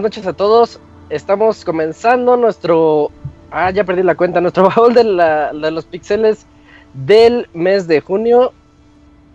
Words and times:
Buenas 0.00 0.16
noches 0.16 0.26
a 0.28 0.32
todos. 0.32 0.80
Estamos 1.10 1.62
comenzando 1.62 2.34
nuestro. 2.38 3.10
Ah, 3.50 3.70
ya 3.70 3.84
perdí 3.84 4.02
la 4.02 4.14
cuenta. 4.14 4.40
Nuestro 4.40 4.70
baúl 4.74 4.94
de, 4.94 5.04
de 5.04 5.70
los 5.70 5.84
pixeles 5.84 6.46
del 6.94 7.50
mes 7.52 7.86
de 7.86 8.00
junio. 8.00 8.54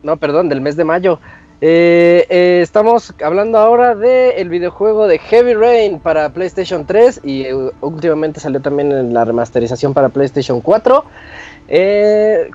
No, 0.01 0.17
perdón, 0.17 0.49
del 0.49 0.61
mes 0.61 0.75
de 0.75 0.83
mayo. 0.83 1.19
Eh, 1.61 2.25
eh, 2.29 2.61
estamos 2.63 3.13
hablando 3.23 3.59
ahora 3.59 3.93
del 3.93 4.49
videojuego 4.49 5.05
de 5.05 5.19
Heavy 5.19 5.53
Rain 5.53 5.99
para 5.99 6.29
PlayStation 6.29 6.83
3 6.83 7.21
y 7.23 7.43
eh, 7.43 7.53
últimamente 7.81 8.39
salió 8.39 8.59
también 8.59 8.91
en 8.91 9.13
la 9.13 9.23
remasterización 9.23 9.93
para 9.93 10.09
PlayStation 10.09 10.61
4. 10.61 11.05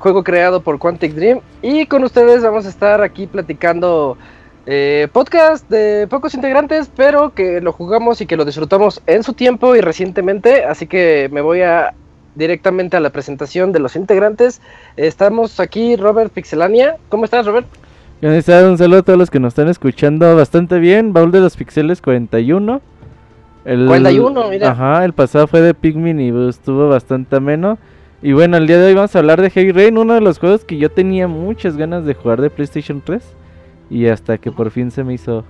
juego 0.00 0.24
creado 0.24 0.60
por 0.62 0.80
Quantic 0.80 1.14
Dream 1.14 1.42
y 1.62 1.86
con 1.86 2.02
ustedes 2.02 2.42
vamos 2.42 2.66
a 2.66 2.70
estar 2.70 3.02
aquí 3.02 3.28
platicando 3.28 4.18
podcast 5.12 5.68
de 5.68 6.06
pocos 6.08 6.34
integrantes, 6.34 6.90
pero 6.94 7.34
que 7.34 7.60
lo 7.60 7.72
jugamos 7.72 8.20
y 8.20 8.26
que 8.26 8.36
lo 8.36 8.44
disfrutamos 8.44 9.02
en 9.06 9.22
su 9.22 9.32
tiempo 9.32 9.74
y 9.74 9.80
recientemente, 9.80 10.64
así 10.64 10.86
que 10.86 11.28
me 11.32 11.40
voy 11.40 11.62
a 11.62 11.94
directamente 12.34 12.96
a 12.96 13.00
la 13.00 13.10
presentación 13.10 13.72
de 13.72 13.80
los 13.80 13.96
integrantes. 13.96 14.60
Estamos 14.96 15.60
aquí 15.60 15.96
Robert 15.96 16.32
Pixelania. 16.32 16.96
¿Cómo 17.08 17.24
estás, 17.24 17.46
Robert? 17.46 17.66
Un 18.22 18.42
saludo 18.78 18.98
a 18.98 19.02
todos 19.02 19.18
los 19.18 19.30
que 19.30 19.40
nos 19.40 19.52
están 19.52 19.68
escuchando 19.68 20.36
bastante 20.36 20.78
bien. 20.78 21.12
Baúl 21.12 21.32
de 21.32 21.40
los 21.40 21.56
Pixeles 21.56 22.02
41. 22.02 22.80
El, 23.64 23.86
41, 23.86 24.48
mira. 24.48 24.70
Ajá, 24.70 25.04
el 25.04 25.12
pasado 25.12 25.46
fue 25.46 25.60
de 25.60 25.74
Pikmin 25.74 26.20
y 26.20 26.48
estuvo 26.48 26.88
bastante 26.88 27.36
ameno. 27.36 27.78
Y 28.22 28.32
bueno, 28.32 28.56
el 28.58 28.66
día 28.66 28.78
de 28.78 28.88
hoy 28.88 28.94
vamos 28.94 29.14
a 29.16 29.18
hablar 29.18 29.40
de 29.40 29.50
Heavy 29.50 29.72
Rain, 29.72 29.96
uno 29.96 30.14
de 30.14 30.20
los 30.20 30.38
juegos 30.38 30.64
que 30.64 30.76
yo 30.76 30.90
tenía 30.90 31.28
muchas 31.28 31.76
ganas 31.76 32.04
de 32.04 32.14
jugar 32.14 32.40
de 32.40 32.50
PlayStation 32.50 33.02
3. 33.04 33.22
Y 33.90 34.06
hasta 34.06 34.38
que 34.38 34.52
por 34.52 34.70
fin 34.70 34.90
se 34.90 35.04
me 35.04 35.14
hizo. 35.14 35.44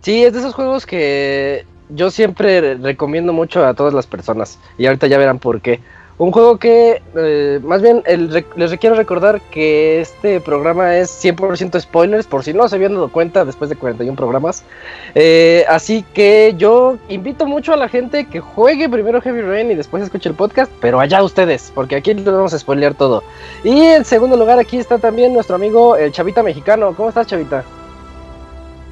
Sí, 0.00 0.24
es 0.24 0.32
de 0.32 0.38
esos 0.40 0.54
juegos 0.54 0.86
que 0.86 1.66
yo 1.90 2.10
siempre 2.10 2.74
recomiendo 2.76 3.32
mucho 3.32 3.64
a 3.64 3.74
todas 3.74 3.94
las 3.94 4.06
personas. 4.06 4.58
Y 4.78 4.86
ahorita 4.86 5.06
ya 5.06 5.18
verán 5.18 5.38
por 5.38 5.60
qué. 5.60 5.80
Un 6.16 6.30
juego 6.30 6.58
que, 6.58 7.02
eh, 7.16 7.58
más 7.64 7.82
bien, 7.82 8.04
les 8.54 8.78
quiero 8.78 8.94
recordar 8.94 9.40
que 9.50 10.00
este 10.00 10.40
programa 10.40 10.96
es 10.96 11.10
100% 11.10 11.80
spoilers, 11.80 12.26
por 12.26 12.44
si 12.44 12.52
no 12.54 12.68
se 12.68 12.76
habían 12.76 12.94
dado 12.94 13.10
cuenta 13.10 13.44
después 13.44 13.68
de 13.68 13.74
41 13.74 14.14
programas. 14.14 14.62
Eh, 15.16 15.64
así 15.68 16.04
que 16.14 16.54
yo 16.56 16.98
invito 17.08 17.46
mucho 17.46 17.72
a 17.72 17.76
la 17.76 17.88
gente 17.88 18.26
que 18.26 18.38
juegue 18.38 18.88
primero 18.88 19.20
Heavy 19.20 19.42
Rain 19.42 19.72
y 19.72 19.74
después 19.74 20.04
escuche 20.04 20.28
el 20.28 20.36
podcast, 20.36 20.70
pero 20.80 21.00
allá 21.00 21.20
ustedes, 21.24 21.72
porque 21.74 21.96
aquí 21.96 22.14
les 22.14 22.24
vamos 22.24 22.54
a 22.54 22.60
spoilear 22.60 22.94
todo. 22.94 23.24
Y 23.64 23.80
en 23.80 24.04
segundo 24.04 24.36
lugar, 24.36 24.60
aquí 24.60 24.78
está 24.78 24.98
también 24.98 25.34
nuestro 25.34 25.56
amigo 25.56 25.96
el 25.96 26.12
Chavita 26.12 26.44
Mexicano. 26.44 26.94
¿Cómo 26.96 27.08
estás, 27.08 27.26
Chavita? 27.26 27.64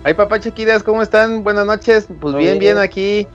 Ay, 0.03 0.15
papá 0.15 0.41
chiquidas, 0.41 0.83
¿cómo 0.83 1.03
están? 1.03 1.45
Buenas 1.45 1.67
noches. 1.67 2.09
Pues 2.21 2.35
bien, 2.35 2.59
bien 2.59 2.79
aquí 2.79 3.29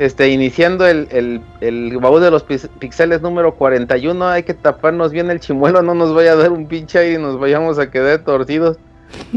este, 0.00 0.30
iniciando 0.30 0.86
el, 0.86 1.42
el, 1.60 1.98
baúl 1.98 2.22
de 2.22 2.30
los 2.30 2.42
pixeles 2.42 3.20
número 3.20 3.54
41, 3.54 4.28
hay 4.28 4.44
que 4.44 4.54
taparnos 4.54 5.12
bien 5.12 5.30
el 5.30 5.40
chimuelo, 5.40 5.82
no 5.82 5.94
nos 5.94 6.14
vaya 6.14 6.32
a 6.32 6.36
dar 6.36 6.52
un 6.52 6.66
pinche 6.66 7.12
y 7.12 7.18
nos 7.18 7.38
vayamos 7.38 7.78
a 7.78 7.90
quedar 7.90 8.20
torcidos. 8.20 8.78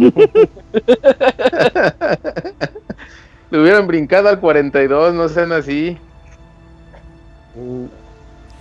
Le 3.51 3.59
hubieran 3.59 3.88
brincado 3.88 4.29
al 4.29 4.40
42, 4.40 5.13
no 5.13 5.28
sean 5.28 5.51
así. 5.51 5.97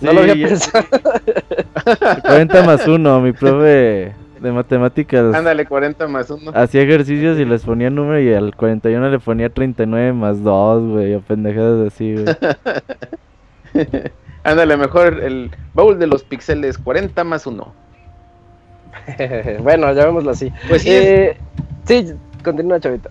no 0.01 0.11
lo 0.11 0.19
había 0.19 0.33
pensado. 0.33 0.85
40 2.23 2.63
más 2.63 2.85
1, 2.85 3.21
mi 3.21 3.31
profe 3.31 4.13
de 4.43 4.51
matemáticas. 4.51 5.33
Ándale, 5.33 5.65
40 5.65 6.07
más 6.07 6.29
1. 6.29 6.51
Hacía 6.53 6.81
ejercicios 6.81 7.39
y 7.39 7.45
les 7.45 7.63
ponía 7.63 7.89
número 7.89 8.19
y 8.19 8.33
al 8.33 8.55
41 8.55 9.09
le 9.09 9.19
ponía 9.19 9.49
39 9.49 10.13
más 10.13 10.43
2, 10.43 10.91
güey, 10.91 11.15
o 11.15 11.21
pendejadas 11.21 11.87
así, 11.87 12.15
güey. 12.15 12.35
Ándale, 14.43 14.75
mejor 14.75 15.21
el 15.23 15.51
baúl 15.73 15.97
de 15.97 16.07
los 16.07 16.23
pixeles, 16.23 16.77
40 16.77 17.23
más 17.23 17.47
1. 17.47 17.73
bueno, 19.63 19.93
llamémoslo 19.93 20.31
así. 20.31 20.51
Pues 20.67 20.81
sí, 20.81 20.89
eh, 20.91 21.37
sí, 21.85 22.13
continúa, 22.43 22.79
chavita. 22.81 23.09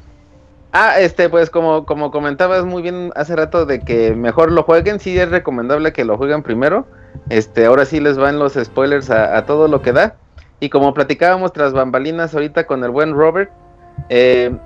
Ah, 0.72 1.00
este, 1.00 1.28
pues 1.31 1.48
como, 1.48 1.87
como 1.87 2.10
comentabas 2.10 2.65
muy 2.65 2.82
bien 2.82 3.10
hace 3.16 3.37
rato 3.37 3.66
de 3.66 3.81
que 3.81 4.15
mejor 4.15 4.53
lo 4.53 4.62
jueguen, 4.62 5.00
sí 5.00 5.19
es 5.19 5.31
recomendable 5.31 5.92
que 5.92 6.04
lo 6.04 6.19
jueguen 6.19 6.42
primero. 6.42 6.87
Este, 7.31 7.66
ahora 7.66 7.87
sí 7.87 8.00
les 8.00 8.19
van 8.19 8.38
los 8.38 8.54
spoilers 8.54 9.10
a 9.10 9.44
todo 9.47 9.69
lo 9.69 9.81
que 9.81 9.92
da. 9.92 10.16
Y 10.62 10.68
como 10.68 10.94
platicábamos 10.94 11.52
tras 11.52 11.72
bambalinas 11.72 12.32
ahorita 12.34 12.68
con 12.68 12.84
el 12.84 12.90
buen 12.90 13.14
Robert, 13.14 13.50
eh, 14.08 14.56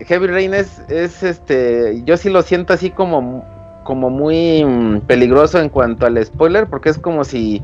Heavy 0.00 0.26
Rain 0.26 0.52
es, 0.52 0.82
este, 0.90 2.02
yo 2.04 2.18
sí 2.18 2.28
lo 2.28 2.42
siento 2.42 2.74
así 2.74 2.90
como, 2.90 3.42
como 3.82 4.10
muy 4.10 4.62
mm, 4.62 5.06
peligroso 5.06 5.58
en 5.58 5.70
cuanto 5.70 6.04
al 6.04 6.22
spoiler, 6.22 6.66
porque 6.66 6.90
es 6.90 6.98
como 6.98 7.24
si, 7.24 7.62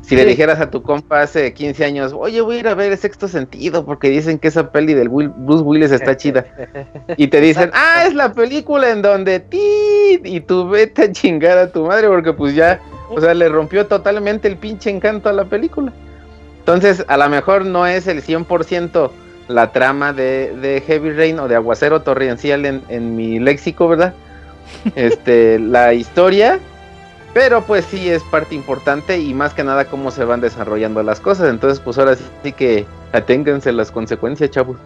si 0.00 0.16
le 0.16 0.24
dijeras 0.24 0.58
a 0.58 0.70
tu 0.70 0.82
compa 0.82 1.20
hace 1.20 1.52
15 1.52 1.84
años, 1.84 2.14
oye, 2.18 2.40
voy 2.40 2.56
a 2.56 2.60
ir 2.60 2.68
a 2.68 2.74
ver 2.74 2.92
el 2.92 2.96
sexto 2.96 3.28
sentido, 3.28 3.84
porque 3.84 4.08
dicen 4.08 4.38
que 4.38 4.48
esa 4.48 4.72
peli 4.72 4.94
del 4.94 5.10
Bruce 5.10 5.62
Willis 5.64 5.92
está 5.92 6.16
chida. 6.16 6.46
Y 7.18 7.26
te 7.26 7.42
dicen, 7.42 7.70
ah, 7.74 8.04
es 8.06 8.14
la 8.14 8.32
película 8.32 8.88
en 8.88 9.02
donde 9.02 9.40
ti, 9.40 10.18
y 10.24 10.40
tú 10.40 10.66
vete 10.66 11.02
a 11.02 11.12
chingar 11.12 11.58
a 11.58 11.70
tu 11.70 11.84
madre, 11.84 12.08
porque 12.08 12.32
pues 12.32 12.54
ya, 12.54 12.80
o 13.10 13.20
sea, 13.20 13.34
le 13.34 13.50
rompió 13.50 13.86
totalmente 13.86 14.48
el 14.48 14.56
pinche 14.56 14.88
encanto 14.88 15.28
a 15.28 15.34
la 15.34 15.44
película. 15.44 15.92
Entonces, 16.64 17.04
a 17.08 17.18
lo 17.18 17.28
mejor 17.28 17.66
no 17.66 17.86
es 17.86 18.06
el 18.06 18.22
100% 18.22 19.10
la 19.48 19.70
trama 19.70 20.14
de, 20.14 20.82
Heavy 20.86 21.10
Rain 21.10 21.38
o 21.38 21.46
de 21.46 21.56
Aguacero 21.56 22.00
Torrencial 22.00 22.64
en, 22.64 23.16
mi 23.16 23.38
léxico, 23.38 23.86
¿verdad? 23.86 24.14
Este, 24.94 25.58
la 25.58 25.92
historia, 25.92 26.58
pero 27.34 27.60
pues 27.64 27.84
sí 27.84 28.08
es 28.08 28.22
parte 28.22 28.54
importante 28.54 29.18
y 29.18 29.34
más 29.34 29.52
que 29.52 29.62
nada 29.62 29.84
cómo 29.84 30.10
se 30.10 30.24
van 30.24 30.40
desarrollando 30.40 31.02
las 31.02 31.20
cosas. 31.20 31.50
Entonces, 31.50 31.80
pues 31.80 31.98
ahora 31.98 32.16
sí 32.42 32.52
que 32.52 32.86
aténganse 33.12 33.70
las 33.70 33.90
consecuencias, 33.90 34.50
chavos. 34.50 34.78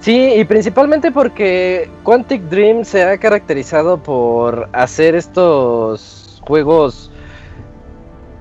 Sí, 0.00 0.32
y 0.34 0.44
principalmente 0.46 1.12
porque 1.12 1.90
Quantic 2.04 2.40
Dream 2.44 2.86
se 2.86 3.02
ha 3.02 3.18
caracterizado 3.18 3.98
por 3.98 4.66
hacer 4.72 5.14
estos 5.14 6.40
juegos 6.40 7.10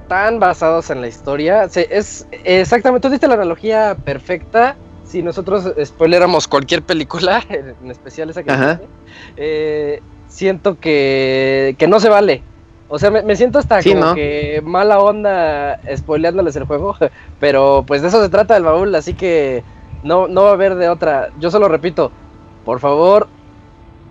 tan 0.07 0.39
basados 0.39 0.89
en 0.89 1.01
la 1.01 1.07
historia. 1.07 1.63
es 1.63 2.27
exactamente, 2.43 3.07
tú 3.07 3.11
diste 3.11 3.27
la 3.27 3.35
analogía 3.35 3.95
perfecta. 4.03 4.75
Si 5.05 5.21
nosotros 5.21 5.73
spoileramos 5.83 6.47
cualquier 6.47 6.81
película, 6.81 7.43
en 7.49 7.91
especial 7.91 8.29
esa 8.29 8.43
que 8.43 8.79
eh, 9.37 10.01
siento 10.27 10.79
que, 10.79 11.75
que 11.77 11.87
no 11.87 11.99
se 11.99 12.09
vale. 12.09 12.41
O 12.89 12.99
sea, 12.99 13.09
me, 13.09 13.35
siento 13.35 13.57
hasta 13.59 13.81
como 13.81 14.13
que 14.13 14.61
mala 14.63 14.99
onda 14.99 15.79
spoileándoles 15.95 16.55
el 16.55 16.65
juego, 16.65 16.95
pero 17.39 17.83
pues 17.87 18.01
de 18.01 18.09
eso 18.09 18.21
se 18.21 18.29
trata 18.29 18.55
el 18.55 18.63
baúl, 18.63 18.93
así 18.93 19.13
que 19.13 19.63
no, 20.03 20.27
no 20.27 20.43
va 20.43 20.49
a 20.49 20.53
haber 20.53 20.75
de 20.75 20.89
otra. 20.89 21.29
Yo 21.39 21.49
solo 21.49 21.67
repito, 21.67 22.11
por 22.65 22.79
favor, 22.79 23.27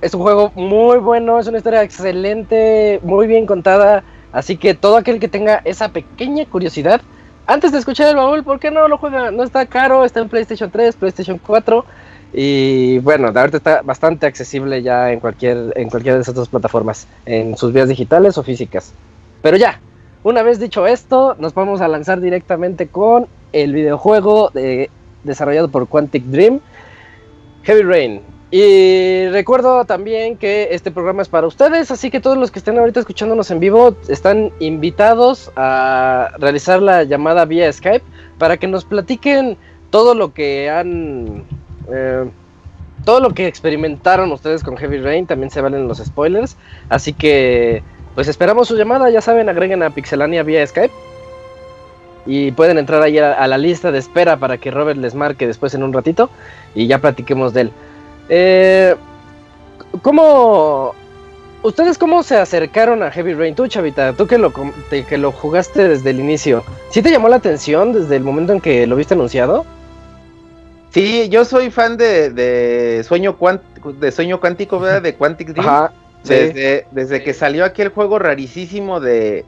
es 0.00 0.14
un 0.14 0.22
juego 0.22 0.50
muy 0.56 0.98
bueno, 0.98 1.38
es 1.38 1.46
una 1.46 1.58
historia 1.58 1.82
excelente, 1.82 2.98
muy 3.04 3.26
bien 3.28 3.46
contada. 3.46 4.02
Así 4.32 4.56
que 4.56 4.74
todo 4.74 4.96
aquel 4.96 5.20
que 5.20 5.28
tenga 5.28 5.60
esa 5.64 5.90
pequeña 5.90 6.46
curiosidad, 6.46 7.00
antes 7.46 7.72
de 7.72 7.78
escuchar 7.78 8.08
el 8.08 8.16
baúl, 8.16 8.42
¿por 8.42 8.58
qué 8.58 8.70
no 8.70 8.88
lo 8.88 8.98
juega? 8.98 9.30
No 9.30 9.42
está 9.42 9.66
caro, 9.66 10.04
está 10.04 10.20
en 10.20 10.28
PlayStation 10.28 10.70
3, 10.70 10.96
PlayStation 10.96 11.38
4. 11.38 11.84
Y 12.32 12.98
bueno, 13.00 13.30
ahorita 13.34 13.58
está 13.58 13.82
bastante 13.82 14.26
accesible 14.26 14.82
ya 14.82 15.12
en 15.12 15.20
cualquier 15.20 15.74
en 15.76 15.90
cualquiera 15.90 16.16
de 16.16 16.22
esas 16.22 16.34
dos 16.34 16.48
plataformas, 16.48 17.06
en 17.26 17.56
sus 17.58 17.74
vías 17.74 17.88
digitales 17.88 18.38
o 18.38 18.42
físicas. 18.42 18.92
Pero 19.42 19.58
ya, 19.58 19.80
una 20.22 20.42
vez 20.42 20.58
dicho 20.58 20.86
esto, 20.86 21.36
nos 21.38 21.52
vamos 21.52 21.82
a 21.82 21.88
lanzar 21.88 22.20
directamente 22.20 22.88
con 22.88 23.26
el 23.52 23.74
videojuego 23.74 24.50
desarrollado 25.24 25.68
por 25.68 25.86
Quantic 25.88 26.24
Dream, 26.24 26.60
Heavy 27.64 27.82
Rain. 27.82 28.31
Y 28.54 29.28
recuerdo 29.28 29.86
también 29.86 30.36
que 30.36 30.68
este 30.72 30.90
programa 30.90 31.22
es 31.22 31.28
para 31.30 31.46
ustedes, 31.46 31.90
así 31.90 32.10
que 32.10 32.20
todos 32.20 32.36
los 32.36 32.50
que 32.50 32.58
estén 32.58 32.78
ahorita 32.78 33.00
escuchándonos 33.00 33.50
en 33.50 33.60
vivo 33.60 33.96
están 34.08 34.52
invitados 34.60 35.50
a 35.56 36.32
realizar 36.38 36.82
la 36.82 37.02
llamada 37.04 37.46
vía 37.46 37.72
Skype 37.72 38.04
para 38.36 38.58
que 38.58 38.68
nos 38.68 38.84
platiquen 38.84 39.56
todo 39.88 40.14
lo 40.14 40.34
que 40.34 40.68
han... 40.68 41.44
Eh, 41.90 42.28
todo 43.06 43.20
lo 43.20 43.30
que 43.30 43.46
experimentaron 43.46 44.30
ustedes 44.30 44.62
con 44.62 44.76
Heavy 44.76 44.98
Rain, 44.98 45.26
también 45.26 45.50
se 45.50 45.62
valen 45.62 45.88
los 45.88 45.98
spoilers, 45.98 46.56
así 46.90 47.14
que 47.14 47.82
pues 48.14 48.28
esperamos 48.28 48.68
su 48.68 48.76
llamada, 48.76 49.08
ya 49.08 49.22
saben, 49.22 49.48
agreguen 49.48 49.82
a 49.82 49.90
Pixelania 49.90 50.42
vía 50.42 50.64
Skype 50.64 50.92
y 52.26 52.52
pueden 52.52 52.76
entrar 52.76 53.02
ahí 53.02 53.18
a 53.18 53.46
la 53.46 53.58
lista 53.58 53.90
de 53.90 53.98
espera 53.98 54.36
para 54.36 54.58
que 54.58 54.70
Robert 54.70 55.00
les 55.00 55.14
marque 55.14 55.46
después 55.46 55.74
en 55.74 55.82
un 55.82 55.92
ratito 55.92 56.28
y 56.74 56.86
ya 56.86 56.98
platiquemos 56.98 57.54
de 57.54 57.62
él. 57.62 57.72
Eh, 58.34 58.96
¿Cómo... 60.00 60.94
¿Ustedes 61.62 61.98
cómo 61.98 62.22
se 62.22 62.38
acercaron 62.38 63.02
a 63.02 63.10
Heavy 63.10 63.34
Rain? 63.34 63.54
Tú, 63.54 63.68
Chavita, 63.68 64.14
tú 64.14 64.26
que 64.26 64.38
lo, 64.38 64.52
que 64.90 65.18
lo 65.18 65.30
jugaste 65.30 65.86
desde 65.86 66.10
el 66.10 66.18
inicio, 66.18 66.64
¿sí 66.90 67.02
te 67.02 67.10
llamó 67.10 67.28
la 67.28 67.36
atención 67.36 67.92
desde 67.92 68.16
el 68.16 68.24
momento 68.24 68.54
en 68.54 68.60
que 68.60 68.86
lo 68.86 68.96
viste 68.96 69.14
anunciado? 69.14 69.66
Sí, 70.90 71.28
yo 71.28 71.44
soy 71.44 71.70
fan 71.70 71.98
de, 71.98 73.04
Sueño 73.06 73.36
de 74.00 74.10
Sueño 74.10 74.40
Cuántico, 74.40 74.80
¿verdad? 74.80 75.02
De 75.02 75.14
Quantic 75.14 75.48
Dream. 75.50 75.68
Ajá. 75.68 75.92
sí. 76.22 76.34
Desde, 76.34 76.86
desde 76.90 77.22
que 77.22 77.34
salió 77.34 77.66
aquel 77.66 77.90
juego 77.90 78.18
rarísimo 78.18 78.98
de... 78.98 79.44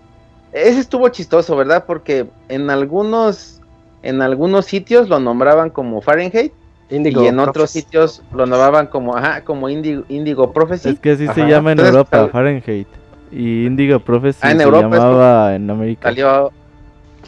Ese 0.52 0.78
estuvo 0.78 1.08
chistoso, 1.08 1.56
¿verdad? 1.56 1.84
Porque 1.86 2.26
en 2.48 2.68
algunos, 2.68 3.60
en 4.02 4.20
algunos 4.20 4.66
sitios 4.66 5.08
lo 5.08 5.20
nombraban 5.20 5.70
como 5.70 6.02
Fahrenheit 6.02 6.52
Indigo 6.90 7.24
y 7.24 7.26
en 7.28 7.38
otros 7.38 7.70
sitios 7.70 8.22
lo 8.32 8.46
nombraban 8.46 8.86
como, 8.88 9.16
ajá, 9.16 9.42
como 9.42 9.68
Indigo, 9.68 10.04
Indigo 10.08 10.52
Prophecy. 10.52 10.90
Es 10.90 11.00
que 11.00 11.12
así 11.12 11.26
se 11.28 11.40
llama 11.40 11.72
en 11.72 11.78
Entonces, 11.78 11.94
Europa, 11.94 12.10
tal- 12.10 12.30
Fahrenheit. 12.30 12.88
Y 13.30 13.66
Indigo 13.66 13.98
Prophecy 14.00 14.38
Ah, 14.42 14.50
en 14.52 14.58
se 14.58 14.64
Europa 14.64 14.82
llamaba 14.82 15.54
en 15.54 15.70
América. 15.70 16.08
Salió 16.08 16.52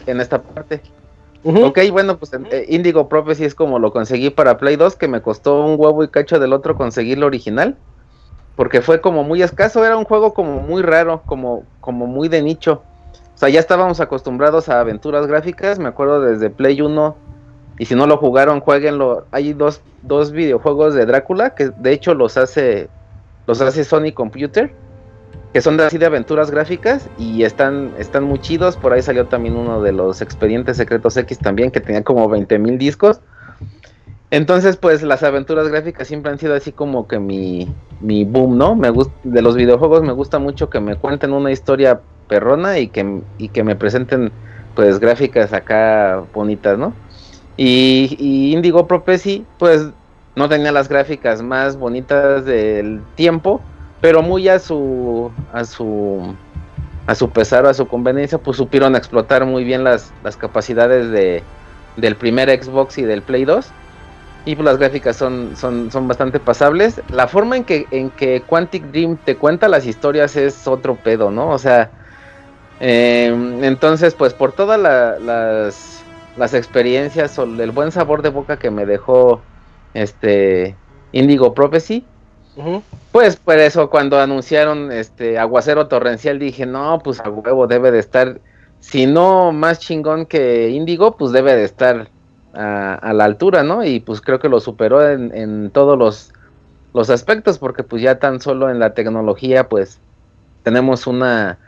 en 0.06 0.20
esta 0.20 0.41
parte. 0.43 0.82
Ujú. 1.43 1.67
Ok, 1.67 1.79
bueno, 1.91 2.17
pues 2.19 2.32
eh, 2.50 2.67
Indigo 2.69 3.08
Prophecy 3.08 3.44
es 3.44 3.55
como 3.55 3.79
lo 3.79 3.93
conseguí 3.93 4.31
para 4.31 4.58
Play 4.58 4.76
2, 4.76 4.97
que 4.97 5.08
me 5.08 5.23
costó 5.23 5.64
un 5.64 5.76
huevo 5.79 6.05
y 6.05 6.08
cacho 6.08 6.38
del 6.38 6.53
otro 6.53 6.76
conseguir 6.76 7.19
lo 7.19 7.26
original. 7.26 7.76
Porque 8.56 8.81
fue 8.82 9.00
como 9.00 9.23
muy 9.23 9.43
escaso, 9.43 9.85
era 9.85 9.97
un 9.97 10.05
juego 10.05 10.32
como 10.32 10.61
muy 10.61 10.82
raro, 10.82 11.23
como, 11.26 11.64
como 11.81 12.06
muy 12.06 12.29
de 12.29 12.43
nicho. 12.43 12.82
O 13.35 13.38
sea, 13.38 13.49
ya 13.49 13.61
estábamos 13.61 14.00
acostumbrados 14.00 14.69
a 14.69 14.81
aventuras 14.81 15.26
gráficas, 15.26 15.79
me 15.79 15.88
acuerdo 15.88 16.20
desde 16.23 16.50
Play 16.50 16.81
1. 16.81 17.17
Y 17.78 17.84
si 17.84 17.94
no 17.94 18.06
lo 18.06 18.17
jugaron, 18.17 18.61
jueguenlo. 18.61 19.26
Hay 19.31 19.52
dos, 19.52 19.81
dos 20.02 20.32
videojuegos 20.32 20.94
de 20.94 21.06
Drácula 21.06 21.50
que 21.50 21.70
de 21.76 21.93
hecho 21.93 22.14
los 22.14 22.37
hace, 22.37 22.88
los 23.46 23.61
hace 23.61 23.84
Sony 23.84 24.12
Computer, 24.14 24.73
que 25.52 25.61
son 25.61 25.78
así 25.81 25.99
de 25.99 26.06
aventuras 26.06 26.50
gráficas 26.50 27.08
y 27.19 27.44
están, 27.44 27.93
están 27.99 28.25
muy 28.25 28.38
chidos. 28.40 28.76
Por 28.76 28.93
ahí 28.93 29.02
salió 29.02 29.26
también 29.26 29.56
uno 29.56 29.82
de 29.82 29.93
los 29.93 30.23
Expedientes 30.23 30.76
Secretos 30.76 31.17
X 31.17 31.38
también, 31.38 31.70
que 31.70 31.81
tenía 31.81 32.02
como 32.02 32.28
20 32.28 32.58
mil 32.58 32.78
discos. 32.78 33.20
Entonces, 34.31 34.76
pues 34.76 35.02
las 35.02 35.22
aventuras 35.22 35.69
gráficas 35.69 36.08
siempre 36.08 36.32
han 36.32 36.38
sido 36.38 36.55
así 36.55 36.72
como 36.72 37.06
que 37.06 37.19
mi, 37.19 37.72
mi 38.00 38.25
boom, 38.25 38.58
¿no? 38.58 38.75
Me 38.75 38.90
de 39.22 39.43
los 39.43 39.55
videojuegos 39.55 40.02
me 40.02 40.12
gusta 40.12 40.38
mucho 40.38 40.69
que 40.69 40.81
me 40.81 40.96
cuenten 40.96 41.32
una 41.32 41.52
historia 41.52 42.00
perrona 42.29 42.79
y 42.79 42.88
que, 42.88 43.20
y 43.38 43.49
que 43.49 43.62
me 43.62 43.76
presenten 43.76 44.32
pues 44.75 44.99
gráficas 44.99 45.52
acá 45.52 46.25
bonitas, 46.34 46.76
¿no? 46.76 46.93
Y, 47.56 48.17
y 48.19 48.53
Indigo 48.53 48.87
Prophecy, 48.87 49.47
pues 49.58 49.87
no 50.35 50.49
tenía 50.49 50.73
las 50.73 50.88
gráficas 50.88 51.43
más 51.43 51.76
bonitas 51.76 52.44
del 52.44 53.03
tiempo, 53.14 53.62
pero 54.00 54.23
muy 54.23 54.49
a 54.49 54.58
su 54.58 55.32
a 55.53 55.64
su 55.64 56.37
a 57.06 57.14
su 57.14 57.31
pesar 57.31 57.64
o 57.67 57.69
a 57.69 57.75
su 57.75 57.87
conveniencia, 57.88 58.38
pues 58.38 58.56
supieron 58.56 58.97
explotar 58.97 59.47
muy 59.47 59.64
bien 59.64 59.85
las, 59.85 60.12
las 60.25 60.37
capacidades 60.37 61.11
de, 61.11 61.44
del 61.97 62.17
primer 62.17 62.49
Xbox 62.62 62.99
y 62.99 63.03
del 63.05 63.23
Play 63.23 63.44
2. 63.44 63.75
Y 64.44 64.55
pues 64.56 64.64
las 64.64 64.79
gráficas 64.79 65.17
son, 65.17 65.56
son, 65.56 65.91
son 65.91 66.08
bastante 66.08 66.41
pasables. 66.41 67.00
La 67.08 67.29
forma 67.29 67.56
en 67.56 67.64
que, 67.64 67.87
en 67.91 68.11
que 68.11 68.43
Quantic 68.43 68.85
Dream 68.87 69.19
te 69.25 69.37
cuenta 69.37 69.69
las 69.69 69.87
historias 69.87 70.37
es 70.37 70.67
otro 70.69 70.97
pedo, 70.97 71.31
¿no? 71.31 71.50
O 71.50 71.58
sea, 71.58 71.91
eh, 72.81 73.26
entonces 73.62 74.14
pues 74.14 74.35
por 74.35 74.53
todas 74.53 74.79
la- 74.81 75.19
las, 75.19 75.95
las 76.36 76.54
experiencias 76.54 77.38
o 77.38 77.44
el 77.44 77.70
buen 77.70 77.92
sabor 77.92 78.22
de 78.22 78.28
boca 78.28 78.58
que 78.58 78.70
me 78.70 78.86
dejó 78.86 79.40
este 79.94 80.76
Indigo 81.12 81.54
Prophecy, 81.54 82.04
pues 83.12 83.36
por 83.36 83.58
eso 83.58 83.90
cuando 83.90 84.18
anunciaron 84.18 84.90
este 84.90 85.38
aguacero 85.38 85.88
torrencial 85.88 86.38
dije, 86.38 86.64
no, 86.66 87.00
pues 87.04 87.20
a 87.20 87.28
huevo 87.28 87.66
debe 87.66 87.90
de 87.90 87.98
estar, 87.98 88.40
si 88.80 89.06
no 89.06 89.52
más 89.52 89.78
chingón 89.78 90.26
que 90.26 90.70
Índigo, 90.70 91.16
pues 91.16 91.32
debe 91.32 91.54
de 91.54 91.64
estar 91.64 92.08
a, 92.54 92.94
a 92.94 93.12
la 93.12 93.24
altura, 93.24 93.62
¿no? 93.62 93.84
Y 93.84 94.00
pues 94.00 94.20
creo 94.20 94.38
que 94.38 94.48
lo 94.48 94.60
superó 94.60 95.06
en, 95.08 95.34
en 95.34 95.70
todos 95.70 95.98
los, 95.98 96.32
los 96.94 97.10
aspectos, 97.10 97.58
porque 97.58 97.82
pues 97.82 98.02
ya 98.02 98.18
tan 98.18 98.40
solo 98.40 98.70
en 98.70 98.78
la 98.78 98.94
tecnología, 98.94 99.68
pues 99.68 99.98
tenemos 100.62 101.06
una 101.06 101.58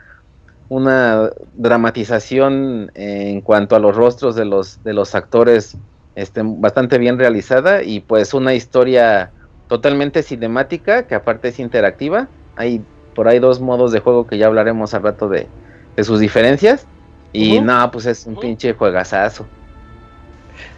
una 0.69 1.31
dramatización 1.55 2.91
en 2.93 3.41
cuanto 3.41 3.75
a 3.75 3.79
los 3.79 3.95
rostros 3.95 4.35
de 4.35 4.45
los 4.45 4.81
de 4.83 4.93
los 4.93 5.15
actores 5.15 5.75
este, 6.15 6.41
bastante 6.43 6.97
bien 6.97 7.17
realizada 7.17 7.83
y 7.83 8.01
pues 8.01 8.33
una 8.33 8.53
historia 8.53 9.31
totalmente 9.67 10.23
cinemática 10.23 11.07
que 11.07 11.15
aparte 11.15 11.49
es 11.49 11.59
interactiva. 11.59 12.27
Hay 12.55 12.81
por 13.15 13.27
ahí 13.27 13.39
dos 13.39 13.59
modos 13.59 13.91
de 13.91 13.99
juego 13.99 14.27
que 14.27 14.37
ya 14.37 14.47
hablaremos 14.47 14.93
al 14.93 15.03
rato 15.03 15.29
de, 15.29 15.47
de 15.95 16.03
sus 16.03 16.19
diferencias. 16.19 16.85
Y 17.31 17.57
Ujú. 17.57 17.65
no, 17.65 17.91
pues 17.91 18.05
es 18.05 18.25
un 18.25 18.35
pinche 18.35 18.73
juegazazo. 18.73 19.45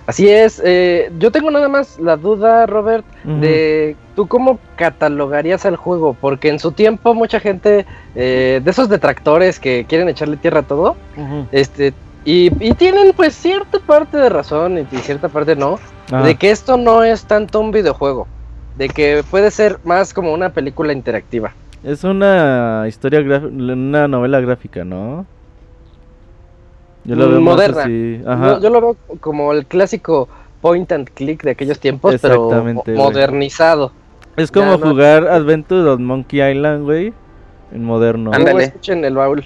Así 0.08 0.28
es. 0.30 0.62
eh, 0.64 1.12
yo 1.20 1.32
tengo 1.32 1.52
nada 1.52 1.70
más 1.70 2.00
la 2.00 2.18
duda, 2.18 2.66
Robert, 2.66 3.06
de 3.24 3.96
tú 4.16 4.28
cómo 4.28 4.60
catalogarías 4.76 5.64
el 5.66 5.76
juego, 5.76 6.16
porque 6.20 6.50
en 6.50 6.60
su 6.60 6.72
tiempo 6.72 7.14
mucha 7.14 7.40
gente 7.40 7.86
eh, 8.16 8.60
de 8.64 8.72
esos 8.72 8.90
detractores 8.90 9.60
que 9.60 9.86
quieren 9.88 10.10
echarle 10.10 10.38
tierra 10.38 10.60
a 10.60 10.64
todo, 10.64 10.96
este 11.52 11.94
y, 12.26 12.52
y 12.64 12.74
tienen 12.74 13.14
pues 13.16 13.34
cierta 13.36 13.80
parte 13.80 14.18
de 14.18 14.30
razón 14.30 14.78
y, 14.78 14.82
y 14.96 14.98
cierta 15.00 15.30
parte 15.30 15.56
no, 15.56 15.80
Ah, 16.12 16.24
de 16.24 16.36
que 16.36 16.52
esto 16.52 16.76
no 16.76 17.04
es 17.04 17.24
tanto 17.24 17.62
un 17.62 17.72
videojuego, 17.72 18.28
de 18.78 18.90
que 18.90 19.24
puede 19.32 19.50
ser 19.50 19.78
más 19.86 20.14
como 20.14 20.34
una 20.34 20.50
película 20.50 20.92
interactiva. 20.92 21.54
Es 21.86 22.04
una 22.04 22.84
historia, 22.88 23.22
una 23.22 24.08
novela 24.10 24.42
gráfica, 24.42 24.84
¿no? 24.84 25.26
Yo 27.04 27.16
lo 27.16 27.30
veo 27.30 27.42
más 27.42 27.56
moderna. 27.56 27.84
así, 27.84 28.22
Ajá. 28.26 28.48
Yo, 28.48 28.60
yo 28.62 28.70
lo 28.70 28.82
veo 28.82 28.98
como 29.20 29.54
el 29.54 29.66
clásico 29.66 30.30
point 30.62 30.92
and 30.92 31.10
click 31.10 31.44
de 31.44 31.52
aquellos 31.52 31.80
tiempos, 31.80 32.16
pero 32.22 32.64
mo- 32.74 32.84
modernizado. 32.96 33.92
Es 34.38 34.52
como 34.52 34.72
ya 34.74 34.78
no- 34.78 34.90
jugar 34.92 35.28
Adventure 35.28 35.90
on 35.90 36.06
Monkey 36.06 36.42
Island, 36.42 36.84
güey, 36.84 37.14
en 37.72 37.84
moderno. 37.84 38.32
Ándale. 38.34 38.66
Escuchen 38.66 39.04
el 39.04 39.16
baúl. 39.16 39.44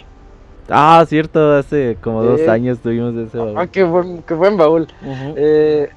Ah, 0.69 1.05
cierto, 1.07 1.53
hace 1.53 1.97
como 2.01 2.23
dos 2.23 2.41
años 2.47 2.79
tuvimos 2.79 3.15
ese 3.15 3.37
baúl. 3.37 3.53
Ah, 3.57 3.67
qué 3.67 3.83
buen, 3.83 4.23
qué 4.23 4.33
buen 4.33 4.57
baúl. 4.57 4.87
Eh, 5.35 5.89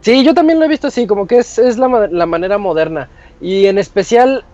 sí, 0.00 0.24
yo 0.24 0.34
también 0.34 0.58
lo 0.58 0.64
he 0.64 0.68
visto 0.68 0.86
así, 0.88 1.06
como 1.06 1.26
que 1.26 1.38
es, 1.38 1.58
es 1.58 1.76
la, 1.78 2.08
la 2.10 2.26
manera 2.26 2.58
moderna. 2.58 3.08
Y 3.40 3.66
en 3.66 3.78
especial, 3.78 4.44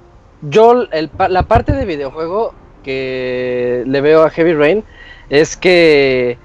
yo, 0.42 0.84
el 0.92 1.10
la 1.28 1.42
parte 1.44 1.72
de 1.72 1.84
videojuego 1.84 2.54
que 2.82 3.82
le 3.86 4.00
veo 4.00 4.22
a 4.22 4.30
Heavy 4.30 4.54
Rain 4.54 4.84
es 5.30 5.56
que 5.56 6.38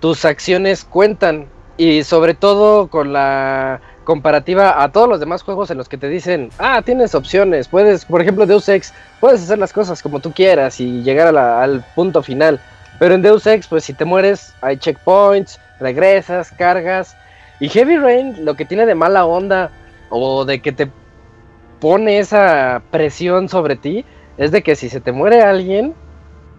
tus 0.00 0.24
acciones 0.24 0.84
cuentan. 0.84 1.46
Y 1.78 2.04
sobre 2.04 2.32
todo 2.32 2.88
con 2.88 3.12
la 3.12 3.80
comparativa 4.04 4.82
a 4.82 4.92
todos 4.92 5.08
los 5.08 5.20
demás 5.20 5.42
juegos 5.42 5.70
en 5.70 5.76
los 5.76 5.88
que 5.90 5.98
te 5.98 6.08
dicen, 6.08 6.48
ah, 6.58 6.80
tienes 6.82 7.14
opciones, 7.14 7.68
puedes, 7.68 8.04
por 8.06 8.22
ejemplo, 8.22 8.46
Deus 8.46 8.66
Ex, 8.68 8.94
puedes 9.20 9.42
hacer 9.42 9.58
las 9.58 9.72
cosas 9.74 10.00
como 10.02 10.20
tú 10.20 10.32
quieras 10.32 10.80
y 10.80 11.02
llegar 11.02 11.36
al 11.36 11.84
punto 11.94 12.22
final. 12.22 12.60
Pero 12.98 13.14
en 13.14 13.20
Deus 13.20 13.46
Ex, 13.46 13.66
pues 13.66 13.84
si 13.84 13.92
te 13.92 14.06
mueres, 14.06 14.54
hay 14.62 14.78
checkpoints, 14.78 15.60
regresas, 15.80 16.50
cargas. 16.52 17.14
Y 17.60 17.68
Heavy 17.68 17.98
Rain, 17.98 18.44
lo 18.44 18.54
que 18.54 18.64
tiene 18.64 18.86
de 18.86 18.94
mala 18.94 19.26
onda 19.26 19.70
o 20.08 20.46
de 20.46 20.62
que 20.62 20.72
te 20.72 20.90
pone 21.80 22.18
esa 22.20 22.80
presión 22.90 23.50
sobre 23.50 23.76
ti, 23.76 24.04
es 24.38 24.50
de 24.50 24.62
que 24.62 24.76
si 24.76 24.88
se 24.88 25.00
te 25.00 25.12
muere 25.12 25.42
alguien, 25.42 25.94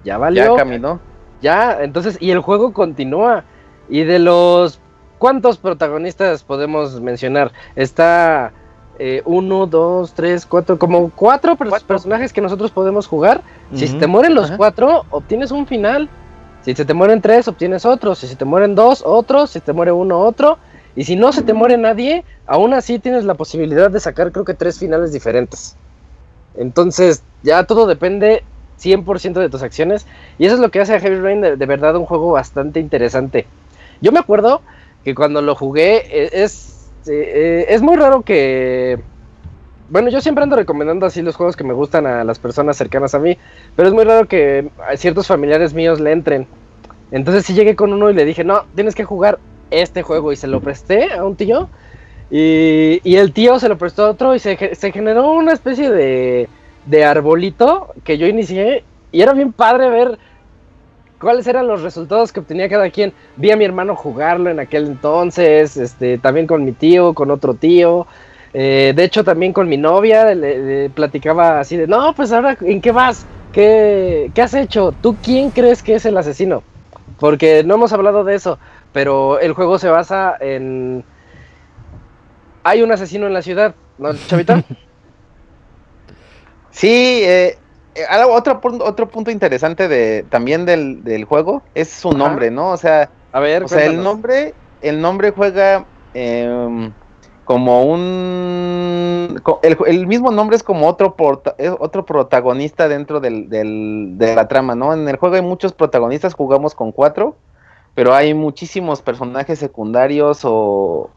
ya 0.03 0.13
Ya 0.13 0.17
valió. 0.19 0.55
caminó. 0.55 0.99
Ya, 1.41 1.77
entonces, 1.81 2.17
y 2.19 2.31
el 2.31 2.39
juego 2.39 2.73
continúa. 2.73 3.43
Y 3.89 4.03
de 4.03 4.19
los. 4.19 4.79
¿Cuántos 5.17 5.57
protagonistas 5.57 6.43
podemos 6.43 7.01
mencionar? 7.01 7.51
Está 7.75 8.51
eh, 8.99 9.23
uno, 9.25 9.65
dos, 9.65 10.13
tres, 10.13 10.45
cuatro, 10.45 10.77
como 10.77 11.09
cuatro, 11.09 11.55
per- 11.55 11.69
Cuatro. 11.69 11.87
personajes 11.87 12.31
que 12.33 12.41
nosotros 12.41 12.69
podemos 12.69 13.07
jugar. 13.07 13.41
Si 13.73 13.87
se 13.87 13.97
te 13.97 14.05
mueren 14.07 14.35
los 14.35 14.45
Ajá. 14.45 14.57
cuatro, 14.57 15.05
obtienes 15.09 15.49
un 15.51 15.65
final. 15.65 16.07
Si 16.61 16.75
se 16.75 16.85
te 16.85 16.93
mueren 16.93 17.21
tres, 17.21 17.47
obtienes 17.47 17.85
otro. 17.85 18.13
Si 18.13 18.27
se 18.27 18.35
te 18.35 18.45
mueren 18.45 18.75
dos, 18.75 19.01
otro. 19.05 19.47
Si 19.47 19.53
se 19.53 19.61
te 19.61 19.73
muere 19.73 19.91
uno, 19.91 20.19
otro. 20.19 20.59
Y 20.95 21.03
si 21.05 21.15
no 21.15 21.31
se 21.31 21.41
te 21.41 21.53
muere 21.53 21.77
nadie, 21.77 22.23
aún 22.45 22.73
así 22.73 22.99
tienes 22.99 23.23
la 23.23 23.33
posibilidad 23.35 23.89
de 23.89 23.99
sacar 23.99 24.31
creo 24.31 24.45
que 24.45 24.53
tres 24.53 24.77
finales 24.77 25.11
diferentes. 25.11 25.75
Entonces, 26.55 27.23
ya 27.43 27.63
todo 27.65 27.85
depende 27.87 28.43
100% 28.79 29.33
de 29.33 29.49
tus 29.49 29.63
acciones. 29.63 30.05
Y 30.37 30.45
eso 30.45 30.55
es 30.55 30.61
lo 30.61 30.69
que 30.69 30.79
hace 30.79 30.95
a 30.95 30.99
Heavy 30.99 31.19
Rain 31.19 31.41
de, 31.41 31.55
de 31.55 31.65
verdad 31.65 31.95
un 31.95 32.05
juego 32.05 32.31
bastante 32.31 32.79
interesante. 32.79 33.45
Yo 34.01 34.11
me 34.11 34.19
acuerdo 34.19 34.61
que 35.03 35.15
cuando 35.15 35.41
lo 35.41 35.55
jugué, 35.55 36.03
eh, 36.09 36.29
es, 36.33 36.89
eh, 37.07 37.65
es 37.69 37.81
muy 37.81 37.95
raro 37.95 38.21
que... 38.21 38.99
Bueno, 39.89 40.09
yo 40.09 40.19
siempre 40.19 40.43
ando 40.43 40.57
recomendando 40.57 41.05
así 41.05 41.21
los 41.21 41.37
juegos 41.37 41.55
que 41.55 41.63
me 41.63 41.73
gustan 41.73 42.05
a 42.05 42.25
las 42.25 42.39
personas 42.39 42.75
cercanas 42.75 43.15
a 43.15 43.19
mí, 43.19 43.37
pero 43.75 43.87
es 43.87 43.93
muy 43.93 44.03
raro 44.03 44.27
que 44.27 44.69
a 44.85 44.97
ciertos 44.97 45.27
familiares 45.27 45.73
míos 45.73 46.01
le 46.01 46.11
entren. 46.11 46.45
Entonces 47.11 47.45
sí 47.45 47.53
llegué 47.53 47.77
con 47.77 47.93
uno 47.93 48.09
y 48.09 48.13
le 48.13 48.25
dije, 48.25 48.43
no, 48.43 48.65
tienes 48.75 48.95
que 48.95 49.05
jugar 49.05 49.39
este 49.71 50.03
juego 50.03 50.33
y 50.33 50.35
se 50.35 50.47
lo 50.47 50.59
presté 50.59 51.13
a 51.13 51.23
un 51.23 51.37
tío. 51.37 51.69
Y, 52.29 52.99
y 53.05 53.15
el 53.15 53.31
tío 53.31 53.59
se 53.59 53.69
lo 53.69 53.77
prestó 53.77 54.05
a 54.05 54.09
otro 54.09 54.35
y 54.35 54.39
se 54.39 54.57
generó 54.91 55.31
una 55.31 55.53
especie 55.53 55.89
de, 55.89 56.49
de 56.87 57.05
arbolito 57.05 57.93
que 58.03 58.17
yo 58.17 58.27
inicié 58.27 58.83
y 59.11 59.21
era 59.21 59.33
bien 59.33 59.53
padre 59.53 59.89
ver 59.89 60.17
cuáles 61.19 61.47
eran 61.47 61.67
los 61.67 61.81
resultados 61.81 62.31
que 62.31 62.39
obtenía 62.39 62.69
cada 62.69 62.89
quien. 62.89 63.13
Vi 63.35 63.51
a 63.51 63.57
mi 63.57 63.65
hermano 63.65 63.95
jugarlo 63.95 64.49
en 64.49 64.59
aquel 64.59 64.87
entonces, 64.87 65.77
este, 65.77 66.17
también 66.17 66.47
con 66.47 66.63
mi 66.65 66.71
tío, 66.71 67.13
con 67.13 67.31
otro 67.31 67.53
tío. 67.53 68.07
Eh, 68.53 68.93
de 68.95 69.03
hecho, 69.03 69.23
también 69.23 69.53
con 69.53 69.67
mi 69.67 69.77
novia 69.77 70.33
le, 70.33 70.89
platicaba 70.89 71.59
así 71.59 71.77
de, 71.77 71.87
no, 71.87 72.13
pues 72.13 72.31
ahora, 72.31 72.57
¿en 72.61 72.81
qué 72.81 72.91
vas? 72.91 73.25
¿Qué, 73.51 74.31
¿Qué 74.33 74.41
has 74.41 74.53
hecho? 74.53 74.93
¿Tú 75.01 75.15
quién 75.21 75.51
crees 75.51 75.83
que 75.83 75.95
es 75.95 76.05
el 76.05 76.17
asesino? 76.17 76.63
Porque 77.19 77.63
no 77.63 77.75
hemos 77.75 77.93
hablado 77.93 78.23
de 78.23 78.35
eso, 78.35 78.59
pero 78.93 79.39
el 79.39 79.53
juego 79.53 79.79
se 79.79 79.89
basa 79.89 80.35
en... 80.39 81.03
Hay 82.63 82.81
un 82.81 82.91
asesino 82.91 83.27
en 83.27 83.33
la 83.33 83.41
ciudad, 83.41 83.75
¿no, 83.97 84.13
Chavita? 84.27 84.63
sí, 86.77 87.21
eh, 87.23 87.57
eh, 87.95 88.05
otro, 88.29 88.61
otro 88.81 89.09
punto 89.09 89.31
interesante 89.31 89.87
de 89.87 90.23
también 90.29 90.65
del, 90.65 91.25
juego 91.25 91.63
es 91.73 91.89
su 91.89 92.11
nombre, 92.11 92.51
¿no? 92.51 92.69
O 92.71 92.77
sea, 92.77 93.09
a 93.31 93.39
ver, 93.39 93.63
o 93.63 93.67
sea, 93.67 93.85
el 93.85 94.01
nombre, 94.03 94.53
el 94.81 95.01
nombre 95.01 95.31
juega 95.31 95.85
em, 96.13 96.91
como 97.43 97.83
un 97.85 99.41
el, 99.63 100.07
mismo 100.07 100.31
nombre 100.31 100.55
es 100.55 100.63
como 100.63 100.87
otro 100.87 101.15
otro 101.79 102.05
protagonista 102.05 102.87
dentro 102.87 103.19
del, 103.19 103.49
de 103.49 104.35
la 104.35 104.47
trama, 104.47 104.75
¿no? 104.75 104.93
En 104.93 105.07
el 105.07 105.17
juego 105.17 105.35
hay 105.35 105.41
muchos 105.41 105.73
protagonistas, 105.73 106.33
jugamos 106.33 106.75
con 106.75 106.91
cuatro, 106.91 107.35
pero 107.95 108.13
hay 108.13 108.33
muchísimos 108.33 109.01
personajes 109.01 109.57
secundarios 109.57 110.41
o, 110.43 111.09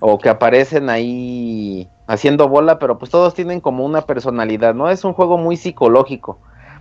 o 0.00 0.18
que 0.18 0.28
aparecen 0.28 0.90
ahí 0.90 1.88
haciendo 2.10 2.48
bola, 2.48 2.80
pero 2.80 2.98
pues 2.98 3.12
todos 3.12 3.34
tienen 3.34 3.60
como 3.60 3.84
una 3.84 4.02
personalidad, 4.02 4.74
¿no? 4.74 4.90
Es 4.90 5.04
un 5.04 5.12
juego 5.12 5.38
muy 5.38 5.56
psicológico. 5.56 6.38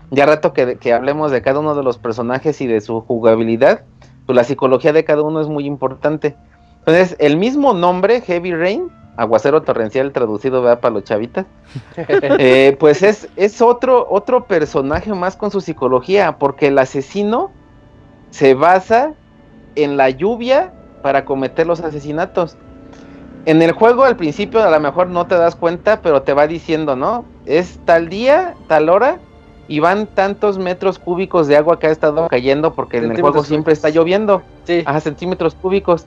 Ya 0.09 0.25
rato 0.25 0.53
que, 0.53 0.77
que 0.77 0.91
hablemos 0.91 1.29
de 1.31 1.43
cada 1.43 1.59
uno 1.59 1.75
de 1.75 1.83
los 1.83 1.99
personajes 1.99 2.59
y 2.61 2.67
de 2.67 2.81
su 2.81 3.01
jugabilidad, 3.01 3.83
pues 4.25 4.35
la 4.35 4.43
psicología 4.43 4.91
de 4.91 5.05
cada 5.05 5.21
uno 5.21 5.39
es 5.39 5.47
muy 5.47 5.67
importante. 5.67 6.35
Entonces, 6.79 7.15
el 7.19 7.37
mismo 7.37 7.73
nombre, 7.73 8.21
Heavy 8.21 8.55
Rain, 8.55 8.89
aguacero 9.17 9.61
torrencial 9.61 10.13
traducido 10.13 10.63
¿verdad? 10.63 10.79
para 10.79 10.95
los 10.95 11.03
chavitas, 11.03 11.45
eh, 11.95 12.75
pues 12.79 13.03
es, 13.03 13.29
es 13.35 13.61
otro, 13.61 14.07
otro 14.09 14.45
personaje 14.45 15.13
más 15.13 15.35
con 15.35 15.51
su 15.51 15.61
psicología, 15.61 16.39
porque 16.39 16.67
el 16.67 16.79
asesino 16.79 17.51
se 18.31 18.55
basa 18.55 19.13
en 19.75 19.95
la 19.95 20.09
lluvia 20.09 20.73
para 21.03 21.23
cometer 21.23 21.67
los 21.67 21.81
asesinatos 21.81 22.57
en 23.49 23.63
el 23.63 23.71
juego 23.71 24.03
al 24.03 24.15
principio 24.15 24.63
a 24.63 24.69
lo 24.69 24.79
mejor 24.79 25.07
no 25.07 25.25
te 25.25 25.33
das 25.33 25.55
cuenta, 25.55 26.03
pero 26.03 26.21
te 26.21 26.33
va 26.33 26.45
diciendo, 26.45 26.95
¿no? 26.95 27.25
Es 27.47 27.79
tal 27.83 28.07
día, 28.07 28.53
tal 28.67 28.89
hora, 28.89 29.17
y 29.67 29.79
van 29.79 30.05
tantos 30.05 30.59
metros 30.59 30.99
cúbicos 30.99 31.47
de 31.47 31.57
agua 31.57 31.79
que 31.79 31.87
ha 31.87 31.91
estado 31.91 32.27
cayendo 32.27 32.75
porque 32.75 32.97
en 32.97 33.11
el 33.11 33.19
juego 33.19 33.43
siempre 33.43 33.73
está 33.73 33.89
lloviendo. 33.89 34.43
Sí. 34.65 34.83
A 34.85 34.99
centímetros 34.99 35.55
cúbicos. 35.55 36.05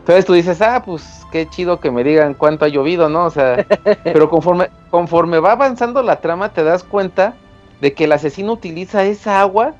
Entonces 0.00 0.24
tú 0.24 0.32
dices, 0.32 0.60
ah, 0.62 0.82
pues 0.84 1.24
qué 1.30 1.48
chido 1.48 1.78
que 1.78 1.92
me 1.92 2.02
digan 2.02 2.34
cuánto 2.34 2.64
ha 2.64 2.68
llovido, 2.68 3.08
¿no? 3.08 3.26
O 3.26 3.30
sea, 3.30 3.64
pero 4.04 4.28
conforme, 4.28 4.68
conforme 4.90 5.38
va 5.38 5.52
avanzando 5.52 6.02
la 6.02 6.20
trama 6.20 6.48
te 6.48 6.64
das 6.64 6.82
cuenta 6.82 7.34
de 7.80 7.94
que 7.94 8.04
el 8.04 8.12
asesino 8.12 8.52
utiliza 8.52 9.04
esa 9.04 9.40
agua 9.40 9.74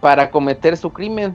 para 0.00 0.30
cometer 0.30 0.76
su 0.76 0.92
crimen. 0.92 1.34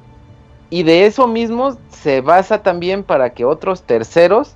Y 0.69 0.83
de 0.83 1.05
eso 1.05 1.27
mismo 1.27 1.77
se 1.89 2.21
basa 2.21 2.61
también 2.61 3.03
para 3.03 3.31
que 3.31 3.45
otros 3.45 3.83
terceros 3.83 4.55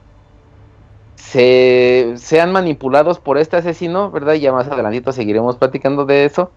se, 1.16 2.14
sean 2.18 2.52
manipulados 2.52 3.20
por 3.20 3.38
este 3.38 3.58
asesino, 3.58 4.12
¿verdad? 4.12 4.34
Y 4.34 4.42
ya 4.42 4.52
más 4.52 4.68
adelantito 4.68 5.12
seguiremos 5.12 5.56
platicando 5.56 6.06
de 6.06 6.26
eso. 6.26 6.52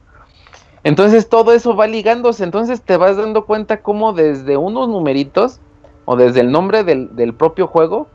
Entonces 0.83 1.29
todo 1.29 1.53
eso 1.53 1.75
va 1.77 1.87
ligándose, 1.87 2.45
entonces 2.45 2.83
te 2.83 2.97
vas 2.97 3.17
dando 3.17 3.47
cuenta 3.47 3.81
cómo 3.81 4.13
desde 4.13 4.57
unos 4.57 4.89
numeritos 4.89 5.61
o 6.05 6.17
desde 6.17 6.41
el 6.41 6.51
nombre 6.51 6.85
del, 6.85 7.35
propio 7.35 7.67
juego 7.67 8.09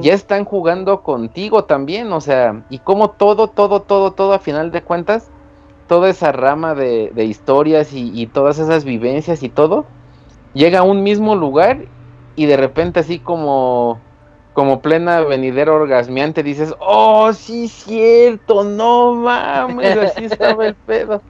ya 0.00 0.14
están 0.14 0.44
jugando 0.44 1.02
contigo 1.02 1.64
también, 1.64 2.12
o 2.12 2.20
sea, 2.20 2.64
y 2.70 2.78
cómo 2.78 3.10
todo, 3.10 3.48
todo, 3.48 3.82
todo, 3.82 4.12
todo 4.12 4.32
a 4.32 4.38
final 4.38 4.70
de 4.70 4.82
cuentas, 4.82 5.28
toda 5.88 6.08
esa 6.08 6.32
rama 6.32 6.74
de, 6.74 7.12
historias 7.16 7.92
y, 7.92 8.10
y 8.18 8.26
todas 8.26 8.58
esas 8.58 8.84
vivencias 8.84 9.42
y 9.42 9.48
todo, 9.48 9.84
llega 10.54 10.80
a 10.80 10.82
un 10.82 11.02
mismo 11.02 11.34
lugar 11.36 11.84
y 12.36 12.46
de 12.46 12.56
repente 12.56 13.00
así 13.00 13.18
como 13.18 14.00
como 14.54 14.80
plena 14.80 15.20
venidera 15.20 15.72
orgasmeante 15.72 16.44
dices, 16.44 16.74
oh, 16.78 17.32
sí, 17.32 17.66
cierto, 17.66 18.62
no 18.62 19.14
mames, 19.14 19.98
así 19.98 20.26
estaba 20.26 20.68
el 20.68 20.76
pedo. 20.76 21.20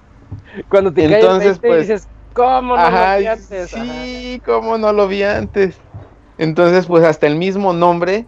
Cuando 0.68 0.92
te 0.92 1.04
Entonces, 1.04 1.60
pues, 1.60 1.82
dices, 1.82 2.08
¿cómo 2.34 2.76
no 2.76 2.90
lo 2.90 3.18
vi 3.18 3.26
antes? 3.26 3.70
Sí, 3.70 4.42
¿cómo 4.44 4.78
no 4.78 4.92
lo 4.92 5.06
vi 5.06 5.22
antes? 5.22 5.78
Entonces, 6.38 6.86
pues 6.86 7.04
hasta 7.04 7.28
el 7.28 7.36
mismo 7.36 7.72
nombre 7.72 8.26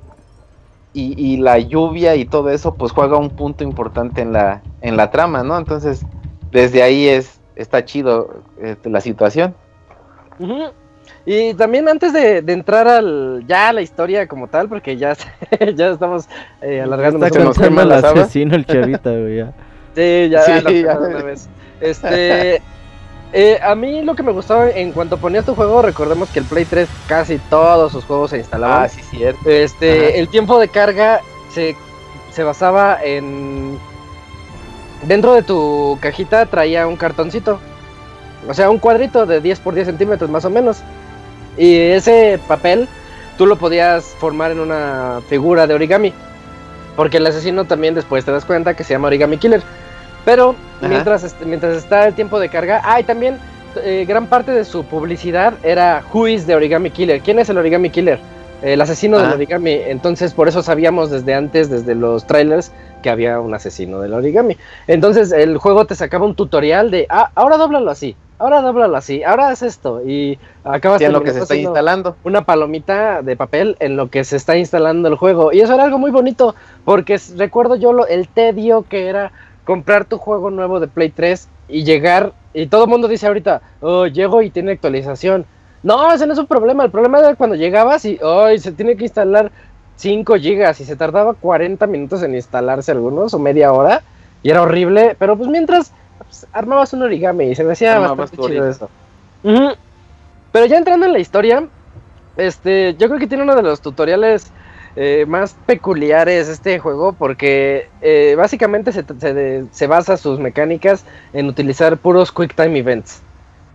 y, 0.93 1.15
y, 1.21 1.39
la 1.39 1.59
lluvia 1.59 2.15
y 2.15 2.25
todo 2.25 2.51
eso, 2.51 2.75
pues 2.75 2.93
juega 2.93 3.19
un 3.19 3.31
punto 3.31 3.65
importante 3.65 4.23
en 4.23 4.33
la, 4.33 4.63
en 4.81 4.97
la 4.97 5.11
trama, 5.11 5.43
¿no? 5.43 5.59
Entonces, 5.59 6.07
desde 6.53 6.83
ahí 6.83 7.09
es, 7.09 7.41
está 7.57 7.85
chido 7.85 8.43
este, 8.63 8.89
la 8.89 9.01
situación. 9.01 9.55
Y 11.25 11.55
también 11.55 11.89
antes 11.89 12.13
de, 12.13 12.39
entrar 12.39 12.89
al 12.89 13.45
ya 13.47 13.69
a 13.69 13.73
la 13.73 13.83
historia 13.83 14.27
como 14.27 14.49
tal, 14.49 14.69
porque 14.69 14.97
ya, 14.97 15.15
ya 15.75 15.91
estamos 15.91 16.29
eh, 16.63 16.81
alargando 16.81 17.25
Está 17.27 17.45
mucho. 17.45 17.65
el 17.65 17.93
asesino 17.93 18.57
el 18.57 18.67
chavita, 18.67 19.11
güey, 19.11 19.37
ya. 19.39 19.53
Sí, 19.95 20.29
ya, 20.31 20.43
sí, 20.43 20.83
ya. 20.83 20.97
Vez. 20.97 21.49
Este, 21.81 22.63
eh, 23.33 23.59
a 23.63 23.75
mí 23.75 24.03
lo 24.03 24.15
que 24.15 24.23
me 24.23 24.31
gustaba 24.31 24.71
en 24.71 24.93
cuanto 24.93 25.19
ponías 25.19 25.45
tu 25.45 25.57
juego, 25.57 25.83
recordemos 25.83 26.31
que 26.31 26.39
el 26.39 26.45
Play 26.45 26.65
3 26.67 26.89
casi 27.09 27.39
todos 27.51 27.91
sus 27.91 28.05
juegos 28.05 28.31
se 28.31 28.39
instalaban. 28.39 28.85
Ah, 28.85 28.89
sí, 28.89 29.03
cierto. 29.03 29.51
Este, 29.51 30.21
el 30.21 30.29
tiempo 30.29 30.61
de 30.61 30.69
carga 30.69 31.21
se, 31.51 31.75
se 32.31 32.45
basaba 32.45 33.03
en 33.03 33.77
dentro 35.03 35.35
de 35.35 35.43
tu 35.43 35.99
cajita 36.01 36.47
traía 36.47 36.87
un 36.87 36.97
cartoncito 36.97 37.61
o 38.49 38.55
sea, 38.55 38.71
un 38.71 38.79
cuadrito 38.79 39.27
de 39.27 39.41
10 39.41 39.61
por 39.61 39.75
10 39.75 39.87
centímetros 39.87 40.31
más 40.31 40.45
o 40.45 40.51
menos. 40.51 40.79
Y 41.59 41.77
ese 41.77 42.41
papel 42.49 42.89
tú 43.37 43.47
lo 43.47 43.57
podías 43.57 44.05
formar 44.19 44.53
en 44.53 44.61
una 44.61 45.21
figura 45.29 45.67
de 45.67 45.75
origami. 45.75 46.15
Porque 46.97 47.19
el 47.19 47.27
asesino 47.27 47.67
también 47.67 47.95
después 47.95 48.25
te 48.25 48.33
das 48.33 48.45
cuenta 48.45 48.75
que 48.75 48.85
se 48.85 48.95
llama 48.95 49.09
Origami 49.09 49.37
Killer. 49.37 49.63
Pero 50.25 50.55
mientras, 50.81 51.37
mientras 51.45 51.77
está 51.77 52.07
el 52.07 52.15
tiempo 52.15 52.41
de 52.41 52.49
carga, 52.49 52.81
ah, 52.85 52.99
y 52.99 53.05
también 53.05 53.39
eh, 53.77 54.05
gran 54.09 54.27
parte 54.27 54.51
de 54.51 54.65
su 54.65 54.85
publicidad 54.85 55.55
era 55.63 56.03
Who 56.13 56.27
is 56.29 56.47
the 56.47 56.55
Origami 56.55 56.91
Killer? 56.91 57.21
¿Quién 57.21 57.39
es 57.39 57.49
el 57.51 57.59
Origami 57.59 57.91
Killer? 57.91 58.19
El 58.63 58.81
asesino 58.81 59.19
del 59.19 59.31
ah. 59.31 59.35
origami. 59.35 59.75
Entonces, 59.75 60.33
por 60.33 60.49
eso 60.49 60.63
sabíamos 60.63 61.11
desde 61.11 61.35
antes, 61.35 61.71
desde 61.71 61.95
los 61.95 62.27
trailers, 62.27 62.73
que 63.03 63.11
había 63.11 63.39
un 63.39 63.55
asesino 63.55 64.01
del 64.01 64.15
origami. 64.15 64.57
Entonces, 64.89 65.31
el 65.31 65.59
juego 65.59 65.85
te 65.85 65.95
sacaba 65.95 66.27
un 66.27 66.35
tutorial 66.35 66.91
de, 66.91 67.07
ah, 67.09 67.31
ahora 67.37 67.57
dóblalo 67.57 67.89
así 67.89 68.17
ahora 68.39 68.61
dóblalo 68.63 68.97
así, 68.97 69.23
ahora 69.23 69.49
haz 69.49 69.63
esto 69.63 70.03
y 70.07 70.39
acabas 70.65 71.01
en 71.01 71.13
lo 71.13 71.23
que 71.23 71.33
se 71.33 71.41
está 71.41 71.57
instalando 71.57 72.17
una 72.25 72.45
palomita 72.45 73.23
de 73.23 73.37
papel 73.37 73.77
en 73.81 73.97
lo 73.97 74.11
que 74.11 74.25
se 74.25 74.37
está 74.37 74.57
instalando 74.57 75.09
el 75.09 75.17
juego 75.17 75.53
y 75.53 75.61
eso 75.61 75.75
era 75.75 75.85
algo 75.85 75.99
muy 75.99 76.11
bonito 76.11 76.55
porque 76.85 77.21
recuerdo 77.37 77.77
yo 77.77 77.93
lo, 77.93 78.07
el 78.07 78.29
tedio 78.29 78.83
que 78.83 79.09
era 79.09 79.33
comprar 79.65 80.07
tu 80.07 80.17
juego 80.17 80.51
nuevo 80.51 80.81
de 80.81 80.89
Play 80.89 81.11
3 81.11 81.49
y 81.69 81.85
llegar 81.85 82.33
y 82.55 82.67
todo 82.69 82.85
el 82.85 82.91
mundo 82.91 83.07
dice 83.07 83.27
ahorita, 83.27 83.61
oh, 83.81 84.07
llego 84.07 84.41
y 84.43 84.51
tiene 84.51 84.73
actualización. 84.73 85.45
No, 85.83 86.11
ese 86.13 86.27
no 86.27 86.33
es 86.33 86.39
un 86.39 86.47
problema, 86.47 86.85
el 86.85 86.91
problema 86.91 87.19
era 87.19 87.35
cuando 87.37 87.55
llegabas 87.55 88.05
y 88.05 88.19
hoy 88.23 88.59
se 88.59 88.73
tiene 88.73 88.97
que 88.97 89.05
instalar 89.05 89.53
5 89.97 90.37
gigas 90.37 90.81
y 90.81 90.85
se 90.85 90.97
tardaba 90.97 91.35
40 91.35 91.87
minutos 91.87 92.23
en 92.23 92.35
instalarse 92.35 92.93
algunos 92.93 93.35
o 93.35 93.39
media 93.39 93.73
hora 93.73 94.03
y 94.43 94.51
era 94.51 94.63
horrible, 94.63 95.17
pero 95.19 95.37
pues 95.37 95.51
mientras 95.51 95.93
pues, 96.19 96.47
armabas 96.53 96.93
un 96.93 97.03
origami 97.03 97.47
y 97.47 97.55
se 97.55 97.65
me 97.65 97.73
hacía 97.73 97.99
bastante 97.99 98.37
chido 98.37 98.69
eso. 98.69 98.91
Pero 99.43 100.67
ya 100.67 100.79
entrando 100.79 101.07
en 101.07 101.13
la 101.13 101.19
historia, 101.19 101.69
este, 102.37 102.95
yo 102.99 103.09
creo 103.09 103.19
que 103.19 103.27
tiene 103.27 103.45
uno 103.45 103.55
de 103.55 103.63
los 103.63 103.81
tutoriales 103.81 104.51
eh, 104.97 105.27
más 105.29 105.55
peculiares 105.67 106.49
este 106.49 106.79
juego 106.79 107.13
porque 107.13 107.89
eh, 108.01 108.35
básicamente 108.37 108.91
se, 108.93 109.05
se, 109.19 109.67
se, 109.71 109.87
basa 109.87 110.17
sus 110.17 110.41
mecánicas 110.41 111.05
en 111.33 111.47
utilizar 111.47 111.99
puros 111.99 112.33
quick 112.33 112.55
time 112.55 112.79
events. 112.79 113.23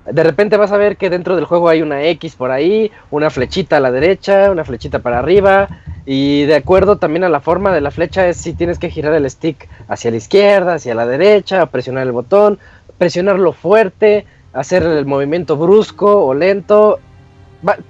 De 0.06 0.24
repente 0.24 0.58
vas 0.58 0.72
a 0.72 0.78
ver 0.78 0.98
que 0.98 1.10
dentro 1.10 1.36
del 1.36 1.46
juego 1.46 1.70
hay 1.70 1.82
una 1.82 2.04
X 2.04 2.36
por 2.36 2.52
ahí, 2.52 2.92
una 3.10 3.30
flechita 3.30 3.78
a 3.78 3.80
la 3.80 3.92
derecha, 3.92 4.52
una 4.52 4.66
flechita 4.66 5.00
para 5.00 5.20
arriba, 5.20 5.70
y 6.06 6.44
de 6.44 6.56
acuerdo 6.56 6.98
también 6.98 7.24
a 7.24 7.30
la 7.30 7.40
forma 7.40 7.74
de 7.74 7.80
la 7.80 7.90
flecha 7.90 8.28
es 8.28 8.38
si 8.38 8.54
tienes 8.54 8.80
que 8.80 8.90
girar 8.90 9.14
el 9.14 9.30
stick 9.30 9.70
hacia 9.88 10.12
la 10.12 10.18
izquierda, 10.18 10.74
hacia 10.74 10.94
la 10.94 11.06
derecha, 11.06 11.66
presionar 11.68 12.04
el 12.04 12.12
botón, 12.12 12.60
presionarlo 12.98 13.54
fuerte, 13.54 14.26
hacer 14.52 14.84
el 14.84 15.06
movimiento 15.06 15.56
brusco 15.56 16.26
o 16.26 16.34
lento, 16.34 17.00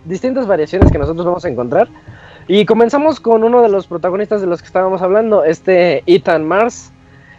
distintas 0.05 0.45
variaciones 0.45 0.91
que 0.91 0.99
nosotros 0.99 1.25
vamos 1.25 1.45
a 1.45 1.49
encontrar. 1.49 1.87
Y 2.47 2.65
comenzamos 2.65 3.19
con 3.19 3.43
uno 3.43 3.61
de 3.61 3.69
los 3.69 3.87
protagonistas 3.87 4.41
de 4.41 4.47
los 4.47 4.61
que 4.61 4.67
estábamos 4.67 5.01
hablando, 5.01 5.43
este 5.43 6.03
Ethan 6.05 6.45
Mars. 6.45 6.91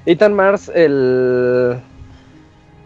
Ethan 0.06 0.34
Mars, 0.34 0.70
el 0.74 1.80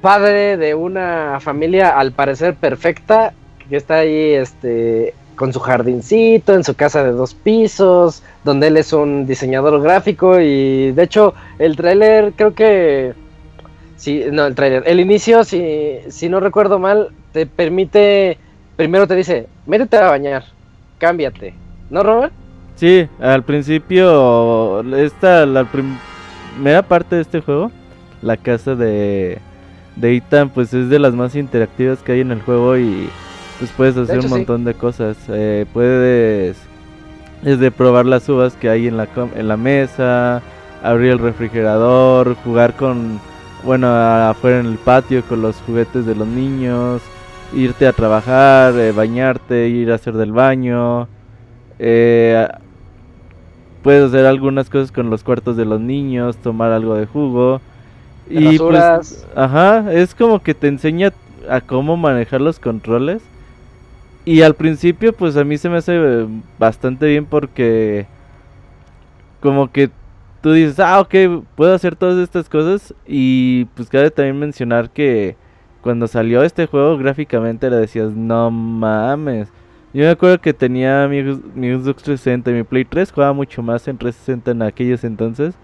padre 0.00 0.56
de 0.56 0.74
una 0.74 1.38
familia 1.40 1.98
al 1.98 2.12
parecer 2.12 2.54
perfecta, 2.54 3.32
que 3.68 3.76
está 3.76 3.96
ahí 3.96 4.32
este, 4.32 5.14
con 5.36 5.52
su 5.52 5.60
jardincito, 5.60 6.54
en 6.54 6.64
su 6.64 6.74
casa 6.74 7.04
de 7.04 7.12
dos 7.12 7.34
pisos, 7.34 8.22
donde 8.44 8.68
él 8.68 8.76
es 8.76 8.92
un 8.92 9.26
diseñador 9.26 9.80
gráfico 9.80 10.40
y 10.40 10.92
de 10.92 11.02
hecho 11.02 11.34
el 11.58 11.76
tráiler 11.76 12.32
creo 12.36 12.54
que... 12.54 13.14
Sí, 13.96 14.24
no, 14.30 14.46
el 14.46 14.54
tráiler. 14.54 14.84
El 14.86 15.00
inicio, 15.00 15.42
si, 15.42 15.98
si 16.08 16.28
no 16.28 16.38
recuerdo 16.38 16.78
mal, 16.78 17.08
te 17.32 17.46
permite... 17.46 18.38
Primero 18.76 19.08
te 19.08 19.16
dice, 19.16 19.48
métete 19.66 19.96
a 19.96 20.10
bañar, 20.10 20.44
cámbiate. 20.98 21.54
¿No, 21.90 22.04
Robert? 22.04 22.32
Sí, 22.76 23.08
al 23.18 23.42
principio, 23.42 24.80
esta, 24.96 25.44
la 25.46 25.64
primera 25.64 26.82
parte 26.82 27.16
de 27.16 27.22
este 27.22 27.40
juego, 27.40 27.72
la 28.22 28.36
casa 28.36 28.76
de, 28.76 29.38
de 30.00 30.16
Ethan, 30.16 30.50
pues 30.50 30.72
es 30.74 30.88
de 30.88 30.98
las 30.98 31.14
más 31.14 31.34
interactivas 31.34 31.98
que 32.00 32.12
hay 32.12 32.20
en 32.20 32.30
el 32.30 32.42
juego 32.42 32.76
y 32.76 33.08
pues 33.58 33.70
puedes 33.72 33.96
hacer 33.96 34.20
un 34.20 34.30
montón 34.30 34.64
de 34.64 34.74
cosas. 34.74 35.16
Eh, 35.28 35.66
puedes 35.72 36.56
desde 37.42 37.70
probar 37.70 38.06
las 38.06 38.28
uvas 38.28 38.54
que 38.54 38.68
hay 38.68 38.86
en 38.86 38.96
la, 38.96 39.08
en 39.34 39.48
la 39.48 39.56
mesa, 39.56 40.42
abrir 40.82 41.12
el 41.12 41.18
refrigerador, 41.18 42.36
jugar 42.44 42.74
con, 42.74 43.20
bueno, 43.64 43.88
afuera 43.88 44.60
en 44.60 44.66
el 44.66 44.78
patio 44.78 45.22
con 45.22 45.42
los 45.42 45.56
juguetes 45.62 46.06
de 46.06 46.14
los 46.14 46.26
niños, 46.26 47.02
irte 47.52 47.86
a 47.86 47.92
trabajar, 47.92 48.74
eh, 48.76 48.92
bañarte, 48.92 49.68
ir 49.68 49.90
a 49.90 49.96
hacer 49.96 50.14
del 50.14 50.32
baño. 50.32 51.08
Eh, 51.78 52.46
puedes 53.82 54.08
hacer 54.08 54.26
algunas 54.26 54.70
cosas 54.70 54.92
con 54.92 55.10
los 55.10 55.22
cuartos 55.22 55.56
de 55.56 55.64
los 55.64 55.80
niños, 55.80 56.36
tomar 56.36 56.72
algo 56.72 56.94
de 56.94 57.06
jugo. 57.06 57.60
Y 58.30 58.58
pues, 58.58 59.26
ajá, 59.34 59.92
es 59.92 60.14
como 60.14 60.42
que 60.42 60.54
te 60.54 60.68
enseña 60.68 61.12
a 61.48 61.60
cómo 61.60 61.96
manejar 61.96 62.40
los 62.40 62.58
controles. 62.58 63.22
Y 64.24 64.42
al 64.42 64.54
principio, 64.54 65.12
pues 65.12 65.36
a 65.36 65.44
mí 65.44 65.56
se 65.56 65.70
me 65.70 65.78
hace 65.78 66.26
bastante 66.58 67.06
bien 67.06 67.24
porque 67.24 68.06
como 69.40 69.72
que 69.72 69.90
tú 70.42 70.52
dices, 70.52 70.78
ah, 70.80 71.00
ok, 71.00 71.14
puedo 71.54 71.74
hacer 71.74 71.96
todas 71.96 72.22
estas 72.22 72.48
cosas. 72.48 72.94
Y 73.06 73.64
pues 73.74 73.88
cabe 73.88 74.10
también 74.10 74.38
mencionar 74.38 74.90
que 74.90 75.36
cuando 75.80 76.06
salió 76.06 76.42
este 76.42 76.66
juego 76.66 76.98
gráficamente 76.98 77.70
le 77.70 77.76
decías, 77.76 78.12
no 78.12 78.50
mames. 78.50 79.48
Yo 79.94 80.04
me 80.04 80.10
acuerdo 80.10 80.40
que 80.40 80.52
tenía 80.52 81.08
mi, 81.08 81.22
mi 81.22 81.72
Xbox 81.72 82.02
360 82.02 82.50
y 82.50 82.54
mi 82.54 82.62
Play 82.64 82.84
3, 82.84 83.10
jugaba 83.10 83.32
mucho 83.32 83.62
más 83.62 83.88
en 83.88 83.96
360 83.96 84.50
en 84.50 84.62
aquellos 84.62 85.04
entonces. 85.04 85.54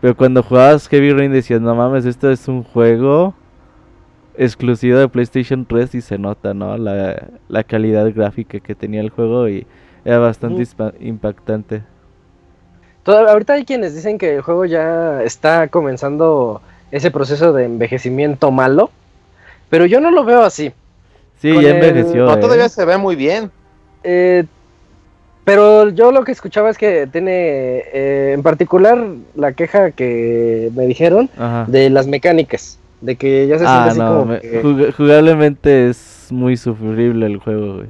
Pero 0.00 0.16
cuando 0.16 0.42
jugabas 0.42 0.88
Heavy 0.88 1.12
Rain 1.12 1.32
decías, 1.32 1.60
no 1.60 1.74
mames, 1.74 2.04
esto 2.04 2.30
es 2.30 2.48
un 2.48 2.62
juego 2.62 3.34
exclusivo 4.36 4.98
de 4.98 5.08
PlayStation 5.08 5.64
3 5.64 5.94
y 5.94 6.00
se 6.00 6.18
nota, 6.18 6.54
¿no? 6.54 6.76
La, 6.76 7.64
calidad 7.64 8.12
gráfica 8.14 8.60
que 8.60 8.74
tenía 8.74 9.00
el 9.00 9.10
juego 9.10 9.48
y 9.48 9.66
era 10.04 10.18
bastante 10.18 10.64
impactante. 11.00 11.82
ahorita 13.06 13.54
hay 13.54 13.64
quienes 13.64 13.94
dicen 13.94 14.18
que 14.18 14.36
el 14.36 14.42
juego 14.42 14.64
ya 14.66 15.22
está 15.22 15.68
comenzando 15.68 16.60
ese 16.90 17.10
proceso 17.10 17.52
de 17.52 17.64
envejecimiento 17.64 18.50
malo, 18.50 18.90
pero 19.68 19.86
yo 19.86 20.00
no 20.00 20.10
lo 20.10 20.24
veo 20.24 20.42
así. 20.42 20.72
Sí, 21.40 21.52
ya 21.60 21.70
envejeció. 21.70 22.26
No, 22.26 22.38
todavía 22.38 22.66
¿eh? 22.66 22.70
se 22.70 22.84
ve 22.84 22.96
muy 22.96 23.16
bien. 23.16 23.50
Eh, 24.04 24.44
pero 25.46 25.90
yo 25.90 26.10
lo 26.10 26.24
que 26.24 26.32
escuchaba 26.32 26.70
es 26.70 26.76
que 26.76 27.06
tiene, 27.06 27.84
eh, 27.92 28.32
en 28.34 28.42
particular, 28.42 29.06
la 29.36 29.52
queja 29.52 29.92
que 29.92 30.72
me 30.74 30.88
dijeron 30.88 31.30
de 31.68 31.88
las 31.88 32.08
mecánicas. 32.08 32.80
De 33.00 33.14
que 33.14 33.46
ya 33.46 33.56
se 33.56 33.64
ah, 33.64 33.88
siente 33.92 34.02
así 34.02 34.60
como 34.64 34.92
Jugablemente 34.96 35.88
es 35.88 36.26
muy 36.32 36.56
sufrible 36.56 37.26
el 37.26 37.36
juego, 37.36 37.76
güey. 37.76 37.88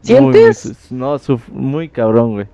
¿Sientes? 0.00 0.90
no, 0.90 1.18
muy 1.52 1.90
cabrón, 1.90 2.32
güey. 2.32 2.46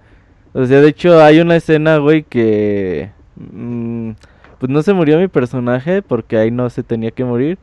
O 0.52 0.64
sea, 0.64 0.80
de 0.80 0.88
hecho 0.88 1.22
hay 1.22 1.38
una 1.38 1.54
escena, 1.54 1.98
güey, 1.98 2.24
que... 2.24 3.10
Mm, 3.36 4.14
pues 4.58 4.68
no 4.68 4.82
se 4.82 4.94
murió 4.94 5.20
mi 5.20 5.28
personaje 5.28 6.02
porque 6.02 6.38
ahí 6.38 6.50
no 6.50 6.68
se 6.70 6.82
tenía 6.82 7.12
que 7.12 7.24
morir. 7.24 7.56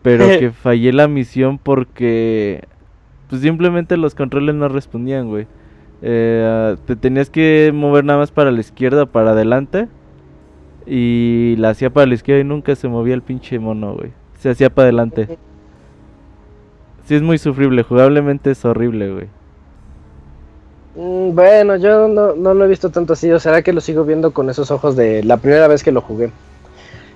Pero 0.00 0.26
que 0.40 0.52
fallé 0.52 0.94
la 0.94 1.06
misión 1.06 1.58
porque... 1.58 2.64
Pues 3.28 3.42
simplemente 3.42 3.98
los 3.98 4.14
controles 4.14 4.54
no 4.54 4.70
respondían, 4.70 5.28
güey. 5.28 5.46
Eh, 6.02 6.76
te 6.86 6.96
tenías 6.96 7.30
que 7.30 7.70
mover 7.74 8.04
nada 8.04 8.18
más 8.18 8.30
para 8.30 8.50
la 8.50 8.60
izquierda 8.60 9.04
o 9.04 9.06
para 9.06 9.30
adelante. 9.30 9.88
Y 10.86 11.56
la 11.58 11.70
hacía 11.70 11.90
para 11.90 12.06
la 12.06 12.14
izquierda 12.14 12.42
y 12.42 12.44
nunca 12.44 12.74
se 12.76 12.88
movía 12.88 13.14
el 13.14 13.22
pinche 13.22 13.58
mono, 13.58 13.94
güey. 13.94 14.12
Se 14.38 14.50
hacía 14.50 14.70
para 14.70 14.84
adelante. 14.84 15.38
Sí, 17.06 17.14
es 17.14 17.22
muy 17.22 17.38
sufrible. 17.38 17.82
Jugablemente 17.82 18.50
es 18.50 18.64
horrible, 18.64 19.12
güey. 19.12 19.26
Mm, 20.96 21.34
bueno, 21.34 21.76
yo 21.76 22.08
no, 22.08 22.34
no, 22.34 22.54
lo 22.54 22.64
he 22.64 22.68
visto 22.68 22.90
tanto 22.90 23.14
así. 23.14 23.30
O 23.32 23.40
será 23.40 23.62
que 23.62 23.72
lo 23.72 23.80
sigo 23.80 24.04
viendo 24.04 24.32
con 24.32 24.48
esos 24.48 24.70
ojos 24.70 24.96
de 24.96 25.24
la 25.24 25.36
primera 25.38 25.68
vez 25.68 25.82
que 25.82 25.92
lo 25.92 26.00
jugué. 26.00 26.30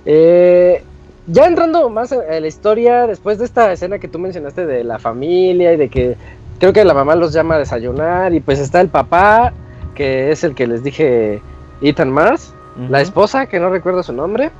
Eh, 0.05 0.83
ya 1.27 1.45
entrando 1.45 1.89
más 1.89 2.11
en 2.11 2.41
la 2.41 2.47
historia, 2.47 3.07
después 3.07 3.37
de 3.37 3.45
esta 3.45 3.71
escena 3.71 3.99
que 3.99 4.07
tú 4.07 4.19
mencionaste 4.19 4.65
de 4.65 4.83
la 4.83 4.99
familia 4.99 5.73
y 5.73 5.77
de 5.77 5.89
que 5.89 6.17
creo 6.61 6.71
que 6.71 6.85
la 6.85 6.93
mamá 6.93 7.15
los 7.15 7.33
llama 7.33 7.55
a 7.55 7.57
desayunar 7.59 8.33
y 8.33 8.39
pues 8.39 8.59
está 8.59 8.79
el 8.79 8.87
papá, 8.87 9.51
que 9.95 10.31
es 10.31 10.45
el 10.45 10.55
que 10.55 10.67
les 10.67 10.83
dije, 10.83 11.41
Ethan 11.81 12.09
Mars 12.09 12.53
la 12.89 13.01
esposa, 13.01 13.47
que 13.47 13.59
no 13.59 13.69
recuerdo 13.69 14.01
su 14.01 14.13
nombre, 14.13 14.51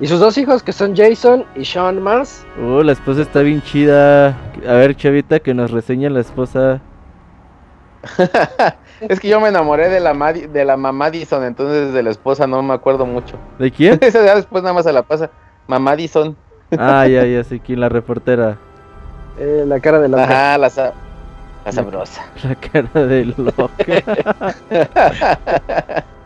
y 0.00 0.06
sus 0.06 0.18
dos 0.18 0.36
hijos, 0.38 0.62
que 0.62 0.72
son 0.72 0.96
Jason 0.96 1.44
y 1.54 1.64
Sean 1.64 2.02
Mars. 2.02 2.44
Uh, 2.60 2.82
la 2.82 2.92
esposa 2.92 3.22
está 3.22 3.40
bien 3.40 3.62
chida. 3.62 4.28
A 4.66 4.72
ver, 4.72 4.96
chavita, 4.96 5.40
que 5.40 5.54
nos 5.54 5.70
reseña 5.70 6.10
la 6.10 6.20
esposa. 6.20 6.80
es 9.00 9.20
que 9.20 9.28
yo 9.28 9.40
me 9.40 9.48
enamoré 9.48 9.88
de 9.88 10.00
la, 10.00 10.14
de 10.32 10.64
la 10.64 10.76
mamá 10.76 11.04
Madison, 11.04 11.44
entonces 11.44 11.92
de 11.92 12.02
la 12.02 12.10
esposa 12.10 12.46
no 12.46 12.62
me 12.62 12.74
acuerdo 12.74 13.06
mucho. 13.06 13.36
¿De 13.58 13.70
quién? 13.70 13.98
Esa 14.00 14.24
ya 14.24 14.34
después 14.34 14.62
nada 14.62 14.74
más 14.74 14.84
se 14.84 14.92
la 14.92 15.02
pasa. 15.02 15.30
Mamá 15.68 15.90
Madison. 15.90 16.36
ah, 16.76 17.06
ya, 17.06 17.24
ya 17.24 17.44
sé 17.44 17.60
quién, 17.60 17.80
la 17.80 17.88
reportera. 17.88 18.58
Eh, 19.38 19.64
la 19.66 19.80
cara 19.80 20.00
de 20.00 20.08
la... 20.08 20.24
Ajá, 20.24 20.58
la, 20.58 20.70
la 21.64 21.72
sabrosa. 21.72 22.24
La 22.44 22.54
cara 22.54 23.06
de 23.06 23.24
loca. 23.36 23.74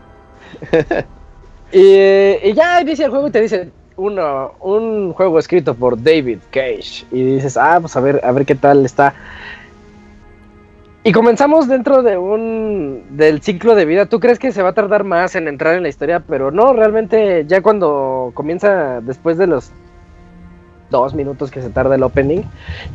Y, 1.71 2.53
ya 2.53 2.79
inicia 2.79 3.05
el 3.05 3.11
juego 3.11 3.27
y 3.27 3.31
te 3.31 3.41
dice 3.41 3.69
uno, 3.97 4.53
un 4.61 5.11
juego 5.11 5.39
escrito 5.39 5.75
por 5.75 6.01
David 6.01 6.39
Cage. 6.51 7.05
Y 7.11 7.35
dices, 7.35 7.57
ah, 7.57 7.79
pues 7.81 7.95
a 7.97 7.99
ver, 7.99 8.21
a 8.23 8.31
ver 8.31 8.45
qué 8.45 8.55
tal 8.55 8.85
está. 8.85 9.13
Y 11.03 11.11
comenzamos 11.11 11.67
dentro 11.67 12.01
de 12.01 12.17
un 12.17 13.03
del 13.11 13.41
ciclo 13.41 13.75
de 13.75 13.85
vida. 13.85 14.05
Tú 14.05 14.19
crees 14.19 14.39
que 14.39 14.51
se 14.51 14.63
va 14.63 14.69
a 14.69 14.73
tardar 14.73 15.03
más 15.03 15.35
en 15.35 15.47
entrar 15.47 15.75
en 15.75 15.83
la 15.83 15.89
historia, 15.89 16.21
pero 16.21 16.49
no, 16.49 16.73
realmente 16.73 17.45
ya 17.45 17.61
cuando 17.61 18.31
comienza 18.33 19.01
después 19.01 19.37
de 19.37 19.47
los 19.47 19.71
dos 20.89 21.13
minutos 21.13 21.51
que 21.51 21.61
se 21.61 21.69
tarda 21.69 21.95
el 21.95 22.03
opening, 22.03 22.43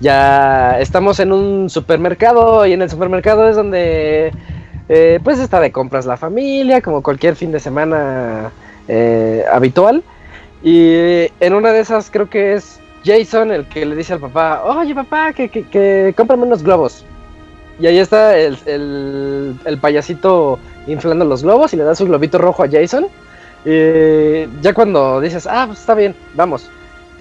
ya 0.01 0.79
estamos 0.81 1.21
en 1.21 1.33
un 1.33 1.71
supermercado 1.71 2.67
y 2.67 2.73
en 2.73 2.83
el 2.83 2.91
supermercado 2.91 3.49
es 3.49 3.57
donde 3.57 4.33
eh, 4.89 5.21
pues 5.23 5.39
está 5.39 5.61
de 5.61 5.73
compras 5.73 6.07
la 6.07 6.17
familia, 6.17 6.81
como 6.81 7.03
cualquier 7.03 7.37
fin 7.37 7.53
de 7.53 7.61
semana 7.61 8.51
eh, 8.89 9.45
habitual. 9.53 10.03
Y 10.63 11.27
en 11.41 11.55
una 11.55 11.73
de 11.73 11.81
esas 11.81 12.11
creo 12.11 12.29
que 12.29 12.55
es 12.55 12.81
Jason 13.05 13.51
el 13.51 13.67
que 13.67 13.87
le 13.87 13.97
dice 13.97 14.15
al 14.15 14.21
papá, 14.21 14.63
oye 14.65 14.95
papá, 14.95 15.33
que, 15.33 15.49
que, 15.49 15.65
que 15.69 16.13
cómprame 16.17 16.43
unos 16.43 16.63
globos. 16.63 17.05
Y 17.79 17.87
ahí 17.87 17.99
está 17.99 18.37
el, 18.37 18.59
el, 19.65 19.79
payasito 19.79 20.59
inflando 20.87 21.25
los 21.25 21.43
globos 21.43 21.73
y 21.73 21.77
le 21.77 21.85
da 21.85 21.95
su 21.95 22.05
globito 22.05 22.37
rojo 22.37 22.63
a 22.63 22.69
Jason. 22.69 23.07
Y 23.65 24.47
ya 24.61 24.75
cuando 24.75 25.21
dices, 25.21 25.47
ah, 25.47 25.65
pues 25.67 25.81
está 25.81 25.95
bien, 25.95 26.15
vamos. 26.35 26.69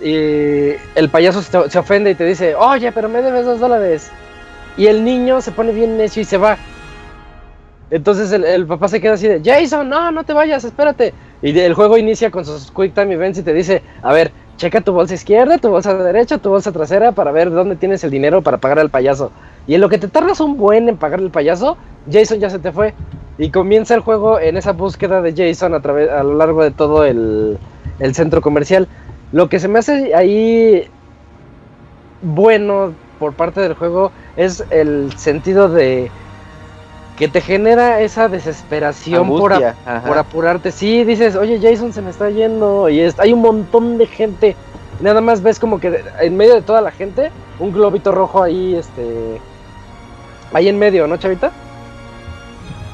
Y 0.02 0.76
el 0.96 1.10
payaso 1.10 1.42
se, 1.42 1.78
ofende 1.78 2.12
y 2.12 2.16
te 2.16 2.26
dice, 2.26 2.56
oye, 2.56 2.92
pero 2.92 3.10
me 3.10 3.22
debes 3.22 3.46
dos 3.46 3.60
dólares. 3.60 4.10
Y 4.78 4.88
el 4.88 5.04
niño 5.04 5.42
se 5.42 5.52
pone 5.52 5.72
bien 5.72 5.98
necio 5.98 6.22
y 6.22 6.26
se 6.26 6.38
va. 6.38 6.58
Entonces 7.92 8.32
el, 8.32 8.68
papá 8.68 8.88
se 8.88 9.02
queda 9.02 9.14
así 9.14 9.28
de, 9.28 9.42
Jason, 9.44 9.90
no, 9.90 10.12
no 10.12 10.24
te 10.24 10.34
vayas, 10.34 10.64
espérate. 10.64 11.14
Y 11.42 11.58
el 11.58 11.74
juego 11.74 11.98
inicia 11.98 12.30
con 12.30 12.46
sus 12.46 12.72
Quick 12.72 12.94
Time 12.94 13.14
Events 13.14 13.40
y 13.40 13.44
te 13.44 13.54
dice, 13.54 13.82
a 14.04 14.14
ver, 14.14 14.32
checa 14.58 14.82
tu 14.82 14.94
bolsa 14.94 15.16
izquierda, 15.16 15.58
tu 15.58 15.70
bolsa 15.70 15.96
derecha, 15.96 16.38
tu 16.38 16.50
bolsa 16.50 16.72
trasera 16.72 17.12
para 17.12 17.32
ver 17.32 17.50
dónde 17.50 17.76
tienes 17.76 18.04
el 18.04 18.12
dinero 18.12 18.42
para 18.42 18.58
pagar 18.58 18.80
al 18.80 18.90
payaso. 18.90 19.32
Y 19.68 19.76
en 19.76 19.82
lo 19.82 19.90
que 19.90 19.98
te 19.98 20.08
tardas 20.08 20.40
un 20.40 20.58
buen 20.58 20.88
en 20.88 20.98
pagar 20.98 21.20
al 21.20 21.32
payaso, 21.32 21.78
Jason 22.12 22.40
ya 22.40 22.50
se 22.50 22.60
te 22.60 22.72
fue. 22.72 22.94
Y 23.38 23.50
comienza 23.50 23.96
el 23.96 24.02
juego 24.02 24.40
en 24.40 24.58
esa 24.58 24.74
búsqueda 24.74 25.22
de 25.22 25.34
Jason 25.34 25.74
a, 25.74 25.78
a 25.78 26.24
lo 26.24 26.36
largo 26.36 26.64
de 26.64 26.72
todo 26.72 27.06
el, 27.06 27.58
el 28.00 28.16
centro 28.16 28.42
comercial. 28.42 28.88
Lo 29.32 29.50
que 29.50 29.60
se 29.60 29.68
me 29.68 29.80
hace 29.80 30.16
ahí 30.16 30.88
bueno 32.22 32.94
por 33.20 33.34
parte 33.34 33.62
del 33.62 33.74
juego 33.74 34.12
es 34.36 34.64
el 34.72 35.14
sentido 35.18 35.70
de 35.70 36.10
que 37.18 37.28
te 37.28 37.42
genera 37.42 38.00
esa 38.00 38.30
desesperación 38.30 39.28
por, 39.28 39.54
por, 40.08 40.18
apurarte. 40.18 40.72
Sí, 40.72 41.04
dices, 41.04 41.36
oye, 41.36 41.60
Jason 41.62 41.92
se 41.92 42.02
me 42.02 42.12
está 42.12 42.30
yendo 42.30 42.88
y 42.88 43.02
hay 43.02 43.34
un 43.34 43.42
montón 43.42 43.98
de 43.98 44.08
gente. 44.08 44.56
Nada 45.02 45.20
más 45.20 45.44
ves 45.44 45.60
como 45.60 45.80
que 45.80 46.02
en 46.22 46.38
medio 46.38 46.56
de 46.56 46.62
toda 46.62 46.80
la 46.80 46.92
gente, 46.92 47.30
un 47.60 47.74
globito 47.74 48.14
rojo 48.14 48.42
ahí, 48.42 48.76
este, 48.76 49.40
ahí 50.54 50.70
en 50.70 50.80
medio, 50.80 51.08
¿no, 51.08 51.18
Chavita? 51.18 51.52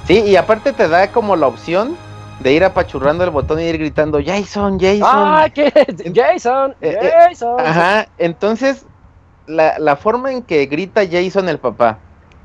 Sí, 0.07 0.21
y 0.21 0.35
aparte 0.35 0.73
te 0.73 0.87
da 0.87 1.11
como 1.11 1.35
la 1.35 1.47
opción 1.47 1.95
de 2.39 2.53
ir 2.53 2.63
apachurrando 2.63 3.23
el 3.23 3.29
botón 3.29 3.59
y 3.59 3.63
ir 3.63 3.77
gritando 3.77 4.19
Jason, 4.23 4.79
Jason. 4.79 5.03
¡Ah, 5.03 5.47
qué! 5.53 5.71
Jason, 6.13 6.75
Eh, 6.81 6.97
eh, 7.01 7.11
Jason. 7.29 7.59
Ajá, 7.59 8.07
entonces 8.17 8.85
la, 9.47 9.79
la 9.79 9.95
forma 9.95 10.31
en 10.31 10.41
que 10.41 10.65
grita 10.65 11.01
Jason 11.09 11.49
el 11.49 11.59
papá, 11.59 11.99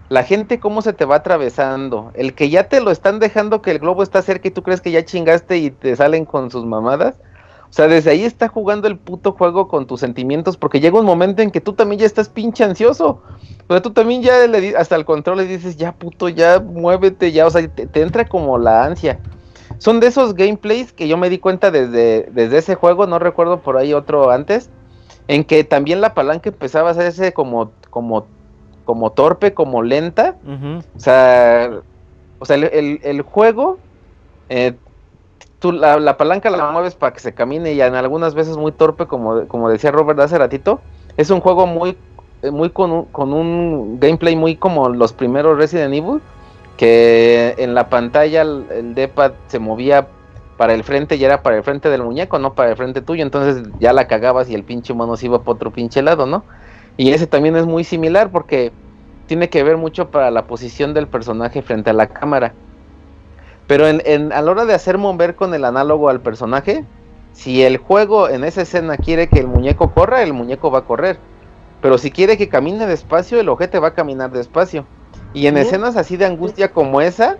la 0.08 0.22
gente 0.24 0.60
cómo 0.60 0.82
se 0.82 0.92
te 0.92 1.04
va 1.04 1.16
atravesando, 1.16 2.10
el 2.14 2.34
que 2.34 2.50
ya 2.50 2.68
te 2.68 2.80
lo 2.80 2.90
están 2.90 3.18
dejando 3.20 3.62
que 3.62 3.70
el 3.72 3.78
globo 3.78 4.02
está 4.02 4.22
cerca 4.22 4.48
y 4.48 4.50
tú 4.50 4.62
crees 4.62 4.80
que 4.80 4.90
ya 4.90 5.04
chingaste 5.04 5.58
y 5.58 5.70
te 5.70 5.94
salen 5.96 6.24
con 6.24 6.50
sus 6.50 6.64
mamadas. 6.66 7.16
O 7.68 7.72
sea, 7.72 7.86
desde 7.86 8.10
ahí 8.10 8.24
está 8.24 8.48
jugando 8.48 8.88
el 8.88 8.98
puto 8.98 9.30
juego 9.30 9.68
con 9.68 9.86
tus 9.86 10.00
sentimientos 10.00 10.56
porque 10.56 10.80
llega 10.80 10.98
un 10.98 11.06
momento 11.06 11.40
en 11.42 11.52
que 11.52 11.60
tú 11.60 11.72
también 11.74 12.00
ya 12.00 12.06
estás 12.06 12.28
pinche 12.28 12.64
ansioso. 12.64 13.22
O 13.68 13.72
sea, 13.72 13.80
tú 13.80 13.92
también 13.92 14.22
ya 14.22 14.44
le 14.48 14.76
hasta 14.76 14.96
el 14.96 15.04
control 15.04 15.38
le 15.38 15.46
dices, 15.46 15.76
ya 15.76 15.92
puto, 15.92 16.28
ya 16.28 16.58
muévete, 16.58 17.30
ya, 17.30 17.46
o 17.46 17.50
sea, 17.50 17.68
te, 17.68 17.86
te 17.86 18.02
entra 18.02 18.24
como 18.24 18.58
la 18.58 18.84
ansia. 18.84 19.20
Son 19.80 19.98
de 20.00 20.08
esos 20.08 20.34
gameplays 20.34 20.92
que 20.92 21.08
yo 21.08 21.16
me 21.16 21.30
di 21.30 21.38
cuenta 21.38 21.70
desde, 21.70 22.28
desde 22.32 22.58
ese 22.58 22.74
juego, 22.74 23.06
no 23.06 23.18
recuerdo 23.18 23.62
por 23.62 23.78
ahí 23.78 23.94
otro 23.94 24.30
antes, 24.30 24.70
en 25.26 25.44
que 25.44 25.64
también 25.64 26.00
la 26.00 26.14
palanca 26.14 26.50
empezaba 26.50 26.88
a 26.90 26.92
hacerse 26.92 27.32
como, 27.32 27.72
como, 27.90 28.28
como 28.84 29.12
torpe, 29.12 29.54
como 29.54 29.82
lenta. 29.82 30.36
O 30.96 31.00
sea, 31.00 31.82
o 32.38 32.44
sea 32.44 32.56
el, 32.56 32.64
el- 32.64 33.00
el 33.02 33.22
juego, 33.22 33.78
eh, 34.48 34.78
tú 35.58 35.72
la, 35.72 35.98
la 35.98 36.16
palanca 36.16 36.50
la 36.50 36.70
mueves 36.72 36.94
para 36.94 37.12
que 37.12 37.20
se 37.20 37.34
camine 37.34 37.72
y 37.72 37.80
en 37.82 37.94
algunas 37.94 38.34
veces 38.34 38.56
muy 38.56 38.72
torpe, 38.72 39.06
como, 39.06 39.48
como 39.48 39.68
decía 39.70 39.90
Robert 39.92 40.20
hace 40.20 40.38
ratito. 40.38 40.82
Es 41.16 41.30
un 41.30 41.40
juego 41.40 41.66
muy, 41.66 41.98
eh, 42.42 42.50
muy 42.50 42.70
con 42.70 42.92
un, 42.92 43.04
con 43.06 43.32
un 43.32 43.98
gameplay 44.00 44.36
muy 44.36 44.56
como 44.56 44.88
los 44.90 45.12
primeros 45.12 45.58
Resident 45.58 45.94
Evil, 45.94 46.22
que 46.80 47.54
en 47.58 47.74
la 47.74 47.90
pantalla 47.90 48.42
el, 48.42 48.68
el 48.70 48.94
D-pad 48.94 49.34
se 49.46 49.58
movía 49.58 50.14
para 50.56 50.74
el 50.74 50.84
frente 50.84 51.16
y 51.16 51.24
era 51.24 51.42
para 51.42 51.56
el 51.58 51.64
frente 51.64 51.90
del 51.90 52.02
muñeco, 52.04 52.38
no 52.38 52.54
para 52.54 52.70
el 52.70 52.76
frente 52.76 53.02
tuyo, 53.02 53.22
entonces 53.22 53.64
ya 53.78 53.92
la 53.92 54.08
cagabas 54.08 54.48
y 54.50 54.54
el 54.54 54.64
pinche 54.64 54.94
mono 54.94 55.16
se 55.16 55.26
iba 55.26 55.44
para 55.44 55.54
otro 55.56 55.72
pinche 55.72 56.02
lado, 56.02 56.26
¿no? 56.26 56.46
Y 56.96 57.12
ese 57.12 57.26
también 57.26 57.56
es 57.56 57.66
muy 57.66 57.84
similar 57.84 58.30
porque 58.32 58.76
tiene 59.26 59.50
que 59.50 59.62
ver 59.64 59.76
mucho 59.78 60.10
para 60.10 60.30
la 60.30 60.46
posición 60.46 60.94
del 60.94 61.08
personaje 61.08 61.62
frente 61.62 61.90
a 61.90 61.94
la 61.94 62.08
cámara. 62.08 62.58
Pero 63.66 63.86
en, 63.88 64.02
en- 64.04 64.32
a 64.32 64.42
la 64.42 64.50
hora 64.50 64.64
de 64.64 64.74
hacer 64.74 64.98
mover 64.98 65.36
con 65.36 65.54
el 65.54 65.64
análogo 65.64 66.08
al 66.08 66.22
personaje, 66.22 66.88
si 67.32 67.62
el 67.62 67.76
juego 67.78 68.28
en 68.28 68.44
esa 68.44 68.62
escena 68.62 68.98
quiere 68.98 69.30
que 69.30 69.38
el 69.40 69.46
muñeco 69.48 69.92
corra, 69.92 70.22
el 70.22 70.32
muñeco 70.32 70.70
va 70.70 70.80
a 70.80 70.84
correr. 70.84 71.24
Pero 71.80 71.98
si 71.98 72.12
quiere 72.12 72.38
que 72.38 72.48
camine 72.48 72.86
despacio, 72.86 73.40
el 73.40 73.48
ojete 73.48 73.78
va 73.80 73.88
a 73.88 73.94
caminar 73.94 74.30
despacio. 74.32 74.90
Y 75.32 75.46
en 75.46 75.56
escenas 75.56 75.96
así 75.96 76.16
de 76.16 76.26
angustia 76.26 76.72
como 76.72 77.00
esa, 77.00 77.36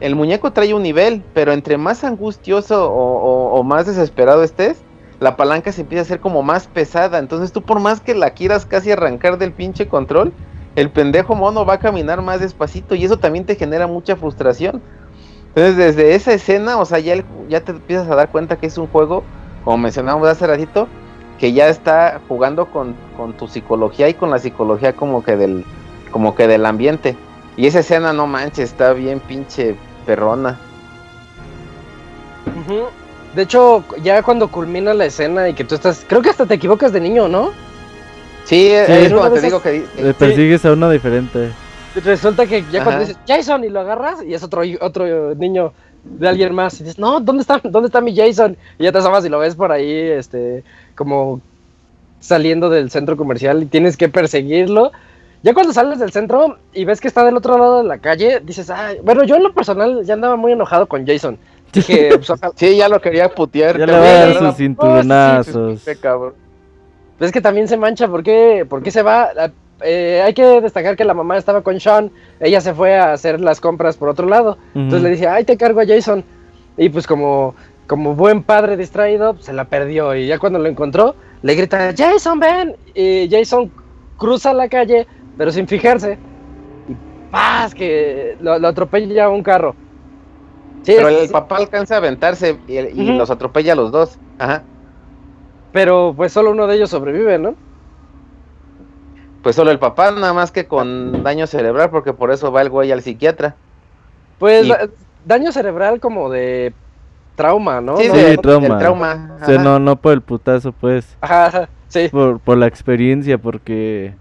el 0.00 0.14
muñeco 0.14 0.52
trae 0.52 0.74
un 0.74 0.82
nivel, 0.82 1.24
pero 1.34 1.52
entre 1.52 1.76
más 1.78 2.04
angustioso 2.04 2.90
o, 2.92 3.18
o- 3.18 3.58
o 3.60 3.64
más 3.64 3.86
desesperado 3.86 4.42
estés, 4.42 4.84
la 5.18 5.36
palanca 5.36 5.72
se 5.72 5.80
empieza 5.82 6.02
a 6.02 6.04
hacer 6.04 6.20
como 6.20 6.42
más 6.42 6.66
pesada. 6.66 7.18
Entonces 7.18 7.52
tú 7.52 7.62
por 7.62 7.80
más 7.80 8.00
que 8.00 8.14
la 8.14 8.30
quieras 8.30 8.66
casi 8.66 8.92
arrancar 8.92 9.38
del 9.38 9.52
pinche 9.52 9.88
control, 9.88 10.32
el 10.76 10.90
pendejo 10.90 11.34
mono 11.34 11.64
va 11.64 11.74
a 11.74 11.78
caminar 11.80 12.20
más 12.22 12.40
despacito 12.40 12.94
y 12.94 13.04
eso 13.04 13.18
también 13.18 13.46
te 13.46 13.56
genera 13.56 13.86
mucha 13.86 14.16
frustración. 14.16 14.82
Entonces 15.54 15.76
desde 15.76 16.14
esa 16.14 16.32
escena, 16.34 16.78
o 16.78 16.84
sea, 16.84 16.98
ya, 16.98 17.14
el- 17.14 17.24
ya 17.48 17.60
te 17.60 17.72
empiezas 17.72 18.08
a 18.10 18.14
dar 18.14 18.30
cuenta 18.30 18.56
que 18.56 18.66
es 18.66 18.76
un 18.78 18.86
juego, 18.86 19.24
como 19.64 19.78
mencionamos 19.78 20.28
hace 20.28 20.46
ratito, 20.46 20.88
que 21.38 21.52
ya 21.52 21.68
está 21.68 22.20
jugando 22.28 22.66
con, 22.70 22.94
con 23.16 23.32
tu 23.34 23.48
psicología 23.48 24.08
y 24.08 24.14
con 24.14 24.30
la 24.30 24.38
psicología 24.38 24.92
como 24.94 25.22
que 25.22 25.36
del 25.36 25.64
como 26.16 26.34
que 26.34 26.48
del 26.48 26.64
ambiente. 26.64 27.14
Y 27.58 27.66
esa 27.66 27.80
escena, 27.80 28.14
no 28.14 28.26
manches, 28.26 28.70
está 28.70 28.94
bien 28.94 29.20
pinche 29.20 29.74
perrona. 30.06 30.58
De 33.34 33.42
hecho, 33.42 33.84
ya 34.02 34.22
cuando 34.22 34.48
culmina 34.48 34.94
la 34.94 35.04
escena 35.04 35.46
y 35.46 35.52
que 35.52 35.64
tú 35.64 35.74
estás, 35.74 36.06
creo 36.08 36.22
que 36.22 36.30
hasta 36.30 36.46
te 36.46 36.54
equivocas 36.54 36.90
de 36.94 37.02
niño, 37.02 37.28
¿no? 37.28 37.50
Sí, 38.46 38.68
es 38.68 39.12
una 39.12 39.20
cuando 39.20 39.34
te 39.34 39.42
digo 39.42 39.60
que... 39.60 39.84
Eh, 39.98 40.14
Persigues 40.18 40.64
a 40.64 40.72
uno 40.72 40.88
diferente. 40.88 41.50
Resulta 41.96 42.46
que 42.46 42.64
ya 42.72 42.82
cuando 42.82 43.02
Ajá. 43.02 43.12
dices 43.12 43.18
Jason 43.28 43.64
y 43.64 43.68
lo 43.68 43.80
agarras 43.80 44.22
y 44.24 44.32
es 44.32 44.42
otro 44.42 44.62
otro 44.80 45.34
niño 45.34 45.74
de 46.02 46.28
alguien 46.28 46.54
más 46.54 46.80
y 46.80 46.84
dices, 46.84 46.98
"No, 46.98 47.20
¿dónde 47.20 47.42
está 47.42 47.60
dónde 47.62 47.88
está 47.88 48.00
mi 48.00 48.16
Jason?" 48.16 48.56
Y 48.78 48.84
ya 48.84 48.92
te 48.92 48.98
asomas 48.98 49.22
y 49.26 49.28
lo 49.28 49.38
ves 49.38 49.54
por 49.54 49.70
ahí 49.70 49.92
este 49.92 50.64
como 50.94 51.42
saliendo 52.20 52.70
del 52.70 52.90
centro 52.90 53.18
comercial 53.18 53.62
y 53.62 53.66
tienes 53.66 53.98
que 53.98 54.08
perseguirlo. 54.08 54.92
Ya 55.46 55.54
cuando 55.54 55.72
sales 55.72 56.00
del 56.00 56.10
centro 56.10 56.58
y 56.74 56.84
ves 56.84 57.00
que 57.00 57.06
está 57.06 57.24
del 57.24 57.36
otro 57.36 57.56
lado 57.56 57.78
de 57.78 57.84
la 57.84 57.98
calle, 57.98 58.40
dices, 58.44 58.68
"Ay, 58.68 58.98
bueno, 59.04 59.22
yo 59.22 59.36
en 59.36 59.44
lo 59.44 59.52
personal 59.54 60.02
ya 60.04 60.14
andaba 60.14 60.34
muy 60.34 60.50
enojado 60.50 60.88
con 60.88 61.06
Jason." 61.06 61.38
Dije, 61.72 62.08
pues, 62.16 62.28
ojalá- 62.30 62.52
Sí, 62.56 62.76
ya 62.76 62.88
lo 62.88 63.00
quería 63.00 63.28
putear. 63.28 63.78
Ya 63.78 63.86
le 63.86 63.92
también, 63.92 64.12
va 64.12 64.16
a 64.16 64.18
dar 64.18 64.26
la 64.28 64.32
sus 64.34 64.40
verdad. 64.42 64.56
cinturonazos. 64.56 65.72
Este 65.74 65.96
cabrón. 65.96 66.34
Es 67.20 67.30
que 67.30 67.40
también 67.40 67.68
se 67.68 67.76
mancha, 67.76 68.08
¿por 68.08 68.24
qué, 68.24 68.66
¿Por 68.68 68.82
qué 68.82 68.90
se 68.90 69.02
va? 69.02 69.30
Ah, 69.38 69.50
eh, 69.82 70.20
hay 70.24 70.34
que 70.34 70.60
destacar 70.60 70.96
que 70.96 71.04
la 71.04 71.14
mamá 71.14 71.36
estaba 71.36 71.62
con 71.62 71.78
Sean, 71.78 72.10
ella 72.40 72.60
se 72.60 72.74
fue 72.74 72.96
a 72.98 73.12
hacer 73.12 73.40
las 73.40 73.60
compras 73.60 73.96
por 73.96 74.08
otro 74.08 74.26
lado, 74.26 74.58
entonces 74.74 75.02
le 75.02 75.10
dice, 75.10 75.28
ay, 75.28 75.44
te 75.44 75.56
cargo 75.56 75.80
a 75.80 75.86
Jason, 75.86 76.24
y 76.78 76.88
pues 76.88 77.06
como, 77.06 77.54
como 77.86 78.14
buen 78.14 78.42
padre 78.42 78.76
distraído, 78.78 79.34
pues, 79.34 79.44
se 79.46 79.52
la 79.52 79.64
perdió, 79.66 80.14
y 80.14 80.26
ya 80.26 80.38
cuando 80.38 80.58
lo 80.58 80.66
encontró, 80.68 81.14
le 81.42 81.54
grita, 81.54 81.92
Jason, 81.96 82.40
ven, 82.40 82.74
y 82.94 83.28
Jason 83.30 83.70
cruza 84.16 84.54
la 84.54 84.68
calle, 84.70 85.06
pero 85.36 85.50
sin 85.52 85.66
fijarse, 85.68 86.18
y 86.88 86.96
¡paz! 87.30 87.74
que 87.74 88.36
lo, 88.40 88.58
lo 88.58 88.68
atropella 88.68 89.28
un 89.28 89.42
carro. 89.42 89.74
Sí, 90.82 90.92
Pero 90.96 91.08
el 91.08 91.28
papá 91.30 91.56
alcanza 91.56 91.94
a 91.94 91.98
aventarse 91.98 92.58
y, 92.68 93.16
los 93.18 93.28
atropella 93.30 93.72
a 93.72 93.76
los 93.76 93.90
dos. 93.90 94.18
Ajá. 94.38 94.62
pero 95.72 96.14
pues 96.16 96.32
solo 96.32 96.52
uno 96.52 96.66
de 96.68 96.76
ellos 96.76 96.90
sobrevive, 96.90 97.38
¿no? 97.38 97.54
Pues 99.42 99.54
solo 99.56 99.70
el 99.70 99.78
papá, 99.78 100.10
nada 100.10 100.32
más 100.32 100.50
que 100.50 100.66
con 100.66 101.22
daño 101.22 101.46
cerebral, 101.46 101.90
porque 101.90 102.12
por 102.12 102.30
eso 102.32 102.50
va 102.50 102.62
el 102.62 102.70
güey 102.70 102.90
al 102.92 103.02
psiquiatra. 103.02 103.54
Pues 104.38 104.66
Y- 104.66 104.72
daño 105.24 105.52
cerebral 105.52 106.00
como 106.00 106.30
de 106.30 106.72
trauma, 107.36 107.80
¿no? 107.80 107.96
Sí, 107.96 108.08
No, 108.08 108.14
de- 108.14 108.38
trauma. 108.38 108.66
el 108.66 108.78
trauma. 108.78 109.36
O 109.40 109.44
sea, 109.44 109.54
ajá. 109.56 109.64
no, 109.64 109.78
no 109.78 109.96
por 109.96 110.12
el 110.14 110.20
putazo, 110.20 110.72
pues. 110.72 111.16
Ajá, 111.20 111.46
ajá, 111.46 111.68
sí. 111.88 112.08
Por, 112.10 112.40
por 112.40 112.56
la 112.58 112.66
experiencia, 112.66 113.38
porque 113.38 114.14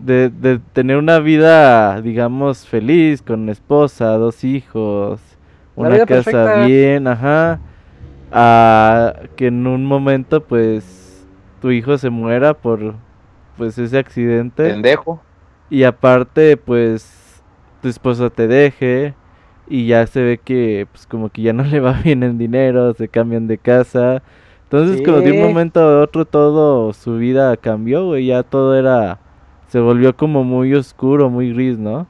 de, 0.00 0.30
de 0.30 0.58
tener 0.72 0.96
una 0.96 1.18
vida, 1.18 2.00
digamos, 2.00 2.66
feliz, 2.66 3.22
con 3.22 3.48
esposa, 3.48 4.12
dos 4.12 4.44
hijos, 4.44 5.20
una 5.74 5.90
casa 6.04 6.06
perfecta. 6.06 6.66
bien, 6.66 7.06
ajá, 7.08 7.60
a 8.30 9.14
que 9.36 9.48
en 9.48 9.66
un 9.66 9.84
momento, 9.84 10.42
pues, 10.42 11.26
tu 11.60 11.70
hijo 11.70 11.98
se 11.98 12.10
muera 12.10 12.54
por, 12.54 12.94
pues, 13.56 13.78
ese 13.78 13.98
accidente. 13.98 14.70
Pendejo. 14.70 15.20
Y 15.70 15.84
aparte, 15.84 16.56
pues, 16.56 17.42
tu 17.82 17.88
esposo 17.88 18.30
te 18.30 18.46
deje 18.48 19.14
y 19.68 19.86
ya 19.86 20.06
se 20.06 20.22
ve 20.22 20.38
que, 20.38 20.86
pues, 20.92 21.06
como 21.06 21.28
que 21.30 21.42
ya 21.42 21.52
no 21.52 21.64
le 21.64 21.80
va 21.80 21.92
bien 21.92 22.22
el 22.22 22.38
dinero, 22.38 22.94
se 22.94 23.08
cambian 23.08 23.46
de 23.46 23.58
casa. 23.58 24.22
Entonces, 24.64 25.00
como 25.02 25.20
de 25.20 25.30
un 25.32 25.40
momento 25.40 25.80
a 25.80 26.02
otro 26.02 26.24
todo 26.24 26.92
su 26.92 27.18
vida 27.18 27.56
cambió, 27.56 28.06
güey, 28.06 28.26
ya 28.26 28.42
todo 28.42 28.76
era, 28.76 29.20
se 29.68 29.80
volvió 29.80 30.16
como 30.16 30.44
muy 30.44 30.74
oscuro, 30.74 31.28
muy 31.30 31.52
gris, 31.52 31.78
¿no? 31.78 32.06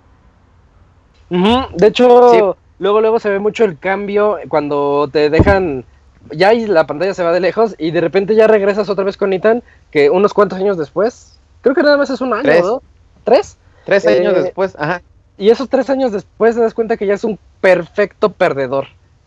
De 1.75 1.87
hecho, 1.89 2.31
Sí. 2.33 2.41
luego 2.79 3.01
luego 3.01 3.19
se 3.19 3.31
ve 3.31 3.39
mucho 3.39 3.65
el 3.65 3.79
cambio 3.79 4.39
cuando 4.49 5.09
te 5.13 5.29
dejan 5.31 5.85
ya 6.33 6.55
y 6.55 6.67
la 6.67 6.87
pantalla 6.87 7.15
se 7.15 7.23
va 7.25 7.33
de 7.33 7.41
lejos 7.41 7.75
y 7.79 7.91
de 7.91 8.01
repente 8.01 8.35
ya 8.35 8.47
regresas 8.47 8.89
otra 8.89 9.05
vez 9.05 9.17
con 9.17 9.33
Ethan 9.33 9.63
que 9.91 10.11
unos 10.11 10.35
cuantos 10.35 10.59
años 10.59 10.77
después, 10.77 11.39
creo 11.63 11.75
que 11.75 11.83
nada 11.83 11.97
más 11.97 12.11
es 12.11 12.21
un 12.21 12.33
año, 12.33 12.43
Tres. 12.43 12.65
¿no? 12.65 12.83
¿Tres? 13.25 13.59
Tres 13.85 14.05
Eh, 14.07 14.19
años 14.19 14.35
después, 14.43 14.77
ajá. 14.79 15.03
Y 15.39 15.51
esos 15.51 15.69
tres 15.69 15.91
años 15.91 16.13
después 16.13 16.55
te 16.55 16.61
das 16.63 16.75
cuenta 16.75 16.97
que 16.97 17.07
ya 17.07 17.15
es 17.15 17.25
un 17.25 17.39
perfecto 17.61 18.31
perdedor. 18.31 18.87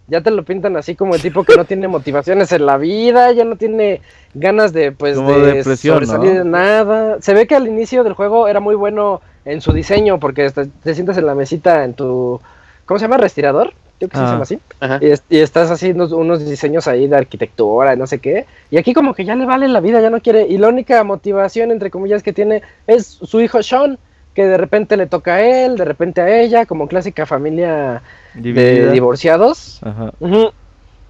Ya 0.10 0.22
te 0.22 0.32
lo 0.32 0.44
pintan 0.44 0.76
así 0.78 0.96
como 0.96 1.16
el 1.16 1.22
tipo 1.22 1.44
que 1.44 1.56
no 1.56 1.66
tiene 1.66 1.88
motivaciones 1.88 2.52
en 2.52 2.66
la 2.66 2.78
vida, 2.78 3.32
ya 3.32 3.44
no 3.46 3.56
tiene 3.56 4.02
ganas 4.34 4.74
de 4.74 4.92
pues 4.92 5.16
Como 5.18 5.32
de 5.40 5.64
sobresalir 5.64 6.32
¿no? 6.34 6.40
de 6.40 6.46
nada. 6.46 7.18
Se 7.22 7.34
ve 7.34 7.46
que 7.48 7.56
al 7.56 7.68
inicio 7.68 8.04
del 8.04 8.14
juego 8.14 8.48
era 8.48 8.60
muy 8.60 8.76
bueno 8.76 9.22
en 9.46 9.62
su 9.62 9.72
diseño 9.74 10.20
porque 10.20 10.50
te, 10.52 10.66
te 10.66 10.94
sientas 10.96 11.18
en 11.18 11.26
la 11.26 11.36
mesita 11.36 11.84
en 11.84 11.94
tu 11.94 12.40
¿cómo 12.86 12.98
se 13.00 13.06
llama? 13.06 13.18
respirador. 13.18 13.74
Creo 14.00 14.10
que 14.10 14.16
se 14.18 14.24
Ah. 14.24 14.32
llama 14.32 14.44
así. 14.44 14.60
ajá. 14.80 15.00
Y, 15.02 15.08
es- 15.08 15.24
y 15.30 15.40
estás 15.40 15.70
haciendo 15.72 16.16
unos 16.18 16.46
diseños 16.48 16.88
ahí 16.88 17.08
de 17.08 17.18
arquitectura, 17.18 17.94
y 17.94 17.98
no 17.98 18.08
sé 18.08 18.20
qué. 18.20 18.46
Y 18.72 18.78
aquí 18.78 18.94
como 18.94 19.14
que 19.14 19.26
ya 19.26 19.36
le 19.36 19.46
vale 19.46 19.68
la 19.68 19.82
vida, 19.82 20.00
ya 20.00 20.10
no 20.10 20.22
quiere. 20.22 20.48
Y 20.48 20.58
la 20.58 20.70
única 20.70 21.04
motivación, 21.04 21.70
entre 21.72 21.92
comillas, 21.92 22.24
que 22.24 22.32
tiene 22.32 22.62
es 22.88 23.06
su 23.06 23.42
hijo 23.42 23.62
Sean, 23.62 24.00
que 24.34 24.46
de 24.46 24.58
repente 24.58 24.98
le 24.98 25.08
toca 25.08 25.36
a 25.36 25.42
él, 25.42 25.78
de 25.78 25.86
repente 25.86 26.22
a 26.22 26.42
ella, 26.42 26.66
como 26.66 26.88
clásica 26.88 27.26
familia 27.26 28.02
de 28.34 28.92
divorciados. 28.92 29.80
Ajá. 29.84 30.12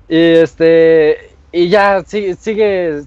Y 0.08 0.18
este, 0.18 1.32
y 1.52 1.70
ya 1.70 2.02
sigue, 2.06 2.36
sigue 2.36 3.04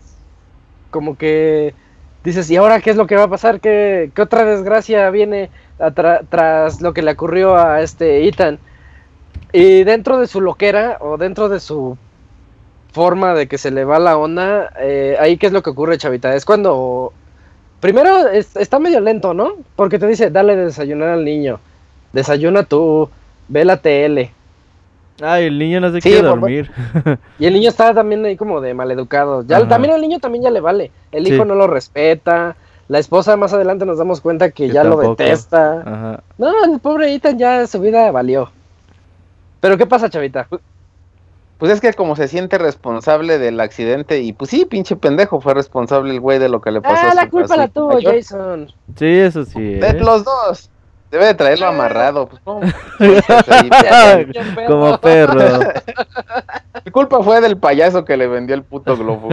como 0.90 1.16
que 1.16 1.74
dices, 2.22 2.48
¿y 2.50 2.56
ahora 2.56 2.80
qué 2.80 2.90
es 2.90 2.96
lo 2.96 3.06
que 3.06 3.16
va 3.16 3.24
a 3.24 3.28
pasar? 3.28 3.60
¿Qué, 3.60 4.10
qué 4.14 4.22
otra 4.22 4.44
desgracia 4.44 5.10
viene 5.10 5.50
tras 5.90 6.80
lo 6.80 6.94
que 6.94 7.02
le 7.02 7.12
ocurrió 7.12 7.56
a 7.56 7.82
este 7.82 8.26
Ethan. 8.28 8.58
Y 9.52 9.84
dentro 9.84 10.18
de 10.18 10.26
su 10.26 10.40
loquera 10.40 10.98
o 11.00 11.16
dentro 11.16 11.48
de 11.48 11.60
su 11.60 11.96
forma 12.92 13.34
de 13.34 13.48
que 13.48 13.58
se 13.58 13.70
le 13.70 13.84
va 13.84 13.98
la 13.98 14.16
onda, 14.16 14.72
eh, 14.78 15.16
ahí 15.18 15.36
qué 15.36 15.46
es 15.46 15.52
lo 15.52 15.62
que 15.62 15.70
ocurre, 15.70 15.98
chavita. 15.98 16.34
Es 16.34 16.44
cuando 16.44 17.12
primero 17.82 18.28
está 18.28 18.78
medio 18.78 19.00
lento, 19.00 19.34
¿no? 19.34 19.56
Porque 19.74 19.98
te 19.98 20.06
dice, 20.06 20.30
dale 20.30 20.54
de 20.54 20.66
desayunar 20.66 21.08
al 21.08 21.24
niño, 21.24 21.58
desayuna 22.12 22.62
tú, 22.62 23.10
ve 23.48 23.64
la 23.64 23.76
tele. 23.76 24.30
Ay, 25.20 25.46
el 25.46 25.58
niño 25.58 25.80
no 25.80 25.92
se 25.92 26.00
quiere 26.00 26.22
dormir. 26.22 26.70
Y 27.38 27.46
el 27.46 27.54
niño 27.54 27.68
está 27.68 27.92
también 27.92 28.24
ahí 28.24 28.36
como 28.36 28.60
de 28.60 28.72
maleducado. 28.72 29.44
Ya, 29.46 29.66
también 29.68 29.94
al 29.94 30.00
niño 30.00 30.20
también 30.20 30.44
ya 30.44 30.50
le 30.50 30.60
vale. 30.60 30.90
El 31.10 31.26
hijo 31.26 31.44
no 31.44 31.54
lo 31.54 31.66
respeta. 31.66 32.56
La 32.88 32.98
esposa 32.98 33.36
más 33.36 33.52
adelante 33.52 33.84
nos 33.84 33.98
damos 33.98 34.20
cuenta 34.20 34.50
que, 34.50 34.68
ya 34.68 34.84
lo 34.84 34.96
detesta. 34.96 36.22
No, 36.38 36.52
el 36.64 36.78
pobre 36.80 37.12
Ethan 37.14 37.38
ya 37.38 37.66
su 37.66 37.80
vida 37.80 38.10
valió. 38.10 38.50
Pero 39.60 39.76
¿qué 39.76 39.86
pasa, 39.86 40.08
chavita? 40.08 40.48
Pues 41.62 41.74
es 41.74 41.80
que 41.80 41.92
como 41.92 42.16
se 42.16 42.26
siente 42.26 42.58
responsable 42.58 43.38
del 43.38 43.60
accidente 43.60 44.18
y 44.18 44.32
pues 44.32 44.50
sí, 44.50 44.64
pinche 44.64 44.96
pendejo, 44.96 45.40
fue 45.40 45.54
responsable 45.54 46.12
el 46.12 46.18
güey 46.18 46.40
de 46.40 46.48
lo 46.48 46.60
que 46.60 46.72
le 46.72 46.80
pasó. 46.80 47.06
Ah, 47.08 47.14
la 47.14 47.30
culpa 47.30 47.56
la 47.56 47.68
tuvo 47.68 48.00
Jason. 48.02 48.66
Sí, 48.96 49.06
eso 49.06 49.44
sí. 49.44 49.74
De 49.74 49.90
¿eh? 49.90 50.00
los 50.00 50.24
dos. 50.24 50.70
Debe 51.12 51.26
de 51.26 51.34
traerlo 51.34 51.66
amarrado. 51.66 52.28
Pues, 52.28 52.40
como 54.66 54.98
perro. 54.98 55.60
La 56.84 56.90
culpa 56.90 57.22
fue 57.22 57.40
del 57.40 57.56
payaso 57.56 58.04
que 58.04 58.16
le 58.16 58.26
vendió 58.26 58.56
el 58.56 58.64
puto 58.64 58.96
globo. 58.96 59.28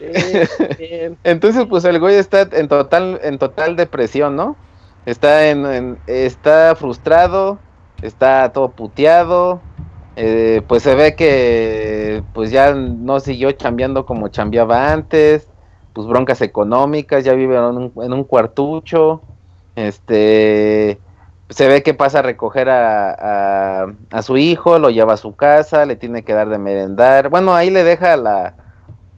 Entonces, 1.22 1.66
pues 1.68 1.84
el 1.84 2.00
güey 2.00 2.16
está 2.16 2.48
en 2.50 2.68
total, 2.68 3.20
en 3.22 3.36
total 3.36 3.76
depresión, 3.76 4.36
¿no? 4.36 4.56
Está 5.04 5.50
en, 5.50 5.98
está 6.06 6.74
frustrado, 6.76 7.58
está 8.00 8.50
todo 8.54 8.70
puteado, 8.70 9.60
eh, 10.16 10.62
pues 10.66 10.82
se 10.82 10.94
ve 10.94 11.14
que 11.14 12.22
pues 12.32 12.50
ya 12.50 12.74
no 12.74 13.20
siguió 13.20 13.52
chambeando 13.52 14.06
como 14.06 14.28
chambeaba 14.28 14.90
antes, 14.90 15.46
pues 15.92 16.06
broncas 16.06 16.40
económicas, 16.40 17.22
ya 17.24 17.34
vive 17.34 17.56
en 17.56 18.12
un, 18.12 18.24
cuartucho, 18.24 19.22
este 19.74 20.98
se 21.50 21.68
ve 21.68 21.82
que 21.82 21.94
pasa 21.94 22.20
a 22.20 22.22
recoger 22.22 22.68
a, 22.70 23.86
a, 24.10 24.22
su 24.22 24.36
hijo, 24.36 24.78
lo 24.78 24.90
lleva 24.90 25.12
a 25.12 25.18
su 25.18 25.36
casa, 25.36 25.86
le 25.86 25.96
tiene 25.96 26.24
que 26.24 26.32
dar 26.32 26.48
de 26.48 26.58
merendar, 26.58 27.28
bueno 27.28 27.54
ahí 27.54 27.70
le 27.70 27.84
deja 27.84 28.16
la, 28.16 28.54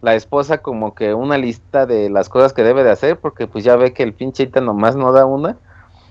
la 0.02 0.14
esposa 0.14 0.58
como 0.58 0.94
que 0.94 1.14
una 1.14 1.38
lista 1.38 1.86
de 1.86 2.10
las 2.10 2.28
cosas 2.28 2.52
que 2.52 2.64
debe 2.64 2.84
de 2.84 2.90
hacer, 2.90 3.18
porque 3.18 3.46
pues 3.46 3.64
ya 3.64 3.76
ve 3.76 3.92
que 3.92 4.02
el 4.02 4.14
pinche 4.14 4.50
nomás 4.60 4.96
no 4.96 5.12
da 5.12 5.26
una, 5.26 5.56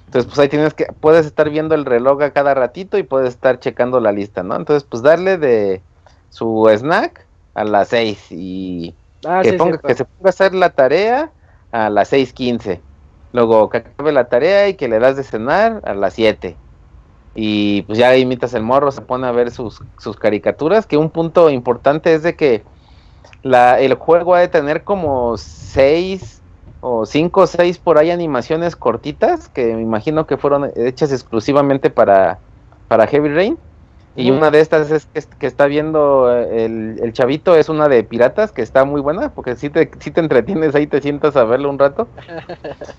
entonces, 0.08 0.26
pues 0.28 0.40
ahí 0.40 0.48
tienes 0.48 0.74
que, 0.74 0.86
puedes 1.02 1.26
estar 1.26 1.50
viendo 1.50 1.76
el 1.76 1.84
reloj 1.84 2.22
a 2.22 2.32
cada 2.32 2.54
ratito 2.54 2.98
y 2.98 3.04
puedes 3.04 3.30
estar 3.30 3.60
checando 3.60 4.00
la 4.00 4.14
lista, 4.14 4.42
¿no? 4.42 4.56
Entonces, 4.56 4.88
pues 4.90 5.04
darle 5.04 5.38
de 5.38 5.82
su 6.30 6.66
snack 6.70 7.26
a 7.56 7.66
las 7.66 7.90
6 7.90 8.32
y 8.32 8.96
ah, 9.26 9.42
que, 9.44 9.54
ponga, 9.54 9.78
que 9.80 9.96
se 9.96 10.06
ponga 10.06 10.28
a 10.28 10.30
hacer 10.30 10.56
la 10.56 10.70
tarea 10.70 11.30
a 11.74 11.90
las 11.90 12.14
6.15. 12.14 12.80
Luego 13.34 13.70
que 13.70 13.80
acabe 13.80 14.14
la 14.14 14.30
tarea 14.30 14.70
y 14.70 14.76
que 14.76 14.88
le 14.88 15.00
das 15.00 15.18
de 15.18 15.24
cenar 15.24 15.82
a 15.84 15.94
las 15.94 16.14
7. 16.14 16.56
Y 17.36 17.82
pues 17.82 18.00
ya 18.00 18.16
imitas 18.16 18.54
el 18.54 18.64
morro, 18.64 18.94
se 18.94 19.02
pone 19.02 19.28
a 19.28 19.32
ver 19.34 19.52
sus, 19.52 19.82
sus 19.98 20.16
caricaturas, 20.16 20.86
que 20.86 20.96
un 20.96 21.10
punto 21.10 21.50
importante 21.50 22.14
es 22.14 22.24
de 22.24 22.38
que 22.38 22.64
la, 23.44 23.78
el 23.82 23.96
juego 23.96 24.36
ha 24.36 24.40
de 24.40 24.48
tener 24.48 24.86
como 24.86 25.36
6 25.36 26.37
o 26.82 27.06
cinco 27.06 27.42
o 27.42 27.48
seis 27.48 27.78
por 27.78 27.98
ahí 27.98 28.12
animaciones 28.12 28.76
cortitas 28.76 29.50
que 29.50 29.74
me 29.74 29.82
imagino 29.82 30.28
que 30.28 30.38
fueron 30.38 30.72
hechas 30.76 31.12
exclusivamente 31.12 31.90
para, 31.90 32.40
para 32.88 33.08
Heavy 33.08 33.30
Rain. 33.30 33.58
Y 34.16 34.32
una 34.32 34.50
de 34.50 34.62
estas 34.62 34.90
es 34.90 35.08
que, 35.28 35.46
está 35.46 35.68
viendo 35.68 36.36
el, 36.36 37.00
el, 37.04 37.14
chavito, 37.14 37.56
es 37.56 37.70
una 37.70 37.88
de 37.88 38.04
piratas 38.04 38.52
que 38.52 38.64
está 38.64 38.84
muy 38.84 39.00
buena, 39.00 39.30
porque 39.30 39.56
si 39.56 39.70
te, 39.70 39.92
si 40.00 40.10
te 40.10 40.22
entretienes 40.22 40.74
ahí, 40.74 40.88
te 40.88 41.02
sientas 41.02 41.36
a 41.36 41.44
verlo 41.44 41.70
un 41.70 41.78
rato. 41.78 42.08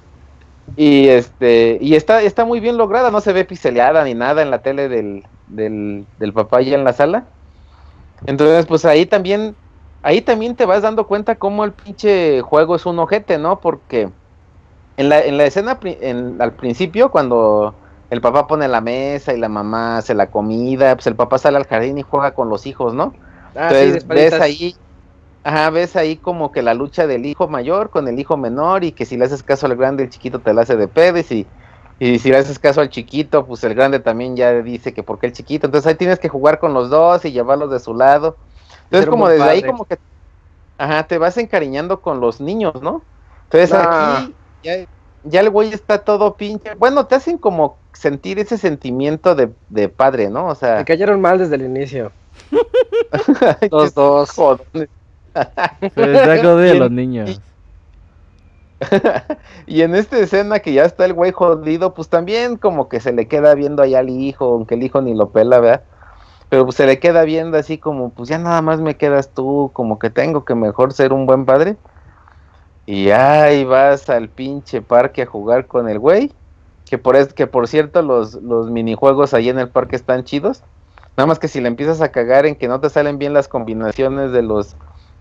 y 0.76 1.08
este 1.08 1.76
y 1.80 1.96
está, 1.96 2.22
está 2.22 2.44
muy 2.44 2.60
bien 2.60 2.76
lograda, 2.76 3.10
no 3.10 3.20
se 3.20 3.32
ve 3.32 3.44
piseleada 3.44 4.04
ni 4.04 4.14
nada 4.14 4.42
en 4.42 4.52
la 4.52 4.62
tele 4.62 4.88
del, 4.88 5.24
del, 5.48 6.06
del 6.20 6.32
papá 6.32 6.60
ya 6.60 6.76
en 6.76 6.84
la 6.84 6.92
sala. 6.92 7.24
Entonces, 8.26 8.66
pues 8.66 8.84
ahí 8.84 9.04
también 9.04 9.56
ahí 10.02 10.22
también 10.22 10.56
te 10.56 10.66
vas 10.66 10.82
dando 10.82 11.06
cuenta 11.06 11.36
cómo 11.36 11.64
el 11.64 11.74
pinche 11.74 12.40
juego 12.42 12.76
es 12.76 12.86
un 12.86 12.98
ojete, 12.98 13.38
¿no? 13.38 13.60
Porque 13.60 14.12
en 14.96 15.08
la, 15.08 15.24
en 15.24 15.36
la 15.38 15.46
escena 15.46 15.80
al 16.40 16.56
principio, 16.56 17.10
cuando 17.10 17.78
el 18.10 18.20
papá 18.20 18.46
pone 18.46 18.68
la 18.68 18.80
mesa 18.80 19.32
y 19.34 19.38
la 19.38 19.48
mamá 19.48 19.98
hace 19.98 20.14
la 20.14 20.30
comida, 20.30 20.94
pues 20.96 21.06
el 21.06 21.16
papá 21.16 21.38
sale 21.38 21.56
al 21.58 21.66
jardín 21.66 21.98
y 21.98 22.02
juega 22.02 22.34
con 22.34 22.48
los 22.50 22.66
hijos, 22.66 22.94
¿no? 22.94 23.18
Ah, 23.54 23.74
Entonces 23.74 24.08
ves 24.08 24.40
ahí, 24.40 24.76
ajá, 25.44 25.70
ves 25.70 25.96
ahí 25.96 26.20
como 26.20 26.52
que 26.52 26.62
la 26.62 26.74
lucha 26.74 27.06
del 27.06 27.26
hijo 27.26 27.48
mayor 27.48 27.90
con 27.90 28.08
el 28.08 28.18
hijo 28.18 28.36
menor 28.36 28.84
y 28.84 28.92
que 28.92 29.06
si 29.06 29.16
le 29.16 29.24
haces 29.26 29.42
caso 29.42 29.66
al 29.66 29.76
grande, 29.76 30.04
el 30.04 30.10
chiquito 30.10 30.42
te 30.42 30.54
la 30.54 30.62
hace 30.62 30.76
de 30.76 30.88
pedo 30.88 31.18
y 31.18 31.22
si, 31.24 31.50
y 31.98 32.18
si 32.18 32.30
le 32.30 32.38
haces 32.38 32.58
caso 32.58 32.80
al 32.80 32.90
chiquito, 32.90 33.46
pues 33.46 33.64
el 33.64 33.74
grande 33.74 34.00
también 34.00 34.36
ya 34.36 34.52
dice 34.62 34.94
que 34.94 35.02
porque 35.02 35.26
el 35.28 35.32
chiquito. 35.32 35.66
Entonces 35.66 35.88
ahí 35.88 35.96
tienes 35.96 36.18
que 36.20 36.28
jugar 36.28 36.58
con 36.58 36.74
los 36.74 36.90
dos 36.90 37.24
y 37.24 37.32
llevarlos 37.32 37.70
de 37.70 37.80
su 37.80 37.94
lado. 37.94 38.38
Entonces, 38.90 39.10
como 39.10 39.28
desde 39.28 39.44
ahí, 39.44 39.62
como 39.62 39.84
que. 39.84 39.98
Ajá, 40.78 41.06
te 41.06 41.18
vas 41.18 41.36
encariñando 41.36 42.00
con 42.00 42.20
los 42.20 42.40
niños, 42.40 42.80
¿no? 42.82 43.02
Entonces, 43.44 43.72
aquí 43.72 44.34
ya, 45.24 45.40
el 45.40 45.50
güey 45.50 45.72
está 45.72 45.98
todo 45.98 46.34
pinche. 46.34 46.74
Bueno, 46.76 47.06
te 47.06 47.16
hacen 47.16 47.38
como 47.38 47.76
sentir 47.92 48.38
ese 48.38 48.56
sentimiento 48.56 49.34
de, 49.34 49.50
de 49.68 49.88
padre, 49.88 50.30
¿no? 50.30 50.46
O 50.46 50.54
sea. 50.54 50.76
Me 50.76 50.84
cayeron 50.84 51.20
mal 51.20 51.38
desde 51.38 51.56
el 51.56 51.62
inicio. 51.62 52.12
los 53.70 53.94
dos. 53.94 54.30
Se 54.30 54.88
de 55.90 56.74
los 56.74 56.90
niños. 56.90 57.40
y 59.66 59.82
en 59.82 59.94
esta 59.94 60.18
escena 60.18 60.60
que 60.60 60.72
ya 60.72 60.84
está 60.84 61.04
el 61.04 61.12
güey 61.12 61.32
jodido, 61.32 61.94
pues 61.94 62.08
también 62.08 62.56
como 62.56 62.88
que 62.88 63.00
se 63.00 63.12
le 63.12 63.26
queda 63.26 63.54
viendo 63.54 63.82
allá 63.82 63.98
al 64.00 64.10
hijo, 64.10 64.44
aunque 64.46 64.76
el 64.76 64.82
hijo 64.82 65.02
ni 65.02 65.14
lo 65.14 65.30
pela, 65.30 65.58
¿verdad? 65.58 65.82
Pero 66.48 66.64
pues 66.64 66.76
se 66.76 66.86
le 66.86 66.98
queda 66.98 67.24
viendo 67.24 67.58
así 67.58 67.78
como, 67.78 68.10
pues 68.10 68.28
ya 68.28 68.38
nada 68.38 68.62
más 68.62 68.80
me 68.80 68.96
quedas 68.96 69.30
tú, 69.30 69.70
como 69.72 69.98
que 69.98 70.10
tengo 70.10 70.44
que 70.44 70.54
mejor 70.54 70.92
ser 70.92 71.12
un 71.12 71.26
buen 71.26 71.44
padre. 71.44 71.76
Y 72.86 73.10
ahí 73.10 73.64
vas 73.64 74.08
al 74.08 74.30
pinche 74.30 74.80
parque 74.80 75.22
a 75.22 75.26
jugar 75.26 75.66
con 75.66 75.88
el 75.90 75.98
güey, 75.98 76.32
que 76.88 76.96
por, 76.96 77.16
es, 77.16 77.34
que 77.34 77.46
por 77.46 77.68
cierto 77.68 78.00
los, 78.00 78.34
los 78.34 78.70
minijuegos 78.70 79.34
ahí 79.34 79.50
en 79.50 79.58
el 79.58 79.68
parque 79.68 79.96
están 79.96 80.24
chidos. 80.24 80.62
Nada 81.18 81.26
más 81.26 81.38
que 81.38 81.48
si 81.48 81.60
le 81.60 81.68
empiezas 81.68 82.00
a 82.00 82.10
cagar 82.12 82.46
en 82.46 82.54
que 82.54 82.68
no 82.68 82.80
te 82.80 82.88
salen 82.88 83.18
bien 83.18 83.34
las 83.34 83.48
combinaciones 83.48 84.32
de 84.32 84.40
los, 84.40 84.74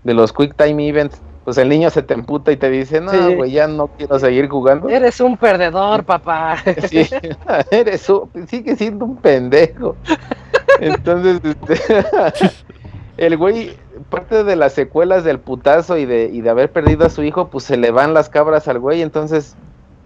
de 0.04 0.14
los 0.14 0.32
Quick 0.32 0.54
Time 0.56 0.88
Events, 0.88 1.20
pues 1.44 1.56
el 1.58 1.70
niño 1.70 1.88
se 1.88 2.02
te 2.02 2.14
emputa 2.14 2.52
y 2.52 2.56
te 2.56 2.68
dice, 2.68 3.00
no, 3.00 3.10
güey, 3.34 3.52
ya 3.52 3.66
no 3.66 3.88
quiero 3.88 4.18
seguir 4.18 4.48
jugando. 4.48 4.88
Eres 4.88 5.18
un 5.18 5.36
perdedor, 5.36 6.04
papá. 6.06 6.58
Sí, 6.88 7.08
eres 7.70 8.08
un, 8.10 8.30
sigue 8.46 8.76
siendo 8.76 9.06
un 9.06 9.16
pendejo. 9.16 9.96
Entonces, 10.80 11.40
este, 11.42 12.04
el 13.16 13.36
güey, 13.36 13.76
parte 14.10 14.44
de 14.44 14.56
las 14.56 14.72
secuelas 14.72 15.24
del 15.24 15.38
putazo 15.38 15.96
y 15.96 16.06
de, 16.06 16.30
y 16.32 16.40
de 16.40 16.50
haber 16.50 16.70
perdido 16.72 17.06
a 17.06 17.10
su 17.10 17.22
hijo, 17.22 17.48
pues 17.48 17.64
se 17.64 17.76
le 17.76 17.90
van 17.90 18.14
las 18.14 18.28
cabras 18.28 18.68
al 18.68 18.78
güey, 18.78 19.02
entonces 19.02 19.56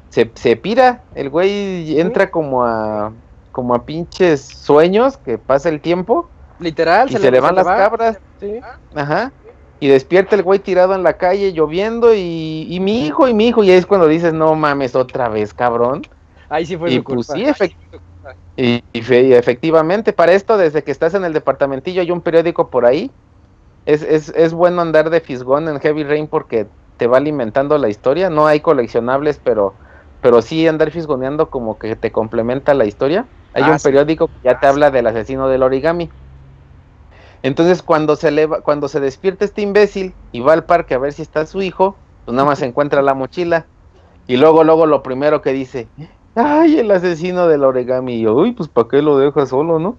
se, 0.08 0.30
se 0.34 0.56
pira, 0.56 1.02
el 1.14 1.30
güey 1.30 2.00
entra 2.00 2.30
como 2.30 2.64
a 2.64 3.12
como 3.52 3.74
a 3.74 3.84
pinches 3.84 4.40
sueños 4.40 5.18
que 5.18 5.36
pasa 5.36 5.68
el 5.68 5.80
tiempo. 5.80 6.28
Literal, 6.58 7.10
y 7.10 7.16
se, 7.18 7.30
le, 7.30 7.40
van 7.40 7.54
las 7.54 7.66
cabras. 7.66 8.18
Ajá. 8.94 9.30
Y 9.78 9.88
despierta 9.88 10.36
el 10.36 10.42
güey 10.42 10.58
tirado 10.58 10.94
en 10.94 11.02
la 11.02 11.14
calle 11.14 11.52
lloviendo 11.52 12.14
y, 12.14 12.66
y 12.68 12.80
mi 12.80 13.04
hijo 13.04 13.28
y 13.28 13.34
mi 13.34 13.48
hijo. 13.48 13.62
Y 13.62 13.70
ahí 13.70 13.76
es 13.76 13.86
cuando 13.86 14.06
dices, 14.06 14.32
no 14.32 14.54
mames, 14.54 14.94
otra 14.94 15.28
vez, 15.28 15.52
cabrón. 15.52 16.02
Ahí 16.48 16.64
sí 16.64 16.76
fue 16.76 16.92
y 16.92 17.00
pues 17.00 17.26
sí, 17.26 17.44
efectivamente 17.44 18.11
y, 18.56 18.82
efectivamente, 18.92 20.12
para 20.12 20.32
esto, 20.32 20.58
desde 20.58 20.84
que 20.84 20.90
estás 20.90 21.14
en 21.14 21.24
el 21.24 21.32
departamentillo, 21.32 22.02
hay 22.02 22.10
un 22.10 22.20
periódico 22.20 22.68
por 22.68 22.84
ahí. 22.84 23.10
Es, 23.86 24.02
es, 24.02 24.28
es 24.36 24.52
bueno 24.52 24.82
andar 24.82 25.10
de 25.10 25.20
fisgón 25.20 25.68
en 25.68 25.80
Heavy 25.80 26.04
Rain 26.04 26.28
porque 26.28 26.66
te 26.98 27.06
va 27.06 27.16
alimentando 27.16 27.78
la 27.78 27.88
historia. 27.88 28.30
No 28.30 28.46
hay 28.46 28.60
coleccionables, 28.60 29.40
pero, 29.42 29.74
pero 30.20 30.42
sí 30.42 30.68
andar 30.68 30.90
fisgoneando 30.90 31.50
como 31.50 31.78
que 31.78 31.96
te 31.96 32.12
complementa 32.12 32.74
la 32.74 32.84
historia. 32.84 33.26
Hay 33.54 33.64
un 33.64 33.70
ah, 33.70 33.78
periódico 33.82 34.28
que 34.28 34.34
ya 34.44 34.60
te 34.60 34.66
habla 34.66 34.90
del 34.90 35.06
asesino 35.06 35.48
del 35.48 35.62
origami. 35.62 36.10
Entonces, 37.42 37.82
cuando 37.82 38.16
se, 38.16 38.30
le 38.30 38.46
cuando 38.48 38.88
se 38.88 39.00
despierta 39.00 39.44
este 39.44 39.62
imbécil 39.62 40.14
y 40.30 40.40
va 40.40 40.52
al 40.52 40.64
parque 40.64 40.94
a 40.94 40.98
ver 40.98 41.12
si 41.12 41.22
está 41.22 41.44
su 41.46 41.60
hijo, 41.60 41.96
pues 42.24 42.34
nada 42.34 42.48
más 42.48 42.62
encuentra 42.62 43.02
la 43.02 43.14
mochila. 43.14 43.66
Y 44.26 44.36
luego, 44.36 44.62
luego 44.62 44.86
lo 44.86 45.02
primero 45.02 45.42
que 45.42 45.52
dice, 45.52 45.88
ay, 46.34 46.78
el 46.78 46.90
asesino 46.90 47.46
del 47.48 47.64
origami. 47.64 48.14
Y 48.14 48.22
yo, 48.22 48.34
uy, 48.34 48.52
pues 48.52 48.68
¿para 48.68 48.88
qué 48.88 49.02
lo 49.02 49.18
deja 49.18 49.46
solo, 49.46 49.78
no? 49.78 49.96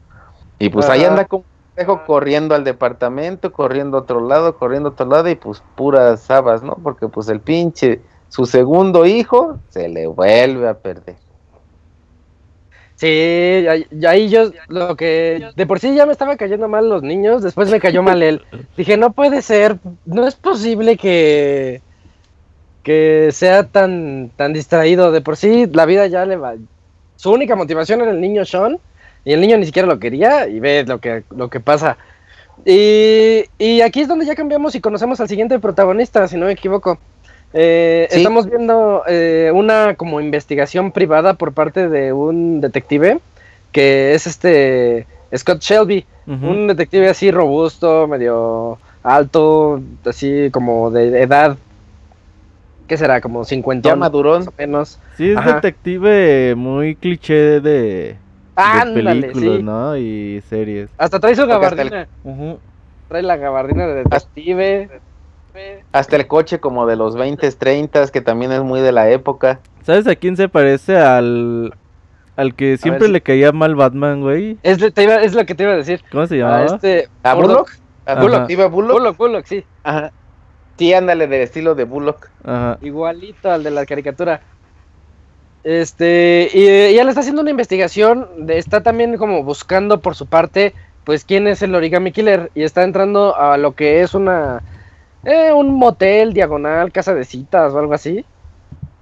Y 0.59 0.69
pues 0.69 0.89
ahí 0.89 1.03
anda 1.03 1.25
como 1.25 1.43
dejo 1.75 2.03
corriendo 2.05 2.55
al 2.55 2.63
departamento, 2.63 3.51
corriendo 3.51 3.97
a 3.97 4.01
otro 4.01 4.25
lado, 4.27 4.57
corriendo 4.57 4.89
a 4.89 4.91
otro 4.91 5.07
lado 5.07 5.29
y 5.29 5.35
pues 5.35 5.63
puras 5.75 6.29
habas, 6.29 6.63
¿no? 6.63 6.77
Porque 6.81 7.07
pues 7.07 7.27
el 7.29 7.39
pinche 7.39 8.01
su 8.29 8.45
segundo 8.45 9.05
hijo 9.05 9.57
se 9.69 9.89
le 9.89 10.07
vuelve 10.07 10.67
a 10.67 10.73
perder. 10.75 11.15
Sí, 12.95 13.07
ahí 14.07 14.29
yo 14.29 14.51
lo 14.69 14.95
que 14.95 15.49
de 15.55 15.67
por 15.67 15.79
sí 15.79 15.93
ya 15.93 16.05
me 16.05 16.13
estaba 16.13 16.37
cayendo 16.37 16.67
mal 16.67 16.89
los 16.89 17.03
niños, 17.03 17.41
después 17.41 17.69
me 17.69 17.79
cayó 17.79 18.01
mal 18.01 18.23
él. 18.23 18.41
Dije, 18.77 18.97
no 18.97 19.11
puede 19.11 19.41
ser, 19.41 19.77
no 20.05 20.25
es 20.27 20.35
posible 20.35 20.95
que 20.97 21.81
que 22.83 23.29
sea 23.31 23.63
tan 23.63 24.31
tan 24.35 24.53
distraído. 24.53 25.11
De 25.11 25.21
por 25.21 25.37
sí 25.37 25.67
la 25.71 25.85
vida 25.85 26.07
ya 26.07 26.25
le 26.25 26.35
va. 26.35 26.55
Su 27.15 27.31
única 27.31 27.55
motivación 27.55 28.01
era 28.01 28.11
el 28.11 28.21
niño 28.21 28.45
Sean 28.45 28.79
y 29.25 29.33
el 29.33 29.41
niño 29.41 29.57
ni 29.57 29.65
siquiera 29.65 29.87
lo 29.87 29.99
quería 29.99 30.47
y 30.47 30.59
ve 30.59 30.83
lo 30.85 30.99
que 30.99 31.23
lo 31.35 31.49
que 31.49 31.59
pasa. 31.59 31.97
Y, 32.65 33.45
y 33.57 33.81
aquí 33.81 34.01
es 34.01 34.07
donde 34.07 34.25
ya 34.25 34.35
cambiamos 34.35 34.75
y 34.75 34.81
conocemos 34.81 35.19
al 35.19 35.27
siguiente 35.27 35.59
protagonista, 35.59 36.27
si 36.27 36.37
no 36.37 36.45
me 36.45 36.51
equivoco. 36.53 36.97
Eh, 37.53 38.07
Sí. 38.11 38.17
Estamos 38.17 38.47
viendo 38.49 39.03
eh, 39.07 39.51
una 39.53 39.95
como 39.95 40.19
investigación 40.19 40.91
privada 40.91 41.35
por 41.35 41.53
parte 41.53 41.87
de 41.87 42.11
un 42.11 42.61
detective 42.61 43.19
que 43.71 44.13
es 44.13 44.27
este 44.27 45.07
Scott 45.35 45.61
Shelby, 45.61 46.05
un 46.27 46.67
detective 46.67 47.09
así 47.09 47.31
robusto, 47.31 48.07
medio 48.07 48.77
alto, 49.01 49.81
así 50.05 50.49
como 50.51 50.91
de 50.91 51.21
edad, 51.21 51.57
¿qué 52.93 52.97
será? 52.97 53.21
Como 53.21 53.43
50 53.43 53.89
Ya 53.89 53.95
madurón. 53.95 54.39
más 54.39 54.47
o 54.49 54.53
menos. 54.55 54.99
Sí, 55.17 55.31
es 55.31 55.37
Ajá. 55.37 55.55
detective 55.55 56.53
muy 56.55 56.95
cliché 56.95 57.33
de, 57.59 57.61
de 57.61 58.17
Ándale, 58.55 59.21
películas, 59.21 59.57
sí. 59.57 59.63
¿no? 59.63 59.97
Y 59.97 60.43
series. 60.47 60.89
Hasta 60.99 61.19
trae 61.19 61.35
su 61.35 61.41
hasta 61.41 61.55
el- 61.55 61.59
gabardina, 61.61 62.07
Ujú. 62.23 62.59
trae 63.09 63.23
la 63.23 63.37
gabardina 63.37 63.87
de 63.87 63.95
detective. 64.03 64.89
Hasta 65.91 66.15
el 66.17 66.27
coche 66.27 66.59
como 66.59 66.85
de 66.85 66.95
los 66.95 67.15
20, 67.15 67.51
30, 67.51 68.07
que 68.09 68.21
también 68.21 68.51
es 68.51 68.61
muy 68.61 68.79
de 68.81 68.91
la 68.91 69.09
época. 69.09 69.59
¿Sabes 69.81 70.05
a 70.07 70.15
quién 70.15 70.37
se 70.37 70.49
parece? 70.49 70.97
Al, 70.97 71.73
al 72.35 72.53
que 72.55 72.77
siempre 72.77 73.07
si- 73.07 73.11
le 73.13 73.21
caía 73.21 73.51
mal 73.51 73.73
Batman, 73.75 74.21
güey. 74.21 74.57
Es, 74.61 74.79
lo- 74.81 74.91
te 74.91 75.03
iba- 75.03 75.15
es 75.15 75.33
lo 75.33 75.45
que 75.47 75.55
te 75.55 75.63
iba 75.63 75.73
a 75.73 75.77
decir. 75.77 76.01
¿Cómo 76.11 76.27
se 76.27 76.35
A 76.35 76.37
llamaba? 76.37 76.65
este 76.65 77.07
¿A 77.23 77.33
Bullock. 77.33 77.49
Bullock? 77.49 77.71
¿A. 78.05 78.15
Bullock? 78.21 78.49
¿Iba 78.51 78.67
Bullock? 78.67 78.91
Bullock, 78.99 79.17
Bullock, 79.17 79.45
sí. 79.45 79.63
Ajá. 79.83 80.11
Sí, 80.77 80.93
ándale, 80.93 81.27
del 81.27 81.41
estilo 81.41 81.75
de 81.75 81.83
Bullock. 81.83 82.29
Ajá. 82.43 82.77
Igualito 82.81 83.51
al 83.51 83.63
de 83.63 83.71
la 83.71 83.85
caricatura. 83.85 84.41
Este, 85.63 86.49
y, 86.53 86.59
y 86.93 86.97
él 86.99 87.07
está 87.07 87.21
haciendo 87.21 87.41
una 87.41 87.51
investigación, 87.51 88.27
de- 88.45 88.57
está 88.57 88.83
también 88.83 89.15
como 89.17 89.43
buscando 89.43 90.01
por 90.01 90.15
su 90.15 90.25
parte, 90.25 90.73
pues 91.05 91.23
quién 91.23 91.47
es 91.47 91.61
el 91.61 91.73
origami 91.75 92.11
killer, 92.11 92.51
y 92.53 92.63
está 92.63 92.83
entrando 92.83 93.35
a 93.37 93.57
lo 93.57 93.73
que 93.73 94.01
es 94.01 94.13
una, 94.13 94.61
eh, 95.23 95.51
un 95.53 95.73
motel 95.75 96.33
diagonal, 96.33 96.91
casa 96.91 97.13
de 97.13 97.23
citas 97.23 97.71
o 97.73 97.79
algo 97.79 97.93
así. 97.93 98.25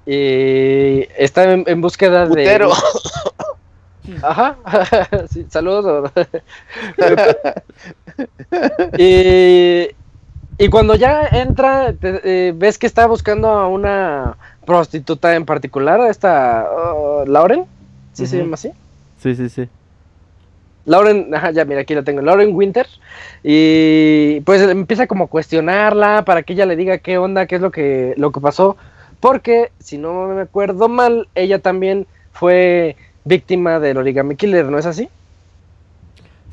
Y 0.05 1.07
está 1.17 1.51
en, 1.51 1.63
en 1.67 1.81
búsqueda 1.81 2.23
de... 2.27 2.29
Putero. 2.29 2.71
Ajá, 4.23 4.57
sí, 5.31 5.45
saludos. 5.49 6.11
y, 8.97 9.87
y 10.61 10.69
cuando 10.69 10.93
ya 10.95 11.25
entra, 11.27 11.91
te- 11.93 12.21
eh, 12.23 12.53
ves 12.55 12.77
que 12.77 12.85
está 12.85 13.07
buscando 13.07 13.47
a 13.49 13.67
una 13.67 14.37
prostituta 14.65 15.35
en 15.35 15.43
particular, 15.45 15.99
a 15.99 16.09
esta 16.09 16.67
uh, 16.71 17.25
Lauren, 17.25 17.65
¿sí 18.13 18.27
se 18.27 18.35
Ujú. 18.37 18.45
llama 18.45 18.53
así? 18.55 18.71
Sí, 19.21 19.35
sí, 19.35 19.49
sí. 19.49 19.67
Lauren, 20.85 21.33
ajá, 21.33 21.49
ya 21.51 21.65
mira, 21.65 21.81
aquí 21.81 21.95
la 21.95 22.03
tengo, 22.03 22.21
Lauren 22.21 22.55
Winter, 22.55 22.87
y 23.43 24.39
pues 24.41 24.61
empieza 24.61 25.07
como 25.07 25.23
a 25.23 25.27
cuestionarla 25.27 26.25
para 26.25 26.43
que 26.43 26.53
ella 26.53 26.67
le 26.67 26.75
diga 26.75 26.99
qué 26.99 27.17
onda, 27.17 27.47
qué 27.47 27.55
es 27.55 27.61
lo 27.61 27.71
que, 27.71 28.13
lo 28.17 28.31
que 28.31 28.39
pasó, 28.39 28.77
porque 29.19 29.71
si 29.79 29.97
no 29.97 30.27
me 30.27 30.41
acuerdo 30.41 30.89
mal, 30.89 31.27
ella 31.33 31.57
también 31.59 32.05
fue 32.33 32.95
víctima 33.25 33.79
del 33.79 33.97
origami 33.97 34.35
killer, 34.35 34.65
¿no 34.65 34.77
es 34.77 34.85
así? 34.85 35.09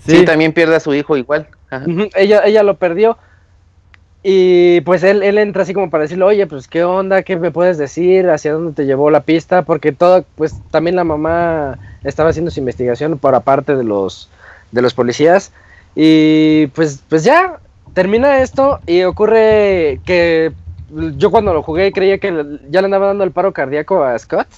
Sí, 0.06 0.24
también 0.24 0.52
pierde 0.54 0.76
a 0.76 0.80
su 0.80 0.94
hijo 0.94 1.16
igual. 1.16 1.46
Ajá. 1.70 1.84
Ella, 2.14 2.42
ella 2.46 2.62
lo 2.62 2.74
perdió. 2.76 3.18
Y 4.22 4.80
pues 4.80 5.04
él, 5.04 5.22
él 5.22 5.38
entra 5.38 5.62
así 5.62 5.74
como 5.74 5.90
para 5.90 6.02
decirle, 6.02 6.24
oye, 6.24 6.46
pues 6.46 6.66
qué 6.66 6.82
onda, 6.84 7.22
qué 7.22 7.36
me 7.36 7.50
puedes 7.50 7.78
decir, 7.78 8.28
hacia 8.28 8.52
dónde 8.52 8.72
te 8.72 8.84
llevó 8.84 9.10
la 9.10 9.22
pista, 9.22 9.62
porque 9.62 9.92
todo, 9.92 10.24
pues 10.34 10.54
también 10.70 10.96
la 10.96 11.04
mamá 11.04 11.78
estaba 12.02 12.30
haciendo 12.30 12.50
su 12.50 12.60
investigación 12.60 13.18
por 13.18 13.34
aparte 13.34 13.76
de 13.76 13.84
los, 13.84 14.28
de 14.72 14.82
los 14.82 14.92
policías. 14.94 15.52
Y 15.94 16.66
pues, 16.68 17.02
pues 17.08 17.24
ya, 17.24 17.60
termina 17.94 18.40
esto 18.40 18.80
y 18.86 19.02
ocurre 19.04 20.00
que 20.04 20.52
yo 21.16 21.30
cuando 21.30 21.52
lo 21.52 21.62
jugué 21.62 21.92
creía 21.92 22.18
que 22.18 22.58
ya 22.70 22.80
le 22.80 22.86
andaba 22.86 23.08
dando 23.08 23.24
el 23.24 23.32
paro 23.32 23.52
cardíaco 23.52 24.02
a 24.02 24.18
Scott. 24.18 24.48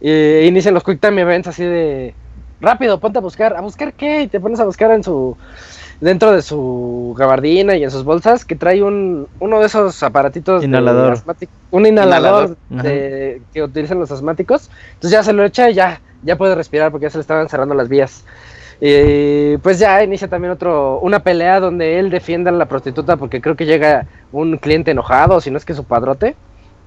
Y 0.00 0.40
inician 0.40 0.74
los 0.74 0.84
Quick 0.84 1.00
Time 1.00 1.22
Events 1.22 1.48
así 1.48 1.64
de, 1.64 2.14
rápido, 2.60 3.00
ponte 3.00 3.18
a 3.18 3.22
buscar, 3.22 3.56
¿a 3.56 3.60
buscar 3.60 3.94
qué? 3.94 4.22
Y 4.22 4.28
te 4.28 4.40
pones 4.40 4.60
a 4.60 4.64
buscar 4.64 4.90
en 4.90 5.02
su, 5.02 5.36
dentro 6.00 6.32
de 6.32 6.42
su 6.42 7.14
gabardina 7.18 7.76
y 7.76 7.84
en 7.84 7.90
sus 7.90 8.04
bolsas 8.04 8.44
que 8.44 8.56
trae 8.56 8.82
un 8.82 9.26
uno 9.40 9.60
de 9.60 9.66
esos 9.66 10.02
aparatitos 10.02 10.60
de 10.62 10.66
Inhalador. 10.66 11.12
asmático- 11.12 11.52
un 11.70 11.86
inhalador, 11.86 12.56
Inhalador. 12.70 12.92
de- 12.92 13.42
que 13.52 13.62
utilizan 13.62 13.98
los 14.00 14.10
asmáticos 14.10 14.70
entonces 14.94 15.10
ya 15.12 15.22
se 15.22 15.32
lo 15.32 15.44
echa 15.44 15.70
y 15.70 15.74
ya 15.74 16.00
ya 16.22 16.36
puede 16.36 16.54
respirar 16.54 16.90
porque 16.90 17.04
ya 17.04 17.10
se 17.10 17.18
le 17.18 17.22
estaban 17.22 17.48
cerrando 17.48 17.74
las 17.74 17.88
vías 17.88 18.24
y 18.80 19.56
pues 19.58 19.78
ya 19.78 20.02
inicia 20.02 20.26
también 20.28 20.52
otro 20.52 20.98
una 21.00 21.20
pelea 21.22 21.60
donde 21.60 21.98
él 21.98 22.10
defiende 22.10 22.50
a 22.50 22.52
la 22.52 22.66
prostituta 22.66 23.16
porque 23.16 23.40
creo 23.40 23.54
que 23.56 23.66
llega 23.66 24.06
un 24.32 24.56
cliente 24.58 24.90
enojado 24.90 25.40
si 25.40 25.50
no 25.50 25.58
es 25.58 25.64
que 25.64 25.74
su 25.74 25.84
padrote 25.84 26.34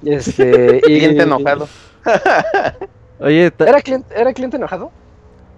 este 0.04 0.80
y- 0.86 0.98
Cliente 0.98 1.22
enojado. 1.22 1.66
Oye, 3.20 3.50
era 3.58 3.80
cliente 3.80 4.14
era 4.14 4.32
cliente 4.32 4.56
enojado 4.58 4.90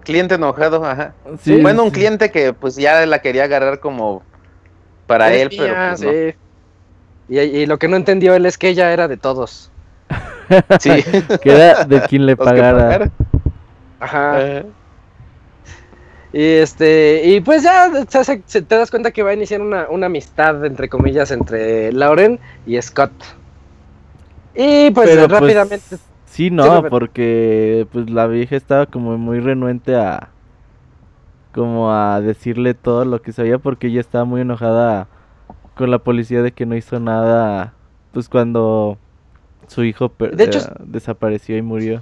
Cliente 0.01 0.35
enojado, 0.35 0.83
ajá. 0.85 1.13
sí, 1.43 1.61
bueno, 1.61 1.83
un 1.83 1.91
cliente 1.91 2.31
que 2.31 2.53
pues 2.53 2.75
ya 2.75 3.05
la 3.05 3.19
quería 3.21 3.43
agarrar 3.45 3.79
como 3.79 4.23
para 5.07 5.33
él, 5.33 5.49
pero 5.55 5.73
pues, 5.75 6.01
no. 6.01 6.11
sí. 6.11 6.35
y, 7.29 7.39
y 7.39 7.65
lo 7.65 7.77
que 7.79 7.87
no 7.87 7.95
entendió 7.97 8.33
él 8.35 8.45
es 8.45 8.57
que 8.57 8.69
ella 8.69 8.91
era 8.93 9.07
de 9.07 9.17
todos 9.17 9.71
Sí. 10.79 10.89
Que 11.41 11.51
era 11.51 11.85
de 11.85 12.01
quien 12.09 12.25
le 12.25 12.35
pagara. 12.35 13.09
ajá 13.99 14.35
Ajá. 14.37 14.63
Y 16.33 16.43
este, 16.43 17.23
y 17.25 17.41
pues 17.41 17.61
ya 17.63 17.89
se 18.07 18.41
se- 18.45 18.61
te 18.61 18.75
das 18.75 18.89
cuenta 18.89 19.11
que 19.11 19.21
va 19.21 19.31
a 19.31 19.33
iniciar 19.33 19.61
una, 19.61 19.87
una 19.89 20.05
amistad, 20.05 20.63
entre 20.65 20.87
comillas, 20.87 21.29
entre 21.31 21.91
Lauren 21.91 22.39
y 22.65 22.81
Scott. 22.81 23.11
Y 24.55 24.91
pues 24.91 25.09
Pero, 25.09 25.27
pues, 25.27 25.41
rápidamente. 25.41 25.97
Sí, 26.31 26.49
no, 26.49 26.81
porque 26.89 27.85
pues 27.91 28.09
la 28.09 28.25
vieja 28.25 28.55
estaba 28.55 28.85
como 28.85 29.17
muy 29.17 29.41
renuente 29.41 29.95
a 29.97 30.29
como 31.53 31.91
a 31.91 32.21
decirle 32.21 32.73
todo 32.73 33.03
lo 33.03 33.21
que 33.21 33.33
sabía 33.33 33.57
porque 33.57 33.87
ella 33.87 33.99
estaba 33.99 34.23
muy 34.23 34.39
enojada 34.41 35.07
con 35.75 35.91
la 35.91 35.99
policía 35.99 36.41
de 36.41 36.53
que 36.53 36.65
no 36.65 36.75
hizo 36.77 36.99
nada 37.01 37.73
pues 38.13 38.29
cuando 38.29 38.97
su 39.67 39.83
hijo 39.83 40.09
per- 40.09 40.35
De 40.35 40.45
hecho, 40.45 40.59
eh, 40.59 40.63
desapareció 40.85 41.57
y 41.57 41.61
murió. 41.61 42.01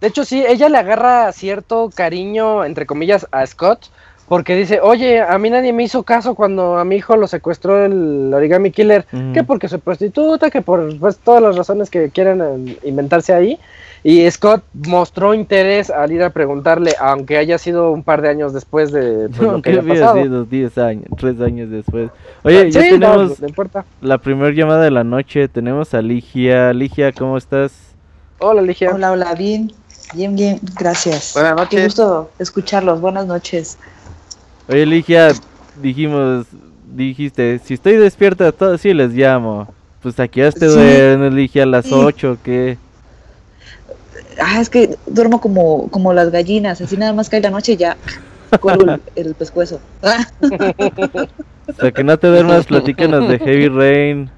De 0.00 0.08
hecho, 0.08 0.24
sí, 0.24 0.44
ella 0.46 0.68
le 0.68 0.76
agarra 0.76 1.32
cierto 1.32 1.88
cariño, 1.94 2.64
entre 2.64 2.84
comillas, 2.84 3.26
a 3.32 3.46
Scott, 3.46 3.86
porque 4.28 4.56
dice, 4.56 4.80
oye, 4.80 5.20
a 5.20 5.36
mí 5.38 5.50
nadie 5.50 5.72
me 5.72 5.82
hizo 5.84 6.02
caso 6.02 6.34
cuando 6.34 6.78
a 6.78 6.84
mi 6.84 6.96
hijo 6.96 7.16
lo 7.16 7.26
secuestró 7.26 7.84
el 7.84 8.32
origami 8.34 8.70
killer, 8.70 9.06
Ujú. 9.12 9.32
que 9.32 9.44
porque 9.44 9.68
soy 9.68 9.78
prostituta, 9.78 10.50
que 10.50 10.62
por 10.62 10.98
pues, 10.98 11.18
todas 11.18 11.42
las 11.42 11.56
razones 11.56 11.90
que 11.90 12.10
quieran 12.10 12.40
eh, 12.68 12.78
inventarse 12.84 13.32
ahí. 13.34 13.58
Y 14.06 14.30
Scott 14.30 14.62
mostró 14.86 15.32
interés 15.32 15.88
al 15.88 16.12
ir 16.12 16.22
a 16.22 16.28
preguntarle, 16.28 16.92
aunque 17.00 17.38
haya 17.38 17.56
sido 17.56 17.90
un 17.90 18.02
par 18.02 18.20
de 18.20 18.28
años 18.28 18.52
después 18.52 18.92
de 18.92 19.30
pues, 19.30 19.40
lo 19.40 19.62
que 19.62 19.78
había 19.78 19.94
pasado. 19.94 20.22
sido 20.22 20.44
10 20.44 20.76
años, 20.78 21.04
3 21.16 21.40
años 21.40 21.70
después. 21.70 22.10
Oye, 22.42 22.70
ya 22.70 22.82
Sí, 22.82 22.90
tenemos 22.90 23.40
no 23.40 23.48
importa. 23.48 23.86
la 24.02 24.18
primera 24.18 24.50
llamada 24.54 24.82
de 24.84 24.90
la 24.90 25.04
noche, 25.04 25.48
tenemos 25.48 25.94
a 25.94 26.02
Ligia. 26.02 26.74
Ligia, 26.74 27.12
¿cómo 27.12 27.38
estás? 27.38 27.72
Hola, 28.40 28.60
Ligia. 28.60 28.90
Hola, 28.94 29.12
hola, 29.12 29.34
bien, 29.36 29.72
bien, 30.14 30.36
bien, 30.36 30.60
gracias. 30.78 31.32
Buenas 31.32 31.54
Qué 31.54 31.76
noches. 31.78 31.84
gusto 31.84 32.30
escucharlos, 32.38 33.00
buenas 33.00 33.26
noches. 33.26 33.78
Oye, 34.68 34.86
Ligia, 34.86 35.28
dijimos, 35.82 36.46
dijiste, 36.96 37.58
si 37.64 37.74
estoy 37.74 37.96
despierta, 37.96 38.50
todo 38.52 38.78
sí 38.78 38.94
les 38.94 39.12
llamo. 39.12 39.68
Pues 40.02 40.18
aquí 40.20 40.40
ya 40.40 40.50
te 40.52 40.66
Sí. 40.66 40.74
duermes, 40.74 41.32
Ligia, 41.32 41.62
a 41.64 41.66
las 41.66 41.86
Sí. 41.86 41.94
8, 41.94 42.38
¿qué? 42.42 42.78
Ah, 44.40 44.60
es 44.60 44.68
que 44.68 44.96
duermo 45.06 45.40
como, 45.40 45.88
como 45.90 46.12
las 46.12 46.30
gallinas, 46.30 46.80
así 46.80 46.96
nada 46.96 47.12
más 47.12 47.28
cae 47.28 47.40
la 47.40 47.50
noche 47.50 47.72
y 47.72 47.76
ya 47.76 47.96
cuelgo 48.60 48.84
el, 48.84 49.00
el 49.16 49.34
pescuezo. 49.34 49.80
O 50.02 51.72
sea, 51.72 51.92
que 51.92 52.04
no 52.04 52.16
te 52.18 52.26
duermas, 52.28 52.66
platícanos 52.66 53.28
de 53.28 53.38
Heavy 53.38 53.68
Rain. 53.68 54.30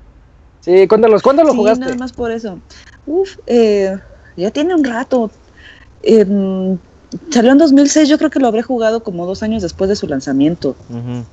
Sí, 0.60 0.86
cuéntanos, 0.88 1.22
¿cuándo 1.22 1.44
lo 1.44 1.52
sí, 1.52 1.56
jugaste? 1.56 1.80
nada 1.84 1.96
más 1.96 2.12
por 2.12 2.30
eso. 2.30 2.58
Uf, 3.06 3.36
eh, 3.46 3.96
ya 4.36 4.50
tiene 4.50 4.74
un 4.74 4.84
rato. 4.84 5.30
Em, 6.02 6.76
salió 7.30 7.52
en 7.52 7.58
2006, 7.58 8.08
yo 8.08 8.18
creo 8.18 8.30
que 8.30 8.40
lo 8.40 8.48
habré 8.48 8.62
jugado 8.62 9.02
como 9.02 9.26
dos 9.26 9.42
años 9.42 9.62
después 9.62 9.88
de 9.88 9.96
su 9.96 10.06
lanzamiento. 10.06 10.76
Ujú. 10.88 11.24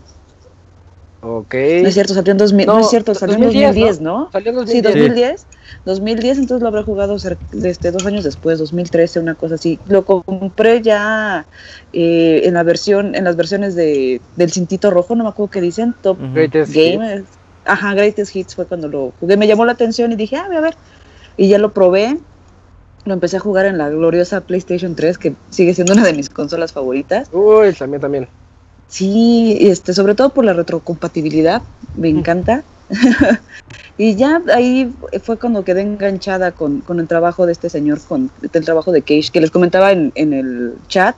Ok. 1.26 1.54
No 1.82 1.88
es 1.88 1.94
cierto, 1.94 2.14
salió 2.14 2.32
en 2.34 2.38
2000, 2.38 2.68
no, 2.68 2.74
No, 2.74 2.80
es 2.82 2.90
cierto, 2.90 3.16
salió 3.16 3.38
2010, 3.38 3.64
en 3.64 3.76
2010, 3.76 4.02
¿no? 4.02 4.30
Salió 4.32 4.52
en 4.52 4.68
Sí, 4.68 4.82
2010. 4.82 4.94
2010. 5.16 5.48
2010, 5.86 6.38
entonces 6.38 6.62
lo 6.62 6.68
habré 6.68 6.84
jugado 6.84 7.16
este, 7.64 7.92
dos 7.92 8.06
años 8.06 8.24
después, 8.26 8.60
2013, 8.60 9.20
una 9.22 9.36
cosa 9.36 9.56
así. 9.56 9.80
Lo 9.88 10.04
compré 10.04 10.82
ya 10.82 11.46
eh, 11.94 12.42
en 12.44 12.54
la 12.54 12.64
versión, 12.64 13.16
en 13.16 13.24
las 13.24 13.38
versiones 13.38 13.76
de, 13.76 14.22
del 14.36 14.52
cintito 14.52 14.92
rojo, 14.92 15.16
no 15.16 15.24
me 15.24 15.30
acuerdo 15.30 15.52
qué 15.52 15.62
dicen, 15.62 15.96
Top 16.02 16.18
Hits. 16.36 16.74
Game. 16.74 17.24
Ajá, 17.66 17.94
Greatest 17.94 18.36
Hits 18.36 18.56
fue 18.56 18.66
cuando 18.66 18.90
lo 18.90 19.14
jugué. 19.20 19.38
Me 19.38 19.48
llamó 19.48 19.66
la 19.66 19.72
atención 19.72 20.12
y 20.12 20.18
dije, 20.18 20.36
ah, 20.36 20.46
voy 20.48 20.58
a 20.58 20.62
ver. 20.62 20.76
Y 21.38 21.48
ya 21.48 21.58
lo 21.58 21.72
probé. 21.72 22.18
Lo 23.06 23.14
empecé 23.14 23.38
a 23.38 23.40
jugar 23.40 23.66
en 23.66 23.78
la 23.78 23.90
gloriosa 23.90 24.42
PlayStation 24.42 24.96
3, 24.96 25.18
que 25.18 25.34
sigue 25.50 25.74
siendo 25.74 25.94
una 25.94 26.04
de 26.04 26.14
mis 26.14 26.30
consolas 26.30 26.72
favoritas. 26.72 27.30
Uy, 27.32 27.74
también, 27.74 28.02
también. 28.02 28.28
Sí, 28.88 29.58
este, 29.60 29.94
sobre 29.94 30.16
todo 30.16 30.30
por 30.30 30.46
la 30.46 30.54
retrocompatibilidad, 30.54 31.62
me 31.96 32.10
encanta. 32.10 32.64
y 33.98 34.16
ya 34.16 34.42
ahí 34.54 34.94
fue 35.24 35.38
cuando 35.38 35.64
quedé 35.64 35.82
enganchada 35.82 36.52
con, 36.52 36.82
con 36.82 37.00
el 37.00 37.08
trabajo 37.08 37.46
de 37.46 37.54
este 37.54 37.70
señor, 37.70 38.00
con 38.02 38.30
el 38.42 38.66
trabajo 38.66 38.92
de 38.92 39.02
Cage, 39.02 39.32
que 39.32 39.42
les 39.42 39.52
comentaba 39.52 39.92
en, 39.92 40.12
en 40.16 40.34
el 40.34 40.76
chat, 40.88 41.16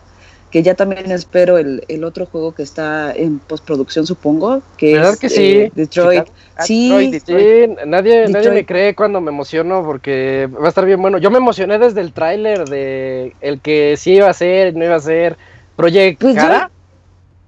que 0.56 0.64
ya 0.64 0.74
también 0.74 1.12
espero 1.12 1.58
el, 1.58 1.84
el 1.90 2.06
otro 2.06 2.28
juego 2.28 2.54
que 2.54 2.64
está 2.64 3.12
en 3.14 3.40
postproducción, 3.40 4.08
supongo, 4.08 4.62
que 4.78 4.94
¿Verdad 4.94 5.12
es 5.12 5.20
que 5.20 5.28
sí? 5.28 5.52
eh, 5.58 5.72
Detroit. 5.76 6.30
Ah, 6.56 6.64
Sí, 6.64 6.88
Detroit, 6.88 7.12
Detroit. 7.12 7.72
Sí, 7.82 7.86
nadie, 7.86 8.30
nadie 8.30 8.52
me 8.52 8.66
cree 8.66 8.96
cuando 8.96 9.20
me 9.20 9.32
emociono 9.32 9.84
porque 9.84 10.48
va 10.50 10.68
a 10.68 10.70
estar 10.70 10.86
bien 10.86 11.02
bueno. 11.02 11.18
Yo 11.18 11.30
me 11.30 11.40
emocioné 11.40 11.78
desde 11.78 12.00
el 12.00 12.14
tráiler 12.14 12.70
de 12.70 13.36
el 13.42 13.60
que 13.60 13.96
sí 13.98 14.14
iba 14.14 14.30
a 14.30 14.34
ser, 14.34 14.74
no 14.78 14.86
iba 14.86 14.96
a 14.96 15.02
ser. 15.02 15.36
Project 15.76 16.22
Pues 16.22 16.36
Cara. 16.36 16.72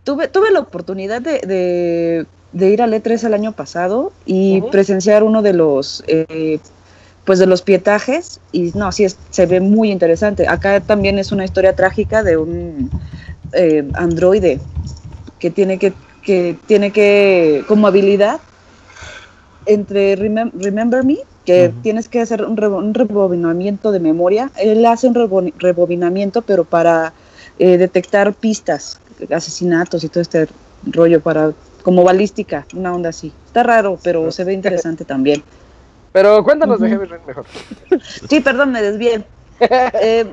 Tuve, 0.03 0.27
tuve 0.27 0.51
la 0.51 0.59
oportunidad 0.59 1.21
de, 1.21 1.39
de, 1.39 2.25
de 2.51 2.69
ir 2.69 2.81
al 2.81 2.91
E3 2.91 3.23
el 3.25 3.33
año 3.33 3.53
pasado 3.53 4.11
y 4.25 4.59
presenciar 4.63 5.23
uno 5.23 5.41
de 5.41 5.53
los 5.53 6.03
eh, 6.07 6.59
pues 7.27 7.39
de 7.39 7.45
los 7.45 7.61
pietajes 7.61 8.39
y 8.53 8.71
no, 8.73 8.89
sí 8.93 9.03
es- 9.03 9.17
se 9.31 9.45
ve 9.45 9.59
muy 9.59 9.91
interesante. 9.91 10.47
Acá 10.47 10.79
también 10.79 11.19
es 11.19 11.33
una 11.33 11.43
historia 11.43 11.73
trágica 11.73 12.23
de 12.23 12.37
un 12.37 12.89
eh, 13.51 13.83
androide 13.95 14.61
que 15.37 15.51
tiene 15.51 15.77
que, 15.77 15.91
que 16.23 16.57
tiene 16.67 16.91
que 16.91 17.65
como 17.67 17.85
habilidad 17.87 18.39
entre 19.65 20.17
Remem- 20.17 20.51
Remember 20.53 21.03
Me, 21.03 21.17
que 21.45 21.73
tienes 21.81 22.07
que 22.07 22.21
hacer 22.21 22.45
un, 22.45 22.55
rebo- 22.55 22.77
un 22.77 22.93
rebobinamiento 22.93 23.91
de 23.91 23.99
memoria. 23.99 24.49
Él 24.57 24.85
hace 24.85 25.07
un 25.07 25.15
rebo- 25.15 25.53
rebobinamiento, 25.57 26.41
pero 26.41 26.63
para 26.63 27.13
eh, 27.59 27.77
detectar 27.77 28.33
pistas, 28.33 29.01
asesinatos 29.29 30.01
y 30.05 30.07
todo 30.07 30.21
este 30.21 30.47
rollo 30.93 31.19
para 31.19 31.51
como 31.83 32.05
balística, 32.05 32.65
una 32.73 32.93
onda 32.93 33.09
así. 33.09 33.33
Está 33.45 33.63
raro, 33.63 33.99
pero 34.01 34.31
se 34.31 34.45
ve 34.45 34.53
interesante 34.53 35.03
también. 35.03 35.43
Pero 36.11 36.43
cuéntanos 36.43 36.79
de. 36.79 36.89
Heavy 36.89 37.05
Rain 37.05 37.21
mejor. 37.27 37.45
Sí, 38.29 38.39
perdón, 38.41 38.71
me 38.71 38.81
desvié. 38.81 39.25
Eh, 39.59 40.31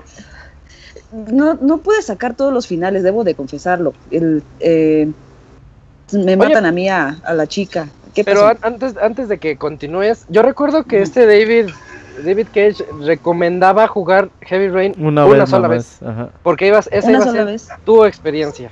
no, 1.12 1.54
no 1.54 1.78
pude 1.78 2.02
sacar 2.02 2.34
todos 2.34 2.52
los 2.52 2.66
finales, 2.66 3.02
debo 3.02 3.24
de 3.24 3.34
confesarlo. 3.34 3.94
El, 4.10 4.42
eh, 4.60 5.10
me 6.12 6.36
matan 6.36 6.66
a 6.66 6.72
mí, 6.72 6.88
a, 6.88 7.18
a 7.24 7.32
la 7.34 7.46
chica. 7.46 7.88
¿Qué 8.14 8.22
Pero 8.24 8.42
pasó? 8.42 8.58
antes, 8.62 8.96
antes 8.98 9.28
de 9.28 9.38
que 9.38 9.56
continúes, 9.56 10.26
yo 10.28 10.42
recuerdo 10.42 10.84
que 10.84 11.02
este 11.02 11.26
David, 11.26 11.70
David 12.24 12.48
Cage 12.52 12.84
recomendaba 13.00 13.88
jugar 13.88 14.28
Heavy 14.42 14.68
Rain 14.68 14.94
Una, 14.98 15.24
una, 15.24 15.38
vez 15.40 15.50
sola 15.50 15.68
vez. 15.68 16.02
Ajá. 16.02 16.28
Porque 16.42 16.66
ibas, 16.66 16.88
esa 16.92 17.08
Una 17.08 17.16
iba 17.18 17.24
a 17.24 17.26
sola 17.28 17.38
ser 17.38 17.46
vez. 17.46 17.68
tu 17.84 18.04
experiencia. 18.04 18.70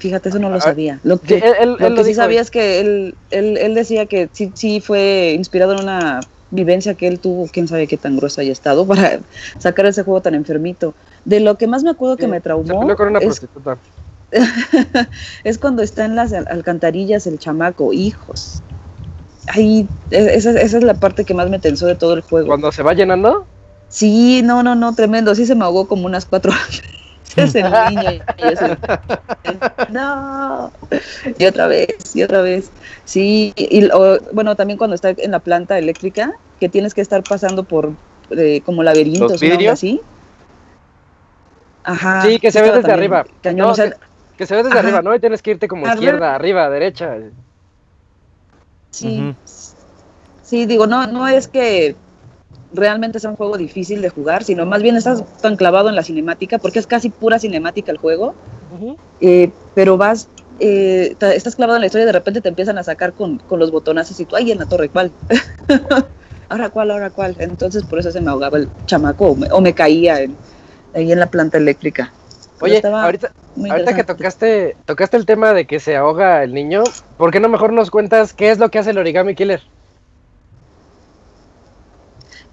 Fíjate, 0.00 0.28
eso 0.28 0.38
no 0.38 0.50
lo 0.50 0.56
Ah, 0.56 0.60
sabía. 0.60 1.00
Lo 1.04 1.18
Sí, 1.18 1.26
que, 1.26 1.38
él, 1.38 1.54
él- 1.60 1.76
lo 1.78 1.86
él 1.86 1.94
que 1.94 2.04
sí 2.04 2.14
sabía 2.14 2.40
es 2.40 2.50
que 2.50 2.80
él, 2.80 3.18
él, 3.30 3.56
él 3.58 3.74
decía 3.74 4.06
que 4.06 4.28
sí, 4.32 4.52
sí 4.54 4.80
fue 4.80 5.34
inspirado 5.36 5.72
en 5.72 5.78
una 5.80 6.26
vivencia 6.50 6.94
que 6.94 7.06
él 7.06 7.20
tuvo, 7.20 7.46
quién 7.48 7.68
sabe 7.68 7.86
qué 7.86 7.96
tan 7.96 8.16
gruesa 8.16 8.40
haya 8.40 8.52
estado, 8.52 8.86
para 8.86 9.20
sacar 9.58 9.86
ese 9.86 10.02
juego 10.02 10.20
tan 10.22 10.34
enfermito. 10.34 10.94
De 11.24 11.40
lo 11.40 11.56
que 11.56 11.66
más 11.66 11.82
me 11.84 11.90
acuerdo 11.90 12.16
que 12.16 12.24
Sí, 12.24 12.30
me 12.30 12.40
traumó 12.40 12.80
peleó 12.80 12.96
con 12.96 13.08
una 13.08 13.20
es, 15.44 15.58
cuando 15.58 15.82
está 15.82 16.04
en 16.04 16.16
las 16.16 16.32
al- 16.32 16.46
alcantarillas 16.50 17.26
el 17.26 17.38
chamaco, 17.38 17.92
hijos. 17.92 18.62
Ahí, 19.46 19.88
e- 20.10 20.34
esa, 20.34 20.50
esa 20.60 20.78
es 20.78 20.84
la 20.84 20.94
parte 20.94 21.24
que 21.24 21.34
más 21.34 21.48
me 21.48 21.58
tensó 21.58 21.86
de 21.86 21.94
todo 21.96 22.14
el 22.14 22.22
juego. 22.22 22.48
Cuando 22.48 22.70
se 22.72 22.82
va 22.82 22.92
llenando, 22.94 23.46
Sí, 23.88 24.42
no, 24.44 24.62
no, 24.62 24.74
no, 24.74 24.94
tremendo. 24.94 25.34
Sí 25.34 25.46
se 25.46 25.54
me 25.54 25.64
ahogó 25.64 25.88
como 25.88 26.06
unas 26.06 26.26
cuatro 26.26 26.52
veces 27.42 27.64
el 27.64 27.72
niño. 27.96 28.10
y 28.10 28.42
yo 28.42 28.76
no. 29.92 30.72
Y 31.38 31.44
otra 31.46 31.66
vez, 31.66 32.14
y 32.14 32.22
otra 32.22 32.42
vez. 32.42 32.70
Sí, 33.04 33.52
y 33.56 33.84
o, 33.90 34.18
bueno, 34.32 34.54
también 34.56 34.78
cuando 34.78 34.94
está 34.94 35.10
en 35.10 35.30
la 35.30 35.38
planta 35.38 35.78
eléctrica, 35.78 36.32
que 36.60 36.68
tienes 36.68 36.94
que 36.94 37.00
estar 37.00 37.22
pasando 37.22 37.62
por 37.64 37.92
eh, 38.30 38.60
como 38.64 38.82
laberintos, 38.82 39.30
¿Los 39.32 39.42
una 39.42 39.50
onda 39.50 39.56
vidrios? 39.56 39.72
así. 39.74 40.00
Ajá. 41.84 42.22
Sí, 42.22 42.38
que 42.38 42.52
se 42.52 42.60
ve 42.60 42.70
desde 42.72 42.92
arriba. 42.92 43.24
cañón, 43.42 43.66
No, 43.66 43.72
o 43.72 43.74
sea, 43.74 43.92
que 44.36 44.46
se 44.46 44.54
ve 44.54 44.62
desde 44.62 44.78
Ajá. 44.78 44.88
arriba, 44.88 45.02
¿no? 45.02 45.14
Y 45.14 45.20
tienes 45.20 45.42
que 45.42 45.52
irte 45.52 45.68
como 45.68 45.86
Arriba. 45.86 45.94
izquierda, 46.02 46.34
arriba, 46.34 46.70
derecha. 46.70 47.16
sí. 48.90 49.34
Sí, 50.42 50.64
digo, 50.64 50.86
no, 50.86 51.06
no 51.06 51.28
es 51.28 51.46
que 51.46 51.94
realmente 52.72 53.20
sea 53.20 53.30
un 53.30 53.36
juego 53.36 53.56
difícil 53.56 54.02
de 54.02 54.10
jugar, 54.10 54.44
sino 54.44 54.66
más 54.66 54.82
bien 54.82 54.96
estás 54.96 55.22
tan 55.40 55.56
clavado 55.56 55.88
en 55.88 55.96
la 55.96 56.02
cinemática, 56.02 56.58
porque 56.58 56.78
es 56.78 56.86
casi 56.86 57.10
pura 57.10 57.38
cinemática 57.38 57.92
el 57.92 57.98
juego, 57.98 58.34
eh, 59.20 59.50
pero 59.74 59.96
vas, 59.96 60.28
eh, 60.60 61.16
estás 61.34 61.56
clavado 61.56 61.76
en 61.76 61.80
la 61.82 61.86
historia 61.86 62.04
y 62.04 62.06
de 62.06 62.12
repente 62.12 62.40
te 62.40 62.48
empiezan 62.48 62.78
a 62.78 62.84
sacar 62.84 63.12
con, 63.14 63.38
con 63.38 63.58
los 63.58 63.70
botonazos 63.70 64.18
y 64.20 64.24
tú, 64.26 64.36
ay, 64.36 64.52
en 64.52 64.58
la 64.58 64.66
torre, 64.66 64.88
¿cuál? 64.88 65.12
ahora 66.48 66.68
cuál, 66.70 66.90
ahora 66.90 67.10
cuál. 67.10 67.36
Entonces 67.38 67.82
por 67.84 67.98
eso 67.98 68.10
se 68.10 68.20
me 68.20 68.30
ahogaba 68.30 68.58
el 68.58 68.68
chamaco 68.86 69.26
o 69.28 69.36
me, 69.36 69.48
o 69.50 69.60
me 69.60 69.72
caía 69.74 70.20
en- 70.22 70.36
ahí 70.94 71.12
en 71.12 71.20
la 71.20 71.26
planta 71.26 71.58
eléctrica. 71.58 72.12
Oye, 72.60 72.80
ahorita, 73.04 73.30
ahorita 73.72 73.90
que 73.94 74.02
tocaste, 74.04 74.76
tocaste 74.86 75.16
el 75.16 75.26
tema 75.26 75.52
de 75.52 75.66
que 75.66 75.80
se 75.80 75.96
ahoga 75.96 76.42
el 76.42 76.54
niño, 76.54 76.82
¿por 77.16 77.30
qué 77.30 77.40
no 77.40 77.48
mejor 77.48 77.72
nos 77.72 77.90
cuentas 77.90 78.32
qué 78.32 78.50
es 78.50 78.58
lo 78.58 78.70
que 78.70 78.78
hace 78.78 78.90
el 78.90 78.98
Origami 78.98 79.34
Killer? 79.34 79.62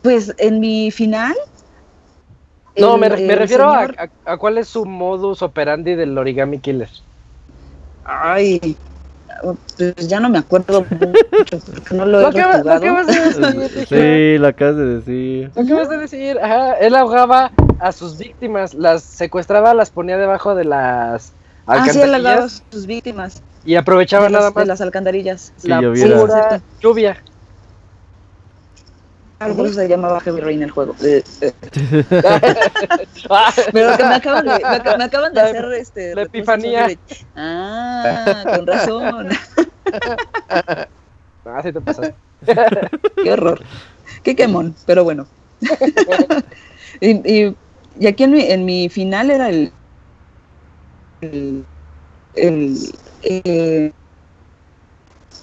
Pues 0.06 0.36
en 0.38 0.60
mi 0.60 0.91
final... 0.91 1.34
No, 2.78 2.93
el- 2.95 2.99
me, 3.01 3.10
me 3.10 3.34
el 3.34 3.39
refiero 3.39 3.72
a- 3.72 3.88
señor- 3.88 4.10
a, 4.26 4.34
a 4.34 4.38
cuál 4.38 4.60
es 4.60 4.68
su 4.68 4.86
modus 4.86 5.41
operandi 5.41 5.95
del 5.95 6.16
Origami 6.16 6.60
Killer. 6.60 6.89
Ay, 8.06 8.78
pues 9.41 10.08
ya 10.08 10.20
no 10.20 10.30
me 10.30 10.38
acuerdo 10.38 10.86
mucho, 11.32 11.58
porque 11.60 11.95
no 11.95 12.06
lo 12.06 12.20
he 12.20 12.22
lo 12.24 12.32
rejugado. 12.32 12.76
acabas 12.76 13.08
de 13.08 13.60
decir, 13.60 13.88
Sí, 13.88 14.38
lo 14.39 14.47
acabas 14.47 14.76
de 14.78 14.86
decir. 14.86 15.51
Lo 15.56 15.62
acabas 15.64 15.89
de 15.89 15.97
decir, 15.97 16.39
ajá, 16.39 16.74
él 16.74 16.95
ahogaba 16.95 17.51
a 17.80 17.91
sus 17.91 18.18
víctimas, 18.20 18.76
las 18.76 19.01
secuestraba, 19.01 19.74
las 19.74 19.89
ponía 19.89 20.18
debajo 20.18 20.53
de 20.53 20.66
las 20.66 21.32
Ah, 21.68 21.88
sí, 21.89 21.99
a 21.99 22.03
alcantarillas 22.03 22.64
sus 22.72 22.86
víctimas 22.86 23.41
y 23.66 23.76
aprovechaba 23.76 24.26
de 24.26 24.30
nada 24.34 24.45
las, 24.45 24.53
de 24.53 24.60
más 24.60 24.68
las 24.68 24.82
alcantarillas. 24.82 25.51
Que 25.60 25.68
la 25.70 25.82
lloviera. 25.82 26.20
pura 26.20 26.62
lluvia. 26.80 27.24
Por 29.38 29.66
eso 29.66 29.76
se 29.76 29.88
llamaba 29.90 30.20
Heavy 30.22 30.40
Rain 30.42 30.64
el 30.64 30.72
juego. 30.72 30.96
Eh, 31.04 31.22
eh. 31.42 31.54
Ah, 33.30 33.52
Pero 33.74 33.98
que 33.98 34.04
me 34.04 34.16
acaban 34.16 34.46
de, 34.46 34.52
me 34.60 34.98
me 34.98 35.04
acaban 35.04 35.34
de 35.34 35.42
hacer 35.42 35.66
este. 35.74 36.16
la 36.16 36.22
epifanía. 36.24 36.88
Ah, 37.36 38.44
con 38.56 38.66
razón. 38.68 39.30
Ah, 41.46 41.62
sí 41.64 41.72
te 41.72 41.82
pasaste. 41.82 42.16
Qué 43.24 43.32
horror. 43.32 43.62
Qué 44.24 44.36
quemón, 44.36 44.76
pero 44.86 45.04
bueno. 45.04 45.28
y, 47.02 47.12
y, 47.32 47.56
y 48.00 48.08
aquí 48.08 48.24
en 48.24 48.32
mi, 48.32 48.42
en 48.42 48.66
mi 48.66 48.90
final 48.90 49.32
era 49.32 49.50
el. 49.50 49.72
El. 51.22 51.66
El. 52.36 52.78
eh, 53.24 53.92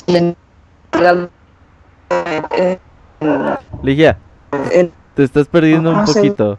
el- 0.07 0.36
el- 0.93 1.28
el- 2.59 2.80
Ligia, 3.82 4.18
el- 4.72 4.92
te 5.14 5.24
estás 5.24 5.46
perdiendo 5.46 5.90
un 5.90 5.96
No 5.98 6.06
sé. 6.06 6.20
poquito. 6.20 6.58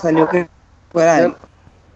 salió 0.00 0.28
que 0.28 0.48
fuera. 0.90 1.32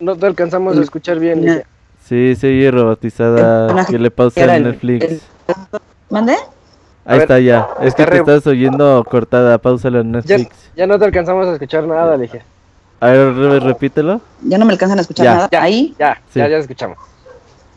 No 0.01 0.17
te 0.17 0.27
alcanzamos 0.27 0.77
a 0.77 0.81
escuchar 0.83 1.19
bien. 1.19 1.41
Ligia. 1.43 1.67
Sí, 2.05 2.35
se 2.37 2.49
oye 2.49 2.71
robotizada. 2.71 3.85
Que 3.87 3.99
le 3.99 4.11
pausa 4.11 4.57
el- 4.57 4.65
Netflix. 4.65 5.05
el- 5.05 5.21
¿Mande? 6.11 6.35
Ahí 7.05 7.19
ver, 7.19 7.23
está 7.23 7.39
ya. 7.41 7.69
Es 7.81 7.95
que 7.95 8.05
te 8.05 8.17
estás 8.19 8.47
oyendo 8.47 9.05
cortada. 9.09 9.59
Pausala 9.59 10.01
en 10.01 10.13
Netflix. 10.13 10.49
ya 10.77 10.87
no 10.87 10.99
te 10.99 11.05
alcanzamos 11.05 11.47
a 11.47 11.53
escuchar 11.53 11.85
nada, 11.85 12.17
Ligia. 12.17 12.45
A 13.01 13.09
ver, 13.09 13.35
re- 13.35 13.61
repítelo. 13.61 14.21
Ya 14.43 14.59
no 14.59 14.65
me 14.65 14.73
alcanzan 14.73 14.99
a 14.99 15.03
escuchar 15.03 15.25
Ya. 15.25 15.35
nada. 15.35 15.49
Ya. 15.53 15.63
Ahí. 15.63 15.95
Ya, 15.99 16.21
Sí. 16.33 16.39
ya, 16.41 16.49
ya 16.49 16.57
escuchamos. 16.59 16.99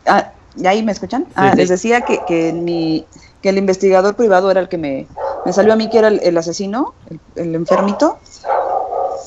Ah, 0.06 0.30
¿ya 0.56 0.70
ahí 0.70 0.82
me 0.82 0.92
escuchan? 0.92 1.26
ah, 1.36 1.50
sí. 1.52 1.56
les 1.58 1.68
decía 1.68 2.00
que, 2.02 2.20
que, 2.26 2.52
mi, 2.52 3.04
que 3.42 3.50
el 3.50 3.58
investigador 3.58 4.16
privado 4.16 4.50
era 4.50 4.60
el 4.60 4.68
que 4.68 4.78
me, 4.78 5.06
me 5.44 5.52
salió 5.52 5.72
a 5.72 5.76
mí 5.76 5.88
que 5.88 5.98
era 5.98 6.08
el, 6.08 6.20
el 6.22 6.36
asesino, 6.38 6.94
el, 7.10 7.20
el 7.36 7.54
enfermito. 7.54 8.18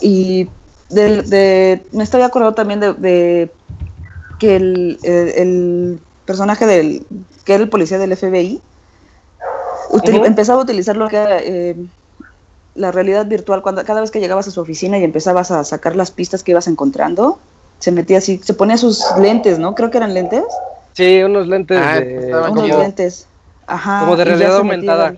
Y 0.02 0.48
de, 0.90 1.22
de- 1.24 1.84
me 1.92 2.04
estoy 2.04 2.22
acordando 2.22 2.54
también 2.56 2.80
de, 2.80 2.94
de 2.94 3.52
que 4.40 4.56
el, 4.56 5.00
el- 5.04 5.30
el 5.30 6.00
personaje 6.26 6.66
del 6.66 7.06
que 7.46 7.54
era 7.56 7.64
el 7.64 7.70
policía 7.70 7.98
del 7.98 8.16
FBI, 8.16 8.62
util- 9.90 10.26
empezaba 10.26 10.60
a 10.60 10.64
utilizar 10.64 10.96
lo 10.96 11.08
que 11.10 11.18
era 11.18 11.40
eh, 11.40 11.76
la 12.76 12.92
realidad 12.92 13.26
virtual 13.26 13.62
cuando 13.62 13.84
cada 13.84 14.02
vez 14.02 14.12
que 14.12 14.20
llegabas 14.20 14.48
a 14.48 14.52
su 14.52 14.62
oficina 14.62 14.98
y 14.98 15.04
empezabas 15.04 15.52
a 15.52 15.64
sacar 15.64 15.96
las 15.96 16.12
pistas 16.12 16.44
que 16.44 16.52
ibas 16.52 16.68
encontrando, 16.68 17.40
se 17.80 17.92
metía 17.92 18.20
así, 18.20 18.40
se 18.44 18.54
ponía 18.54 18.78
sus 18.78 19.04
lentes, 19.20 19.60
¿no? 19.60 19.76
Creo 19.76 19.90
que 19.92 19.98
eran 19.98 20.14
lentes, 20.14 20.44
Sí, 20.94 21.24
unos 21.24 21.48
lentes 21.48 21.80
Ah, 21.84 22.00
de. 22.00 22.26
estaban 22.26 22.52
unos 22.52 22.64
como- 22.70 22.80
lentes. 22.82 23.28
Ajá. 23.66 24.02
como 24.02 24.16
de 24.18 24.26
realidad 24.26 24.58
se 24.58 24.64
metía- 24.64 24.92
aumentada. 24.94 25.16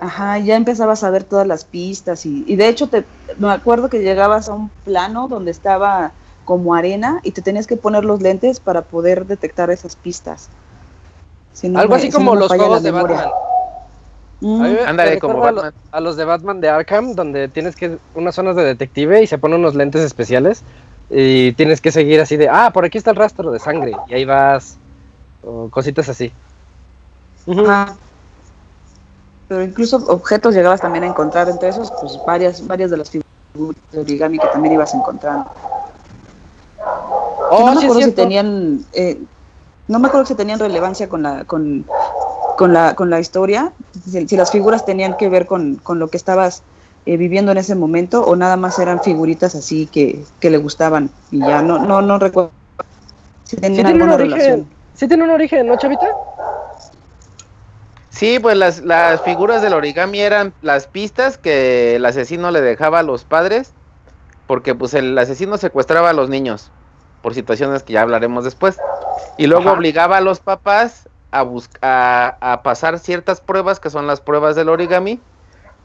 Ajá, 0.00 0.38
ya 0.38 0.56
empezabas 0.56 1.02
a 1.02 1.10
ver 1.10 1.24
todas 1.24 1.46
las 1.46 1.64
pistas 1.64 2.24
y, 2.24 2.44
y 2.46 2.56
de 2.56 2.68
hecho 2.68 2.86
te 2.88 3.04
me 3.38 3.50
acuerdo 3.50 3.88
que 3.88 3.98
llegabas 3.98 4.48
a 4.48 4.54
un 4.54 4.70
plano 4.84 5.26
donde 5.28 5.50
estaba 5.50 6.12
como 6.44 6.74
arena 6.74 7.20
y 7.24 7.32
te 7.32 7.42
tenías 7.42 7.66
que 7.66 7.76
poner 7.76 8.04
los 8.04 8.22
lentes 8.22 8.60
para 8.60 8.82
poder 8.82 9.26
detectar 9.26 9.70
esas 9.70 9.96
pistas. 9.96 10.48
Si 11.52 11.68
no 11.68 11.80
Algo 11.80 11.94
me- 11.94 11.98
así 11.98 12.06
si 12.06 12.12
como 12.12 12.34
no 12.34 12.40
los 12.40 12.48
juegos 12.48 12.82
de 12.82 12.92
memoria. 12.92 13.16
Batman. 13.16 13.32
Mm, 14.40 14.62
A 14.62 14.68
mí 14.68 14.74
me- 14.74 14.80
Ándale, 14.82 15.10
me 15.14 15.18
como 15.18 15.38
Batman. 15.40 15.74
A 15.90 16.00
los 16.00 16.16
de 16.16 16.24
Batman 16.24 16.60
de 16.60 16.68
Arkham, 16.68 17.14
donde 17.14 17.48
tienes 17.48 17.74
que. 17.74 17.98
unas 18.14 18.34
zonas 18.34 18.54
de 18.56 18.64
detective 18.64 19.22
y 19.22 19.26
se 19.26 19.38
ponen 19.38 19.58
unos 19.60 19.74
lentes 19.74 20.02
especiales. 20.02 20.62
Y 21.10 21.52
tienes 21.54 21.80
que 21.80 21.90
seguir 21.90 22.20
así 22.20 22.36
de. 22.36 22.48
Ah, 22.48 22.70
por 22.72 22.84
aquí 22.84 22.98
está 22.98 23.10
el 23.10 23.16
rastro 23.16 23.50
de 23.50 23.58
sangre. 23.58 23.92
Y 24.08 24.14
ahí 24.14 24.24
vas. 24.24 24.78
O 25.42 25.68
cositas 25.70 26.08
así. 26.08 26.32
Ajá. 27.46 27.96
Pero 29.48 29.62
incluso 29.62 29.96
objetos 30.08 30.54
llegabas 30.54 30.80
también 30.80 31.04
a 31.04 31.08
encontrar 31.08 31.48
entre 31.48 31.70
esos, 31.70 31.90
pues 32.00 32.18
varias, 32.26 32.66
varias 32.66 32.90
de 32.90 32.98
las 32.98 33.10
figuras 33.10 33.76
de 33.92 34.00
origami 34.00 34.38
que 34.38 34.46
también 34.48 34.74
ibas 34.74 34.94
encontrando. 34.94 35.50
Oh, 37.50 37.60
no 37.60 37.74
me 37.74 37.80
sí 37.80 37.86
acuerdo 37.86 38.02
si 38.02 38.12
tenían, 38.12 38.80
eh, 38.92 39.18
no 39.88 39.98
me 39.98 40.08
acuerdo 40.08 40.26
si 40.26 40.34
tenían 40.34 40.58
relevancia 40.58 41.08
con 41.08 41.22
la, 41.22 41.44
con, 41.44 41.86
con 42.58 42.74
la, 42.74 42.94
con 42.94 43.08
la 43.08 43.20
historia, 43.20 43.72
si, 44.04 44.28
si 44.28 44.36
las 44.36 44.50
figuras 44.50 44.84
tenían 44.84 45.16
que 45.16 45.28
ver 45.30 45.46
con, 45.46 45.76
con 45.76 45.98
lo 45.98 46.08
que 46.08 46.18
estabas 46.18 46.62
eh, 47.06 47.16
viviendo 47.16 47.52
en 47.52 47.58
ese 47.58 47.74
momento 47.74 48.22
o 48.26 48.36
nada 48.36 48.56
más 48.56 48.78
eran 48.78 49.00
figuritas 49.02 49.54
así 49.54 49.86
que, 49.86 50.24
que 50.40 50.50
le 50.50 50.58
gustaban 50.58 51.10
y 51.30 51.38
ya 51.38 51.62
no, 51.62 51.78
no, 51.78 52.02
no 52.02 52.18
recuerdo 52.18 52.50
si 53.44 53.56
Sí 53.56 53.62
tenían 53.62 53.86
tiene 53.86 53.94
un 53.94 54.02
alguna 54.02 54.16
relación. 54.18 54.60
origen. 54.60 54.76
Sí 54.94 55.08
tiene 55.08 55.24
un 55.24 55.30
origen, 55.30 55.66
¿no, 55.66 55.76
Chavita? 55.78 56.06
Sí, 58.18 58.40
pues 58.40 58.56
las, 58.56 58.80
las 58.80 59.20
figuras 59.22 59.62
del 59.62 59.74
origami 59.74 60.18
eran 60.20 60.52
las 60.60 60.88
pistas 60.88 61.38
que 61.38 61.94
el 61.94 62.04
asesino 62.04 62.50
le 62.50 62.60
dejaba 62.60 62.98
a 62.98 63.02
los 63.04 63.22
padres, 63.22 63.72
porque 64.48 64.74
pues 64.74 64.92
el 64.94 65.16
asesino 65.16 65.56
secuestraba 65.56 66.10
a 66.10 66.14
los 66.14 66.28
niños, 66.28 66.72
por 67.22 67.32
situaciones 67.34 67.84
que 67.84 67.92
ya 67.92 68.02
hablaremos 68.02 68.42
después, 68.42 68.76
y 69.36 69.46
luego 69.46 69.68
Ajá. 69.68 69.78
obligaba 69.78 70.16
a 70.16 70.20
los 70.20 70.40
papás 70.40 71.08
a, 71.30 71.46
a, 71.80 72.36
a 72.40 72.62
pasar 72.64 72.98
ciertas 72.98 73.40
pruebas, 73.40 73.78
que 73.78 73.88
son 73.88 74.08
las 74.08 74.20
pruebas 74.20 74.56
del 74.56 74.68
origami, 74.68 75.20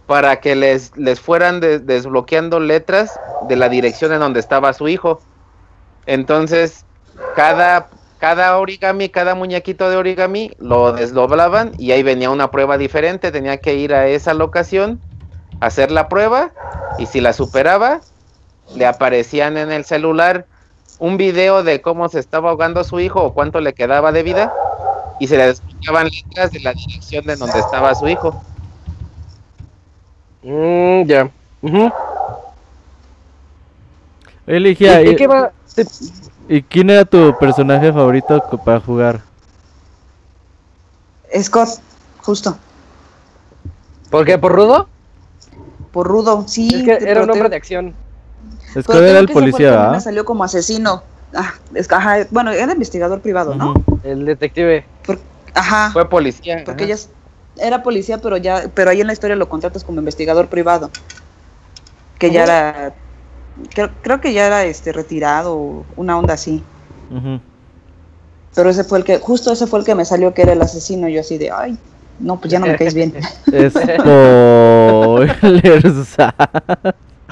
para 0.08 0.38
que 0.38 0.56
les, 0.56 0.98
les 0.98 1.20
fueran 1.20 1.60
de- 1.60 1.78
desbloqueando 1.78 2.60
letras 2.60 3.20
de 3.48 3.58
la 3.58 3.70
dirección 3.70 4.12
en 4.12 4.22
donde 4.22 4.40
estaba 4.40 4.74
su 4.74 4.88
hijo. 4.88 5.22
Entonces, 6.08 6.84
cada, 7.36 7.90
cada 8.24 8.58
origami, 8.58 9.10
cada 9.10 9.36
muñequito 9.36 9.90
de 9.90 9.98
origami 9.98 10.52
lo 10.58 10.94
desdoblaban 10.94 11.74
y 11.78 11.92
ahí 11.92 12.04
venía 12.04 12.30
una 12.30 12.52
prueba 12.52 12.78
diferente. 12.78 13.34
Tenía 13.34 13.58
que 13.58 13.76
ir 13.76 13.94
a 13.94 14.08
esa 14.08 14.34
locación, 14.34 15.02
hacer 15.60 15.92
la 15.92 16.08
prueba 16.08 16.52
y 17.00 17.06
si 17.08 17.20
la 17.20 17.34
superaba, 17.34 18.00
le 18.78 18.86
aparecían 18.86 19.58
en 19.58 19.74
el 19.74 19.84
celular 19.84 20.46
un 21.00 21.18
video 21.18 21.64
de 21.64 21.82
cómo 21.82 22.08
se 22.08 22.20
estaba 22.20 22.52
ahogando 22.52 22.86
su 22.86 23.02
hijo 23.02 23.22
o 23.22 23.34
cuánto 23.34 23.60
le 23.60 23.74
quedaba 23.74 24.14
de 24.14 24.24
vida 24.24 24.54
y 25.20 25.28
se 25.28 25.36
le 25.36 25.48
desbloqueaban 25.48 26.08
letras 26.08 26.50
de 26.54 26.62
la 26.62 26.72
dirección 26.72 27.26
de 27.26 27.36
donde 27.36 27.60
estaba 27.60 27.94
su 27.94 28.08
hijo. 28.08 28.34
Mm, 30.44 31.04
ya. 31.08 31.30
Ujú. 31.62 31.92
Oye, 34.48 34.60
Ligia, 34.62 35.02
¿Y, 35.02 35.08
¿y, 35.08 35.10
y 35.10 35.16
qué 35.18 35.28
va? 35.28 35.52
Y 36.50 36.62
quién 36.62 36.90
era 36.90 37.06
tu 37.06 37.38
personaje 37.40 37.92
favorito 37.92 38.42
para 38.66 38.80
jugar? 38.80 39.22
Scott, 41.42 41.80
justo, 42.22 42.58
¿Por 44.10 44.26
qué? 44.26 44.38
¿Por 44.38 44.52
rudo? 44.54 44.88
por 45.92 46.08
rudo, 46.08 46.46
sí. 46.48 46.70
es 46.74 46.84
que 46.84 46.98
te- 46.98 47.10
era 47.10 47.24
un 47.24 47.30
hombre 47.30 47.50
de 47.50 47.56
acción. 47.56 47.96
Scott 48.72 48.86
pero 48.88 49.06
era 49.06 49.20
el 49.20 49.28
policía, 49.30 49.58
que 49.60 49.68
a 49.68 49.70
mí 49.72 49.76
¿verdad? 49.78 49.92
Me 49.94 50.02
salió 50.02 50.26
como 50.26 50.44
asesino. 50.44 51.04
Ah, 51.36 51.54
es 51.74 51.92
ajá, 51.92 52.28
bueno, 52.32 52.52
era 52.52 52.72
investigador 52.74 53.22
privado, 53.22 53.56
¿no? 53.56 53.74
El 54.04 54.26
detective. 54.26 54.86
Por- 55.06 55.20
ajá. 55.54 55.92
Fue 55.92 56.08
policía. 56.10 56.64
Porque 56.66 56.84
ajá. 56.84 56.86
ella 56.86 56.96
es- 56.96 57.10
era 57.58 57.84
policía, 57.84 58.18
pero 58.20 58.38
ya, 58.38 58.64
pero 58.74 58.90
ahí 58.92 59.02
en 59.02 59.08
la 59.08 59.14
historia 59.14 59.36
lo 59.36 59.50
contratas 59.50 59.84
como 59.84 60.00
investigador 60.00 60.48
privado. 60.48 60.90
Que 62.20 62.32
ya 62.32 62.44
era, 62.44 62.94
creo, 63.74 63.92
creo 64.02 64.22
que 64.22 64.34
ya 64.34 64.48
era 64.48 64.66
este 64.66 64.92
retirado, 64.92 65.86
una 65.96 66.18
onda 66.18 66.34
así. 66.36 66.64
Pero 68.56 68.70
ese 68.70 68.84
fue 68.84 69.00
el 69.00 69.04
que, 69.04 69.18
justo 69.20 69.52
ese 69.52 69.68
fue 69.68 69.80
el 69.80 69.86
que 69.86 69.96
me 69.96 70.06
salió 70.06 70.34
que 70.34 70.44
era 70.44 70.54
el 70.54 70.62
asesino. 70.62 71.10
Yo 71.10 71.22
así 71.22 71.38
de, 71.38 71.52
ay, 71.52 71.78
no, 72.20 72.40
pues 72.40 72.52
ya 72.52 72.60
no 72.60 72.68
me 72.68 72.76
caes 72.78 72.94
bien. 72.94 73.14
Spoilers. 73.48 73.78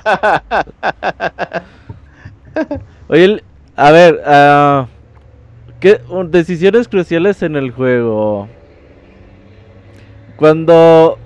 Oye, 3.07 3.25
el- 3.25 3.43
a 3.75 3.91
ver, 3.91 4.21
ah, 4.25 4.87
¿qué 5.79 6.01
un- 6.09 6.31
decisiones 6.31 6.87
cruciales 6.87 7.41
en 7.41 7.55
el 7.55 7.71
juego? 7.71 8.49
Cuando, 10.35 11.19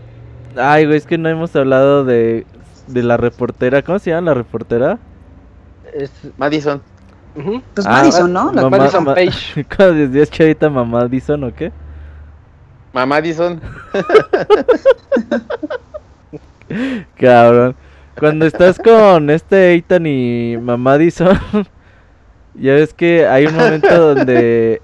ay, 0.56 0.86
güey, 0.86 0.98
es 0.98 1.06
que 1.06 1.18
no 1.18 1.30
hemos 1.30 1.56
hablado 1.56 2.06
de 2.06 2.46
de 2.88 3.04
la 3.04 3.18
reportera, 3.18 3.82
¿cómo 3.82 4.00
se 4.00 4.12
llama 4.12 4.28
la 4.28 4.34
reportera? 4.36 4.98
Es- 5.94 6.12
Madison. 6.38 6.82
Pues 7.74 7.86
Ah, 7.86 7.92
Madison, 8.02 8.32
¿no? 8.32 8.52
La- 8.54 8.62
mamá- 8.64 8.78
Madison 8.78 9.04
ma- 9.04 9.14
Page. 9.16 9.66
¿Cómo 9.78 9.90
decías 9.92 10.30
chavita 10.32 10.70
mamá 10.70 11.06
Dison 11.08 11.44
o 11.44 11.54
qué? 11.54 11.72
Mamá 12.94 13.18
Madison. 13.18 13.60
Cabrón. 17.20 17.76
Cuando 18.18 18.46
estás 18.46 18.80
con 18.80 19.30
este 19.30 19.74
Ethan 19.76 20.06
y 20.08 20.58
mamá 20.62 20.98
Dison, 20.98 21.38
ya 22.56 22.74
ves 22.74 22.94
que 22.94 23.28
hay 23.28 23.48
un 23.48 23.56
momento 23.56 24.16
donde 24.16 24.82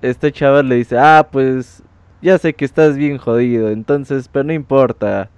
este 0.00 0.32
chava 0.32 0.62
le 0.62 0.76
dice, 0.76 0.96
ah, 0.98 1.28
pues 1.30 1.82
ya 2.22 2.38
sé 2.38 2.54
que 2.54 2.64
estás 2.64 2.96
bien 2.96 3.18
jodido, 3.18 3.68
entonces, 3.68 4.28
pero 4.28 4.44
no 4.44 4.54
importa, 4.54 5.28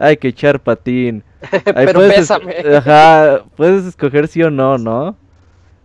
hay 0.00 0.16
que 0.16 0.28
echar 0.28 0.58
patín. 0.60 1.22
Ahí 1.52 1.86
Pero 1.86 2.00
puedes 2.00 2.18
es- 2.18 2.28
bésame. 2.28 2.76
Ajá, 2.76 3.44
puedes 3.56 3.84
escoger 3.84 4.26
sí 4.28 4.42
o 4.42 4.50
no, 4.50 4.78
¿no? 4.78 5.14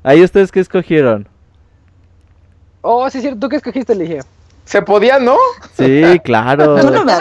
Ahí 0.03 0.23
ustedes 0.23 0.51
qué 0.51 0.59
escogieron. 0.59 1.27
Oh, 2.81 3.09
sí, 3.09 3.17
es 3.17 3.23
cierto. 3.23 3.39
¿Tú 3.39 3.49
qué 3.49 3.57
escogiste, 3.57 3.95
Ligia? 3.95 4.23
Se 4.63 4.81
podía, 4.81 5.19
¿no? 5.19 5.37
Sí, 5.73 6.19
claro. 6.23 6.77
Yo 6.81 6.91
no 6.91 7.03
me 7.05 7.13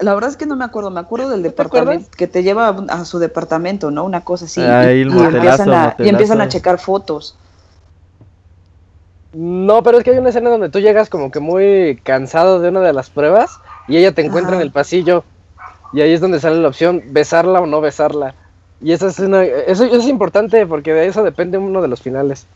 la 0.00 0.12
verdad 0.12 0.28
es 0.28 0.36
que 0.36 0.44
no 0.44 0.56
me 0.56 0.64
acuerdo, 0.64 0.90
me 0.90 1.00
acuerdo 1.00 1.30
del 1.30 1.38
¿No 1.38 1.44
te 1.44 1.48
departamento, 1.50 2.10
que 2.16 2.26
te 2.26 2.42
lleva 2.42 2.68
a, 2.88 3.04
su 3.04 3.20
departamento, 3.20 3.92
¿no? 3.92 4.04
Una 4.04 4.22
cosa 4.22 4.44
así. 4.46 4.60
Ahí 4.60 4.98
y, 4.98 5.02
el 5.02 5.14
y 5.14 5.18
empiezan 5.18 5.72
a, 5.72 5.94
y 5.98 6.08
empiezan 6.08 6.40
a 6.40 6.48
checar 6.48 6.78
fotos. 6.78 7.38
No, 9.32 9.82
pero 9.82 9.98
es 9.98 10.04
que 10.04 10.10
hay 10.10 10.18
una 10.18 10.30
escena 10.30 10.50
donde 10.50 10.68
tú 10.68 10.80
llegas 10.80 11.08
como 11.08 11.30
que 11.30 11.40
muy 11.40 11.98
cansado 12.02 12.60
de 12.60 12.68
una 12.68 12.80
de 12.80 12.92
las 12.92 13.08
pruebas 13.08 13.60
y 13.88 13.96
ella 13.96 14.12
te 14.12 14.24
encuentra 14.24 14.52
Ajá. 14.52 14.60
en 14.60 14.66
el 14.66 14.72
pasillo 14.72 15.24
y 15.94 16.00
ahí 16.00 16.12
es 16.12 16.20
donde 16.20 16.40
sale 16.40 16.60
la 16.60 16.68
opción 16.68 17.02
besarla 17.10 17.60
o 17.60 17.66
no 17.66 17.80
besarla. 17.80 18.34
Y 18.80 18.92
esa 18.92 19.08
es 19.08 19.18
una, 19.18 19.44
eso, 19.44 19.84
eso 19.84 19.96
es 19.96 20.08
importante 20.08 20.66
porque 20.66 20.92
de 20.92 21.06
eso 21.06 21.22
depende 21.22 21.58
uno 21.58 21.80
de 21.80 21.88
los 21.88 22.02
finales. 22.02 22.46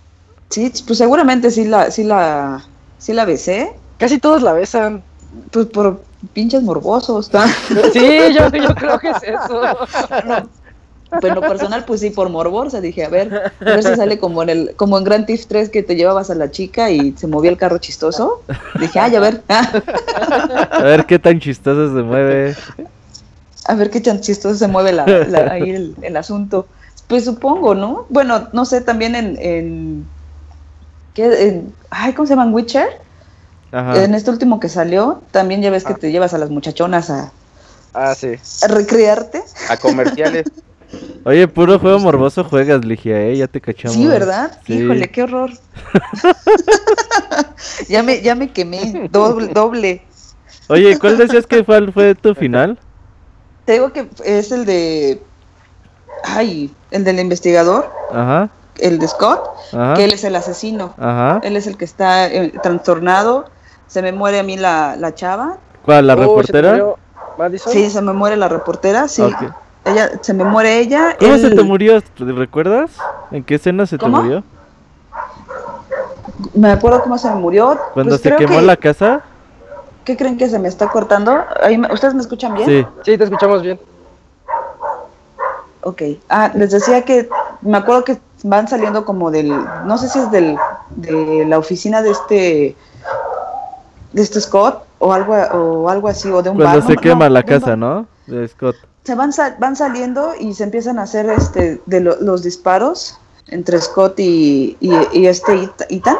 Sí, 0.50 0.72
pues 0.86 0.98
seguramente 0.98 1.50
sí 1.50 1.64
la, 1.64 1.90
sí 1.90 2.04
la, 2.04 2.64
sí 2.98 3.12
la 3.12 3.24
besé, 3.24 3.72
Casi 3.98 4.18
todos 4.18 4.42
la 4.42 4.52
besan. 4.52 5.02
pues 5.50 5.66
por 5.66 6.00
pinches 6.32 6.62
morbosos. 6.62 7.30
Sí, 7.92 8.08
yo, 8.32 8.48
yo 8.48 8.74
creo 8.74 8.98
que 8.98 9.10
es 9.10 9.22
eso. 9.22 9.60
Pero 11.20 11.28
en 11.28 11.34
lo 11.36 11.40
personal, 11.40 11.84
pues 11.86 12.00
sí, 12.00 12.10
por 12.10 12.28
morbosa 12.28 12.82
dije, 12.82 13.04
a 13.04 13.08
ver, 13.08 13.52
a 13.60 13.64
ver 13.64 13.82
si 13.82 13.96
sale 13.96 14.18
como 14.18 14.42
en 14.42 14.50
el, 14.50 14.74
como 14.76 14.98
en 14.98 15.04
Grand 15.04 15.26
Theft 15.26 15.48
3 15.48 15.70
que 15.70 15.82
te 15.82 15.96
llevabas 15.96 16.30
a 16.30 16.34
la 16.34 16.50
chica 16.50 16.90
y 16.90 17.14
se 17.16 17.26
movía 17.26 17.50
el 17.50 17.56
carro 17.56 17.78
chistoso. 17.78 18.42
Dije, 18.78 19.00
ay, 19.00 19.16
a 19.16 19.20
ver, 19.20 19.42
A 19.48 20.82
ver 20.82 21.06
qué 21.06 21.18
tan 21.18 21.40
chistoso 21.40 21.96
se 21.96 22.02
mueve. 22.02 22.54
A 23.68 23.74
ver 23.74 23.90
qué 23.90 24.00
tan 24.00 24.20
chistoso 24.20 24.56
se 24.56 24.66
mueve 24.66 24.92
la, 24.92 25.06
la- 25.06 25.52
ahí 25.52 25.70
el, 25.70 25.94
el 26.02 26.16
asunto. 26.16 26.66
Pues 27.06 27.24
supongo, 27.24 27.74
¿no? 27.74 28.06
Bueno, 28.10 28.48
no 28.52 28.64
sé, 28.64 28.80
también 28.80 29.14
en, 29.14 29.38
en, 29.40 30.06
¿qué? 31.14 31.48
En- 31.48 31.74
ay, 31.90 32.12
¿cómo 32.14 32.26
se 32.26 32.32
llaman? 32.32 32.52
Witcher. 32.52 32.88
Ajá. 33.70 34.02
En 34.04 34.14
este 34.14 34.30
último 34.30 34.58
que 34.60 34.68
salió, 34.68 35.22
también 35.30 35.60
ya 35.62 35.70
ves 35.70 35.84
que 35.84 35.94
te 35.94 36.10
llevas 36.10 36.34
a 36.34 36.38
las 36.38 36.50
muchachonas 36.50 37.10
a, 37.10 37.30
Ah, 37.94 38.14
sí. 38.14 38.34
a 38.62 38.68
recrearte. 38.68 39.42
A 39.68 39.76
comerciales. 39.76 40.46
Oye, 41.24 41.46
puro 41.48 41.78
juego 41.78 41.98
morboso 41.98 42.44
juegas, 42.44 42.84
Ligia, 42.84 43.20
¿eh? 43.20 43.36
Ya 43.36 43.46
te 43.46 43.60
cachamos. 43.60 43.96
Sí, 43.96 44.06
¿verdad? 44.06 44.58
Sí. 44.66 44.74
Híjole, 44.74 45.10
qué 45.10 45.22
horror. 45.24 45.50
ya, 47.88 48.02
me, 48.02 48.22
ya 48.22 48.34
me 48.34 48.50
quemé, 48.50 49.08
doble, 49.10 49.48
doble. 49.48 50.06
Oye, 50.68 50.98
¿cuál 50.98 51.18
decías 51.18 51.46
que 51.46 51.64
fue, 51.64 51.90
fue 51.92 52.14
tu 52.14 52.34
final? 52.34 52.78
Te 53.68 53.74
digo 53.74 53.92
que 53.92 54.08
es 54.24 54.50
el 54.50 54.64
de... 54.64 55.22
Ay, 56.24 56.74
el 56.90 57.04
del 57.04 57.20
investigador, 57.20 57.92
Ajá, 58.10 58.48
el 58.78 58.98
de 58.98 59.06
Scott, 59.06 59.44
ajá, 59.74 59.92
que 59.92 60.04
él 60.04 60.12
es 60.14 60.24
el 60.24 60.34
asesino. 60.36 60.94
ajá. 60.96 61.40
Él 61.42 61.54
es 61.54 61.66
el 61.66 61.76
que 61.76 61.84
está 61.84 62.28
eh, 62.32 62.54
trastornado. 62.62 63.44
Se 63.86 64.00
me 64.00 64.10
muere 64.12 64.38
a 64.38 64.42
mí 64.42 64.56
la, 64.56 64.96
la 64.96 65.14
chava. 65.14 65.58
¿Cuál, 65.84 66.06
la 66.06 66.14
Oh, 66.14 66.40
¿se 66.42 66.50
te 66.50 66.62
reportera? 66.62 66.94
Madison? 67.36 67.70
Sí, 67.74 67.90
se 67.90 68.00
me 68.00 68.14
muere 68.14 68.38
la 68.38 68.48
reportera, 68.48 69.06
sí. 69.06 69.22
Ella, 69.84 70.12
se 70.22 70.32
me 70.32 70.44
muere 70.44 70.78
ella. 70.78 71.14
¿Cómo 71.20 71.36
se 71.36 71.50
te 71.50 71.62
murió? 71.62 72.02
¿Recuerdas? 72.16 72.92
¿En 73.30 73.44
qué 73.44 73.56
escena 73.56 73.84
se 73.84 73.98
¿Cómo? 73.98 74.16
te 74.16 74.22
murió? 74.24 74.44
Me 76.54 76.70
acuerdo 76.70 77.02
cómo 77.02 77.18
se 77.18 77.28
me 77.28 77.34
murió. 77.34 77.78
¿Cuando 77.92 78.12
Pues 78.12 78.22
se 78.22 78.34
quemó 78.34 78.60
que- 78.60 78.64
la 78.64 78.78
casa? 78.78 79.20
¿Qué 80.08 80.16
creen 80.16 80.38
que 80.38 80.48
se 80.48 80.58
me 80.58 80.68
está 80.68 80.88
cortando? 80.88 81.36
¿Ustedes 81.92 82.14
me 82.14 82.22
escuchan 82.22 82.54
bien? 82.54 82.66
Sí. 82.66 82.86
Sí, 83.04 83.18
te 83.18 83.24
escuchamos 83.24 83.60
bien. 83.60 83.78
Ok. 85.82 86.00
Ah, 86.30 86.50
les 86.54 86.70
decía 86.70 87.04
que 87.04 87.28
me 87.60 87.76
acuerdo 87.76 88.04
que 88.04 88.18
van 88.42 88.66
saliendo 88.68 89.04
como 89.04 89.30
del, 89.30 89.50
no 89.84 89.98
sé 89.98 90.08
si 90.08 90.18
es 90.18 90.30
del, 90.30 90.56
de 90.96 91.44
la 91.46 91.58
oficina 91.58 92.00
de 92.00 92.10
este, 92.12 92.76
de 94.14 94.22
este 94.22 94.40
Scott 94.40 94.82
o 94.98 95.12
algo, 95.12 95.34
o 95.34 95.90
algo 95.90 96.08
así, 96.08 96.30
o 96.30 96.40
de 96.42 96.48
un 96.48 96.56
Cuando 96.56 96.78
bar. 96.78 96.86
se 96.88 96.94
no, 96.94 97.00
quema 97.02 97.28
no, 97.28 97.34
la 97.34 97.42
casa, 97.42 97.66
bar. 97.66 97.78
¿no? 97.78 98.06
De 98.26 98.48
Scott. 98.48 98.76
Se 99.04 99.14
van, 99.14 99.30
van 99.58 99.76
saliendo 99.76 100.32
y 100.40 100.54
se 100.54 100.64
empiezan 100.64 100.98
a 100.98 101.02
hacer 101.02 101.28
este, 101.28 101.82
de 101.84 102.00
lo- 102.00 102.16
los 102.22 102.42
disparos 102.42 103.18
entre 103.48 103.78
Scott 103.78 104.18
y, 104.20 104.74
y, 104.80 104.90
y 105.12 105.26
este 105.26 105.68
Ethan. 105.90 106.16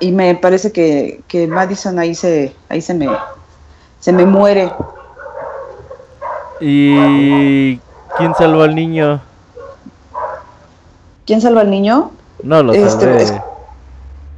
Y 0.00 0.12
me 0.12 0.34
parece 0.36 0.70
que, 0.72 1.22
que 1.26 1.46
Madison 1.46 1.98
ahí 1.98 2.14
se, 2.14 2.54
ahí 2.68 2.80
se 2.80 2.94
me, 2.94 3.08
se 4.00 4.12
me 4.12 4.24
muere. 4.26 4.72
¿Y 6.60 7.76
quién 8.16 8.34
salvó 8.36 8.62
al 8.62 8.74
niño? 8.74 9.20
¿Quién 11.26 11.40
salva 11.40 11.60
al 11.62 11.70
niño? 11.70 12.10
No 12.42 12.62
lo 12.62 12.72
Este, 12.72 13.22
es- 13.22 13.34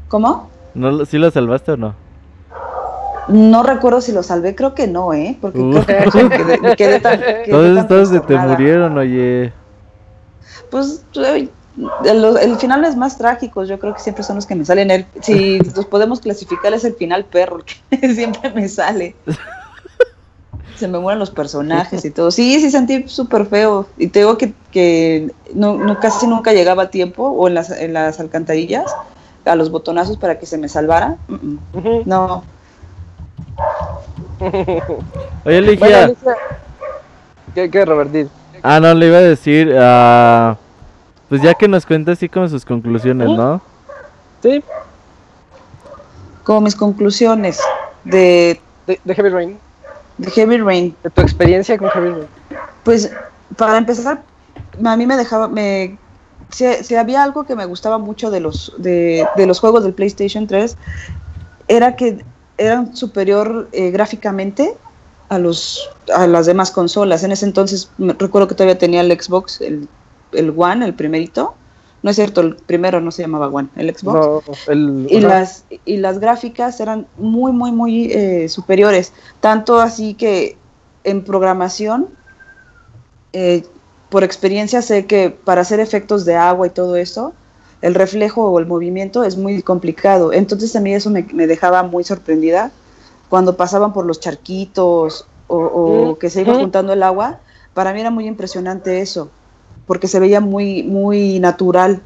¿Cómo? 0.08 0.50
¿No, 0.74 1.04
¿Sí 1.04 1.18
lo 1.18 1.30
salvaste 1.30 1.72
o 1.72 1.76
no? 1.76 1.94
No 3.28 3.62
recuerdo 3.62 4.00
si 4.00 4.10
lo 4.12 4.22
salvé, 4.24 4.56
creo 4.56 4.74
que 4.74 4.88
no, 4.88 5.12
¿eh? 5.12 5.38
Porque 5.40 5.60
Uh. 5.60 5.82
creo 5.84 6.10
que 6.10 6.24
me 6.24 6.30
quedé, 6.36 6.58
me 6.60 6.76
quedé 6.76 7.00
tan. 7.00 7.20
quedé 7.20 7.44
Todos, 7.50 7.76
tan 7.76 7.88
todos 7.88 8.08
se 8.08 8.20
te 8.20 8.36
murieron, 8.36 8.98
oye. 8.98 9.52
Pues 10.70 11.04
el, 12.04 12.24
el 12.38 12.56
final 12.56 12.84
es 12.84 12.96
más 12.96 13.16
trágicos, 13.18 13.68
yo 13.68 13.78
creo 13.78 13.94
que 13.94 14.00
siempre 14.00 14.24
son 14.24 14.36
los 14.36 14.46
que 14.46 14.54
me 14.54 14.64
salen. 14.64 14.90
El, 14.90 15.06
si 15.22 15.58
los 15.76 15.86
podemos 15.86 16.20
clasificar, 16.20 16.72
es 16.74 16.84
el 16.84 16.94
final 16.94 17.24
perro, 17.24 17.58
el 17.58 17.64
que 17.64 18.14
siempre 18.14 18.50
me 18.50 18.68
sale. 18.68 19.14
Se 20.76 20.88
me 20.88 20.98
mueren 20.98 21.18
los 21.18 21.30
personajes 21.30 22.04
y 22.04 22.10
todo. 22.10 22.30
Sí, 22.30 22.58
sí 22.60 22.70
sentí 22.70 23.06
súper 23.08 23.46
feo. 23.46 23.86
Y 23.98 24.08
te 24.08 24.20
digo 24.20 24.38
que, 24.38 24.54
que 24.70 25.30
no, 25.54 25.74
no- 25.74 25.98
casi 26.00 26.26
nunca 26.26 26.52
llegaba 26.52 26.84
a 26.84 26.90
tiempo 26.90 27.28
o 27.28 27.48
en 27.48 27.54
las, 27.54 27.70
en 27.70 27.92
las 27.92 28.18
alcantarillas 28.18 28.90
a 29.44 29.54
los 29.56 29.70
botonazos 29.70 30.16
para 30.16 30.38
que 30.38 30.46
se 30.46 30.56
me 30.58 30.68
salvara. 30.68 31.16
No, 32.04 32.44
Oye, 34.40 34.80
Bueno, 35.44 35.66
Ligia. 35.66 36.04
Alicia, 36.04 36.36
¿Qué, 37.54 37.70
qué. 37.70 37.84
Ah, 38.62 38.80
no, 38.80 38.94
le 38.94 39.06
iba 39.06 39.18
a 39.18 39.22
decir. 39.22 39.74
ah, 39.78 40.56
pues 41.30 41.40
ya 41.40 41.54
que 41.54 41.66
nos 41.68 41.86
cuenta 41.86 42.12
así 42.12 42.28
como 42.28 42.46
sus 42.48 42.64
conclusiones, 42.66 43.28
¿no? 43.28 43.62
Sí, 44.42 44.62
como 46.44 46.62
mis 46.62 46.74
conclusiones 46.74 47.58
de, 48.04 48.60
de, 48.86 49.00
de 49.04 49.14
Heavy 49.14 49.28
Rain. 49.30 49.58
de 50.18 50.30
Heavy 50.30 50.58
Rain. 50.58 50.96
De 51.02 51.10
tu 51.10 51.20
experiencia 51.22 51.78
con 51.78 51.88
Heavy 51.90 52.08
Rain. 52.10 52.26
Pues 52.84 53.10
para 53.56 53.78
empezar, 53.78 54.22
a 54.84 54.96
mí 54.96 55.06
me 55.06 55.16
dejaba, 55.16 55.48
me, 55.48 55.96
si, 56.50 56.66
si 56.82 56.96
había 56.96 57.22
algo 57.22 57.44
que 57.44 57.54
me 57.54 57.64
gustaba 57.66 57.98
mucho 57.98 58.30
de 58.30 58.40
los, 58.40 58.72
de, 58.78 59.26
de 59.36 59.46
los 59.46 59.60
juegos 59.60 59.84
del 59.84 59.94
PlayStation 59.94 60.46
3, 60.46 60.76
era 61.68 61.94
que 61.96 62.24
eran 62.58 62.96
superior 62.96 63.68
eh, 63.72 63.90
gráficamente 63.90 64.74
a, 65.28 65.38
los, 65.38 65.88
a 66.12 66.26
las 66.26 66.46
demás 66.46 66.70
consolas. 66.72 67.22
En 67.22 67.30
ese 67.32 67.46
entonces 67.46 67.90
me- 67.98 68.14
recuerdo 68.14 68.48
que 68.48 68.54
todavía 68.54 68.78
tenía 68.78 69.00
el 69.02 69.12
Xbox, 69.20 69.60
el, 69.60 69.88
el 70.32 70.54
One, 70.56 70.84
el 70.86 70.94
primerito. 70.94 71.54
No 72.02 72.10
es 72.10 72.16
cierto, 72.16 72.40
el 72.40 72.56
primero 72.56 73.00
no 73.00 73.10
se 73.10 73.22
llamaba 73.22 73.48
One, 73.48 73.68
el 73.76 73.94
Xbox. 73.96 74.30
No, 74.30 74.42
el, 74.66 75.06
y 75.10 75.20
las 75.20 75.64
y 75.84 75.98
las 75.98 76.20
gráficas 76.20 76.80
eran 76.80 77.06
muy 77.16 77.52
muy 77.52 77.72
muy 77.72 78.12
eh, 78.12 78.48
superiores. 78.48 79.12
Tanto 79.40 79.80
así 79.80 80.14
que 80.14 80.56
en 81.04 81.24
programación 81.24 82.08
eh, 83.32 83.64
por 84.08 84.24
experiencia 84.24 84.82
sé 84.82 85.06
que 85.06 85.30
para 85.30 85.60
hacer 85.62 85.80
efectos 85.80 86.24
de 86.24 86.36
agua 86.36 86.66
y 86.66 86.70
todo 86.70 86.96
eso 86.96 87.34
el 87.80 87.94
reflejo 87.94 88.50
o 88.50 88.58
el 88.58 88.66
movimiento 88.66 89.24
es 89.24 89.36
muy 89.38 89.62
complicado. 89.62 90.32
Entonces 90.32 90.74
a 90.76 90.80
mí 90.80 90.92
eso 90.92 91.10
me, 91.10 91.22
me 91.32 91.46
dejaba 91.46 91.82
muy 91.82 92.04
sorprendida 92.04 92.72
cuando 93.28 93.56
pasaban 93.56 93.92
por 93.92 94.04
los 94.06 94.20
charquitos 94.20 95.26
o, 95.46 95.56
o 95.58 96.18
Mm, 96.18 96.18
que 96.18 96.28
se 96.30 96.42
iba 96.42 96.54
ujú. 96.54 96.56
juntando 96.56 96.92
el 96.92 97.02
agua. 97.02 97.40
Para 97.72 97.94
mí 97.94 98.00
era 98.00 98.10
muy 98.10 98.26
impresionante 98.26 99.00
eso 99.00 99.30
porque 99.90 100.06
se 100.06 100.20
veía 100.20 100.40
muy 100.40 100.84
muy 100.84 101.40
natural 101.40 102.00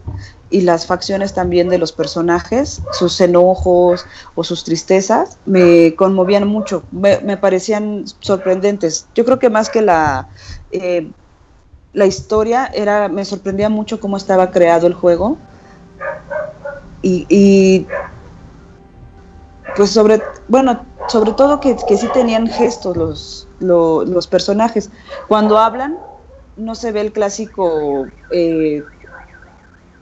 y 0.49 0.63
las 0.63 0.87
facciones 0.87 1.35
también 1.35 1.69
de 1.69 1.77
los 1.77 1.93
personajes, 1.93 2.81
sus 2.99 3.21
enojos 3.21 4.07
o 4.35 4.43
sus 4.43 4.65
tristezas, 4.65 5.37
me 5.45 5.95
conmovían 5.95 6.49
mucho, 6.49 6.85
me, 6.91 7.37
parecían 7.37 8.05
sorprendentes. 8.21 9.07
Yo 9.15 9.27
creo 9.27 9.39
que 9.39 9.51
más 9.51 9.69
que 9.69 9.83
la, 9.83 10.29
eh, 10.71 11.13
la 11.93 12.07
historia, 12.07 12.71
era, 12.75 13.09
me 13.11 13.25
sorprendía 13.27 13.69
mucho 13.69 14.01
cómo 14.01 14.17
estaba 14.17 14.51
creado 14.51 14.87
el 14.87 14.95
juego. 14.95 15.39
Y, 17.03 17.87
pues 19.77 19.91
sobre, 19.91 20.23
bueno, 20.49 20.87
sobre 21.09 21.33
todo 21.33 21.61
que, 21.61 21.77
que 21.77 21.97
sí 21.97 22.07
tenían 22.15 22.47
gestos 22.47 22.97
los, 22.97 23.49
lo- 23.59 24.05
los 24.05 24.27
personajes. 24.27 24.91
Cuando 25.29 25.59
hablan, 25.59 25.99
no 26.57 26.75
se 26.75 26.93
ve 26.93 27.01
el 27.01 27.13
clásico 27.13 28.13
eh, 28.31 28.89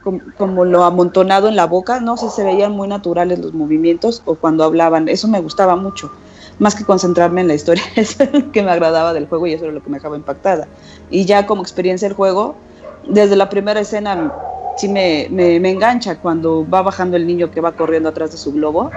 com- 0.00 0.32
como 0.36 0.64
lo 0.64 0.84
amontonado 0.84 1.48
en 1.48 1.56
la 1.56 1.66
boca, 1.66 2.00
no 2.00 2.16
sé, 2.16 2.30
se 2.30 2.44
veían 2.44 2.72
muy 2.72 2.88
naturales 2.88 3.38
los 3.38 3.52
movimientos 3.54 4.22
o 4.24 4.36
cuando 4.36 4.64
hablaban, 4.64 5.08
eso 5.08 5.28
me 5.28 5.40
gustaba 5.40 5.76
mucho, 5.76 6.10
más 6.58 6.74
que 6.74 6.84
concentrarme 6.84 7.40
en 7.42 7.48
la 7.48 7.54
historia, 7.54 7.84
es 7.96 8.16
lo 8.32 8.50
que 8.52 8.62
me 8.62 8.70
agradaba 8.70 9.12
del 9.12 9.26
juego 9.28 9.46
y 9.46 9.52
eso 9.52 9.64
era 9.64 9.72
lo 9.74 9.82
que 9.82 9.90
me 9.90 9.96
dejaba 9.98 10.16
impactada. 10.16 10.68
Y 11.08 11.24
ya 11.24 11.46
como 11.46 11.62
experiencia 11.62 12.08
del 12.08 12.16
juego, 12.16 12.56
desde 13.02 13.36
la 13.36 13.48
primera 13.48 13.80
escena 13.80 14.32
sí 14.74 14.88
me, 14.88 15.28
me, 15.30 15.60
me 15.60 15.70
engancha 15.70 16.18
cuando 16.20 16.68
va 16.68 16.82
bajando 16.82 17.16
el 17.16 17.26
niño 17.26 17.50
que 17.50 17.60
va 17.60 17.72
corriendo 17.76 18.08
atrás 18.08 18.32
de 18.32 18.38
su 18.38 18.52
globo. 18.52 18.92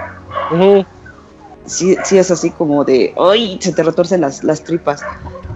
Sí, 1.66 1.96
sí 2.04 2.18
es 2.18 2.30
así 2.30 2.50
como 2.50 2.84
de, 2.84 3.14
¡ay! 3.18 3.58
Se 3.60 3.72
te 3.72 3.82
retorcen 3.82 4.20
las, 4.20 4.42
las 4.44 4.62
tripas. 4.64 5.02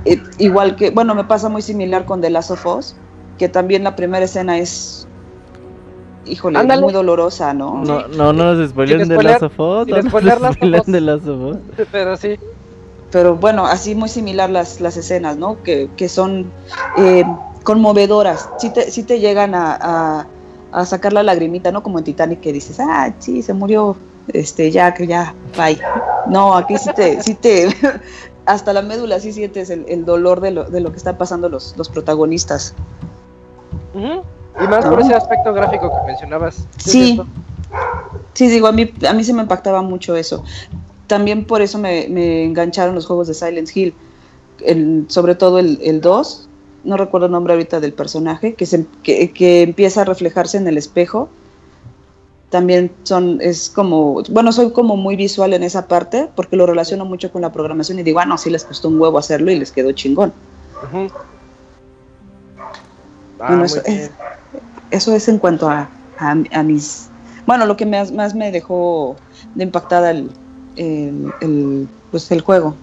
Eh, 0.05 0.21
igual 0.39 0.77
que, 0.77 0.91
bueno, 0.91 1.15
me 1.15 1.25
pasa 1.25 1.49
muy 1.49 1.63
similar 1.63 2.05
con 2.05 2.21
The 2.21 2.31
Last 2.31 2.51
of 2.51 2.65
Us, 2.67 2.97
que 3.39 3.49
también 3.49 3.85
la 3.85 3.97
primera 3.97 4.25
escena 4.25 4.59
es, 4.59 5.07
híjole, 6.27 6.59
Ándale. 6.59 6.83
muy 6.83 6.93
dolorosa, 6.93 7.53
¿no? 7.55 7.83
No, 7.85 8.07
no, 8.09 8.33
no 8.33 8.55
nos 8.55 8.59
de 8.59 8.69
spoiler- 8.69 9.07
Last 9.23 9.43
of 9.43 9.53
Us. 9.59 9.89
No 9.89 10.03
nos 10.03 10.87
de 10.87 11.01
Last 11.01 11.27
of 11.29 11.41
Us. 11.55 11.57
Pero 11.93 12.17
sí. 12.17 12.39
Pero 13.11 13.35
bueno, 13.37 13.67
así 13.67 13.95
muy 13.95 14.09
similar 14.09 14.51
las, 14.51 14.81
las 14.81 14.97
escenas, 14.97 15.37
¿no? 15.37 15.61
Que, 15.65 15.91
que 15.97 16.09
son 16.09 16.51
eh, 16.97 17.25
conmovedoras, 17.65 18.49
sí 18.59 18.71
te, 18.71 18.91
sí 18.91 19.03
te 19.03 19.19
llegan 19.19 19.55
a, 19.55 19.77
a, 19.81 20.27
a 20.73 20.85
sacar 20.87 21.13
la 21.13 21.23
lagrimita, 21.25 21.73
¿no? 21.73 21.83
Como 21.83 21.99
en 21.99 22.05
Titanic 22.05 22.41
que 22.41 22.53
dices, 22.53 22.79
ah, 22.81 23.13
sí, 23.19 23.43
se 23.43 23.53
murió, 23.53 23.97
este, 24.35 24.71
ya, 24.71 24.95
que 24.95 25.07
ya, 25.07 25.35
bye. 25.57 25.79
No, 26.27 26.57
aquí 26.57 26.77
sí 26.79 26.91
te, 26.95 27.23
sí 27.23 27.35
te, 27.35 27.69
hasta 28.47 28.73
la 28.73 28.83
médula 28.83 29.21
sí 29.21 29.33
sientes 29.33 29.71
el, 29.71 29.85
el 29.89 30.05
dolor 30.05 30.41
de 30.41 30.51
lo, 30.51 30.65
de 30.65 30.81
lo 30.81 30.91
que 30.91 30.99
están 30.99 31.17
pasando 31.17 31.49
los, 31.49 31.77
los 31.77 31.89
protagonistas. 31.89 32.75
Y 33.95 34.67
más 34.67 34.85
por 34.87 35.01
ese 35.01 35.15
aspecto 35.15 35.53
gráfico 35.53 35.91
que 35.91 36.07
mencionabas. 36.07 36.67
Sí. 36.79 37.21
Sí, 38.35 38.49
digo, 38.49 38.67
a 38.67 38.73
mí, 38.73 38.93
a 39.09 39.13
mí 39.13 39.25
se 39.25 39.33
me 39.33 39.43
impactaba 39.43 39.83
mucho 39.83 40.17
eso. 40.17 40.45
También 41.07 41.45
por 41.45 41.63
eso 41.63 41.79
me, 41.79 42.09
me 42.09 42.45
engancharon 42.45 42.95
los 42.95 43.07
juegos 43.07 43.29
de 43.29 43.35
Silent 43.35 43.69
Hill, 43.75 43.95
el, 44.65 45.07
sobre 45.09 45.35
todo 45.35 45.59
el, 45.59 45.79
el 45.83 46.01
2, 46.01 46.49
no 46.85 46.97
recuerdo 46.97 47.27
el 47.27 47.33
nombre 47.33 47.53
ahorita 47.53 47.81
del 47.81 47.93
personaje, 47.93 48.55
que, 48.55 48.67
se, 48.67 48.87
que, 49.03 49.33
que 49.33 49.63
empieza 49.63 50.03
a 50.03 50.05
reflejarse 50.05 50.57
en 50.57 50.67
el 50.69 50.79
espejo. 50.79 51.29
También 52.51 52.91
son, 53.05 53.39
es 53.41 53.71
como, 53.71 54.23
bueno, 54.29 54.51
soy 54.53 54.73
como 54.73 54.97
muy 54.97 55.15
visual 55.17 55.55
en 55.55 55.63
esa 55.63 55.87
parte, 55.87 56.29
porque 56.35 56.57
lo 56.57 56.67
relaciono 56.67 57.05
mucho 57.05 57.31
con 57.31 57.43
la 57.43 57.53
programación 57.53 57.99
y 58.01 58.03
digo, 58.03 58.19
ah, 58.19 58.25
no, 58.27 58.37
sí 58.39 58.51
les 58.51 58.65
costó 58.65 58.89
un 58.89 59.01
huevo 59.01 59.19
hacerlo 59.19 59.51
y 59.53 59.59
les 59.59 59.71
quedó 59.71 59.93
chingón. 59.93 60.33
Ah, 63.39 63.47
Bueno, 63.49 63.65
eso 63.65 63.81
es, 63.85 64.11
eso 64.91 65.15
es 65.15 65.29
en 65.29 65.39
cuanto 65.39 65.69
a, 65.71 65.89
a- 66.19 66.37
a 66.53 66.63
mis... 66.65 67.09
Bueno, 67.47 67.67
lo 67.67 67.77
que 67.77 67.87
más, 67.87 68.11
más 68.13 68.35
me 68.35 68.51
dejó 68.51 69.17
de 69.55 69.65
impactada 69.65 70.11
el, 70.11 70.31
el, 70.77 71.33
el, 71.41 71.89
pues 72.11 72.31
el 72.33 72.41
juego. 72.41 72.75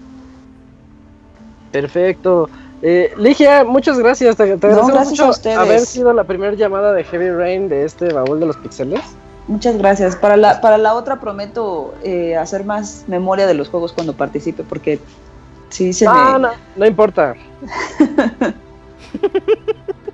Perfecto. 1.71 2.49
Eh, 2.81 3.11
Ligia, 3.17 3.63
muchas 3.63 3.99
gracias. 3.99 4.35
Te, 4.37 4.43
te 4.45 4.53
agradecemos 4.53 4.91
gracias 4.93 5.09
mucho 5.09 5.23
a 5.25 5.61
haber 5.61 5.79
sido 5.81 6.13
la 6.13 6.23
primera 6.23 6.53
llamada 6.53 6.93
de 6.93 7.03
Heavy 7.03 7.29
Rain 7.31 7.69
de 7.69 7.85
este 7.85 8.13
baúl 8.13 8.39
de 8.39 8.45
los 8.45 8.55
pixeles. 8.57 9.01
Muchas 9.47 9.77
gracias. 9.77 10.15
Para 10.15 10.37
la, 10.37 10.61
para 10.61 10.77
la 10.77 10.93
otra 10.93 11.19
prometo 11.19 11.93
eh, 12.03 12.35
hacer 12.35 12.63
más 12.65 13.05
memoria 13.07 13.47
de 13.47 13.53
los 13.53 13.69
juegos 13.69 13.93
cuando 13.93 14.13
participe, 14.13 14.63
porque 14.63 14.99
sí 15.69 15.93
se 15.93 16.05
No, 16.05 16.13
me... 16.13 16.39
no, 16.39 16.49
no 16.75 16.85
importa. 16.85 17.35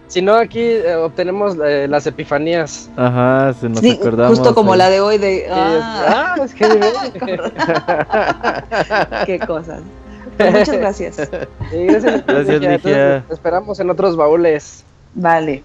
si 0.07 0.21
no, 0.21 0.35
aquí 0.35 0.61
eh, 0.61 0.95
obtenemos 0.95 1.57
eh, 1.65 1.87
las 1.89 2.05
epifanías. 2.05 2.89
Ajá, 2.95 3.53
se 3.59 3.67
nos 3.69 3.79
Sí, 3.79 3.97
acordamos. 3.99 4.37
justo 4.37 4.53
como 4.53 4.73
ahí. 4.73 4.77
la 4.79 4.89
de 4.91 5.01
hoy 5.01 5.17
de... 5.17 5.33
Y 5.37 5.39
es- 5.39 5.47
Ah, 5.51 6.35
ah, 6.37 6.43
es 6.43 6.53
Heavy 6.53 6.79
Rain. 6.79 7.13
qué 9.25 9.39
cosas. 9.39 9.81
Pues 10.37 10.51
muchas 10.51 10.77
gracias. 10.77 11.15
Sí, 11.15 11.85
gracias, 11.85 12.23
Ligia. 12.27 12.59
Ligia. 12.59 12.71
Entonces, 12.75 13.27
te 13.27 13.33
esperamos 13.33 13.79
en 13.79 13.89
otros 13.89 14.15
baúles. 14.15 14.83
Vale. 15.15 15.63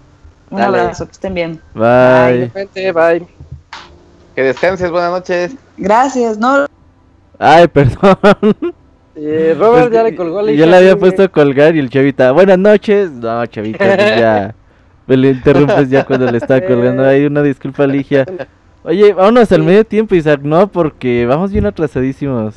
Un 0.51 0.57
Dale. 0.59 0.79
abrazo, 0.79 1.05
que 1.05 1.11
estén 1.11 1.33
bien. 1.35 1.61
Bye. 1.75 2.49
Igualmente, 2.51 2.91
bye. 2.91 3.27
Que 4.39 4.43
descanses, 4.43 4.89
buenas 4.89 5.11
noches. 5.11 5.53
Gracias, 5.75 6.37
no, 6.37 6.65
Ay, 7.37 7.67
perdón. 7.67 8.55
Y 9.13 9.51
Robert 9.59 9.91
ya 9.91 10.01
le 10.01 10.15
colgó 10.15 10.39
a 10.39 10.49
Yo 10.49 10.65
le 10.65 10.77
había 10.77 10.95
puesto 10.95 11.23
a 11.23 11.27
colgar 11.27 11.75
y 11.75 11.79
el 11.79 11.89
chavita, 11.89 12.31
buenas 12.31 12.57
noches. 12.57 13.11
No, 13.11 13.45
chavita, 13.47 13.79
pues 13.97 13.97
ya. 14.17 14.55
Me 15.07 15.17
le 15.17 15.31
interrumpes 15.31 15.89
ya 15.89 16.05
cuando 16.05 16.31
le 16.31 16.37
estaba 16.37 16.61
colgando. 16.61 17.03
Hay 17.03 17.25
una 17.25 17.43
disculpa, 17.43 17.85
Ligia. 17.85 18.25
Oye, 18.85 19.11
vámonos 19.11 19.51
al 19.51 19.63
medio 19.63 19.85
tiempo, 19.85 20.15
Isaac, 20.15 20.39
no, 20.41 20.71
porque 20.71 21.25
vamos 21.25 21.51
bien 21.51 21.65
atrasadísimos. 21.65 22.55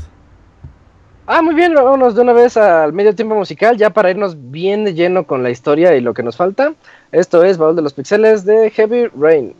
Ah, 1.26 1.42
muy 1.42 1.56
bien, 1.56 1.74
vámonos 1.74 2.14
de 2.14 2.20
una 2.20 2.32
vez 2.32 2.56
al 2.56 2.92
medio 2.92 3.12
tiempo 3.12 3.34
musical, 3.34 3.76
ya 3.76 3.90
para 3.90 4.12
irnos 4.12 4.36
bien 4.52 4.84
de 4.84 4.94
lleno 4.94 5.26
con 5.26 5.42
la 5.42 5.50
historia 5.50 5.96
y 5.96 6.00
lo 6.00 6.14
que 6.14 6.22
nos 6.22 6.36
falta. 6.36 6.74
Esto 7.10 7.42
es 7.42 7.58
Baúl 7.58 7.74
de 7.74 7.82
los 7.82 7.92
Pixeles 7.92 8.44
de 8.44 8.70
Heavy 8.70 9.08
Rain. 9.18 9.56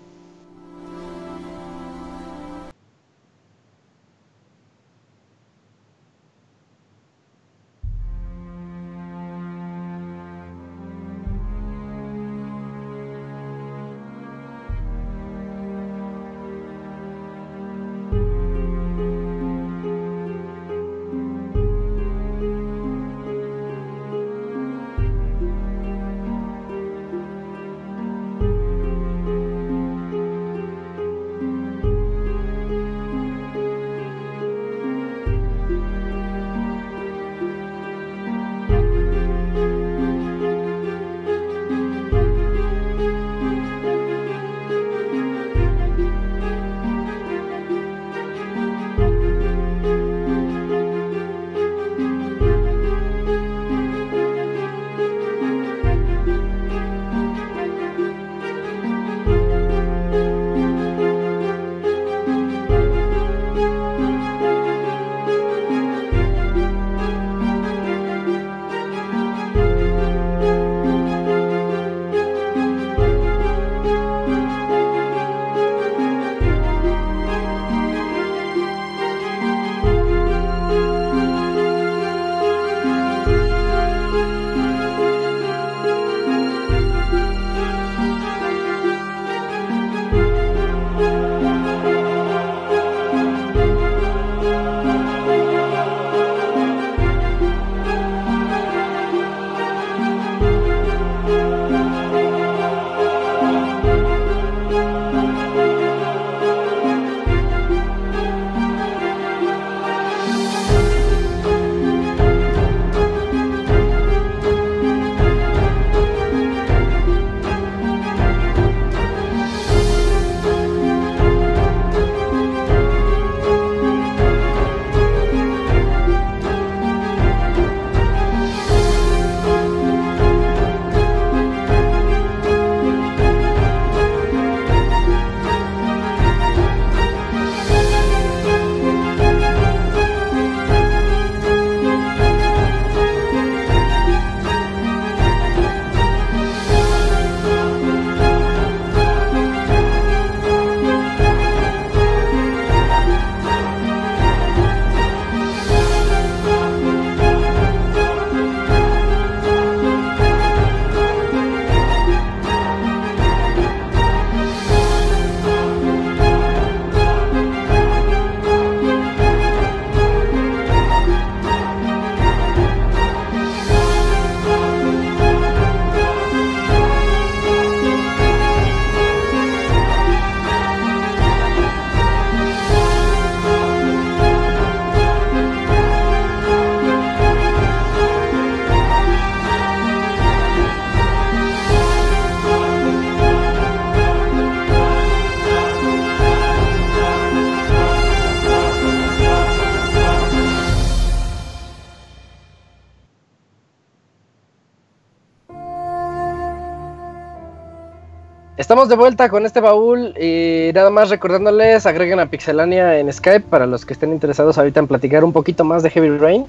Estamos 208.82 208.98
de 208.98 209.00
vuelta 209.00 209.28
con 209.28 209.46
este 209.46 209.60
baúl 209.60 210.12
y 210.20 210.72
nada 210.74 210.90
más 210.90 211.08
recordándoles, 211.08 211.86
agreguen 211.86 212.18
a 212.18 212.26
Pixelania 212.26 212.98
en 212.98 213.12
Skype 213.12 213.46
para 213.48 213.64
los 213.64 213.86
que 213.86 213.92
estén 213.92 214.10
interesados 214.10 214.58
ahorita 214.58 214.80
en 214.80 214.88
platicar 214.88 215.22
un 215.22 215.32
poquito 215.32 215.62
más 215.62 215.84
de 215.84 215.90
Heavy 215.90 216.18
Rain. 216.18 216.46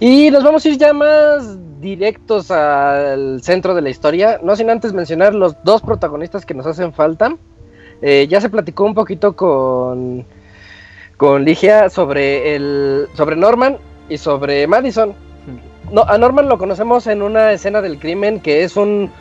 Y 0.00 0.32
nos 0.32 0.42
vamos 0.42 0.64
a 0.64 0.68
ir 0.68 0.78
ya 0.78 0.92
más 0.92 1.56
directos 1.80 2.50
al 2.50 3.40
centro 3.40 3.72
de 3.72 3.82
la 3.82 3.90
historia, 3.90 4.40
no 4.42 4.56
sin 4.56 4.68
antes 4.68 4.94
mencionar 4.94 5.32
los 5.32 5.54
dos 5.62 5.80
protagonistas 5.80 6.44
que 6.44 6.54
nos 6.54 6.66
hacen 6.66 6.92
falta. 6.92 7.36
Eh, 8.02 8.26
ya 8.28 8.40
se 8.40 8.50
platicó 8.50 8.82
un 8.82 8.94
poquito 8.94 9.36
con, 9.36 10.26
con 11.16 11.44
Ligia 11.44 11.88
sobre, 11.88 12.56
el, 12.56 13.06
sobre 13.14 13.36
Norman 13.36 13.78
y 14.08 14.18
sobre 14.18 14.66
Madison. 14.66 15.14
No, 15.92 16.02
a 16.02 16.18
Norman 16.18 16.48
lo 16.48 16.58
conocemos 16.58 17.06
en 17.06 17.22
una 17.22 17.52
escena 17.52 17.80
del 17.80 18.00
crimen 18.00 18.40
que 18.40 18.64
es 18.64 18.76
un 18.76 19.12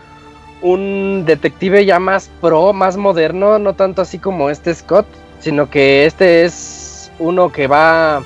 un 0.61 1.23
detective 1.25 1.85
ya 1.85 1.99
más 1.99 2.29
pro, 2.41 2.73
más 2.73 2.97
moderno, 2.97 3.59
no 3.59 3.73
tanto 3.73 4.01
así 4.01 4.19
como 4.19 4.49
este 4.49 4.73
Scott, 4.73 5.05
sino 5.39 5.69
que 5.69 6.05
este 6.05 6.45
es 6.45 7.11
uno 7.19 7.51
que 7.51 7.67
va 7.67 8.23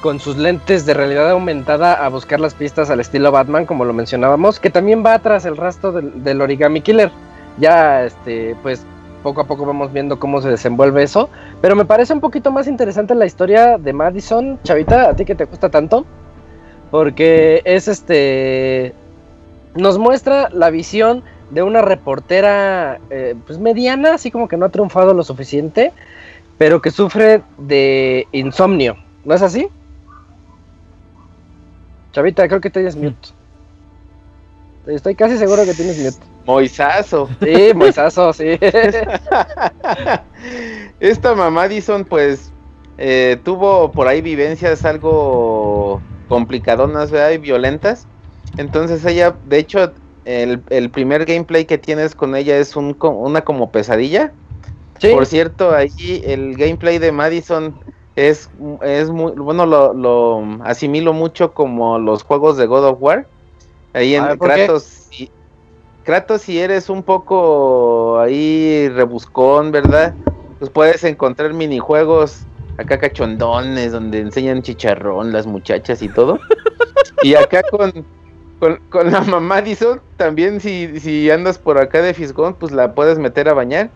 con 0.00 0.20
sus 0.20 0.36
lentes 0.36 0.86
de 0.86 0.94
realidad 0.94 1.30
aumentada 1.30 1.94
a 1.94 2.08
buscar 2.08 2.38
las 2.38 2.54
pistas 2.54 2.90
al 2.90 3.00
estilo 3.00 3.32
Batman, 3.32 3.66
como 3.66 3.84
lo 3.84 3.92
mencionábamos, 3.92 4.60
que 4.60 4.70
también 4.70 5.04
va 5.04 5.18
tras 5.18 5.44
el 5.44 5.56
rastro 5.56 5.92
del, 5.92 6.40
origami 6.40 6.80
killer. 6.80 7.10
Ya, 7.58 8.04
este, 8.04 8.54
pues 8.62 8.84
poco 9.22 9.40
a 9.40 9.44
poco 9.46 9.66
vamos 9.66 9.92
viendo 9.92 10.20
cómo 10.20 10.40
se 10.40 10.50
desenvuelve 10.50 11.02
eso, 11.02 11.28
pero 11.60 11.74
me 11.74 11.84
parece 11.84 12.12
un 12.12 12.20
poquito 12.20 12.52
más 12.52 12.68
interesante 12.68 13.14
la 13.14 13.26
historia 13.26 13.78
de 13.78 13.92
Madison, 13.92 14.60
Chavita, 14.62 15.08
a 15.08 15.16
ti 15.16 15.24
que 15.24 15.34
te 15.34 15.46
gusta 15.46 15.70
tanto, 15.70 16.06
porque 16.92 17.62
es 17.64 17.88
este, 17.88 18.94
nos 19.74 19.98
muestra 19.98 20.48
la 20.52 20.70
visión 20.70 21.24
de 21.50 21.62
una 21.62 21.82
reportera 21.82 23.00
eh, 23.10 23.34
pues 23.46 23.58
mediana, 23.58 24.14
así 24.14 24.30
como 24.30 24.48
que 24.48 24.56
no 24.56 24.66
ha 24.66 24.70
triunfado 24.70 25.14
lo 25.14 25.22
suficiente, 25.22 25.92
pero 26.58 26.80
que 26.82 26.90
sufre 26.90 27.42
de 27.58 28.26
insomnio. 28.32 28.96
¿No 29.24 29.34
es 29.34 29.42
así? 29.42 29.68
Chavita, 32.12 32.48
creo 32.48 32.60
que 32.60 32.70
tienes 32.70 32.96
mute. 32.96 33.28
Estoy 34.86 35.14
casi 35.14 35.36
seguro 35.36 35.64
que 35.64 35.74
tienes 35.74 35.98
mute. 35.98 36.26
Moisazo. 36.46 37.28
Sí, 37.42 37.72
Moisazo, 37.74 38.32
sí. 38.32 38.58
Esta 41.00 41.34
mamá 41.34 41.68
Dison, 41.68 42.04
pues, 42.04 42.52
eh, 42.98 43.38
tuvo 43.44 43.90
por 43.92 44.06
ahí 44.08 44.22
vivencias 44.22 44.84
algo 44.84 46.00
complicadonas, 46.28 47.10
¿verdad? 47.10 47.32
Y 47.32 47.38
violentas. 47.38 48.06
Entonces 48.56 49.04
ella, 49.04 49.36
de 49.44 49.58
hecho, 49.58 49.92
el, 50.26 50.90
primer 50.90 51.24
gameplay 51.24 51.64
que 51.64 51.78
tienes 51.78 52.14
con 52.14 52.34
ella 52.34 52.58
es 52.58 52.74
un, 52.74 52.96
una 53.00 53.42
como 53.42 53.70
pesadilla. 53.70 54.32
Por 55.00 55.26
cierto, 55.26 55.72
ahí 55.72 56.22
el 56.26 56.56
gameplay 56.56 56.98
de 56.98 57.12
Madison 57.12 57.78
es, 58.16 58.50
es 58.82 59.10
muy, 59.10 59.32
bueno, 59.32 59.66
lo, 59.66 60.44
asimilo 60.64 61.12
mucho 61.12 61.52
como 61.52 61.98
los 61.98 62.24
juegos 62.24 62.56
de 62.56 62.66
God 62.66 62.84
of 62.84 62.98
War. 63.00 63.26
Ahí 63.92 64.14
en 64.14 64.36
Kratos, 64.36 65.08
y, 65.12 65.30
Kratos, 66.02 66.42
si 66.42 66.58
eres 66.58 66.90
un 66.90 67.02
poco 67.02 68.18
ahí 68.18 68.88
rebuscón, 68.88 69.70
¿verdad? 69.70 70.14
Pues 70.58 70.70
puedes 70.70 71.04
encontrar 71.04 71.52
minijuegos 71.54 72.46
acá 72.78 72.98
cachondones 72.98 73.92
donde 73.92 74.20
enseñan 74.20 74.62
chicharrón 74.62 75.32
las 75.32 75.46
muchachas 75.46 76.02
y 76.02 76.08
todo. 76.08 76.38
y 77.22 77.34
acá 77.34 77.62
con, 77.70 78.04
con, 78.58 78.80
con, 78.88 79.10
la 79.10 79.20
mamá 79.22 79.62
Dison, 79.62 80.00
también 80.16 80.60
si, 80.60 81.00
si 81.00 81.30
andas 81.30 81.58
por 81.58 81.78
acá 81.78 82.02
de 82.02 82.14
Fisgón, 82.14 82.54
pues 82.54 82.72
la 82.72 82.94
puedes 82.94 83.18
meter 83.18 83.48
a 83.48 83.54
bañar. 83.54 83.90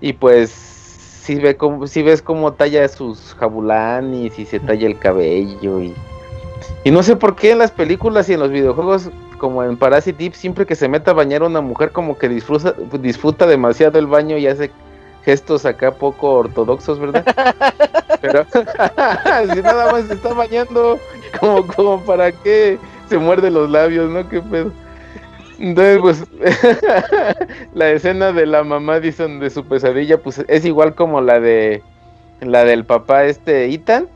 Y 0.00 0.14
pues 0.14 0.50
si, 0.50 1.36
ve 1.36 1.56
como, 1.56 1.86
si 1.86 2.02
ves 2.02 2.22
cómo 2.22 2.52
talla 2.52 2.88
sus 2.88 3.34
jabulanis 3.38 4.38
y 4.38 4.44
se 4.44 4.58
talla 4.58 4.86
el 4.86 4.98
cabello. 4.98 5.80
Y, 5.80 5.94
y 6.84 6.90
no 6.90 7.02
sé 7.02 7.16
por 7.16 7.36
qué 7.36 7.52
en 7.52 7.58
las 7.58 7.70
películas 7.70 8.28
y 8.28 8.34
en 8.34 8.40
los 8.40 8.50
videojuegos, 8.50 9.10
como 9.38 9.62
en 9.62 9.76
Parasite 9.76 10.32
siempre 10.34 10.66
que 10.66 10.74
se 10.74 10.88
mete 10.88 11.10
a 11.10 11.14
bañar 11.14 11.42
una 11.42 11.60
mujer 11.60 11.92
como 11.92 12.18
que 12.18 12.28
disfruta, 12.28 12.74
disfruta 13.00 13.46
demasiado 13.46 13.98
el 13.98 14.06
baño 14.06 14.36
y 14.36 14.46
hace 14.46 14.70
gestos 15.24 15.64
acá 15.64 15.92
poco 15.92 16.32
ortodoxos, 16.34 16.98
¿verdad? 16.98 17.24
Pero 18.20 18.44
si 19.54 19.62
nada 19.62 19.92
más 19.92 20.06
se 20.06 20.14
está 20.14 20.32
bañando, 20.34 20.98
como, 21.38 21.66
como 21.66 22.00
para 22.00 22.32
qué 22.32 22.78
se 23.12 23.18
muerde 23.18 23.50
los 23.50 23.68
labios, 23.68 24.10
¿no? 24.10 24.26
¿Qué 24.26 24.40
pedo? 24.40 24.72
Entonces, 25.58 25.98
pues, 26.00 26.24
la 27.74 27.90
escena 27.90 28.32
de 28.32 28.46
la 28.46 28.64
mamá 28.64 29.00
dicen 29.00 29.38
de 29.38 29.50
su 29.50 29.66
pesadilla, 29.66 30.16
pues 30.16 30.42
es 30.48 30.64
igual 30.64 30.94
como 30.94 31.20
la 31.20 31.38
de 31.38 31.82
la 32.40 32.64
del 32.64 32.86
papá 32.86 33.24
este 33.24 33.66
Ethan. 33.66 34.08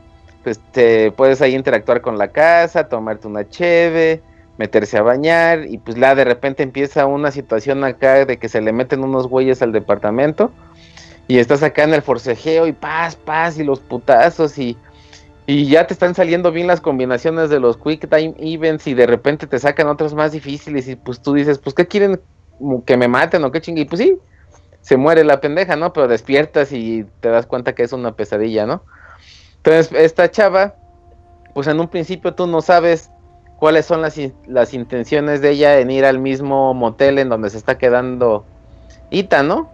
Pues 0.43 0.59
te 0.71 1.11
puedes 1.11 1.43
ahí 1.43 1.53
interactuar 1.53 2.01
con 2.01 2.17
la 2.17 2.29
casa, 2.29 2.89
tomarte 2.89 3.27
una 3.27 3.47
cheve, 3.47 4.23
meterse 4.57 4.97
a 4.97 5.03
bañar 5.03 5.65
y 5.65 5.77
pues 5.77 5.95
la 5.95 6.15
de 6.15 6.23
repente 6.23 6.63
empieza 6.63 7.05
una 7.05 7.29
situación 7.29 7.83
acá 7.83 8.25
de 8.25 8.37
que 8.37 8.49
se 8.49 8.61
le 8.61 8.73
meten 8.73 9.03
unos 9.03 9.27
güeyes 9.27 9.61
al 9.61 9.73
departamento 9.73 10.51
y 11.27 11.37
estás 11.37 11.61
acá 11.61 11.83
en 11.83 11.93
el 11.93 12.01
forcejeo 12.01 12.65
y 12.65 12.71
paz, 12.71 13.15
paz 13.15 13.59
y 13.59 13.63
los 13.63 13.79
putazos 13.79 14.57
y 14.57 14.75
y 15.49 15.65
ya 15.65 15.87
te 15.87 15.93
están 15.93 16.13
saliendo 16.13 16.51
bien 16.51 16.67
las 16.67 16.81
combinaciones 16.81 17.49
de 17.49 17.61
los 17.61 17.77
Quick 17.77 18.09
Time 18.09 18.35
Events 18.37 18.85
y 18.85 18.93
de 18.93 19.07
repente 19.07 19.47
te 19.47 19.57
sacan 19.57 19.87
otros 19.87 20.13
más 20.13 20.33
difíciles 20.33 20.89
y 20.89 20.97
pues 20.97 21.21
tú 21.21 21.33
dices, 21.33 21.57
pues 21.57 21.73
¿qué 21.73 21.87
quieren 21.87 22.19
que 22.85 22.97
me 22.97 23.07
maten 23.07 23.45
o 23.45 23.51
qué 23.51 23.61
chingue? 23.61 23.83
Y 23.83 23.85
pues 23.85 24.01
sí, 24.01 24.17
se 24.81 24.97
muere 24.97 25.23
la 25.23 25.39
pendeja, 25.39 25.77
¿no? 25.77 25.93
Pero 25.93 26.09
despiertas 26.09 26.73
y 26.73 27.05
te 27.21 27.29
das 27.29 27.45
cuenta 27.45 27.73
que 27.73 27.83
es 27.83 27.93
una 27.93 28.11
pesadilla, 28.11 28.65
¿no? 28.65 28.83
Entonces 29.55 29.89
esta 29.93 30.29
chava, 30.29 30.75
pues 31.53 31.67
en 31.67 31.79
un 31.79 31.87
principio 31.87 32.35
tú 32.35 32.45
no 32.45 32.59
sabes 32.59 33.09
cuáles 33.57 33.85
son 33.85 34.01
las, 34.01 34.19
las 34.47 34.73
intenciones 34.73 35.39
de 35.39 35.51
ella 35.51 35.79
en 35.79 35.91
ir 35.91 36.03
al 36.03 36.19
mismo 36.19 36.73
motel 36.73 37.19
en 37.19 37.29
donde 37.29 37.49
se 37.49 37.57
está 37.57 37.77
quedando 37.77 38.43
Ita, 39.11 39.43
¿no? 39.43 39.71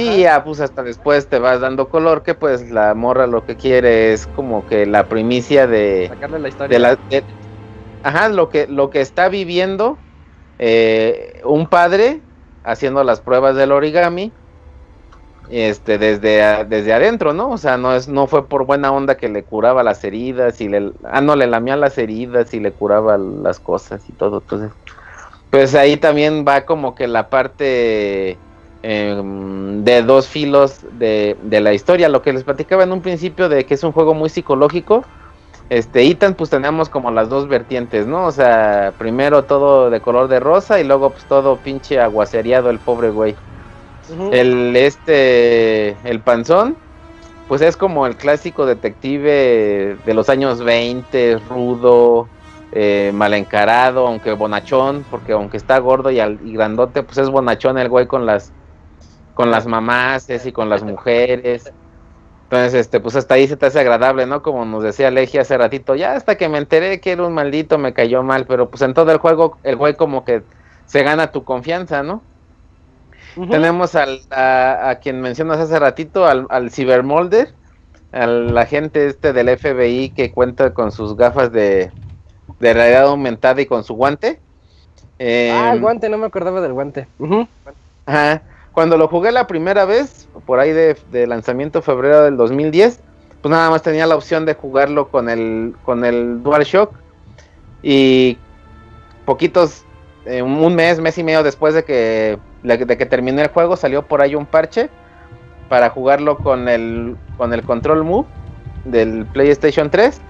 Y 0.00 0.20
ya, 0.22 0.42
pues 0.44 0.60
hasta 0.60 0.82
después 0.82 1.28
te 1.28 1.38
vas 1.38 1.60
dando 1.60 1.88
color 1.88 2.22
que 2.22 2.34
pues 2.34 2.70
la 2.70 2.94
morra 2.94 3.26
lo 3.26 3.44
que 3.44 3.56
quiere 3.56 4.12
es 4.12 4.26
como 4.26 4.66
que 4.66 4.86
la 4.86 5.08
primicia 5.08 5.66
de... 5.66 6.08
Sacarle 6.08 6.38
la 6.38 6.48
historia. 6.48 6.78
De 6.78 6.80
la, 6.80 6.98
ajá, 8.02 8.28
lo 8.28 8.48
que, 8.48 8.66
lo 8.66 8.90
que 8.90 9.00
está 9.00 9.28
viviendo 9.28 9.98
eh, 10.58 11.40
un 11.44 11.66
padre 11.66 12.20
haciendo 12.64 13.02
las 13.04 13.20
pruebas 13.20 13.56
del 13.56 13.72
origami 13.72 14.32
este 15.50 15.98
desde 15.98 16.64
desde 16.64 16.92
adentro, 16.92 17.32
¿no? 17.32 17.50
O 17.50 17.58
sea, 17.58 17.76
no 17.76 17.94
es 17.94 18.08
no 18.08 18.26
fue 18.26 18.46
por 18.46 18.66
buena 18.66 18.92
onda 18.92 19.16
que 19.16 19.28
le 19.28 19.42
curaba 19.42 19.82
las 19.82 20.04
heridas 20.04 20.60
y 20.60 20.68
le 20.68 20.92
ah 21.04 21.20
no 21.20 21.34
le 21.34 21.46
lamía 21.46 21.76
las 21.76 21.98
heridas 21.98 22.54
y 22.54 22.60
le 22.60 22.72
curaba 22.72 23.18
las 23.18 23.58
cosas 23.58 24.08
y 24.08 24.12
todo, 24.12 24.38
entonces 24.38 24.70
pues 25.50 25.74
ahí 25.74 25.96
también 25.96 26.44
va 26.46 26.64
como 26.64 26.94
que 26.94 27.08
la 27.08 27.30
parte 27.30 28.38
Em, 28.82 29.84
de 29.84 30.02
dos 30.02 30.26
filos 30.26 30.80
de, 30.92 31.36
la 31.50 31.74
historia. 31.74 32.08
Lo 32.08 32.22
que 32.22 32.32
les 32.32 32.44
platicaba 32.44 32.84
en 32.84 32.92
un 32.92 33.02
principio 33.02 33.48
de 33.48 33.64
que 33.64 33.74
es 33.74 33.84
un 33.84 33.92
juego 33.92 34.14
muy 34.14 34.30
psicológico. 34.30 35.04
Este, 35.68 36.02
Ethan, 36.02 36.34
pues 36.34 36.50
tenemos 36.50 36.88
como 36.88 37.10
las 37.10 37.28
dos 37.28 37.46
vertientes, 37.46 38.06
¿no? 38.06 38.26
O 38.26 38.32
sea, 38.32 38.92
primero 38.98 39.44
todo 39.44 39.90
de 39.90 40.00
color 40.00 40.28
de 40.28 40.40
rosa 40.40 40.80
y 40.80 40.84
luego 40.84 41.10
pues 41.10 41.24
todo 41.24 41.56
pinche 41.58 42.00
aguacereado 42.00 42.70
el 42.70 42.78
pobre 42.78 43.10
güey. 43.10 43.36
El 44.32 44.74
este, 44.74 45.90
el 46.02 46.18
panzón, 46.18 46.76
pues 47.46 47.62
es 47.62 47.76
como 47.76 48.06
el 48.08 48.16
clásico 48.16 48.66
detective 48.66 49.96
de 50.04 50.14
los 50.14 50.28
años 50.28 50.64
20, 50.64 51.38
rudo, 51.48 52.26
eh, 52.72 53.12
mal 53.14 53.34
encarado, 53.34 54.08
aunque 54.08 54.32
bonachón, 54.32 55.04
porque 55.08 55.32
aunque 55.32 55.58
está 55.58 55.78
gordo 55.78 56.10
y, 56.10 56.18
y, 56.18 56.54
grandote, 56.54 57.04
pues 57.04 57.18
es 57.18 57.30
bonachón 57.30 57.78
el 57.78 57.88
güey 57.88 58.08
con 58.08 58.26
las 58.26 58.52
con 59.40 59.50
las 59.50 59.66
mamás 59.66 60.28
y 60.44 60.52
con 60.52 60.68
las 60.68 60.82
mujeres. 60.82 61.72
Entonces, 62.42 62.74
este, 62.74 63.00
pues 63.00 63.16
hasta 63.16 63.36
ahí 63.36 63.48
se 63.48 63.56
te 63.56 63.64
hace 63.64 63.80
agradable, 63.80 64.26
¿no? 64.26 64.42
Como 64.42 64.66
nos 64.66 64.82
decía 64.82 65.10
Legia 65.10 65.40
hace 65.40 65.56
ratito, 65.56 65.94
ya 65.94 66.12
hasta 66.12 66.36
que 66.36 66.50
me 66.50 66.58
enteré 66.58 67.00
que 67.00 67.12
era 67.12 67.26
un 67.26 67.32
maldito 67.32 67.78
me 67.78 67.94
cayó 67.94 68.22
mal, 68.22 68.44
pero 68.44 68.68
pues 68.68 68.82
en 68.82 68.92
todo 68.92 69.12
el 69.12 69.16
juego, 69.16 69.56
el 69.62 69.76
güey 69.76 69.94
como 69.94 70.26
que 70.26 70.42
se 70.84 71.02
gana 71.02 71.32
tu 71.32 71.42
confianza, 71.44 72.02
¿no? 72.02 72.22
Tenemos 73.48 73.94
al, 73.94 74.20
a, 74.30 74.98
quien 75.00 75.22
mencionas 75.22 75.58
hace 75.58 75.78
ratito, 75.78 76.26
al, 76.26 76.46
al 76.50 76.70
Cybermolder, 76.70 77.54
al 78.12 78.58
agente 78.58 79.06
este 79.06 79.32
del 79.32 79.56
FBI 79.56 80.10
que 80.10 80.32
cuenta 80.32 80.74
con 80.74 80.92
sus 80.92 81.16
gafas 81.16 81.50
de, 81.50 81.90
de 82.58 82.74
realidad 82.74 83.04
aumentada 83.04 83.62
y 83.62 83.66
con 83.66 83.84
su 83.84 83.94
guante. 83.94 84.38
ah, 85.18 85.70
el 85.70 85.76
em, 85.76 85.80
guante, 85.80 86.10
no 86.10 86.18
me 86.18 86.26
acordaba 86.26 86.60
del 86.60 86.74
guante. 86.74 87.06
Ajá. 88.04 88.42
Cuando 88.72 88.96
lo 88.96 89.08
jugué 89.08 89.32
la 89.32 89.46
primera 89.46 89.84
vez, 89.84 90.28
por 90.46 90.60
ahí 90.60 90.72
de, 90.72 91.26
lanzamiento 91.26 91.82
febrero 91.82 92.22
del 92.22 92.36
2010, 92.36 93.00
pues 93.42 93.50
nada 93.50 93.70
más 93.70 93.82
tenía 93.82 94.06
la 94.06 94.16
opción 94.16 94.44
de 94.46 94.54
jugarlo 94.54 95.08
con 95.08 95.28
el, 95.28 95.74
con 95.84 96.04
el 96.04 96.42
DualShock. 96.42 96.92
Y 97.82 98.38
poquitos, 99.24 99.84
eh, 100.26 100.42
un 100.42 100.74
mes, 100.74 101.00
mes 101.00 101.18
y 101.18 101.24
medio 101.24 101.42
después 101.42 101.74
de 101.74 101.84
que 101.84 102.38
de 102.62 102.98
que 102.98 103.06
terminé 103.06 103.42
el 103.42 103.48
juego 103.48 103.76
salió 103.76 104.02
por 104.02 104.20
ahí 104.20 104.34
un 104.34 104.46
parche 104.46 104.90
para 105.68 105.90
jugarlo 105.90 106.36
con 106.38 106.68
el, 106.68 107.16
con 107.36 107.54
el 107.54 107.62
control 107.62 108.04
move 108.04 108.26
del 108.84 109.24
PlayStation 109.26 109.90
3. 109.90 110.20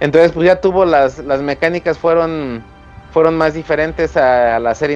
Entonces 0.00 0.32
pues 0.32 0.46
ya 0.46 0.60
tuvo 0.60 0.84
las, 0.84 1.18
las 1.18 1.40
mecánicas 1.42 1.98
fueron, 1.98 2.64
fueron 3.12 3.36
más 3.36 3.54
diferentes 3.54 4.16
al 4.16 4.66
hacer 4.66 4.90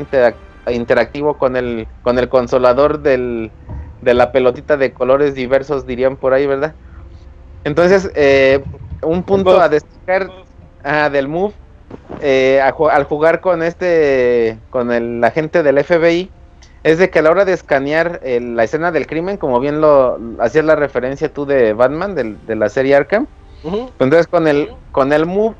interactivo 0.72 1.38
con 1.38 1.56
el, 1.56 1.86
con 2.02 2.18
el 2.18 2.28
consolador 2.28 3.00
del, 3.00 3.50
de 4.02 4.14
la 4.14 4.32
pelotita 4.32 4.76
de 4.76 4.92
colores 4.92 5.34
diversos 5.34 5.86
dirían 5.86 6.16
por 6.16 6.32
ahí, 6.32 6.46
¿verdad? 6.46 6.74
Entonces, 7.64 8.10
eh, 8.14 8.62
un 9.02 9.22
punto 9.22 9.60
a 9.60 9.68
destacar 9.68 10.30
del 11.10 11.26
move 11.26 11.52
eh, 12.20 12.60
al 12.62 13.04
jugar 13.04 13.40
con 13.40 13.62
este 13.62 14.56
con 14.70 14.92
el 14.92 15.22
agente 15.24 15.64
del 15.64 15.82
FBI 15.82 16.30
es 16.84 16.98
de 16.98 17.10
que 17.10 17.18
a 17.18 17.22
la 17.22 17.30
hora 17.30 17.44
de 17.44 17.52
escanear 17.52 18.20
la 18.22 18.62
escena 18.62 18.92
del 18.92 19.08
crimen, 19.08 19.36
como 19.36 19.58
bien 19.58 19.80
lo 19.80 20.20
hacías 20.38 20.64
la 20.64 20.76
referencia 20.76 21.32
tú 21.32 21.44
de 21.44 21.72
Batman, 21.72 22.14
de, 22.14 22.54
la 22.54 22.68
serie 22.68 22.94
Arkham, 22.94 23.26
entonces 23.98 24.28
con 24.28 24.46
el, 24.46 24.70
con 24.92 25.12
el 25.12 25.26
Move, 25.26 25.56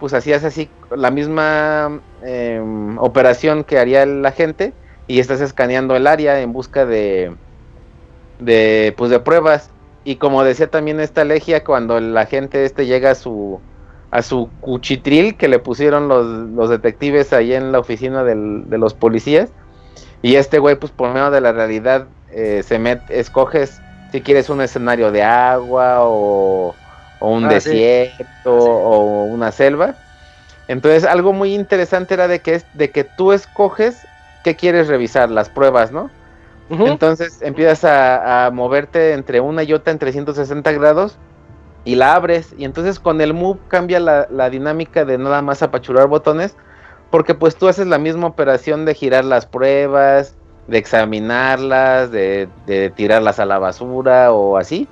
pues 0.00 0.14
hacías 0.14 0.42
así 0.42 0.68
la 0.90 1.10
misma 1.10 2.00
em, 2.22 2.98
operación 2.98 3.62
que 3.62 3.78
haría 3.78 4.02
el 4.02 4.24
agente 4.26 4.72
y 5.06 5.20
estás 5.20 5.40
escaneando 5.40 5.94
el 5.94 6.06
área 6.06 6.40
en 6.40 6.52
busca 6.52 6.86
de, 6.86 7.32
de, 8.38 8.94
pues 8.96 9.10
de 9.10 9.20
pruebas. 9.20 9.70
Y 10.02 10.16
como 10.16 10.42
decía 10.42 10.68
también 10.68 10.98
esta 10.98 11.24
legia, 11.24 11.62
cuando 11.62 11.98
el 11.98 12.16
agente 12.16 12.64
este 12.64 12.86
llega 12.86 13.10
a 13.10 13.14
su, 13.14 13.60
a 14.10 14.22
su 14.22 14.48
cuchitril 14.60 15.36
que 15.36 15.48
le 15.48 15.58
pusieron 15.58 16.08
los, 16.08 16.26
los 16.26 16.70
detectives 16.70 17.32
ahí 17.32 17.52
en 17.52 17.70
la 17.70 17.78
oficina 17.78 18.24
de 18.24 18.78
los 18.78 18.94
policías, 18.94 19.50
y 20.22 20.36
este 20.36 20.58
güey, 20.58 20.76
pues 20.76 20.92
por 20.92 21.12
medio 21.12 21.30
de 21.30 21.40
la 21.40 21.52
realidad, 21.52 22.06
eh, 22.30 22.62
se 22.64 22.78
escoges 23.08 23.80
si 24.12 24.20
quieres 24.20 24.50
un 24.50 24.60
escenario 24.60 25.10
de 25.12 25.22
agua 25.22 25.98
o, 26.00 26.74
un 27.28 27.44
ah, 27.44 27.48
desierto 27.48 28.54
o 28.54 29.24
una 29.24 29.52
selva. 29.52 29.94
Entonces, 30.68 31.04
algo 31.04 31.32
muy 31.32 31.54
interesante 31.54 32.14
era 32.14 32.28
de 32.28 32.40
que, 32.40 32.54
es, 32.54 32.66
de 32.74 32.90
que 32.90 33.04
tú 33.04 33.32
escoges 33.32 34.06
qué 34.44 34.56
quieres 34.56 34.88
revisar, 34.88 35.30
las 35.30 35.48
pruebas, 35.48 35.92
¿no? 35.92 36.10
Entonces 36.70 37.42
empiezas 37.42 37.84
a, 37.84 38.48
moverte 38.52 39.12
entre 39.12 39.40
una 39.40 39.64
y 39.64 39.72
otra 39.72 39.92
en 39.92 39.98
360 39.98 40.70
grados 40.70 41.18
y 41.84 41.96
la 41.96 42.14
abres. 42.14 42.54
Y 42.56 42.64
entonces 42.64 43.00
con 43.00 43.20
el 43.20 43.34
move 43.34 43.58
cambia 43.66 43.98
la, 43.98 44.28
la 44.30 44.48
dinámica 44.50 45.04
de 45.04 45.18
nada 45.18 45.42
más 45.42 45.64
apachurar 45.64 46.06
botones 46.06 46.54
porque 47.10 47.34
pues 47.34 47.56
tú 47.56 47.68
haces 47.68 47.86
la 47.86 47.98
misma 47.98 48.28
operación 48.28 48.84
de 48.84 48.94
girar 48.94 49.24
las 49.24 49.44
pruebas, 49.44 50.36
de 50.68 50.78
examinarlas, 50.78 52.10
de, 52.12 52.48
tirarlas 52.94 53.40
a 53.40 53.44
la 53.44 53.58
basura 53.58 54.32
o 54.32 54.56
así. 54.56 54.88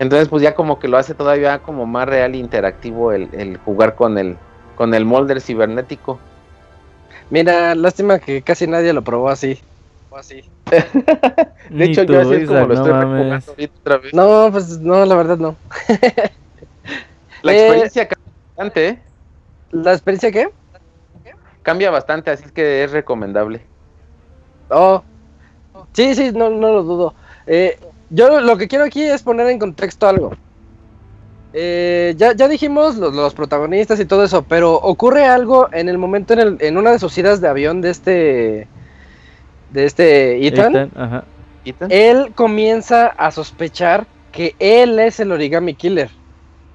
Entonces 0.00 0.28
pues 0.28 0.42
ya 0.42 0.54
como 0.54 0.78
que 0.78 0.88
lo 0.88 0.96
hace 0.96 1.14
todavía 1.14 1.58
como 1.58 1.86
más 1.86 2.08
real 2.08 2.34
e 2.34 2.38
interactivo 2.38 3.12
el, 3.12 3.58
jugar 3.58 3.94
con 3.94 4.16
el, 4.16 4.38
con 4.74 4.94
el 4.94 5.04
molder 5.04 5.42
cibernético. 5.42 6.18
Mira, 7.28 7.74
lástima 7.74 8.18
que 8.18 8.40
casi 8.40 8.66
nadie 8.66 8.94
lo 8.94 9.02
probó 9.02 9.28
así. 9.28 9.60
así. 10.16 10.42
de 11.70 11.84
hecho, 11.84 12.04
yo 12.04 12.22
así 12.22 12.34
es 12.34 12.48
como 12.48 12.66
lo 12.66 12.74
estoy 12.74 12.92
jugando 12.92 13.52
otra 13.80 13.98
vez. 13.98 14.14
No, 14.14 14.48
pues 14.50 14.80
no, 14.80 15.04
la 15.04 15.14
verdad 15.14 15.36
no. 15.36 15.54
la 17.42 17.52
experiencia 17.52 18.08
cambia 18.08 18.32
bastante, 18.56 18.88
¿eh? 18.88 19.02
¿La 19.70 19.92
experiencia 19.92 20.32
qué? 20.32 20.48
cambia 21.62 21.90
bastante, 21.90 22.30
así 22.30 22.44
es 22.46 22.52
que 22.52 22.84
es 22.84 22.90
recomendable. 22.90 23.60
Oh, 24.70 25.02
sí, 25.92 26.14
sí, 26.14 26.32
no, 26.32 26.48
no 26.48 26.72
lo 26.72 26.82
dudo. 26.84 27.14
Eh, 27.46 27.78
yo 28.10 28.40
lo 28.40 28.56
que 28.56 28.68
quiero 28.68 28.84
aquí 28.84 29.02
es 29.02 29.22
poner 29.22 29.48
en 29.48 29.58
contexto 29.58 30.08
algo. 30.08 30.32
Eh, 31.52 32.14
ya, 32.16 32.32
ya 32.34 32.46
dijimos 32.46 32.96
los, 32.96 33.34
protagonistas 33.34 33.98
y 33.98 34.04
todo 34.04 34.22
eso, 34.22 34.42
pero 34.42 34.74
ocurre 34.74 35.24
algo 35.24 35.68
en 35.72 35.88
el 35.88 35.98
momento 35.98 36.32
en, 36.34 36.38
el, 36.38 36.56
en 36.60 36.76
una 36.76 36.92
de 36.92 36.98
sus 37.00 37.16
idas 37.18 37.40
de 37.40 37.48
avión 37.48 37.80
de 37.80 37.90
este 37.90 38.68
de 39.72 39.84
este 39.84 40.46
Ethan. 40.46 40.90
Él 41.88 42.32
comienza 42.34 43.06
a 43.06 43.30
sospechar 43.30 44.06
que 44.32 44.54
él 44.58 44.98
es 44.98 45.20
el 45.20 45.32
origami 45.32 45.74
killer. 45.74 46.10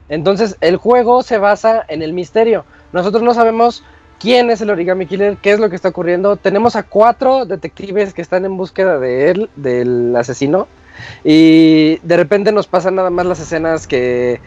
Entonces 0.10 0.58
el 0.62 0.78
juego 0.78 1.24
se 1.24 1.38
basa 1.38 1.84
en 1.88 2.02
el 2.02 2.14
misterio. 2.14 2.66
Nosotros 2.92 3.24
no 3.24 3.34
sabemos 3.34 3.84
quién 4.20 4.52
es 4.52 4.62
el 4.62 4.70
origami 4.70 5.08
killer, 5.08 5.38
qué 5.42 5.52
es 5.52 5.60
lo 5.60 5.70
que 5.70 5.76
está 5.76 5.90
ocurriendo. 5.90 6.36
Tenemos 6.36 6.76
a 6.76 6.84
cuatro 6.84 7.46
detectives 7.46 8.14
que 8.14 8.22
están 8.22 8.46
en 8.46 8.58
búsqueda 8.58 9.00
de 9.00 9.32
él, 9.32 9.50
del 9.56 10.16
asesino. 10.16 10.68
Y 11.24 11.98
de 12.04 12.18
repente 12.18 12.52
nos 12.52 12.68
pasan 12.68 12.96
nada 12.96 13.10
más 13.10 13.26
las 13.26 13.40
escenas 13.40 13.88
que 13.88 14.40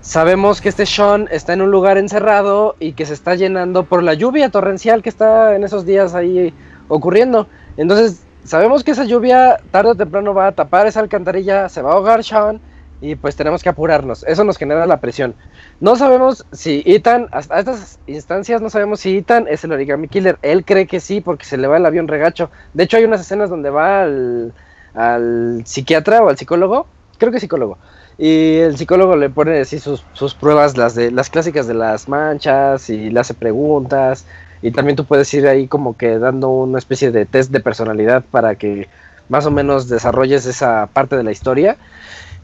sabemos 0.00 0.60
que 0.60 0.68
este 0.68 0.84
Sean 0.84 1.28
está 1.30 1.54
en 1.54 1.62
un 1.62 1.70
lugar 1.70 1.96
encerrado 1.96 2.76
y 2.78 2.92
que 2.92 3.06
se 3.06 3.14
está 3.14 3.34
llenando 3.34 3.84
por 3.84 4.02
la 4.02 4.14
lluvia 4.14 4.50
torrencial 4.50 5.02
que 5.02 5.08
está 5.08 5.56
en 5.56 5.64
esos 5.64 5.86
días 5.86 6.14
ahí 6.14 6.52
ocurriendo. 6.88 7.48
Entonces 7.76 8.22
sabemos 8.44 8.84
que 8.84 8.90
esa 8.90 9.04
lluvia 9.04 9.58
tarde 9.70 9.90
o 9.90 9.94
temprano 9.94 10.34
va 10.34 10.48
a 10.48 10.52
tapar 10.52 10.86
esa 10.86 11.00
alcantarilla, 11.00 11.68
se 11.68 11.80
va 11.80 11.92
a 11.92 11.94
ahogar 11.94 12.22
Sean 12.22 12.60
y 13.00 13.16
pues 13.16 13.36
tenemos 13.36 13.62
que 13.62 13.68
apurarnos. 13.68 14.24
Eso 14.24 14.44
nos 14.44 14.56
genera 14.56 14.86
la 14.86 15.00
presión. 15.00 15.34
No 15.80 15.96
sabemos 15.96 16.46
si 16.52 16.82
Ethan, 16.86 17.28
hasta 17.32 17.58
estas 17.58 17.98
instancias 18.06 18.62
no 18.62 18.70
sabemos 18.70 19.00
si 19.00 19.18
Ethan 19.18 19.46
es 19.48 19.64
el 19.64 19.72
origami 19.72 20.08
killer. 20.08 20.38
Él 20.42 20.64
cree 20.64 20.86
que 20.86 21.00
sí 21.00 21.20
porque 21.20 21.44
se 21.44 21.56
le 21.56 21.66
va 21.66 21.78
el 21.78 21.86
avión 21.86 22.08
regacho. 22.08 22.50
De 22.72 22.84
hecho 22.84 22.96
hay 22.96 23.04
unas 23.04 23.20
escenas 23.20 23.50
donde 23.50 23.70
va 23.70 24.02
al, 24.02 24.52
al 24.94 25.62
psiquiatra 25.64 26.22
o 26.22 26.28
al 26.28 26.38
psicólogo, 26.38 26.86
creo 27.18 27.32
que 27.32 27.40
psicólogo. 27.40 27.78
Y 28.16 28.56
el 28.58 28.76
psicólogo 28.76 29.16
le 29.16 29.28
pone 29.28 29.58
así 29.60 29.78
sus, 29.78 30.04
sus 30.12 30.34
pruebas, 30.34 30.76
las 30.76 30.94
de 30.94 31.10
las 31.10 31.30
clásicas 31.30 31.66
de 31.66 31.74
las 31.74 32.08
manchas, 32.08 32.88
y 32.90 33.10
le 33.10 33.20
hace 33.20 33.34
preguntas. 33.34 34.24
Y 34.62 34.70
también 34.70 34.96
tú 34.96 35.04
puedes 35.04 35.32
ir 35.34 35.46
ahí 35.46 35.66
como 35.66 35.96
que 35.96 36.18
dando 36.18 36.48
una 36.50 36.78
especie 36.78 37.10
de 37.10 37.26
test 37.26 37.50
de 37.50 37.60
personalidad 37.60 38.24
para 38.30 38.54
que 38.54 38.88
más 39.28 39.46
o 39.46 39.50
menos 39.50 39.88
desarrolles 39.88 40.46
esa 40.46 40.88
parte 40.92 41.16
de 41.16 41.24
la 41.24 41.32
historia. 41.32 41.76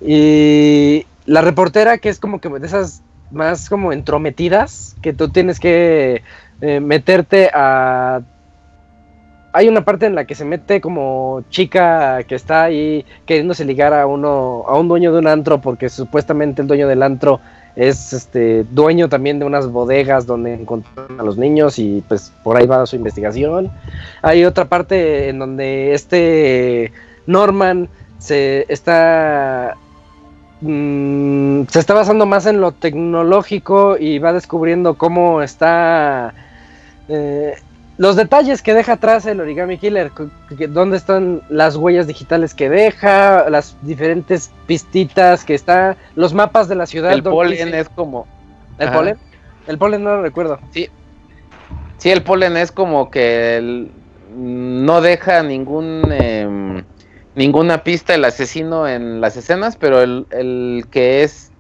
Y 0.01 1.07
la 1.27 1.41
reportera, 1.43 1.99
que 1.99 2.09
es 2.09 2.19
como 2.19 2.41
que 2.41 2.49
de 2.49 2.67
esas 2.67 3.03
más 3.31 3.69
como 3.69 3.93
entrometidas, 3.93 4.97
que 5.03 5.13
tú 5.13 5.29
tienes 5.29 5.61
que 5.61 6.23
eh, 6.61 6.81
meterte 6.81 7.51
a... 7.55 8.23
Hay 9.53 9.69
una 9.69 9.85
parte 9.85 10.07
en 10.07 10.15
la 10.15 10.25
que 10.25 10.35
se 10.35 10.45
mete 10.45 10.81
como 10.81 11.43
chica 11.51 12.23
que 12.25 12.35
está 12.35 12.65
ahí 12.65 13.05
queriéndose 13.27 13.65
ligar 13.65 13.93
a 13.93 14.07
uno, 14.07 14.65
a 14.69 14.79
un 14.79 14.89
dueño 14.89 15.13
de 15.13 15.19
un 15.19 15.27
antro, 15.27 15.61
porque 15.61 15.89
supuestamente 15.89 16.63
el 16.63 16.69
dueño 16.69 16.87
del 16.87 17.03
antro 17.03 17.41
es 17.77 18.13
este 18.13 18.65
dueño 18.65 19.09
también 19.09 19.39
de 19.39 19.45
unas 19.45 19.69
bodegas 19.69 20.27
donde 20.27 20.55
encuentran 20.55 21.19
a 21.19 21.23
los 21.23 21.37
niños 21.37 21.79
y 21.79 22.03
pues 22.09 22.33
por 22.43 22.57
ahí 22.57 22.67
va 22.67 22.87
su 22.87 22.97
investigación. 22.97 23.71
Hay 24.23 24.45
otra 24.45 24.67
parte 24.67 25.29
en 25.29 25.39
donde 25.39 25.95
este 25.95 26.93
Norman 27.27 27.89
se 28.19 28.67
está 28.69 29.77
Mm, 30.63 31.65
se 31.69 31.79
está 31.79 31.95
basando 31.95 32.27
más 32.27 32.45
en 32.45 32.61
lo 32.61 32.73
tecnológico 32.73 33.97
y 33.99 34.19
va 34.19 34.35
descubriendo 34.35 34.99
cómo 34.99 35.41
está 35.41 36.35
eh, 37.09 37.55
los 38.01 38.17
detalles 38.17 38.63
que 38.63 38.73
deja 38.73 38.95
atrás 38.95 39.27
el 39.27 39.43
origami 39.43 39.77
killer, 39.77 40.11
dónde 40.71 40.97
están 40.97 41.43
las 41.51 41.77
huellas 41.77 42.07
digitales 42.07 42.55
que 42.55 42.71
deja, 42.71 43.51
las 43.51 43.77
diferentes 43.83 44.51
pistitas 44.67 45.45
que 45.45 45.55
está, 45.55 45.99
los 46.17 46.33
mapas 46.33 46.67
de 46.67 46.77
la 46.77 46.87
ciudad. 46.87 47.13
El 47.13 47.23
polen 47.23 47.75
es 47.75 47.91
como... 47.91 48.27
¿El 48.79 48.91
polen? 48.91 49.19
El 49.67 49.77
polen 49.77 50.03
no 50.03 50.17
lo 50.17 50.23
recuerdo. 50.23 50.59
Sí. 50.71 50.89
Sí, 51.99 52.11
el 52.11 52.23
polen 52.23 52.57
es 52.57 52.73
como 52.73 53.11
que 53.11 53.91
no 54.35 55.01
deja 55.03 55.43
ningún... 55.43 56.01
Em, 56.11 56.83
ninguna 57.35 57.85
pista 57.85 58.15
el 58.15 58.25
asesino 58.25 58.89
en 58.89 59.21
las 59.21 59.37
escenas, 59.37 59.77
pero 59.77 60.01
el, 60.01 60.87
que 60.91 61.23
es... 61.23 61.53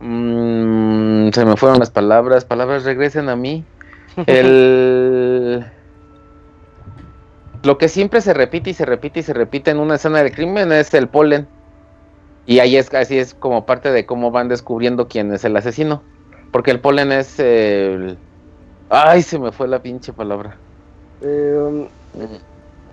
Mm, 0.00 1.30
se 1.30 1.46
me 1.46 1.56
fueron 1.56 1.78
las 1.78 1.90
palabras, 1.90 2.44
palabras 2.44 2.84
regresen 2.84 3.30
a 3.30 3.36
mí. 3.36 3.64
El... 4.26 5.66
Lo 7.62 7.78
que 7.78 7.88
siempre 7.88 8.20
se 8.20 8.32
repite 8.32 8.70
y 8.70 8.74
se 8.74 8.84
repite 8.84 9.20
y 9.20 9.22
se 9.22 9.34
repite 9.34 9.70
en 9.72 9.78
una 9.78 9.96
escena 9.96 10.22
del 10.22 10.32
crimen 10.32 10.70
es 10.72 10.94
el 10.94 11.08
polen. 11.08 11.48
Y 12.46 12.60
ahí 12.60 12.76
es 12.76 12.94
así 12.94 13.18
es 13.18 13.34
como 13.34 13.66
parte 13.66 13.90
de 13.90 14.06
cómo 14.06 14.30
van 14.30 14.48
descubriendo 14.48 15.08
quién 15.08 15.32
es 15.34 15.44
el 15.44 15.56
asesino. 15.56 16.02
Porque 16.52 16.70
el 16.70 16.80
polen 16.80 17.10
es 17.10 17.40
el... 17.40 18.18
Ay, 18.88 19.22
se 19.22 19.38
me 19.38 19.50
fue 19.50 19.66
la 19.66 19.82
pinche 19.82 20.12
palabra. 20.12 20.56
Eh, 21.22 21.88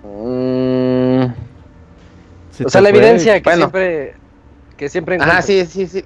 um, 0.02 1.32
o 2.64 2.68
sea, 2.68 2.80
la 2.80 2.88
evidencia 2.88 3.40
que 3.40 3.54
siempre. 3.54 4.14
Que 4.76 4.88
siempre 4.88 5.16
Ajá, 5.20 5.42
sí, 5.42 5.64
sí, 5.66 5.86
sí. 5.86 6.04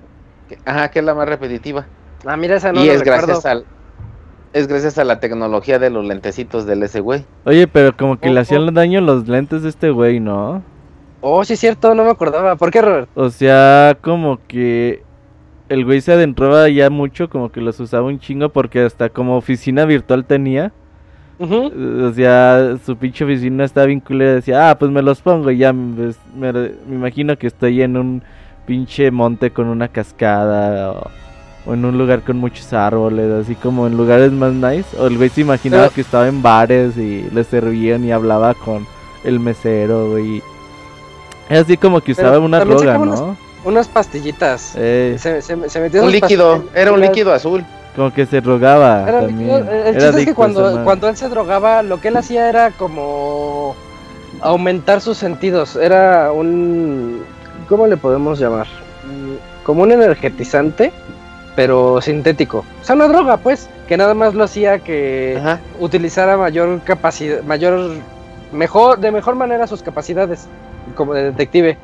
Ajá, 0.65 0.91
que 0.91 0.99
es 0.99 1.05
la 1.05 1.15
más 1.15 1.29
repetitiva. 1.29 1.87
Ah, 2.25 2.37
mira, 2.37 2.57
esa 2.57 2.73
no 2.73 2.85
Y 2.85 2.89
es 2.89 3.03
gracias 3.03 3.45
al. 3.47 3.65
Es 4.53 4.67
gracias 4.69 4.99
a 4.99 5.05
la 5.05 5.21
tecnología 5.21 5.79
de 5.79 5.91
los 5.91 6.05
lentecitos 6.05 6.67
del 6.67 6.83
ese 6.83 7.01
güey. 7.01 7.25
Oye, 7.45 7.67
pero 7.67 7.97
como 7.97 8.19
que 8.19 8.31
le 8.31 8.41
hacían 8.41 8.73
daño 8.75 9.01
los 9.01 9.29
lentes 9.29 9.63
de 9.63 9.69
este 9.69 9.91
güey, 9.91 10.21
¿no? 10.21 10.63
Oh, 11.21 11.45
sí 11.45 11.55
es 11.55 11.61
cierto, 11.61 11.95
no 11.95 12.05
me 12.05 12.11
acordaba. 12.11 12.57
¿Por 12.57 12.71
qué, 12.71 12.81
Robert? 12.81 13.09
O 13.15 13.31
sea, 13.31 13.97
como 14.01 14.39
que 14.47 15.03
el 15.69 15.85
güey 15.85 16.01
se 16.01 16.13
adentraba 16.13 16.69
ya 16.69 16.91
mucho, 16.91 17.29
como 17.29 17.51
que 17.51 17.61
los 17.61 17.79
usaba 17.81 18.07
un 18.07 18.19
chingo 18.21 18.51
porque 18.51 18.81
hasta 18.81 19.09
como 19.09 19.37
oficina 19.37 19.85
virtual 19.85 20.25
tenía. 20.25 20.73
Ujú. 21.39 21.73
O 22.05 22.13
sea, 22.13 22.77
su 22.85 22.97
pinche 22.97 23.25
oficina 23.25 23.65
estaba 23.65 23.87
vinculada. 23.87 24.35
Decía, 24.35 24.71
ah, 24.71 24.79
pues 24.79 24.91
me 24.91 25.03
los 25.03 25.21
pongo. 25.21 25.51
Y 25.51 25.59
ya 25.59 25.73
pues, 25.73 26.19
me, 26.35 26.53
me 26.53 26.73
imagino 26.89 27.37
que 27.37 27.47
estoy 27.47 27.83
en 27.83 27.97
un 27.97 28.23
pinche 28.67 29.11
monte 29.11 29.51
con 29.51 29.69
una 29.69 29.89
cascada. 29.89 30.93
O, 30.93 31.11
o 31.67 31.75
en 31.75 31.85
un 31.85 31.99
lugar 31.99 32.23
con 32.23 32.39
muchos 32.39 32.73
árboles. 32.73 33.31
Así 33.45 33.55
como 33.55 33.87
en 33.87 33.97
lugares 33.97 34.33
más 34.33 34.53
nice. 34.53 34.97
O 34.99 35.07
el 35.07 35.17
güey 35.17 35.29
se 35.29 35.41
imaginaba 35.43 35.85
Pero- 35.85 35.95
que 35.95 36.01
estaba 36.01 36.29
en 36.29 36.43
bares 36.43 36.97
y 36.97 37.29
le 37.33 37.45
servían 37.45 38.05
y 38.05 38.13
hablaba 38.13 38.55
con 38.55 38.87
el 39.25 39.41
mesero, 39.41 40.11
güey. 40.11 40.43
Es 41.49 41.61
así 41.61 41.77
como 41.77 42.01
que 42.01 42.15
Pero 42.15 42.29
usaba 42.29 42.45
una 42.45 42.59
también 42.61 42.79
droga, 42.81 42.99
¿no? 42.99 43.37
Unas 43.65 43.89
pastillitas. 43.89 44.75
Eh, 44.77 45.17
Se, 45.19 45.43
se, 45.43 45.69
se 45.69 45.81
metió 45.81 46.03
Un 46.05 46.13
líquido, 46.13 46.65
era 46.75 46.93
un 46.93 47.01
líquido 47.01 47.33
azul. 47.33 47.65
como 47.97 48.13
que 48.13 48.25
se 48.27 48.41
drogaba 48.41 49.03
Era 49.09 49.21
también. 49.23 49.39
líquido. 49.49 49.59
El 49.73 49.97
Era 49.97 50.01
chiste 50.07 50.21
es 50.21 50.27
que 50.27 50.35
cuando, 50.35 50.85
cuando 50.85 51.09
él 51.09 51.17
se 51.17 51.29
drogaba, 51.29 51.83
lo 51.83 52.01
que 52.01 52.09
él 52.09 52.17
hacía 52.17 52.49
era 52.49 52.71
como 52.71 53.75
aumentar 54.41 55.01
sus 55.01 55.17
sentidos. 55.19 55.75
Era 55.77 56.31
un. 56.33 57.23
¿Cómo 57.69 57.87
le 57.87 57.97
podemos 57.97 58.39
llamar? 58.39 58.67
Mm, 59.05 59.65
Como 59.65 59.83
un 59.83 59.93
energetizante, 59.93 60.93
pero 61.59 62.01
sintético. 62.01 62.59
O 62.59 62.85
sea, 62.85 62.95
una 62.95 63.09
droga, 63.09 63.39
pues, 63.39 63.69
que 63.89 63.97
nada 63.97 64.15
más 64.15 64.33
lo 64.33 64.45
hacía 64.45 64.79
que 64.79 65.39
Ajá. 65.41 65.59
utilizara 65.81 66.37
mayor 66.37 66.81
capacidad, 66.85 67.43
mayor, 67.43 67.97
mejor, 68.53 69.01
de 69.01 69.11
mejor 69.11 69.35
manera 69.35 69.67
sus 69.67 69.83
capacidades 69.83 70.47
como 70.95 71.15
de 71.15 71.25
detective. 71.25 71.77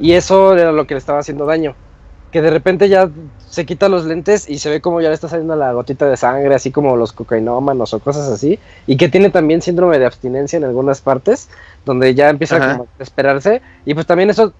Y 0.00 0.14
eso 0.14 0.56
era 0.56 0.72
lo 0.72 0.88
que 0.88 0.94
le 0.94 0.98
estaba 0.98 1.20
haciendo 1.20 1.46
daño. 1.46 1.76
Que 2.32 2.42
de 2.42 2.50
repente 2.50 2.88
ya 2.88 3.08
se 3.48 3.64
quita 3.64 3.88
los 3.88 4.04
lentes 4.04 4.50
y 4.50 4.58
se 4.58 4.68
ve 4.68 4.80
como 4.80 5.00
ya 5.00 5.10
le 5.10 5.14
está 5.14 5.28
saliendo 5.28 5.54
la 5.54 5.72
gotita 5.72 6.06
de 6.08 6.16
sangre, 6.16 6.52
así 6.52 6.72
como 6.72 6.96
los 6.96 7.12
cocainómanos 7.12 7.94
o 7.94 8.00
cosas 8.00 8.28
así. 8.28 8.58
Y 8.88 8.96
que 8.96 9.08
tiene 9.08 9.30
también 9.30 9.62
síndrome 9.62 10.00
de 10.00 10.06
abstinencia 10.06 10.56
en 10.56 10.64
algunas 10.64 11.00
partes, 11.00 11.48
donde 11.84 12.16
ya 12.16 12.30
empieza 12.30 12.58
como 12.58 12.82
a 12.82 12.86
desesperarse. 12.98 13.62
Y 13.84 13.94
pues 13.94 14.06
también 14.06 14.30
eso 14.30 14.52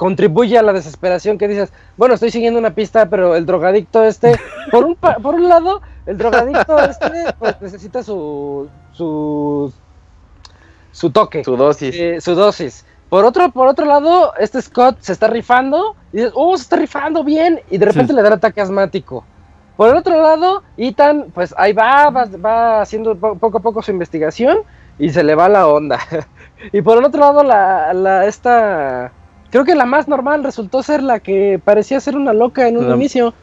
contribuye 0.00 0.56
a 0.56 0.62
la 0.62 0.72
desesperación 0.72 1.36
que 1.36 1.46
dices, 1.46 1.70
bueno, 1.98 2.14
estoy 2.14 2.30
siguiendo 2.30 2.58
una 2.58 2.70
pista, 2.74 3.10
pero 3.10 3.36
el 3.36 3.44
drogadicto 3.44 4.02
este, 4.02 4.34
por 4.70 4.86
un, 4.86 4.94
pa- 4.94 5.16
por 5.16 5.34
un 5.34 5.46
lado, 5.46 5.82
el 6.06 6.16
drogadicto 6.16 6.78
este 6.82 7.34
pues, 7.38 7.60
necesita 7.60 8.02
su, 8.02 8.66
su, 8.92 9.70
su 10.90 11.10
toque, 11.10 11.44
Su 11.44 11.54
dosis. 11.54 11.94
eh, 11.98 12.18
su 12.22 12.34
dosis. 12.34 12.86
Por 13.10 13.26
otro, 13.26 13.50
por 13.50 13.68
otro 13.68 13.84
lado, 13.84 14.32
este 14.38 14.62
Scott 14.62 14.96
se 15.00 15.12
está 15.12 15.26
rifando 15.26 15.96
y 16.14 16.16
dices, 16.16 16.32
oh, 16.34 16.56
se 16.56 16.62
está 16.62 16.76
rifando 16.76 17.22
bien, 17.22 17.60
y 17.70 17.76
de 17.76 17.84
repente 17.84 18.12
Sí. 18.12 18.16
le 18.16 18.22
da 18.22 18.28
el 18.28 18.34
ataque 18.34 18.62
asmático. 18.62 19.22
Por 19.76 19.90
el 19.90 19.96
otro 19.96 20.18
lado, 20.22 20.62
Ethan, 20.78 21.26
pues 21.34 21.54
ahí 21.58 21.74
va, 21.74 22.08
va, 22.08 22.24
va 22.24 22.80
haciendo 22.80 23.14
po- 23.16 23.34
poco 23.34 23.58
a 23.58 23.60
poco 23.60 23.82
su 23.82 23.90
investigación 23.90 24.60
y 24.98 25.10
se 25.10 25.22
le 25.22 25.34
va 25.34 25.46
la 25.50 25.66
onda. 25.68 25.98
y 26.72 26.80
por 26.80 26.96
el 26.96 27.04
otro 27.04 27.20
lado, 27.20 27.42
la, 27.42 27.92
la 27.92 28.24
esta, 28.24 29.12
creo 29.50 29.64
que 29.64 29.74
la 29.74 29.84
más 29.86 30.08
normal 30.08 30.42
resultó 30.44 30.82
ser 30.82 31.02
la 31.02 31.20
que 31.20 31.60
parecía 31.62 32.00
ser 32.00 32.16
una 32.16 32.32
loca 32.32 32.68
en 32.68 32.76
un 32.78 32.88
La- 32.88 32.94
inicio. 32.96 33.34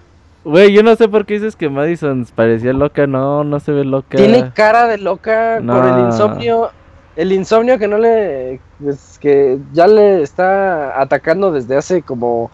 Güey, 0.44 0.72
yo 0.72 0.82
no 0.82 0.96
sé 0.96 1.10
por 1.10 1.26
qué 1.26 1.34
dices 1.36 1.56
que 1.58 1.68
Madison 1.70 2.26
parecía 2.34 2.72
loca. 2.72 3.06
No, 3.06 3.44
no 3.44 3.60
se 3.60 3.72
ve 3.74 3.84
loca. 3.84 4.16
Tiene 4.18 4.52
cara 4.54 4.88
de 4.88 4.98
loca 4.98 5.56
por 5.66 5.86
el 5.86 5.92
No. 5.98 6.06
insomnio. 6.08 6.70
El 7.18 7.32
insomnio 7.34 7.78
que 7.80 7.88
no 7.88 7.98
le. 7.98 8.60
pues, 8.82 9.18
que 9.20 9.58
ya 9.74 9.88
le 9.88 10.22
está 10.22 11.02
atacando 11.02 11.52
desde 11.52 11.76
hace 11.76 12.02
como. 12.02 12.50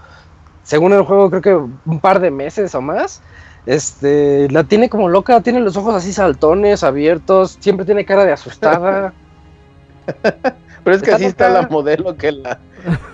Según 0.64 0.94
el 0.94 1.02
juego, 1.04 1.30
creo 1.30 1.42
que 1.42 1.54
un 1.90 2.00
par 2.00 2.20
de 2.20 2.32
meses 2.32 2.74
o 2.74 2.82
más. 2.82 3.22
Este. 3.68 4.48
La 4.50 4.64
tiene 4.64 4.90
como 4.90 5.08
loca, 5.10 5.42
tiene 5.42 5.60
los 5.60 5.78
ojos 5.78 5.94
así 5.94 6.14
saltones, 6.14 6.84
abiertos. 6.84 7.58
Siempre 7.60 7.86
tiene 7.86 8.06
cara 8.06 8.26
de 8.26 8.32
asustada. 8.32 9.14
Pero 10.84 10.96
es 10.96 11.02
que 11.02 11.12
así 11.12 11.26
está 11.26 11.50
la 11.50 11.64
modelo 11.64 12.16
que 12.18 12.32
la 12.32 12.60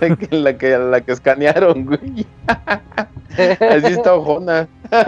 que 0.00 0.36
la 0.36 0.56
que 0.58 0.76
la 0.78 1.00
que 1.00 1.12
escanearon, 1.12 1.86
güey. 1.86 2.26
Así 3.70 3.92
está 3.92 4.14
ojona. 4.14 4.66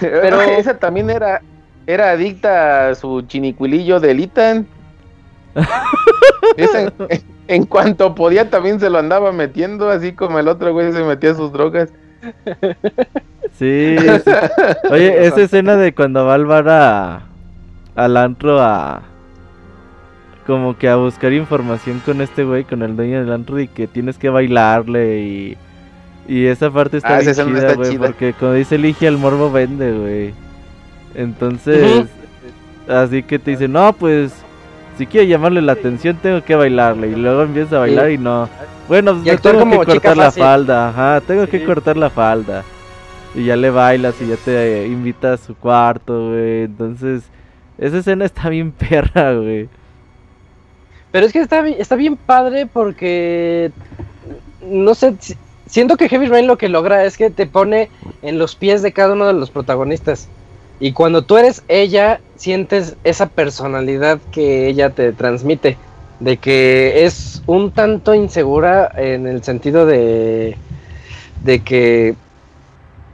Pero 0.00 0.42
esa 0.42 0.78
también 0.78 1.08
era 1.10 1.40
era 1.86 2.10
adicta 2.10 2.88
a 2.88 2.94
su 2.94 3.22
chinicuilillo 3.22 3.98
del 3.98 4.20
Itan. 4.20 4.66
Esa 6.56 6.82
en, 6.82 6.92
en 7.48 7.64
cuanto 7.64 8.14
podía 8.14 8.50
también 8.50 8.78
se 8.78 8.90
lo 8.90 8.98
andaba 8.98 9.32
metiendo, 9.32 9.88
así 9.90 10.12
como 10.12 10.38
el 10.38 10.48
otro 10.48 10.72
güey 10.72 10.92
se 10.92 11.02
metía 11.02 11.34
sus 11.34 11.52
drogas. 11.52 11.90
Sí, 13.58 13.96
sí. 13.98 14.30
Oye, 14.90 15.26
esa 15.26 15.42
escena 15.42 15.76
de 15.76 15.94
cuando 15.94 16.24
va 16.26 16.34
al 16.34 16.46
bar 16.46 16.68
a, 16.68 17.22
al 17.94 18.16
antro 18.16 18.60
a... 18.60 19.02
Como 20.46 20.76
que 20.76 20.88
a 20.88 20.96
buscar 20.96 21.32
información 21.32 22.00
con 22.04 22.20
este 22.20 22.44
güey, 22.44 22.64
con 22.64 22.82
el 22.82 22.96
dueño 22.96 23.20
del 23.20 23.32
antro 23.32 23.58
y 23.60 23.68
que 23.68 23.86
tienes 23.86 24.18
que 24.18 24.28
bailarle 24.28 25.20
y... 25.20 25.56
Y 26.26 26.46
esa 26.46 26.70
parte 26.70 26.96
está 26.98 27.16
Ah, 27.16 27.20
bien 27.20 27.34
chida, 27.34 27.42
está 27.58 27.74
güey, 27.74 27.90
chida. 27.92 28.06
porque 28.06 28.32
como 28.32 28.52
dice 28.54 28.78
Ligia, 28.78 29.08
el 29.08 29.18
morbo 29.18 29.50
vende, 29.52 29.92
güey. 29.92 30.34
Entonces, 31.14 32.06
así 32.88 33.22
que 33.22 33.38
te 33.38 33.50
dice, 33.52 33.68
no, 33.68 33.92
pues, 33.92 34.32
si 34.98 35.06
quiero 35.06 35.26
llamarle 35.28 35.60
la 35.62 35.72
atención 35.72 36.16
tengo 36.22 36.42
que 36.42 36.54
bailarle. 36.54 37.08
Y 37.08 37.14
luego 37.16 37.42
empieza 37.42 37.76
a 37.76 37.80
bailar 37.80 38.10
y 38.10 38.18
no. 38.18 38.48
Bueno, 38.88 39.20
Y 39.22 39.36
tengo 39.36 39.52
que 39.52 39.58
como 39.58 39.84
cortar 39.84 40.16
la 40.16 40.30
falda, 40.30 40.88
ajá, 40.88 41.20
tengo 41.26 41.46
que 41.46 41.64
cortar 41.64 41.96
la 41.96 42.10
falda. 42.10 42.64
Y 43.34 43.44
ya 43.44 43.56
le 43.56 43.70
bailas 43.70 44.14
y 44.22 44.26
ya 44.28 44.36
te 44.36 44.86
invita 44.86 45.34
a 45.34 45.36
su 45.36 45.54
cuarto, 45.54 46.30
güey. 46.30 46.62
Entonces, 46.64 47.24
esa 47.78 47.98
escena 47.98 48.24
está 48.24 48.48
bien 48.48 48.72
perra, 48.90 49.34
güey. 49.34 49.68
Pero 51.14 51.26
es 51.26 51.32
que 51.32 51.38
está, 51.38 51.64
está 51.68 51.94
bien 51.94 52.16
padre 52.16 52.66
porque. 52.66 53.70
No 54.60 54.96
sé. 54.96 55.14
si- 55.20 55.36
Siento 55.68 55.96
que 55.96 56.08
Heavy 56.08 56.26
Rain 56.26 56.48
lo 56.48 56.58
que 56.58 56.68
logra 56.68 57.04
es 57.04 57.16
que 57.16 57.30
te 57.30 57.46
pone 57.46 57.88
en 58.20 58.36
los 58.36 58.56
pies 58.56 58.82
de 58.82 58.92
cada 58.92 59.12
uno 59.12 59.28
de 59.28 59.32
los 59.32 59.52
protagonistas. 59.52 60.28
Y 60.80 60.92
cuando 60.92 61.24
tú 61.24 61.36
eres 61.36 61.62
ella, 61.68 62.20
sientes 62.34 62.96
esa 63.04 63.28
personalidad 63.28 64.18
que 64.32 64.66
ella 64.66 64.90
te 64.90 65.12
transmite. 65.12 65.78
De 66.18 66.36
que 66.38 67.04
es 67.04 67.42
un 67.46 67.70
tanto 67.70 68.12
insegura 68.16 68.90
en 68.96 69.28
el 69.28 69.44
sentido 69.44 69.86
de. 69.86 70.58
De 71.44 71.62
que. 71.62 72.16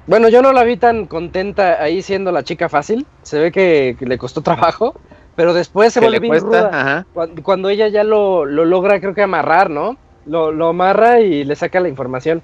Bueno, 0.07 0.31
yo 0.31 0.41
no 0.41 0.55
la 0.55 0.65
vi 0.65 0.79
tan 0.79 1.07
contenta 1.07 1.83
ahí 1.83 2.01
siendo 2.01 2.33
la 2.33 2.45
chica 2.45 2.71
fácil. 2.71 3.07
Se 3.23 3.39
ve 3.39 3.53
que, 3.53 3.95
que 3.99 4.07
le 4.07 4.17
costó 4.17 4.41
trabajo. 4.41 4.95
Pero 5.41 5.55
después 5.55 5.91
se 5.91 6.01
vuelve 6.01 6.19
bien 6.19 6.33
cuesta, 6.33 6.69
ruda 6.69 7.07
cuando, 7.15 7.43
cuando 7.43 7.71
ella 7.71 7.89
ya 7.89 8.05
lo, 8.05 8.45
lo 8.45 8.67
logra, 8.67 9.01
creo 9.01 9.15
que 9.15 9.23
amarrar, 9.23 9.71
¿no? 9.71 9.97
Lo, 10.27 10.53
lo 10.53 10.69
amarra 10.69 11.21
y 11.21 11.45
le 11.45 11.57
saca 11.57 11.81
la 11.81 11.89
información. 11.89 12.43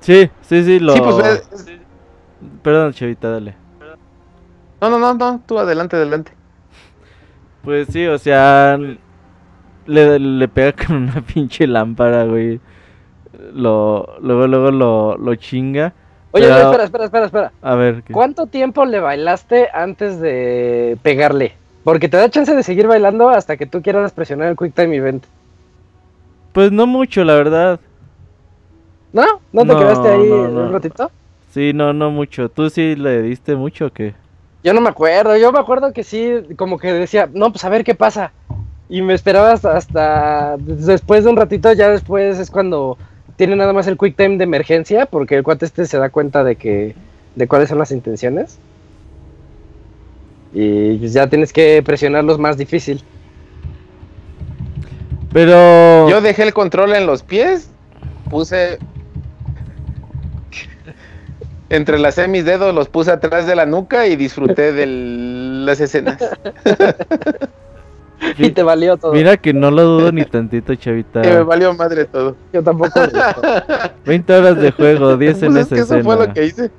Sí, 0.00 0.30
sí, 0.40 0.64
sí, 0.64 0.80
lo... 0.80 0.94
Sí, 0.94 1.00
pues 1.02 1.44
Perdón, 2.62 2.94
chavita, 2.94 3.28
dale. 3.30 3.56
No, 4.80 4.88
no, 4.88 4.98
no, 4.98 5.12
no, 5.12 5.42
tú 5.46 5.58
adelante, 5.58 5.96
adelante. 5.96 6.32
Pues 7.62 7.88
sí, 7.88 8.06
o 8.06 8.16
sea, 8.16 8.78
le, 9.84 10.18
le 10.18 10.48
pega 10.48 10.72
con 10.72 10.96
una 10.96 11.20
pinche 11.34 11.66
lámpara, 11.66 12.24
güey. 12.24 12.58
Lo, 13.52 14.16
luego, 14.22 14.46
luego 14.46 14.70
lo, 14.70 15.18
lo 15.18 15.34
chinga. 15.34 15.92
Oye, 16.36 16.46
Pero- 16.48 16.56
espera, 16.66 16.84
espera, 16.84 17.04
espera, 17.04 17.26
espera. 17.26 17.52
A 17.62 17.74
ver, 17.76 18.02
¿qué? 18.02 18.12
¿Cuánto 18.12 18.46
tiempo 18.46 18.84
le 18.84 19.00
bailaste 19.00 19.68
antes 19.72 20.20
de 20.20 20.98
pegarle? 21.02 21.54
Porque 21.82 22.08
te 22.10 22.16
da 22.18 22.28
chance 22.28 22.54
de 22.54 22.62
seguir 22.62 22.86
bailando 22.86 23.30
hasta 23.30 23.56
que 23.56 23.64
tú 23.64 23.80
quieras 23.80 24.12
presionar 24.12 24.48
el 24.48 24.56
Quick 24.56 24.74
Time 24.74 24.94
Event. 24.96 25.24
Pues 26.52 26.70
no 26.72 26.86
mucho, 26.86 27.24
la 27.24 27.34
verdad. 27.36 27.80
¿No? 29.12 29.24
¿No 29.52 29.62
te 29.62 29.68
No, 29.72 29.78
quedaste 29.78 30.08
ahí 30.08 30.28
no, 30.28 30.48
no. 30.48 30.60
un 30.64 30.72
ratito? 30.72 31.10
Sí, 31.52 31.72
no, 31.72 31.92
no 31.94 32.10
mucho. 32.10 32.50
¿Tú 32.50 32.68
sí 32.68 32.96
le 32.96 33.22
diste 33.22 33.56
mucho 33.56 33.86
o 33.86 33.90
qué? 33.90 34.14
Yo 34.62 34.74
no 34.74 34.80
me 34.82 34.88
acuerdo, 34.90 35.36
yo 35.36 35.52
me 35.52 35.58
acuerdo 35.58 35.92
que 35.92 36.02
sí, 36.02 36.32
como 36.56 36.76
que 36.78 36.92
decía, 36.92 37.30
no, 37.32 37.50
pues 37.50 37.64
a 37.64 37.68
ver 37.70 37.82
qué 37.84 37.94
pasa. 37.94 38.32
Y 38.88 39.00
me 39.00 39.14
esperaba 39.14 39.52
hasta, 39.52 39.76
hasta 39.76 40.56
después 40.58 41.24
de 41.24 41.30
un 41.30 41.36
ratito, 41.36 41.72
ya 41.72 41.88
después 41.88 42.38
es 42.38 42.50
cuando 42.50 42.98
tiene 43.36 43.56
nada 43.56 43.72
más 43.72 43.86
el 43.86 43.96
quick 43.98 44.16
time 44.16 44.38
de 44.38 44.44
emergencia, 44.44 45.06
porque 45.06 45.36
el 45.36 45.42
cuate 45.42 45.66
este 45.66 45.86
se 45.86 45.98
da 45.98 46.10
cuenta 46.10 46.42
de 46.42 46.56
que, 46.56 46.94
de 47.34 47.48
cuáles 47.48 47.68
son 47.68 47.78
las 47.78 47.90
intenciones. 47.90 48.58
Y 50.52 50.96
pues 50.96 51.12
ya 51.12 51.28
tienes 51.28 51.52
que 51.52 51.82
presionarlos 51.84 52.38
más 52.38 52.56
difícil. 52.56 53.02
Pero... 55.32 56.08
Yo 56.08 56.20
dejé 56.20 56.44
el 56.44 56.54
control 56.54 56.94
en 56.94 57.06
los 57.06 57.22
pies, 57.22 57.68
puse 58.30 58.78
Entre 61.68 61.98
las 61.98 62.16
mis 62.28 62.44
dedos 62.44 62.74
los 62.74 62.88
puse 62.88 63.10
atrás 63.10 63.46
de 63.46 63.56
la 63.56 63.66
nuca 63.66 64.06
y 64.06 64.16
disfruté 64.16 64.72
de 64.72 64.86
las 64.86 65.80
escenas. 65.80 66.18
y 68.38 68.50
te 68.50 68.62
valió 68.62 68.96
todo. 68.96 69.12
Mira 69.12 69.36
que 69.36 69.52
no 69.52 69.70
lo 69.70 69.82
dudo 69.82 70.12
ni 70.12 70.24
tantito, 70.24 70.74
chavita. 70.74 71.22
Que 71.22 71.30
me 71.30 71.42
valió 71.42 71.72
madre 71.74 72.04
todo. 72.06 72.36
Yo 72.52 72.62
tampoco. 72.62 73.00
20 74.04 74.32
horas 74.38 74.56
de 74.60 74.70
juego, 74.72 75.16
10 75.16 75.42
en 75.42 75.52
Pues 75.52 75.66
es 75.66 75.72
esa 75.72 75.74
eso 75.74 75.84
escena. 75.96 76.04
fue 76.16 76.26
lo 76.26 76.32
que 76.32 76.44
hice. 76.44 76.70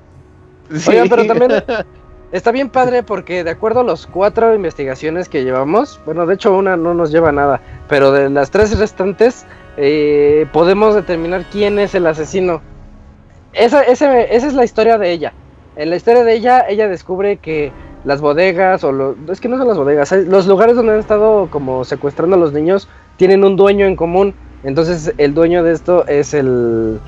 Oigan, 0.89 1.07
pero 1.09 1.26
también 1.26 1.51
está 2.31 2.51
bien 2.51 2.69
padre 2.69 3.03
porque 3.03 3.43
de 3.43 3.51
acuerdo 3.51 3.80
a 3.81 3.84
las 3.84 4.05
cuatro 4.07 4.53
investigaciones 4.53 5.30
que 5.30 5.43
llevamos, 5.43 5.99
bueno, 6.05 6.26
de 6.26 6.34
hecho 6.34 6.53
una 6.55 6.76
no 6.76 6.93
nos 6.93 7.11
lleva 7.11 7.30
a 7.30 7.31
nada, 7.34 7.61
pero 7.88 8.11
de 8.11 8.30
las 8.30 8.51
tres 8.51 8.77
restantes 8.77 9.45
eh, 9.77 10.45
podemos 10.51 10.95
determinar 10.95 11.45
quién 11.51 11.80
es 11.80 11.95
el 11.95 12.05
asesino. 12.07 12.61
Esa, 13.53 13.81
ese- 13.84 14.35
esa 14.35 14.47
es 14.47 14.53
la 14.53 14.65
historia 14.65 14.97
de 14.97 15.11
ella. 15.11 15.34
En 15.76 15.89
la 15.91 15.95
historia 15.95 16.23
de 16.23 16.34
ella, 16.34 16.65
ella 16.68 16.88
descubre 16.88 17.38
que 17.38 17.72
las 18.07 18.21
bodegas, 18.21 18.84
o 18.85 18.91
lo- 18.93 19.15
es 19.29 19.41
que 19.41 19.49
no 19.49 19.57
son 19.57 19.67
las 19.67 19.77
bodegas, 19.77 20.11
los 20.13 20.47
lugares 20.47 20.77
donde 20.77 20.93
han 20.93 20.99
estado 20.99 21.49
como 21.51 21.84
secuestrando 21.84 22.38
a 22.38 22.39
los 22.39 22.53
niños 22.53 22.88
tienen 23.17 23.43
un 23.43 23.57
dueño 23.57 23.85
en 23.85 23.97
común. 23.97 24.34
Entonces 24.63 25.13
el 25.17 25.34
dueño 25.34 25.61
de 25.61 25.73
esto 25.73 26.07
es 26.07 26.34
el, 26.34 26.99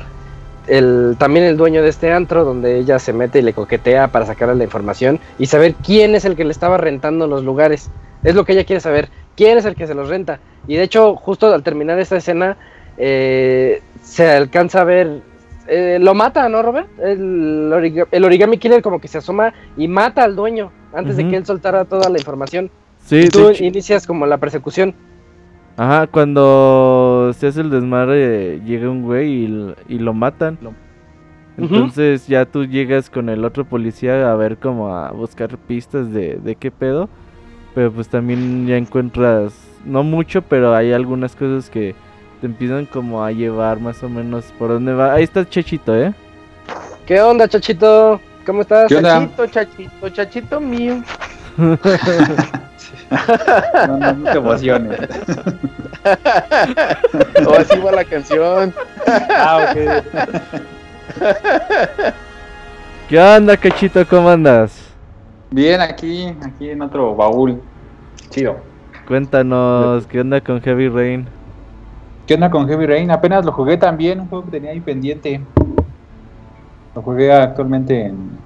el 0.68 1.16
también 1.18 1.46
el 1.46 1.56
dueño 1.56 1.82
de 1.82 1.90
este 1.90 2.12
antro 2.12 2.44
donde 2.44 2.78
ella 2.78 3.00
se 3.00 3.14
mete 3.14 3.40
y 3.40 3.44
le 3.44 3.54
coquetea 3.54 4.10
para 4.10 4.26
sacarle 4.26 4.56
la 4.56 4.66
información 4.66 5.20
y 5.40 5.46
saber 5.46 5.74
quién 5.86 6.16
es 6.16 6.26
el 6.26 6.36
que 6.36 6.44
le 6.44 6.52
estaba 6.52 6.78
rentando 6.78 7.28
los 7.28 7.46
lugares. 7.46 7.90
Es 8.24 8.36
lo 8.36 8.44
que 8.44 8.52
ella 8.52 8.66
quiere 8.66 8.82
saber, 8.82 9.08
quién 9.38 9.58
es 9.58 9.64
el 9.64 9.76
que 9.76 9.88
se 9.88 9.96
los 9.96 10.10
renta. 10.10 10.40
Y 10.68 10.76
de 10.76 10.84
hecho, 10.84 11.16
justo 11.16 11.54
al 11.54 11.64
terminar 11.64 11.98
esta 11.98 12.18
escena, 12.18 12.58
eh, 12.98 13.82
se 14.04 14.30
alcanza 14.30 14.82
a 14.82 14.84
ver... 14.84 15.29
eh, 15.70 15.98
lo 16.02 16.14
mata, 16.14 16.50
¿no, 16.50 16.62
Robert? 16.62 16.88
El, 17.00 17.72
origa- 17.74 18.08
el 18.12 18.26
origami 18.26 18.58
killer 18.58 18.82
como 18.82 19.00
que 19.00 19.08
se 19.08 19.20
asoma 19.20 19.54
y 19.78 19.88
mata 19.88 20.24
al 20.24 20.36
dueño 20.36 20.72
antes 20.94 21.18
de 21.18 21.28
que 21.28 21.36
él 21.38 21.46
soltara 21.46 21.86
toda 21.86 22.10
la 22.10 22.18
información. 22.18 22.70
Sí, 23.06 23.22
y 23.26 23.28
tú 23.30 23.52
inicias 23.60 24.06
como 24.08 24.26
la 24.26 24.38
persecución. 24.38 24.94
Ajá, 25.78 26.08
cuando 26.08 27.32
se 27.38 27.48
hace 27.48 27.62
el 27.62 27.70
desmadre, 27.70 28.60
llega 28.66 28.90
un 28.90 29.04
güey 29.04 29.76
y 29.88 30.00
lo 30.00 30.14
matan. 30.14 30.58
Entonces 31.58 32.28
ya 32.28 32.46
tú 32.46 32.66
llegas 32.66 33.10
con 33.10 33.30
el 33.30 33.44
otro 33.44 33.66
policía 33.66 34.32
a 34.32 34.36
ver 34.36 34.58
como 34.58 34.94
a 34.96 35.12
buscar 35.12 35.58
pistas 35.58 36.12
de, 36.12 36.36
de 36.36 36.56
qué 36.56 36.72
pedo. 36.72 37.10
Pero 37.76 37.92
pues 37.92 38.10
también 38.10 38.66
ya 38.66 38.78
encuentras, 38.78 39.54
no 39.86 40.04
mucho, 40.04 40.42
pero 40.42 40.74
hay 40.74 40.92
algunas 40.92 41.36
cosas 41.36 41.70
que 41.70 41.94
te 42.40 42.48
empiezan 42.48 42.86
como 42.86 43.24
a 43.24 43.32
llevar 43.32 43.80
más 43.80 44.04
o 44.04 44.10
menos 44.10 44.46
por 44.58 44.70
dónde 44.70 44.94
va. 44.94 45.14
Ahí 45.14 45.24
está 45.24 45.48
Chechito, 45.48 45.96
¿eh? 45.96 46.14
¿Qué 47.06 47.22
onda, 47.22 47.48
chachito? 47.48 48.20
¿Cómo 48.46 48.62
estás? 48.62 48.88
¿Qué 48.88 48.98
onda? 48.98 49.20
Chachito, 49.20 49.48
chachito, 49.48 50.10
chachito 50.10 50.60
mío. 50.60 51.04
No, 51.58 51.78
no, 53.98 54.14
no 54.14 54.32
te 54.32 54.38
emociones. 54.38 55.00
O 57.46 57.54
así 57.54 57.78
va 57.80 57.92
la 57.92 58.06
canción. 58.06 58.74
Ah, 59.08 59.70
ok. 59.70 59.78
¿Qué 63.10 63.20
onda, 63.20 63.58
Cachito? 63.58 64.08
¿Cómo 64.08 64.30
andas? 64.30 64.80
Bien, 65.50 65.82
aquí, 65.82 66.32
aquí 66.46 66.70
en 66.70 66.84
otro 66.84 67.16
baúl. 67.16 67.60
Chido. 68.30 68.58
Cuéntanos, 69.08 70.06
¿qué 70.06 70.22
onda 70.22 70.40
con 70.42 70.62
Heavy 70.62 70.90
Rain? 70.90 71.28
¿Qué 72.30 72.36
onda 72.36 72.52
con 72.52 72.68
Heavy 72.68 72.86
Rain? 72.86 73.10
Apenas 73.10 73.44
lo 73.44 73.52
jugué 73.52 73.76
también, 73.78 74.20
un 74.20 74.28
juego 74.30 74.46
que 74.46 74.52
tenía 74.52 74.70
ahí 74.70 74.80
pendiente. 74.82 75.48
Lo 76.94 77.02
jugué 77.02 77.34
actualmente 77.34 78.06
en, 78.06 78.40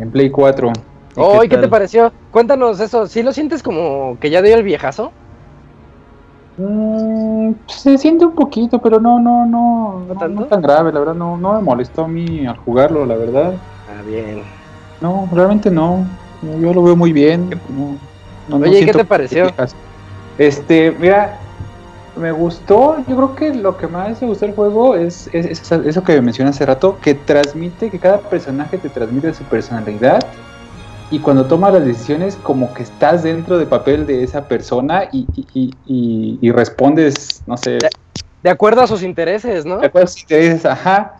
en 0.00 0.10
Play 0.10 0.28
4. 0.28 0.72
¿Y 1.16 1.20
Oh, 1.20 1.44
¿y 1.44 1.48
qué 1.48 1.56
te 1.56 1.68
pareció? 1.68 2.12
Cuéntanos 2.32 2.80
eso. 2.80 3.06
¿Sí 3.06 3.22
lo 3.22 3.32
sientes 3.32 3.62
como 3.62 4.18
que 4.18 4.28
ya 4.28 4.42
dio 4.42 4.56
el 4.56 4.64
viejazo? 4.64 5.12
Mm, 6.56 7.52
se 7.68 7.96
siente 7.96 8.26
un 8.26 8.34
poquito, 8.34 8.82
pero 8.82 8.98
no, 8.98 9.20
no, 9.20 9.46
no, 9.46 10.04
¿No 10.28 10.46
tan 10.46 10.60
grave, 10.60 10.92
la 10.92 10.98
verdad, 10.98 11.14
no, 11.14 11.36
no 11.36 11.52
me 11.52 11.60
molestó 11.60 12.06
a 12.06 12.08
mí 12.08 12.44
al 12.44 12.56
jugarlo, 12.56 13.06
la 13.06 13.14
verdad. 13.14 13.54
Ah, 13.86 14.02
bien. 14.02 14.42
No, 15.00 15.28
realmente 15.32 15.70
no. 15.70 16.04
Yo 16.60 16.74
lo 16.74 16.82
veo 16.82 16.96
muy 16.96 17.12
bien. 17.12 17.50
no- 17.68 18.00
no- 18.48 18.56
Oye, 18.56 18.80
¿y 18.80 18.84
qué 18.84 18.92
te 18.92 19.04
pareció? 19.04 19.46
Este, 20.38 20.90
mira, 20.90 21.41
me 22.16 22.32
gustó. 22.32 22.96
Yo 23.06 23.16
creo 23.16 23.34
que 23.34 23.54
lo 23.54 23.76
que 23.76 23.88
más 23.88 24.20
me 24.20 24.28
gustó 24.28 24.46
del 24.46 24.54
juego 24.54 24.94
es, 24.96 25.28
es- 25.32 25.46
es 25.46 25.72
eso 25.72 26.02
que 26.02 26.20
mencioné 26.20 26.50
hace 26.50 26.66
rato, 26.66 26.98
que 26.98 27.14
transmite, 27.14 27.90
que 27.90 28.00
cada 28.00 28.20
personaje 28.22 28.78
te 28.78 28.90
transmite 28.90 29.32
su 29.34 29.46
personalidad. 29.46 30.20
Y 31.10 31.20
cuando 31.20 31.46
tomas 31.46 31.74
las 31.74 31.84
decisiones, 31.84 32.36
como 32.38 32.72
que 32.72 32.82
estás 32.82 33.22
dentro 33.22 33.58
del 33.58 33.68
papel 33.68 34.06
de 34.06 34.22
esa 34.22 34.48
persona 34.48 35.04
y, 35.12 35.28
y- 35.34 36.38
y- 36.40 36.50
respondes, 36.52 37.42
no 37.46 37.56
sé, 37.56 37.78
De 38.42 38.50
acuerdo 38.50 38.80
a 38.82 38.86
sus 38.86 39.02
intereses, 39.02 39.64
¿no? 39.66 39.78
de 39.78 39.86
acuerdo 39.86 40.04
a 40.06 40.08
sus 40.08 40.22
intereses, 40.22 40.64
ajá. 40.66 41.12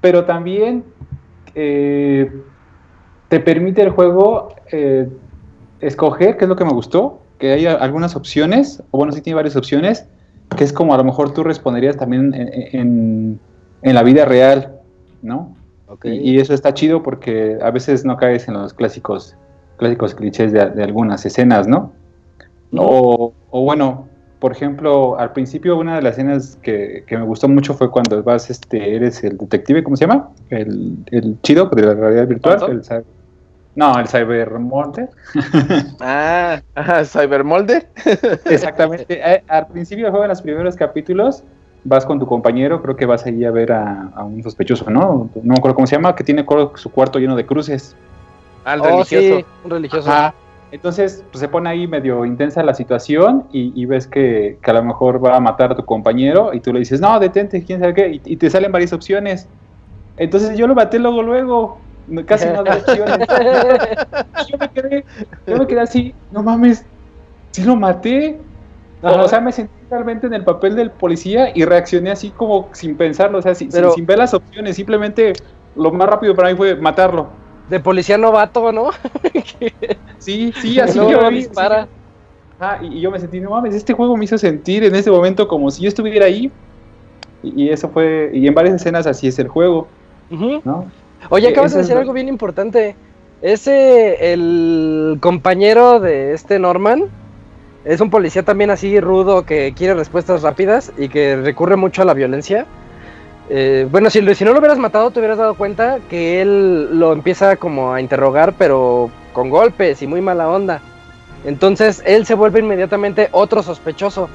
Pero 0.00 0.24
también 0.24 0.86
eh, 1.54 2.30
te 3.28 3.40
permite 3.40 3.82
el 3.82 3.90
juego 3.90 4.48
eh, 4.70 5.08
escoger, 5.80 6.36
que 6.36 6.44
es 6.44 6.48
lo 6.48 6.56
que 6.56 6.64
me 6.64 6.72
gustó, 6.72 7.26
que 7.38 7.52
hay 7.52 7.66
algunas 7.66 8.16
opciones, 8.16 8.82
o 8.90 8.98
bueno, 8.98 9.12
sí 9.12 9.22
tiene 9.22 9.36
varias 9.36 9.56
opciones, 9.56 10.08
que 10.56 10.64
es 10.64 10.72
como 10.72 10.94
a 10.94 10.96
lo 10.96 11.04
mejor 11.04 11.32
tú 11.32 11.42
responderías 11.44 11.96
también 11.96 12.34
en, 12.34 12.50
en- 12.72 13.40
en 13.82 13.94
la 13.94 14.02
vida 14.02 14.24
real, 14.24 14.72
¿no? 15.22 15.54
Y, 16.04 16.32
y 16.32 16.38
eso 16.40 16.52
está 16.52 16.74
chido 16.74 17.02
porque 17.02 17.58
a 17.62 17.70
veces 17.70 18.04
no 18.04 18.16
caes 18.16 18.48
en 18.48 18.54
los 18.54 18.74
clásicos, 18.74 19.36
clásicos 19.76 20.14
clichés 20.14 20.52
de, 20.52 20.68
de 20.70 20.82
algunas 20.84 21.24
escenas, 21.24 21.66
¿no? 21.68 21.92
O, 22.76 23.32
o 23.50 23.62
bueno, 23.62 24.08
por 24.40 24.52
ejemplo, 24.52 25.18
al 25.18 25.32
principio 25.32 25.76
una 25.78 25.96
de 25.96 26.02
las 26.02 26.12
escenas 26.14 26.58
que, 26.62 27.04
que 27.06 27.16
me 27.16 27.24
gustó 27.24 27.48
mucho 27.48 27.74
fue 27.74 27.90
cuando 27.90 28.22
vas, 28.22 28.50
este, 28.50 28.94
eres 28.96 29.24
el 29.24 29.38
detective, 29.38 29.82
¿cómo 29.82 29.96
se 29.96 30.06
llama? 30.06 30.30
El, 30.50 30.98
el 31.10 31.40
chido 31.42 31.66
de 31.74 31.82
la 31.82 31.94
realidad 31.94 32.26
virtual. 32.28 32.56
No, 33.78 33.96
el 33.96 34.08
cybermonte. 34.08 35.08
Ah, 36.00 36.60
ajá, 36.74 37.04
Cybermolde. 37.04 37.86
Exactamente. 38.50 39.06
Eh, 39.08 39.44
al 39.46 39.68
principio 39.68 40.06
del 40.06 40.10
juego, 40.10 40.24
en 40.24 40.30
los 40.30 40.42
primeros 40.42 40.74
capítulos, 40.74 41.44
vas 41.84 42.04
con 42.04 42.18
tu 42.18 42.26
compañero, 42.26 42.82
creo 42.82 42.96
que 42.96 43.06
vas 43.06 43.24
ahí 43.24 43.44
a 43.44 43.52
ver 43.52 43.70
a, 43.70 44.10
a 44.16 44.24
un 44.24 44.42
sospechoso, 44.42 44.90
¿no? 44.90 45.30
No 45.32 45.42
me 45.42 45.54
acuerdo 45.54 45.76
cómo 45.76 45.86
se 45.86 45.94
llama, 45.94 46.16
que 46.16 46.24
tiene 46.24 46.44
su 46.74 46.90
cuarto 46.90 47.20
lleno 47.20 47.36
de 47.36 47.46
cruces. 47.46 47.94
Al 48.64 48.80
Oh, 48.80 48.84
religioso. 48.84 49.38
sí, 49.38 49.44
un 49.62 49.70
religioso. 49.70 50.10
Ajá. 50.10 50.34
Entonces 50.72 51.24
pues, 51.30 51.40
se 51.40 51.48
pone 51.48 51.70
ahí 51.70 51.86
medio 51.86 52.24
intensa 52.24 52.64
la 52.64 52.74
situación 52.74 53.44
y, 53.52 53.80
y 53.80 53.86
ves 53.86 54.08
que, 54.08 54.58
que 54.60 54.70
a 54.72 54.74
lo 54.74 54.82
mejor 54.82 55.24
va 55.24 55.36
a 55.36 55.40
matar 55.40 55.70
a 55.70 55.76
tu 55.76 55.84
compañero 55.84 56.52
y 56.52 56.58
tú 56.60 56.72
le 56.72 56.80
dices, 56.80 57.00
no, 57.00 57.18
detente, 57.20 57.64
quién 57.64 57.78
sabe 57.78 57.94
qué, 57.94 58.08
y, 58.08 58.20
y 58.24 58.36
te 58.36 58.50
salen 58.50 58.72
varias 58.72 58.92
opciones. 58.92 59.48
Entonces 60.16 60.58
yo 60.58 60.66
lo 60.66 60.74
maté 60.74 60.98
luego, 60.98 61.22
luego, 61.22 61.78
casi 62.26 62.46
no 62.46 62.60
había 62.60 62.78
yo, 64.48 64.58
me 64.58 64.68
quedé, 64.70 65.04
yo 65.46 65.56
me 65.58 65.66
quedé 65.66 65.80
así, 65.80 66.14
no 66.30 66.42
mames, 66.42 66.84
sí 67.52 67.62
lo 67.64 67.76
maté. 67.76 68.40
O, 69.00 69.06
Ajá. 69.08 69.22
o 69.22 69.28
sea, 69.28 69.40
me 69.40 69.52
sentí 69.52 69.72
realmente 69.88 70.26
en 70.26 70.34
el 70.34 70.44
papel 70.44 70.74
del 70.74 70.90
policía 70.90 71.52
y 71.54 71.64
reaccioné 71.64 72.10
así 72.10 72.30
como 72.32 72.70
sin 72.74 72.96
pensarlo, 72.96 73.38
o 73.38 73.42
sea, 73.42 73.54
sin, 73.54 73.70
sin- 73.70 73.80
Pero- 73.80 73.92
sin 73.92 74.06
ver 74.06 74.18
las 74.18 74.34
opciones, 74.34 74.76
simplemente 74.76 75.32
lo 75.76 75.92
más 75.92 76.08
rápido 76.08 76.34
para 76.34 76.50
mí 76.50 76.56
fue 76.56 76.74
matarlo. 76.76 77.30
De 77.68 77.78
policía 77.80 78.18
novato, 78.18 78.72
¿no? 78.72 78.90
Sí, 80.18 80.52
sí, 80.60 80.80
así 80.80 80.98
No, 80.98 81.10
yo 81.10 81.20
no 81.22 81.28
vi, 81.30 81.36
dispara. 81.36 81.84
sí. 81.86 81.90
Ah, 82.58 82.78
y, 82.82 82.98
y 82.98 83.00
yo 83.00 83.10
me 83.10 83.20
sentí, 83.20 83.38
no 83.40 83.50
mames, 83.50 83.74
este 83.74 83.92
juego 83.92 84.16
me 84.16 84.24
hizo 84.24 84.36
sentir 84.36 84.82
en 84.82 84.94
ese 84.96 85.10
momento 85.12 85.46
como 85.46 85.70
si 85.70 85.82
yo 85.82 85.88
estuviera 85.88 86.26
ahí. 86.26 86.50
Y, 87.42 87.64
y 87.64 87.68
eso 87.70 87.88
fue, 87.90 88.30
y 88.34 88.48
en 88.48 88.54
varias 88.54 88.74
escenas 88.76 89.06
así 89.06 89.28
es 89.28 89.38
el 89.38 89.46
juego. 89.48 89.88
¿no? 90.64 90.90
Oye, 91.30 91.48
Eh, 91.48 91.50
acabas 91.52 91.72
de 91.72 91.78
decir 91.80 91.96
algo 91.96 92.12
bien 92.12 92.28
importante. 92.28 92.94
Ese, 93.42 94.32
el 94.32 95.18
compañero 95.20 96.00
de 96.00 96.32
este 96.34 96.58
Norman, 96.58 97.04
es 97.84 98.00
un 98.00 98.10
policía 98.10 98.42
también 98.42 98.70
así 98.70 98.98
rudo 99.00 99.44
que 99.46 99.72
quiere 99.76 99.94
respuestas 99.94 100.42
rápidas 100.42 100.92
y 100.98 101.08
que 101.08 101.36
recurre 101.36 101.76
mucho 101.76 102.02
a 102.02 102.04
la 102.04 102.14
violencia. 102.14 102.66
Eh, 103.50 103.86
bueno, 103.90 104.10
si, 104.10 104.34
si 104.34 104.44
no 104.44 104.52
lo 104.52 104.58
hubieras 104.58 104.78
matado, 104.78 105.10
te 105.10 105.20
hubieras 105.20 105.38
dado 105.38 105.54
cuenta 105.54 105.98
que 106.10 106.42
él 106.42 106.98
lo 106.98 107.12
empieza 107.12 107.56
como 107.56 107.92
a 107.94 108.00
interrogar, 108.00 108.54
pero 108.58 109.10
con 109.32 109.48
golpes 109.48 110.02
y 110.02 110.06
muy 110.06 110.20
mala 110.20 110.48
onda. 110.48 110.80
Entonces 111.46 112.02
él 112.04 112.26
se 112.26 112.34
vuelve 112.34 112.58
inmediatamente 112.60 113.28
otro 113.30 113.62
sospechoso 113.62 114.28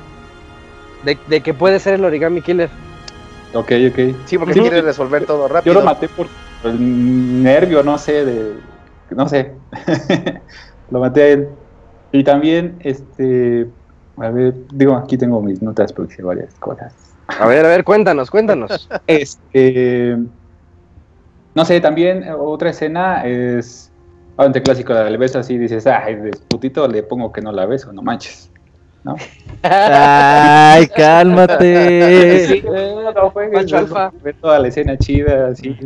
de, 1.03 1.17
de 1.27 1.41
que 1.41 1.53
puede 1.53 1.79
ser 1.79 1.95
el 1.95 2.05
origami 2.05 2.41
killer. 2.41 2.69
Ok, 3.53 3.71
ok. 3.91 4.15
Sí, 4.25 4.37
porque 4.37 4.53
Sí, 4.53 4.61
quiere 4.61 4.81
resolver 4.81 5.25
todo 5.25 5.47
Yo 5.47 5.53
rápido. 5.53 5.73
lo 5.75 5.81
maté 5.81 6.07
por 6.07 6.27
nervio, 6.63 7.83
no 7.83 7.97
sé, 7.97 8.25
de, 8.25 8.53
no 9.11 9.27
sé. 9.27 9.51
lo 10.91 10.99
maté 10.99 11.21
a 11.21 11.27
él. 11.29 11.49
Y 12.11 12.23
también, 12.23 12.77
este, 12.81 13.67
a 14.17 14.29
ver, 14.29 14.53
digo, 14.71 14.95
aquí 14.95 15.17
tengo 15.17 15.41
mis 15.41 15.61
notas 15.61 15.91
porque 15.91 16.13
hice 16.13 16.23
varias 16.23 16.53
cosas. 16.55 16.93
A 17.27 17.47
ver, 17.47 17.65
a 17.65 17.69
ver, 17.69 17.83
cuéntanos, 17.83 18.29
cuéntanos. 18.29 18.87
Este. 19.07 20.17
No 21.55 21.65
sé, 21.65 21.79
también 21.81 22.23
eh, 22.23 22.33
otra 22.33 22.69
escena 22.69 23.25
es. 23.25 23.89
Ante 24.35 24.63
clásico 24.63 24.95
del 24.95 25.17
beso, 25.19 25.37
así 25.37 25.59
dices, 25.59 25.85
ay, 25.85 26.15
de 26.15 26.31
putito 26.47 26.87
le 26.87 27.03
pongo 27.03 27.31
que 27.31 27.41
no 27.41 27.51
la 27.51 27.67
beso, 27.67 27.93
no 27.93 28.01
manches. 28.01 28.49
¿No? 29.03 29.15
Ay, 29.61 30.87
cálmate. 30.87 32.47
Sí, 32.47 32.63
no 32.63 33.29
juegues, 33.29 33.71
alfa. 33.73 34.11
ver 34.23 34.35
toda 34.41 34.57
la 34.57 34.69
escena 34.69 34.97
chida, 34.97 35.49
así. 35.49 35.77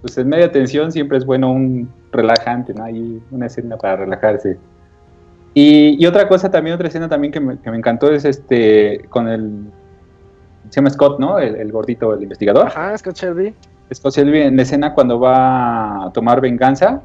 Pues 0.00 0.16
en 0.18 0.28
media 0.28 0.50
tensión 0.52 0.92
siempre 0.92 1.18
es 1.18 1.24
bueno 1.24 1.50
un 1.50 1.88
relajante, 2.12 2.74
¿no? 2.74 2.84
Hay 2.84 3.20
una 3.30 3.46
escena 3.46 3.76
para 3.76 3.96
relajarse. 3.96 4.58
Y, 5.54 5.96
y 6.02 6.06
otra 6.06 6.28
cosa 6.28 6.50
también, 6.50 6.74
otra 6.74 6.88
escena 6.88 7.08
también 7.08 7.32
que 7.32 7.40
me, 7.40 7.58
que 7.58 7.70
me 7.70 7.78
encantó 7.78 8.10
es 8.12 8.24
este, 8.24 9.04
con 9.08 9.26
el, 9.28 9.70
se 10.68 10.76
llama 10.76 10.90
Scott, 10.90 11.18
¿no? 11.18 11.38
El, 11.38 11.56
el 11.56 11.72
gordito, 11.72 12.12
el 12.14 12.22
investigador. 12.22 12.66
Ajá, 12.68 12.96
Scott 12.98 13.16
Shelby. 13.16 13.54
Scott 13.94 14.14
Shelby 14.14 14.40
en 14.42 14.56
la 14.56 14.62
escena 14.62 14.92
cuando 14.92 15.18
va 15.18 16.06
a 16.06 16.12
tomar 16.12 16.40
venganza, 16.40 17.00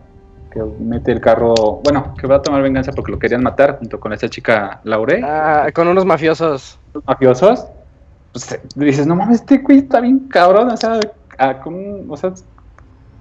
que 0.51 0.61
mete 0.80 1.13
el 1.13 1.22
carro, 1.22 1.53
bueno, 1.84 2.13
que 2.19 2.27
va 2.27 2.35
a 2.38 2.41
tomar 2.41 2.61
venganza 2.61 2.91
porque 2.91 3.11
lo 3.13 3.19
querían 3.19 3.41
matar 3.41 3.77
junto 3.80 3.99
con 4.01 4.11
esa 4.11 4.27
chica 4.27 4.81
Laure, 4.84 5.22
Ah, 5.23 5.69
con 5.73 5.88
unos 5.88 6.05
mafiosos. 6.05 6.77
mafiosos. 7.07 7.68
Pues 8.34 8.59
dices, 8.76 9.07
no 9.07 9.15
mames, 9.15 9.41
este 9.41 9.59
güey 9.59 9.80
está 9.80 10.01
bien 10.01 10.27
cabrón, 10.27 10.69
o 10.69 10.77
sea, 10.77 10.99
a- 11.38 11.59
con- 11.61 12.05
o 12.09 12.18
sea, 12.18 12.34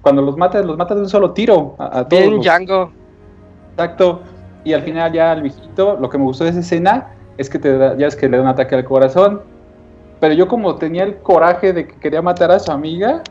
cuando 0.01 0.21
los 0.21 0.37
matas, 0.37 0.65
los 0.65 0.77
matas 0.77 0.97
de 0.97 1.03
un 1.03 1.09
solo 1.09 1.31
tiro. 1.31 1.75
A, 1.77 1.99
a 1.99 2.07
todos 2.07 2.23
Bien 2.23 2.35
los- 2.35 2.45
Django. 2.45 2.91
Exacto. 3.71 4.21
Y 4.63 4.73
al 4.73 4.81
final 4.83 5.11
ya 5.11 5.33
el 5.33 5.41
viejito, 5.43 5.97
lo 5.99 6.09
que 6.09 6.17
me 6.17 6.23
gustó 6.25 6.43
de 6.43 6.51
esa 6.51 6.59
escena 6.59 7.07
es 7.37 7.49
que 7.49 7.57
te 7.59 7.77
da, 7.77 7.95
ya 7.97 8.07
es 8.07 8.15
que 8.15 8.29
le 8.29 8.37
da 8.37 8.43
un 8.43 8.49
ataque 8.49 8.75
al 8.75 8.83
corazón. 8.85 9.41
Pero 10.19 10.33
yo 10.35 10.47
como 10.47 10.75
tenía 10.75 11.03
el 11.03 11.17
coraje 11.17 11.73
de 11.73 11.87
que 11.87 11.95
quería 11.95 12.21
matar 12.21 12.51
a 12.51 12.59
su 12.59 12.71
amiga, 12.71 13.23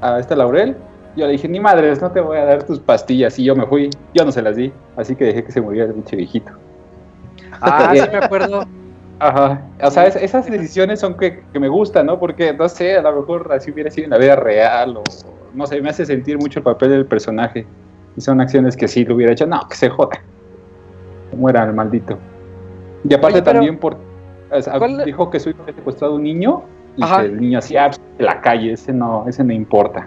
a 0.00 0.20
esta 0.20 0.36
Laurel, 0.36 0.76
yo 1.16 1.26
le 1.26 1.32
dije, 1.32 1.48
ni 1.48 1.58
madres, 1.60 2.00
no 2.00 2.10
te 2.12 2.20
voy 2.20 2.38
a 2.38 2.44
dar 2.44 2.62
tus 2.62 2.78
pastillas. 2.78 3.38
Y 3.38 3.44
yo 3.44 3.56
me 3.56 3.66
fui, 3.66 3.90
yo 4.14 4.24
no 4.24 4.30
se 4.30 4.40
las 4.40 4.54
di. 4.56 4.72
Así 4.96 5.16
que 5.16 5.24
dejé 5.24 5.42
que 5.44 5.50
se 5.52 5.60
muriera 5.60 5.88
el 5.88 5.94
pinche 5.94 6.14
viejito. 6.16 6.52
Ah, 7.60 7.90
sí 7.94 8.00
me 8.10 8.18
acuerdo. 8.18 8.64
Ajá. 9.18 9.62
O 9.82 9.90
sea, 9.90 10.06
es- 10.06 10.16
esas 10.16 10.46
decisiones 10.46 11.00
son 11.00 11.16
que, 11.16 11.42
que 11.52 11.58
me 11.58 11.68
gustan, 11.68 12.06
¿no? 12.06 12.18
Porque, 12.20 12.52
no 12.52 12.68
sé, 12.68 12.96
a 12.96 13.02
lo 13.02 13.12
mejor 13.20 13.50
así 13.52 13.70
hubiera 13.72 13.90
sido 13.90 14.04
en 14.04 14.10
la 14.10 14.18
vida 14.18 14.36
real 14.36 14.96
o, 14.96 15.02
no 15.54 15.66
sé, 15.66 15.80
me 15.80 15.90
hace 15.90 16.06
sentir 16.06 16.38
mucho 16.38 16.60
el 16.60 16.64
papel 16.64 16.90
del 16.90 17.06
personaje. 17.06 17.66
Y 18.16 18.20
son 18.20 18.40
acciones 18.40 18.76
que 18.76 18.88
sí 18.88 19.04
lo 19.04 19.14
hubiera 19.14 19.32
hecho, 19.32 19.46
no, 19.46 19.66
que 19.68 19.76
se 19.76 19.88
joda. 19.88 20.20
Que 21.30 21.36
muera 21.36 21.64
el 21.64 21.72
maldito. 21.72 22.18
Y 23.08 23.14
aparte 23.14 23.38
Oye, 23.38 23.42
también 23.42 23.78
por... 23.78 23.96
o 24.50 24.62
sea, 24.62 24.78
¿Cuál- 24.78 25.04
dijo 25.04 25.30
que 25.30 25.40
su 25.40 25.50
hijo 25.50 25.62
había 25.62 25.74
secuestrado 25.74 26.12
a 26.14 26.16
un 26.16 26.22
niño 26.22 26.62
y 26.96 27.02
Ajá. 27.02 27.20
que 27.20 27.26
el 27.26 27.40
niño 27.40 27.58
hacía 27.58 27.90
de 28.18 28.24
la 28.24 28.40
calle, 28.40 28.72
ese 28.72 28.92
no, 28.92 29.24
ese 29.26 29.42
no 29.42 29.52
importa. 29.52 30.06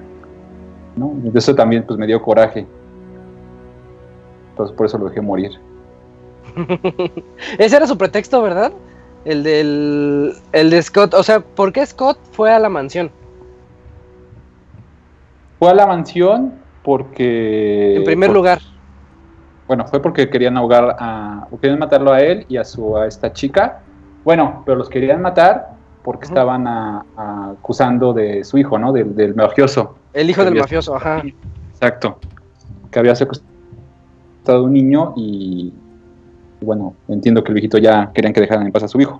¿no? 0.96 1.14
Eso 1.34 1.54
también 1.56 1.84
pues 1.86 2.00
me 2.00 2.08
dio 2.08 2.22
coraje. 2.22 2.66
Entonces 4.52 4.76
por 4.78 4.86
eso 4.86 4.98
lo 4.98 5.10
dejé 5.10 5.20
morir. 5.22 5.52
Ese 7.58 7.76
era 7.76 7.88
su 7.88 7.98
pretexto, 7.98 8.42
¿verdad? 8.42 8.72
El 9.26 9.44
del. 9.44 10.34
El 10.54 10.70
de 10.70 10.82
Scott. 10.82 11.14
O 11.14 11.24
sea, 11.24 11.40
¿por 11.42 11.74
qué 11.74 11.86
Scott 11.86 12.18
fue 12.32 12.52
a 12.52 12.60
la 12.60 12.70
mansión? 12.70 13.12
Fue 15.60 15.70
a 15.70 15.74
la 15.74 15.86
mansión 15.88 16.54
porque... 16.84 17.96
En 17.98 18.04
primer 18.04 18.32
lugar. 18.32 18.60
Bueno, 19.68 19.86
fue 19.88 20.02
porque 20.02 20.30
querían 20.30 20.58
ahogar 20.58 20.96
a. 21.00 21.48
o 21.50 21.58
querían 21.60 21.80
matarlo 21.80 22.12
a 22.14 22.22
él 22.22 22.46
y 22.48 22.58
a 22.58 22.64
su 22.64 22.96
a 22.98 23.08
esta 23.08 23.34
chica. 23.34 23.80
Bueno, 24.24 24.62
pero 24.66 24.78
los 24.78 24.90
querían 24.90 25.22
matar 25.22 25.70
porque 26.04 26.26
estaban 26.26 26.68
a- 26.68 27.04
a- 27.18 27.50
acusando 27.52 28.14
de 28.14 28.44
su 28.44 28.60
hijo, 28.60 28.78
¿no? 28.78 28.92
Del, 28.94 29.16
del 29.16 29.34
mafioso. 29.34 29.96
El 30.14 30.30
hijo 30.30 30.42
del 30.42 30.50
Había- 30.54 30.62
mafioso, 30.64 30.96
ajá. 30.96 31.24
Exacto. 31.72 32.20
Que 32.92 33.00
había 33.00 33.16
secuestrado 33.16 34.66
un 34.66 34.74
niño 34.74 35.14
y. 35.16 35.74
bueno, 36.62 36.94
entiendo 37.08 37.44
que 37.44 37.50
el 37.50 37.56
viejito 37.56 37.80
ya 37.80 38.12
querían 38.14 38.34
que 38.34 38.42
dejaran 38.42 38.68
en 38.68 38.72
paz 38.72 38.84
a 38.84 38.88
su 38.88 39.02
hijo. 39.02 39.20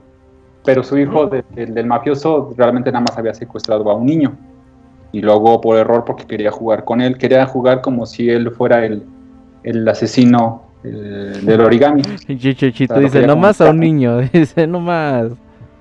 Pero 0.64 0.84
su 0.84 0.96
hijo 1.00 1.26
de- 1.26 1.44
del- 1.56 1.74
del 1.74 1.88
mafioso 1.88 2.54
realmente 2.56 2.92
nada 2.92 3.06
más 3.10 3.18
había 3.18 3.34
secuestrado 3.34 3.90
a 3.90 3.96
un 3.96 4.06
niño. 4.06 4.36
Y 5.16 5.22
luego 5.22 5.62
por 5.62 5.78
error 5.78 6.04
porque 6.04 6.26
quería 6.26 6.52
jugar 6.52 6.84
con 6.84 7.00
él. 7.00 7.18
Quería 7.18 7.46
jugar 7.46 7.80
como 7.80 8.06
si 8.06 8.30
él 8.30 8.52
fuera 8.52 8.86
el, 8.86 9.02
el 9.64 9.88
asesino 9.88 10.64
el- 10.84 11.46
del 11.46 11.62
origami. 11.62 12.02
Pinche 12.28 12.54
Chuchito 12.54 12.96
Claro, 12.96 13.02
dice, 13.08 13.14
quería 13.22 13.28
no 13.34 13.38
más 13.38 13.62
a 13.62 13.70
un 13.70 13.80
niño, 13.80 14.18
dice, 14.34 14.68
no 14.68 14.82
más. 14.82 15.28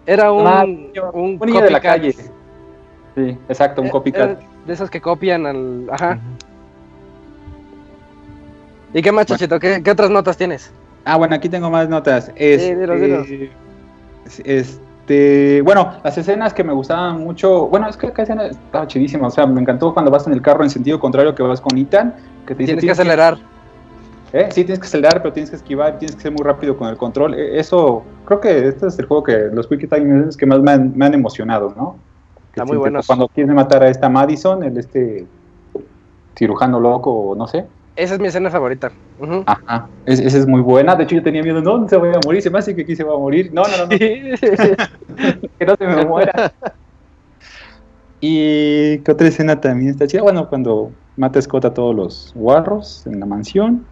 Era 0.06 0.30
un. 0.30 0.46
Ah, 0.46 0.64
un, 0.64 1.36
Un 1.40 1.46
niño 1.48 1.62
de 1.62 1.70
la 1.72 1.80
calle. 1.80 2.12
Sí, 2.12 3.36
exacto, 3.48 3.82
un 3.82 3.88
Eh, 3.88 3.90
copycat. 3.90 4.40
eh, 4.40 4.46
de 4.68 4.72
esos 4.72 4.88
que 4.88 5.00
copian 5.00 5.46
al. 5.46 5.86
Ajá. 5.90 6.20
¿Y 8.92 9.02
qué 9.02 9.10
más, 9.10 9.26
Chachito? 9.26 9.58
¿Qué, 9.58 9.82
qué 9.82 9.90
otras 9.90 10.10
notas 10.10 10.36
tienes? 10.36 10.70
Ah, 11.04 11.16
bueno, 11.16 11.34
aquí 11.34 11.48
tengo 11.48 11.70
más 11.70 11.88
notas. 11.88 12.30
Este, 12.36 12.76
dilos, 12.76 13.00
dilos. 13.00 13.26
Este, 15.04 15.60
bueno, 15.60 15.92
las 16.02 16.16
escenas 16.16 16.54
que 16.54 16.64
me 16.64 16.72
gustaban 16.72 17.20
mucho, 17.22 17.66
bueno, 17.66 17.86
es 17.90 17.96
que 17.98 18.10
cada 18.10 18.22
escena 18.22 18.46
estaba 18.46 18.86
chidísima, 18.86 19.26
o 19.26 19.30
sea, 19.30 19.46
me 19.46 19.60
encantó 19.60 19.92
cuando 19.92 20.10
vas 20.10 20.26
en 20.26 20.32
el 20.32 20.40
carro 20.40 20.64
en 20.64 20.70
sentido 20.70 20.98
contrario 20.98 21.34
que 21.34 21.42
vas 21.42 21.60
con 21.60 21.76
Ethan, 21.76 22.14
que 22.46 22.54
te 22.54 22.62
dice, 22.62 22.72
Tienes 22.72 22.84
que 22.86 22.90
acelerar. 22.90 23.36
¿eh? 24.32 24.48
Sí, 24.50 24.64
tienes 24.64 24.78
que 24.78 24.86
acelerar, 24.86 25.20
pero 25.20 25.34
tienes 25.34 25.50
que 25.50 25.56
esquivar, 25.56 25.98
tienes 25.98 26.16
que 26.16 26.22
ser 26.22 26.32
muy 26.32 26.42
rápido 26.42 26.74
con 26.78 26.88
el 26.88 26.96
control. 26.96 27.34
E- 27.34 27.60
Eso, 27.60 28.02
creo 28.24 28.40
que 28.40 28.68
este 28.68 28.86
es 28.86 28.98
el 28.98 29.04
juego 29.04 29.24
que 29.24 29.36
los 29.52 29.66
Quick 29.66 29.90
Time 29.94 30.30
que 30.38 30.46
más 30.46 30.60
me 30.60 30.70
han, 30.70 30.96
me 30.96 31.04
han 31.04 31.12
emocionado, 31.12 31.74
¿no? 31.76 31.96
Que 32.54 32.60
Está 32.60 32.64
muy 32.64 32.78
buenos. 32.78 33.06
Cuando 33.06 33.28
quieren 33.28 33.54
matar 33.54 33.82
a 33.82 33.90
esta 33.90 34.08
Madison, 34.08 34.62
el 34.62 34.78
este 34.78 35.26
cirujano 36.34 36.80
loco, 36.80 37.34
no 37.36 37.46
sé. 37.46 37.66
Esa 37.96 38.14
es 38.14 38.20
mi 38.20 38.26
escena 38.28 38.50
favorita. 38.50 38.90
Ajá, 39.46 39.88
es- 40.06 40.20
esa 40.20 40.38
es 40.38 40.46
muy 40.46 40.60
buena. 40.60 40.96
De 40.96 41.04
hecho, 41.04 41.14
yo 41.16 41.22
tenía 41.22 41.42
miedo, 41.42 41.60
no, 41.62 41.78
no 41.78 41.88
se 41.88 41.96
vaya 41.96 42.14
a 42.16 42.20
morir, 42.26 42.42
se 42.42 42.50
me 42.50 42.58
hace 42.58 42.74
que 42.74 42.82
aquí 42.82 42.96
se 42.96 43.04
va 43.04 43.14
a 43.14 43.18
morir. 43.18 43.50
No, 43.52 43.62
no, 43.62 43.76
no, 43.76 43.84
no. 43.84 43.88
que 45.58 45.64
no 45.66 45.74
se 45.76 45.86
me 45.86 46.04
muera. 46.04 46.52
Y 48.20 48.98
qué 49.00 49.12
otra 49.12 49.28
escena 49.28 49.60
también 49.60 49.90
está 49.90 50.06
chida. 50.06 50.22
Bueno, 50.22 50.48
cuando 50.48 50.92
mata 51.16 51.40
Scott 51.40 51.66
a 51.66 51.74
todos 51.74 51.94
los 51.94 52.32
guarros 52.34 53.06
en 53.06 53.20
la 53.20 53.26
mansión. 53.26 53.86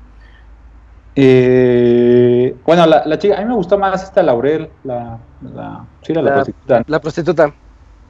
Eh, 1.15 2.57
bueno, 2.65 2.87
la, 2.87 3.03
la 3.05 3.19
chica, 3.19 3.37
a 3.37 3.41
mí 3.43 3.47
me 3.47 3.55
gustó 3.55 3.79
más 3.79 4.03
esta 4.03 4.23
Laurel, 4.23 4.71
la, 4.83 5.19
la, 5.43 5.87
sí, 6.03 6.15
La- 6.15 6.33
prostituta. 6.33 6.83
La 6.87 7.01
prostituta. 7.01 7.55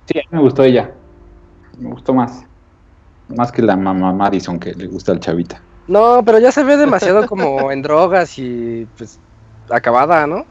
Sí, 0.07 0.19
a 0.19 0.23
mí 0.31 0.37
me 0.37 0.41
gustó 0.41 0.63
ella. 0.63 0.93
Me 1.79 1.91
gustó 1.91 2.15
más. 2.15 2.45
Más 3.29 3.51
que 3.51 3.63
la 3.63 3.77
mamá 3.77 4.13
Madison 4.13 4.59
que 4.61 4.73
le 4.75 4.87
gusta 4.87 5.13
al 5.13 5.21
chavita. 5.21 5.61
No, 5.89 6.23
pero 6.25 6.39
ya 6.39 6.53
se 6.53 6.63
ve 6.65 6.77
demasiado 6.77 7.27
como 7.27 7.73
en 7.73 7.83
drogas 7.83 8.39
y 8.39 8.87
pues 8.97 9.19
acabada, 9.69 10.27
¿no? 10.27 10.45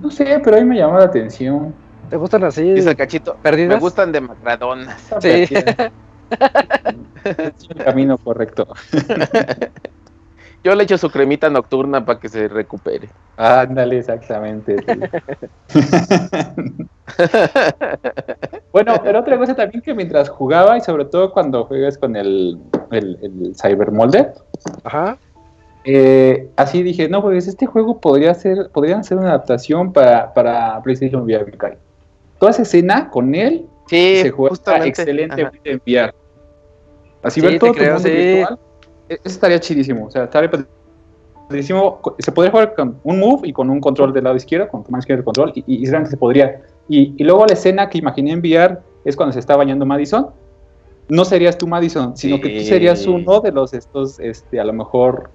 No 0.00 0.10
sé, 0.10 0.40
pero 0.44 0.56
a 0.56 0.60
mí 0.60 0.66
me 0.66 0.76
llamó 0.76 0.98
la 0.98 1.06
atención. 1.06 1.74
¿Te 2.10 2.16
gustan 2.16 2.44
así? 2.44 2.72
Dice 2.72 2.90
el 2.90 2.96
cachito. 2.96 3.36
¿Perdidas? 3.42 3.76
Me 3.76 3.80
gustan 3.80 4.12
de 4.12 4.20
macradonas. 4.20 5.00
Sí. 5.20 5.46
Es 7.24 7.70
el 7.70 7.84
camino 7.84 8.18
correcto. 8.18 8.68
Yo 10.66 10.74
le 10.74 10.82
echo 10.82 10.98
su 10.98 11.08
cremita 11.10 11.48
nocturna 11.48 12.04
para 12.04 12.18
que 12.18 12.28
se 12.28 12.48
recupere. 12.48 13.08
Ándale, 13.36 13.98
exactamente. 13.98 14.74
sí. 15.68 15.78
bueno, 18.72 18.94
pero 19.00 19.20
otra 19.20 19.38
cosa 19.38 19.54
también 19.54 19.80
que 19.80 19.94
mientras 19.94 20.28
jugaba 20.28 20.76
y 20.76 20.80
sobre 20.80 21.04
todo 21.04 21.30
cuando 21.32 21.66
juegas 21.66 21.96
con 21.96 22.16
el, 22.16 22.58
el, 22.90 23.16
el 23.22 23.54
Cyber 23.54 23.92
Molder, 23.92 24.34
Ajá. 24.82 25.16
eh, 25.84 26.48
así 26.56 26.82
dije, 26.82 27.08
no, 27.08 27.22
pues 27.22 27.46
este 27.46 27.66
juego 27.66 28.00
podría 28.00 28.34
ser, 28.34 28.68
podrían 28.72 29.04
ser 29.04 29.18
una 29.18 29.28
adaptación 29.28 29.92
para, 29.92 30.34
para 30.34 30.82
PlayStation 30.82 31.22
VR. 31.22 31.78
Toda 32.40 32.50
esa 32.50 32.62
escena 32.62 33.08
con 33.08 33.36
él 33.36 33.66
Sí, 33.86 34.16
se 34.22 34.30
juega 34.32 34.48
justamente. 34.50 34.88
excelente 34.88 35.42
Ajá. 35.42 35.52
en 35.62 35.80
VR. 35.86 36.12
Así 37.22 37.40
Sí, 37.40 37.46
ver 37.46 37.60
todo 37.60 37.72
tu 37.72 37.82
mundo 37.84 37.98
sí. 38.00 38.10
virtual, 38.10 38.58
eso 39.08 39.20
estaría 39.24 39.60
chidísimo. 39.60 40.06
O 40.06 40.10
sea, 40.10 40.24
estaría 40.24 40.50
padrísimo. 41.48 42.00
Se 42.18 42.32
podría 42.32 42.50
jugar 42.50 42.74
con 42.74 42.98
un 43.04 43.20
move 43.20 43.48
y 43.48 43.52
con 43.52 43.70
un 43.70 43.80
control 43.80 44.12
del 44.12 44.24
lado 44.24 44.36
izquierdo, 44.36 44.68
con 44.68 44.82
tu 44.84 44.90
mano 44.90 45.00
izquierda 45.00 45.20
el 45.20 45.24
control, 45.24 45.52
y, 45.54 45.64
y, 45.66 45.82
y 45.82 45.86
se 45.86 46.16
podría. 46.16 46.62
Y, 46.88 47.14
y 47.16 47.24
luego 47.24 47.46
la 47.46 47.54
escena 47.54 47.88
que 47.88 47.98
imaginé 47.98 48.32
en 48.32 48.40
VR 48.40 48.78
es 49.04 49.16
cuando 49.16 49.32
se 49.32 49.40
está 49.40 49.56
bañando 49.56 49.86
Madison. 49.86 50.28
No 51.08 51.24
serías 51.24 51.56
tú 51.56 51.68
Madison, 51.68 52.16
sino 52.16 52.40
que 52.40 52.58
tú 52.58 52.64
serías 52.64 53.06
uno 53.06 53.40
de 53.40 53.52
los 53.52 53.72
estos, 53.72 54.18
este, 54.18 54.58
a 54.58 54.64
lo 54.64 54.72
mejor, 54.72 55.30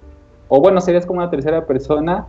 o 0.48 0.60
bueno, 0.60 0.82
serías 0.82 1.06
como 1.06 1.20
una 1.20 1.30
tercera 1.30 1.64
persona, 1.64 2.26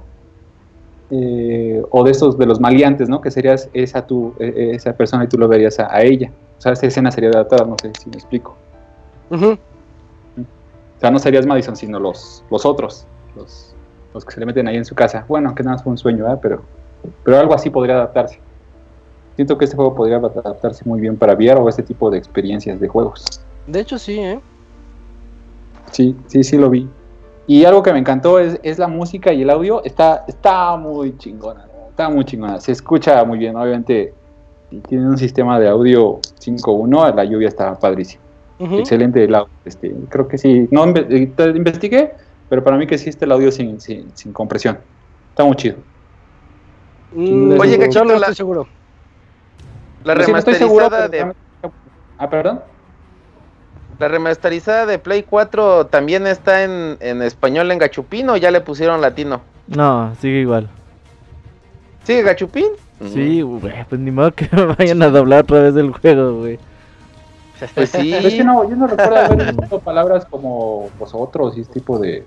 eh, 1.12 1.84
o 1.92 2.04
de 2.06 2.12
esos 2.12 2.38
de 2.38 2.46
los 2.46 2.62
maleantes, 2.62 3.10
¿no? 3.10 3.20
Que 3.20 3.32
serías 3.32 3.70
esa 3.74 4.08
tú, 4.08 4.34
eh, 4.40 4.72
esa 4.74 4.94
persona 4.94 5.26
y 5.26 5.28
tú 5.28 5.38
lo 5.38 5.50
verías 5.50 5.78
a, 5.80 5.94
a 5.94 6.04
ella. 6.04 6.32
O 6.58 6.62
sea, 6.62 6.72
esa 6.72 6.88
escena 6.88 7.12
sería 7.12 7.30
adaptada, 7.32 7.66
no 7.66 7.76
sé 7.82 7.92
si 8.02 8.10
me 8.10 8.16
explico. 8.16 8.56
O 9.30 9.58
sea, 11.04 11.12
no 11.12 11.20
serías 11.20 11.46
Madison, 11.46 11.76
sino 11.76 12.00
los, 12.00 12.46
los 12.50 12.66
otros, 12.66 13.06
los, 13.36 13.76
los 14.14 14.24
que 14.24 14.32
se 14.32 14.40
le 14.40 14.46
meten 14.46 14.70
ahí 14.70 14.78
en 14.78 14.86
su 14.86 14.96
casa. 14.96 15.26
Bueno, 15.28 15.54
que 15.54 15.62
nada 15.62 15.76
más 15.76 15.84
fue 15.84 15.92
un 15.92 15.98
sueño, 15.98 16.24
¿verdad? 16.24 16.40
Pero, 16.42 16.62
pero 17.26 17.38
algo 17.38 17.54
así 17.54 17.70
podría 17.70 17.96
adaptarse. 17.96 18.40
Siento 19.36 19.58
que 19.58 19.66
este 19.66 19.76
juego 19.76 19.94
podría 19.96 20.18
adaptarse 20.18 20.86
muy 20.86 21.02
bien 21.02 21.18
para 21.18 21.34
VR 21.34 21.60
o 21.60 21.68
este 21.68 21.84
tipo 21.84 22.10
de 22.10 22.18
experiencias 22.18 22.80
de 22.80 22.88
juegos. 22.88 23.26
De 23.68 23.82
hecho, 23.82 23.98
sí, 23.98 24.18
¿eh? 24.18 24.40
Sí, 25.92 26.16
sí, 26.28 26.42
sí 26.42 26.58
lo 26.58 26.70
vi. 26.70 26.88
Y 27.48 27.66
algo 27.66 27.84
que 27.84 27.92
me 27.92 28.00
encantó 28.00 28.40
es, 28.40 28.58
es 28.64 28.80
la 28.80 28.88
música 28.88 29.34
y 29.34 29.42
el 29.42 29.50
audio. 29.50 29.84
Está, 29.84 30.24
está 30.26 30.78
muy 30.78 31.18
chingona. 31.18 31.66
Está 31.90 32.10
muy 32.10 32.24
chingona. 32.24 32.62
Se 32.62 32.72
escucha 32.72 33.26
muy 33.26 33.40
bien. 33.40 33.58
Obviamente 33.58 34.14
tiene 34.88 35.06
un 35.06 35.18
sistema 35.18 35.60
de 35.60 35.68
audio 35.68 36.20
5.1. 36.40 37.14
La 37.14 37.26
lluvia 37.26 37.50
está 37.50 37.76
Excelente 38.80 39.24
el 39.24 39.36
audio. 39.36 39.50
Este, 39.66 39.94
creo 40.10 40.28
que 40.28 40.38
sí. 40.38 40.68
No 40.72 40.86
eh, 40.96 41.34
te- 41.36 41.50
investigué, 41.50 42.12
pero 42.50 42.64
para 42.64 42.78
mí 42.78 42.86
que 42.88 42.96
existe 42.96 43.26
el 43.26 43.32
audio 43.32 43.52
sin, 43.52 43.80
sin, 43.80 44.16
sin 44.16 44.32
compresión. 44.34 44.80
Está 45.30 45.44
muy 45.46 45.56
chido. 45.56 45.78
Mm, 47.16 47.60
Oye, 47.60 47.74
yo 47.74 47.80
Cachito, 47.80 48.06
no 48.06 48.12
la- 48.14 48.18
estoy 48.18 48.36
seguro. 48.36 48.68
La 50.04 50.24
Sí, 50.26 50.32
no 50.32 50.38
estoy 50.38 50.56
seguro, 50.56 50.90
remasterizada 50.90 51.10
pero 51.10 51.28
de 51.64 51.72
Ah, 52.18 52.30
perdón. 52.30 52.62
la 54.00 54.08
remasterizada 54.08 54.86
de 54.86 55.00
Play 55.00 55.24
4 55.24 55.86
también 55.88 56.28
está 56.28 56.64
en, 56.64 56.98
en 57.00 57.22
español 57.22 57.72
en 57.72 57.78
Gachupín 57.80 58.30
o 58.30 58.38
ya 58.38 58.52
le 58.52 58.62
pusieron 58.62 59.00
latino. 59.02 59.42
No, 59.68 60.14
sigue 60.20 60.40
igual. 60.42 60.70
¿Sigue 62.04 62.22
Gachupín? 62.24 62.68
Sí, 63.14 63.42
güey, 63.42 63.86
pues 63.88 64.00
ni 64.02 64.12
modo 64.12 64.32
que 64.34 64.48
me 64.56 64.66
vayan 64.76 65.02
a 65.02 65.10
doblar 65.10 65.42
otra 65.44 65.62
vez 65.62 65.76
el 65.76 65.92
juego, 65.92 66.40
güey. 66.40 66.60
Pues 67.76 67.90
sí. 67.92 68.12
Pero 68.12 68.28
es 68.28 68.34
que 68.34 68.44
no, 68.44 68.70
yo 68.70 68.76
no 68.76 68.88
recuerdo 68.88 69.16
haber 69.18 69.54
visto 69.56 69.80
palabras 69.80 70.26
como 70.30 70.90
vosotros 71.00 71.58
y 71.58 71.62
ese 71.62 71.72
tipo 71.72 71.98
de. 72.00 72.26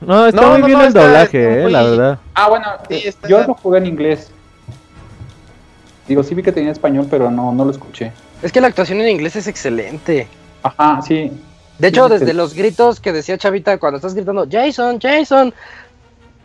No, 0.00 0.26
está 0.26 0.40
No, 0.42 0.50
muy 0.50 0.60
no, 0.60 0.66
bien 0.66 0.78
no, 0.78 0.82
el 0.84 0.88
está- 0.88 1.02
doblaje, 1.06 1.40
está 1.42 1.58
eh, 1.58 1.62
muy- 1.62 1.72
la 1.72 1.82
verdad. 1.84 2.18
Ah, 2.34 2.48
bueno, 2.48 2.66
Sí, 2.88 3.02
está- 3.06 3.28
yo 3.28 3.42
lo 3.46 3.54
jugué 3.54 3.78
en 3.78 3.86
inglés. 3.86 4.30
Digo, 6.08 6.22
sí 6.24 6.34
vi 6.34 6.42
que 6.42 6.50
tenía 6.52 6.72
español, 6.72 7.06
pero 7.08 7.30
no, 7.30 7.52
no 7.52 7.64
lo 7.64 7.70
escuché. 7.70 8.12
Es 8.42 8.50
que 8.50 8.60
la 8.60 8.66
actuación 8.66 9.00
en 9.00 9.08
inglés 9.08 9.36
es 9.36 9.46
excelente. 9.46 10.26
Ajá, 10.62 11.00
sí. 11.02 11.30
De 11.78 11.88
hecho, 11.88 12.06
Sí, 12.08 12.12
desde 12.14 12.26
sí. 12.26 12.32
los 12.32 12.54
gritos 12.54 13.00
que 13.00 13.12
decía 13.12 13.38
Chavita 13.38 13.78
cuando 13.78 13.96
estás 13.96 14.14
gritando 14.14 14.46
Jason, 14.50 14.98
Jason, 15.00 15.54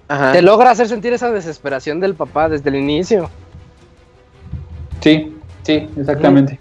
Ajá. 0.08 0.32
te 0.32 0.42
logra 0.44 0.70
hacer 0.72 0.88
sentir 0.88 1.12
esa 1.14 1.32
desesperación 1.32 2.00
del 2.00 2.14
papá 2.14 2.48
desde 2.50 2.70
el 2.70 2.76
inicio. 2.76 3.30
Sí, 5.02 5.36
sí, 5.64 5.90
exactamente. 5.98 6.60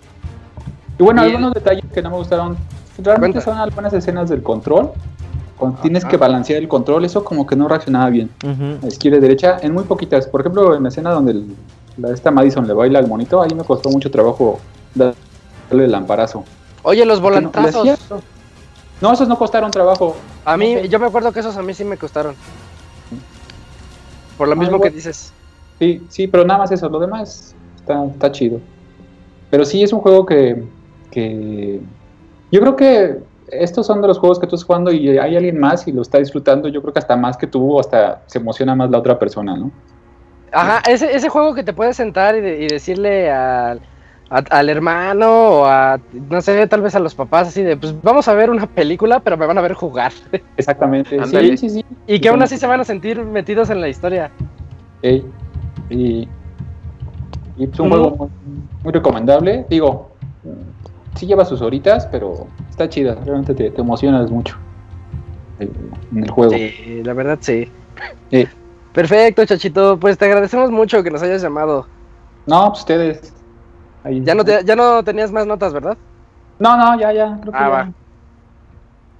Y 0.98 1.02
bueno, 1.02 1.23
Y- 1.27 1.31
algunos 1.31 1.52
detalles 1.55 1.85
que 1.93 2.02
no 2.02 2.10
me 2.10 2.16
gustaron. 2.16 2.56
Realmente 2.98 3.35
Cuenta. 3.39 3.51
son 3.52 3.59
algunas 3.59 3.93
escenas 3.93 4.28
del 4.31 4.43
control. 4.43 4.93
Cuando 5.59 5.78
tienes 5.81 6.05
Ajá. 6.05 6.10
que 6.10 6.16
balancear 6.18 6.60
el 6.62 6.68
control, 6.68 7.05
eso 7.05 7.24
como 7.24 7.47
que 7.47 7.56
no 7.56 7.66
reaccionaba 7.68 8.09
bien. 8.10 8.31
A 8.82 8.86
izquierda 8.86 9.18
y 9.18 9.20
derecha, 9.20 9.56
en 9.62 9.73
muy 9.74 9.85
poquitas. 9.85 10.27
Por 10.27 10.40
ejemplo, 10.40 10.74
en 10.74 10.82
la 10.82 10.89
escena 10.90 11.10
donde 11.10 11.32
el- 11.32 11.56
la, 11.97 12.10
esta 12.10 12.31
Madison 12.31 12.66
le 12.66 12.74
baila 12.74 12.98
al 12.98 13.09
monito, 13.09 13.40
ahí 13.43 13.55
me 13.55 13.64
costó 13.64 13.89
mucho 13.90 14.10
trabajo 14.10 14.59
darle 14.94 15.14
el 15.85 15.90
lamparazo. 15.93 16.44
Oye, 16.82 17.05
los 17.06 17.18
no- 17.20 17.24
volantazos. 17.24 17.89
No, 19.01 19.12
esos 19.12 19.28
no 19.28 19.39
costaron 19.39 19.70
trabajo. 19.70 20.16
A 20.44 20.56
mí, 20.56 20.74
No 20.74 20.81
sé. 20.82 20.89
yo 20.89 20.98
me 20.98 21.06
acuerdo 21.06 21.32
que 21.32 21.40
esos 21.40 21.56
a 21.56 21.62
mí 21.62 21.73
sí 21.74 21.85
me 21.85 21.97
costaron. 21.98 22.35
Por 24.39 24.48
lo 24.48 24.56
mismo 24.56 24.81
que 24.81 24.90
dices. 24.90 25.32
Sí, 25.78 26.02
sí, 26.09 26.27
pero 26.27 26.44
nada 26.44 26.60
más 26.60 26.73
eso, 26.73 26.89
lo 26.89 26.98
demás 26.98 27.55
está, 27.77 28.05
está 28.06 28.32
chido. 28.32 28.60
Pero 29.51 29.64
sí 29.64 29.82
es 29.82 29.93
un 29.93 30.01
juego 30.01 30.24
que, 30.27 30.64
que 31.16 31.80
yo 32.51 32.60
creo 32.60 32.76
que 32.76 33.16
estos 33.47 33.86
son 33.86 34.02
de 34.02 34.09
los 34.09 34.18
juegos 34.18 34.38
que 34.40 34.47
tú 34.47 34.56
estás 34.56 34.66
jugando 34.66 34.93
y 34.93 35.09
hay 35.18 35.36
alguien 35.36 35.59
más 35.59 35.88
y 35.88 35.93
lo 35.93 36.02
está 36.02 36.18
disfrutando, 36.18 36.68
yo 36.68 36.82
creo 36.82 36.93
que 36.93 36.98
hasta 37.01 37.16
más 37.16 37.36
que 37.36 37.47
tú, 37.47 37.80
hasta 37.80 38.24
se 38.28 38.38
emociona 38.38 38.74
más 38.74 38.90
la 38.90 38.98
otra 38.98 39.18
persona, 39.18 39.56
¿no? 39.56 39.72
Ajá, 40.52 40.82
ese, 40.90 41.14
ese 41.14 41.28
juego 41.28 41.55
que 41.55 41.64
te 41.64 41.72
puedes 41.72 41.97
sentar 41.97 42.36
y, 42.36 42.40
de- 42.40 42.62
y 42.64 42.68
decirle 42.68 43.30
al, 43.30 43.82
a- 44.30 44.44
al 44.51 44.68
hermano 44.68 45.60
o 45.60 45.64
a, 45.66 46.01
no 46.12 46.40
sé, 46.40 46.66
tal 46.66 46.82
vez 46.82 46.94
a 46.94 47.01
los 47.01 47.14
papás 47.14 47.48
así 47.48 47.62
de, 47.62 47.76
pues 47.76 48.01
vamos 48.01 48.28
a 48.28 48.34
ver 48.34 48.51
una 48.51 48.66
película, 48.66 49.20
pero 49.20 49.36
me 49.36 49.47
van 49.47 49.59
a 49.59 49.62
ver 49.62 49.74
jugar. 49.74 50.12
Exactamente. 50.56 51.24
Sí, 51.26 51.56
sí, 51.56 51.70
sí. 51.70 51.80
Y 52.06 52.20
que 52.20 52.28
aún 52.28 52.43
así 52.43 52.59
se 52.59 52.66
van 52.66 52.80
a 52.80 52.84
sentir 52.84 53.22
metidos 53.24 53.70
en 53.70 53.80
la 53.80 53.88
historia. 53.88 54.32
Ey, 55.02 55.32
y, 55.88 56.30
y 57.56 57.64
es 57.64 57.80
un 57.80 57.88
juego 57.88 58.10
muy, 58.40 58.68
muy 58.82 58.93
recomendable. 58.93 59.66
Digo, 59.70 60.16
sí 61.16 61.26
lleva 61.26 61.44
sus 61.44 61.62
horitas, 61.62 62.06
pero 62.12 62.47
está 62.70 62.88
chida. 62.88 63.14
Realmente 63.14 63.55
te, 63.55 63.70
te 63.70 63.80
emocionas 63.80 64.30
mucho 64.30 64.56
eh, 65.59 65.70
en 66.12 66.22
el 66.22 66.30
juego. 66.30 66.52
Sí, 66.52 67.02
la 67.02 67.12
verdad 67.14 67.38
sí. 67.40 67.68
Perfecto, 68.93 69.44
Chachito. 69.44 69.98
Pues 69.98 70.16
te 70.16 70.24
agradecemos 70.24 70.70
mucho 70.70 71.02
que 71.02 71.10
nos 71.10 71.22
hayas 71.22 71.43
llamado. 71.43 71.86
No, 72.47 72.68
pues 72.68 72.80
ustedes. 72.80 73.34
ahí- 74.05 74.22
Ya 74.24 74.34
no, 74.34 74.44
te- 74.44 74.64
ya 74.64 74.76
no 74.76 75.02
tenías 75.02 75.32
más 75.32 75.47
notas, 75.47 75.72
¿verdad? 75.72 75.98
No, 76.59 76.76
no, 76.76 76.98
ya, 76.98 77.12
ya. 77.12 77.38
Creo 77.40 77.52
que 77.52 77.59
Ah, 77.59 77.62
ya. 77.62 77.68
va. 77.68 77.93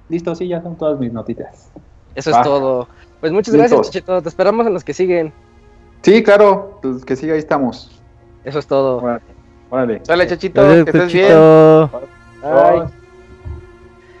Listo, 0.09 0.33
sí, 0.35 0.47
ya 0.47 0.61
son 0.61 0.77
todas 0.77 0.97
mis 0.99 1.11
notitas. 1.11 1.71
Eso 2.15 2.31
Va. 2.31 2.37
es 2.37 2.43
todo. 2.43 2.87
Pues 3.19 3.31
muchas 3.31 3.53
Listo. 3.53 3.75
gracias, 3.75 3.91
Chachito. 3.93 4.21
Te 4.21 4.29
esperamos 4.29 4.65
en 4.65 4.73
los 4.73 4.83
que 4.83 4.93
siguen. 4.93 5.33
Sí, 6.01 6.23
claro, 6.23 6.79
pues 6.81 7.03
que 7.03 7.15
siga, 7.15 7.33
ahí 7.33 7.39
estamos. 7.39 8.01
Eso 8.43 8.59
es 8.59 8.67
todo. 8.67 9.01
Órale. 9.69 10.01
Sale, 10.03 10.27
Chachito, 10.27 10.61
Gracias, 10.63 10.85
que 10.85 10.91
estés 10.91 11.13
bien. 11.13 11.27
Chachito. 11.27 12.01
Ay. 12.43 12.81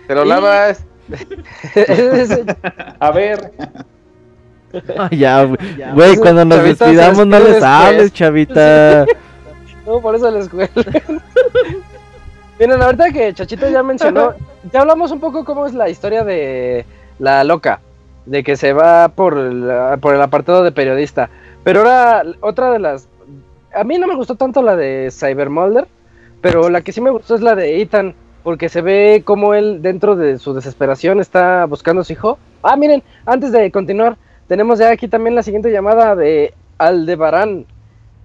Te 0.07 0.15
lo 0.15 0.25
Y- 0.25 0.27
lavas. 0.27 0.83
A 2.99 3.11
ver, 3.11 3.51
ya, 5.11 5.43
güey. 5.45 5.57
Güey, 5.93 6.11
Ese 6.11 6.21
cuando 6.21 6.45
nos 6.45 6.57
chavita 6.57 6.85
despidamos 6.85 7.27
no 7.27 7.39
les 7.39 7.63
hables, 7.63 8.13
chavita. 8.13 9.05
No, 9.85 10.01
por 10.01 10.13
eso 10.15 10.29
les 10.29 10.49
cuelgan. 10.49 10.83
Miren, 12.59 12.81
ahorita 12.81 13.09
que 13.11 13.33
Chachito 13.33 13.69
ya 13.69 13.81
mencionó, 13.83 14.33
ya 14.73 14.81
hablamos 14.81 15.11
un 15.11 15.21
poco 15.21 15.45
cómo 15.45 15.65
es 15.65 15.73
la 15.73 15.87
historia 15.87 16.25
de 16.25 16.85
la 17.19 17.45
loca, 17.45 17.79
de 18.25 18.43
que 18.43 18.57
se 18.57 18.73
va 18.73 19.07
por 19.07 19.37
el, 19.37 19.71
por 20.01 20.13
el 20.13 20.21
apartado 20.21 20.61
de 20.63 20.73
periodista. 20.73 21.29
Pero 21.63 21.79
ahora, 21.79 22.23
otra 22.41 22.69
de 22.71 22.79
las... 22.79 23.07
A 23.73 23.83
mí 23.83 23.97
no 23.97 24.07
me 24.07 24.15
gustó 24.15 24.35
tanto 24.35 24.61
la 24.61 24.75
de 24.75 25.09
Cybermolder, 25.11 25.87
pero 26.41 26.69
la 26.69 26.81
que 26.81 26.91
sí 26.91 27.01
me 27.01 27.09
gustó 27.09 27.35
es 27.35 27.41
la 27.41 27.55
de 27.55 27.81
Ethan, 27.81 28.15
porque 28.43 28.69
se 28.69 28.81
ve 28.81 29.21
como 29.25 29.53
él 29.53 29.81
dentro 29.81 30.15
de 30.15 30.39
su 30.39 30.53
desesperación 30.53 31.19
está 31.19 31.65
buscando 31.65 32.01
a 32.01 32.05
su 32.05 32.13
hijo. 32.13 32.39
Ah, 32.63 32.75
miren, 32.75 33.03
antes 33.25 33.51
de 33.51 33.71
continuar, 33.71 34.17
tenemos 34.47 34.79
ya 34.79 34.89
aquí 34.89 35.07
también 35.07 35.35
la 35.35 35.43
siguiente 35.43 35.71
llamada 35.71 36.15
de 36.15 36.53
Aldebarán. 36.77 37.65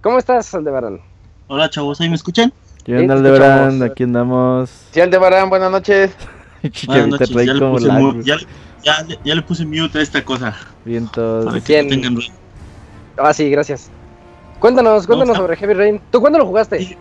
¿Cómo 0.01 0.17
estás, 0.17 0.53
Aldebarán? 0.55 0.99
Hola 1.47 1.69
chavos, 1.69 1.99
¿ahí 2.01 2.09
me 2.09 2.15
escuchan? 2.15 2.51
¿Qué 2.85 2.97
onda, 2.97 3.13
te 3.15 3.19
Aldebarán? 3.19 3.83
Aquí 3.83 4.03
andamos. 4.03 4.69
Sí, 4.91 5.01
Aldebarán, 5.01 5.49
buenas 5.49 5.71
noches. 5.71 6.11
Buenas 6.87 7.07
noches, 7.09 7.29
ya 7.29 7.53
le, 7.53 7.59
puse 7.59 7.87
lag, 7.87 7.99
mu- 7.99 8.11
güey. 8.13 8.23
ya, 8.23 8.35
le- 8.37 8.45
ya 8.83 9.01
le- 9.03 9.19
ya 9.25 9.35
le 9.35 9.41
puse 9.41 9.65
mute 9.65 9.99
a 9.99 10.01
esta 10.01 10.23
cosa. 10.23 10.55
Vientos. 10.85 11.43
Para 11.45 11.59
que 11.59 11.83
tengan. 11.83 12.17
Ah, 13.17 13.33
sí, 13.33 13.49
gracias. 13.49 13.91
Cuéntanos, 14.63 15.05
cuéntanos 15.05 15.35
sobre 15.35 15.57
Heavy 15.57 15.73
Rain. 15.73 16.01
¿Tú 16.09 16.21
cuándo 16.21 16.39
lo 16.39 16.45
jugaste? 16.45 16.97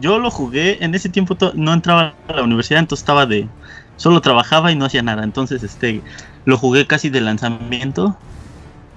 Yo 0.00 0.18
lo 0.18 0.32
jugué, 0.32 0.82
en 0.82 0.96
ese 0.96 1.08
tiempo 1.08 1.36
no 1.54 1.72
entraba 1.72 2.12
a 2.26 2.32
la 2.32 2.42
universidad, 2.42 2.80
entonces 2.80 3.04
estaba 3.04 3.24
de... 3.24 3.46
Solo 3.94 4.20
trabajaba 4.20 4.72
y 4.72 4.74
no 4.74 4.84
hacía 4.84 5.00
nada, 5.00 5.22
entonces 5.22 5.62
este 5.62 6.02
lo 6.44 6.58
jugué 6.58 6.88
casi 6.88 7.08
de 7.08 7.20
lanzamiento. 7.20 8.16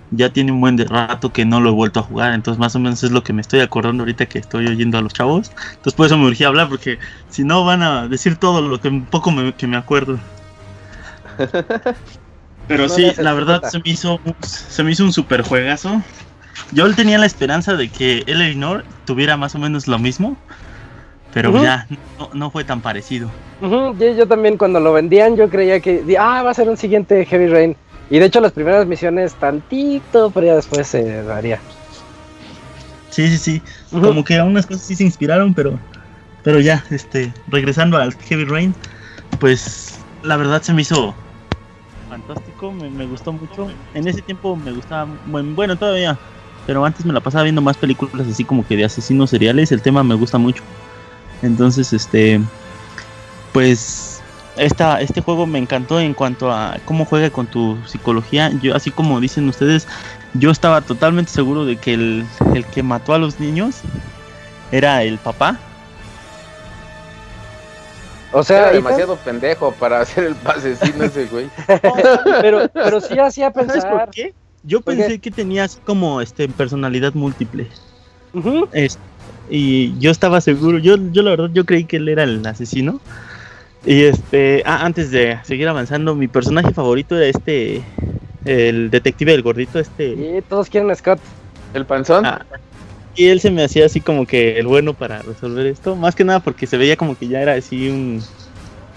Ya 0.10 0.34
tiene 0.34 0.52
un 0.52 0.62
buen 0.62 0.78
de 0.78 0.86
rato 0.86 1.32
que 1.32 1.46
no 1.46 1.62
lo 1.62 1.70
he 1.70 1.74
vuelto 1.74 2.00
a 2.00 2.04
jugar, 2.04 2.34
entonces 2.34 2.60
más 2.60 2.76
o 2.76 2.80
menos 2.80 3.04
es 3.04 3.12
lo 3.12 3.24
que 3.24 3.34
me 3.34 3.42
estoy 3.42 3.60
acordando 3.60 4.02
ahorita 4.02 4.26
que 4.26 4.40
estoy 4.40 4.66
oyendo 4.66 4.98
a 4.98 5.02
los 5.02 5.14
chavos. 5.14 5.52
Entonces 5.70 5.94
por 5.94 6.08
eso 6.08 6.18
me 6.18 6.26
urgía 6.26 6.48
hablar, 6.48 6.70
porque 6.70 6.98
si 7.30 7.44
no 7.44 7.64
van 7.66 7.84
a 7.84 8.08
decir 8.08 8.36
todo 8.36 8.64
lo 8.64 8.82
que 8.82 8.88
un 8.88 9.06
poco 9.06 9.30
me, 9.30 9.54
que 9.54 9.68
me 9.68 9.78
acuerdo. 9.78 10.18
Pero 12.68 12.88
No 12.88 12.90
sí, 12.90 13.12
la 13.20 13.34
verdad 13.34 13.62
se 13.70 13.78
me 13.78 13.84
hizo 13.86 14.20
se 14.42 14.84
me 14.84 14.92
hizo 14.92 15.04
un 15.04 15.14
super 15.14 15.44
juegazo. 15.44 16.02
Yo 16.72 16.94
tenía 16.96 17.18
la 17.18 17.26
esperanza 17.26 17.76
de 17.76 17.90
que 17.90 18.24
Eleanor 18.28 18.84
tuviera 19.06 19.38
más 19.38 19.56
o 19.56 19.60
menos 19.60 19.88
lo 19.88 20.00
mismo, 20.00 20.38
pero 21.34 21.62
ya 21.62 21.88
no, 22.18 22.30
no 22.34 22.52
fue 22.52 22.64
tan 22.64 22.82
parecido. 22.82 23.30
Yo, 23.62 23.94
yo 23.94 24.28
también 24.28 24.58
cuando 24.58 24.80
lo 24.80 24.94
vendían 24.94 25.36
yo 25.36 25.50
creía 25.50 25.80
que 25.80 26.04
ah, 26.20 26.44
va 26.44 26.52
a 26.52 26.54
ser 26.54 26.70
un 26.70 26.78
siguiente 26.78 27.26
Heavy 27.26 27.48
Rain. 27.48 27.76
Y 28.10 28.20
de 28.20 28.26
hecho 28.26 28.42
las 28.42 28.52
primeras 28.52 28.86
misiones 28.88 29.34
tantito, 29.36 30.32
pero 30.32 30.48
ya 30.48 30.56
después 30.56 30.88
se 30.88 31.24
daría. 31.24 31.60
Sí, 33.10 33.28
sí, 33.28 33.38
sí. 33.38 33.62
Como 33.92 34.24
que 34.24 34.42
unas 34.42 34.66
cosas 34.66 34.84
sí 34.84 34.96
se 34.96 35.04
inspiraron, 35.04 35.54
pero 35.54 35.78
pero 36.44 36.60
ya, 36.60 36.84
este, 36.90 37.32
regresando 37.48 37.98
al 37.98 38.14
Heavy 38.14 38.46
Rain, 38.46 38.74
pues 39.40 40.00
la 40.24 40.38
verdad 40.38 40.62
se 40.62 40.74
me 40.74 40.82
hizo 40.82 41.14
fantástico, 42.10 42.72
me, 42.72 42.90
me 42.90 43.06
gustó 43.06 43.32
mucho. 43.32 43.70
En 43.94 44.08
ese 44.08 44.22
tiempo 44.22 44.56
me 44.56 44.72
gustaba, 44.72 45.10
bueno, 45.28 45.78
todavía, 45.78 46.18
pero 46.66 46.86
antes 46.86 47.06
me 47.06 47.14
la 47.14 47.20
pasaba 47.20 47.44
viendo 47.44 47.62
más 47.62 47.78
películas 47.78 48.28
así 48.28 48.44
como 48.44 48.66
que 48.66 48.76
de 48.76 48.86
asesinos 48.86 49.30
seriales, 49.30 49.72
el 49.72 49.82
tema 49.82 50.04
me 50.04 50.16
gusta 50.16 50.38
mucho. 50.38 50.64
Entonces, 51.42 51.92
este, 51.94 52.40
pues 53.52 54.22
esta, 54.58 55.02
este 55.02 55.22
juego 55.22 55.46
me 55.48 55.60
encantó 55.60 56.00
en 56.00 56.14
cuanto 56.14 56.52
a 56.52 56.78
cómo 56.86 57.06
juega 57.06 57.30
con 57.30 57.48
tu 57.48 57.78
psicología. 57.88 58.52
Yo, 58.62 58.76
así 58.76 58.92
como 58.92 59.20
dicen 59.20 59.48
ustedes, 59.50 59.88
yo 60.34 60.52
estaba 60.52 60.82
totalmente 60.82 61.32
seguro 61.32 61.66
de 61.66 61.78
que 61.78 61.94
el, 61.94 62.26
el 62.54 62.66
que 62.66 62.84
mató 62.84 63.14
a 63.14 63.18
los 63.18 63.40
niños 63.40 63.78
era 64.72 65.04
el 65.04 65.18
papá. 65.18 65.58
O 68.34 68.44
sea, 68.44 68.60
Era 68.60 68.72
demasiado 68.72 69.18
pendejo 69.18 69.74
para 69.74 70.00
hacer 70.02 70.26
el 70.26 70.36
pasecino 70.36 71.04
ese 71.04 71.26
güey. 71.26 71.50
pero, 72.42 72.70
pero 72.74 73.02
sí 73.02 73.20
hacía 73.20 73.52
¿Sabes 73.52 73.72
pensar. 73.74 73.92
por 73.92 74.10
qué? 74.12 74.34
Yo 74.64 74.82
¿Por 74.82 74.96
pensé 74.96 75.20
que 75.20 75.32
tenías 75.32 75.80
como 75.84 76.22
este 76.22 76.48
personalidad 76.48 77.14
múltiple. 77.14 77.68
Es- 78.74 79.00
y 79.50 80.00
yo 80.00 80.12
estaba 80.12 80.40
seguro, 80.40 80.78
yo, 80.80 80.96
yo 81.12 81.24
la 81.24 81.32
verdad 81.32 81.50
yo 81.54 81.66
creí 81.66 81.84
que 81.84 81.98
él 81.98 82.08
era 82.08 82.24
el 82.24 82.46
asesino. 82.46 83.02
Y 83.86 84.04
este, 84.04 84.62
ah, 84.66 84.86
antes 84.86 85.12
de 85.12 85.40
seguir 85.44 85.68
avanzando, 85.68 86.16
mi 86.16 86.28
personaje 86.28 86.74
favorito 86.74 87.18
era 87.18 87.26
este, 87.28 87.84
el 88.46 88.90
detective 88.92 89.32
del 89.32 89.42
gordito, 89.42 89.80
este. 89.80 90.10
Y 90.10 90.42
todos 90.44 90.70
quieren 90.70 90.92
a 90.92 90.96
Scott. 90.96 91.20
El 91.74 91.86
panzón. 91.86 92.26
Ah, 92.26 92.46
y 93.16 93.28
él 93.28 93.40
se 93.42 93.52
me 93.52 93.64
hacía 93.64 93.88
así 93.88 94.00
como 94.00 94.26
que 94.26 94.58
el 94.60 94.68
bueno 94.68 94.94
para 94.94 95.22
resolver 95.22 95.66
esto, 95.66 95.96
más 95.96 96.16
que 96.16 96.24
nada 96.24 96.40
porque 96.40 96.68
se 96.68 96.78
veía 96.78 96.96
como 96.96 97.16
que 97.16 97.28
ya 97.28 97.42
era 97.42 97.54
así 97.54 97.90
un, 97.90 98.22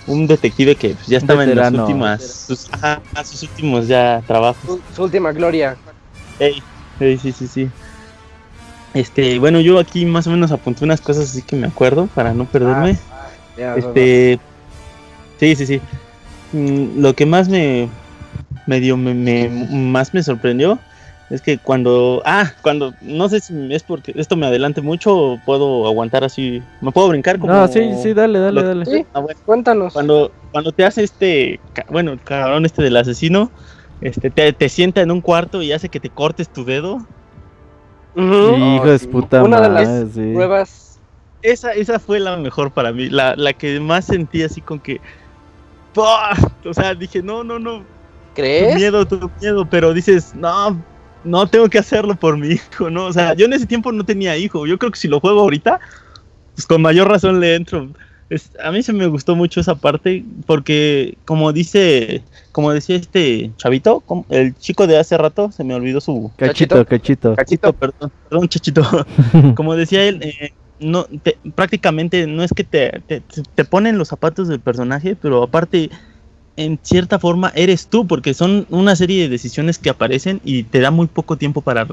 un 0.07 0.27
detective 0.27 0.77
que 0.77 0.91
pues, 0.91 1.07
ya 1.07 1.19
estaba 1.19 1.45
en 1.45 1.55
las 1.57 1.73
últimas, 1.73 2.23
sus, 2.47 2.67
ajá, 2.73 3.03
sus 3.25 3.43
últimos 3.43 3.89
ya 3.89 4.23
trabajos. 4.27 4.81
Su, 4.89 4.95
su 4.95 5.03
última 5.03 5.33
gloria. 5.33 5.77
Ey, 6.39 6.63
ey, 7.01 7.19
sí, 7.19 7.33
sí, 7.33 7.47
sí. 7.47 7.69
Este, 8.93 9.39
bueno, 9.39 9.61
yo 9.61 9.79
aquí 9.79 10.05
más 10.05 10.27
o 10.27 10.31
menos 10.31 10.53
apunté 10.53 10.85
unas 10.85 11.01
cosas 11.01 11.31
así 11.31 11.43
que 11.43 11.57
me 11.57 11.67
acuerdo 11.67 12.07
para 12.07 12.33
no 12.33 12.45
perderme. 12.45 12.97
Ya, 13.57 13.75
este, 13.75 14.39
sí, 15.41 15.57
sí, 15.57 15.67
sí. 15.67 15.81
Mm, 16.53 17.01
lo 17.01 17.15
que 17.15 17.27
más 17.27 17.49
me, 17.49 17.89
me 18.67 18.79
dio, 18.81 18.97
me, 18.97 19.15
me- 19.15 19.49
más 19.49 20.15
me 20.15 20.23
sorprendió 20.23 20.79
es 21.35 21.43
que 21.43 21.59
cuando, 21.59 22.23
ah, 22.25 22.53
cuando, 22.63 22.95
no 23.01 23.29
sé 23.29 23.41
si 23.41 23.53
es 23.75 23.83
porque 23.83 24.13
esto 24.15 24.37
me 24.37 24.47
adelante 24.47 24.81
mucho 24.81 25.17
o 25.17 25.39
puedo 25.45 25.87
aguantar 25.87 26.23
así, 26.23 26.63
me 26.81 26.93
puedo 26.93 27.09
brincar 27.09 27.39
como. 27.39 27.53
No, 27.53 27.67
sí, 27.67 27.81
sí, 28.03 28.15
dale, 28.15 28.39
dale, 28.39 28.61
lo- 28.61 28.67
dale. 28.67 28.87
Sí. 28.87 29.05
Ah, 29.13 29.21
bueno. 29.21 29.39
Cuéntanos. 29.45 29.93
Cuando, 29.93 30.31
cuando 30.53 30.71
te 30.71 30.85
hace 30.85 31.03
este, 31.03 31.59
bueno, 31.89 32.13
el 32.13 32.21
cabrón 32.21 32.65
este 32.65 32.83
del 32.85 32.97
asesino, 32.97 33.51
este, 34.01 34.31
te, 34.31 34.53
te 34.53 34.69
sienta 34.69 35.03
en 35.03 35.11
un 35.11 35.21
cuarto 35.21 35.61
y 35.61 35.73
hace 35.73 35.89
que 35.89 35.99
te 35.99 36.09
cortes 36.11 36.49
tu 36.49 36.65
dedo. 36.65 36.99
Ujú. 38.15 38.57
Hijo 38.57 38.87
de 38.87 38.99
su 39.01 39.11
puta 39.11 39.43
Una 39.43 39.61
de 39.61 39.69
las 39.71 40.13
sí. 40.13 40.33
Pruebas. 40.35 41.01
Esa, 41.43 41.73
esa 41.73 41.99
fue 41.99 42.21
la 42.21 42.37
mejor 42.37 42.71
para 42.71 42.93
mí, 42.93 43.11
la, 43.11 43.35
la 43.37 43.53
que 43.53 43.79
más 43.81 44.07
sentí 44.07 44.43
así 44.43 44.63
con 44.63 44.79
que, 44.81 45.01
¡Pah! 45.93 46.35
o 46.65 46.73
sea, 46.73 46.95
dije, 46.95 47.23
no, 47.23 47.45
no, 47.45 47.59
no, 47.59 47.81
tu 47.81 47.85
¿Crees? 48.35 48.77
miedo, 48.77 49.05
tu 49.05 49.31
miedo, 49.41 49.67
pero 49.71 49.93
dices, 49.93 50.35
no, 50.35 50.83
no 51.25 51.47
tengo 51.49 51.69
que 51.69 51.79
hacerlo 51.79 52.15
por 52.15 52.37
mi 52.39 52.49
hijo, 52.49 52.91
¿no? 52.91 53.07
O 53.07 53.13
sea, 53.13 53.35
yo 53.35 53.47
en 53.47 53.53
ese 53.55 53.67
tiempo 53.67 53.93
no 53.93 54.05
tenía 54.05 54.37
hijo, 54.37 54.67
yo 54.67 54.79
creo 54.79 54.93
que 54.93 54.99
si 54.99 55.09
lo 55.09 55.21
juego 55.21 55.41
ahorita, 55.41 55.81
pues 56.55 56.67
con 56.67 56.83
mayor 56.83 57.09
razón 57.09 57.41
le 57.41 57.55
entro. 57.57 57.91
Es- 58.31 58.51
a 58.63 58.71
mí 58.73 58.83
se 58.83 58.93
me 58.93 59.07
gustó 59.07 59.37
mucho 59.37 59.61
esa 59.61 59.75
parte 59.75 60.25
porque, 60.47 61.19
como 61.27 61.53
dice, 61.53 62.23
como 62.53 62.73
decía 62.73 62.97
este 62.97 63.53
chavito, 63.57 64.03
el 64.31 64.55
chico 64.57 64.87
de 64.87 64.99
hace 64.99 65.19
rato, 65.19 65.53
se 65.53 65.63
me 65.65 65.75
olvidó 65.75 66.01
su... 66.01 66.33
Cachito, 66.37 66.85
cachito. 66.87 67.37
Chachito, 67.37 67.73
perdón, 67.75 68.11
perdón, 68.29 68.49
chachito. 68.49 68.83
Como 69.55 69.75
decía 69.77 70.05
él, 70.05 70.21
eh, 70.23 70.51
no, 70.79 71.05
te- 71.23 71.39
prácticamente 71.55 72.27
no 72.27 72.43
es 72.43 72.53
que 72.55 72.65
te, 72.65 73.03
te, 73.07 73.23
te 73.55 73.65
ponen 73.65 73.99
los 73.99 74.09
zapatos 74.09 74.49
del 74.49 74.61
personaje, 74.61 75.17
pero 75.17 75.43
aparte, 75.43 75.91
en 76.57 76.79
cierta 76.83 77.19
forma, 77.19 77.53
eres 77.57 77.89
tú, 77.89 78.07
porque 78.07 78.35
son 78.35 78.67
una 78.71 78.95
serie 78.97 79.23
de 79.23 79.29
decisiones 79.29 79.79
que 79.79 79.91
aparecen 79.91 80.41
y 80.45 80.63
te 80.65 80.81
da 80.81 80.91
muy 80.91 81.07
poco 81.09 81.37
tiempo 81.37 81.63
para, 81.63 81.87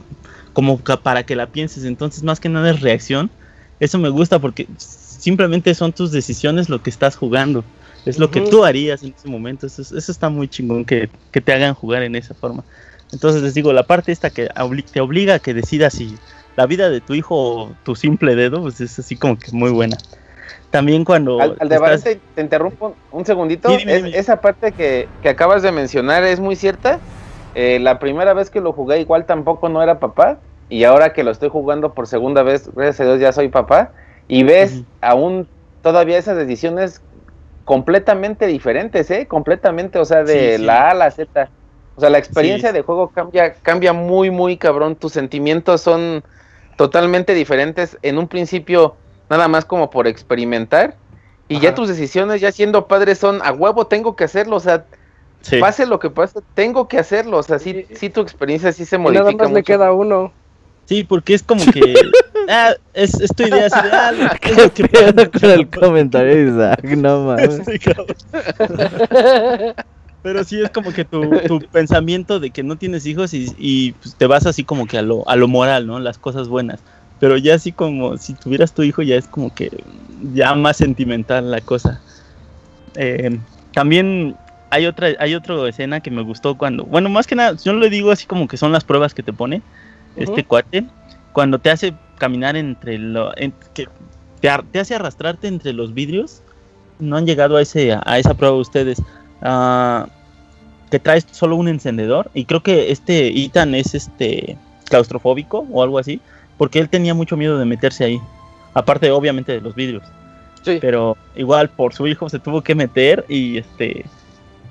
como 0.53 0.79
para 0.79 1.23
que 1.23 1.35
la 1.35 1.47
pienses. 1.47 1.83
Entonces, 1.85 2.23
más 2.23 2.39
que 2.39 2.49
nada 2.49 2.69
es 2.71 2.81
reacción. 2.81 3.31
Eso 3.79 3.97
me 3.97 4.09
gusta 4.09 4.37
porque 4.39 4.67
simplemente 4.77 5.73
son 5.73 5.91
tus 5.93 6.11
decisiones 6.11 6.69
lo 6.69 6.81
que 6.83 6.91
estás 6.91 7.15
jugando. 7.15 7.63
Es 8.05 8.19
lo 8.19 8.29
que 8.29 8.41
tú 8.41 8.63
harías 8.63 9.01
en 9.03 9.13
ese 9.17 9.27
momento. 9.27 9.65
Eso, 9.67 9.81
es- 9.81 9.91
eso 9.91 10.11
está 10.11 10.29
muy 10.29 10.47
chingón 10.47 10.85
que, 10.85 11.09
que 11.31 11.41
te 11.41 11.53
hagan 11.53 11.73
jugar 11.73 12.03
en 12.03 12.15
esa 12.15 12.35
forma. 12.35 12.63
Entonces 13.11 13.41
les 13.41 13.53
digo, 13.53 13.73
la 13.73 13.83
parte 13.87 14.11
esta 14.11 14.29
que 14.29 14.47
obli- 14.49 14.85
te 14.89 15.01
obliga 15.01 15.35
a 15.35 15.39
que 15.39 15.53
decidas 15.53 15.93
si 15.95 16.19
la 16.55 16.65
vida 16.65 16.89
de 16.89 17.01
tu 17.01 17.13
hijo 17.13 17.35
o 17.35 17.75
tu 17.83 17.95
simple 17.95 18.35
dedo, 18.35 18.61
pues 18.61 18.79
es 18.81 18.97
así 18.99 19.17
como 19.17 19.37
que 19.39 19.51
muy 19.51 19.71
buena. 19.71 19.97
También 20.71 21.05
cuando... 21.05 21.39
Al, 21.39 21.57
al 21.59 21.69
de 21.69 21.75
estás- 21.75 21.79
Varese, 21.81 22.15
te, 22.15 22.21
te 22.35 22.41
interrumpo 22.41 22.87
un, 23.11 23.19
un 23.19 23.25
segundito. 23.25 23.69
Sí, 23.69 23.77
dime, 23.77 23.95
Es- 23.95 24.03
dime. 24.03 24.17
esa 24.17 24.41
parte 24.41 24.71
que, 24.71 25.07
que 25.21 25.29
acabas 25.29 25.61
de 25.61 25.71
mencionar 25.71 26.23
es 26.23 26.39
muy 26.39 26.55
cierta. 26.55 26.99
Eh, 27.53 27.79
la 27.79 27.99
primera 27.99 28.33
vez 28.33 28.49
que 28.49 28.61
lo 28.61 28.71
jugué 28.73 28.99
igual 29.01 29.25
tampoco 29.25 29.69
no 29.69 29.83
era 29.83 29.99
papá. 29.99 30.39
Y 30.69 30.85
ahora 30.85 31.11
que 31.11 31.23
lo 31.23 31.31
estoy 31.31 31.49
jugando 31.49 31.93
por 31.93 32.07
segunda 32.07 32.43
vez, 32.43 32.69
gracias 32.73 33.01
a 33.01 33.03
Dios 33.03 33.19
ya 33.19 33.33
soy 33.33 33.49
papá. 33.49 33.91
Y 34.29 34.43
ves 34.43 34.83
aún 35.01 35.49
todavía 35.81 36.17
esas 36.17 36.37
decisiones 36.37 37.01
completamente 37.65 38.47
diferentes, 38.47 39.11
¿eh? 39.11 39.27
Completamente, 39.27 39.99
o 39.99 40.05
sea, 40.05 40.23
de 40.23 40.51
Sí, 40.53 40.57
sí. 40.57 40.63
la 40.63 40.87
A 40.87 40.91
a 40.91 40.93
la 40.93 41.11
Z. 41.11 41.51
O 41.95 41.99
sea, 41.99 42.09
la 42.09 42.17
experiencia 42.17 42.71
de 42.71 42.81
juego 42.81 43.09
cambia, 43.09 43.53
cambia 43.61 43.91
muy, 43.91 44.31
muy 44.31 44.57
cabrón. 44.57 44.95
Tus 44.95 45.11
sentimientos 45.11 45.81
son 45.81 46.23
totalmente 46.77 47.33
diferentes. 47.33 47.97
En 48.01 48.17
un 48.17 48.29
principio, 48.29 48.95
nada 49.31 49.47
más 49.47 49.65
como 49.65 49.89
por 49.89 50.07
experimentar. 50.07 50.95
Y 51.47 51.59
ya 51.59 51.73
tus 51.75 51.89
decisiones, 51.89 52.39
ya 52.39 52.51
siendo 52.51 52.87
padre, 52.87 53.15
son 53.15 53.41
a 53.43 53.51
huevo, 53.51 53.87
tengo 53.87 54.15
que 54.15 54.23
hacerlo. 54.25 54.55
O 54.57 54.59
sea, 54.59 54.85
Sí. 55.41 55.57
pase 55.59 55.85
lo 55.85 55.99
que 55.99 56.09
pase, 56.09 56.39
tengo 56.53 56.87
que 56.87 56.97
hacerlo. 56.99 57.37
O 57.37 57.43
sea, 57.43 57.57
sí, 57.59 57.85
Sí. 57.89 57.95
sí 57.95 58.09
tu 58.09 58.21
experiencia 58.21 58.71
sí 58.71 58.85
se 58.85 58.95
Y 58.97 58.99
modifica. 58.99 59.23
nada 59.31 59.37
más 59.37 59.47
le 59.49 59.53
mucho. 59.55 59.63
queda 59.65 59.87
a 59.87 59.91
uno. 59.93 60.31
Sí, 60.85 61.03
porque 61.03 61.33
es 61.33 61.43
como 61.43 61.63
que... 61.65 61.93
ah, 62.49 62.73
es, 62.93 63.19
es 63.19 63.29
tu 63.35 63.43
idea 63.43 63.65
así 63.67 63.81
de... 63.81 63.91
Ah, 63.91 64.11
lo- 64.11 64.25
es 64.25 64.39
¿Qué 64.41 64.53
lo 64.55 64.73
que 64.73 64.87
pedo 64.87 65.13
pasa, 65.15 65.29
con 65.39 65.49
el 65.49 65.69
comentario 65.69 66.35
de 66.35 66.51
Isaac? 66.51 66.83
No 66.95 67.23
mames. 67.25 67.61
Pero 70.23 70.43
sí 70.43 70.61
es 70.61 70.69
como 70.69 70.91
que 70.93 71.03
tu, 71.03 71.21
tu 71.47 71.59
pensamiento 71.61 72.39
de 72.39 72.51
que 72.51 72.61
no 72.63 72.75
tienes 72.77 73.05
hijos 73.07 73.33
y, 73.33 73.51
y, 73.57 73.93
pues, 73.93 74.15
te 74.15 74.27
vas 74.27 74.45
así 74.45 74.63
como 74.63 74.85
que 74.85 74.99
a 74.99 75.01
lo, 75.01 75.27
a 75.27 75.35
lo 75.35 75.47
moral, 75.47 75.87
¿no? 75.87 75.99
Las 75.99 76.19
cosas 76.19 76.47
buenas. 76.47 76.79
Pero 77.21 77.37
ya 77.37 77.53
así 77.53 77.71
como 77.71 78.17
si 78.17 78.33
tuvieras 78.33 78.73
tu 78.73 78.81
hijo 78.81 79.03
ya 79.03 79.15
es 79.15 79.27
como 79.27 79.53
que 79.53 79.71
ya 80.33 80.55
más 80.55 80.77
sentimental 80.77 81.51
la 81.51 81.61
cosa. 81.61 82.01
Eh, 82.95 83.39
también 83.73 84.35
hay 84.71 84.87
otra, 84.87 85.09
hay 85.19 85.35
otra 85.35 85.69
escena 85.69 85.99
que 85.99 86.09
me 86.09 86.23
gustó 86.23 86.57
cuando, 86.57 86.83
bueno, 86.83 87.09
más 87.09 87.27
que 87.27 87.35
nada, 87.35 87.55
yo 87.63 87.73
le 87.73 87.91
digo 87.91 88.09
así 88.09 88.25
como 88.25 88.47
que 88.47 88.57
son 88.57 88.71
las 88.71 88.83
pruebas 88.83 89.13
que 89.13 89.21
te 89.21 89.33
pone 89.33 89.61
este 90.15 90.43
cuate, 90.43 90.85
cuando 91.31 91.59
te 91.59 91.69
hace 91.69 91.93
caminar 92.17 92.55
entre 92.55 92.97
lo, 92.97 93.37
en- 93.37 93.53
que 93.75 93.87
te, 94.39 94.79
hace 94.79 94.95
arrastrarte 94.95 95.47
entre 95.47 95.73
los 95.73 95.93
vidrios, 95.93 96.41
no 96.99 97.17
han 97.17 97.27
llegado 97.27 97.55
a 97.57 97.61
ese, 97.61 97.97
a 98.03 98.17
esa 98.17 98.33
prueba 98.33 98.55
ustedes, 98.55 99.01
ah, 99.43 100.07
que 100.89 100.99
traes 100.99 101.27
solo 101.31 101.55
un 101.55 101.67
encendedor 101.67 102.31
y 102.33 102.45
creo 102.45 102.63
que 102.63 102.91
este 102.91 103.27
Ethan 103.43 103.75
es 103.75 103.93
este 103.93 104.57
claustrofóbico 104.85 105.67
o 105.71 105.83
algo 105.83 105.99
así, 105.99 106.19
porque 106.61 106.77
él 106.77 106.89
tenía 106.89 107.15
mucho 107.15 107.35
miedo 107.37 107.57
de 107.57 107.65
meterse 107.65 108.03
ahí, 108.03 108.21
aparte 108.75 109.09
obviamente 109.09 109.51
de 109.51 109.61
los 109.61 109.73
vidrios 109.73 110.03
Sí. 110.61 110.77
pero 110.79 111.17
igual 111.35 111.69
por 111.69 111.95
su 111.95 112.05
hijo 112.05 112.29
se 112.29 112.37
tuvo 112.37 112.61
que 112.61 112.75
meter 112.75 113.25
y 113.27 113.57
este 113.57 114.05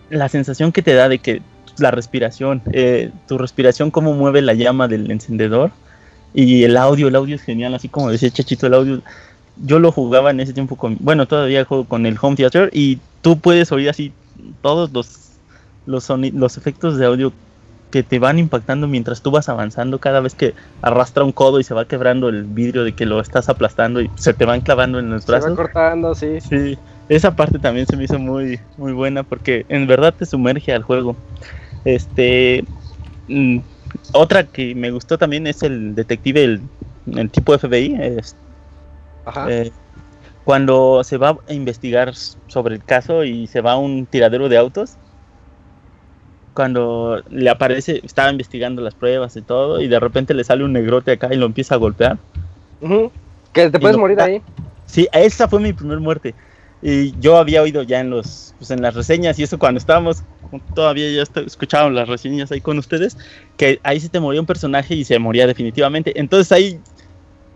la 0.08 0.28
sensación 0.28 0.70
que 0.70 0.82
te 0.82 0.94
da 0.94 1.08
de 1.08 1.18
que 1.18 1.42
la 1.78 1.90
respiración, 1.90 2.62
eh, 2.72 3.10
tu 3.26 3.38
respiración 3.38 3.90
cómo 3.90 4.12
mueve 4.12 4.40
la 4.40 4.54
llama 4.54 4.86
del 4.86 5.10
encendedor 5.10 5.72
y 6.32 6.62
el 6.62 6.76
audio, 6.76 7.08
el 7.08 7.16
audio 7.16 7.34
es 7.34 7.42
genial, 7.42 7.74
así 7.74 7.88
como 7.88 8.08
decía 8.08 8.30
Chachito, 8.30 8.68
el 8.68 8.74
audio 8.74 9.02
yo 9.56 9.80
lo 9.80 9.90
jugaba 9.90 10.30
en 10.30 10.38
ese 10.38 10.52
tiempo 10.52 10.76
con, 10.76 10.96
bueno, 11.00 11.26
todavía 11.26 11.64
juego 11.64 11.86
con 11.86 12.06
el 12.06 12.16
home 12.22 12.36
theater 12.36 12.70
y 12.72 13.00
tú 13.20 13.40
puedes 13.40 13.72
oír 13.72 13.90
así 13.90 14.12
todos 14.62 14.92
los 14.92 15.32
los 15.86 16.08
los 16.08 16.56
efectos 16.56 16.98
de 16.98 17.06
audio 17.06 17.32
que 17.90 18.02
te 18.04 18.18
van 18.18 18.38
impactando 18.38 18.86
mientras 18.88 19.22
tú 19.22 19.30
vas 19.30 19.48
avanzando 19.48 19.98
cada 20.00 20.20
vez 20.20 20.34
que 20.34 20.54
arrastra 20.80 21.24
un 21.24 21.32
codo 21.32 21.60
y 21.60 21.64
se 21.64 21.74
va 21.74 21.86
quebrando 21.86 22.28
el 22.28 22.44
vidrio 22.44 22.84
de 22.84 22.94
que 22.94 23.06
lo 23.06 23.20
estás 23.20 23.48
aplastando 23.48 24.00
y 24.00 24.10
se 24.16 24.34
te 24.34 24.44
van 24.44 24.60
clavando 24.62 24.98
en 24.98 25.10
los 25.10 25.26
Se 25.26 25.32
va 25.32 25.40
brazos. 25.40 25.56
cortando, 25.56 26.14
sí. 26.14 26.38
Sí, 26.40 26.78
esa 27.08 27.34
parte 27.36 27.58
también 27.58 27.86
se 27.86 27.96
me 27.96 28.04
hizo 28.04 28.18
muy, 28.18 28.60
muy 28.76 28.92
buena 28.92 29.24
porque 29.24 29.66
en 29.68 29.86
verdad 29.86 30.14
te 30.16 30.26
sumerge 30.26 30.72
al 30.72 30.82
juego. 30.82 31.18
Este, 31.84 32.68
mm, 33.28 33.60
otra 34.14 34.46
que 34.48 34.74
me 34.74 34.90
gustó 34.90 35.18
también 35.18 35.46
es 35.46 35.62
el 35.62 35.94
detective, 35.94 36.44
el, 36.44 36.70
el 37.06 37.30
tipo 37.30 37.54
FBI, 37.54 37.94
es- 38.18 38.36
Ajá. 39.24 39.48
eh, 39.50 39.72
cuando 40.44 41.04
se 41.04 41.18
va 41.18 41.38
a 41.46 41.52
investigar 41.54 42.14
sobre 42.48 42.76
el 42.76 42.84
caso 42.84 43.24
y 43.24 43.46
se 43.48 43.60
va 43.60 43.72
a 43.72 43.78
un 43.78 44.06
tiradero 44.06 44.48
de 44.48 44.56
autos. 44.58 44.98
Cuando 46.54 47.22
le 47.30 47.48
aparece, 47.48 48.00
estaba 48.04 48.30
investigando 48.30 48.82
las 48.82 48.94
pruebas 48.94 49.36
y 49.36 49.42
todo, 49.42 49.80
y 49.80 49.88
de 49.88 50.00
repente 50.00 50.34
le 50.34 50.44
sale 50.44 50.64
un 50.64 50.72
negrote 50.72 51.12
acá 51.12 51.28
y 51.32 51.36
lo 51.36 51.46
empieza 51.46 51.74
a 51.74 51.78
golpear. 51.78 52.18
Ujú. 52.80 53.10
Que 53.52 53.70
te 53.70 53.78
puedes 53.78 53.96
lo- 53.96 54.00
morir 54.00 54.20
ahí. 54.20 54.42
Sí, 54.86 55.08
esa 55.12 55.48
fue 55.48 55.60
mi 55.60 55.72
primer 55.72 56.00
muerte. 56.00 56.34
Y 56.82 57.12
yo 57.20 57.36
había 57.36 57.62
oído 57.62 57.82
ya 57.82 58.00
en 58.00 58.08
los 58.10 58.54
pues 58.58 58.70
en 58.70 58.80
las 58.80 58.94
reseñas 58.94 59.38
y 59.38 59.42
eso 59.42 59.58
cuando 59.58 59.78
estábamos 59.78 60.22
todavía 60.74 61.10
ya 61.12 61.24
escuchaban 61.44 61.94
las 61.94 62.08
reseñas 62.08 62.50
ahí 62.50 62.60
con 62.62 62.78
ustedes 62.78 63.16
que 63.58 63.78
ahí 63.82 64.00
se 64.00 64.08
te 64.08 64.18
moría 64.18 64.40
un 64.40 64.46
personaje 64.46 64.94
y 64.94 65.04
se 65.04 65.18
moría 65.18 65.46
definitivamente. 65.46 66.18
Entonces 66.18 66.50
ahí 66.52 66.80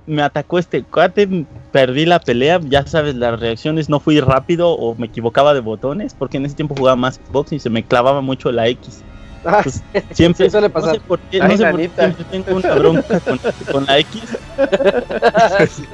me 0.06 0.22
atacó 0.22 0.58
este 0.58 0.82
cuate, 0.82 1.46
perdí 1.72 2.04
la 2.06 2.20
pelea, 2.20 2.60
ya 2.62 2.86
sabes, 2.86 3.14
las 3.14 3.40
reacciones 3.40 3.88
no 3.88 4.00
fui 4.00 4.20
rápido 4.20 4.70
o 4.72 4.94
me 4.96 5.06
equivocaba 5.06 5.54
de 5.54 5.60
botones, 5.60 6.14
porque 6.18 6.36
en 6.36 6.46
ese 6.46 6.54
tiempo 6.56 6.74
jugaba 6.76 6.96
más 6.96 7.14
Xbox 7.16 7.52
y 7.52 7.58
se 7.60 7.70
me 7.70 7.82
clavaba 7.84 8.20
mucho 8.20 8.52
la 8.52 8.68
X. 8.68 9.02
Ah, 9.46 9.60
Pues, 9.62 9.82
siempre 10.12 10.46
sí, 10.46 10.50
suele 10.50 10.68
No 10.68 10.74
pasar. 10.74 10.94
sé 10.94 11.00
por 11.00 11.18
qué, 11.20 11.40
Ay, 11.42 11.48
no 11.50 11.56
sé 11.58 11.66
por 11.66 11.80
qué 11.80 11.90
siempre 11.96 12.24
tengo 12.30 12.56
una 12.56 12.74
bronca 12.74 13.20
con, 13.20 13.40
con 13.72 13.84
la 13.86 13.98
X. 13.98 14.22
Sí. 15.70 15.84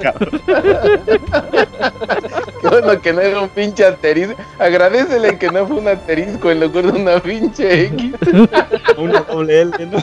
Qué 2.61 2.69
bueno 2.69 3.01
que 3.01 3.13
no 3.13 3.21
era 3.21 3.41
un 3.41 3.49
pinche 3.49 3.85
asterisco. 3.87 4.35
Agradecele 4.59 5.39
que 5.39 5.51
no 5.51 5.67
fue 5.67 5.77
un 5.79 5.89
asterisco 5.89 6.51
en 6.51 6.61
lugar 6.61 6.93
de 6.93 7.01
una 7.01 7.21
pinche 7.21 7.87
X. 7.87 8.13
Una 8.99 9.21
doble 9.21 9.63
L, 9.63 9.73
¿no? 9.87 9.99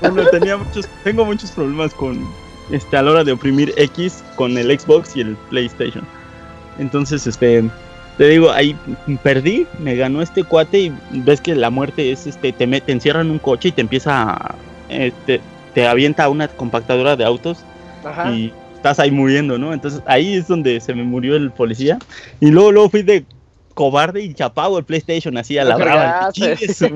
Bueno, 0.00 0.26
tenía 0.26 0.56
muchos, 0.56 0.88
tengo 1.04 1.24
muchos 1.24 1.50
problemas 1.50 1.94
con 1.94 2.26
este 2.70 2.96
a 2.96 3.02
la 3.02 3.10
hora 3.12 3.24
de 3.24 3.32
oprimir 3.32 3.72
X 3.76 4.22
con 4.36 4.56
el 4.56 4.78
Xbox 4.78 5.16
y 5.16 5.20
el 5.20 5.36
PlayStation. 5.50 6.04
Entonces, 6.78 7.26
este 7.26 7.64
te 8.18 8.28
digo, 8.28 8.50
ahí 8.50 8.76
perdí, 9.22 9.66
me 9.78 9.96
ganó 9.96 10.20
este 10.20 10.44
cuate 10.44 10.78
y 10.78 10.92
ves 11.10 11.40
que 11.40 11.54
la 11.54 11.70
muerte 11.70 12.12
es 12.12 12.26
este 12.26 12.52
te, 12.52 12.66
te 12.66 12.92
encierra 12.92 13.22
en 13.22 13.30
un 13.30 13.38
coche 13.38 13.70
y 13.70 13.72
te 13.72 13.80
empieza 13.80 14.30
a, 14.30 14.54
este, 14.88 15.40
te 15.74 15.86
avienta 15.86 16.28
una 16.28 16.48
compactadora 16.48 17.16
de 17.16 17.24
autos 17.24 17.64
Ajá. 18.04 18.30
y 18.30 18.52
estás 18.74 18.98
ahí 18.98 19.10
muriendo, 19.10 19.58
¿no? 19.58 19.72
Entonces 19.72 20.02
ahí 20.06 20.34
es 20.34 20.48
donde 20.48 20.80
se 20.80 20.94
me 20.94 21.04
murió 21.04 21.36
el 21.36 21.50
policía. 21.50 21.98
Y 22.40 22.50
luego, 22.50 22.72
luego 22.72 22.90
fui 22.90 23.02
de 23.02 23.24
cobarde 23.72 24.22
y 24.22 24.34
chapado 24.34 24.78
el 24.78 24.84
PlayStation 24.84 25.36
así 25.36 25.58
a 25.58 25.64
la 25.64 25.76
brava. 25.76 26.30
Y 26.34 26.56
se 26.68 26.90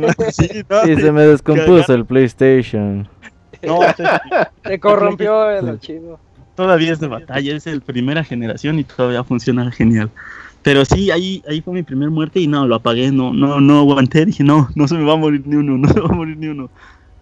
me 1.12 1.22
descompuso 1.22 1.94
el 1.94 2.04
PlayStation. 2.04 3.08
no, 3.62 3.80
Se 4.64 4.80
corrompió 4.80 5.50
el 5.50 5.68
archivo. 5.68 6.18
todavía 6.54 6.92
es 6.92 7.00
de 7.00 7.08
batalla, 7.08 7.56
es 7.56 7.66
el 7.66 7.80
primera 7.80 8.24
generación 8.24 8.78
y 8.78 8.84
todavía 8.84 9.24
funciona 9.24 9.70
genial. 9.70 10.10
Pero 10.62 10.84
sí, 10.84 11.12
ahí, 11.12 11.44
ahí 11.48 11.60
fue 11.60 11.74
mi 11.74 11.84
primer 11.84 12.10
muerte 12.10 12.40
y 12.40 12.48
no, 12.48 12.66
lo 12.66 12.74
apagué, 12.74 13.12
no, 13.12 13.32
no, 13.32 13.60
no 13.60 13.78
aguanté, 13.78 14.26
dije, 14.26 14.42
no, 14.42 14.68
no 14.74 14.88
se 14.88 14.96
me 14.96 15.04
va 15.04 15.12
a 15.12 15.16
morir 15.16 15.42
ni 15.46 15.54
uno, 15.54 15.78
no 15.78 15.88
se 15.88 16.00
va 16.00 16.08
a 16.08 16.12
morir 16.12 16.36
ni 16.36 16.48
uno. 16.48 16.68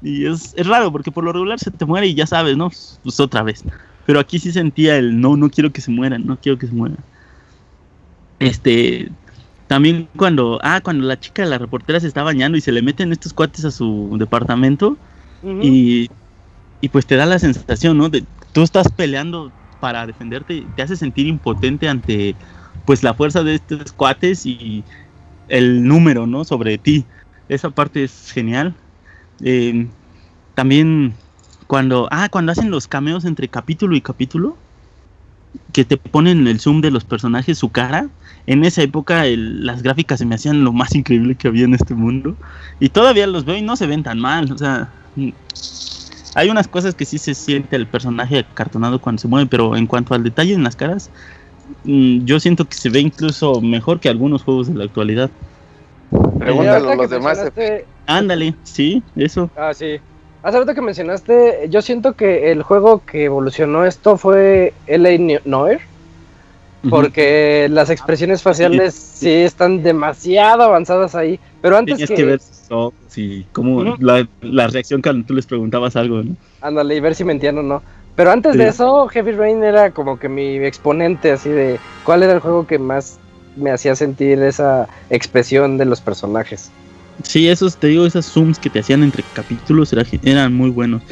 Y 0.01 0.27
es, 0.27 0.55
es 0.57 0.67
raro 0.67 0.91
porque 0.91 1.11
por 1.11 1.25
lo 1.25 1.33
regular 1.33 1.59
se 1.59 1.71
te 1.71 1.85
muere 1.85 2.07
y 2.07 2.15
ya 2.15 2.27
sabes, 2.27 2.57
¿no? 2.57 2.71
Pues 3.03 3.21
otra 3.21 3.43
vez. 3.43 3.63
Pero 4.07 4.19
aquí 4.19 4.39
sí 4.39 4.51
sentía 4.51 4.97
el 4.97 5.21
no, 5.21 5.37
no 5.37 5.51
quiero 5.51 5.73
que 5.73 5.81
se 5.81 5.91
mueran, 5.91 6.27
no 6.27 6.39
quiero 6.39 6.59
que 6.59 6.67
se 6.67 6.73
mueran. 6.73 6.99
Este, 8.39 9.11
también 9.67 10.09
cuando, 10.17 10.59
ah, 10.63 10.81
cuando 10.83 11.07
la 11.07 11.19
chica 11.19 11.43
de 11.43 11.49
la 11.51 11.59
reportera 11.59 12.01
se 12.01 12.07
está 12.07 12.23
bañando 12.23 12.59
y 12.59 12.61
se 12.61 12.73
le 12.73 12.83
meten 12.83 13.13
estos 13.13 13.33
cuates 13.33 13.65
a 13.65 13.71
su 13.71 14.17
departamento 14.19 14.97
y, 15.61 16.09
y 16.81 16.89
pues 16.89 17.07
te 17.07 17.17
da 17.17 17.27
la 17.27 17.39
sensación, 17.39 17.99
¿no? 17.99 18.09
De 18.09 18.25
tú 18.53 18.63
estás 18.63 18.91
peleando 18.91 19.53
para 19.81 20.07
defenderte, 20.07 20.55
y 20.55 20.63
te 20.63 20.83
hace 20.83 20.97
sentir 20.97 21.27
impotente 21.27 21.89
ante 21.89 22.35
pues 22.87 23.03
la 23.03 23.15
fuerza 23.15 23.43
de 23.43 23.57
estos 23.57 23.93
cuates 23.93 24.47
y 24.47 24.83
el 25.49 25.87
número, 25.87 26.27
¿no? 26.27 26.45
Sobre 26.45 26.79
ti. 26.79 27.05
Esa 27.49 27.71
parte 27.71 28.05
es 28.05 28.31
genial. 28.33 28.75
Eh, 29.43 29.87
también 30.55 31.13
cuando, 31.67 32.09
ah, 32.11 32.29
cuando 32.31 32.53
hacen 32.53 32.71
los 32.71 32.87
cameos 32.87 33.25
entre 33.25 33.49
capítulo 33.49 33.97
y 33.97 34.01
capítulo, 34.01 34.57
que 35.73 35.85
te 35.85 35.97
ponen 35.97 36.47
el 36.47 36.61
zoom 36.61 36.81
de 36.81 36.91
los 36.91 37.05
personajes, 37.05 37.59
su 37.59 37.71
cara. 37.71 38.09
En 38.47 38.65
esa 38.65 38.83
época 38.83 39.27
el- 39.27 39.65
las 39.65 39.83
gráficas 39.83 40.19
se 40.19 40.27
me 40.27 40.35
hacían 40.35 40.65
lo 40.65 40.73
más 40.73 40.95
increíble 40.95 41.35
que 41.35 41.49
había 41.49 41.65
en 41.65 41.75
este 41.75 41.95
mundo. 41.95 42.37
Y 42.81 42.91
todavía 42.91 43.27
los 43.27 43.45
veo 43.45 43.57
y 43.57 43.63
no 43.63 43.77
se 43.77 43.87
ven 43.87 44.03
tan 44.03 44.19
mal. 44.19 44.53
O 44.53 44.59
sea, 44.59 44.93
mm, 45.17 45.31
hay 46.35 46.51
unas 46.51 46.69
cosas 46.69 46.95
que 46.95 47.05
sí 47.05 47.19
se 47.19 47.35
siente 47.35 47.77
el 47.77 47.87
personaje 47.87 48.41
acartonado 48.41 49.01
cuando 49.01 49.21
se 49.21 49.29
mueve, 49.29 49.49
pero 49.49 49.77
en 49.77 49.87
cuanto 49.87 50.15
al 50.15 50.23
detalle 50.25 50.53
en 50.55 50.65
las 50.65 50.77
caras, 50.77 51.11
mm, 51.85 52.25
yo 52.25 52.39
siento 52.41 52.67
que 52.67 52.77
se 52.77 52.91
ve 52.91 53.01
incluso 53.01 53.61
mejor 53.61 54.01
que 54.01 54.09
algunos 54.09 54.43
juegos 54.43 54.69
de 54.69 54.75
la 54.75 54.85
actualidad. 54.85 55.31
Pregúntalo 56.39 56.91
a 56.91 56.95
los 56.97 57.09
que 57.09 57.15
demás. 57.15 57.39
mencionaste- 57.39 57.87
Ándale, 58.07 58.55
sí, 58.63 59.03
eso. 59.17 59.51
Ah, 59.57 59.73
sí. 59.73 59.99
Hace 60.43 60.59
rato 60.59 60.75
que 60.75 60.83
mencionaste, 60.83 61.69
yo 61.71 61.81
siento 61.81 62.13
que 62.13 62.53
el 62.53 62.63
juego 62.63 63.03
que 63.07 63.25
evolucionó 63.25 63.87
esto 63.87 64.19
fue 64.19 64.75
LA 64.87 65.41
Noir, 65.47 65.81
porque 66.91 67.69
las 67.71 67.91
expresiones 67.91 68.43
faciales 68.43 68.95
sí 68.95 69.31
están 69.31 69.83
demasiado 69.83 70.63
avanzadas 70.63 71.15
ahí. 71.15 71.39
Pero 71.61 71.77
antes 71.77 71.97
Tienes 71.97 72.11
que, 72.11 72.17
que 72.17 72.25
ver 72.25 72.41
sus 72.41 72.71
ojos 72.71 72.95
y 73.17 73.45
cómo 73.53 73.97
la, 74.01 74.27
la 74.43 74.67
reacción 74.69 75.03
cuando 75.03 75.27
tú 75.27 75.35
les 75.35 75.47
preguntabas 75.47 75.97
algo, 75.97 76.23
¿no? 76.23 76.37
ándale, 76.61 76.97
y 76.97 77.01
ver 77.01 77.15
si 77.15 77.25
mentían 77.25 77.59
o 77.59 77.63
no. 77.63 77.83
Pero 78.17 78.31
antes 78.31 78.57
de 78.57 78.69
eso, 78.69 79.09
Heavy 79.09 79.33
Rain 79.33 79.63
era 79.65 79.91
como 79.91 80.19
que 80.19 80.29
mi 80.29 80.57
exponente 80.59 81.33
así 81.33 81.49
de 81.49 81.79
cuál 82.05 82.23
era 82.23 82.33
el 82.33 82.41
juego 82.41 82.67
que 82.67 82.79
más 82.79 83.19
me 83.57 83.71
hacía 83.71 83.97
sentir 83.97 84.41
esa 84.43 84.89
expresión 85.11 85.79
de 85.79 85.85
los 85.85 86.01
personajes. 86.01 86.71
Sí, 87.23 87.49
esos, 87.49 87.77
te 87.77 87.89
digo, 87.89 88.07
esos 88.07 88.27
zooms 88.27 88.59
que 88.59 88.71
te 88.71 88.81
hacían 88.81 89.03
entre 89.03 89.23
capítulos 89.33 89.93
era- 89.93 90.05
eran 90.23 90.53
muy 90.55 90.71
buenos. 90.71 91.03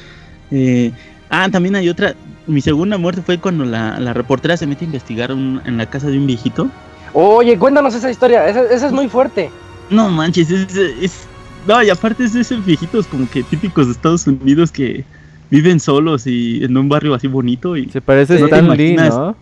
Eh, 0.51 0.93
ah, 1.31 1.49
también 1.51 1.75
hay 1.77 1.89
otra. 1.89 2.15
Mi 2.47 2.61
segunda 2.61 2.99
muerte 2.99 3.23
fue 3.23 3.39
cuando 3.39 3.65
la, 3.65 3.99
la 4.01 4.13
reportera 4.13 4.57
se 4.57 4.67
mete 4.67 4.85
a 4.85 4.87
investigar 4.87 5.33
un- 5.33 5.61
en 5.65 5.77
la 5.77 5.87
casa 5.87 6.09
de 6.09 6.19
un 6.19 6.27
viejito. 6.27 6.69
Oye, 7.13 7.59
cuéntanos 7.59 7.95
esa 7.95 8.11
historia, 8.11 8.49
esa, 8.49 8.63
esa 8.65 8.87
es 8.87 8.93
muy 8.93 9.09
fuerte. 9.09 9.51
No 9.91 10.09
manches, 10.09 10.51
es, 10.51 10.75
es- 10.77 11.29
No, 11.67 11.83
y 11.83 11.91
aparte 11.91 12.25
es 12.25 12.33
de 12.33 12.41
esos 12.41 12.65
viejitos 12.65 13.07
como 13.07 13.29
que 13.29 13.43
típicos 13.45 13.87
de 13.87 13.93
Estados 13.93 14.27
Unidos 14.27 14.73
que 14.73 15.05
viven 15.51 15.79
solos 15.79 16.27
y 16.27 16.65
en 16.65 16.77
un 16.77 16.89
barrio 16.89 17.15
así 17.15 17.29
bonito 17.29 17.77
y... 17.77 17.89
Se 17.91 18.01
parece 18.01 18.37
a 18.37 18.39
No 18.41 18.45
Stan 18.47 18.77
Lee. 18.77 18.97
¿no? 18.97 19.37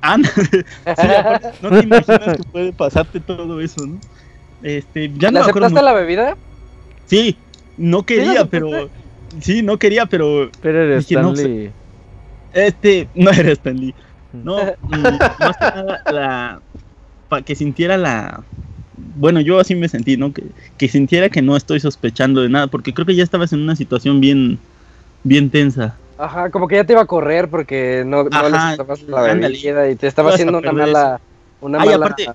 Ah, 0.00 0.16
no, 0.18 0.28
sí, 0.36 0.60
aparte, 1.18 1.48
no 1.62 1.70
te 1.70 1.80
imaginas 1.80 2.36
que 2.36 2.42
puede 2.52 2.72
pasarte 2.72 3.20
todo 3.20 3.60
eso, 3.60 3.86
¿no? 3.86 3.98
Este, 4.62 5.10
ya 5.18 5.30
¿Le 5.30 5.40
no 5.40 5.44
acuerdo 5.44 5.66
aceptaste 5.66 5.82
la 5.82 5.92
bebida? 5.92 6.36
Sí, 7.06 7.36
no 7.76 8.02
quería, 8.04 8.44
pero. 8.46 8.88
Sí, 9.40 9.62
no 9.62 9.78
quería, 9.78 10.06
pero. 10.06 10.50
Pero 10.62 10.82
eres 10.82 11.08
Dije, 11.08 11.20
no 11.20 11.32
Stan 11.32 11.36
sé. 11.36 11.48
Lee. 11.48 11.70
Este. 12.54 13.08
No 13.14 13.30
era 13.30 13.52
Stan 13.52 13.76
Lee. 13.76 13.94
No, 14.32 14.56
más 14.88 15.56
que 15.56 15.64
nada, 15.64 16.02
la. 16.10 16.60
Para 17.28 17.42
que 17.42 17.54
sintiera 17.54 17.96
la. 17.96 18.42
Bueno, 19.16 19.40
yo 19.40 19.58
así 19.60 19.74
me 19.74 19.88
sentí, 19.88 20.16
¿no? 20.16 20.32
Que, 20.32 20.44
que 20.78 20.88
sintiera 20.88 21.28
que 21.28 21.42
no 21.42 21.56
estoy 21.56 21.80
sospechando 21.80 22.40
de 22.42 22.48
nada, 22.48 22.66
porque 22.68 22.94
creo 22.94 23.06
que 23.06 23.14
ya 23.14 23.22
estabas 23.24 23.52
en 23.52 23.60
una 23.60 23.76
situación 23.76 24.20
bien. 24.20 24.58
Bien 25.26 25.48
tensa. 25.48 25.96
Ajá, 26.18 26.50
como 26.50 26.68
que 26.68 26.76
ya 26.76 26.84
te 26.84 26.92
iba 26.92 27.00
a 27.02 27.06
correr 27.06 27.48
porque 27.48 28.04
no, 28.06 28.24
no 28.24 28.36
aceptabas 28.38 29.02
la 29.04 29.22
bebida 29.22 29.88
y 29.90 29.96
te 29.96 30.06
estaba 30.06 30.34
haciendo 30.34 30.58
una 30.58 30.70
mala... 30.72 31.20
Una 31.62 31.80
Ay, 31.80 31.88
mala... 31.88 32.06
aparte- 32.06 32.28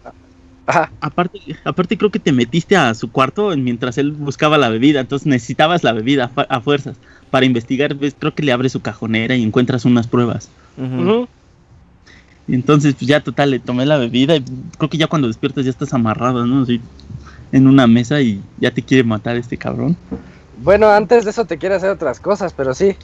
Ajá, 0.70 0.92
Aparte, 1.02 1.40
aparte 1.64 1.98
creo 1.98 2.12
que 2.12 2.20
te 2.20 2.32
metiste 2.32 2.78
a 2.78 2.94
su 2.94 3.12
cuarto 3.12 3.50
mientras 3.58 3.98
él 3.98 4.12
buscaba 4.12 4.58
la 4.60 4.70
bebida, 4.70 5.00
entonces 5.00 5.26
necesitabas 5.26 5.84
la 5.84 5.94
bebida 5.94 6.26
a 6.26 6.28
fu- 6.30 6.46
a 6.48 6.62
fuerzas. 6.62 6.96
Para 7.32 7.48
investigar, 7.48 7.96
ves, 7.96 8.16
creo 8.18 8.36
que 8.36 8.44
le 8.44 8.52
abres 8.52 8.72
su 8.74 8.82
cajonera 8.82 9.36
y 9.36 9.42
encuentras 9.44 9.84
unas 9.86 10.06
pruebas. 10.08 10.48
Y 12.48 12.54
entonces, 12.56 12.94
pues 12.96 13.08
ya 13.08 13.20
total, 13.22 13.50
le 13.52 13.60
tomé 13.60 13.86
la 13.88 13.98
bebida 13.98 14.36
y 14.36 14.44
creo 14.78 14.90
que 14.90 14.98
ya 15.00 15.08
cuando 15.08 15.28
despiertas 15.28 15.66
ya 15.66 15.72
estás 15.72 15.94
amarrado, 15.94 16.46
¿no? 16.46 16.62
Así, 16.64 16.80
en 17.52 17.66
una 17.68 17.88
mesa 17.88 18.22
y 18.22 18.40
ya 18.58 18.70
te 18.72 18.84
quiere 18.84 19.04
matar 19.04 19.38
este 19.38 19.58
cabrón. 19.58 19.98
Bueno, 20.58 20.88
antes 20.90 21.24
de 21.26 21.32
eso 21.32 21.46
te 21.46 21.58
quiere 21.58 21.76
hacer 21.76 21.90
otras 21.90 22.20
cosas, 22.20 22.54
pero 22.54 22.76
sí. 22.76 22.96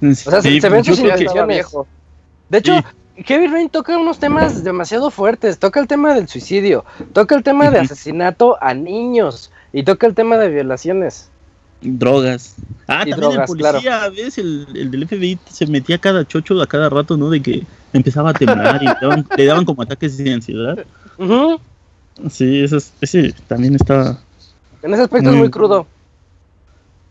O 0.00 0.14
sea, 0.14 0.42
se- 0.42 0.50
Sí, 0.50 0.60
se 0.60 0.68
ven 0.68 0.84
sus 0.84 0.98
intenciones. 1.00 1.56
viejo. 1.56 1.86
De 2.48 2.58
hecho, 2.58 2.76
Sí. 2.76 2.84
Heavy 3.24 3.46
Rain 3.48 3.68
toca 3.68 3.96
unos 3.98 4.18
temas 4.18 4.64
demasiado 4.64 5.10
fuertes. 5.10 5.58
Toca 5.58 5.80
el 5.80 5.86
tema 5.86 6.14
del 6.14 6.28
suicidio, 6.28 6.84
toca 7.12 7.34
el 7.34 7.42
tema 7.42 7.70
de 7.70 7.78
asesinato 7.80 8.56
a 8.62 8.72
niños 8.74 9.50
y 9.72 9.82
toca 9.82 10.06
el 10.06 10.14
tema 10.14 10.36
de 10.38 10.48
violaciones. 10.48 11.28
drogas. 11.82 12.54
Ah, 12.86 13.04
Y 13.06 13.10
también 13.10 13.30
drogas, 13.32 13.50
el 13.50 13.56
policía, 13.58 14.08
¿ves? 14.08 14.38
El, 14.38 14.66
el 14.74 14.90
del 14.90 15.04
FBI 15.06 15.38
se 15.50 15.66
metía 15.66 15.98
cada 15.98 16.26
chocho 16.26 16.60
a 16.60 16.66
cada 16.66 16.88
rato, 16.88 17.16
¿no? 17.16 17.30
De 17.30 17.40
que 17.40 17.64
empezaba 17.92 18.30
a 18.30 18.34
temblar 18.34 18.82
y 18.82 18.86
le 18.86 18.94
daban, 19.00 19.26
le 19.36 19.44
daban 19.44 19.64
como 19.64 19.82
ataques 19.82 20.16
de 20.18 20.32
ansiedad. 20.32 20.84
Ujú. 21.18 21.60
Sí, 22.30 22.62
eso 22.62 22.76
es- 22.78 22.92
ese 23.00 23.32
también 23.46 23.74
está... 23.76 24.18
En 24.82 24.92
ese 24.94 25.02
aspecto 25.02 25.28
es 25.28 25.34
Muy- 25.34 25.42
muy 25.42 25.50
crudo. 25.50 25.86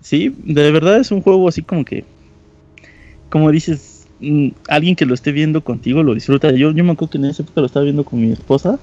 Sí, 0.02 0.36
de 0.44 0.72
verdad 0.72 0.98
es 1.00 1.12
un 1.12 1.22
juego 1.22 1.48
así 1.48 1.62
como 1.62 1.84
que, 1.86 2.04
como 3.30 3.52
dices, 3.52 3.89
mm, 4.20 4.50
alguien 4.68 4.96
que 4.96 5.06
lo 5.06 5.14
esté 5.14 5.32
viendo 5.32 5.64
contigo 5.64 6.04
lo 6.04 6.14
disfruta. 6.14 6.52
Yo, 6.52 6.72
yo 6.72 6.84
me 6.84 6.92
acuerdo 6.92 7.12
que 7.12 7.18
en 7.18 7.26
esa 7.26 7.44
época 7.44 7.62
lo 7.62 7.68
estaba 7.68 7.84
viendo 7.84 8.04
con 8.04 8.22
mi 8.22 8.32
esposa 8.32 8.80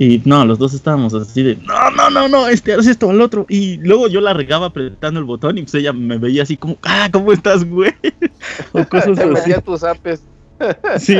y 0.00 0.22
no, 0.24 0.44
los 0.44 0.60
dos 0.60 0.74
estábamos 0.74 1.12
así 1.12 1.42
de, 1.42 1.56
no, 1.56 1.90
no, 1.90 2.08
no, 2.08 2.28
no, 2.28 2.48
este, 2.48 2.72
haz 2.72 2.86
esto 2.86 3.10
al 3.10 3.20
otro. 3.20 3.46
Y 3.48 3.78
luego 3.78 4.06
yo 4.06 4.20
la 4.20 4.32
regaba 4.32 4.66
apretando 4.66 5.18
el 5.18 5.26
botón 5.26 5.58
y 5.58 5.62
pues 5.62 5.74
ella 5.74 5.92
me 5.92 6.18
veía 6.18 6.44
así 6.44 6.56
como, 6.56 6.78
ah, 6.84 7.08
¿cómo 7.12 7.32
estás, 7.32 7.64
güey? 7.64 7.92
O 8.72 8.84
cosas 8.84 9.18
así. 9.18 9.28
metía 9.28 9.60
tus 9.60 9.82
apes. 9.82 10.22
Sí, 10.98 11.16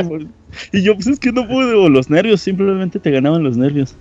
y 0.73 0.81
yo, 0.81 0.95
pues 0.95 1.07
es 1.07 1.19
que 1.19 1.31
no 1.31 1.47
puedo, 1.47 1.89
los 1.89 2.09
nervios, 2.09 2.41
simplemente 2.41 2.99
te 2.99 3.11
ganaban 3.11 3.43
los 3.43 3.57
nervios. 3.57 3.95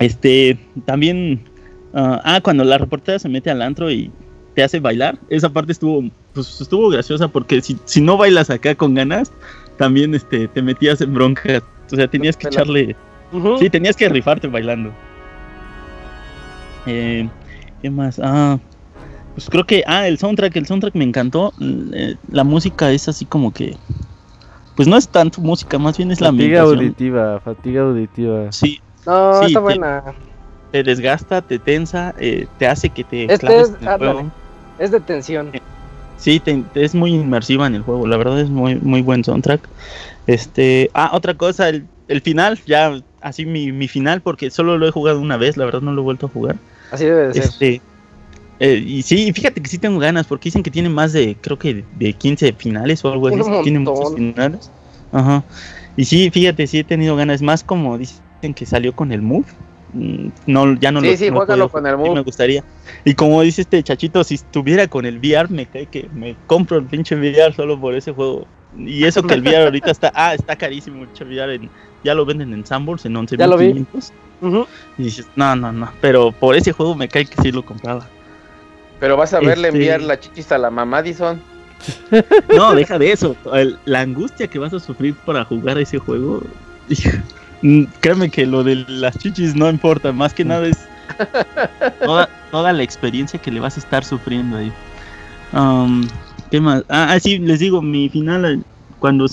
Este, 0.00 0.58
también, 0.84 1.44
ah, 1.94 2.20
ah, 2.24 2.40
cuando 2.40 2.64
la 2.64 2.78
reportera 2.78 3.18
se 3.18 3.28
mete 3.28 3.50
al 3.50 3.62
antro 3.62 3.90
y 3.90 4.10
te 4.54 4.62
hace 4.62 4.80
bailar. 4.80 5.18
Esa 5.28 5.48
parte 5.48 5.72
estuvo, 5.72 6.02
pues, 6.32 6.60
estuvo 6.60 6.88
graciosa 6.88 7.28
porque 7.28 7.60
si, 7.60 7.78
si 7.84 8.00
no 8.00 8.16
bailas 8.16 8.50
acá 8.50 8.74
con 8.74 8.94
ganas, 8.94 9.32
también 9.76 10.14
este, 10.14 10.48
te 10.48 10.62
metías 10.62 11.00
en 11.00 11.14
broncas. 11.14 11.62
O 11.92 11.96
sea, 11.96 12.08
tenías 12.08 12.36
que 12.36 12.48
echarle... 12.48 12.96
Sí, 13.58 13.70
tenías 13.70 13.96
que 13.96 14.08
rifarte 14.08 14.48
bailando. 14.48 14.92
Eh, 16.86 17.28
¿Qué 17.82 17.90
más? 17.90 18.20
Ah, 18.22 18.58
pues 19.34 19.48
creo 19.50 19.64
que... 19.64 19.82
Ah, 19.86 20.06
el 20.08 20.18
soundtrack, 20.18 20.56
el 20.56 20.66
soundtrack 20.66 20.94
me 20.94 21.04
encantó. 21.04 21.52
Eh, 21.92 22.16
la 22.30 22.44
música 22.44 22.90
es 22.92 23.08
así 23.08 23.24
como 23.26 23.52
que... 23.52 23.76
Pues 24.76 24.88
no 24.88 24.96
es 24.96 25.08
tanto 25.08 25.40
música, 25.42 25.78
más 25.78 25.96
bien 25.98 26.10
es 26.10 26.20
la 26.20 26.30
Fatiga 26.32 26.62
auditiva, 26.62 27.40
fatiga 27.40 27.82
auditiva. 27.82 28.50
Sí, 28.50 28.80
No, 29.04 29.40
Sí, 29.40 29.46
está 29.48 29.58
te- 29.58 29.62
buena. 29.62 30.02
te 30.02 30.29
desgasta, 30.72 31.42
te 31.42 31.58
tensa, 31.58 32.14
eh, 32.18 32.46
te 32.58 32.66
hace 32.66 32.90
que 32.90 33.04
te 33.04 33.24
Este 33.24 33.38
claves 33.46 33.68
es- 33.70 33.82
en 33.82 33.88
el 33.88 33.98
juego. 33.98 34.30
Es 34.78 34.90
de 34.90 35.00
tensión. 35.00 35.50
Sí, 36.16 36.38
te- 36.40 36.62
te- 36.74 36.84
es 36.84 36.94
muy 36.94 37.14
inmersiva 37.14 37.66
en 37.66 37.74
el 37.74 37.82
juego, 37.82 38.06
la 38.06 38.16
verdad 38.16 38.40
es 38.40 38.48
muy 38.50 38.76
muy 38.76 39.02
buen 39.02 39.24
soundtrack. 39.24 39.60
Este, 40.26 40.90
ah, 40.94 41.10
otra 41.14 41.34
cosa, 41.34 41.68
el, 41.68 41.86
el 42.08 42.20
final, 42.20 42.58
ya 42.66 43.00
así 43.20 43.46
mi, 43.46 43.72
mi 43.72 43.88
final, 43.88 44.20
porque 44.20 44.50
solo 44.50 44.78
lo 44.78 44.86
he 44.86 44.90
jugado 44.90 45.20
una 45.20 45.36
vez, 45.36 45.56
la 45.56 45.64
verdad 45.64 45.80
no 45.80 45.92
lo 45.92 46.00
he 46.02 46.04
vuelto 46.04 46.26
a 46.26 46.28
jugar. 46.28 46.56
Así 46.90 47.04
debe 47.04 47.28
de 47.28 47.34
ser. 47.34 47.42
Este, 47.44 47.80
eh, 48.60 48.82
y 48.86 49.02
sí, 49.02 49.32
fíjate 49.32 49.62
que 49.62 49.68
sí 49.68 49.78
tengo 49.78 49.98
ganas, 49.98 50.26
porque 50.26 50.48
dicen 50.48 50.62
que 50.62 50.70
tiene 50.70 50.88
más 50.90 51.12
de, 51.12 51.36
creo 51.40 51.58
que 51.58 51.74
de, 51.74 51.84
de 51.98 52.12
15 52.12 52.52
finales 52.52 53.04
o 53.04 53.12
algo 53.12 53.28
así, 53.28 53.36
tiene 53.62 53.78
muchos 53.78 54.14
finales. 54.14 54.70
Ajá. 55.12 55.42
Y 55.96 56.04
sí, 56.04 56.30
fíjate, 56.30 56.66
sí 56.66 56.78
he 56.78 56.84
tenido 56.84 57.16
ganas, 57.16 57.40
más 57.42 57.64
como 57.64 57.96
dicen 57.98 58.20
que 58.54 58.66
salió 58.66 58.94
con 58.94 59.12
el 59.12 59.22
Move. 59.22 59.46
Mm, 59.92 60.28
No, 60.46 60.74
ya 60.78 60.90
no 60.92 61.00
Sí, 61.00 61.10
lo 61.10 61.16
sí, 61.16 61.30
no 61.30 61.68
con 61.68 61.86
el 61.86 61.96
sí 62.04 62.10
me 62.10 62.20
gustaría. 62.22 62.64
Y 63.04 63.14
como 63.14 63.40
dice 63.42 63.62
este 63.62 63.82
chachito, 63.82 64.22
si 64.24 64.34
estuviera 64.34 64.86
con 64.88 65.06
el 65.06 65.18
VR, 65.18 65.48
me 65.48 65.66
cae 65.66 65.86
que 65.86 66.08
me 66.14 66.36
compro 66.46 66.78
el 66.78 66.84
pinche 66.84 67.14
VR 67.16 67.52
solo 67.54 67.80
por 67.80 67.94
ese 67.94 68.12
juego. 68.12 68.46
Y 68.76 69.04
eso 69.04 69.22
que 69.22 69.34
el 69.34 69.40
VR 69.42 69.64
ahorita 69.64 69.90
está, 69.90 70.12
ah, 70.14 70.34
está 70.34 70.56
carísimo, 70.56 71.02
el 71.04 71.26
VR, 71.26 71.54
en- 71.56 71.70
ya 72.04 72.14
lo 72.14 72.24
venden 72.24 72.52
en 72.54 72.64
Sanborns 72.64 73.04
en 73.04 73.14
Ya 73.26 73.46
lo 73.46 73.56
vi. 73.58 73.66
11.500. 73.72 74.12
Ujú. 74.42 74.66
Y 74.96 75.02
dices, 75.04 75.26
no, 75.36 75.54
no, 75.56 75.70
no, 75.72 75.90
pero 76.00 76.32
por 76.32 76.54
ese 76.56 76.72
juego 76.72 76.94
me 76.94 77.08
cae 77.08 77.26
que 77.26 77.40
sí 77.42 77.52
lo 77.52 77.64
compraba. 77.64 78.06
Pero 79.00 79.16
vas 79.16 79.34
a 79.34 79.40
verle 79.40 79.68
Este- 79.68 79.78
enviar 79.78 80.02
la 80.02 80.18
chichis 80.20 80.50
a 80.52 80.58
la 80.58 80.70
mamá, 80.70 81.02
Dison. 81.02 81.40
No, 82.54 82.74
deja 82.74 82.98
de 82.98 83.12
eso. 83.12 83.34
el- 83.54 83.78
la 83.86 84.00
angustia 84.00 84.46
que 84.46 84.58
vas 84.58 84.72
a 84.72 84.80
sufrir 84.80 85.14
para 85.26 85.44
jugar 85.44 85.78
ese 85.78 85.98
juego. 85.98 86.42
Mm, 87.62 87.84
Créeme 88.00 88.30
que 88.30 88.46
lo 88.46 88.64
de 88.64 88.84
las 88.88 89.18
chichis 89.18 89.54
no 89.54 89.68
importa. 89.70 90.12
Más 90.12 90.34
que 90.34 90.44
nada 90.44 90.66
es 90.66 90.78
toda, 92.04 92.28
toda 92.50 92.72
la 92.72 92.82
experiencia 92.82 93.38
que 93.40 93.50
le 93.50 93.60
vas 93.60 93.76
a 93.76 93.80
estar 93.80 94.04
sufriendo 94.04 94.56
ahí. 94.56 94.72
Um, 95.52 96.06
¿Qué 96.50 96.60
más? 96.60 96.84
Ah, 96.88 97.08
ah, 97.12 97.20
sí, 97.20 97.38
les 97.38 97.58
digo, 97.60 97.82
mi 97.82 98.08
final. 98.08 98.44
eh, 98.44 98.62
Cuando, 98.98 99.26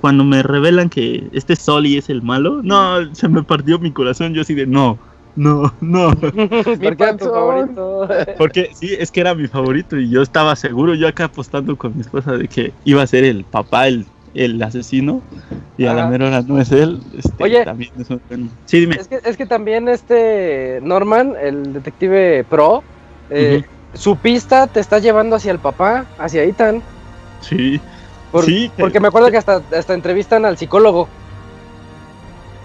cuando 0.00 0.24
me 0.24 0.42
revelan 0.42 0.88
que 0.90 1.28
este 1.32 1.56
Soli 1.56 1.96
es 1.96 2.08
el 2.08 2.22
malo, 2.22 2.60
no, 2.62 3.14
se 3.14 3.28
me 3.28 3.42
partió 3.42 3.78
mi 3.78 3.92
corazón. 3.92 4.34
Yo 4.34 4.42
así 4.42 4.54
de 4.54 4.66
no, 4.66 4.98
no, 5.34 5.72
no. 5.80 6.10
¿Por 6.20 6.96
qué 6.96 7.04
era 7.04 7.16
tu 7.16 7.26
favorito? 7.26 8.08
Porque 8.38 8.70
sí, 8.74 8.90
es 8.98 9.10
que 9.10 9.20
era 9.20 9.34
mi 9.34 9.48
favorito 9.48 9.98
y 9.98 10.10
yo 10.10 10.22
estaba 10.22 10.56
seguro, 10.56 10.94
yo 10.94 11.08
acá 11.08 11.24
apostando 11.24 11.76
con 11.76 11.94
mi 11.94 12.02
esposa 12.02 12.32
de 12.36 12.48
que 12.48 12.74
iba 12.84 13.02
a 13.02 13.06
ser 13.06 13.24
el 13.24 13.44
papá, 13.44 13.88
el, 13.88 14.11
el 14.34 14.62
asesino, 14.62 15.22
y 15.76 15.86
a 15.86 15.94
la 15.94 16.06
mera 16.06 16.26
hora 16.28 16.42
no 16.42 16.58
es 16.60 16.70
él. 16.72 17.00
Este, 17.16 17.42
Oye. 17.42 17.64
también 17.64 17.90
es 17.98 18.08
un 18.10 18.20
Sí, 18.66 18.80
dime. 18.80 18.96
Es 18.96 19.08
que, 19.08 19.20
es 19.24 19.36
que 19.36 19.46
también 19.46 19.88
este 19.88 20.80
Norman, 20.82 21.34
el 21.40 21.72
detective 21.72 22.44
pro, 22.44 22.82
eh, 23.30 23.62
su 23.94 24.16
pista 24.16 24.66
te 24.66 24.80
está 24.80 24.98
llevando 24.98 25.36
hacia 25.36 25.52
el 25.52 25.58
papá, 25.58 26.06
hacia 26.18 26.42
Ethan. 26.44 26.82
Sí. 27.40 27.80
Por- 28.30 28.44
sí. 28.44 28.70
Porque 28.78 29.00
me 29.00 29.08
acuerdo 29.08 29.30
que 29.30 29.36
hasta, 29.36 29.60
hasta 29.76 29.92
entrevistan 29.94 30.44
al 30.46 30.56
psicólogo. 30.56 31.08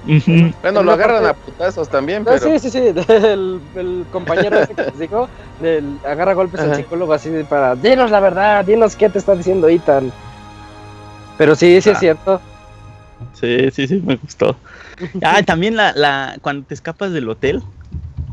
Bueno, 0.06 0.80
En 0.80 0.85
lo 0.85 0.91
agarran 0.94 1.23
parte- 1.23 1.41
a 1.41 1.45
putazos 1.45 1.89
también, 1.89 2.23
pero. 2.23 2.39
sí, 2.39 2.60
sí, 2.60 2.69
sí. 2.69 2.80
El, 3.10 3.60
el 3.76 4.06
compañero 4.10 4.57
ese 4.57 4.73
que 4.73 4.84
les 4.84 4.99
dijo, 4.99 5.27
del, 5.61 5.98
agarra 6.06 6.34
golpes 6.34 6.61
al 6.61 6.68
Ajá. 6.68 6.76
psicólogo 6.77 7.11
así 7.11 7.30
para, 7.49 7.76
dinos 7.76 8.10
la 8.10 8.22
verdad, 8.22 8.64
dinos 8.64 8.95
qué 8.95 9.10
te 9.10 9.19
está 9.19 9.35
diciendo 9.35 9.68
Ethan. 9.68 10.14
Pero 11.38 11.55
sí, 11.55 11.81
sí 11.81 11.89
es 11.89 11.97
Ah. 11.97 11.99
cierto. 11.99 12.41
Sí, 13.34 13.69
sí, 13.72 13.88
sí, 13.88 14.01
me 14.05 14.15
gustó. 14.15 14.57
Ah, 15.22 15.43
también 15.43 15.76
la, 15.76 15.93
la, 15.93 16.38
cuando 16.41 16.65
te 16.65 16.73
escapas 16.73 17.11
del 17.11 17.30
hotel, 17.30 17.61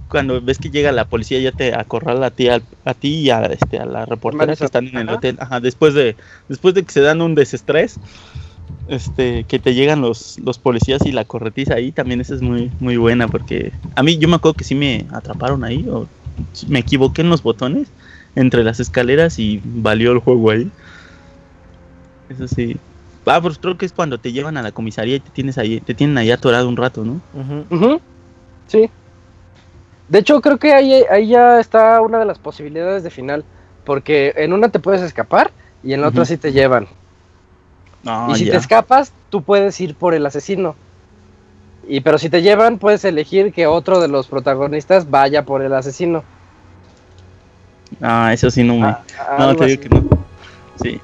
cuando 0.08 0.40
ves 0.40 0.58
que 0.58 0.70
llega 0.70 0.92
la 0.92 1.04
policía 1.04 1.38
ya 1.40 1.52
te 1.52 1.74
acorrala 1.74 2.26
a 2.26 2.30
ti, 2.30 2.48
al- 2.48 2.62
a, 2.84 2.94
ti 2.94 3.16
y 3.16 3.30
a, 3.30 3.42
este, 3.46 3.78
a 3.78 3.84
la 3.86 4.06
reportera 4.06 4.54
que 4.56 4.64
están 4.64 4.86
en 4.88 4.96
el 4.98 5.08
hotel. 5.10 5.36
Ajá, 5.40 5.60
después 5.60 5.92
de, 5.94 6.16
después 6.48 6.74
de 6.74 6.82
que 6.84 6.92
se 6.92 7.00
dan 7.00 7.20
un 7.20 7.34
desestrés, 7.34 7.98
este, 8.88 9.44
que 9.44 9.58
te 9.58 9.74
llegan 9.74 10.00
los, 10.00 10.38
los 10.38 10.58
policías 10.58 11.04
y 11.04 11.12
la 11.12 11.24
corretiza 11.24 11.74
ahí, 11.74 11.90
también 11.92 12.20
esa 12.20 12.34
es 12.34 12.42
muy, 12.42 12.70
muy 12.80 12.96
buena 12.96 13.28
porque 13.28 13.72
a 13.96 14.02
mí 14.02 14.18
yo 14.18 14.28
me 14.28 14.36
acuerdo 14.36 14.56
que 14.56 14.64
sí 14.64 14.74
me 14.74 15.06
atraparon 15.12 15.64
ahí 15.64 15.84
o 15.88 16.06
me 16.68 16.78
equivoqué 16.80 17.22
en 17.22 17.30
los 17.30 17.42
botones 17.42 17.88
entre 18.36 18.62
las 18.64 18.80
escaleras 18.80 19.38
y 19.38 19.60
valió 19.64 20.12
el 20.12 20.18
juego 20.18 20.50
ahí. 20.50 20.70
Eso 22.28 22.48
sí. 22.48 22.76
Ah, 23.26 23.40
pues 23.40 23.58
creo 23.58 23.76
que 23.76 23.86
es 23.86 23.92
cuando 23.92 24.18
te 24.18 24.32
llevan 24.32 24.56
a 24.56 24.62
la 24.62 24.72
comisaría 24.72 25.16
y 25.16 25.20
te 25.20 25.30
tienes 25.30 25.56
ahí, 25.58 25.80
te 25.80 25.94
tienen 25.94 26.18
ahí 26.18 26.30
atorado 26.30 26.68
un 26.68 26.76
rato, 26.76 27.04
¿no? 27.04 27.20
Ujú. 27.32 27.64
Ujú, 27.70 28.00
Sí. 28.68 28.90
De 30.08 30.18
hecho, 30.18 30.40
creo 30.42 30.58
que 30.58 30.72
ahí, 30.74 31.02
ahí 31.10 31.28
ya 31.28 31.58
está 31.60 32.00
una 32.02 32.18
de 32.18 32.26
las 32.26 32.38
posibilidades 32.38 33.02
de 33.02 33.10
final. 33.10 33.44
Porque 33.84 34.32
en 34.36 34.52
una 34.52 34.68
te 34.68 34.78
puedes 34.78 35.02
escapar 35.02 35.50
y 35.82 35.92
en 35.92 36.00
la 36.00 36.08
otra 36.08 36.24
sí 36.24 36.36
te 36.36 36.52
llevan. 36.52 36.88
No, 38.02 38.30
y 38.30 38.34
si 38.34 38.46
ya. 38.46 38.52
te 38.52 38.56
escapas, 38.58 39.12
tú 39.30 39.42
puedes 39.42 39.78
ir 39.80 39.94
por 39.94 40.14
el 40.14 40.24
asesino. 40.26 40.74
Y 41.86 42.00
pero 42.00 42.18
si 42.18 42.30
te 42.30 42.42
llevan, 42.42 42.78
puedes 42.78 43.04
elegir 43.04 43.52
que 43.52 43.66
otro 43.66 44.00
de 44.00 44.08
los 44.08 44.26
protagonistas 44.26 45.10
vaya 45.10 45.44
por 45.44 45.62
el 45.62 45.74
asesino. 45.74 46.22
Ah, 48.00 48.32
eso 48.32 48.50
sí 48.50 48.64
no 48.64 48.76
me. 48.76 48.86
Ah, 48.86 49.02
no, 49.38 49.56
te 49.56 49.66
digo 49.66 49.82
así. 49.82 49.88
que 49.88 49.88
no. 49.88 50.04
Sí. 50.82 51.00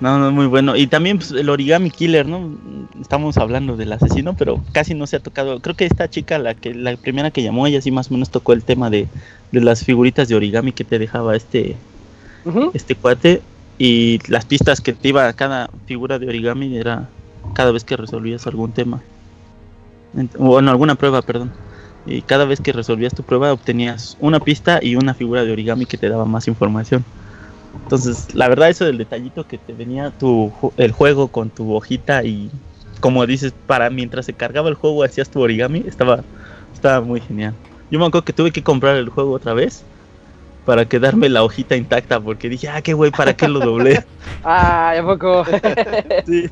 No, 0.00 0.18
no, 0.18 0.30
muy 0.30 0.46
bueno. 0.46 0.76
Y 0.76 0.86
también 0.86 1.18
pues, 1.18 1.32
el 1.32 1.48
origami 1.48 1.90
killer, 1.90 2.26
¿no? 2.26 2.56
Estamos 3.00 3.36
hablando 3.36 3.76
del 3.76 3.92
asesino, 3.92 4.34
pero 4.34 4.62
casi 4.72 4.94
no 4.94 5.06
se 5.06 5.16
ha 5.16 5.20
tocado. 5.20 5.60
Creo 5.60 5.74
que 5.74 5.86
esta 5.86 6.08
chica, 6.08 6.38
la 6.38 6.54
que 6.54 6.72
la 6.72 6.96
primera 6.96 7.30
que 7.30 7.42
llamó, 7.42 7.66
ella 7.66 7.80
sí 7.80 7.90
más 7.90 8.10
o 8.10 8.14
menos 8.14 8.30
tocó 8.30 8.52
el 8.52 8.62
tema 8.62 8.90
de, 8.90 9.08
de 9.50 9.60
las 9.60 9.84
figuritas 9.84 10.28
de 10.28 10.36
origami 10.36 10.72
que 10.72 10.84
te 10.84 10.98
dejaba 10.98 11.34
este, 11.34 11.76
este 12.74 12.94
cuate. 12.94 13.42
Y 13.76 14.18
las 14.28 14.44
pistas 14.44 14.80
que 14.80 14.92
te 14.92 15.08
iba 15.08 15.28
a 15.28 15.32
cada 15.32 15.70
figura 15.86 16.18
de 16.18 16.28
origami 16.28 16.76
era 16.76 17.08
cada 17.54 17.72
vez 17.72 17.84
que 17.84 17.96
resolvías 17.96 18.46
algún 18.46 18.72
tema. 18.72 19.02
Bueno, 20.38 20.70
alguna 20.70 20.94
prueba, 20.94 21.22
perdón. 21.22 21.52
Y 22.06 22.22
cada 22.22 22.44
vez 22.44 22.60
que 22.60 22.72
resolvías 22.72 23.14
tu 23.14 23.22
prueba 23.22 23.52
obtenías 23.52 24.16
una 24.20 24.40
pista 24.40 24.80
y 24.82 24.96
una 24.96 25.14
figura 25.14 25.44
de 25.44 25.52
origami 25.52 25.86
que 25.86 25.98
te 25.98 26.08
daba 26.08 26.24
más 26.24 26.48
información. 26.48 27.04
Entonces, 27.72 28.34
la 28.34 28.48
verdad, 28.48 28.68
eso 28.68 28.84
del 28.84 28.98
detallito 28.98 29.46
que 29.46 29.58
te 29.58 29.74
venía 29.74 30.10
tu, 30.10 30.52
el 30.76 30.92
juego 30.92 31.28
con 31.32 31.50
tu 31.50 31.72
hojita 31.74 32.24
y, 32.24 32.50
como 33.00 33.26
dices, 33.26 33.54
para 33.66 33.90
mientras 33.90 34.26
se 34.26 34.34
cargaba 34.34 34.68
el 34.68 34.74
juego 34.74 35.02
hacías 35.04 35.30
tu 35.30 35.40
origami, 35.40 35.84
estaba, 35.86 36.24
estaba 36.72 37.00
muy 37.00 37.20
genial. 37.20 37.56
Yo 37.90 37.98
me 37.98 38.06
acuerdo 38.06 38.24
que 38.24 38.32
tuve 38.34 38.52
que 38.52 38.62
comprar 38.62 38.96
el 38.96 39.08
juego 39.08 39.32
otra 39.32 39.54
vez 39.54 39.84
para 40.64 40.86
quedarme 40.86 41.28
la 41.28 41.44
hojita 41.44 41.76
intacta 41.76 42.20
porque 42.20 42.48
dije, 42.48 42.68
ah, 42.68 42.82
qué 42.82 42.92
güey, 42.94 43.10
¿para 43.10 43.34
qué 43.34 43.48
lo 43.48 43.60
doblé? 43.60 44.04
Ah, 44.44 44.94
¿a 44.98 45.02
poco? 45.04 45.44
sí. 46.26 46.48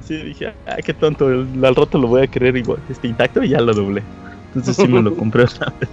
Sí, 0.00 0.16
dije, 0.22 0.56
ah, 0.66 0.76
qué 0.84 0.94
tonto, 0.94 1.28
el- 1.30 1.64
al 1.64 1.74
rato 1.76 1.98
lo 1.98 2.08
voy 2.08 2.22
a 2.22 2.26
querer 2.28 2.56
igual, 2.56 2.82
este 2.88 3.08
intacto 3.08 3.42
y 3.42 3.50
ya 3.50 3.60
lo 3.60 3.72
doblé. 3.72 4.04
Entonces 4.46 4.76
sí 4.76 4.88
me 4.88 5.00
lo 5.00 5.14
compré 5.16 5.44
otra 5.44 5.74
vez. 5.80 5.90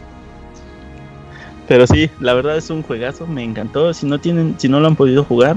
Pero 1.70 1.86
sí, 1.86 2.10
la 2.20 2.34
verdad 2.34 2.58
es 2.58 2.72
un 2.72 2.82
juegazo, 2.82 3.28
me 3.28 3.44
encantó. 3.44 3.94
Si 3.94 4.08
no 4.08 4.20
tienen, 4.20 4.56
si 4.58 4.68
no 4.68 4.80
lo 4.80 4.88
han 4.88 4.96
podido 4.96 5.24
jugar, 5.24 5.56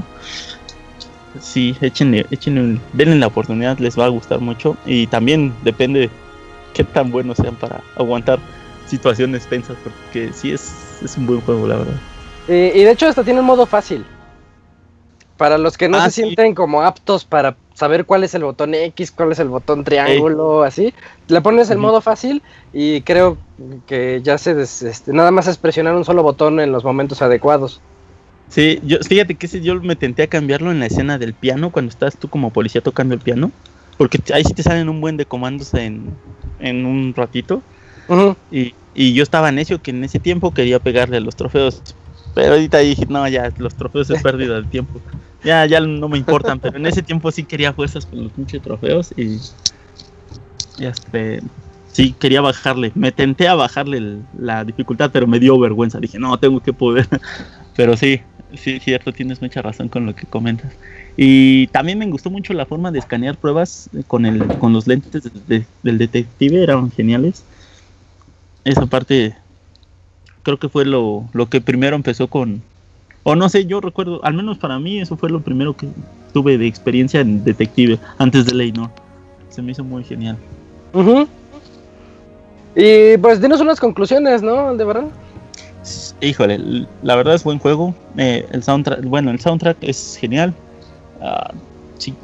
sí, 1.41 1.75
échenle, 1.81 2.27
échenle, 2.31 2.79
denle 2.93 3.17
la 3.17 3.29
oportunidad, 3.29 3.79
les 3.79 3.99
va 3.99 4.05
a 4.05 4.09
gustar 4.09 4.39
mucho. 4.39 4.77
Y 4.85 5.07
también 5.07 5.55
depende 5.63 6.11
qué 6.75 6.85
tan 6.85 7.11
buenos 7.11 7.39
sean 7.39 7.57
para 7.57 7.81
aguantar 7.97 8.39
situaciones 8.87 9.47
tensas, 9.47 9.79
porque 9.83 10.35
sí 10.35 10.53
es, 10.53 10.99
es 11.03 11.17
un 11.17 11.27
buen 11.27 11.41
juego, 11.41 11.67
la 11.67 11.77
verdad. 11.79 12.01
y, 12.47 12.53
y 12.53 12.85
de 12.85 12.91
hecho 12.91 13.09
hasta 13.09 13.25
tiene 13.25 13.41
un 13.41 13.47
modo 13.47 13.65
fácil. 13.65 14.05
Para 15.43 15.59
los 15.59 15.77
que 15.77 15.89
no 15.89 15.99
Ah, 15.99 16.05
se 16.05 16.13
sí. 16.13 16.23
sienten 16.23 16.55
como 16.55 16.83
aptos 16.83 17.25
para 17.25 17.57
saber 17.75 18.07
cuál 18.07 18.23
es 18.23 18.33
el 18.35 18.45
botón 18.45 18.75
X, 18.77 19.11
cuál 19.11 19.33
es 19.33 19.41
el 19.41 19.49
botón 19.49 19.83
triángulo, 19.83 20.63
así, 20.63 20.95
le 21.27 21.41
pones 21.41 21.69
el 21.71 21.79
modo 21.79 22.01
fácil 22.01 22.43
y 22.73 23.01
creo 23.03 23.39
que 23.87 24.21
ya 24.23 24.39
se 24.39 24.55
des- 24.55 24.83
este, 24.83 25.13
nada 25.13 25.33
más 25.33 25.49
es 25.49 25.59
presionar 25.59 25.97
un 25.97 26.05
solo 26.05 26.23
botón 26.23 26.61
en 26.61 26.71
los 26.71 26.85
momentos 26.85 27.23
adecuados. 27.23 27.81
Sí, 28.51 28.79
yo, 28.85 28.99
fíjate 28.99 29.35
que 29.35 29.47
ese 29.47 29.63
yo 29.63 29.75
me 29.81 29.97
tenté 29.97 30.23
a 30.25 30.27
cambiarlo 30.29 30.71
en 30.71 30.79
la 30.79 30.87
escena 30.87 31.19
del 31.19 31.35
piano, 31.35 31.71
cuando 31.73 31.89
estás 31.91 32.17
tú 32.19 32.29
como 32.29 32.53
policía 32.53 32.81
tocando 32.83 33.15
el 33.15 33.21
piano, 33.21 33.51
porque 33.97 34.19
ahí 34.33 34.45
sí 34.45 34.55
te 34.55 34.63
salen 34.63 34.89
un 34.89 35.01
buen 35.01 35.17
de 35.17 35.25
comandos 35.27 35.73
en, 35.75 36.19
en 36.59 36.87
un 36.87 37.15
ratito, 37.15 37.63
y, 38.51 38.75
y 38.95 39.15
yo 39.15 39.23
estaba 39.23 39.53
necio 39.53 39.81
que 39.81 39.91
en 39.93 40.05
ese 40.05 40.21
tiempo 40.21 40.53
quería 40.53 40.81
pegarle 40.81 41.19
a 41.19 41.21
los 41.21 41.37
trofeos, 41.37 41.83
Pero 42.35 42.55
ahorita 42.55 42.79
dije, 42.79 43.07
no, 43.09 43.27
ya, 43.29 43.53
los 43.59 43.75
trofeos 43.77 44.11
es 44.11 44.21
pérdida 44.23 44.61
de 44.61 44.67
tiempo. 44.67 45.03
Ya, 45.45 45.67
ya 45.67 45.81
no 45.81 46.09
me 46.09 46.19
importan, 46.19 46.61
pero 46.61 46.77
en 46.79 46.87
ese 46.87 47.03
tiempo 47.03 47.31
sí 47.33 47.45
quería 47.45 47.73
fuerzas 47.73 48.07
con 48.07 48.23
los 48.23 48.33
pinches 48.33 48.63
trofeos 48.63 49.13
y, 49.17 49.39
y 50.77 50.87
este, 50.87 51.43
sí 51.87 52.15
quería 52.15 52.41
bajarle. 52.41 52.93
Me 52.95 53.13
tenté 53.13 53.49
a 53.49 53.55
bajarle 53.55 53.99
el- 53.99 54.25
la 54.33 54.65
dificultad, 54.65 55.11
pero 55.13 55.27
me 55.27 55.39
dio 55.41 55.59
vergüenza. 55.59 56.01
Dije, 56.01 56.19
no, 56.19 56.39
tengo 56.39 56.61
que 56.61 56.73
poder. 56.73 57.07
Pero 57.75 57.97
sí, 57.97 58.21
sí, 58.55 58.81
cierto, 58.81 59.15
tienes 59.15 59.41
mucha 59.41 59.63
razón 59.63 59.89
con 59.89 60.05
lo 60.05 60.15
que 60.15 60.27
comentas. 60.27 60.75
Y 61.17 61.69
también 61.69 61.99
me 61.99 62.07
gustó 62.07 62.29
mucho 62.31 62.53
la 62.53 62.67
forma 62.67 62.93
de 62.93 62.99
escanear 62.99 63.39
pruebas 63.39 63.89
con, 64.09 64.27
el, 64.27 64.53
con 64.59 64.75
los 64.75 64.87
lentes 64.87 65.23
de- 65.47 65.67
del 65.83 65.97
detective, 65.97 66.63
eran 66.63 66.91
geniales. 66.91 67.47
Esa 68.65 68.87
parte 68.87 69.37
creo 70.43 70.59
que 70.59 70.69
fue 70.69 70.85
lo, 70.85 71.29
lo 71.33 71.47
que 71.49 71.61
primero 71.61 71.97
empezó 71.97 72.29
con... 72.29 72.63
O 73.25 73.37
no 73.37 73.49
sé, 73.49 73.67
yo 73.67 73.81
recuerdo, 73.81 74.25
al 74.25 74.35
menos 74.35 74.59
para 74.59 74.79
mí 74.79 75.01
eso 75.01 75.17
fue 75.17 75.31
lo 75.31 75.41
primero 75.41 75.77
que 75.77 75.89
tuve 76.33 76.59
de 76.59 76.67
experiencia 76.67 77.21
en 77.21 77.45
detective 77.45 77.99
antes 78.19 78.47
de 78.47 78.55
Leinor. 78.55 78.91
Se 79.49 79.63
me 79.63 79.73
hizo 79.73 79.85
muy 79.85 80.03
genial. 80.05 80.37
Y 82.75 83.17
pues 83.19 83.41
dinos 83.41 83.61
unas 83.61 83.79
conclusiones, 83.79 84.43
¿no, 84.43 84.69
Aldebarán? 84.71 85.11
Híjole, 86.21 86.55
l- 86.55 86.87
la 87.03 87.17
verdad 87.17 87.35
es 87.35 87.45
buen 87.45 87.59
juego. 87.59 87.95
Eh, 88.17 88.47
el 88.51 88.63
soundtrack, 88.63 89.05
bueno, 89.05 89.31
el 89.31 89.41
soundtrack 89.41 89.77
es 89.83 90.17
genial. 90.17 90.55
Ah, 91.21 91.53
sí, 91.99 92.15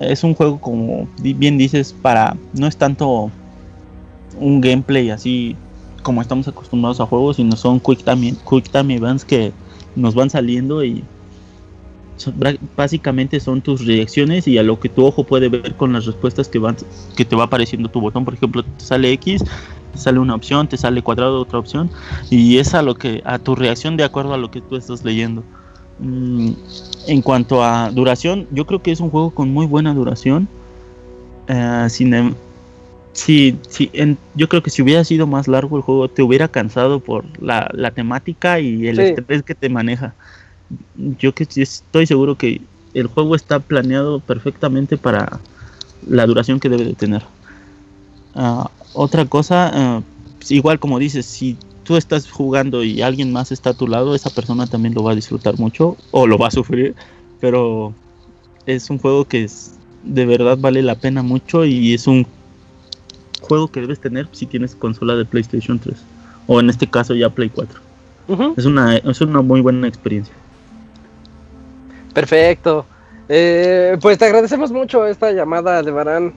es 0.00 0.22
un 0.22 0.34
juego 0.34 0.60
como 0.60 1.08
bien 1.18 1.58
dices 1.58 1.92
para 2.02 2.36
no 2.52 2.66
es 2.66 2.76
tanto 2.76 3.30
un 4.38 4.60
gameplay 4.60 5.10
así 5.10 5.56
como 6.02 6.22
estamos 6.22 6.46
acostumbrados 6.46 7.00
a 7.00 7.06
juegos, 7.06 7.36
sino 7.36 7.56
son 7.56 7.80
quick 7.80 8.04
time, 8.04 8.34
quick 8.48 8.70
time 8.70 8.94
events 8.94 9.24
que 9.24 9.52
nos 9.96 10.14
van 10.14 10.30
saliendo 10.30 10.84
y 10.84 11.04
básicamente 12.76 13.40
son 13.40 13.60
tus 13.60 13.84
reacciones 13.84 14.48
y 14.48 14.58
a 14.58 14.62
lo 14.62 14.80
que 14.80 14.88
tu 14.88 15.04
ojo 15.04 15.24
puede 15.24 15.48
ver 15.48 15.74
con 15.76 15.92
las 15.92 16.06
respuestas 16.06 16.48
que 16.48 16.58
van 16.58 16.76
que 17.16 17.24
te 17.24 17.36
va 17.36 17.44
apareciendo 17.44 17.88
tu 17.88 18.00
botón. 18.00 18.24
Por 18.24 18.34
ejemplo, 18.34 18.62
te 18.62 18.84
sale 18.84 19.12
X, 19.12 19.44
te 19.92 19.98
sale 19.98 20.18
una 20.18 20.34
opción, 20.34 20.68
te 20.68 20.76
sale 20.76 21.02
cuadrado 21.02 21.40
otra 21.40 21.58
opción 21.58 21.90
y 22.30 22.58
es 22.58 22.74
a 22.74 22.82
lo 22.82 22.94
que 22.94 23.22
a 23.24 23.38
tu 23.38 23.54
reacción 23.54 23.96
de 23.96 24.04
acuerdo 24.04 24.34
a 24.34 24.38
lo 24.38 24.50
que 24.50 24.62
tú 24.62 24.76
estás 24.76 25.04
leyendo. 25.04 25.42
Mm, 25.98 26.52
en 27.08 27.22
cuanto 27.22 27.62
a 27.62 27.90
duración, 27.90 28.46
yo 28.50 28.66
creo 28.66 28.80
que 28.82 28.92
es 28.92 29.00
un 29.00 29.10
juego 29.10 29.30
con 29.30 29.50
muy 29.50 29.66
buena 29.66 29.94
duración. 29.94 30.48
Eh, 31.48 31.86
sin 31.90 32.14
em- 32.14 32.34
sí, 33.16 33.58
sí, 33.68 33.90
en- 33.92 34.18
yo 34.34 34.48
creo 34.48 34.62
que 34.62 34.70
si 34.70 34.82
hubiera 34.82 35.04
sido 35.04 35.26
más 35.26 35.48
largo 35.48 35.76
el 35.76 35.82
juego 35.82 36.08
te 36.08 36.22
hubiera 36.22 36.48
cansado 36.48 37.00
por 37.00 37.24
la, 37.42 37.68
la 37.72 37.90
temática 37.92 38.60
y 38.60 38.86
el 38.88 38.96
Sí. 38.96 39.02
estrés 39.02 39.42
que 39.42 39.54
te 39.54 39.68
maneja. 39.68 40.14
Yo 40.94 41.34
que 41.34 41.46
estoy 41.56 42.06
seguro 42.06 42.36
que 42.36 42.62
el 42.94 43.06
juego 43.08 43.36
está 43.36 43.60
planeado 43.60 44.20
perfectamente 44.20 44.98
para 44.98 45.40
la 46.08 46.26
duración 46.26 46.60
que 46.60 46.68
debe 46.68 46.84
de 46.84 46.94
tener. 46.94 47.22
Ah, 48.34 48.70
otra 48.92 49.24
cosa, 49.26 50.02
pues 50.38 50.50
igual 50.50 50.78
como 50.78 50.98
dices, 50.98 51.26
si 51.26 51.58
tú 51.84 51.96
estás 51.96 52.30
jugando 52.30 52.84
y 52.84 53.00
alguien 53.02 53.32
más 53.32 53.52
está 53.52 53.70
a 53.70 53.74
tu 53.74 53.86
lado, 53.88 54.14
esa 54.14 54.30
persona 54.30 54.66
también 54.66 54.94
lo 54.94 55.02
va 55.02 55.12
a 55.12 55.14
disfrutar 55.14 55.58
mucho 55.58 55.96
o 56.10 56.26
lo 56.26 56.36
va 56.38 56.48
a 56.48 56.50
sufrir, 56.50 56.94
pero 57.40 57.94
es 58.66 58.90
un 58.90 58.98
juego 58.98 59.26
que 59.26 59.44
es, 59.44 59.80
de 60.02 60.26
verdad 60.26 60.58
vale 60.58 60.82
la 60.82 60.96
pena 60.96 61.22
mucho 61.22 61.64
y 61.64 61.94
es 61.94 62.06
un 62.06 62.26
juego 63.46 63.68
que 63.68 63.80
debes 63.80 64.00
tener 64.00 64.28
si 64.32 64.46
tienes 64.46 64.74
consola 64.74 65.14
de 65.16 65.24
PlayStation 65.24 65.78
3 65.78 65.96
o 66.46 66.60
en 66.60 66.70
este 66.70 66.86
caso 66.86 67.14
ya 67.14 67.30
Play 67.30 67.50
4. 67.50 67.80
Ujú. 68.28 68.54
Es 68.56 68.64
una, 68.64 68.96
es 68.96 69.20
una 69.20 69.40
muy 69.42 69.60
buena 69.60 69.86
experiencia. 69.88 70.34
Perfecto. 72.14 72.86
Eh, 73.28 73.98
pues 74.00 74.18
te 74.18 74.24
agradecemos 74.24 74.70
mucho 74.72 75.06
esta 75.06 75.32
llamada, 75.32 75.78
Aldebarán. 75.78 76.32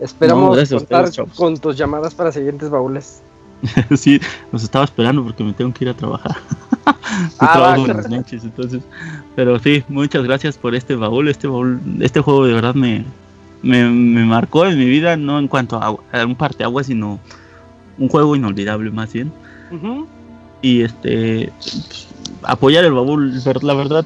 Esperamos 0.00 0.56
No, 0.70 0.78
contar 0.78 1.04
ustedes, 1.04 1.30
con 1.36 1.56
tus 1.58 1.76
llamadas 1.76 2.14
para 2.14 2.32
siguientes 2.32 2.70
baúles. 2.70 3.22
sí, 3.96 4.20
los 4.50 4.64
estaba 4.64 4.84
esperando 4.84 5.22
porque 5.22 5.44
me 5.44 5.52
tengo 5.52 5.72
que 5.72 5.84
ir 5.84 5.90
a 5.90 5.94
trabajar. 5.94 6.36
Yo 6.86 6.92
Ah, 7.38 7.52
trabajo 7.52 7.82
va, 7.82 7.90
en 7.90 7.96
las 7.96 8.08
noches, 8.10 8.42
entonces. 8.42 8.82
Pero 9.36 9.58
sí, 9.60 9.84
muchas 9.88 10.24
gracias 10.24 10.58
por 10.58 10.74
este 10.74 10.96
baúl. 10.96 11.28
Este 11.28 11.46
baúl, 11.46 11.80
este 12.00 12.20
juego 12.20 12.44
de 12.46 12.54
verdad 12.54 12.74
me, 12.74 13.04
me, 13.62 13.88
me 13.88 14.24
marcó 14.24 14.66
en 14.66 14.78
mi 14.78 14.86
vida, 14.86 15.16
no 15.16 15.38
en 15.38 15.48
cuanto 15.48 15.76
a, 15.76 15.96
a 16.12 16.26
un 16.26 16.34
parteaguas, 16.36 16.86
sino 16.86 17.20
un 17.98 18.08
juego 18.08 18.36
inolvidable 18.36 18.90
más 18.90 19.12
bien. 19.12 19.32
Y 20.60 20.82
este 20.82 21.50
pues, 21.58 22.08
apoyar 22.42 22.84
el 22.84 22.92
baúl, 22.92 23.32
la 23.62 23.74
verdad, 23.74 24.04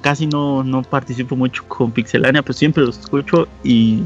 casi 0.00 0.26
no, 0.26 0.62
no 0.62 0.82
participo 0.82 1.36
mucho 1.36 1.64
con 1.66 1.90
Pixelania, 1.90 2.42
pero 2.42 2.54
siempre 2.54 2.84
los 2.84 2.98
escucho 2.98 3.48
y 3.64 4.02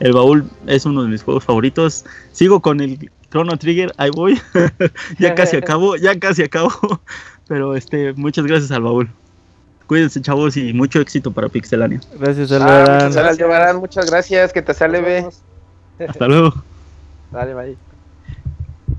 el 0.00 0.12
baúl 0.12 0.48
es 0.66 0.86
uno 0.86 1.02
de 1.02 1.08
mis 1.08 1.22
juegos 1.22 1.44
favoritos. 1.44 2.04
Sigo 2.32 2.60
con 2.60 2.80
el 2.80 3.10
Chrono 3.30 3.56
Trigger, 3.56 3.92
ahí 3.98 4.10
voy. 4.10 4.40
ya 5.18 5.34
casi 5.34 5.56
acabo, 5.58 5.96
ya 5.96 6.18
casi 6.18 6.42
acabo. 6.42 6.72
Pero 7.48 7.74
este, 7.74 8.12
muchas 8.14 8.46
gracias 8.46 8.70
al 8.70 8.82
baúl. 8.82 9.10
Cuídense, 9.88 10.20
chavos, 10.22 10.56
y 10.56 10.72
mucho 10.74 11.00
éxito 11.00 11.32
para 11.32 11.48
Pixelania. 11.48 11.98
Gracias, 12.20 12.52
Ah, 12.52 13.06
Aldebarán. 13.06 13.76
muchas 13.76 13.80
muchas 13.80 14.10
gracias, 14.10 14.52
que 14.52 14.62
te 14.62 14.74
sale, 14.74 15.00
ve. 15.00 15.26
Hasta 16.06 16.28
luego. 16.28 16.54
Dale, 17.32 17.54
bye. 17.54 17.76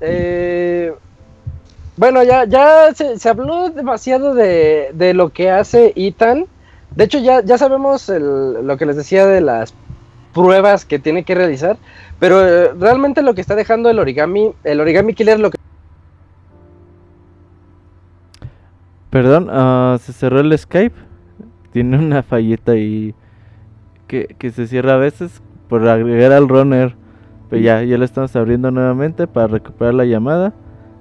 Eh, 0.00 0.92
bueno, 1.96 2.22
ya, 2.24 2.44
ya 2.44 2.92
se, 2.94 3.18
se 3.18 3.28
habló 3.28 3.70
demasiado 3.70 4.34
de, 4.34 4.90
de 4.94 5.14
lo 5.14 5.28
que 5.30 5.50
hace 5.50 5.92
Ethan. 5.96 6.46
De 6.96 7.04
hecho, 7.04 7.18
ya, 7.20 7.40
ya 7.44 7.56
sabemos 7.56 8.08
el- 8.08 8.66
lo 8.66 8.76
que 8.76 8.86
les 8.86 8.96
decía 8.96 9.26
de 9.26 9.40
las 9.40 9.72
pruebas 10.34 10.84
que 10.84 10.98
tiene 10.98 11.24
que 11.24 11.34
realizar. 11.36 11.76
Pero 12.18 12.44
eh, 12.46 12.72
realmente 12.78 13.22
lo 13.22 13.34
que 13.34 13.40
está 13.40 13.54
dejando 13.54 13.90
el 13.90 13.98
origami, 14.00 14.52
el 14.64 14.80
origami 14.80 15.14
killer, 15.14 15.38
lo 15.38 15.50
que 15.50 15.58
Perdón, 19.10 19.48
ah, 19.50 19.98
se 20.00 20.12
cerró 20.12 20.40
el 20.40 20.56
Skype. 20.56 20.96
Tiene 21.72 21.98
una 21.98 22.22
falleta 22.22 22.72
ahí 22.72 23.14
que, 24.06 24.34
que 24.38 24.50
se 24.50 24.66
cierra 24.66 24.94
a 24.94 24.98
veces 24.98 25.42
por 25.68 25.86
agregar 25.88 26.32
al 26.32 26.48
runner. 26.48 26.94
Pero 27.48 27.62
ya, 27.62 27.82
ya 27.82 27.98
lo 27.98 28.04
estamos 28.04 28.34
abriendo 28.36 28.70
nuevamente 28.70 29.26
para 29.26 29.48
recuperar 29.48 29.94
la 29.94 30.04
llamada. 30.04 30.54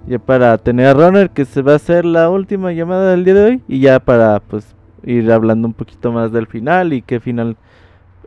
Ya 0.08 0.18
para 0.18 0.58
tener 0.58 0.88
a 0.88 0.94
runner 0.94 1.30
que 1.30 1.46
se 1.46 1.62
va 1.62 1.74
a 1.74 1.76
hacer 1.76 2.06
la 2.06 2.30
última 2.30 2.72
llamada 2.72 3.12
del 3.12 3.26
día 3.26 3.34
de 3.36 3.46
hoy. 3.46 3.64
Y 3.68 3.80
ya 3.80 4.00
para 4.00 4.40
pues 4.40 4.76
ir 5.04 5.32
hablando 5.32 5.68
un 5.68 5.74
poquito 5.74 6.12
más 6.12 6.32
del 6.32 6.48
final 6.48 6.94
y 6.94 7.02
qué 7.02 7.20
final 7.20 7.58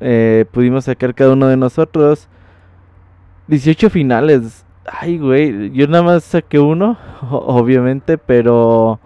eh, 0.00 0.44
pudimos 0.52 0.84
sacar 0.84 1.14
cada 1.14 1.32
uno 1.32 1.48
de 1.48 1.56
nosotros. 1.56 2.28
18 3.48 3.90
finales. 3.90 4.64
Ay, 4.84 5.18
güey, 5.18 5.70
yo 5.72 5.86
nada 5.86 6.02
más 6.02 6.24
saqué 6.24 6.58
uno, 6.58 6.98
obviamente, 7.30 8.18
pero 8.18 8.98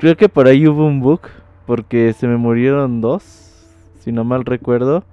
creo 0.00 0.16
que 0.16 0.28
por 0.28 0.46
ahí 0.48 0.66
hubo 0.66 0.86
un 0.86 1.00
bug, 1.00 1.20
porque 1.66 2.12
se 2.14 2.26
me 2.26 2.36
murieron 2.36 3.00
dos, 3.00 3.22
si 4.00 4.12
no 4.12 4.24
mal 4.24 4.44
recuerdo, 4.44 5.04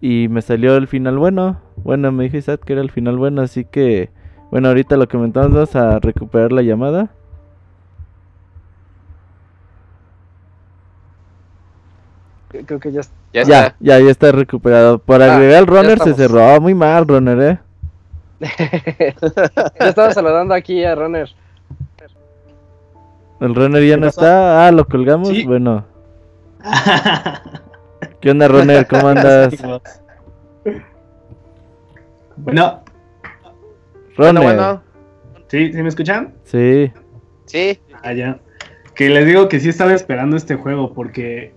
y 0.00 0.28
me 0.28 0.42
salió 0.42 0.76
el 0.76 0.88
final 0.88 1.18
bueno. 1.18 1.60
Bueno, 1.76 2.12
me 2.12 2.24
dijo 2.24 2.36
Isaac 2.38 2.62
que 2.64 2.74
era 2.74 2.82
el 2.82 2.90
final 2.90 3.18
bueno, 3.18 3.42
así 3.42 3.64
que, 3.64 4.10
bueno, 4.50 4.68
ahorita 4.68 4.96
lo 4.96 5.08
comentamos, 5.08 5.52
vamos 5.52 5.76
a 5.76 6.00
recuperar 6.00 6.52
la 6.52 6.62
llamada. 6.62 7.10
creo 12.66 12.80
que 12.80 12.92
ya 12.92 13.02
Ya 13.32 13.42
Ya, 13.42 13.42
está. 13.42 13.76
ya, 13.80 14.00
ya 14.00 14.10
está 14.10 14.32
recuperado. 14.32 14.98
Por 14.98 15.22
Ah, 15.22 15.36
agregar 15.36 15.66
runner 15.66 15.98
se 16.00 16.14
cerró. 16.14 16.42
Ah, 16.42 16.60
muy 16.60 16.74
mal, 16.74 17.06
runner, 17.06 17.40
eh. 17.40 17.58
ya 18.40 19.88
estaba 19.88 20.12
saludando 20.12 20.54
aquí 20.54 20.84
a 20.84 20.94
Runner. 20.94 21.28
El 23.40 23.54
runner 23.54 23.82
ya 23.82 23.94
¿Qué 23.94 24.00
no 24.00 24.06
pasó? 24.06 24.20
está. 24.20 24.66
Ah, 24.66 24.72
lo 24.72 24.86
colgamos. 24.86 25.28
Sí. 25.28 25.44
Bueno, 25.44 25.84
¿qué 28.20 28.30
onda, 28.30 28.48
runner? 28.48 28.86
¿Cómo 28.86 29.08
andas? 29.08 29.54
Bueno, 32.36 32.82
Runner. 34.16 34.42
Bueno, 34.42 34.42
bueno, 34.42 34.82
¿sí? 35.48 35.72
¿Sí 35.72 35.82
me 35.82 35.88
escuchan? 35.88 36.34
Sí. 36.44 36.90
sí. 37.46 37.78
Ah, 38.02 38.12
ya. 38.12 38.38
Que 38.94 39.10
les 39.10 39.26
digo 39.26 39.48
que 39.48 39.60
sí 39.60 39.68
estaba 39.68 39.92
esperando 39.92 40.36
este 40.36 40.54
juego 40.54 40.92
porque 40.92 41.54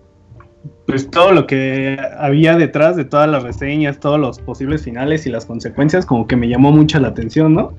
pues 0.86 1.10
todo 1.10 1.32
lo 1.32 1.48
que 1.48 1.98
había 2.18 2.58
detrás 2.58 2.96
de 2.98 3.06
todas 3.06 3.30
las 3.30 3.44
reseñas, 3.44 4.00
todos 4.00 4.20
los 4.20 4.40
posibles 4.40 4.84
finales 4.84 5.26
y 5.26 5.30
las 5.30 5.46
consecuencias 5.46 6.06
como 6.06 6.28
que 6.28 6.36
me 6.36 6.50
llamó 6.50 6.72
mucho 6.72 7.00
la 7.00 7.10
atención, 7.10 7.54
¿no? 7.54 7.74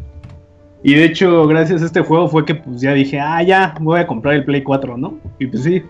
Y 0.82 0.94
de 0.94 1.04
hecho, 1.04 1.46
gracias 1.46 1.82
a 1.82 1.86
este 1.86 2.00
juego 2.00 2.28
fue 2.28 2.44
que 2.44 2.54
pues 2.54 2.80
ya 2.80 2.92
dije, 2.94 3.20
ah, 3.20 3.42
ya, 3.42 3.74
voy 3.80 4.00
a 4.00 4.06
comprar 4.06 4.34
el 4.34 4.44
Play 4.44 4.62
4, 4.62 4.96
¿no? 4.96 5.18
Y 5.38 5.46
pues 5.46 5.62
sí, 5.64 5.82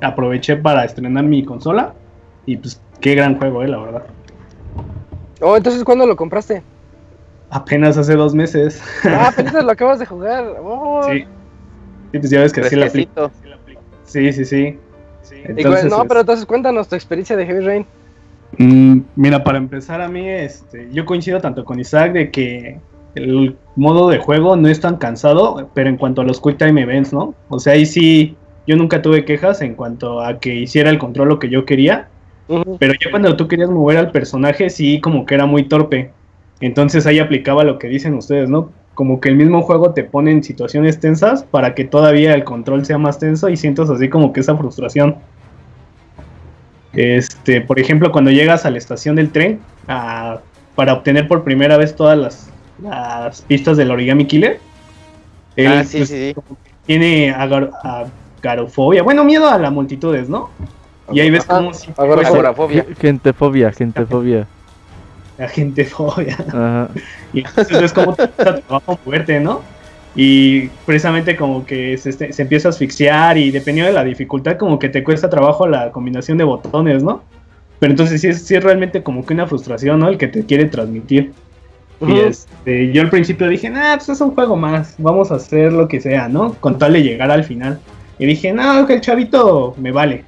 aproveché 0.00 0.56
para 0.56 0.84
estrenar 0.84 1.24
mi 1.24 1.44
consola 1.44 1.94
y 2.46 2.56
pues 2.56 2.80
qué 3.00 3.14
gran 3.14 3.38
juego, 3.38 3.62
eh, 3.62 3.68
la 3.68 3.78
verdad. 3.78 4.02
Oh, 5.40 5.56
entonces, 5.56 5.82
¿cuándo 5.82 6.06
lo 6.06 6.14
compraste? 6.16 6.62
Apenas 7.50 7.98
hace 7.98 8.14
dos 8.14 8.34
meses. 8.34 8.80
Ah, 9.04 9.28
apenas 9.32 9.64
lo 9.64 9.70
acabas 9.72 9.98
de 9.98 10.06
jugar. 10.06 10.44
Oh, 10.62 11.02
Sí. 11.10 11.24
Sí, 12.12 12.18
pues 12.20 12.30
ya 12.30 12.40
ves 12.40 12.52
que 12.52 12.60
así 12.60 12.76
la 12.76 12.86
aplico. 12.86 13.32
Sí, 14.04 14.32
sí, 14.32 14.44
sí. 14.44 14.78
Cu- 15.28 15.36
Entonces, 15.56 15.90
no, 15.90 16.04
pero 16.04 16.20
entonces 16.20 16.46
cuéntanos 16.46 16.86
tu 16.86 16.94
experiencia 16.94 17.36
de 17.36 17.44
Heavy 17.46 17.64
Rain. 17.64 17.86
Mm, 18.58 19.00
mira, 19.16 19.42
para 19.42 19.58
empezar 19.58 20.00
a 20.00 20.08
mí, 20.08 20.28
este, 20.28 20.88
yo 20.92 21.04
coincido 21.04 21.40
tanto 21.40 21.64
con 21.64 21.80
Isaac 21.80 22.12
de 22.12 22.30
que 22.30 22.80
el 23.14 23.60
modo 23.74 24.08
de 24.08 24.18
juego 24.18 24.56
no 24.56 24.68
es 24.68 24.80
tan 24.80 24.96
cansado, 24.98 25.70
pero 25.74 25.88
en 25.88 25.96
cuanto 25.96 26.20
a 26.22 26.24
los 26.24 26.40
Quick 26.40 26.58
Time 26.58 26.82
Events, 26.82 27.12
¿no? 27.12 27.34
O 27.48 27.58
sea, 27.58 27.74
ahí 27.74 27.86
sí, 27.86 28.38
yo 28.66 28.76
nunca 28.76 29.02
tuve 29.02 29.24
quejas 29.24 29.62
en 29.62 29.74
cuanto 29.76 30.20
a 30.20 30.38
que 30.40 30.54
hiciera 30.54 30.90
el 30.90 30.98
control 30.98 31.28
lo 31.28 31.38
que 31.38 31.48
yo 31.50 31.64
quería, 31.64 32.10
pero 32.78 32.92
ya 32.94 33.10
cuando 33.10 33.36
tú 33.36 33.48
querías 33.48 33.70
mover 33.70 33.98
al 33.98 34.12
personaje, 34.12 34.70
sí, 34.70 35.00
como 35.00 35.26
que 35.26 35.34
era 35.34 35.46
muy 35.46 35.68
torpe. 35.68 36.16
Entonces 36.60 37.06
ahí 37.06 37.18
aplicaba 37.18 37.64
lo 37.64 37.78
que 37.78 37.88
dicen 37.88 38.14
ustedes, 38.14 38.48
¿no? 38.50 38.74
Como 38.94 39.20
que 39.20 39.28
el 39.28 39.36
mismo 39.36 39.62
juego 39.62 39.92
te 39.94 40.04
pone 40.04 40.30
en 40.32 40.42
situaciones 40.44 41.00
tensas 41.00 41.44
para 41.44 41.74
que 41.74 41.84
todavía 41.84 42.34
el 42.34 42.44
control 42.44 42.84
sea 42.84 42.98
más 42.98 43.18
tenso 43.18 43.48
y 43.48 43.56
sientas 43.56 43.90
así 43.90 44.08
como 44.08 44.32
que 44.32 44.40
esa 44.40 44.56
frustración. 44.56 45.24
Este, 46.92 47.60
por 47.60 47.80
ejemplo, 47.80 48.12
cuando 48.12 48.30
llegas 48.30 48.64
a 48.66 48.70
la 48.70 48.78
estación 48.78 49.16
del 49.16 49.32
tren 49.32 49.66
a- 49.88 50.44
para 50.74 50.94
obtener 50.94 51.28
por 51.28 51.44
primera 51.44 51.76
vez 51.76 51.96
todas 51.96 52.16
las, 52.18 52.53
las 52.82 53.42
pistas 53.42 53.76
del 53.76 53.90
origami 53.90 54.26
killer, 54.26 54.60
él, 55.56 55.66
Ah, 55.68 55.84
sí, 55.84 55.98
pues, 55.98 56.08
sí, 56.08 56.28
sí. 56.28 56.34
como 56.34 56.48
que 56.62 56.70
tiene 56.86 57.30
agar- 57.30 57.70
agarofobia, 58.42 59.02
bueno, 59.02 59.24
miedo 59.24 59.48
a 59.48 59.58
las 59.58 59.72
multitudes, 59.72 60.28
¿no? 60.28 60.50
Y 61.12 61.20
ahí 61.20 61.30
ves 61.30 61.44
como 61.44 61.72
si 61.74 61.90
agorafobia. 61.96 62.84
Gentefobia, 63.00 63.72
gentefobia. 63.72 64.46
la 65.36 65.48
gentefobia. 65.48 66.36
Ajá. 66.48 66.88
Y 67.32 67.40
entonces 67.40 67.82
es 67.82 67.92
como 67.92 68.14
te 68.14 68.28
cuesta 68.28 68.56
trabajo 68.60 68.98
moverte, 69.04 69.40
¿no? 69.40 69.60
Y 70.16 70.68
precisamente 70.86 71.36
como 71.36 71.66
que 71.66 71.98
se, 71.98 72.10
este- 72.10 72.32
se 72.32 72.42
empieza 72.42 72.68
a 72.68 72.70
asfixiar 72.70 73.36
y 73.36 73.50
dependiendo 73.50 73.88
de 73.88 73.94
la 73.94 74.04
dificultad 74.04 74.56
como 74.56 74.78
que 74.78 74.88
te 74.88 75.02
cuesta 75.02 75.28
trabajo 75.28 75.66
la 75.66 75.90
combinación 75.90 76.38
de 76.38 76.44
botones, 76.44 77.02
¿no? 77.02 77.22
Pero 77.80 77.90
entonces 77.92 78.20
sí 78.20 78.28
es, 78.28 78.46
sí 78.46 78.54
es 78.54 78.62
realmente 78.62 79.02
como 79.02 79.26
que 79.26 79.34
una 79.34 79.46
frustración, 79.46 79.98
¿no? 79.98 80.08
El 80.08 80.16
que 80.18 80.28
te 80.28 80.46
quiere 80.46 80.66
transmitir. 80.66 81.32
Y 82.00 82.18
este, 82.18 82.92
yo 82.92 83.02
al 83.02 83.10
principio 83.10 83.48
dije, 83.48 83.70
nah, 83.70 83.96
pues 83.96 84.08
es 84.08 84.20
un 84.20 84.34
juego 84.34 84.56
más, 84.56 84.94
vamos 84.98 85.30
a 85.30 85.36
hacer 85.36 85.72
lo 85.72 85.88
que 85.88 86.00
sea, 86.00 86.28
¿no? 86.28 86.54
Con 86.54 86.78
tal 86.78 86.92
de 86.92 87.02
llegar 87.02 87.30
al 87.30 87.44
final. 87.44 87.78
Y 88.18 88.26
dije, 88.26 88.52
no, 88.52 88.86
que 88.86 88.94
el 88.94 89.00
chavito 89.00 89.74
me 89.78 89.92
vale. 89.92 90.24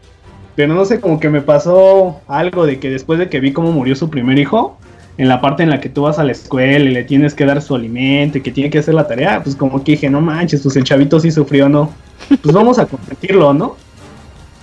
Pero 0.55 0.75
no 0.75 0.85
sé, 0.85 1.01
como 1.01 1.21
que 1.21 1.29
me 1.29 1.43
pasó 1.43 2.21
algo 2.27 2.67
de 2.67 2.79
que 2.79 2.89
después 2.89 3.19
de 3.19 3.29
que 3.29 3.41
vi 3.41 3.53
cómo 3.53 3.73
murió 3.73 3.95
su 3.95 4.09
primer 4.09 4.39
hijo, 4.39 4.79
en 5.19 5.29
la 5.29 5.41
parte 5.41 5.63
en 5.63 5.71
la 5.71 5.81
que 5.81 5.89
tú 5.89 6.03
vas 6.03 6.19
a 6.19 6.25
la 6.25 6.33
escuela 6.33 6.85
y 6.85 6.93
le 6.93 7.05
tienes 7.05 7.35
que 7.35 7.47
dar 7.47 7.61
su 7.63 7.75
alimento 7.75 8.39
y 8.39 8.41
que 8.43 8.51
tiene 8.51 8.71
que 8.71 8.79
hacer 8.79 8.95
la 8.95 9.07
tarea, 9.07 9.43
pues 9.43 9.57
como 9.57 9.83
que 9.83 9.93
dije, 9.93 10.11
no 10.11 10.21
manches, 10.21 10.63
pues 10.63 10.77
el 10.77 10.85
chavito 10.85 11.21
sí 11.21 11.31
sufrió, 11.31 11.69
¿no? 11.69 11.91
Pues 12.43 12.55
vamos 12.55 12.79
a 12.79 12.87
consentirlo, 12.87 13.53
¿no? 13.55 13.77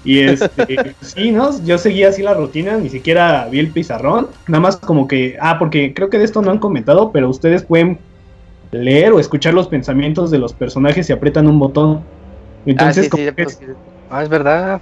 Y 0.04 0.20
este, 0.22 0.98
sí, 1.02 1.32
¿no? 1.32 1.64
Yo 1.64 1.78
seguía 1.78 2.10
así 2.10 2.22
la 2.24 2.34
rutina, 2.34 2.78
ni 2.78 2.90
siquiera 2.90 3.48
vi 3.50 3.60
el 3.60 3.74
pizarrón, 3.74 4.38
nada 4.48 4.62
más 4.62 4.78
como 4.78 5.08
que, 5.08 5.38
ah, 5.42 5.58
porque 5.60 5.94
creo 5.94 6.10
que 6.10 6.18
de 6.20 6.26
esto 6.26 6.42
no 6.42 6.52
han 6.52 6.60
comentado, 6.60 7.12
pero 7.12 7.30
ustedes 7.30 7.66
pueden 7.66 8.06
leer 8.72 9.14
o 9.14 9.20
escuchar 9.20 9.54
los 9.54 9.68
pensamientos 9.70 10.32
de 10.32 10.40
los 10.40 10.54
personajes 10.56 11.08
si 11.08 11.14
aprietan 11.14 11.48
un 11.48 11.60
botón. 11.60 12.10
Entonces, 12.66 12.98
ah, 12.98 13.04
sí, 13.06 13.10
como 13.10 13.24
sí, 13.24 13.32
que 13.36 13.44
pues, 13.44 13.60
Ah, 14.10 14.24
es 14.24 14.30
verdad. 14.30 14.82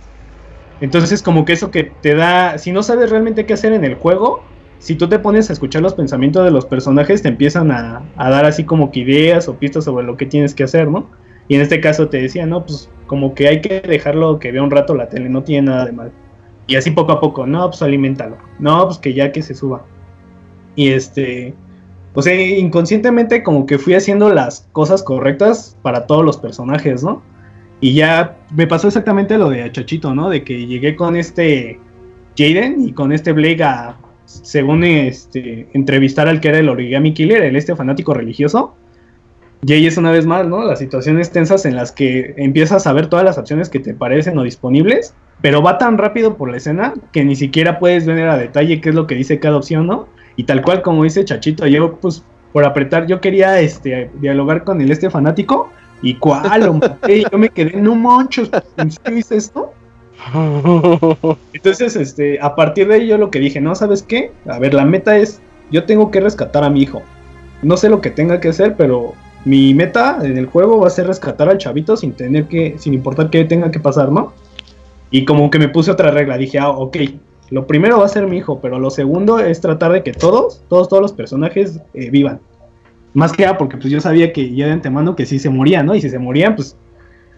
entonces, 0.79 1.21
como 1.21 1.45
que 1.45 1.53
eso 1.53 1.69
que 1.71 1.83
te 1.83 2.15
da, 2.15 2.57
si 2.57 2.71
no 2.71 2.81
sabes 2.83 3.09
realmente 3.11 3.45
qué 3.45 3.53
hacer 3.53 3.73
en 3.73 3.83
el 3.83 3.95
juego, 3.95 4.51
si 4.79 4.95
tú 4.95 5.07
te 5.09 5.19
pones 5.19 5.49
a 5.49 5.53
escuchar 5.53 5.83
los 5.83 5.93
pensamientos 5.93 6.43
de 6.43 6.49
los 6.51 6.65
personajes, 6.65 7.21
te 7.21 7.29
empiezan 7.29 7.71
a, 7.71 8.11
a 8.15 8.29
dar 8.31 8.45
así 8.45 8.65
como 8.65 8.91
que 8.91 9.01
ideas 9.01 9.47
o 9.47 9.59
pistas 9.59 9.83
sobre 9.85 10.05
lo 10.05 10.17
que 10.17 10.25
tienes 10.25 10.55
que 10.55 10.63
hacer, 10.63 10.89
¿no? 10.89 11.11
Y 11.51 11.55
en 11.55 11.59
este 11.59 11.81
caso 11.81 12.07
te 12.07 12.21
decía, 12.21 12.45
no, 12.45 12.65
pues 12.65 12.89
como 13.07 13.35
que 13.35 13.49
hay 13.49 13.59
que 13.59 13.81
dejarlo 13.81 14.39
que 14.39 14.53
vea 14.53 14.63
un 14.63 14.71
rato 14.71 14.95
la 14.95 15.09
tele, 15.09 15.27
no 15.27 15.43
tiene 15.43 15.67
nada 15.67 15.85
de 15.85 15.91
mal. 15.91 16.09
Y 16.65 16.77
así 16.77 16.91
poco 16.91 17.11
a 17.11 17.19
poco, 17.19 17.45
no, 17.45 17.69
pues 17.69 17.81
alimentalo. 17.81 18.37
No, 18.57 18.85
pues 18.85 18.99
que 18.99 19.13
ya 19.13 19.33
que 19.33 19.41
se 19.41 19.53
suba. 19.53 19.83
Y 20.77 20.91
este, 20.91 21.53
pues 22.13 22.25
eh, 22.27 22.57
inconscientemente 22.57 23.43
como 23.43 23.65
que 23.65 23.79
fui 23.79 23.95
haciendo 23.95 24.33
las 24.33 24.69
cosas 24.71 25.03
correctas 25.03 25.77
para 25.81 26.07
todos 26.07 26.23
los 26.23 26.37
personajes, 26.37 27.03
¿no? 27.03 27.21
Y 27.81 27.95
ya 27.95 28.37
me 28.55 28.65
pasó 28.65 28.87
exactamente 28.87 29.37
lo 29.37 29.49
de 29.49 29.69
Chachito, 29.73 30.15
¿no? 30.15 30.29
De 30.29 30.45
que 30.45 30.65
llegué 30.65 30.95
con 30.95 31.17
este 31.17 31.81
Jaden 32.37 32.81
y 32.81 32.93
con 32.93 33.11
este 33.11 33.33
Blake 33.33 33.61
a, 33.61 33.97
según 34.23 34.85
este, 34.85 35.67
entrevistar 35.73 36.29
al 36.29 36.39
que 36.39 36.47
era 36.47 36.59
el 36.59 36.69
origami 36.69 37.13
killer, 37.13 37.43
el 37.43 37.57
este 37.57 37.75
fanático 37.75 38.13
religioso. 38.13 38.73
Y 39.63 39.73
ahí 39.73 39.85
es 39.85 39.97
una 39.97 40.11
vez 40.11 40.25
más, 40.25 40.47
¿no? 40.47 40.63
Las 40.63 40.79
situaciones 40.79 41.31
tensas 41.31 41.65
en 41.65 41.75
las 41.75 41.91
que 41.91 42.33
empiezas 42.37 42.87
a 42.87 42.93
ver 42.93 43.07
todas 43.07 43.23
las 43.23 43.37
opciones 43.37 43.69
que 43.69 43.79
te 43.79 43.93
parecen 43.93 44.37
o 44.37 44.43
disponibles, 44.43 45.13
pero 45.41 45.61
va 45.61 45.77
tan 45.77 45.97
rápido 45.97 46.35
por 46.35 46.49
la 46.49 46.57
escena 46.57 46.93
que 47.11 47.23
ni 47.23 47.35
siquiera 47.35 47.79
puedes 47.79 48.05
ver 48.05 48.27
a 48.27 48.37
detalle 48.37 48.81
qué 48.81 48.89
es 48.89 48.95
lo 48.95 49.05
que 49.05 49.15
dice 49.15 49.39
cada 49.39 49.57
opción, 49.57 49.85
¿no? 49.85 50.07
Y 50.35 50.45
tal 50.45 50.61
cual 50.63 50.81
como 50.81 51.03
dice 51.03 51.25
Chachito, 51.25 51.67
yo 51.67 51.97
pues 51.97 52.23
por 52.53 52.65
apretar, 52.65 53.07
yo 53.07 53.21
quería 53.21 53.59
este, 53.59 54.09
dialogar 54.19 54.63
con 54.63 54.81
el 54.81 54.91
este 54.91 55.09
fanático 55.09 55.69
y 56.01 56.15
cuál, 56.15 56.73
maté, 56.73 57.23
yo 57.31 57.37
me 57.37 57.49
quedé, 57.49 57.77
no 57.79 57.95
manches, 57.95 58.49
¿en 58.77 58.91
serio 58.91 59.19
hice 59.19 59.37
esto? 59.37 59.73
Entonces, 61.53 61.95
este, 61.95 62.39
a 62.41 62.55
partir 62.55 62.87
de 62.87 62.95
ahí 62.95 63.07
yo 63.07 63.17
lo 63.17 63.31
que 63.31 63.39
dije, 63.39 63.61
no, 63.61 63.75
¿sabes 63.75 64.03
qué? 64.03 64.31
A 64.47 64.59
ver, 64.59 64.73
la 64.73 64.85
meta 64.85 65.17
es, 65.17 65.39
yo 65.71 65.85
tengo 65.85 66.11
que 66.11 66.19
rescatar 66.19 66.63
a 66.63 66.69
mi 66.69 66.81
hijo. 66.81 67.01
No 67.61 67.77
sé 67.77 67.89
lo 67.89 68.01
que 68.01 68.09
tenga 68.09 68.39
que 68.39 68.49
hacer, 68.49 68.75
pero 68.75 69.13
mi 69.45 69.73
meta 69.73 70.19
en 70.21 70.37
el 70.37 70.45
juego 70.45 70.79
va 70.79 70.87
a 70.87 70.91
ser 70.91 71.07
rescatar 71.07 71.49
al 71.49 71.57
chavito 71.57 71.97
sin 71.97 72.13
tener 72.13 72.45
que, 72.45 72.75
sin 72.77 72.93
importar 72.93 73.29
qué 73.29 73.43
tenga 73.45 73.71
que 73.71 73.79
pasar, 73.79 74.11
¿no? 74.11 74.33
Y 75.09 75.25
como 75.25 75.49
que 75.49 75.59
me 75.59 75.67
puse 75.67 75.91
otra 75.91 76.11
regla, 76.11 76.37
dije, 76.37 76.59
ah, 76.59 76.69
ok, 76.69 76.97
lo 77.49 77.67
primero 77.67 77.99
va 77.99 78.05
a 78.05 78.09
ser 78.09 78.27
mi 78.27 78.37
hijo, 78.37 78.59
pero 78.61 78.79
lo 78.79 78.89
segundo 78.89 79.39
es 79.39 79.59
tratar 79.59 79.91
de 79.91 80.03
que 80.03 80.13
todos, 80.13 80.61
todos, 80.69 80.87
todos 80.87 81.01
los 81.01 81.11
personajes 81.11 81.79
eh, 81.93 82.09
vivan. 82.09 82.39
Más 83.13 83.33
que 83.33 83.43
nada 83.43 83.57
porque 83.57 83.75
pues 83.75 83.91
yo 83.91 83.99
sabía 83.99 84.31
que 84.31 84.55
ya 84.55 84.67
de 84.67 84.71
antemano 84.71 85.15
que 85.15 85.25
sí 85.25 85.37
se 85.37 85.49
morían, 85.49 85.85
¿no? 85.85 85.95
Y 85.95 86.01
si 86.01 86.09
se 86.09 86.17
morían, 86.17 86.55
pues 86.55 86.77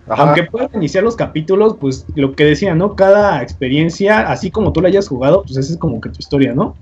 Ajá. 0.07 0.23
aunque 0.23 0.43
puedan 0.43 0.69
iniciar 0.75 1.03
los 1.03 1.15
capítulos, 1.15 1.77
pues 1.79 2.05
lo 2.15 2.35
que 2.35 2.45
decía, 2.45 2.75
¿no? 2.75 2.95
Cada 2.95 3.41
experiencia, 3.41 4.29
así 4.29 4.51
como 4.51 4.71
tú 4.71 4.81
la 4.81 4.89
hayas 4.89 5.07
jugado, 5.07 5.41
pues 5.41 5.57
esa 5.57 5.73
es 5.73 5.79
como 5.79 5.99
que 5.99 6.09
tu 6.09 6.19
historia, 6.19 6.53
¿no? 6.53 6.75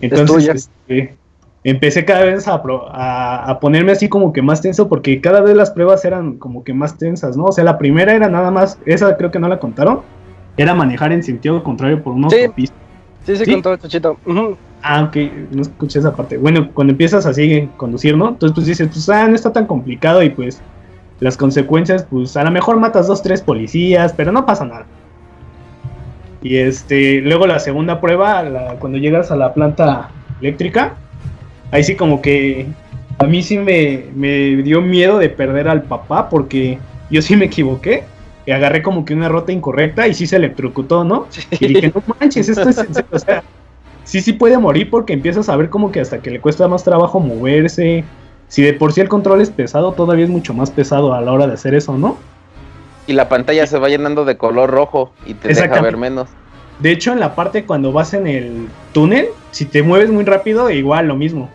Entonces, 0.00 0.48
este, 0.48 1.14
empecé 1.62 2.04
cada 2.04 2.24
vez 2.24 2.48
a, 2.48 2.62
a, 2.92 3.50
a 3.50 3.60
ponerme 3.60 3.92
así 3.92 4.08
como 4.08 4.32
que 4.32 4.42
más 4.42 4.62
tenso, 4.62 4.88
porque 4.88 5.20
cada 5.20 5.40
vez 5.42 5.54
las 5.54 5.70
pruebas 5.70 6.04
eran 6.04 6.38
como 6.38 6.64
que 6.64 6.72
más 6.72 6.96
tensas, 6.96 7.36
¿no? 7.36 7.44
O 7.46 7.52
sea, 7.52 7.64
la 7.64 7.78
primera 7.78 8.14
era 8.14 8.28
nada 8.28 8.50
más, 8.50 8.78
esa 8.86 9.16
creo 9.16 9.30
que 9.30 9.38
no 9.38 9.48
la 9.48 9.58
contaron, 9.58 10.02
era 10.56 10.74
manejar 10.74 11.12
en 11.12 11.22
sentido 11.22 11.62
contrario 11.62 12.02
por 12.02 12.14
una 12.14 12.30
Sí. 12.30 12.42
autopista. 12.42 12.76
Sí, 13.24 13.36
sí, 13.36 13.44
¿Sí? 13.44 13.52
con 13.52 13.62
todo 13.62 13.76
Chachito. 13.76 14.18
Ujú. 14.24 14.56
Ah, 14.82 15.02
ok, 15.04 15.16
no 15.50 15.60
escuché 15.62 15.98
esa 15.98 16.16
parte. 16.16 16.38
Bueno, 16.38 16.70
cuando 16.72 16.92
empiezas 16.92 17.26
así 17.26 17.54
a 17.54 17.68
conducir, 17.76 18.16
¿no? 18.16 18.30
Entonces 18.30 18.54
pues 18.54 18.66
dices, 18.66 18.88
pues 18.88 19.08
ah, 19.10 19.28
no 19.28 19.34
está 19.34 19.52
tan 19.52 19.66
complicado 19.66 20.22
y 20.22 20.30
pues 20.30 20.62
las 21.20 21.36
consecuencias, 21.36 22.06
pues 22.08 22.34
a 22.38 22.44
lo 22.44 22.50
mejor 22.50 22.78
matas 22.78 23.06
dos, 23.06 23.22
tres 23.22 23.42
policías, 23.42 24.14
pero 24.14 24.32
no 24.32 24.46
pasa 24.46 24.64
nada. 24.64 24.86
Y 26.42 26.56
este, 26.56 27.20
luego 27.20 27.46
la 27.46 27.58
segunda 27.58 28.00
prueba, 28.00 28.42
la- 28.42 28.76
cuando 28.78 28.96
llegas 28.98 29.30
a 29.30 29.36
la 29.36 29.52
planta 29.52 30.10
eléctrica, 30.40 30.96
ahí 31.70 31.84
sí 31.84 31.96
como 31.96 32.20
que 32.20 32.66
a 33.18 33.24
mí 33.24 33.42
sí 33.42 33.58
me, 33.58 34.04
me 34.14 34.56
dio 34.62 34.80
miedo 34.80 35.18
de 35.18 35.28
perder 35.28 35.68
al 35.68 35.82
papá 35.82 36.28
porque 36.28 36.78
yo 37.10 37.20
sí 37.22 37.36
me 37.36 37.46
equivoqué. 37.46 38.04
Y 38.46 38.52
agarré 38.52 38.82
como 38.82 39.04
que 39.04 39.12
una 39.12 39.28
ruta 39.28 39.52
incorrecta 39.52 40.08
y 40.08 40.14
sí 40.14 40.26
se 40.26 40.36
electrocutó, 40.36 41.04
¿no? 41.04 41.26
Y 41.60 41.66
dije, 41.66 41.92
no 41.94 42.02
manches, 42.18 42.48
esto 42.48 42.70
es. 42.70 42.78
O 43.12 43.18
sea, 43.18 43.44
sí, 44.04 44.22
sí 44.22 44.32
puede 44.32 44.56
morir 44.56 44.88
porque 44.88 45.12
empiezas 45.12 45.48
a 45.50 45.56
ver 45.56 45.68
como 45.68 45.92
que 45.92 46.00
hasta 46.00 46.20
que 46.20 46.30
le 46.30 46.40
cuesta 46.40 46.66
más 46.66 46.82
trabajo 46.82 47.20
moverse. 47.20 48.02
Si 48.48 48.62
de 48.62 48.72
por 48.72 48.92
sí 48.92 49.02
el 49.02 49.08
control 49.08 49.42
es 49.42 49.50
pesado, 49.50 49.92
todavía 49.92 50.24
es 50.24 50.30
mucho 50.30 50.54
más 50.54 50.70
pesado 50.70 51.12
a 51.12 51.20
la 51.20 51.30
hora 51.32 51.46
de 51.46 51.52
hacer 51.52 51.74
eso, 51.74 51.96
¿no? 51.98 52.16
Y 53.06 53.12
la 53.12 53.28
pantalla 53.28 53.66
se 53.66 53.78
va 53.78 53.88
llenando 53.88 54.24
de 54.24 54.36
color 54.36 54.70
rojo 54.70 55.12
y 55.26 55.34
te 55.34 55.48
deja 55.48 55.80
ver 55.80 55.98
menos. 55.98 56.30
De 56.80 56.90
hecho, 56.90 57.12
en 57.12 57.20
la 57.20 57.34
parte 57.34 57.66
cuando 57.66 57.92
vas 57.92 58.14
en 58.14 58.26
el 58.26 58.68
túnel, 58.92 59.28
si 59.50 59.66
te 59.66 59.82
mueves 59.82 60.10
muy 60.10 60.24
rápido, 60.24 60.70
igual 60.70 61.08
lo 61.08 61.14
mismo. 61.14 61.50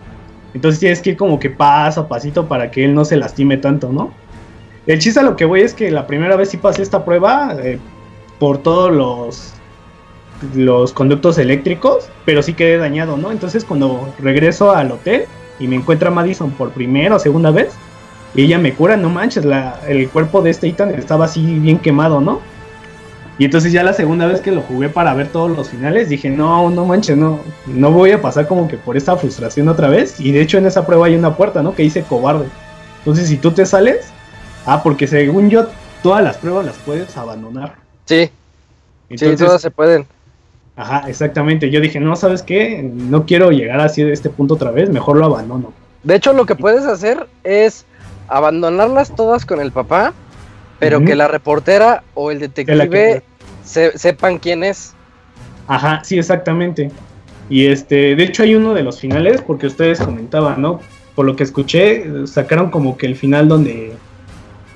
Entonces 0.56 0.80
tienes 0.80 1.02
que 1.02 1.12
ir 1.12 1.18
como 1.18 1.38
que 1.38 1.50
paso 1.50 2.02
a 2.02 2.08
pasito 2.08 2.48
para 2.48 2.72
que 2.72 2.86
él 2.86 2.96
no 2.96 3.04
se 3.04 3.18
lastime 3.18 3.58
tanto, 3.58 3.92
¿no? 3.92 4.12
El 4.88 5.00
chiste 5.00 5.20
a 5.20 5.24
lo 5.24 5.36
que 5.36 5.44
voy 5.44 5.62
es 5.62 5.74
que 5.74 5.92
la 5.92 6.08
primera 6.08 6.38
vez 6.38 6.50
sí 6.50 6.58
pasé 6.58 6.82
esta 6.82 7.04
prueba 7.04 7.58
eh, 7.62 7.78
por 8.40 8.60
todos 8.60 8.90
los, 8.94 9.54
los 10.56 10.94
conductos 10.94 11.38
eléctricos, 11.38 12.10
pero 12.24 12.42
sí 12.42 12.54
quedé 12.54 12.78
dañado, 12.78 13.18
¿no? 13.18 13.32
Entonces 13.32 13.66
cuando 13.66 14.08
regreso 14.18 14.72
al 14.72 14.94
hotel 14.94 15.26
y 15.60 15.68
me 15.68 15.76
encuentra 15.76 16.10
Madison 16.10 16.52
por 16.52 16.72
primera 16.72 17.16
o 17.16 17.20
segunda 17.20 17.52
vez, 17.52 17.74
y 18.34 18.44
ella 18.44 18.58
me 18.58 18.74
cura, 18.74 18.96
no 18.96 19.10
manches, 19.10 19.46
el 19.88 20.10
cuerpo 20.10 20.42
de 20.42 20.52
este 20.52 20.68
Ethan 20.68 20.96
estaba 20.96 21.26
así 21.26 21.60
bien 21.60 21.80
quemado, 21.80 22.22
¿no? 22.22 22.40
Y 23.38 23.46
entonces 23.46 23.72
ya 23.72 23.84
la 23.84 23.94
segunda 23.94 24.28
vez 24.28 24.40
que 24.40 24.52
lo 24.52 24.62
jugué 24.62 24.90
para 24.90 25.14
ver 25.14 25.28
todos 25.28 25.56
los 25.56 25.70
finales, 25.70 26.08
dije, 26.10 26.30
no, 26.30 26.70
no 26.70 26.86
manches, 26.86 27.18
no, 27.18 27.40
no 27.66 27.92
voy 27.92 28.12
a 28.12 28.22
pasar 28.22 28.48
como 28.48 28.68
que 28.68 28.78
por 28.78 28.96
esta 28.96 29.18
frustración 29.18 29.68
otra 29.68 29.90
vez. 29.90 30.20
Y 30.20 30.32
de 30.32 30.42
hecho 30.42 30.58
en 30.58 30.66
esa 30.66 30.86
prueba 30.86 31.08
hay 31.08 31.16
una 31.16 31.36
puerta, 31.36 31.62
¿no? 31.62 31.76
Que 31.76 31.84
dice 31.84 32.04
cobarde. 32.04 32.46
Entonces 33.00 33.28
si 33.28 33.38
tú 33.38 33.52
te 33.52 33.66
sales, 33.66 34.14
Ah, 34.66 34.82
porque 34.82 35.08
según 35.08 35.50
yo, 35.50 35.68
todas 36.02 36.24
las 36.24 36.38
pruebas 36.38 36.66
las 36.66 36.78
puedes 36.78 37.16
abandonar. 37.16 37.76
Sí, 38.06 38.32
Entonces, 39.10 39.40
sí, 39.40 39.46
todas 39.46 39.62
se 39.62 39.72
pueden. 39.72 40.06
Ajá, 40.76 41.08
exactamente. 41.08 41.70
Yo 41.70 41.80
dije, 41.80 42.00
no, 42.00 42.16
¿sabes 42.16 42.42
qué? 42.42 42.82
No 42.82 43.26
quiero 43.26 43.52
llegar 43.52 43.80
así 43.80 44.04
de 44.04 44.12
este 44.12 44.30
punto 44.30 44.56
otra 44.56 44.72
vez, 44.72 44.90
mejor 44.90 45.18
lo 45.18 45.26
abandono. 45.26 45.72
De 46.04 46.16
hecho, 46.16 46.34
lo 46.34 46.46
que 46.46 46.56
puedes 46.56 46.86
hacer 46.86 47.28
es 47.44 47.86
abandonarlas 48.28 49.16
todas 49.16 49.46
con 49.46 49.62
el 49.62 49.72
papá, 49.72 50.14
pero 50.90 51.04
que 51.06 51.16
la 51.16 51.28
reportera 51.28 52.04
o 52.14 52.32
el 52.32 52.40
detective 52.40 52.90
que- 52.90 53.24
se- 53.64 53.98
sepan 53.98 54.38
quién 54.38 54.64
es. 54.64 54.94
Ajá, 55.68 56.02
sí, 56.04 56.18
exactamente. 56.18 56.92
Y 57.50 57.68
este, 57.68 58.16
de 58.16 58.24
hecho 58.24 58.44
hay 58.44 58.56
uno 58.56 58.74
de 58.74 58.84
los 58.84 59.00
finales, 59.00 59.42
porque 59.42 59.68
ustedes 59.68 60.00
comentaban, 60.00 60.62
¿no? 60.62 60.80
Por 61.16 61.26
lo 61.26 61.36
que 61.36 61.44
escuché, 61.44 62.06
sacaron 62.28 62.70
como 62.72 62.98
que 62.98 63.06
el 63.08 63.16
final 63.16 63.48
donde 63.48 63.94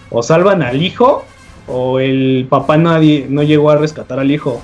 o 0.10 0.24
salvan 0.24 0.64
al 0.64 0.82
hijo 0.82 1.26
o 1.68 2.00
el 2.00 2.48
papá 2.50 2.78
nadie 2.78 3.28
no 3.30 3.44
llegó 3.44 3.70
a 3.70 3.76
rescatar 3.78 4.20
al 4.20 4.32
hijo. 4.32 4.62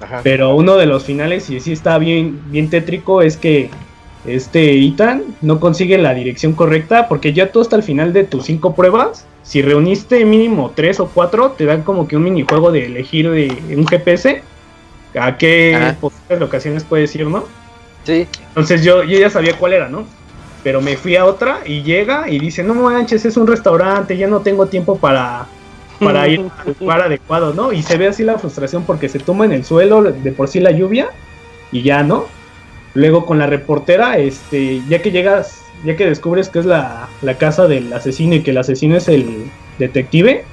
Ajá. 0.00 0.20
Pero 0.22 0.54
uno 0.54 0.76
de 0.76 0.86
los 0.86 1.04
finales, 1.04 1.48
y 1.50 1.58
sí 1.60 1.72
está 1.72 1.98
bien, 1.98 2.40
bien 2.50 2.70
tétrico, 2.70 3.22
es 3.22 3.36
que 3.36 3.70
este 4.26 4.78
Ethan 4.86 5.22
no 5.42 5.58
consigue 5.60 5.98
la 5.98 6.14
dirección 6.14 6.52
correcta, 6.52 7.08
porque 7.08 7.32
ya 7.32 7.50
tú 7.50 7.60
hasta 7.60 7.76
el 7.76 7.82
final 7.82 8.12
de 8.12 8.24
tus 8.24 8.44
cinco 8.44 8.74
pruebas, 8.74 9.26
si 9.44 9.62
reuniste 9.62 10.24
mínimo 10.24 10.72
tres 10.74 10.98
o 10.98 11.06
cuatro, 11.06 11.52
te 11.52 11.66
dan 11.66 11.82
como 11.82 12.08
que 12.08 12.16
un 12.16 12.24
minijuego 12.24 12.72
de 12.72 12.86
elegir 12.86 13.30
de 13.30 13.76
un 13.76 13.86
GPS 13.86 14.42
a 15.18 15.36
qué 15.36 15.94
posibles 16.00 16.40
locaciones 16.40 16.82
puedes 16.82 17.14
ir, 17.14 17.26
¿no? 17.26 17.44
Sí, 18.04 18.26
Entonces 18.48 18.82
yo, 18.82 19.04
yo 19.04 19.18
ya 19.18 19.30
sabía 19.30 19.56
cuál 19.56 19.74
era, 19.74 19.88
¿no? 19.88 20.04
Pero 20.62 20.80
me 20.80 20.96
fui 20.96 21.16
a 21.16 21.26
otra 21.26 21.60
y 21.64 21.82
llega 21.82 22.28
y 22.28 22.38
dice, 22.38 22.62
no 22.62 22.74
manches, 22.74 23.24
es 23.24 23.36
un 23.36 23.46
restaurante, 23.46 24.16
ya 24.16 24.26
no 24.26 24.40
tengo 24.40 24.66
tiempo 24.66 24.98
para, 24.98 25.46
para 26.00 26.26
ir 26.26 26.40
al 26.66 26.76
lugar 26.80 27.02
adecuado, 27.02 27.52
¿no? 27.52 27.72
Y 27.72 27.82
se 27.82 27.96
ve 27.96 28.08
así 28.08 28.24
la 28.24 28.38
frustración 28.38 28.84
porque 28.84 29.08
se 29.08 29.18
toma 29.18 29.44
en 29.44 29.52
el 29.52 29.64
suelo 29.64 30.02
de 30.02 30.32
por 30.32 30.48
sí 30.48 30.60
la 30.60 30.70
lluvia 30.70 31.10
y 31.70 31.82
ya, 31.82 32.02
¿no? 32.02 32.26
Luego 32.94 33.26
con 33.26 33.38
la 33.38 33.46
reportera, 33.46 34.18
este, 34.18 34.82
ya 34.88 35.02
que 35.02 35.10
llegas, 35.10 35.63
ya 35.84 35.96
que 35.96 36.06
descubres 36.06 36.48
que 36.48 36.58
es 36.58 36.66
la, 36.66 37.08
la 37.22 37.38
casa 37.38 37.68
del 37.68 37.92
asesino 37.92 38.34
y 38.34 38.42
que 38.42 38.50
el 38.50 38.58
asesino 38.58 38.96
es 38.96 39.08
el 39.08 39.46
detective, 39.78 40.44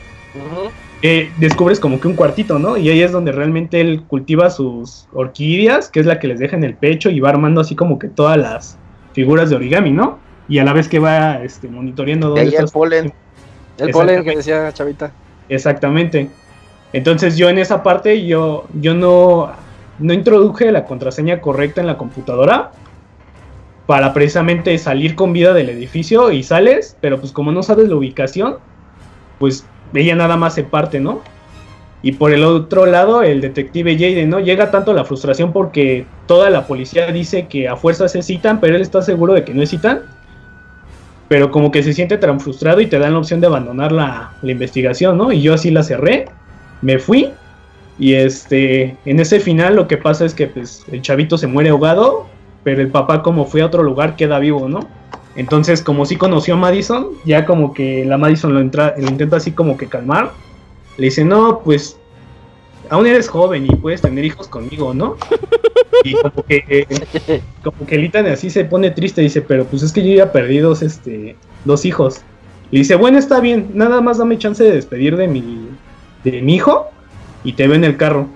eh, 1.02 1.32
descubres 1.38 1.80
como 1.80 2.00
que 2.00 2.08
un 2.08 2.16
cuartito, 2.16 2.60
¿no? 2.60 2.78
Y 2.78 2.90
ahí 2.90 3.02
es 3.02 3.12
donde 3.12 3.32
realmente 3.32 3.82
él 3.82 4.04
cultiva 4.08 4.50
sus 4.50 5.08
orquídeas, 5.14 5.90
que 5.90 6.00
es 6.00 6.06
la 6.06 6.20
que 6.20 6.28
les 6.28 6.40
deja 6.40 6.56
en 6.56 6.64
el 6.64 6.76
pecho 6.76 7.10
y 7.10 7.20
va 7.20 7.30
armando 7.30 7.62
así 7.62 7.76
como 7.76 7.98
que 7.98 8.08
todas 8.08 8.38
las 8.38 8.78
figuras 9.14 9.50
de 9.50 9.56
origami, 9.56 9.92
¿no? 9.92 10.20
Y 10.48 10.60
a 10.60 10.64
la 10.64 10.74
vez 10.74 10.88
que 10.88 11.00
va 11.00 11.44
este, 11.44 11.68
monitoreando 11.70 12.36
ahí 12.36 12.54
el 12.56 12.68
polen. 12.68 13.14
el 13.78 13.90
polen 13.92 14.24
que 14.24 14.36
decía 14.36 14.72
Chavita. 14.74 15.12
Exactamente. 15.50 16.30
Entonces 16.94 17.38
yo 17.38 17.50
en 17.50 17.58
esa 17.58 17.84
parte 17.84 18.26
yo, 18.26 18.66
yo 18.80 18.94
no, 18.94 19.52
no 19.98 20.14
introduje 20.14 20.72
la 20.72 20.86
contraseña 20.86 21.40
correcta 21.40 21.82
en 21.82 21.88
la 21.88 21.98
computadora 21.98 22.72
para 23.86 24.14
precisamente 24.14 24.78
salir 24.78 25.16
con 25.16 25.34
vida 25.34 25.54
del 25.54 25.70
edificio 25.70 26.32
y 26.32 26.44
sales, 26.44 26.96
pero 27.02 27.20
pues 27.20 27.32
como 27.32 27.52
no 27.52 27.64
sabes 27.64 27.90
la 27.90 27.96
ubicación, 27.96 28.58
pues 29.40 29.66
ella 29.94 30.16
nada 30.16 30.38
más 30.38 30.56
se 30.56 30.64
parte, 30.64 31.00
¿no? 31.00 31.22
Y 32.04 32.14
por 32.14 32.34
el 32.34 32.44
otro 32.44 32.86
lado, 32.86 33.22
el 33.22 33.42
detective 33.42 33.94
Jaden, 33.94 34.30
¿no? 34.30 34.40
Llega 34.40 34.72
tanto 34.72 34.94
la 34.94 35.06
frustración 35.06 35.54
porque 35.54 36.06
toda 36.26 36.50
la 36.50 36.66
policía 36.66 37.12
dice 37.12 37.48
que 37.48 37.68
a 37.68 37.76
fuerzas 37.76 38.16
es 38.16 38.30
Ethan, 38.30 38.60
pero 38.60 38.76
él 38.76 38.82
está 38.82 39.02
seguro 39.02 39.34
de 39.34 39.44
que 39.44 39.54
no 39.54 39.62
es 39.62 39.72
Ethan. 39.72 40.02
Pero 41.28 41.52
como 41.52 41.72
que 41.72 41.84
se 41.84 41.94
siente 41.94 42.18
tan 42.18 42.40
frustrado 42.40 42.82
y 42.82 42.88
te 42.88 42.98
dan 42.98 43.14
la 43.14 43.20
opción 43.20 43.40
de 43.40 43.48
abandonar 43.48 43.92
la, 43.92 44.34
la 44.42 44.52
investigación, 44.52 45.18
¿no? 45.18 45.32
Y 45.32 45.42
yo 45.42 45.54
así 45.54 45.70
la 45.70 45.84
cerré, 45.84 46.26
me 46.82 46.98
fui. 46.98 47.30
Y 48.00 48.16
este, 48.16 48.98
en 49.06 49.20
ese 49.20 49.40
final 49.40 49.76
lo 49.76 49.88
que 49.88 49.98
pasa 49.98 50.26
es 50.26 50.34
que 50.34 50.48
pues 50.48 50.84
el 50.92 51.04
chavito 51.04 51.38
se 51.38 51.46
muere 51.46 51.70
ahogado, 51.70 52.26
pero 52.64 52.82
el 52.82 52.90
papá 52.90 53.24
como 53.24 53.46
fue 53.46 53.62
a 53.62 53.66
otro 53.66 53.84
lugar 53.84 54.16
queda 54.16 54.40
vivo, 54.40 54.68
¿no? 54.68 54.82
Entonces 55.36 55.82
como 55.82 56.06
sí 56.06 56.18
conoció 56.18 56.56
a 56.56 56.58
Madison, 56.58 57.10
ya 57.26 57.46
como 57.46 57.74
que 57.74 58.06
la 58.06 58.18
Madison 58.18 58.54
lo, 58.54 58.60
entra, 58.60 58.96
lo 58.98 59.08
intenta 59.08 59.38
así 59.38 59.52
como 59.52 59.78
que 59.78 59.88
calmar. 59.88 60.32
Le 60.98 61.06
dice, 61.06 61.24
no, 61.24 61.62
pues 61.64 61.98
aún 62.90 63.08
eres 63.08 63.30
joven 63.30 63.66
y 63.66 63.76
puedes 63.76 64.02
tener 64.02 64.26
hijos 64.26 64.48
conmigo, 64.48 64.94
¿no? 64.94 65.18
Y 66.04 66.14
como 66.14 66.44
que, 66.48 66.64
eh, 66.68 67.42
como 67.64 67.86
que 67.86 68.12
así 68.32 68.50
se 68.50 68.66
pone 68.66 68.90
triste, 68.90 69.22
dice, 69.22 69.42
pero 69.42 69.66
pues 69.66 69.84
es 69.84 69.92
que 69.92 70.04
yo 70.04 70.16
ya 70.16 70.32
perdí 70.32 70.58
dos, 70.58 70.82
este, 70.82 71.36
dos 71.64 71.86
hijos. 71.86 72.22
Le 72.72 72.80
dice, 72.80 72.96
bueno, 72.96 73.20
está 73.20 73.40
bien, 73.40 73.70
nada 73.76 74.02
más 74.02 74.18
dame 74.18 74.40
chance 74.40 74.64
de 74.64 74.72
despedir 74.72 75.16
de 75.16 75.28
mi, 75.28 75.68
de 76.24 76.42
mi 76.42 76.56
hijo 76.56 76.88
y 77.44 77.54
te 77.54 77.68
veo 77.68 77.76
en 77.76 77.84
el 77.84 77.98
carro. 77.98 78.28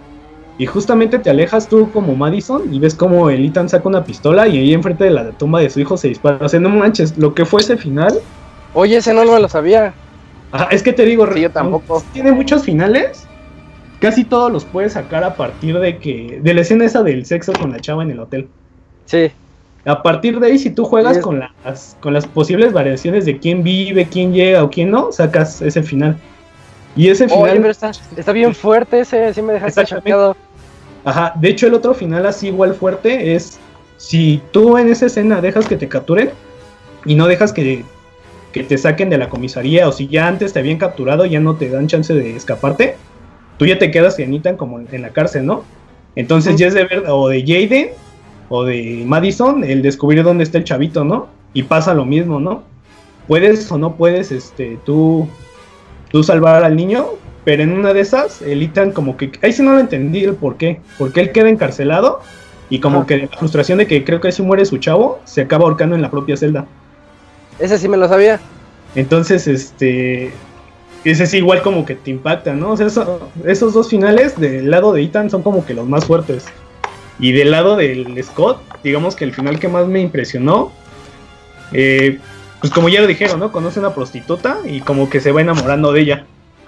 Y 0.57 0.65
justamente 0.65 1.19
te 1.19 1.29
alejas 1.29 1.67
tú 1.67 1.91
como 1.91 2.15
Madison 2.15 2.73
y 2.73 2.79
ves 2.79 2.95
como 2.95 3.29
el 3.29 3.45
Ethan 3.45 3.67
saca 3.67 3.89
una 3.89 4.05
pistola 4.05 4.47
y 4.47 4.57
ahí 4.57 4.73
enfrente 4.73 5.03
de 5.03 5.09
la 5.09 5.31
tumba 5.31 5.59
de 5.59 5.69
su 5.69 5.81
hijo 5.81 5.97
se 5.97 6.07
dispara. 6.07 6.45
O 6.45 6.47
sea, 6.47 6.59
no 6.59 6.69
manches, 6.69 7.17
lo 7.17 7.33
que 7.33 7.45
fue 7.45 7.61
ese 7.61 7.75
final. 7.75 8.13
Oye, 8.73 8.97
ese 8.97 9.13
no 9.13 9.25
me 9.25 9.39
lo 9.39 9.49
sabía. 9.49 9.93
Ajá, 10.51 10.67
es 10.71 10.81
que 10.81 10.93
te 10.93 11.03
digo, 11.03 11.27
Sí, 11.33 11.41
yo 11.41 11.51
tampoco. 11.51 12.01
Tiene 12.13 12.31
muchos 12.31 12.63
finales. 12.63 13.27
Casi 13.99 14.23
todos 14.23 14.51
los 14.51 14.63
puedes 14.63 14.93
sacar 14.93 15.23
a 15.23 15.35
partir 15.35 15.77
de 15.79 15.97
que. 15.97 16.39
de 16.41 16.53
la 16.53 16.61
escena 16.61 16.85
esa 16.85 17.03
del 17.03 17.25
sexo 17.25 17.51
con 17.53 17.71
la 17.71 17.79
chava 17.79 18.03
en 18.03 18.11
el 18.11 18.19
hotel. 18.19 18.47
Sí. 19.05 19.31
A 19.85 20.01
partir 20.01 20.39
de 20.39 20.47
ahí, 20.47 20.57
si 20.57 20.71
tú 20.71 20.85
juegas 20.85 21.19
con 21.19 21.39
las, 21.39 21.95
con 21.99 22.13
las 22.13 22.25
posibles 22.25 22.73
variaciones 22.73 23.25
de 23.25 23.37
quién 23.37 23.61
vive, 23.61 24.07
quién 24.07 24.33
llega 24.33 24.63
o 24.63 24.69
quién 24.69 24.89
no, 24.89 25.11
sacas 25.11 25.61
ese 25.61 25.83
final. 25.83 26.17
Y 26.95 27.09
ese 27.09 27.27
final. 27.27 27.43
Oye, 27.43 27.55
pero 27.57 27.69
está, 27.69 27.91
está 28.17 28.31
bien 28.31 28.55
fuerte 28.55 29.01
ese, 29.01 29.33
sí 29.33 29.41
me 29.41 29.53
dejaste 29.53 29.85
choqueado. 29.85 30.35
Ajá, 31.05 31.33
de 31.35 31.49
hecho 31.49 31.67
el 31.67 31.75
otro 31.75 31.93
final 31.93 32.25
así 32.25 32.47
igual 32.47 32.73
fuerte 32.73 33.35
es 33.35 33.59
si 33.97 34.41
tú 34.51 34.77
en 34.77 34.89
esa 34.89 35.05
escena 35.05 35.39
dejas 35.39 35.67
que 35.67 35.77
te 35.77 35.87
capturen 35.87 36.31
y 37.05 37.13
no 37.15 37.27
dejas 37.27 37.53
que, 37.53 37.83
que 38.51 38.63
te 38.63 38.77
saquen 38.77 39.11
de 39.11 39.19
la 39.19 39.29
comisaría 39.29 39.87
o 39.87 39.91
si 39.91 40.07
ya 40.07 40.27
antes 40.27 40.51
te 40.51 40.59
habían 40.59 40.79
capturado 40.79 41.25
ya 41.25 41.39
no 41.39 41.55
te 41.55 41.69
dan 41.69 41.87
chance 41.87 42.13
de 42.13 42.35
escaparte, 42.35 42.95
tú 43.57 43.67
ya 43.67 43.77
te 43.77 43.91
quedas 43.91 44.17
en 44.17 44.33
Ethan 44.33 44.57
como 44.57 44.79
en 44.79 45.01
la 45.01 45.09
cárcel, 45.09 45.45
¿no? 45.45 45.63
Entonces 46.15 46.55
ya 46.55 46.67
es 46.67 46.73
de 46.73 46.85
ver 46.85 47.03
o 47.07 47.29
de 47.29 47.41
Jaden 47.41 47.89
o 48.49 48.63
de 48.63 49.03
Madison 49.05 49.63
el 49.63 49.81
descubrir 49.81 50.23
dónde 50.23 50.43
está 50.43 50.57
el 50.57 50.63
chavito, 50.63 51.03
¿no? 51.03 51.27
Y 51.53 51.63
pasa 51.63 51.93
lo 51.93 52.05
mismo, 52.05 52.39
¿no? 52.39 52.63
Puedes 53.27 53.71
o 53.71 53.77
no 53.77 53.95
puedes 53.95 54.31
este 54.31 54.79
tú 54.85 55.27
tú 56.11 56.23
salvar 56.23 56.63
al 56.63 56.75
niño, 56.75 57.05
pero 57.45 57.63
en 57.63 57.71
una 57.71 57.93
de 57.93 58.01
esas, 58.01 58.41
el 58.41 58.61
Ethan 58.63 58.91
como 58.91 59.15
que, 59.15 59.31
ahí 59.41 59.53
sí 59.53 59.61
no 59.63 59.73
lo 59.73 59.79
entendí 59.79 60.23
el 60.23 60.33
por 60.35 60.57
qué, 60.57 60.81
porque 60.97 61.21
él 61.21 61.31
queda 61.31 61.47
encarcelado 61.47 62.21
y 62.69 62.79
como 62.79 62.97
Ajá. 62.99 63.07
que 63.07 63.17
la 63.19 63.37
frustración 63.37 63.77
de 63.77 63.87
que 63.87 64.03
creo 64.03 64.19
que 64.19 64.31
si 64.31 64.41
muere 64.41 64.65
su 64.65 64.77
chavo, 64.79 65.19
se 65.25 65.41
acaba 65.41 65.63
ahorcando 65.65 65.95
en 65.95 66.01
la 66.01 66.09
propia 66.11 66.35
celda. 66.35 66.65
Ese 67.59 67.77
sí 67.77 67.87
me 67.87 67.95
lo 67.97 68.07
sabía. 68.09 68.39
Entonces, 68.95 69.47
este, 69.47 70.31
ese 71.03 71.27
sí 71.27 71.37
igual 71.37 71.61
como 71.61 71.85
que 71.85 71.93
te 71.95 72.09
impacta, 72.09 72.53
¿no? 72.53 72.71
O 72.71 72.77
sea, 72.77 72.87
eso- 72.87 73.29
esos 73.45 73.73
dos 73.73 73.89
finales 73.89 74.37
del 74.39 74.71
lado 74.71 74.91
de 74.91 75.03
Ethan 75.03 75.29
son 75.29 75.43
como 75.43 75.65
que 75.65 75.73
los 75.75 75.87
más 75.87 76.05
fuertes. 76.05 76.45
Y 77.19 77.31
del 77.31 77.51
lado 77.51 77.75
del 77.77 78.21
Scott, 78.23 78.59
digamos 78.83 79.15
que 79.15 79.23
el 79.23 79.33
final 79.33 79.59
que 79.59 79.67
más 79.67 79.87
me 79.87 80.01
impresionó, 80.01 80.71
eh, 81.71 82.19
pues 82.59 82.73
como 82.73 82.89
ya 82.89 83.01
lo 83.01 83.07
dijeron, 83.07 83.39
¿no? 83.39 83.51
Conoce 83.51 83.79
a 83.79 83.83
una 83.83 83.93
prostituta 83.93 84.57
y 84.65 84.79
como 84.81 85.09
que 85.09 85.19
se 85.19 85.31
va 85.31 85.41
enamorando 85.41 85.91
de 85.93 86.01
ella. 86.01 86.25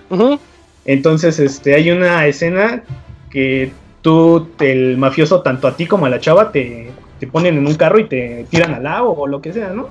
Ujú. 0.09 0.39
Entonces, 0.87 1.37
este, 1.39 1.75
hay 1.75 1.91
una 1.91 2.25
escena 2.25 2.81
que 3.29 3.71
tú, 4.01 4.47
el 4.59 4.97
mafioso, 4.97 5.41
tanto 5.41 5.67
a 5.67 5.75
ti 5.75 5.85
como 5.85 6.05
a 6.05 6.09
la 6.09 6.19
chava, 6.19 6.51
te, 6.51 6.89
te 7.19 7.27
ponen 7.27 7.57
en 7.57 7.67
un 7.67 7.75
carro 7.75 7.99
y 7.99 8.05
te 8.07 8.45
tiran 8.49 8.73
al 8.73 8.83
lago 8.83 9.13
o 9.13 9.27
lo 9.27 9.41
que 9.41 9.53
sea, 9.53 9.69
¿no? 9.69 9.89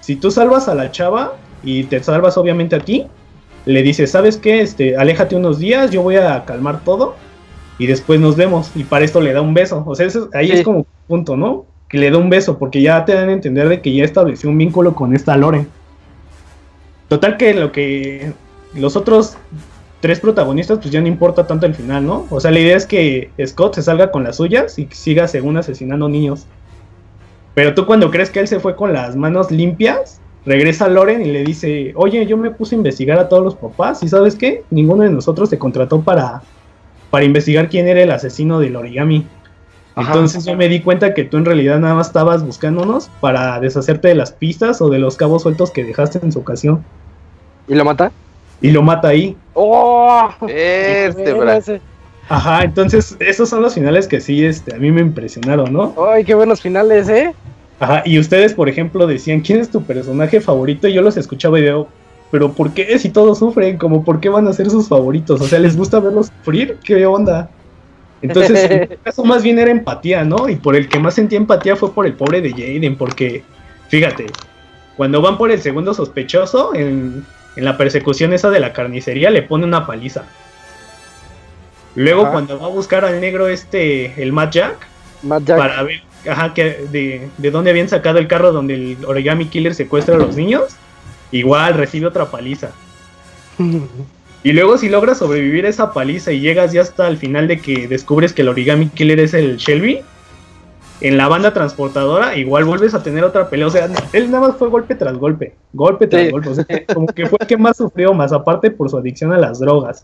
Si 0.00 0.16
tú 0.16 0.30
salvas 0.30 0.68
a 0.68 0.74
la 0.74 0.90
chava 0.90 1.34
y 1.62 1.84
te 1.84 2.02
salvas 2.02 2.36
obviamente 2.38 2.76
a 2.76 2.80
ti, 2.80 3.06
le 3.66 3.82
dices, 3.82 4.10
¿sabes 4.10 4.36
qué? 4.38 4.60
Este, 4.60 4.96
aléjate 4.96 5.36
unos 5.36 5.58
días, 5.58 5.90
yo 5.90 6.02
voy 6.02 6.16
a 6.16 6.44
calmar 6.44 6.80
todo 6.84 7.16
y 7.78 7.86
después 7.86 8.20
nos 8.20 8.36
vemos. 8.36 8.70
Y 8.74 8.84
para 8.84 9.04
esto 9.04 9.20
le 9.20 9.32
da 9.32 9.40
un 9.42 9.54
beso. 9.54 9.82
O 9.86 9.94
sea, 9.94 10.06
eso- 10.06 10.28
ahí 10.34 10.48
Sí. 10.48 10.52
es 10.54 10.62
como 10.62 10.78
un 10.78 10.86
punto, 11.06 11.36
¿no? 11.36 11.66
Que 11.88 11.98
le 11.98 12.10
da 12.10 12.18
un 12.18 12.30
beso 12.30 12.58
porque 12.58 12.80
ya 12.82 13.04
te 13.04 13.14
dan 13.14 13.28
a 13.28 13.32
entender 13.32 13.68
de 13.68 13.80
que 13.82 13.94
ya 13.94 14.04
estableció 14.04 14.48
un 14.48 14.56
vínculo 14.58 14.94
con 14.94 15.14
esta 15.14 15.36
Lore. 15.36 15.66
Total 17.08 17.36
que 17.36 17.54
lo 17.54 17.70
que 17.72 18.32
los 18.74 18.96
otros 18.96 19.36
tres 20.04 20.20
protagonistas, 20.20 20.80
pues 20.80 20.90
ya 20.90 21.00
no 21.00 21.08
importa 21.08 21.46
tanto 21.46 21.64
el 21.64 21.74
final, 21.74 22.04
¿no? 22.04 22.26
O 22.28 22.38
sea, 22.38 22.50
la 22.50 22.60
idea 22.60 22.76
es 22.76 22.84
que 22.84 23.30
Scott 23.42 23.76
se 23.76 23.82
salga 23.82 24.10
con 24.10 24.22
las 24.22 24.36
suyas 24.36 24.78
y 24.78 24.86
siga 24.90 25.26
según 25.28 25.56
asesinando 25.56 26.10
niños. 26.10 26.44
Pero 27.54 27.72
tú 27.72 27.86
cuando 27.86 28.10
crees 28.10 28.28
que 28.28 28.40
él 28.40 28.46
se 28.46 28.60
fue 28.60 28.76
con 28.76 28.92
las 28.92 29.16
manos 29.16 29.50
limpias, 29.50 30.20
regresa 30.44 30.88
Loren 30.88 31.22
y 31.22 31.32
le 31.32 31.42
dice, 31.42 31.94
oye, 31.96 32.26
yo 32.26 32.36
me 32.36 32.50
puse 32.50 32.74
a 32.74 32.76
investigar 32.76 33.18
a 33.18 33.30
todos 33.30 33.42
los 33.42 33.54
papás 33.54 34.02
y 34.02 34.08
sabes 34.08 34.34
qué, 34.34 34.62
ninguno 34.68 35.04
de 35.04 35.08
nosotros 35.08 35.48
te 35.48 35.58
contrató 35.58 36.02
para, 36.02 36.42
para 37.08 37.24
investigar 37.24 37.70
quién 37.70 37.88
era 37.88 38.02
el 38.02 38.10
asesino 38.10 38.60
del 38.60 38.76
origami. 38.76 39.26
Ajá. 39.94 40.12
Entonces 40.12 40.44
yo 40.44 40.54
me 40.54 40.68
di 40.68 40.80
cuenta 40.80 41.14
que 41.14 41.24
tú 41.24 41.38
en 41.38 41.46
realidad 41.46 41.78
nada 41.78 41.94
más 41.94 42.08
estabas 42.08 42.44
buscándonos 42.44 43.08
para 43.22 43.58
deshacerte 43.58 44.08
de 44.08 44.16
las 44.16 44.32
pistas 44.32 44.82
o 44.82 44.90
de 44.90 44.98
los 44.98 45.16
cabos 45.16 45.44
sueltos 45.44 45.70
que 45.70 45.82
dejaste 45.82 46.18
en 46.22 46.30
su 46.30 46.40
ocasión. 46.40 46.84
¿Y 47.68 47.74
lo 47.74 47.86
mata? 47.86 48.12
Y 48.60 48.70
lo 48.70 48.82
mata 48.82 49.08
ahí. 49.08 49.36
¡Oh! 49.54 50.28
Este, 50.48 51.32
Bueno, 51.32 51.40
bra. 51.40 51.56
ese. 51.56 51.80
Ajá, 52.28 52.64
entonces 52.64 53.16
esos 53.20 53.48
son 53.50 53.62
los 53.62 53.74
finales 53.74 54.08
que 54.08 54.20
sí 54.20 54.44
este, 54.44 54.74
a 54.74 54.78
mí 54.78 54.90
me 54.90 55.02
impresionaron, 55.02 55.72
¿no? 55.72 55.94
¡Ay, 56.10 56.24
qué 56.24 56.34
buenos 56.34 56.62
finales, 56.62 57.08
eh! 57.08 57.34
Ajá, 57.80 58.02
y 58.06 58.18
ustedes, 58.18 58.54
por 58.54 58.68
ejemplo, 58.68 59.06
decían, 59.06 59.40
¿quién 59.40 59.60
es 59.60 59.68
tu 59.68 59.82
personaje 59.82 60.40
favorito? 60.40 60.88
Y 60.88 60.94
yo 60.94 61.02
los 61.02 61.16
escuchaba 61.18 61.58
y 61.58 61.62
digo, 61.62 61.88
pero 62.30 62.52
¿por 62.52 62.72
qué 62.72 62.98
si 62.98 63.10
todos 63.10 63.38
sufren? 63.38 63.76
Como, 63.76 64.04
¿por 64.04 64.20
qué 64.20 64.28
van 64.28 64.48
a 64.48 64.52
ser 64.52 64.70
sus 64.70 64.88
favoritos? 64.88 65.40
O 65.40 65.44
sea, 65.46 65.58
¿les 65.58 65.76
gusta 65.76 66.00
verlos 66.00 66.30
sufrir? 66.38 66.78
¿Qué 66.82 67.04
onda? 67.04 67.50
Entonces, 68.22 68.70
en 68.70 68.80
mi 68.80 68.96
caso 69.04 69.24
más 69.24 69.42
bien 69.42 69.58
era 69.58 69.70
empatía, 69.70 70.24
¿no? 70.24 70.48
Y 70.48 70.56
por 70.56 70.76
el 70.76 70.88
que 70.88 70.98
más 70.98 71.14
sentía 71.14 71.36
empatía 71.36 71.76
fue 71.76 71.92
por 71.92 72.06
el 72.06 72.14
pobre 72.14 72.40
de 72.40 72.52
Jaden, 72.52 72.96
porque, 72.96 73.44
fíjate, 73.88 74.26
cuando 74.96 75.20
van 75.20 75.36
por 75.36 75.50
el 75.50 75.60
segundo 75.60 75.92
sospechoso, 75.92 76.74
en, 76.74 77.24
en 77.56 77.64
la 77.64 77.76
persecución 77.76 78.32
esa 78.32 78.50
de 78.50 78.60
la 78.60 78.72
carnicería, 78.72 79.30
le 79.30 79.42
pone 79.42 79.64
una 79.64 79.86
paliza. 79.86 80.24
Luego, 81.94 82.22
Ajá. 82.22 82.32
cuando 82.32 82.58
va 82.58 82.66
a 82.66 82.70
buscar 82.70 83.04
al 83.04 83.20
negro 83.20 83.48
este, 83.48 84.20
el 84.22 84.32
Matt 84.32 84.52
Jack, 84.52 84.86
Matt 85.22 85.44
Jack. 85.44 85.58
para 85.58 85.82
ver 85.82 86.02
ajá, 86.28 86.54
que 86.54 86.86
de, 86.90 87.28
de 87.38 87.50
dónde 87.50 87.70
habían 87.70 87.88
sacado 87.88 88.18
el 88.18 88.26
carro 88.26 88.52
donde 88.52 88.74
el 88.74 89.04
origami 89.06 89.46
killer 89.46 89.74
secuestra 89.74 90.16
a 90.16 90.18
los 90.18 90.36
niños. 90.36 90.76
Igual 91.30 91.74
recibe 91.74 92.06
otra 92.06 92.30
paliza. 92.30 92.70
Y 94.46 94.52
luego 94.52 94.76
si 94.76 94.90
logras 94.90 95.18
sobrevivir 95.20 95.64
a 95.64 95.70
esa 95.70 95.94
paliza 95.94 96.30
y 96.30 96.40
llegas 96.40 96.70
ya 96.70 96.82
hasta 96.82 97.08
el 97.08 97.16
final 97.16 97.48
de 97.48 97.60
que 97.60 97.88
descubres 97.88 98.34
que 98.34 98.42
el 98.42 98.50
origami 98.50 98.90
killer 98.90 99.18
es 99.18 99.32
el 99.32 99.56
Shelby, 99.56 100.02
en 101.06 101.18
la 101.18 101.28
banda 101.28 101.52
transportadora 101.52 102.34
igual 102.36 102.64
vuelves 102.64 102.94
a 102.94 103.02
tener 103.02 103.24
otra 103.24 103.50
pelea. 103.50 103.66
O 103.66 103.70
sea, 103.70 103.88
él 104.14 104.30
nada 104.30 104.48
más 104.48 104.56
fue 104.56 104.68
golpe 104.68 104.94
tras 104.94 105.16
golpe, 105.18 105.54
golpe 105.74 106.06
tras 106.06 106.22
Sí. 106.24 106.30
golpe. 106.30 106.48
O 106.48 106.54
sea, 106.54 106.64
como 106.94 107.06
que 107.08 107.26
fue 107.26 107.36
el 107.42 107.46
que 107.46 107.56
más 107.58 107.76
sufrió, 107.76 108.14
más 108.14 108.32
aparte 108.32 108.70
por 108.70 108.88
su 108.88 108.96
adicción 108.96 109.30
a 109.32 109.36
las 109.38 109.58
drogas. 109.58 110.02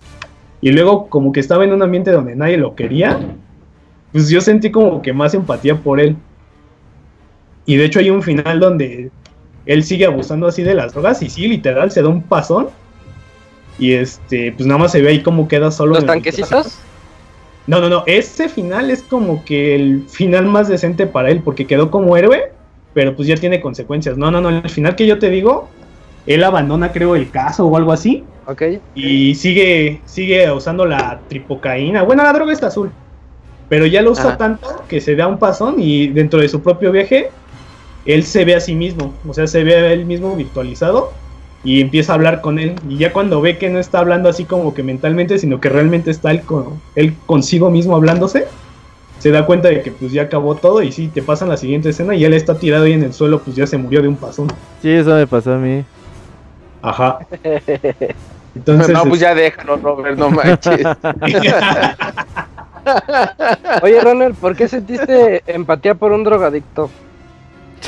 Y 0.61 0.73
luego 0.73 1.07
como 1.09 1.33
que 1.33 1.41
estaba 1.41 1.65
en 1.65 1.73
un 1.73 1.83
ambiente 1.83 2.11
donde 2.11 2.37
nadie 2.37 2.59
lo 2.59 2.75
quería, 2.75 3.19
pues 4.13 4.29
yo 4.29 4.43
sentí 4.43 4.71
como 4.71 5.01
que 5.01 5.13
más 5.15 5.33
empatía 5.33 5.75
por 5.77 6.01
él. 6.01 6.17
Y 7.65 7.77
de 7.77 7.85
hecho 7.87 7.99
hay 8.01 8.11
un 8.11 8.23
final 8.23 8.61
donde 8.61 9.11
él 9.65 9.85
sigue 9.85 10.05
abusando 10.05 10.47
así 10.49 10.63
de 10.63 10.75
las 10.75 10.93
drogas 10.93 11.23
y 11.23 11.31
sí, 11.31 11.49
literal, 11.49 11.91
se 11.91 12.03
da 12.03 12.09
un 12.09 12.23
pasón. 12.23 12.69
Y 13.79 13.93
este, 13.95 14.53
pues 14.53 14.67
nada 14.67 14.79
más 14.81 14.93
se 14.93 15.01
ve 15.01 15.09
ahí 15.09 15.23
como 15.23 15.49
queda 15.49 15.71
solo. 15.71 15.95
¿Los 15.95 16.03
en 16.05 16.11
el- 16.11 16.15
tanquecitos? 16.17 16.79
No, 17.67 17.81
no, 17.81 17.89
no, 17.89 18.03
ese 18.07 18.49
final 18.49 18.91
es 18.91 19.03
como 19.03 19.45
que 19.45 19.75
el 19.77 20.05
final 20.09 20.47
más 20.47 20.69
decente 20.69 21.07
para 21.07 21.31
él, 21.31 21.41
porque 21.43 21.67
quedó 21.67 21.91
como 21.91 22.17
héroe, 22.17 22.53
pero 22.95 23.15
pues 23.15 23.29
ya 23.29 23.37
tiene 23.37 23.61
consecuencias. 23.61 24.17
No, 24.17 24.31
no, 24.31 24.41
no, 24.41 24.49
el 24.49 24.69
final 24.71 24.97
que 24.97 25.07
yo 25.07 25.19
te 25.19 25.31
digo, 25.31 25.69
él 26.27 26.43
abandona 26.43 26.93
creo 26.93 27.15
el 27.17 27.31
caso 27.31 27.67
o 27.67 27.77
algo 27.77 27.93
así, 27.93 28.25
Ok. 28.47 28.63
y 28.95 29.35
sigue, 29.35 30.01
sigue 30.05 30.51
usando 30.51 30.85
la 30.85 31.21
tripocaína. 31.29 32.03
Bueno, 32.03 32.23
la 32.23 32.33
droga 32.33 32.53
está 32.53 32.69
azul. 32.69 32.91
Pero 33.69 33.87
ya 33.87 34.03
lo 34.03 34.11
usa 34.11 34.31
Ajá. 34.31 34.37
tanto 34.37 34.83
que 34.89 35.01
se 35.01 35.15
da 35.15 35.29
un 35.29 35.39
pasón 35.39 35.77
y 35.79 36.09
dentro 36.09 36.41
de 36.41 36.49
su 36.49 36.61
propio 36.61 36.91
viaje, 36.91 37.31
él 38.05 38.25
se 38.25 38.45
ve 38.45 38.57
a 38.57 38.61
sí 38.61 38.75
mismo. 38.75 39.15
O 39.29 39.33
sea, 39.33 39.47
se 39.47 39.63
ve 39.63 39.77
a 39.77 39.93
él 39.93 40.07
mismo 40.07 40.35
virtualizado 40.35 41.13
y 41.63 41.81
empieza 41.81 42.13
a 42.13 42.15
hablar 42.17 42.41
con 42.41 42.59
él. 42.59 42.75
Y 42.89 42.97
ya 42.97 43.13
cuando 43.13 43.41
ve 43.41 43.59
que 43.59 43.69
no 43.69 43.79
está 43.79 43.99
hablando 43.99 44.29
así 44.29 44.45
como 44.45 44.75
que 44.75 44.83
mentalmente, 44.83 45.39
sino 45.39 45.61
que 45.61 45.69
realmente 45.69 46.11
está 46.11 46.31
él, 46.31 46.43
con, 46.43 46.81
él 46.95 47.15
consigo 47.27 47.71
mismo 47.71 47.97
hablándose, 47.97 48.47
se 49.19 49.31
da 49.31 49.45
cuenta 49.45 49.69
de 49.69 49.83
que 49.83 49.91
pues 49.91 50.13
ya 50.13 50.23
acabó 50.23 50.55
todo 50.55 50.83
y 50.83 50.93
sí, 50.93 51.09
te 51.09 51.21
pasan 51.23 51.51
la 51.51 51.59
siguiente 51.59 51.91
escena 51.91 52.15
y 52.15 52.25
él 52.25 52.33
está 52.33 52.59
tirado 52.59 52.85
ahí 52.85 52.95
en 52.95 53.03
el 53.03 53.13
suelo, 53.13 53.41
pues 53.41 53.55
ya 53.55 53.67
se 53.67 53.77
murió 53.77 54.01
de 54.01 54.09
un 54.09 54.17
pasón. 54.17 54.49
Sí, 54.81 54.91
eso 54.91 55.15
me 55.15 55.27
pasó 55.27 55.53
a 55.55 55.59
mí. 55.59 55.85
Ajá. 56.81 57.19
Entonces, 58.55 58.95
no, 58.95 59.05
pues 59.05 59.21
ya 59.21 59.35
déjalo, 59.35 59.77
Robert, 59.77 60.19
no 60.19 60.31
manches. 60.31 60.81
Oye, 63.83 64.01
Ronald, 64.01 64.35
¿por 64.37 64.57
qué 64.57 64.67
sentiste 64.67 65.43
empatía 65.47 65.95
por 65.95 66.13
un 66.13 66.25
drogadicto? 66.25 66.91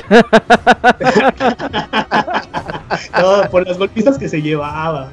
No, 3.20 3.50
por 3.50 3.66
las 3.66 3.78
golpizas 3.78 4.18
que 4.18 4.28
se 4.28 4.42
llevaba. 4.42 5.10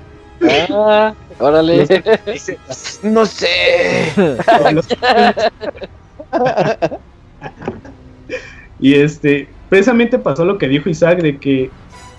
Ah, 0.70 1.14
órale. 1.40 1.86
No 3.04 3.26
sé. 3.26 4.12
Y 8.82 8.96
este, 8.96 9.50
precisamente 9.68 10.18
pasó 10.18 10.46
lo 10.46 10.58
que 10.58 10.70
dijo 10.70 10.90
Isaac 10.90 11.22
de 11.22 11.38
que 11.38 11.70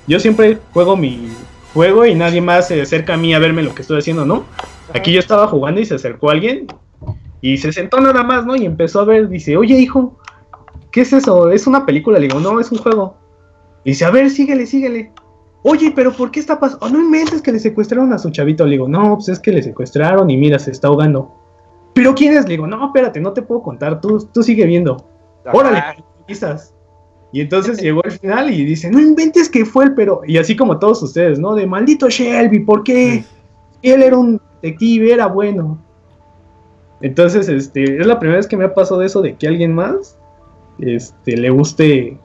yo 0.06 0.20
siempre 0.20 0.58
juego 0.72 0.94
mi 0.96 1.30
juego 1.72 2.04
y 2.04 2.14
nadie 2.14 2.42
más 2.42 2.68
se 2.68 2.82
acerca 2.82 3.14
a 3.14 3.16
mí 3.16 3.32
a 3.32 3.38
verme 3.38 3.62
lo 3.62 3.74
que 3.74 3.82
estoy 3.82 3.98
haciendo, 3.98 4.26
¿no? 4.26 4.44
Aquí 4.92 5.12
yo 5.12 5.20
estaba 5.20 5.46
jugando 5.46 5.80
y 5.80 5.86
se 5.86 5.94
acercó 5.94 6.30
alguien 6.30 6.66
y 7.40 7.58
se 7.58 7.72
sentó 7.72 8.00
nada 8.00 8.22
más, 8.22 8.44
¿no? 8.44 8.56
Y 8.56 8.66
empezó 8.66 9.00
a 9.00 9.04
ver, 9.04 9.28
dice, 9.28 9.56
oye 9.56 9.78
hijo, 9.78 10.18
¿qué 10.90 11.02
es 11.02 11.12
eso? 11.12 11.50
¿Es 11.50 11.66
una 11.66 11.86
película? 11.86 12.18
Le 12.18 12.26
digo, 12.26 12.40
no, 12.40 12.60
es 12.60 12.70
un 12.70 12.78
juego. 12.78 13.16
Y 13.84 13.90
dice, 13.90 14.04
a 14.04 14.10
ver, 14.10 14.30
síguele, 14.30 14.66
síguele. 14.66 15.12
Oye, 15.62 15.92
pero 15.94 16.12
¿por 16.12 16.30
qué 16.30 16.40
está 16.40 16.58
pasando? 16.58 16.86
Oh, 16.86 16.88
no 16.88 17.00
inventes 17.00 17.42
que 17.42 17.52
le 17.52 17.58
secuestraron 17.58 18.12
a 18.12 18.18
su 18.18 18.30
chavito. 18.30 18.64
Le 18.64 18.72
digo, 18.72 18.88
no, 18.88 19.16
pues 19.16 19.28
es 19.28 19.38
que 19.38 19.52
le 19.52 19.62
secuestraron 19.62 20.30
y 20.30 20.36
mira, 20.36 20.58
se 20.58 20.70
está 20.70 20.88
ahogando. 20.88 21.34
¿Pero 21.94 22.14
quién 22.14 22.34
es? 22.34 22.44
Le 22.44 22.52
digo, 22.52 22.66
no, 22.66 22.86
espérate, 22.86 23.20
no 23.20 23.32
te 23.32 23.42
puedo 23.42 23.62
contar, 23.62 24.00
tú, 24.00 24.26
tú 24.32 24.42
sigue 24.42 24.64
viendo. 24.64 25.04
Órale, 25.52 25.82
quizás. 26.26 26.74
Y 27.32 27.40
entonces 27.40 27.78
llegó 27.82 28.02
el 28.04 28.12
final 28.12 28.52
y 28.52 28.64
dice, 28.64 28.90
no 28.90 29.00
inventes 29.00 29.48
que 29.48 29.64
fue 29.64 29.84
el 29.84 29.94
pero. 29.94 30.22
Y 30.26 30.38
así 30.38 30.56
como 30.56 30.78
todos 30.78 31.02
ustedes, 31.02 31.38
¿no? 31.38 31.54
De 31.54 31.66
maldito 31.66 32.08
Shelby, 32.08 32.60
¿por 32.60 32.82
qué? 32.84 33.24
Él 33.82 34.02
era 34.02 34.16
un 34.16 34.40
detective, 34.62 35.12
era 35.12 35.26
bueno. 35.26 35.78
Entonces, 37.02 37.48
este, 37.48 37.98
es 37.98 38.06
la 38.06 38.18
primera 38.18 38.36
vez 38.38 38.46
que 38.46 38.56
me 38.56 38.64
ha 38.64 38.74
pasado 38.74 39.02
eso 39.02 39.22
de 39.22 39.34
que 39.34 39.48
alguien 39.48 39.74
más 39.74 40.18
este, 40.80 41.36
le 41.36 41.50
guste 41.50 42.18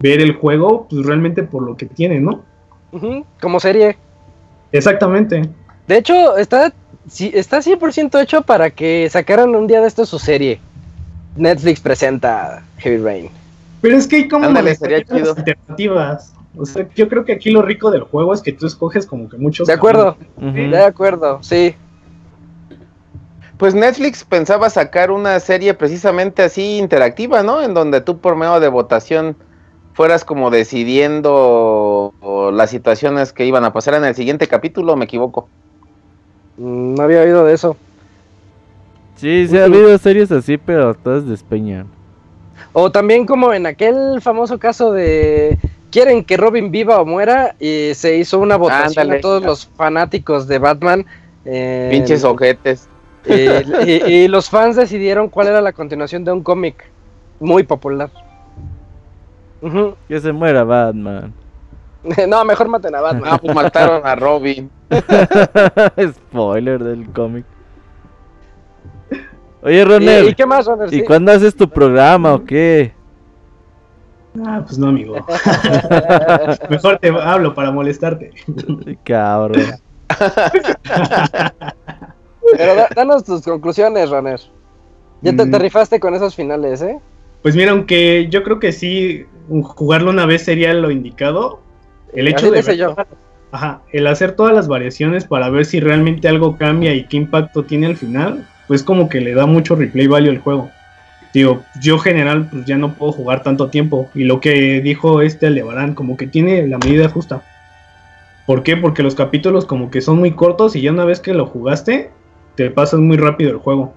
ver 0.00 0.20
el 0.20 0.34
juego, 0.34 0.86
pues 0.88 1.04
realmente 1.04 1.42
por 1.42 1.62
lo 1.62 1.76
que 1.76 1.86
tiene, 1.86 2.20
¿no? 2.20 2.42
Como 3.40 3.60
serie. 3.60 3.96
Exactamente. 4.72 5.48
De 5.86 5.96
hecho, 5.96 6.36
está, 6.36 6.72
sí, 7.08 7.30
está 7.34 7.58
100% 7.58 8.20
hecho 8.22 8.42
para 8.42 8.70
que 8.70 9.08
sacaran 9.10 9.54
un 9.54 9.66
día 9.66 9.80
de 9.80 9.88
esto 9.88 10.04
su 10.04 10.18
serie. 10.18 10.60
Netflix 11.36 11.80
presenta 11.80 12.62
Heavy 12.78 12.98
Rain. 12.98 13.30
Pero 13.80 13.96
es 13.96 14.06
que 14.06 14.16
hay 14.16 14.28
como 14.28 14.46
Ándale, 14.46 14.74
sería 14.74 14.98
manejar 14.98 15.16
las 15.16 15.28
chido. 15.28 15.34
alternativas. 15.38 16.34
O 16.56 16.66
sea, 16.66 16.88
yo 16.94 17.08
creo 17.08 17.24
que 17.24 17.32
aquí 17.32 17.50
lo 17.50 17.62
rico 17.62 17.90
del 17.90 18.02
juego 18.02 18.34
es 18.34 18.42
que 18.42 18.52
tú 18.52 18.66
escoges 18.66 19.06
como 19.06 19.28
que 19.28 19.36
muchos. 19.36 19.68
De 19.68 19.74
acuerdo, 19.74 20.16
de 20.36 20.78
acuerdo, 20.84 21.38
sí. 21.42 21.74
Pues 23.58 23.74
Netflix 23.74 24.24
pensaba 24.24 24.70
sacar 24.70 25.10
una 25.10 25.38
serie 25.40 25.74
precisamente 25.74 26.42
así 26.42 26.78
interactiva, 26.78 27.42
¿no? 27.42 27.60
En 27.60 27.74
donde 27.74 28.00
tú 28.00 28.18
por 28.18 28.36
medio 28.36 28.60
de 28.60 28.68
votación 28.68 29.36
fueras 29.94 30.24
como 30.24 30.50
decidiendo 30.50 32.14
las 32.52 32.70
situaciones 32.70 33.32
que 33.32 33.44
iban 33.46 33.64
a 33.64 33.72
pasar 33.72 33.94
en 33.94 34.04
el 34.04 34.14
siguiente 34.14 34.46
capítulo, 34.46 34.94
¿me 34.94 35.06
equivoco? 35.06 35.48
Mm, 36.56 36.94
No 36.94 37.02
había 37.02 37.22
oído 37.22 37.44
de 37.44 37.54
eso. 37.54 37.76
Sí, 39.16 39.48
sí 39.48 39.58
ha 39.58 39.64
habido 39.64 39.98
series 39.98 40.30
así, 40.30 40.56
pero 40.56 40.94
todas 40.94 41.26
despeñan. 41.26 41.88
O 42.72 42.92
también 42.92 43.26
como 43.26 43.52
en 43.52 43.66
aquel 43.66 44.20
famoso 44.22 44.58
caso 44.60 44.92
de 44.92 45.58
quieren 45.90 46.22
que 46.22 46.36
Robin 46.36 46.70
viva 46.70 47.00
o 47.00 47.04
muera 47.04 47.56
y 47.58 47.90
se 47.94 48.16
hizo 48.18 48.38
una 48.38 48.56
votación 48.56 49.06
Ándale. 49.06 49.18
a 49.18 49.20
todos 49.20 49.42
los 49.42 49.66
fanáticos 49.66 50.46
de 50.46 50.58
Batman. 50.60 51.04
eh, 51.44 51.88
Pinches 51.90 52.22
ojetes. 52.22 52.88
Y, 53.28 53.90
y- 53.90 54.02
y 54.24 54.28
los 54.28 54.48
fans 54.50 54.76
decidieron 54.76 55.28
cuál 55.28 55.48
era 55.48 55.60
la 55.60 55.72
continuación 55.72 56.24
de 56.24 56.32
un 56.32 56.42
cómic 56.42 56.90
muy 57.40 57.62
popular. 57.62 58.10
Que 60.08 60.20
se 60.20 60.32
muera 60.32 60.64
Batman. 60.64 61.32
No, 62.28 62.44
mejor 62.44 62.68
maten 62.68 62.94
a 62.94 63.00
Batman. 63.00 63.30
Ah, 63.34 63.38
pues 63.38 63.54
mataron 63.54 64.06
a 64.06 64.14
Robin. 64.14 64.70
Spoiler 66.30 66.82
del 66.82 67.08
cómic. 67.10 67.44
Oye, 69.62 69.80
¿Y, 69.80 69.84
Ronel, 69.84 70.28
y 70.28 70.34
qué 70.34 70.46
más, 70.46 70.64
Ronald? 70.64 70.92
¿y 70.94 71.00
Sí. 71.00 71.04
cuándo 71.04 71.32
haces 71.32 71.56
tu 71.56 71.68
programa 71.68 72.34
o 72.34 72.44
qué? 72.44 72.92
Ah, 74.46 74.62
pues 74.64 74.78
no, 74.78 74.88
amigo. 74.88 75.16
Mejor 76.70 76.98
te 76.98 77.08
hablo 77.08 77.52
para 77.54 77.72
molestarte. 77.72 78.30
Cabrón. 79.02 79.62
Pero 82.56 82.74
da- 82.74 82.88
danos 82.94 83.24
tus 83.24 83.42
conclusiones, 83.42 84.10
Runner. 84.10 84.40
Ya 85.22 85.34
te, 85.36 85.44
Mm. 85.44 85.50
te 85.50 85.58
rifaste 85.58 86.00
con 86.00 86.14
esos 86.14 86.34
finales, 86.34 86.80
¿eh? 86.82 86.98
Pues 87.42 87.54
mira, 87.56 87.72
aunque 87.72 88.28
yo 88.30 88.42
creo 88.42 88.58
que 88.58 88.72
sí, 88.72 89.24
jugarlo 89.48 90.10
una 90.10 90.26
vez 90.26 90.44
sería 90.44 90.72
lo 90.74 90.90
indicado. 90.90 91.60
El 92.12 92.28
hecho 92.28 92.46
Así 92.46 92.50
de 92.54 92.62
ver 92.62 92.76
yo. 92.76 92.90
todas- 92.90 93.06
ajá, 93.52 93.80
el 93.92 94.06
hacer 94.06 94.32
todas 94.32 94.54
las 94.54 94.68
variaciones 94.68 95.24
para 95.24 95.48
ver 95.50 95.64
si 95.64 95.80
realmente 95.80 96.28
algo 96.28 96.56
cambia 96.56 96.94
y 96.94 97.04
qué 97.04 97.16
impacto 97.16 97.64
tiene 97.64 97.86
al 97.86 97.96
final, 97.96 98.46
pues 98.66 98.82
como 98.82 99.08
que 99.08 99.20
le 99.20 99.34
da 99.34 99.46
mucho 99.46 99.74
replay 99.76 100.06
value 100.06 100.30
al 100.30 100.38
juego. 100.38 100.70
Digo, 101.34 101.62
yo 101.80 101.98
general 101.98 102.48
pues 102.50 102.64
ya 102.64 102.76
no 102.78 102.94
puedo 102.94 103.12
jugar 103.12 103.42
tanto 103.42 103.68
tiempo 103.68 104.08
y 104.14 104.24
lo 104.24 104.40
que 104.40 104.80
dijo 104.80 105.20
este 105.20 105.46
Aldebarán 105.46 105.94
como 105.94 106.16
que 106.16 106.26
tiene 106.26 106.66
la 106.66 106.78
medida 106.78 107.08
justa. 107.08 107.42
¿Por 108.46 108.62
qué? 108.62 108.76
Porque 108.78 109.02
los 109.02 109.14
capítulos 109.14 109.66
como 109.66 109.90
que 109.90 110.00
son 110.00 110.18
muy 110.18 110.30
cortos 110.32 110.74
y 110.74 110.80
ya 110.80 110.90
una 110.90 111.04
vez 111.04 111.20
que 111.20 111.34
lo 111.34 111.44
jugaste, 111.46 112.10
te 112.58 112.70
pasas 112.72 112.98
muy 112.98 113.16
rápido 113.16 113.52
el 113.52 113.58
juego. 113.58 113.94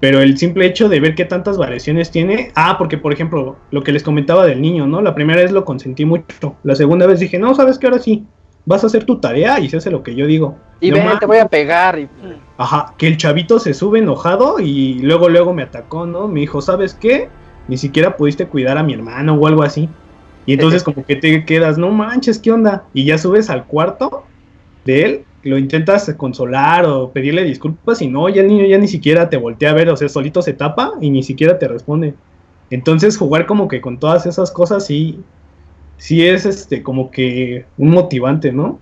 Pero 0.00 0.20
el 0.20 0.38
simple 0.38 0.64
hecho 0.64 0.88
de 0.88 0.98
ver 0.98 1.14
qué 1.14 1.26
tantas 1.26 1.58
variaciones 1.58 2.10
tiene. 2.10 2.50
Ah, 2.54 2.76
porque 2.78 2.96
por 2.96 3.12
ejemplo, 3.12 3.56
lo 3.70 3.82
que 3.82 3.92
les 3.92 4.02
comentaba 4.02 4.46
del 4.46 4.62
niño, 4.62 4.86
¿no? 4.86 5.02
La 5.02 5.14
primera 5.14 5.42
vez 5.42 5.52
lo 5.52 5.66
consentí 5.66 6.06
mucho. 6.06 6.56
La 6.64 6.74
segunda 6.74 7.06
vez 7.06 7.20
dije, 7.20 7.38
no, 7.38 7.54
sabes 7.54 7.78
que 7.78 7.86
ahora 7.86 7.98
sí. 7.98 8.24
Vas 8.64 8.82
a 8.82 8.86
hacer 8.86 9.04
tu 9.04 9.18
tarea 9.20 9.60
y 9.60 9.68
se 9.68 9.76
hace 9.76 9.90
lo 9.90 10.02
que 10.02 10.14
yo 10.14 10.26
digo. 10.26 10.56
Y 10.80 10.90
No 10.90 10.96
ven, 10.96 11.18
te 11.18 11.26
voy 11.26 11.38
a 11.38 11.48
pegar. 11.48 11.98
Y... 11.98 12.08
Ajá, 12.56 12.94
que 12.96 13.08
el 13.08 13.16
chavito 13.16 13.58
se 13.58 13.74
sube 13.74 13.98
enojado 13.98 14.58
y 14.58 15.00
luego 15.00 15.28
luego 15.28 15.52
me 15.52 15.64
atacó, 15.64 16.06
¿no? 16.06 16.28
Me 16.28 16.40
dijo, 16.40 16.62
¿sabes 16.62 16.94
qué? 16.94 17.28
Ni 17.68 17.76
siquiera 17.76 18.16
pudiste 18.16 18.46
cuidar 18.46 18.78
a 18.78 18.82
mi 18.82 18.94
hermano 18.94 19.34
o 19.34 19.46
algo 19.46 19.64
así. 19.64 19.88
Y 20.46 20.54
entonces 20.54 20.82
como 20.84 21.04
que 21.04 21.16
te 21.16 21.44
quedas, 21.44 21.76
no 21.76 21.90
manches, 21.90 22.38
¿qué 22.38 22.52
onda? 22.52 22.84
Y 22.94 23.04
ya 23.04 23.18
subes 23.18 23.50
al 23.50 23.66
cuarto 23.66 24.24
de 24.84 25.02
él, 25.02 25.24
lo 25.42 25.58
intentas 25.58 26.12
consolar 26.16 26.86
o 26.86 27.10
pedirle 27.10 27.44
disculpas 27.44 28.00
y 28.02 28.08
no, 28.08 28.28
ya 28.28 28.42
el 28.42 28.48
niño 28.48 28.66
ya 28.66 28.78
ni 28.78 28.88
siquiera 28.88 29.28
te 29.28 29.36
voltea 29.36 29.70
a 29.70 29.74
ver, 29.74 29.88
o 29.88 29.96
sea, 29.96 30.08
solito 30.08 30.40
se 30.42 30.52
tapa 30.52 30.92
y 31.00 31.10
ni 31.10 31.22
siquiera 31.22 31.58
te 31.58 31.68
responde. 31.68 32.14
Entonces 32.70 33.18
jugar 33.18 33.46
como 33.46 33.68
que 33.68 33.80
con 33.80 33.98
todas 33.98 34.24
esas 34.24 34.50
cosas 34.50 34.86
sí, 34.86 35.20
sí 35.98 36.26
es 36.26 36.46
este 36.46 36.82
como 36.82 37.10
que 37.10 37.66
un 37.76 37.90
motivante, 37.90 38.52
¿no? 38.52 38.78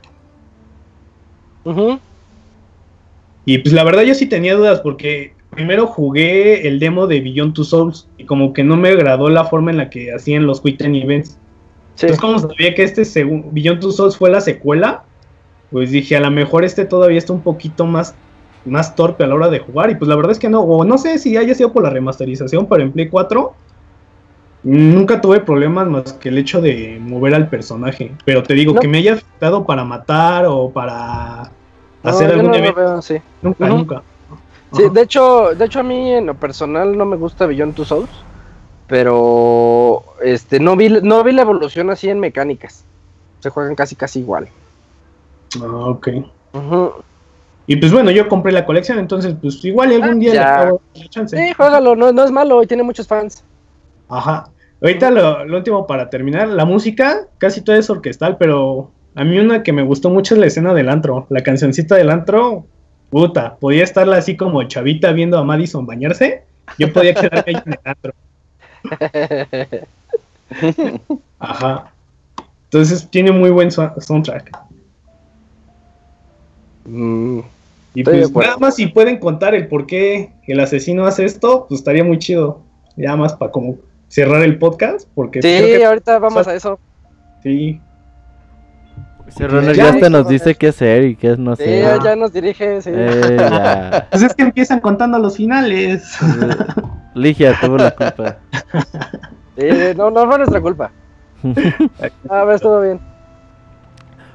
Y 3.45 3.59
pues 3.59 3.73
la 3.73 3.85
verdad 3.85 4.03
yo 4.03 4.15
sí 4.15 4.27
tenía 4.27 4.55
dudas 4.55 4.81
porque 4.81 5.35
primero 5.51 5.87
jugué 5.87 6.69
el 6.69 6.79
demo 6.79 7.07
de 7.07 7.21
Beyond 7.21 7.55
Two 7.55 7.65
Souls 7.65 8.09
y 8.17 8.25
como 8.25 8.53
que 8.53 8.63
no 8.63 8.77
me 8.77 8.91
agradó 8.91 9.29
la 9.29 9.45
forma 9.45 9.71
en 9.71 9.79
la 9.79 9.91
que 9.91 10.13
hacían 10.13 10.47
los 10.47 10.61
Quick 10.61 10.79
Time 10.79 11.03
Events. 11.03 11.31
Sí. 11.97 12.07
Entonces 12.07 12.21
como 12.21 12.39
sabía 12.39 12.75
que 12.75 12.85
este 12.85 13.25
Beyond 13.25 13.81
Two 13.81 13.93
Souls 13.93 14.17
fue 14.17 14.31
la 14.31 14.41
secuela, 14.41 15.05
pues 15.71 15.91
dije 15.91 16.17
a 16.17 16.21
lo 16.21 16.31
mejor 16.31 16.65
este 16.65 16.85
todavía 16.85 17.19
está 17.19 17.33
un 17.33 17.43
poquito 17.43 17.87
más, 17.87 18.15
más 18.65 18.95
torpe 18.95 19.25
a 19.25 19.27
la 19.27 19.35
hora 19.35 19.49
de 19.49 19.61
jugar 19.61 19.91
y 19.91 19.95
pues 19.95 20.09
la 20.09 20.17
verdad 20.17 20.33
es 20.33 20.39
que 20.39 20.49
no, 20.49 20.61
o 20.61 20.85
no 20.85 20.99
sé 20.99 21.19
si 21.19 21.37
haya 21.37 21.55
sido 21.55 21.73
por 21.73 21.83
la 21.83 21.91
remasterización, 21.91 22.67
pero 22.67 22.83
en 22.83 22.93
Play 22.93 23.09
4 23.09 23.55
nunca 24.63 25.21
tuve 25.21 25.41
problemas 25.41 25.89
más 25.89 26.13
que 26.15 26.29
el 26.29 26.39
hecho 26.39 26.61
de 26.61 26.99
mover 27.01 27.35
al 27.35 27.49
personaje. 27.49 28.13
Pero 28.25 28.43
te 28.43 28.55
digo 28.55 28.75
No. 28.75 28.81
que 28.81 28.89
me 28.89 28.99
haya 28.99 29.15
afectado 29.15 29.65
para 29.65 29.85
matar 29.85 30.47
o 30.47 30.71
para 30.71 31.51
No, 32.03 32.11
hacer 32.11 32.31
algún 32.31 32.51
no 32.51 32.57
evento. 32.57 32.77
veo. 32.81 33.01
Nunca, 33.43 33.69
nunca. 33.69 34.03
Sí, 34.73 34.83
de 34.93 35.03
hecho, 35.03 35.51
de 35.57 35.65
hecho 35.65 35.81
a 35.81 35.83
mí 35.83 36.13
en 36.13 36.27
lo 36.27 36.35
personal 36.35 36.97
no 36.97 37.05
me 37.05 37.17
gusta 37.17 37.47
Beyond 37.47 37.75
Two 37.75 37.85
Souls, 37.85 38.11
pero 38.87 40.03
este 40.23 40.61
no 40.61 40.77
vi 40.77 40.89
no 40.89 41.25
vi 41.25 41.33
la 41.33 41.43
evolución 41.43 41.91
así 41.91 42.09
en 42.09 42.21
mecánicas. 42.21 42.85
Se 43.41 43.51
juegan 43.51 43.75
casi 43.75 43.97
casi 43.97 44.21
igual. 44.21 44.49
Ah, 45.61 45.89
ok. 45.89 46.09
Y 47.67 47.77
pues 47.77 47.93
bueno, 47.93 48.11
yo 48.11 48.29
compré 48.29 48.53
la 48.53 48.67
colección, 48.67 48.99
entonces 48.99 49.35
pues 49.41 49.65
igual 49.65 49.93
algún 49.93 50.19
día 50.19 50.33
le 50.33 50.39
acabo 50.41 50.81
dar 50.95 51.09
chance. 51.09 51.37
Sí, 51.37 51.53
juégalo, 51.53 51.95
no, 51.95 52.13
no 52.13 52.25
es 52.25 52.31
malo 52.31 52.63
y 52.63 52.67
tiene 52.67 52.83
muchos 52.83 53.07
fans. 53.07 53.45
Ajá. 54.09 54.49
Ahorita 54.83 55.11
lo, 55.11 55.45
lo 55.45 55.59
último 55.59 55.87
para 55.87 56.11
terminar, 56.11 56.49
la 56.49 56.65
música 56.65 57.27
casi 57.39 57.61
todo 57.61 57.77
es 57.77 57.89
orquestal, 57.91 58.37
pero 58.39 58.91
a 59.15 59.25
mí 59.25 59.39
una 59.39 59.63
que 59.63 59.73
me 59.73 59.83
gustó 59.83 60.11
mucho 60.11 60.35
es 60.35 60.41
la 60.41 60.47
escena 60.47 60.75
del 60.75 60.89
antro. 60.89 61.27
La 61.31 61.43
cancioncita 61.43 61.95
del 61.97 62.11
antro, 62.11 62.65
puta, 63.11 63.57
podía 63.57 63.85
estarla 63.85 64.17
así 64.17 64.37
como 64.37 64.63
chavita 64.65 65.13
viendo 65.13 65.39
a 65.39 65.45
Madison 65.45 65.87
bañarse. 65.87 66.45
Yo 66.79 66.93
podía 66.93 67.15
quedarme 67.15 67.45
ahí 67.47 67.63
en 67.67 67.73
el 67.73 67.79
antro. 67.85 68.13
Ajá. 71.39 71.93
Entonces 72.65 73.09
tiene 73.11 73.33
muy 73.33 73.51
buen 73.51 73.71
so- 73.71 73.93
soundtrack. 73.99 74.51
Mm, 76.91 77.41
Y 77.95 78.01
Estoy 78.01 78.29
pues 78.33 78.47
nada 78.47 78.59
más 78.59 78.77
si 78.77 78.87
pueden 78.87 79.19
contar 79.19 79.55
el 79.55 79.69
por 79.69 79.87
qué 79.87 80.33
el 80.47 80.61
asesino 80.61 81.07
hace 81.07 81.25
esto, 81.25 81.67
pues 81.69 81.81
estaría 81.81 82.05
muy 82.05 82.19
chido. 82.19 82.63
Ya 82.97 83.17
más 83.17 83.35
para 83.35 83.51
como 83.53 83.77
cerrar 84.09 84.43
el 84.43 84.59
podcast, 84.59 85.09
porque 85.15 85.41
Sí, 85.43 85.49
creo 85.49 85.79
que 85.79 85.85
ahorita 85.87 86.19
vamos 86.19 86.47
a 86.47 86.55
eso. 86.55 86.79
sí. 87.43 87.81
Runner 89.39 89.77
Ya 89.77 89.85
hasta 89.91 90.01
vamos 90.09 90.11
nos 90.11 90.29
dice 90.29 90.57
qué 90.57 90.69
hacer 90.69 91.05
y 91.05 91.15
qué 91.15 91.37
no 91.37 91.55
Sí, 91.55 91.63
sé. 91.63 91.81
ya, 91.83 92.03
ya 92.03 92.17
nos 92.17 92.33
dirige, 92.33 92.83
sí. 92.83 92.91
Eh, 92.93 93.37
ya. 93.39 94.09
Pues 94.11 94.23
es 94.25 94.35
que 94.35 94.43
empiezan 94.43 94.81
contando 94.81 95.21
los 95.21 95.37
finales. 95.37 96.19
Ligia 97.15 97.57
tuvo 97.61 97.77
la 97.77 97.93
culpa. 97.93 98.39
Sí, 99.57 99.67
no, 99.97 100.11
no 100.11 100.27
fue 100.27 100.39
nuestra 100.39 100.61
culpa. 100.61 100.91
A 102.29 102.45
ver, 102.45 102.57
estuvo 102.57 102.81
bien. 102.81 102.99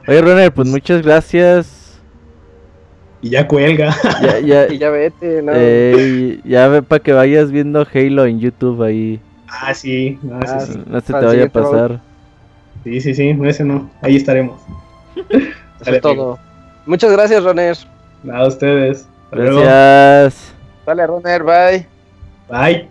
Oye, 0.07 0.21
runner, 0.21 0.53
pues 0.53 0.67
muchas 0.69 1.01
gracias. 1.01 1.84
Y 3.25 3.29
ya 3.31 3.47
cuelga. 3.47 3.95
Ya, 4.21 4.39
ya, 4.39 4.67
Y 4.71 4.77
ya 4.77 4.91
vete, 4.91 5.41
no. 5.41 5.51
eh, 5.55 6.39
ya 6.43 6.67
ve 6.67 6.83
para 6.83 7.01
que 7.01 7.11
vayas 7.11 7.49
viendo 7.51 7.83
Halo 7.91 8.25
en 8.27 8.39
YouTube 8.39 8.83
ahí. 8.83 9.19
Ah, 9.47 9.73
sí, 9.73 10.19
no, 10.21 10.39
Ah, 10.45 10.59
sí. 10.59 10.79
No 10.85 11.01
se 11.01 11.11
te 11.11 11.25
vaya 11.25 11.45
a 11.45 11.49
pasar. 11.49 11.99
Sí, 12.83 13.01
sí, 13.01 13.15
sí, 13.15 13.33
no, 13.33 13.49
ese 13.49 13.63
no. 13.63 13.89
Ahí 14.03 14.15
estaremos. 14.17 14.61
Eso 15.15 15.85
Dale, 15.85 15.97
es 15.97 16.01
todo. 16.03 16.37
Muchas 16.85 17.11
gracias, 17.13 17.43
Roner. 17.43 17.75
Nada, 18.23 18.41
a 18.45 18.47
ustedes. 18.47 19.07
Hasta 19.25 19.35
luego. 19.37 19.61
Gracias. 19.61 20.53
Dale, 20.85 21.07
Runner, 21.07 21.43
bye. 21.43 21.87
Bye. 22.47 22.87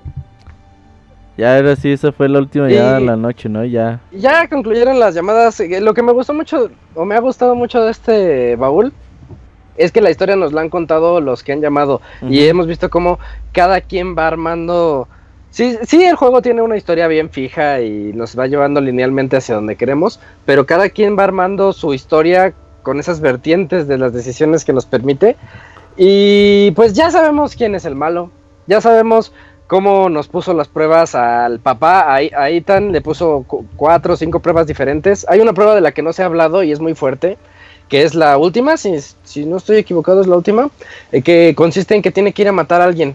Ya 1.37 1.57
ahora 1.57 1.77
sí, 1.77 1.93
esa 1.93 2.11
fue 2.11 2.29
la 2.29 2.41
última 2.41 2.69
Sí. 2.69 2.75
llamada 2.75 2.95
de 2.99 3.05
la 3.07 3.17
noche, 3.17 3.49
¿no? 3.49 3.65
Ya. 3.65 4.01
Y 4.11 4.19
Ya 4.19 4.49
concluyeron 4.49 4.99
las 4.99 5.15
llamadas. 5.15 5.59
Eh, 5.61 5.81
Lo 5.81 5.95
que 5.95 6.03
me 6.03 6.11
gustó 6.13 6.35
mucho, 6.35 6.71
o 6.95 7.05
me 7.05 7.15
ha 7.15 7.21
gustado 7.21 7.55
mucho 7.55 7.85
de 7.85 7.91
este 7.93 8.57
baúl, 8.57 8.93
es 9.77 9.93
que 9.93 10.01
la 10.01 10.11
historia 10.11 10.37
nos 10.37 10.53
la 10.53 10.61
han 10.61 10.71
contado 10.71 11.21
los 11.21 11.43
que 11.43 11.53
han 11.53 11.61
llamado. 11.61 12.01
Y 12.23 12.47
hemos 12.47 12.67
visto 12.67 12.91
cómo 12.91 13.19
cada 13.53 13.81
quien 13.81 14.17
va 14.17 14.27
armando. 14.27 15.09
Sí, 15.51 15.79
sí, 15.85 16.03
el 16.05 16.17
juego 16.17 16.43
tiene 16.43 16.63
una 16.63 16.77
historia 16.77 17.07
bien 17.07 17.31
fija 17.31 17.81
y 17.81 18.13
nos 18.13 18.37
va 18.39 18.47
llevando 18.49 18.81
linealmente 18.81 19.37
hacia 19.37 19.55
donde 19.55 19.77
queremos, 19.77 20.19
pero 20.45 20.67
cada 20.67 20.89
quien 20.89 21.17
va 21.17 21.23
armando 21.25 21.73
su 21.73 21.95
historia 21.95 22.53
con 22.83 22.99
esas 22.99 23.21
vertientes 23.21 23.87
de 23.87 23.97
las 23.97 24.13
decisiones 24.13 24.65
que 24.65 24.73
nos 24.73 24.85
permite. 24.85 25.37
Y 25.97 26.73
pues 26.73 26.93
ya 26.93 27.11
sabemos 27.11 27.55
quién 27.55 27.77
es 27.77 27.85
el 27.85 27.95
malo, 27.95 28.31
ya 28.67 28.81
sabemos 28.81 29.33
cómo 29.69 30.09
nos 30.09 30.27
puso 30.27 30.53
las 30.55 30.67
pruebas 30.69 31.15
al 31.15 31.61
papá, 31.61 32.01
a, 32.01 32.17
a 32.17 32.51
Ethan 32.51 32.91
le 32.91 33.01
puso 33.01 33.45
cu- 33.47 33.65
cuatro 33.77 34.15
o 34.15 34.17
cinco 34.17 34.41
pruebas 34.41 34.67
diferentes. 34.67 35.25
Hay 35.29 35.39
una 35.41 35.53
prueba 35.53 35.75
de 35.77 35.81
la 35.81 35.93
que 35.93 36.03
no 36.03 36.13
se 36.13 36.23
ha 36.23 36.27
hablado 36.27 36.65
y 36.65 36.73
es 36.73 36.81
muy 36.81 36.95
fuerte, 36.95 37.39
que 37.89 38.03
es 38.03 38.15
la 38.15 38.37
última, 38.39 38.77
si, 38.77 38.95
si 39.25 39.45
no 39.47 39.57
estoy 39.59 39.77
equivocado 39.79 40.21
es 40.21 40.27
la 40.27 40.37
última, 40.37 40.71
eh, 41.13 41.23
que 41.23 41.55
consiste 41.57 41.95
en 41.95 42.03
que 42.03 42.11
tiene 42.11 42.33
que 42.33 42.43
ir 42.43 42.49
a 42.49 42.53
matar 42.53 42.81
a 42.81 42.85
alguien. 42.85 43.15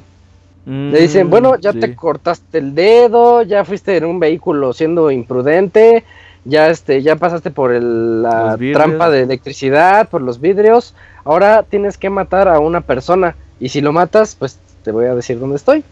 Le 0.66 1.00
dicen, 1.02 1.28
Mm, 1.28 1.30
bueno, 1.30 1.56
ya 1.58 1.74
sí. 1.74 1.80
te 1.80 1.96
cortaste 1.96 2.60
el 2.60 2.76
dedo, 2.76 3.42
ya 3.44 3.66
fuiste 3.66 3.98
en 3.98 4.06
un 4.06 4.20
vehículo 4.20 4.74
siendo 4.74 5.10
imprudente, 5.12 6.04
ya 6.46 6.70
este, 6.70 7.02
ya 7.02 7.16
pasaste 7.16 7.52
por 7.52 7.72
el- 7.74 8.22
la 8.24 8.58
trampa 8.74 9.10
de 9.10 9.22
electricidad, 9.24 10.08
por 10.10 10.22
los 10.22 10.40
vidrios. 10.40 10.94
Ahora 11.26 11.64
tienes 11.64 11.98
que 11.98 12.10
matar 12.10 12.48
a 12.48 12.60
una 12.60 12.82
persona. 12.82 13.36
Y 13.60 13.70
si 13.70 13.82
lo 13.82 13.92
matas, 13.92 14.36
pues 14.36 14.58
te 14.84 14.92
voy 14.92 15.06
a 15.06 15.16
decir 15.16 15.40
dónde 15.40 15.58
estoy. 15.58 15.84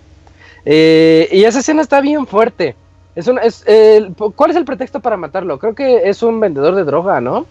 Eh, 0.65 1.27
y 1.31 1.43
esa 1.43 1.59
escena 1.59 1.81
está 1.81 2.01
bien 2.01 2.27
fuerte. 2.27 2.75
Es 3.15 3.27
una, 3.27 3.41
es, 3.41 3.63
el- 3.67 4.13
¿Cuál 4.35 4.51
es 4.51 4.57
el 4.57 4.65
pretexto 4.65 4.99
para 4.99 5.17
matarlo? 5.17 5.57
Creo 5.59 5.73
que 5.75 6.07
es 6.09 6.21
un 6.23 6.39
vendedor 6.39 6.75
de 6.75 6.83
droga, 6.83 7.19
¿no? 7.21 7.45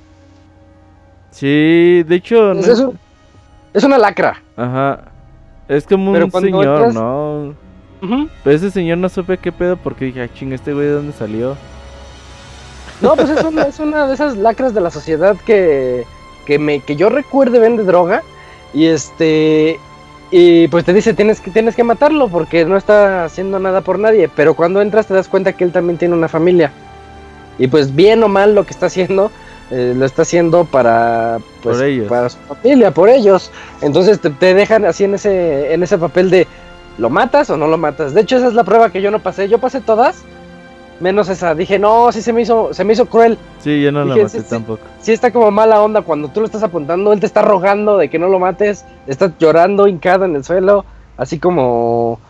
Sí, 1.36 2.02
de 2.04 2.14
hecho. 2.16 2.52
Es, 2.52 2.66
no- 2.66 2.72
es 2.72 2.80
un- 2.80 2.98
es 3.74 3.84
una 3.84 3.98
lacra. 3.98 4.42
Ajá. 4.56 5.00
Es 5.68 5.84
como 5.86 6.12
Pero 6.12 6.24
un 6.26 6.30
señor, 6.32 6.64
entras- 6.86 6.94
¿no? 6.94 7.54
Ujú. 8.02 8.28
Pero 8.42 8.56
ese 8.56 8.70
señor 8.70 8.96
no 8.98 9.08
supe 9.10 9.36
qué 9.36 9.52
pedo 9.52 9.76
porque 9.76 10.06
dije, 10.06 10.22
ah, 10.22 10.28
ching, 10.32 10.52
este 10.52 10.72
güey 10.72 10.86
de 10.86 10.92
dónde 10.92 11.12
salió. 11.12 11.56
No, 13.02 13.14
pues 13.16 13.28
es 13.28 13.44
una, 13.44 13.62
es 13.64 13.78
una 13.78 14.06
de 14.06 14.14
esas 14.14 14.36
lacras 14.36 14.72
de 14.72 14.80
la 14.80 14.90
sociedad 14.90 15.36
que, 15.44 16.04
que, 16.46 16.58
me, 16.58 16.80
que 16.80 16.96
yo 16.96 17.10
recuerde 17.10 17.58
vende 17.58 17.84
droga. 17.84 18.22
Y 18.72 18.86
este. 18.86 19.78
Y 20.30 20.68
pues 20.68 20.84
te 20.84 20.92
dice, 20.94 21.12
tienes 21.14 21.40
que, 21.40 21.50
tienes 21.50 21.76
que 21.76 21.84
matarlo 21.84 22.28
porque 22.28 22.64
no 22.64 22.76
está 22.78 23.24
haciendo 23.24 23.58
nada 23.58 23.82
por 23.82 23.98
nadie. 23.98 24.30
Pero 24.34 24.54
cuando 24.54 24.80
entras 24.80 25.06
te 25.06 25.12
das 25.14 25.28
cuenta 25.28 25.52
que 25.52 25.64
él 25.64 25.72
también 25.72 25.98
tiene 25.98 26.14
una 26.14 26.28
familia. 26.28 26.72
Y 27.58 27.68
pues 27.68 27.94
bien 27.94 28.22
o 28.22 28.28
mal 28.28 28.54
lo 28.54 28.64
que 28.64 28.70
está 28.72 28.86
haciendo, 28.86 29.30
eh, 29.70 29.94
lo 29.96 30.04
está 30.04 30.22
haciendo 30.22 30.64
para, 30.64 31.38
pues, 31.62 31.76
Por 31.78 31.86
ellos. 31.86 32.08
para 32.08 32.28
su 32.28 32.38
familia, 32.38 32.90
por 32.92 33.08
ellos. 33.08 33.50
Entonces 33.80 34.20
te, 34.20 34.30
te 34.30 34.54
dejan 34.54 34.84
así 34.84 35.04
en 35.04 35.14
ese, 35.14 35.72
en 35.74 35.82
ese 35.82 35.98
papel 35.98 36.30
de, 36.30 36.46
¿lo 36.98 37.10
matas 37.10 37.50
o 37.50 37.56
no 37.56 37.66
lo 37.66 37.76
matas? 37.78 38.14
De 38.14 38.20
hecho 38.20 38.36
esa 38.36 38.48
es 38.48 38.54
la 38.54 38.64
prueba 38.64 38.90
que 38.90 39.02
yo 39.02 39.10
no 39.10 39.18
pasé. 39.20 39.48
Yo 39.48 39.58
pasé 39.58 39.80
todas, 39.80 40.24
menos 41.00 41.28
esa. 41.28 41.54
Dije, 41.54 41.78
no, 41.78 42.12
sí 42.12 42.22
se 42.22 42.32
me 42.32 42.42
hizo, 42.42 42.72
se 42.72 42.84
me 42.84 42.92
hizo 42.92 43.06
cruel 43.06 43.38
Sí, 43.58 43.82
yo 43.82 43.90
no 43.92 44.04
la 44.04 44.16
maté 44.16 44.28
sí, 44.28 44.38
sí. 44.40 44.46
tampoco. 44.48 44.82
sí 45.00 45.12
está 45.12 45.32
como 45.32 45.50
mala 45.50 45.82
onda 45.82 46.02
cuando 46.02 46.28
tú 46.28 46.40
lo 46.40 46.46
estás 46.46 46.62
apuntando, 46.62 47.12
él 47.12 47.20
te 47.20 47.26
está 47.26 47.42
rogando 47.42 47.98
de 47.98 48.08
que 48.08 48.18
no 48.18 48.28
lo 48.28 48.38
mates, 48.38 48.84
está 49.06 49.32
llorando 49.38 49.88
hincado 49.88 50.24
en 50.24 50.36
el 50.36 50.44
suelo, 50.44 50.84
así 51.16 51.38
como 51.38 52.20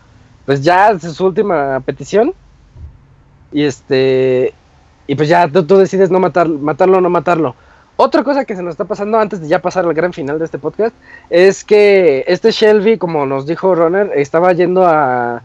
pues 0.46 0.62
ya 0.62 0.90
es 0.90 1.02
su 1.02 1.26
última 1.26 1.80
petición. 1.80 2.32
Y 3.52 3.62
este 3.64 4.54
y 5.06 5.14
pues 5.14 5.28
ya 5.28 5.48
tú, 5.48 5.64
tú 5.64 5.76
decides 5.76 6.10
no 6.10 6.18
matar, 6.20 6.48
matarlo 6.48 6.98
o 6.98 7.00
no 7.00 7.10
matarlo. 7.10 7.54
otra 7.96 8.22
cosa 8.22 8.44
que 8.44 8.56
se 8.56 8.62
nos 8.62 8.72
está 8.72 8.84
pasando 8.84 9.18
antes 9.18 9.40
de 9.40 9.48
ya 9.48 9.60
pasar 9.60 9.84
al 9.84 9.94
gran 9.94 10.12
final 10.12 10.38
de 10.38 10.44
este 10.44 10.58
podcast 10.58 10.94
es 11.30 11.64
que 11.64 12.24
este 12.26 12.50
Shelby, 12.50 12.98
como 12.98 13.26
nos 13.26 13.46
dijo 13.46 13.74
Runner, 13.74 14.10
estaba 14.14 14.52
yendo 14.52 14.86
a 14.86 15.42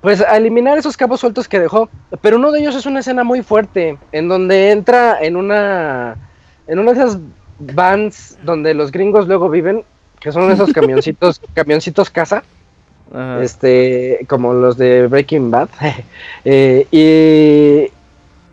pues 0.00 0.20
a 0.20 0.36
eliminar 0.36 0.78
esos 0.78 0.96
cabos 0.96 1.20
sueltos 1.20 1.48
que 1.48 1.58
dejó, 1.58 1.88
pero 2.20 2.36
uno 2.36 2.52
de 2.52 2.60
ellos 2.60 2.76
es 2.76 2.86
una 2.86 3.00
escena 3.00 3.24
muy 3.24 3.42
fuerte 3.42 3.98
en 4.12 4.28
donde 4.28 4.70
entra 4.70 5.18
en 5.20 5.36
una 5.36 6.16
en 6.68 6.78
una 6.78 6.92
de 6.92 7.00
esas 7.00 7.18
vans 7.58 8.38
donde 8.44 8.74
los 8.74 8.92
gringos 8.92 9.26
luego 9.26 9.48
viven, 9.48 9.82
que 10.20 10.30
son 10.32 10.50
esos 10.50 10.72
camioncitos 10.72 11.40
camioncitos 11.54 12.10
casa, 12.10 12.44
Ajá. 13.12 13.42
este 13.42 14.24
como 14.28 14.52
los 14.52 14.76
de 14.76 15.06
Breaking 15.08 15.50
Bad, 15.50 15.68
eh, 16.44 16.86
y 16.92 17.90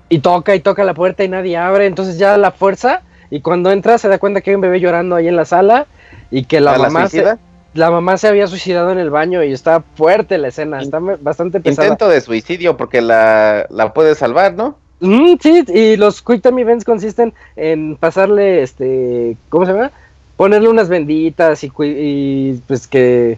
y 0.10 0.20
toca 0.20 0.56
y 0.56 0.60
toca 0.60 0.84
la 0.84 0.94
puerta 0.94 1.24
y 1.24 1.30
nadie 1.30 1.58
abre, 1.58 1.86
entonces 1.86 2.18
ya 2.18 2.38
la 2.38 2.52
fuerza 2.52 3.02
y 3.30 3.42
cuando 3.42 3.72
entra 3.72 3.98
se 3.98 4.08
da 4.08 4.20
cuenta 4.20 4.42
que 4.42 4.52
hay 4.52 4.56
un 4.56 4.62
bebé 4.62 4.80
llorando 4.80 5.16
ahí 5.16 5.28
en 5.28 5.36
la 5.36 5.46
sala 5.46 5.88
y 6.32 6.44
que 6.44 6.60
la 6.60 6.74
¿A 6.74 6.78
la 6.78 6.90
mamá 6.90 7.10
se, 7.10 7.38
la 7.74 7.92
mamá 7.92 8.18
se 8.18 8.28
había 8.28 8.48
suicidado 8.48 8.92
en 8.92 9.00
el 9.00 9.10
baño 9.10 9.44
y 9.44 9.52
está 9.52 9.84
fuerte 9.96 10.38
la 10.38 10.48
escena, 10.50 10.82
está 10.82 11.00
bastante 11.00 11.60
pesada. 11.60 11.88
Intento 11.88 12.08
de 12.08 12.22
suicidio 12.22 12.78
porque 12.78 13.02
la, 13.02 13.66
la 13.70 13.94
puede 13.94 14.16
salvar, 14.16 14.54
¿no? 14.54 14.78
Mm, 15.02 15.36
sí, 15.42 15.66
y 15.68 15.98
los 15.98 16.22
Quick 16.22 16.42
Time 16.42 16.62
Events 16.62 16.86
consisten 16.86 17.34
en 17.56 17.98
pasarle, 17.98 18.64
este, 18.64 19.36
¿cómo 19.50 19.66
se 19.66 19.74
llama? 19.74 19.92
Ponerle 20.38 20.70
unas 20.70 20.88
benditas 20.88 21.64
y, 21.64 22.62
pues 22.68 22.88
que, 22.88 23.38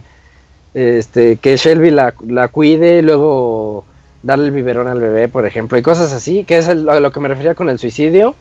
este, 0.74 1.36
que 1.36 1.56
Shelby 1.56 1.90
la, 1.90 2.14
la 2.26 2.48
cuide, 2.48 2.98
y 2.98 3.02
luego 3.02 3.84
darle 4.28 4.44
el 4.46 4.50
biberón 4.52 4.86
al 4.88 5.00
bebé, 5.00 5.26
por 5.28 5.46
ejemplo, 5.46 5.78
y 5.78 5.82
cosas 5.82 6.12
así, 6.12 6.44
que 6.44 6.58
es 6.58 6.68
a 6.68 6.74
lo 6.74 7.10
que 7.10 7.18
me 7.20 7.28
refería 7.28 7.54
con 7.54 7.68
el 7.70 7.78
suicidio. 7.78 8.34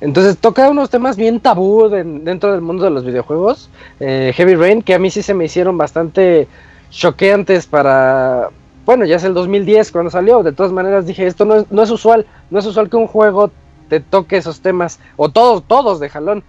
Entonces 0.00 0.38
toca 0.38 0.68
unos 0.70 0.88
temas 0.90 1.16
bien 1.16 1.40
tabú 1.40 1.88
den- 1.88 2.24
dentro 2.24 2.52
del 2.52 2.62
mundo 2.62 2.84
de 2.84 2.90
los 2.90 3.04
videojuegos. 3.04 3.68
Eh, 4.00 4.32
Heavy 4.34 4.54
Rain, 4.54 4.82
que 4.82 4.94
a 4.94 4.98
mí 4.98 5.10
sí 5.10 5.22
se 5.22 5.34
me 5.34 5.44
hicieron 5.44 5.76
bastante 5.78 6.48
choqueantes 6.90 7.66
para... 7.66 8.48
Bueno, 8.86 9.04
ya 9.04 9.16
es 9.16 9.24
el 9.24 9.34
2010 9.34 9.92
cuando 9.92 10.10
salió. 10.10 10.42
De 10.42 10.52
todas 10.52 10.72
maneras 10.72 11.06
dije, 11.06 11.26
esto 11.26 11.44
no 11.44 11.56
es, 11.56 11.70
no 11.70 11.82
es 11.82 11.90
usual. 11.90 12.24
No 12.50 12.58
es 12.58 12.66
usual 12.66 12.88
que 12.88 12.96
un 12.96 13.06
juego 13.06 13.50
te 13.90 14.00
toque 14.00 14.38
esos 14.38 14.60
temas. 14.60 15.00
O 15.16 15.28
todos, 15.28 15.64
todos 15.66 16.00
de 16.00 16.08
jalón. 16.08 16.42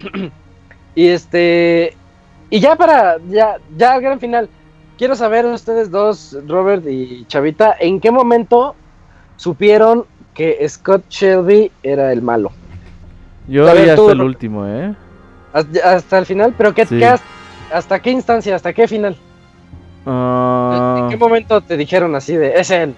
y 0.94 1.08
este... 1.08 1.96
Y 2.50 2.58
ya 2.60 2.74
para... 2.76 3.18
Ya, 3.28 3.56
ya 3.76 3.94
al 3.94 4.00
gran 4.00 4.18
final. 4.20 4.48
Quiero 5.00 5.16
saber 5.16 5.46
ustedes 5.46 5.90
dos, 5.90 6.36
Robert 6.46 6.84
y 6.86 7.24
Chavita, 7.24 7.74
¿en 7.80 8.00
qué 8.00 8.10
momento 8.10 8.76
supieron 9.36 10.04
que 10.34 10.58
Scott 10.68 11.04
Shelby 11.08 11.72
era 11.82 12.12
el 12.12 12.20
malo? 12.20 12.52
Yo 13.48 13.64
vi 13.72 13.78
hasta 13.88 13.96
tú, 13.96 14.10
el 14.10 14.20
último, 14.20 14.66
¿eh? 14.66 14.94
Hasta, 15.54 15.94
hasta 15.94 16.18
el 16.18 16.26
final, 16.26 16.54
pero 16.54 16.74
¿qué, 16.74 16.84
Sí. 16.84 16.98
qué 16.98 17.06
has- 17.06 17.22
¿hasta 17.72 17.98
qué 18.02 18.10
instancia? 18.10 18.54
¿Hasta 18.54 18.74
qué 18.74 18.86
final? 18.86 19.16
Ah, 20.04 20.98
¿En 21.00 21.08
qué 21.08 21.16
momento 21.16 21.62
te 21.62 21.78
dijeron 21.78 22.14
así 22.14 22.36
de, 22.36 22.60
es 22.60 22.70
él? 22.70 22.94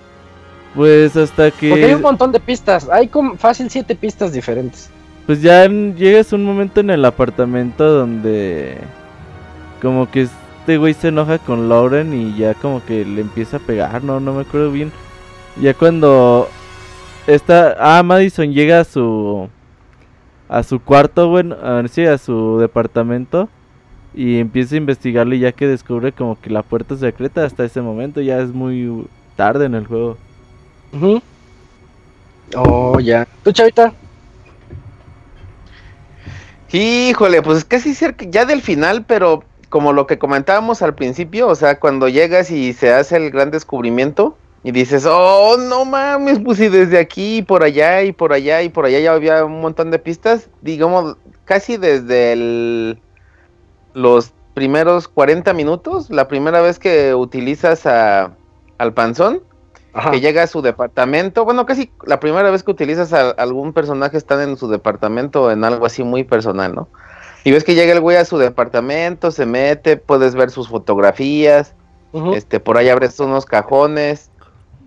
pues 0.74 1.16
hasta 1.16 1.50
Porque 1.52 1.72
hay 1.72 1.80
que... 1.90 1.94
un 1.94 2.02
montón 2.02 2.32
de 2.32 2.40
pistas, 2.40 2.88
hay 2.88 3.06
como 3.06 3.36
fácil 3.36 3.70
siete 3.70 3.94
pistas 3.94 4.32
diferentes. 4.32 4.90
Pues 5.24 5.40
ya 5.40 5.68
llegas 5.68 6.32
a 6.32 6.34
un 6.36 6.44
momento 6.44 6.80
en 6.80 6.90
el 6.90 7.04
apartamento 7.04 7.84
donde... 7.88 8.76
Como 9.80 10.10
que 10.10 10.26
este 10.62 10.76
güey 10.76 10.94
se 10.94 11.08
enoja 11.08 11.40
con 11.40 11.68
Lauren 11.68 12.14
y 12.14 12.36
ya 12.36 12.54
como 12.54 12.84
que 12.84 13.04
le 13.04 13.20
empieza 13.20 13.56
a 13.56 13.60
pegar, 13.60 14.04
no, 14.04 14.20
no 14.20 14.32
me 14.32 14.42
acuerdo 14.42 14.70
bien. 14.70 14.92
Ya 15.60 15.74
cuando... 15.74 16.48
Esta... 17.26 17.74
Ah, 17.80 18.00
Madison 18.04 18.52
llega 18.52 18.78
a 18.78 18.84
su... 18.84 19.48
A 20.48 20.62
su 20.62 20.78
cuarto, 20.78 21.28
bueno, 21.28 21.56
a, 21.60 21.82
sí, 21.88 22.06
a 22.06 22.16
su 22.16 22.58
departamento. 22.60 23.48
Y 24.14 24.38
empieza 24.38 24.76
a 24.76 24.78
investigarlo 24.78 25.34
y 25.34 25.40
ya 25.40 25.50
que 25.50 25.66
descubre 25.66 26.12
como 26.12 26.40
que 26.40 26.48
la 26.48 26.62
puerta 26.62 26.96
secreta 26.96 27.44
hasta 27.44 27.64
ese 27.64 27.80
momento 27.80 28.20
ya 28.20 28.38
es 28.38 28.52
muy 28.52 29.04
tarde 29.34 29.64
en 29.64 29.74
el 29.74 29.88
juego. 29.88 30.16
Oh, 32.54 33.00
ya. 33.00 33.26
¿Tú, 33.42 33.50
Chavita? 33.50 33.92
Híjole, 36.70 37.42
pues 37.42 37.64
casi 37.64 37.94
cerca 37.94 38.24
ya 38.28 38.44
del 38.44 38.62
final, 38.62 39.04
pero 39.04 39.42
como 39.72 39.94
lo 39.94 40.06
que 40.06 40.18
comentábamos 40.18 40.82
al 40.82 40.94
principio, 40.94 41.48
o 41.48 41.54
sea, 41.54 41.80
cuando 41.80 42.06
llegas 42.10 42.50
y 42.50 42.74
se 42.74 42.92
hace 42.92 43.16
el 43.16 43.30
gran 43.30 43.50
descubrimiento 43.50 44.36
y 44.62 44.70
dices, 44.70 45.06
oh, 45.10 45.56
no 45.58 45.86
mames, 45.86 46.40
pues 46.40 46.60
y 46.60 46.68
desde 46.68 46.98
aquí 46.98 47.38
y 47.38 47.42
por 47.42 47.62
allá 47.62 48.02
y 48.02 48.12
por 48.12 48.34
allá 48.34 48.60
y 48.62 48.68
por 48.68 48.84
allá 48.84 49.00
ya 49.00 49.12
había 49.14 49.44
un 49.46 49.62
montón 49.62 49.90
de 49.90 49.98
pistas, 49.98 50.50
digamos, 50.60 51.16
casi 51.46 51.78
desde 51.78 52.34
el- 52.34 53.00
los 53.94 54.32
primeros 54.52 55.08
40 55.08 55.54
minutos, 55.54 56.10
la 56.10 56.28
primera 56.28 56.60
vez 56.60 56.78
que 56.78 57.14
utilizas 57.14 57.86
a, 57.86 58.32
al 58.76 58.92
panzón, 58.92 59.40
Ajá. 59.94 60.10
que 60.10 60.20
llega 60.20 60.42
a 60.42 60.46
su 60.46 60.60
departamento. 60.60 61.46
Bueno, 61.46 61.64
casi 61.64 61.90
la 62.04 62.20
primera 62.20 62.50
vez 62.50 62.62
que 62.62 62.70
utilizas 62.70 63.14
a 63.14 63.30
algún 63.30 63.72
personaje 63.72 64.18
están 64.18 64.42
en 64.42 64.58
su 64.58 64.68
departamento 64.68 65.50
en 65.50 65.64
algo 65.64 65.86
así 65.86 66.02
muy 66.02 66.24
personal, 66.24 66.74
¿no? 66.74 66.88
Y 67.44 67.50
ves 67.50 67.64
que 67.64 67.74
llega 67.74 67.92
el 67.92 68.00
güey 68.00 68.16
a 68.16 68.24
su 68.24 68.38
departamento, 68.38 69.30
se 69.30 69.46
mete, 69.46 69.96
puedes 69.96 70.34
ver 70.34 70.50
sus 70.50 70.68
fotografías, 70.68 71.74
este, 72.34 72.60
por 72.60 72.76
ahí 72.76 72.88
abres 72.88 73.18
unos 73.20 73.46
cajones, 73.46 74.30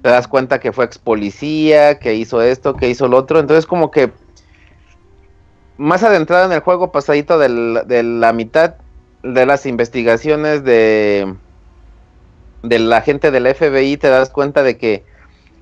te 0.02 0.10
das 0.10 0.28
cuenta 0.28 0.60
que 0.60 0.72
fue 0.72 0.86
ex 0.86 0.98
policía, 1.00 1.98
que 2.00 2.14
hizo 2.16 2.42
esto, 2.42 2.76
que 2.76 2.88
hizo 2.90 3.08
lo 3.08 3.18
otro, 3.18 3.40
entonces 3.40 3.66
como 3.66 3.90
que 3.92 4.12
más 5.78 6.04
adentrado 6.04 6.46
en 6.46 6.52
el 6.54 6.60
juego, 6.62 6.92
pasadito 6.92 7.38
del- 7.40 7.82
de 7.88 8.04
la 8.04 8.32
mitad 8.32 8.76
de 9.24 9.46
las 9.46 9.66
investigaciones 9.66 10.64
de 10.64 11.34
de 12.64 12.80
la 12.80 13.02
gente 13.02 13.30
del 13.30 13.46
FBI, 13.46 13.98
te 13.98 14.08
das 14.10 14.32
cuenta 14.32 14.64
de 14.64 14.78
que, 14.78 15.04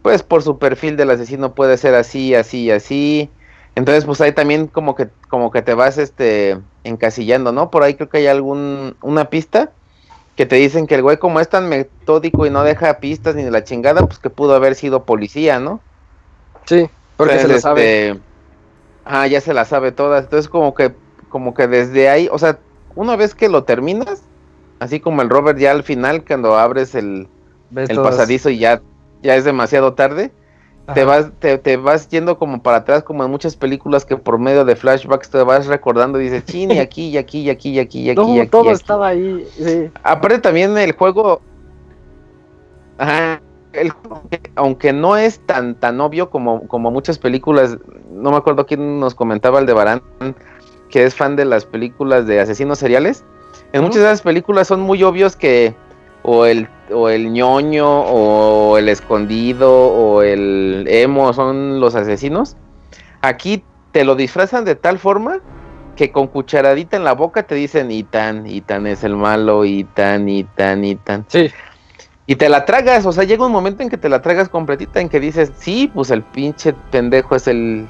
pues 0.04 0.24
por 0.24 0.42
su 0.42 0.58
perfil 0.58 0.96
del 0.96 1.12
asesino 1.12 1.54
puede 1.54 1.78
ser 1.78 1.96
así, 1.96 2.34
así, 2.34 2.72
así. 2.72 3.30
Entonces, 3.76 4.06
pues 4.06 4.22
ahí 4.22 4.32
también 4.34 4.68
como 4.68 4.96
que, 4.96 5.10
como 5.30 5.52
que 5.52 5.62
te 5.62 5.74
vas 5.74 5.98
este 5.98 6.60
encasillando, 6.84 7.52
¿no? 7.52 7.72
Por 7.72 7.84
ahí 7.84 7.96
creo 7.96 8.10
que 8.10 8.20
hay 8.20 8.28
algún, 8.28 8.96
una 9.02 9.30
pista 9.30 9.72
que 10.36 10.46
te 10.46 10.56
dicen 10.58 10.88
que 10.88 10.96
el 10.96 11.02
güey 11.02 11.18
como 11.18 11.40
es 11.40 11.50
tan 11.50 11.70
metódico 11.70 12.46
y 12.46 12.50
no 12.50 12.64
deja 12.64 13.00
pistas 13.00 13.36
ni 13.36 13.44
de 13.44 13.52
la 13.52 13.64
chingada, 13.64 14.06
pues 14.06 14.20
que 14.20 14.30
pudo 14.30 14.56
haber 14.56 14.76
sido 14.76 15.06
policía, 15.06 15.60
¿no? 15.60 15.80
Sí, 16.66 16.90
porque 17.18 17.40
se 17.40 17.48
Entonces, 17.48 17.62
sabe. 17.62 18.10
este, 18.10 18.22
Ah, 19.06 19.28
ya 19.28 19.42
se 19.42 19.54
la 19.54 19.66
sabe 19.66 19.92
todas. 19.92 20.24
Entonces 20.24 20.50
como 20.50 20.74
que, 20.74 20.94
como 21.30 21.54
que 21.54 21.68
desde 21.68 22.10
ahí, 22.10 22.30
o 22.32 22.40
sea, 22.40 22.60
una 22.96 23.16
vez 23.16 23.36
que 23.36 23.50
lo 23.50 23.64
terminas, 23.64 24.24
así 24.80 25.00
como 25.00 25.22
el 25.22 25.30
Robert 25.30 25.60
ya 25.60 25.72
al 25.72 25.84
final, 25.84 26.24
cuando 26.26 26.58
abres 26.58 26.96
el, 26.96 27.28
el 27.76 28.02
pasadizo 28.02 28.50
y 28.50 28.60
ya, 28.60 28.82
ya 29.22 29.36
es 29.36 29.44
demasiado 29.44 29.94
tarde, 29.94 30.32
te 30.94 31.06
vas, 31.06 31.32
te, 31.40 31.58
te 31.58 31.78
vas 31.78 32.10
yendo 32.10 32.38
como 32.38 32.62
para 32.62 32.78
atrás, 32.78 33.04
como 33.04 33.24
en 33.24 33.32
muchas 33.32 33.56
películas 33.56 34.04
que 34.06 34.18
por 34.18 34.38
medio 34.38 34.66
de 34.66 34.76
flashbacks 34.76 35.30
te 35.30 35.42
vas 35.44 35.68
recordando 35.68 36.20
y 36.20 36.26
dices, 36.26 36.44
chin, 36.46 36.72
y 36.72 36.80
aquí, 36.80 37.08
y 37.10 37.18
aquí, 37.18 37.40
y 37.42 37.50
aquí, 37.50 37.70
y 37.70 37.80
aquí, 37.80 38.00
y 38.02 38.10
aquí, 38.10 38.20
No, 38.22 38.36
y 38.36 38.40
aquí, 38.40 38.50
todo 38.50 38.66
y 38.66 38.68
aquí". 38.68 38.76
estaba 38.76 39.08
ahí. 39.08 39.48
Sí. 39.58 39.90
Aparte 40.04 40.40
también 40.40 40.78
el 40.78 40.92
juego, 40.92 41.40
ajá, 42.98 43.42
el 43.72 43.92
juego, 43.92 44.24
aunque 44.56 44.92
no 44.94 45.16
es 45.18 45.40
tan 45.46 45.76
tan 45.76 46.00
obvio 46.02 46.30
como, 46.30 46.68
como 46.68 46.92
muchas 46.92 47.18
películas, 47.18 47.78
no 48.12 48.32
me 48.32 48.38
acuerdo 48.38 48.66
quién 48.66 49.00
nos 49.00 49.16
comentaba 49.16 49.60
el 49.60 49.66
de 49.66 49.74
Barán, 49.74 50.02
que 50.90 51.06
es 51.06 51.16
fan 51.16 51.36
de 51.36 51.46
las 51.46 51.66
películas 51.66 52.28
de 52.28 52.40
asesinos 52.40 52.78
seriales. 52.80 53.24
En 53.72 53.82
muchas 53.82 54.02
de 54.02 54.08
esas 54.08 54.22
películas 54.22 54.68
son 54.68 54.82
muy 54.82 55.02
obvios 55.02 55.36
que 55.36 55.74
o 56.24 56.46
el 56.46 56.68
o 56.92 57.10
el 57.10 57.32
ñoño 57.32 58.02
o 58.02 58.78
el 58.78 58.90
escondido 58.90 59.72
o 59.72 60.22
el 60.22 60.86
emo 60.88 61.34
son 61.34 61.80
los 61.80 61.96
asesinos. 61.96 62.56
Aquí 63.22 63.64
te 63.92 64.04
lo 64.04 64.16
disfrazan 64.16 64.66
de 64.66 64.76
tal 64.76 65.00
forma 65.00 65.40
que 65.96 66.12
con 66.12 66.28
cucharadita 66.28 66.98
en 66.98 67.04
la 67.04 67.14
boca 67.14 67.44
te 67.44 67.56
dicen 67.56 67.92
Itan, 67.92 68.48
Itan 68.48 68.88
es 68.88 69.04
el 69.04 69.16
malo, 69.16 69.64
Itan, 69.66 70.28
Itan, 70.28 70.84
Itan. 70.84 71.26
Sí. 71.28 71.52
Y 72.26 72.36
te 72.36 72.50
la 72.50 72.66
tragas, 72.66 73.06
o 73.06 73.12
sea, 73.12 73.26
llega 73.26 73.46
un 73.46 73.52
momento 73.52 73.84
en 73.84 73.90
que 73.90 73.98
te 73.98 74.10
la 74.10 74.22
tragas 74.22 74.50
completita, 74.50 75.02
en 75.02 75.10
que 75.10 75.20
dices, 75.20 75.52
sí, 75.58 75.92
pues 75.94 76.10
el 76.10 76.22
pinche 76.22 76.74
pendejo 76.90 77.36
es 77.36 77.48
el, 77.48 77.86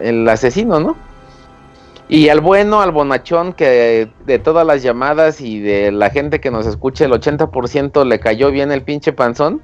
el 0.00 0.28
asesino, 0.28 0.80
¿no? 0.80 0.96
Y 2.08 2.30
al 2.30 2.40
bueno, 2.40 2.80
al 2.80 2.90
bonachón, 2.90 3.52
que 3.52 4.10
de 4.24 4.38
todas 4.38 4.66
las 4.66 4.82
llamadas 4.82 5.42
y 5.42 5.60
de 5.60 5.92
la 5.92 6.08
gente 6.08 6.40
que 6.40 6.50
nos 6.50 6.66
escucha, 6.66 7.04
el 7.04 7.12
80% 7.12 8.04
le 8.06 8.18
cayó 8.18 8.50
bien 8.50 8.72
el 8.72 8.82
pinche 8.82 9.12
panzón, 9.12 9.60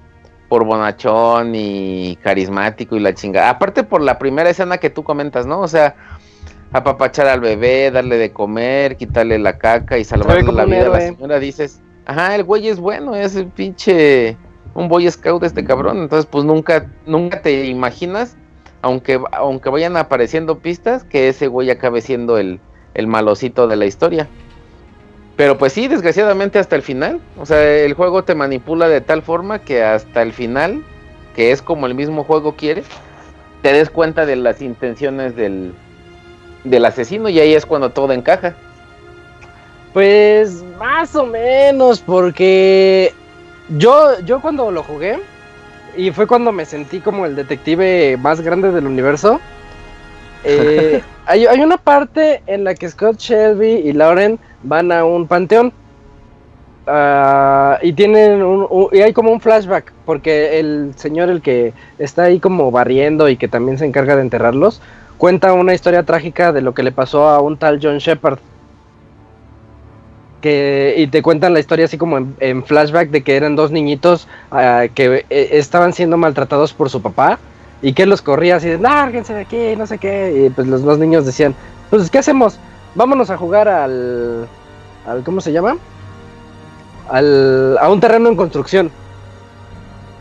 por 0.51 0.65
bonachón 0.65 1.55
y 1.55 2.17
carismático 2.23 2.97
y 2.97 3.01
la 3.01 3.15
chingada. 3.15 3.49
Aparte 3.49 3.83
por 3.83 4.03
la 4.03 4.19
primera 4.19 4.51
escena 4.51 4.77
que 4.77 4.91
tú 4.91 5.05
comentas, 5.05 5.47
¿no? 5.47 5.61
O 5.61 5.69
sea, 5.69 5.97
apapachar 6.73 7.29
al 7.29 7.41
bebé, 7.41 7.91
darle 7.91 8.19
de 8.19 8.33
comer, 8.33 8.97
quitarle 8.97 9.39
la 9.39 9.57
caca 9.57 9.97
y 9.97 10.05
salvarle 10.05 10.53
la 10.53 10.67
vida 10.67 10.87
a 10.87 10.91
la 10.91 11.01
señora, 11.01 11.39
dices, 11.39 11.81
ajá, 12.05 12.35
el 12.35 12.45
güey 12.45 12.69
es 12.69 12.79
bueno, 12.79 13.17
es 13.17 13.37
el 13.37 13.47
pinche 13.47 14.37
un 14.75 14.89
boy 14.89 15.11
scout 15.11 15.45
este 15.45 15.65
cabrón, 15.65 15.99
entonces 15.99 16.27
pues 16.27 16.45
nunca 16.45 16.91
nunca 17.07 17.41
te 17.41 17.65
imaginas 17.67 18.37
aunque, 18.85 19.19
aunque 19.33 19.71
vayan 19.71 19.97
apareciendo 19.97 20.59
pistas, 20.59 21.05
que 21.05 21.29
ese 21.29 21.47
güey 21.47 21.71
acabe 21.71 22.03
siendo 22.03 22.37
el, 22.37 22.61
el 22.93 23.07
malocito 23.07 23.67
de 23.67 23.77
la 23.77 23.87
historia. 23.87 24.29
Pero 25.37 25.57
pues 25.57 25.73
sí, 25.73 25.89
desgraciadamente 25.89 26.59
hasta 26.59 26.77
el 26.77 26.83
final. 26.83 27.19
O 27.39 27.47
sea, 27.47 27.63
el 27.67 27.95
juego 27.95 28.25
te 28.25 28.35
manipula 28.35 28.87
de 28.87 29.01
tal 29.01 29.23
forma 29.23 29.61
que 29.61 29.83
hasta 29.83 30.21
el 30.21 30.35
final, 30.35 30.85
que 31.35 31.51
es 31.51 31.63
como 31.63 31.87
el 31.87 31.95
mismo 31.95 32.25
juego 32.25 32.57
quiere, 32.57 32.85
te 33.63 33.73
des 33.73 33.89
cuenta 33.89 34.27
de 34.27 34.37
las 34.37 34.61
intenciones 34.61 35.35
del, 35.35 35.73
del 36.65 36.85
asesino 36.85 37.31
y 37.31 37.41
ahí 37.41 37.55
es 37.55 37.65
cuando 37.65 37.89
todo 37.89 38.13
encaja. 38.13 38.55
Pues 39.95 40.63
más 40.79 41.17
o 41.17 41.25
menos, 41.25 42.01
porque 42.01 43.15
yo, 43.79 44.21
yo 44.27 44.43
cuando 44.43 44.71
lo 44.71 44.83
jugué, 44.83 45.21
y 45.97 46.11
fue 46.11 46.27
cuando 46.27 46.53
me 46.53 46.65
sentí 46.65 47.01
como 47.01 47.27
el 47.27 47.37
detective 47.37 48.17
más 48.17 48.41
grande 48.41 48.71
del 48.71 48.87
universo, 48.87 49.41
eh, 50.45 51.03
hay, 51.27 51.47
hay, 51.47 51.61
una 51.61 51.77
parte 51.77 52.43
en 52.47 52.65
la 52.65 52.75
que 52.75 52.89
Scott 52.89 53.19
Shelby 53.19 53.89
y 53.89 53.93
Lauren 53.93 54.39
van 54.63 54.93
a 54.93 55.05
un 55.05 55.27
panteón. 55.27 55.73
Uh, 56.87 57.81
y 57.81 57.95
tienen 57.95 58.43
un, 58.43 58.67
un, 58.69 58.89
y 58.93 59.01
hay 59.01 59.15
como 59.15 59.33
un 59.33 59.41
flashback 59.41 59.91
porque 60.05 60.61
el 60.61 60.93
señor 60.97 61.31
el 61.31 61.41
que 61.41 61.73
está 61.99 62.25
ahí 62.25 62.39
como 62.39 62.71
barriendo 62.71 63.31
y 63.31 63.39
que 63.39 63.49
también 63.49 63.79
se 63.79 63.87
encarga 63.87 64.17
de 64.17 64.21
enterrarlos 64.21 64.83
cuenta 65.17 65.55
una 65.55 65.73
historia 65.73 66.03
trágica 66.03 66.53
de 66.53 66.61
lo 66.61 66.75
que 66.75 66.83
le 66.83 66.93
pasó 66.93 67.27
a 67.29 67.41
un 67.41 67.57
tal 67.57 67.81
John 67.83 67.97
Shepard 67.97 68.39
que 70.45 70.95
y 70.99 71.07
te 71.07 71.23
cuentan 71.23 71.55
la 71.55 71.61
historia 71.61 71.87
así 71.87 71.97
como 71.97 72.19
en, 72.19 72.37
en 72.39 72.63
flashback 72.63 73.09
de 73.09 73.23
que 73.23 73.35
eran 73.35 73.57
dos 73.57 73.71
niñitos 73.71 74.29
uh, 74.53 74.93
que 74.95 75.25
eh, 75.31 75.49
estaban 75.53 75.95
siendo 75.95 76.19
maltratados 76.19 76.75
por 76.75 76.91
su 76.91 77.01
papá 77.01 77.39
y 77.81 77.95
que 77.95 78.05
los 78.05 78.21
corría 78.21 78.57
así 78.57 78.69
de 78.69 78.79
lárguense 78.79 79.33
de 79.33 79.41
aquí, 79.41 79.75
no 79.75 79.87
sé 79.87 79.97
qué. 79.97 80.45
Y 80.45 80.51
pues 80.51 80.67
los 80.67 80.83
dos 80.83 80.99
niños 80.99 81.25
decían, 81.25 81.55
pues 81.89 82.11
¿qué 82.11 82.19
hacemos? 82.19 82.59
Vámonos 82.95 83.31
a 83.31 83.39
jugar 83.39 83.69
al, 83.69 84.47
al 85.07 85.25
¿cómo 85.25 85.41
se 85.41 85.51
llama? 85.51 85.79
Al, 87.09 87.79
a 87.79 87.91
un 87.91 88.01
terreno 88.01 88.29
en 88.29 88.37
construcción. 88.37 88.91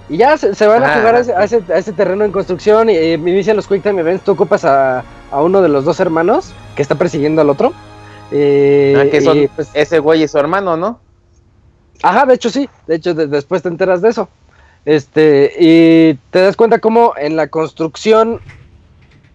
Y 0.08 0.16
ya 0.16 0.38
se, 0.38 0.56
se 0.56 0.68
van 0.68 0.84
ah, 0.84 0.94
a 0.94 0.98
jugar 1.00 1.16
a 1.16 1.20
ese, 1.20 1.34
a, 1.34 1.44
ese, 1.44 1.64
a 1.68 1.78
ese, 1.78 1.92
terreno 1.92 2.24
en 2.24 2.32
construcción 2.32 2.90
y, 2.90 3.18
me 3.18 3.32
inician 3.32 3.58
los 3.58 3.68
Quick 3.68 3.84
Time 3.84 4.00
Events. 4.00 4.24
Tú 4.24 4.32
ocupas 4.32 4.64
a, 4.64 5.04
a, 5.32 5.42
uno 5.42 5.62
de 5.62 5.68
los 5.68 5.84
dos 5.84 6.00
hermanos 6.00 6.54
que 6.78 6.82
está 6.82 6.96
persiguiendo 6.96 7.42
al 7.42 7.50
otro. 7.50 7.74
Eh, 8.34 8.96
ah, 8.98 9.10
que 9.10 9.22
son, 9.22 9.38
y, 9.38 9.48
pues, 9.48 9.70
ese 9.74 10.00
güey 10.00 10.24
y 10.24 10.28
su 10.28 10.40
hermano, 10.40 10.76
¿no? 10.76 11.00
Ajá, 12.02 12.26
de 12.26 12.34
hecho 12.34 12.50
sí. 12.50 12.68
De 12.88 12.96
hecho, 12.96 13.14
de, 13.14 13.28
después 13.28 13.62
te 13.62 13.70
enteras 13.70 14.02
de 14.02 14.10
eso. 14.10 14.28
Este, 14.86 15.54
y 15.60 16.16
te 16.32 16.42
das 16.42 16.58
cuenta 16.58 16.80
cómo 16.80 17.14
en 17.16 17.36
la 17.36 17.48
construcción 17.48 18.42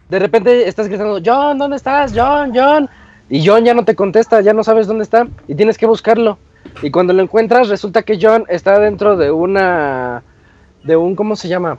de 0.08 0.18
repente 0.18 0.68
estás 0.68 0.88
gritando, 0.88 1.20
John, 1.24 1.58
¿dónde 1.58 1.76
estás? 1.76 2.12
John, 2.14 2.52
John. 2.54 2.88
Y 3.30 3.46
John 3.46 3.64
ya 3.64 3.74
no 3.74 3.84
te 3.84 3.94
contesta, 3.94 4.40
ya 4.40 4.52
no 4.52 4.64
sabes 4.64 4.86
dónde 4.86 5.04
está 5.04 5.28
y 5.46 5.54
tienes 5.54 5.76
que 5.76 5.86
buscarlo. 5.86 6.38
Y 6.82 6.90
cuando 6.90 7.12
lo 7.12 7.22
encuentras 7.22 7.68
resulta 7.68 8.02
que 8.02 8.18
John 8.20 8.44
está 8.48 8.78
dentro 8.78 9.16
de 9.16 9.30
una 9.30 10.22
de 10.82 10.96
un 10.96 11.14
¿cómo 11.14 11.36
se 11.36 11.48
llama? 11.48 11.78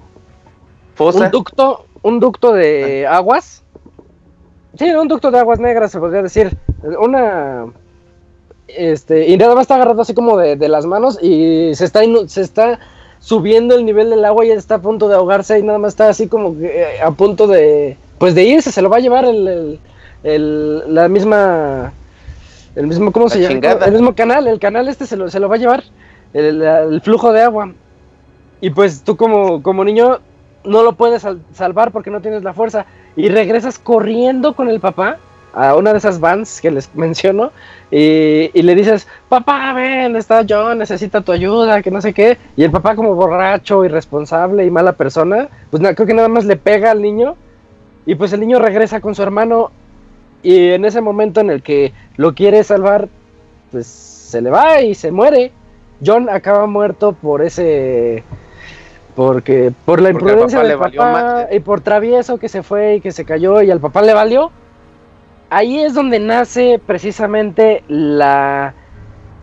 ¿Fosa? 0.95 1.25
Un 1.25 1.31
ducto, 1.31 1.85
un 2.01 2.19
ducto 2.19 2.53
de 2.53 3.07
ah. 3.07 3.17
aguas. 3.17 3.63
Sí, 4.77 4.89
un 4.91 5.07
ducto 5.07 5.31
de 5.31 5.39
aguas 5.39 5.59
negras 5.59 5.91
se 5.91 5.99
podría 5.99 6.21
decir. 6.21 6.55
Una 6.83 7.65
este 8.67 9.27
y 9.27 9.37
nada 9.37 9.55
más 9.55 9.63
está 9.63 9.75
agarrado 9.75 10.01
así 10.01 10.13
como 10.13 10.37
de, 10.37 10.55
de 10.55 10.69
las 10.69 10.85
manos 10.85 11.17
y 11.21 11.73
se 11.75 11.85
está 11.85 12.01
se 12.27 12.41
está 12.41 12.79
subiendo 13.19 13.75
el 13.75 13.85
nivel 13.85 14.09
del 14.09 14.23
agua 14.23 14.45
y 14.45 14.51
está 14.51 14.75
a 14.75 14.81
punto 14.81 15.07
de 15.09 15.15
ahogarse 15.15 15.59
y 15.59 15.63
nada 15.63 15.77
más 15.79 15.93
está 15.93 16.09
así 16.09 16.27
como 16.27 16.57
que 16.57 16.65
eh, 16.67 17.01
a 17.01 17.11
punto 17.11 17.47
de 17.47 17.97
pues 18.17 18.35
de 18.35 18.43
irse, 18.43 18.71
se 18.71 18.81
lo 18.81 18.89
va 18.89 18.97
a 18.97 19.01
llevar 19.01 19.25
el, 19.25 19.47
el, 19.47 19.79
el 20.23 20.93
la 20.93 21.07
misma 21.07 21.91
el 22.75 22.87
mismo 22.87 23.11
cómo 23.11 23.25
la 23.25 23.31
se 23.31 23.47
chingada. 23.47 23.73
llama 23.75 23.85
el 23.87 23.91
mismo 23.93 24.15
canal 24.15 24.47
el 24.47 24.59
canal 24.59 24.87
este 24.87 25.05
se 25.05 25.17
lo, 25.17 25.29
se 25.29 25.39
lo 25.39 25.49
va 25.49 25.55
a 25.55 25.59
llevar 25.59 25.83
el, 26.33 26.61
el, 26.61 27.01
flujo 27.01 27.33
de 27.33 27.41
agua 27.41 27.73
y 28.61 28.69
pues 28.69 29.03
tú 29.03 29.17
como, 29.17 29.63
como 29.63 29.83
niño 29.83 30.19
no 30.63 30.83
lo 30.83 30.93
puedes 30.93 31.23
sal, 31.23 31.41
salvar 31.53 31.91
porque 31.91 32.11
no 32.11 32.21
tienes 32.21 32.43
la 32.43 32.53
fuerza 32.53 32.85
y 33.15 33.29
regresas 33.29 33.79
corriendo 33.79 34.55
con 34.55 34.69
el 34.69 34.79
papá 34.79 35.17
a 35.53 35.75
una 35.75 35.91
de 35.91 35.97
esas 35.97 36.19
vans 36.19 36.61
que 36.61 36.71
les 36.71 36.93
menciono 36.95 37.51
y, 37.91 38.51
y, 38.53 38.61
le 38.61 38.75
dices, 38.75 39.07
papá, 39.29 39.73
ven, 39.73 40.15
está 40.15 40.45
John, 40.47 40.77
necesita 40.77 41.21
tu 41.21 41.31
ayuda, 41.31 41.81
que 41.81 41.89
no 41.89 42.01
sé 42.01 42.13
qué. 42.13 42.37
Y 42.55 42.63
el 42.63 42.71
papá 42.71 42.95
como 42.95 43.15
borracho, 43.15 43.83
irresponsable 43.83 44.65
y 44.65 44.69
mala 44.69 44.93
persona, 44.93 45.49
pues 45.71 45.81
no, 45.81 45.93
creo 45.95 46.07
que 46.07 46.13
nada 46.13 46.27
más 46.27 46.45
le 46.45 46.55
pega 46.55 46.91
al 46.91 47.01
niño 47.01 47.35
y 48.05 48.15
pues 48.15 48.31
el 48.33 48.41
niño 48.41 48.59
regresa 48.59 49.01
con 49.01 49.15
su 49.15 49.23
hermano 49.23 49.71
y 50.43 50.69
en 50.69 50.85
ese 50.85 51.01
momento 51.01 51.41
en 51.41 51.49
el 51.49 51.61
que 51.61 51.93
lo 52.15 52.33
quiere 52.33 52.63
salvar, 52.63 53.07
pues 53.71 53.87
se 53.87 54.41
le 54.41 54.49
va 54.49 54.81
y 54.81 54.95
se 54.95 55.11
muere. 55.11 55.51
John 56.05 56.29
acaba 56.29 56.65
muerto 56.65 57.13
por 57.13 57.41
ese 57.41 58.23
porque 59.15 59.73
por 59.83 59.99
la 59.99 60.11
imprudencia 60.11 60.61
del 60.61 60.77
papá 60.77 61.47
y 61.51 61.59
por 61.59 61.81
travieso 61.81 62.37
que 62.37 62.47
se 62.47 62.63
fue 62.63 62.95
y 62.95 63.01
que 63.01 63.11
se 63.11 63.25
cayó 63.25 63.61
y 63.61 63.69
al 63.69 63.81
papá 63.81 64.01
le 64.01 64.13
valió 64.13 64.51
ahí 65.49 65.79
es 65.79 65.93
donde 65.93 66.19
nace 66.19 66.79
precisamente 66.85 67.83
la, 67.87 68.73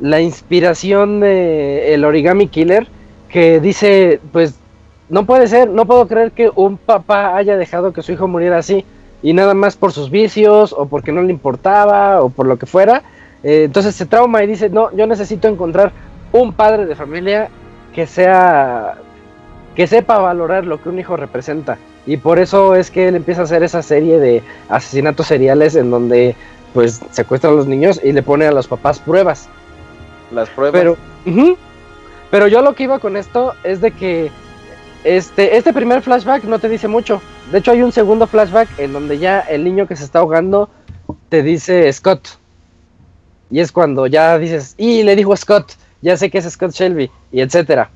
la 0.00 0.20
inspiración 0.20 1.20
de 1.20 1.94
el 1.94 2.04
origami 2.04 2.48
killer 2.48 2.86
que 3.28 3.60
dice 3.60 4.20
pues 4.32 4.54
no 5.08 5.24
puede 5.24 5.46
ser, 5.46 5.68
no 5.68 5.86
puedo 5.86 6.08
creer 6.08 6.32
que 6.32 6.50
un 6.54 6.78
papá 6.78 7.36
haya 7.36 7.56
dejado 7.56 7.92
que 7.92 8.02
su 8.02 8.12
hijo 8.12 8.26
muriera 8.26 8.58
así 8.58 8.84
y 9.22 9.32
nada 9.32 9.54
más 9.54 9.76
por 9.76 9.92
sus 9.92 10.10
vicios 10.10 10.74
o 10.76 10.86
porque 10.86 11.12
no 11.12 11.22
le 11.22 11.30
importaba 11.30 12.22
o 12.22 12.28
por 12.28 12.46
lo 12.46 12.58
que 12.58 12.66
fuera. 12.66 13.02
Eh, 13.42 13.64
entonces 13.64 13.94
se 13.94 14.06
trauma 14.06 14.42
y 14.42 14.46
dice, 14.46 14.68
no, 14.68 14.94
yo 14.96 15.06
necesito 15.06 15.48
encontrar 15.48 15.92
un 16.32 16.52
padre 16.52 16.86
de 16.86 16.96
familia 16.96 17.48
que 17.94 18.06
sea, 18.06 18.98
que 19.76 19.86
sepa 19.86 20.18
valorar 20.18 20.64
lo 20.66 20.82
que 20.82 20.88
un 20.88 20.98
hijo 20.98 21.16
representa. 21.16 21.76
Y 22.06 22.16
por 22.16 22.38
eso 22.38 22.74
es 22.74 22.90
que 22.90 23.08
él 23.08 23.14
empieza 23.14 23.42
a 23.42 23.44
hacer 23.44 23.62
esa 23.62 23.82
serie 23.82 24.18
de 24.18 24.42
asesinatos 24.70 25.26
seriales 25.26 25.76
en 25.76 25.90
donde 25.90 26.34
pues 26.72 27.00
secuestra 27.10 27.50
a 27.50 27.52
los 27.52 27.66
niños 27.66 28.00
y 28.02 28.12
le 28.12 28.22
pone 28.22 28.46
a 28.46 28.52
los 28.52 28.66
papás 28.66 28.98
pruebas. 28.98 29.48
Las 30.32 30.48
pruebas. 30.48 30.78
Pero, 30.78 30.92
uh 31.26 31.30
-huh, 31.30 31.56
pero 32.30 32.48
yo 32.48 32.62
lo 32.62 32.74
que 32.74 32.84
iba 32.84 32.98
con 32.98 33.16
esto 33.16 33.54
es 33.64 33.80
de 33.80 33.90
que 33.90 34.30
este, 35.04 35.56
este 35.56 35.72
primer 35.72 36.02
flashback 36.02 36.44
no 36.44 36.58
te 36.58 36.68
dice 36.68 36.88
mucho. 36.88 37.20
De 37.52 37.58
hecho, 37.58 37.70
hay 37.70 37.82
un 37.82 37.92
segundo 37.92 38.26
flashback 38.26 38.68
en 38.78 38.92
donde 38.92 39.18
ya 39.18 39.40
el 39.40 39.62
niño 39.62 39.86
que 39.86 39.94
se 39.94 40.04
está 40.04 40.20
ahogando 40.20 40.68
te 41.28 41.42
dice 41.42 41.92
Scott. 41.92 42.38
Y 43.50 43.60
es 43.60 43.70
cuando 43.70 44.06
ya 44.06 44.38
dices, 44.38 44.74
y 44.78 45.02
le 45.02 45.14
dijo 45.14 45.36
Scott, 45.36 45.74
ya 46.00 46.16
sé 46.16 46.30
que 46.30 46.38
es 46.38 46.50
Scott 46.50 46.72
Shelby, 46.72 47.10
y 47.30 47.40
etcétera. 47.40 47.90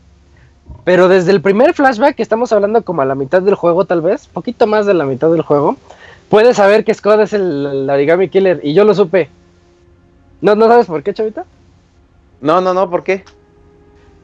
Pero 0.85 1.09
desde 1.09 1.31
el 1.31 1.41
primer 1.41 1.75
flashback, 1.75 2.17
que 2.17 2.23
estamos 2.23 2.53
hablando 2.53 2.83
como 2.83 3.03
a 3.03 3.05
la 3.05 3.15
mitad 3.15 3.43
del 3.43 3.55
juego, 3.55 3.85
tal 3.85 4.01
vez, 4.01 4.27
poquito 4.27 4.67
más 4.67 4.87
de 4.87 4.95
la 4.95 5.05
mitad 5.05 5.31
del 5.31 5.43
juego, 5.43 5.77
puedes 6.29 6.57
saber 6.57 6.85
que 6.85 6.95
Scott 6.95 7.21
es 7.21 7.33
el, 7.33 7.67
el 7.67 7.91
origami 7.91 8.29
killer, 8.29 8.61
y 8.63 8.73
yo 8.73 8.85
lo 8.85 8.95
supe. 8.95 9.29
¿No, 10.41 10.55
¿No 10.55 10.69
sabes 10.69 10.87
por 10.87 11.03
qué, 11.03 11.13
chavita? 11.13 11.45
No, 12.41 12.61
no, 12.61 12.73
no, 12.73 12.89
¿por 12.89 13.05
qué? 13.05 13.25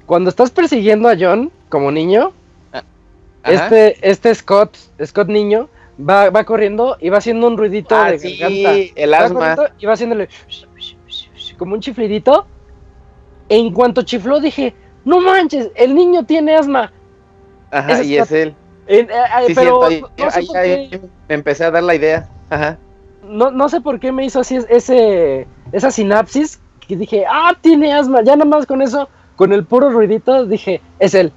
Cuando 0.06 0.30
estás 0.30 0.50
persiguiendo 0.50 1.08
a 1.08 1.16
John 1.18 1.50
como 1.68 1.90
niño, 1.90 2.32
este, 3.44 3.96
este 4.08 4.34
Scott, 4.34 4.76
Scott 5.04 5.28
niño, 5.28 5.68
va, 5.98 6.30
va 6.30 6.44
corriendo 6.44 6.96
y 7.00 7.10
va 7.10 7.18
haciendo 7.18 7.46
un 7.46 7.56
ruidito 7.56 7.94
ah, 7.96 8.10
de 8.10 8.18
sí, 8.18 8.36
garganta. 8.36 8.92
el 8.94 9.14
asma. 9.14 9.56
Y 9.78 9.86
va 9.86 9.92
haciéndole 9.92 10.28
como 11.58 11.74
un 11.74 11.80
chiflidito. 11.80 12.46
En 13.48 13.72
cuanto 13.72 14.02
chifló 14.02 14.40
dije, 14.40 14.74
no 15.06 15.20
manches, 15.22 15.70
el 15.74 15.94
niño 15.94 16.24
tiene 16.26 16.54
asma. 16.56 16.92
Ajá, 17.70 18.00
es 18.00 18.06
y 18.06 18.18
es 18.18 18.30
él. 18.32 18.54
En, 18.86 19.10
eh, 19.10 19.14
eh, 19.14 19.44
sí, 19.46 19.52
pero 19.54 19.82
ahí, 19.84 20.00
no 20.18 20.30
sé 20.30 20.38
ahí, 20.38 20.46
por 20.46 20.56
ahí 20.58 20.90
qué- 20.90 21.00
me 21.28 21.34
empecé 21.34 21.64
a 21.64 21.70
dar 21.70 21.82
la 21.82 21.94
idea. 21.94 22.28
Ajá. 22.50 22.76
no, 23.26 23.50
no 23.50 23.68
sé 23.68 23.80
por 23.80 23.98
qué 23.98 24.12
me 24.12 24.24
hizo 24.24 24.40
así 24.40 24.58
ese, 24.68 25.46
esa 25.72 25.90
sinapsis 25.90 26.60
que 26.86 26.96
dije, 26.96 27.24
ah, 27.28 27.52
tiene 27.60 27.92
asma. 27.92 28.22
Ya 28.22 28.36
nada 28.36 28.44
más 28.48 28.66
con 28.66 28.82
eso, 28.82 29.08
con 29.34 29.52
el 29.52 29.64
puro 29.64 29.90
ruidito, 29.90 30.44
dije, 30.46 30.80
es 31.00 31.14
él. 31.14 31.32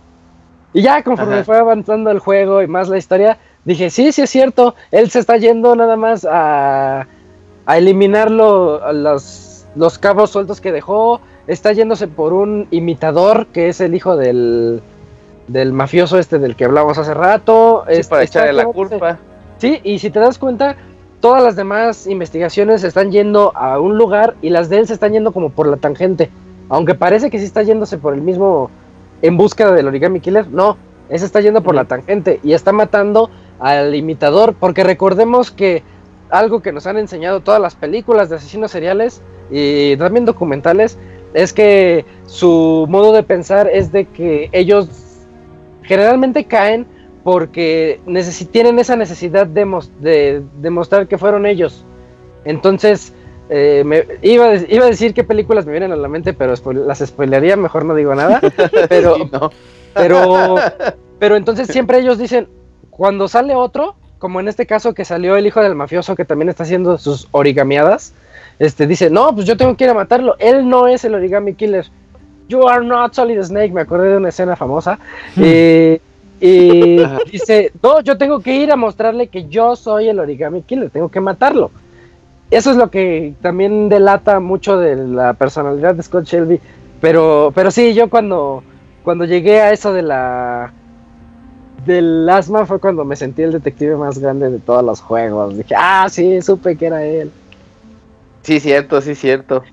Y 0.74 0.84
ya 0.84 1.02
conforme 1.02 1.36
Ajá. 1.36 1.44
fue 1.46 1.58
avanzando 1.58 2.12
el 2.12 2.20
juego 2.20 2.62
y 2.62 2.68
más 2.68 2.90
la 2.90 2.98
historia, 3.00 3.40
dije, 3.66 3.90
sí, 3.90 4.12
sí 4.12 4.22
es 4.22 4.30
cierto, 4.30 4.76
él 4.92 5.10
se 5.10 5.18
está 5.20 5.38
yendo 5.38 5.76
nada 5.76 5.96
más 5.96 6.26
a, 6.30 7.08
a 7.66 7.78
eliminar 7.80 8.30
los, 8.30 8.80
los 9.76 10.00
cabos 10.00 10.32
sueltos 10.32 10.62
que 10.62 10.72
dejó, 10.72 11.22
está 11.48 11.72
yéndose 11.74 12.08
por 12.08 12.34
un 12.34 12.68
imitador 12.72 13.48
que 13.48 13.70
es 13.70 13.82
el 13.82 13.96
hijo 13.96 14.18
del, 14.18 14.82
del 15.48 15.74
mafioso 15.74 16.20
este 16.20 16.40
del 16.40 16.56
que 16.56 16.66
hablamos 16.66 16.98
hace 16.98 17.14
rato. 17.14 17.84
Sí, 17.88 17.94
este, 17.94 18.10
para 18.10 18.24
echarle 18.24 18.54
la 18.54 18.66
culpa. 18.66 19.20
Sí, 19.58 19.82
y 19.84 20.00
si 20.00 20.10
te 20.10 20.20
das 20.20 20.40
cuenta, 20.40 20.76
todas 21.20 21.44
las 21.44 21.56
demás 21.56 22.08
investigaciones 22.08 22.84
están 22.84 23.12
yendo 23.12 23.52
a 23.56 23.80
un 23.80 23.98
lugar 23.98 24.36
y 24.42 24.50
las 24.50 24.70
de 24.70 24.80
él 24.80 24.88
se 24.88 24.94
están 24.94 25.14
yendo 25.14 25.32
como 25.32 25.50
por 25.50 25.68
la 25.68 25.78
tangente. 25.78 26.30
Aunque 26.70 26.96
parece 26.96 27.30
que 27.30 27.40
sí 27.40 27.46
está 27.46 27.64
yéndose 27.64 27.98
por 27.98 28.14
el 28.14 28.22
mismo 28.22 28.70
en 29.22 29.36
busca 29.36 29.72
del 29.72 29.88
origami 29.88 30.22
killer, 30.22 30.48
no, 30.48 30.78
ese 31.10 31.26
está 31.26 31.42
yendo 31.42 31.62
por 31.62 31.76
la 31.76 31.86
tangente 31.86 32.40
y 32.44 32.54
está 32.54 32.72
matando 32.72 33.30
al 33.60 33.94
imitador, 33.96 34.54
porque 34.54 34.84
recordemos 34.84 35.52
que 35.52 35.84
algo 36.30 36.62
que 36.62 36.72
nos 36.72 36.88
han 36.88 36.98
enseñado 36.98 37.40
todas 37.42 37.62
las 37.62 37.76
películas 37.76 38.30
de 38.30 38.38
asesinos 38.38 38.72
seriales 38.72 39.22
y 39.50 39.98
también 39.98 40.26
documentales 40.26 40.98
es 41.34 41.54
que 41.54 42.06
su 42.26 42.86
modo 42.90 43.14
de 43.14 43.24
pensar 43.24 43.70
es 43.72 43.92
de 43.92 44.06
que 44.06 44.50
ellos 44.52 44.90
generalmente 45.84 46.46
caen 46.46 46.88
porque 47.24 48.00
tienen 48.52 48.80
esa 48.80 48.96
necesidad 48.96 49.46
de, 49.46 50.42
demostrar 50.62 51.08
que 51.08 51.18
fueron 51.18 51.46
ellos. 51.46 51.84
Entonces, 52.46 53.14
eh, 53.50 53.84
me, 53.86 54.06
iba, 54.22 54.46
a, 54.46 54.56
iba, 54.56 54.86
a 54.86 54.90
decir 54.90 55.14
qué 55.14 55.24
películas 55.24 55.66
me 55.66 55.72
vienen 55.72 55.92
a 55.92 55.96
la 55.96 56.08
mente, 56.08 56.34
pero 56.34 56.54
las 56.74 57.00
spoilería, 57.00 57.56
mejor 57.56 57.86
no 57.86 57.94
digo 57.96 58.16
nada. 58.16 58.40
Pero, 58.90 59.18
pero, 59.94 60.56
pero 61.18 61.36
entonces 61.36 61.68
siempre 61.68 62.00
ellos 62.00 62.18
dicen, 62.20 62.48
cuando 62.90 63.28
sale 63.28 63.56
otro, 63.56 63.96
como 64.20 64.40
en 64.40 64.48
este 64.50 64.66
caso 64.66 64.94
que 64.94 65.06
salió 65.06 65.36
el 65.38 65.48
hijo 65.48 65.62
del 65.62 65.76
mafioso 65.76 66.16
que 66.16 66.26
también 66.26 66.50
está 66.50 66.64
haciendo 66.64 66.98
sus 66.98 67.28
origamiadas, 67.32 68.14
este 68.60 68.86
dice, 68.86 69.10
no, 69.10 69.34
pues 69.34 69.48
yo 69.48 69.56
tengo 69.56 69.76
que 69.76 69.86
ir 69.86 69.90
a 69.90 69.94
matarlo, 69.94 70.36
él 70.38 70.68
no 70.68 70.88
es 70.88 71.06
el 71.06 71.16
origami 71.16 71.54
killer. 71.54 71.88
You 72.50 72.68
are 72.68 72.86
not 72.86 73.14
Solid 73.14 73.42
Snake, 73.42 73.72
me 73.72 73.82
acordé 73.82 74.10
de 74.10 74.18
una 74.18 74.30
escena 74.30 74.56
famosa. 74.56 75.00
Hmm. 75.36 75.42
Eh, 75.44 76.02
y 76.42 76.98
dice, 77.32 77.72
no, 77.82 78.02
yo 78.02 78.18
tengo 78.18 78.42
que 78.42 78.56
ir 78.56 78.72
a 78.72 78.76
mostrarle 78.76 79.28
que 79.28 79.48
yo 79.48 79.76
soy 79.76 80.10
el 80.10 80.20
origami 80.20 80.64
killer, 80.64 80.90
tengo 80.90 81.10
que 81.10 81.22
matarlo. 81.22 81.72
Eso 82.52 82.72
es 82.72 82.78
lo 82.78 82.90
que 82.90 83.34
también 83.42 83.90
delata 83.90 84.40
mucho 84.40 84.78
de 84.78 84.96
la 84.96 85.34
personalidad 85.34 85.96
de 85.96 86.04
Scott 86.04 86.26
Shelby. 86.26 86.60
Pero, 87.00 87.52
pero 87.56 87.72
sí, 87.72 87.94
yo 87.94 88.10
cuando, 88.10 88.64
cuando 89.04 89.24
llegué 89.26 89.62
a 89.62 89.72
eso 89.72 89.94
de 89.94 90.02
la 90.02 90.74
del 91.90 92.30
asma 92.30 92.68
fue 92.68 92.80
cuando 92.80 93.04
me 93.04 93.16
sentí 93.16 93.42
el 93.42 93.52
detective 93.52 93.96
más 93.96 94.20
grande 94.20 94.50
de 94.50 94.60
todos 94.60 94.84
los 94.84 95.02
juegos. 95.02 95.58
Dije, 95.58 95.74
ah, 95.76 96.08
sí, 96.10 96.40
supe 96.42 96.76
que 96.76 96.86
era 96.86 97.04
él. 97.04 97.32
Sí, 98.44 98.60
cierto, 98.60 99.02
sí, 99.02 99.16
cierto. 99.16 99.64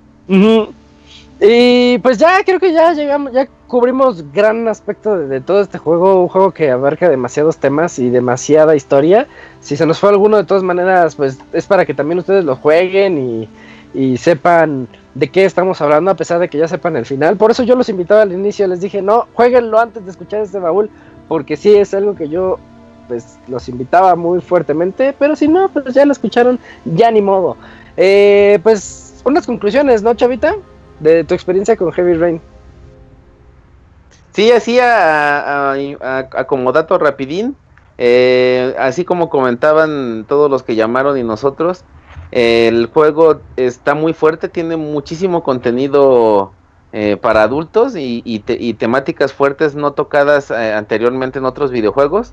Y 1.40 1.98
pues 1.98 2.16
ya 2.16 2.42
creo 2.44 2.58
que 2.58 2.72
ya 2.72 2.94
llegamos, 2.94 3.32
ya 3.32 3.46
cubrimos 3.66 4.32
gran 4.32 4.66
aspecto 4.66 5.18
de, 5.18 5.42
todo 5.42 5.60
este 5.60 5.76
juego, 5.76 6.22
un 6.22 6.28
juego 6.28 6.52
que 6.52 6.70
abarca 6.70 7.10
demasiados 7.10 7.58
temas 7.58 7.98
y 7.98 8.08
demasiada 8.08 8.74
historia. 8.74 9.26
Si 9.60 9.76
se 9.76 9.84
nos 9.84 9.98
fue 9.98 10.08
alguno 10.08 10.38
de 10.38 10.44
todas 10.44 10.62
maneras, 10.62 11.16
pues 11.16 11.38
es 11.52 11.66
para 11.66 11.84
que 11.84 11.92
también 11.92 12.18
ustedes 12.18 12.44
lo 12.46 12.56
jueguen 12.56 13.18
y, 13.18 13.48
y 13.92 14.16
sepan 14.16 14.88
de 15.14 15.28
qué 15.28 15.44
estamos 15.44 15.80
hablando, 15.82 16.10
a 16.10 16.16
pesar 16.16 16.38
de 16.38 16.48
que 16.48 16.56
ya 16.56 16.68
sepan 16.68 16.96
el 16.96 17.04
final. 17.04 17.36
Por 17.36 17.50
eso 17.50 17.62
yo 17.62 17.76
los 17.76 17.90
invitaba 17.90 18.22
al 18.22 18.32
inicio, 18.32 18.66
les 18.66 18.80
dije, 18.80 19.02
no, 19.02 19.26
jueguenlo 19.34 19.78
antes 19.78 20.04
de 20.04 20.10
escuchar 20.10 20.40
este 20.40 20.58
baúl, 20.58 20.90
porque 21.28 21.56
sí 21.56 21.74
es 21.74 21.94
algo 21.94 22.14
que 22.14 22.28
yo 22.28 22.58
pues 23.08 23.38
los 23.46 23.68
invitaba 23.68 24.16
muy 24.16 24.40
fuertemente, 24.40 25.14
pero 25.18 25.36
si 25.36 25.46
no, 25.46 25.68
pues 25.68 25.94
ya 25.94 26.04
lo 26.04 26.12
escucharon, 26.12 26.58
ya 26.84 27.10
ni 27.10 27.22
modo. 27.22 27.56
Eh, 27.96 28.58
pues 28.62 29.22
unas 29.24 29.46
conclusiones, 29.46 30.02
¿no, 30.02 30.14
Chavita? 30.14 30.56
de 31.00 31.24
tu 31.24 31.34
experiencia 31.34 31.76
con 31.76 31.92
Heavy 31.92 32.14
Rain. 32.14 32.40
Sí, 34.32 34.50
así 34.50 34.78
a, 34.78 35.72
a, 35.72 36.72
dato 36.72 36.98
rapidín, 36.98 37.56
eh, 37.96 38.74
así 38.78 39.04
como 39.04 39.30
comentaban 39.30 40.26
todos 40.28 40.50
los 40.50 40.62
que 40.62 40.76
llamaron 40.76 41.16
y 41.16 41.22
nosotros, 41.22 41.84
el 42.32 42.86
juego 42.86 43.40
está 43.56 43.94
muy 43.94 44.12
fuerte, 44.12 44.48
tiene 44.48 44.76
muchísimo 44.76 45.42
contenido 45.42 46.52
eh, 46.92 47.16
para 47.16 47.42
adultos 47.42 47.94
y, 47.96 48.40
temáticas 48.78 49.32
fuertes 49.32 49.74
no 49.74 49.92
tocadas 49.92 50.50
eh, 50.50 50.72
anteriormente 50.72 51.38
en 51.38 51.44
otros 51.44 51.70
videojuegos. 51.70 52.32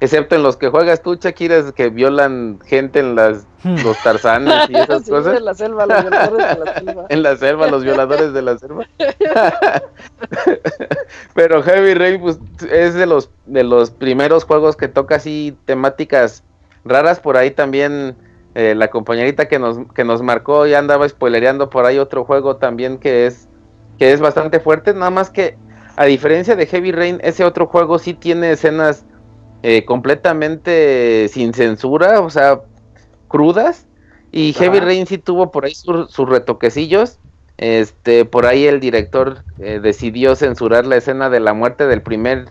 Excepto 0.00 0.34
en 0.34 0.42
los 0.42 0.56
que 0.56 0.68
juegas 0.68 1.02
tú, 1.02 1.14
Shakira, 1.14 1.72
que 1.72 1.88
violan 1.88 2.58
gente 2.66 2.98
en 2.98 3.14
las 3.14 3.46
los 3.64 3.96
tarzanes 4.02 4.68
y 4.68 4.76
esas 4.76 5.02
cosas. 5.08 5.38
En 5.38 5.44
la 5.44 5.54
selva, 5.54 5.86
los 5.86 6.02
violadores 6.02 6.48
de 6.48 6.64
la 6.64 6.74
selva. 6.78 7.06
en 7.08 7.22
la 7.22 7.36
selva, 7.36 7.66
los 7.68 7.84
violadores 7.84 8.32
de 8.32 8.42
la 8.42 8.58
selva. 8.58 8.86
Pero 11.34 11.62
Heavy 11.62 11.94
Rain 11.94 12.20
pues, 12.20 12.38
es 12.70 12.94
de 12.94 13.06
los 13.06 13.30
de 13.46 13.64
los 13.64 13.90
primeros 13.90 14.44
juegos 14.44 14.76
que 14.76 14.88
toca 14.88 15.16
así 15.16 15.56
temáticas 15.64 16.42
raras. 16.84 17.20
Por 17.20 17.36
ahí 17.36 17.52
también 17.52 18.16
eh, 18.54 18.74
la 18.74 18.88
compañerita 18.88 19.48
que 19.48 19.58
nos, 19.58 19.78
que 19.94 20.04
nos 20.04 20.22
marcó 20.22 20.66
ya 20.66 20.78
andaba 20.78 21.08
spoilereando 21.08 21.70
por 21.70 21.86
ahí 21.86 21.98
otro 21.98 22.24
juego 22.24 22.56
también 22.56 22.98
que 22.98 23.26
es 23.26 23.48
que 23.98 24.12
es 24.12 24.20
bastante 24.20 24.60
fuerte. 24.60 24.92
Nada 24.94 25.10
más 25.10 25.30
que 25.30 25.56
a 25.96 26.04
diferencia 26.04 26.56
de 26.56 26.66
Heavy 26.66 26.92
Rain, 26.92 27.20
ese 27.22 27.44
otro 27.44 27.66
juego 27.66 27.98
sí 27.98 28.14
tiene 28.14 28.52
escenas 28.52 29.04
eh, 29.62 29.84
completamente 29.84 31.28
sin 31.28 31.54
censura, 31.54 32.20
o 32.20 32.30
sea, 32.30 32.60
crudas. 33.28 33.86
Y 34.32 34.52
Heavy 34.52 34.80
Rain 34.80 35.06
sí 35.06 35.18
tuvo 35.18 35.50
por 35.50 35.64
ahí 35.64 35.74
sus 35.74 36.28
retoquecillos. 36.28 37.18
Este, 37.56 38.24
por 38.24 38.46
ahí 38.46 38.66
el 38.66 38.80
director 38.80 39.44
eh, 39.60 39.78
decidió 39.80 40.34
censurar 40.34 40.86
la 40.86 40.96
escena 40.96 41.30
de 41.30 41.38
la 41.38 41.54
muerte 41.54 41.86
del 41.86 42.02
primer, 42.02 42.46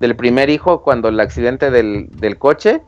del 0.00 0.16
primer 0.16 0.50
hijo 0.50 0.82
cuando 0.82 1.08
el 1.08 1.18
accidente 1.18 1.70
del, 1.70 2.08
del 2.10 2.38
coche. 2.38 2.82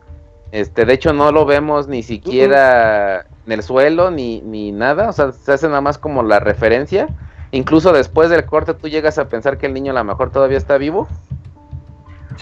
Este, 0.52 0.84
de 0.84 0.92
hecho 0.92 1.12
no 1.12 1.32
lo 1.32 1.44
vemos 1.44 1.88
ni 1.88 2.02
siquiera 2.02 3.26
en 3.46 3.52
el 3.52 3.62
suelo 3.62 4.10
ni, 4.10 4.40
ni 4.42 4.70
nada, 4.70 5.08
o 5.08 5.12
sea, 5.12 5.32
se 5.32 5.52
hace 5.52 5.66
nada 5.66 5.80
más 5.80 5.98
como 5.98 6.22
la 6.22 6.38
referencia. 6.40 7.08
Incluso 7.56 7.92
después 7.92 8.28
del 8.28 8.44
corte 8.44 8.74
tú 8.74 8.86
llegas 8.86 9.16
a 9.16 9.28
pensar 9.28 9.56
que 9.56 9.64
el 9.64 9.72
niño 9.72 9.92
a 9.92 9.94
lo 9.94 10.04
mejor 10.04 10.30
todavía 10.30 10.58
está 10.58 10.76
vivo. 10.76 11.08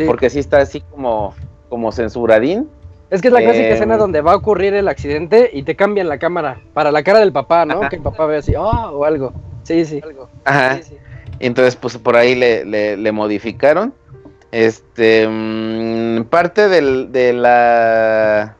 Porque 0.07 0.28
sí 0.28 0.41
está 0.41 0.59
así 0.59 0.81
como, 0.81 1.34
como 1.68 1.93
censuradín. 1.93 2.68
Es 3.10 3.23
que 3.23 3.28
es 3.28 3.34
la 3.34 3.41
clásica 3.41 3.68
em, 3.68 3.75
escena 3.75 3.97
donde 3.97 4.23
va 4.23 4.33
a 4.33 4.36
ocurrir 4.36 4.75
el 4.75 4.89
accidente 4.89 5.51
y 5.52 5.62
te 5.62 5.76
cambian 5.76 6.09
la 6.09 6.18
cámara 6.18 6.60
para 6.73 6.91
la 6.91 7.05
cara 7.05 7.20
del 7.20 7.33
papá, 7.33 7.65
¿no? 7.65 7.89
Que 7.89 7.94
el 7.94 8.02
papá 8.02 8.26
ve 8.26 8.39
así, 8.39 8.57
oh, 8.57 8.91
o 8.91 9.05
algo. 9.05 9.33
Sí, 9.62 9.84
sí. 9.84 10.01
Ajá. 10.44 10.81
Entonces, 11.39 11.76
pues 11.76 11.97
por 11.97 12.17
ahí 12.17 12.34
le, 12.34 12.65
le, 12.97 13.12
modificaron. 13.12 13.94
Este, 14.51 15.28
mm, 15.28 16.25
parte 16.25 16.68
del, 16.68 17.12
de 17.12 17.33
la 17.34 18.57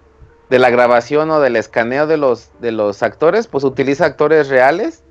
de 0.50 0.58
la 0.60 0.70
grabación 0.70 1.31
o 1.33 1.41
del 1.41 1.57
escaneo 1.57 2.07
de 2.07 2.16
los 2.16 2.50
de 2.60 2.70
los 2.70 3.02
actores, 3.02 3.49
pues 3.49 3.65
utiliza 3.65 4.05
actores 4.05 4.49
reales, 4.49 5.02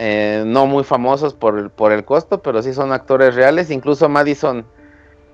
eh, 0.00 0.44
no 0.46 0.66
muy 0.66 0.84
famosos 0.84 1.34
por, 1.34 1.70
por 1.70 1.90
el 1.90 2.04
costo, 2.04 2.40
pero 2.40 2.62
sí 2.62 2.72
son 2.72 2.92
actores 2.92 3.34
reales. 3.34 3.68
Incluso 3.72 4.08
Madison 4.08 4.64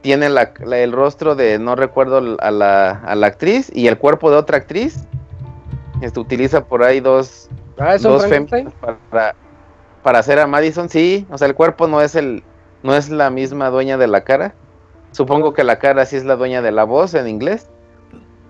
tiene 0.01 0.27
el 0.27 0.93
rostro 0.93 1.35
de, 1.35 1.59
no 1.59 1.77
recuerdo 1.77 2.39
a 2.41 2.51
la, 2.51 2.91
a 2.91 3.15
la, 3.15 3.27
actriz, 3.27 3.71
y 3.75 3.89
el 3.89 3.99
cuerpo 3.99 4.31
de 4.31 4.39
otra 4.39 4.57
actriz. 4.57 5.05
Este, 6.01 6.19
utiliza 6.19 6.65
por 6.65 6.83
ahí 6.83 7.01
dos, 7.01 7.51
ah, 7.79 7.99
dos 7.99 8.25
para, 9.11 9.35
para 10.03 10.19
hacer 10.19 10.39
a 10.39 10.47
Madison, 10.47 10.89
sí, 10.89 11.27
o 11.31 11.37
sea, 11.39 11.47
el 11.47 11.55
cuerpo 11.55 11.87
no 11.87 12.01
es 12.01 12.15
el, 12.15 12.43
no 12.83 12.95
es 12.95 13.11
la 13.11 13.29
misma 13.29 13.69
dueña 13.69 13.99
de 13.99 14.07
la 14.07 14.25
cara. 14.25 14.55
Supongo 15.13 15.53
que 15.53 15.63
la 15.63 15.79
cara 15.79 16.07
sí 16.07 16.17
es 16.17 16.25
la 16.25 16.37
dueña 16.37 16.63
de 16.63 16.73
la 16.73 16.85
voz 16.85 17.13
en 17.13 17.29
inglés. 17.29 17.69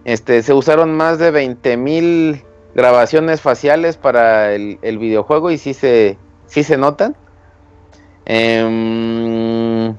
Este, 0.04 0.44
se 0.44 0.52
usaron 0.52 0.96
más 0.96 1.18
de 1.18 1.32
20 1.32 1.76
mil 1.76 2.44
grabaciones 2.74 3.40
faciales 3.40 3.96
para 3.96 4.52
el, 4.52 4.98
videojuego 4.98 5.50
y 5.50 5.58
sí 5.58 5.74
se, 5.74 6.18
sí 6.46 6.62
se 6.62 6.76
notan. 6.76 7.16
Eh, 8.26 9.94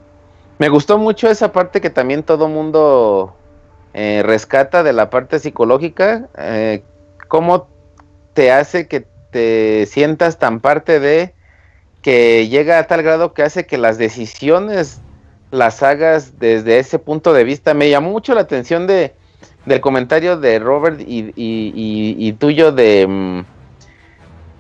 me 0.58 0.70
gustó 0.70 0.98
mucho 0.98 1.30
esa 1.30 1.52
parte 1.52 1.82
que 1.82 1.90
también 1.90 2.24
todo 2.24 2.48
mundo 2.48 3.36
eh, 3.94 4.24
rescata 4.24 4.84
de 4.84 4.94
la 4.94 5.10
parte 5.10 5.40
psicológica, 5.40 6.30
eh, 6.38 6.84
cómo 7.28 7.68
te 8.34 8.52
hace 8.52 8.88
que 8.88 9.06
te 9.32 9.86
sientas 9.86 10.38
tan 10.38 10.62
parte 10.62 11.00
de 11.00 11.34
que 12.02 12.48
llega 12.48 12.80
a 12.80 12.88
tal 12.88 13.04
grado 13.04 13.34
que 13.34 13.44
hace 13.44 13.66
que 13.66 13.78
las 13.78 13.98
decisiones 13.98 15.02
las 15.52 15.84
hagas 15.84 16.40
desde 16.40 16.80
ese 16.80 17.00
punto 17.00 17.34
de 17.34 17.44
vista. 17.44 17.74
Me 17.74 17.90
llamó 17.90 18.12
mucho 18.12 18.34
la 18.34 18.42
atención 18.42 18.88
de 18.88 19.14
del 19.66 19.82
comentario 19.82 20.38
de 20.38 20.60
Robert 20.60 21.00
y, 21.00 22.34
tuyo 22.34 22.72
de 22.72 23.08
mm, 23.08 23.46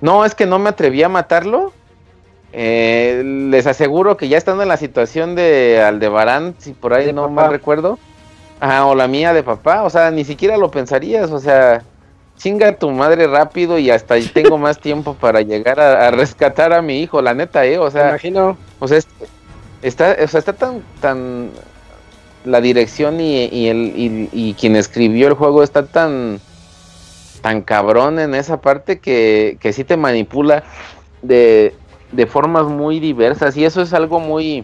no 0.01 0.25
es 0.25 0.35
que 0.35 0.45
no 0.45 0.59
me 0.59 0.69
atreví 0.69 1.03
a 1.03 1.09
matarlo 1.09 1.73
eh, 2.57 3.21
les 3.25 3.67
aseguro 3.67 4.15
que 4.15 4.29
ya 4.29 4.37
estando 4.37 4.63
en 4.63 4.69
la 4.69 4.77
situación 4.77 5.35
de 5.35 5.81
Aldebarán, 5.81 6.55
si 6.57 6.71
por 6.71 6.93
ahí 6.93 7.11
no 7.11 7.29
mal 7.29 7.51
recuerdo, 7.51 7.99
o 8.61 8.95
la 8.95 9.09
mía 9.09 9.33
de 9.33 9.43
papá, 9.43 9.83
o 9.83 9.89
sea, 9.89 10.09
ni 10.09 10.23
siquiera 10.23 10.55
lo 10.55 10.71
pensarías, 10.71 11.31
o 11.31 11.39
sea, 11.39 11.83
chinga 12.37 12.77
tu 12.77 12.91
madre 12.91 13.27
rápido 13.27 13.77
y 13.77 13.89
hasta 13.89 14.13
ahí 14.13 14.25
tengo 14.33 14.57
más 14.57 14.79
tiempo 14.79 15.15
para 15.15 15.41
llegar 15.41 15.81
a, 15.81 16.09
rescatar 16.11 16.71
a 16.71 16.81
mi 16.81 17.01
hijo, 17.01 17.21
la 17.21 17.33
neta, 17.33 17.65
eh, 17.65 17.77
o 17.77 17.91
sea, 17.91 18.09
imagino. 18.09 18.57
o 18.79 18.87
sea, 18.87 18.99
está, 19.81 20.15
o 20.23 20.27
sea, 20.27 20.39
está 20.39 20.53
tan, 20.53 20.81
tan, 21.01 21.51
la 22.45 22.61
dirección 22.61 23.19
y, 23.19 23.67
el, 23.67 24.29
y 24.31 24.53
quien 24.53 24.75
escribió 24.75 25.27
el 25.27 25.33
juego 25.33 25.63
está 25.63 25.85
tan, 25.85 26.39
tan 27.41 27.61
cabrón 27.61 28.19
en 28.19 28.33
esa 28.35 28.61
parte 28.61 28.99
que, 28.99 29.57
que 29.59 29.73
sí 29.73 29.83
te 29.83 29.97
manipula 29.97 30.63
de 31.21 31.75
de 32.11 32.27
formas 32.27 32.65
muy 32.67 32.99
diversas 32.99 33.57
y 33.57 33.65
eso 33.65 33.81
es 33.81 33.91
algo 33.93 34.19
muy 34.19 34.63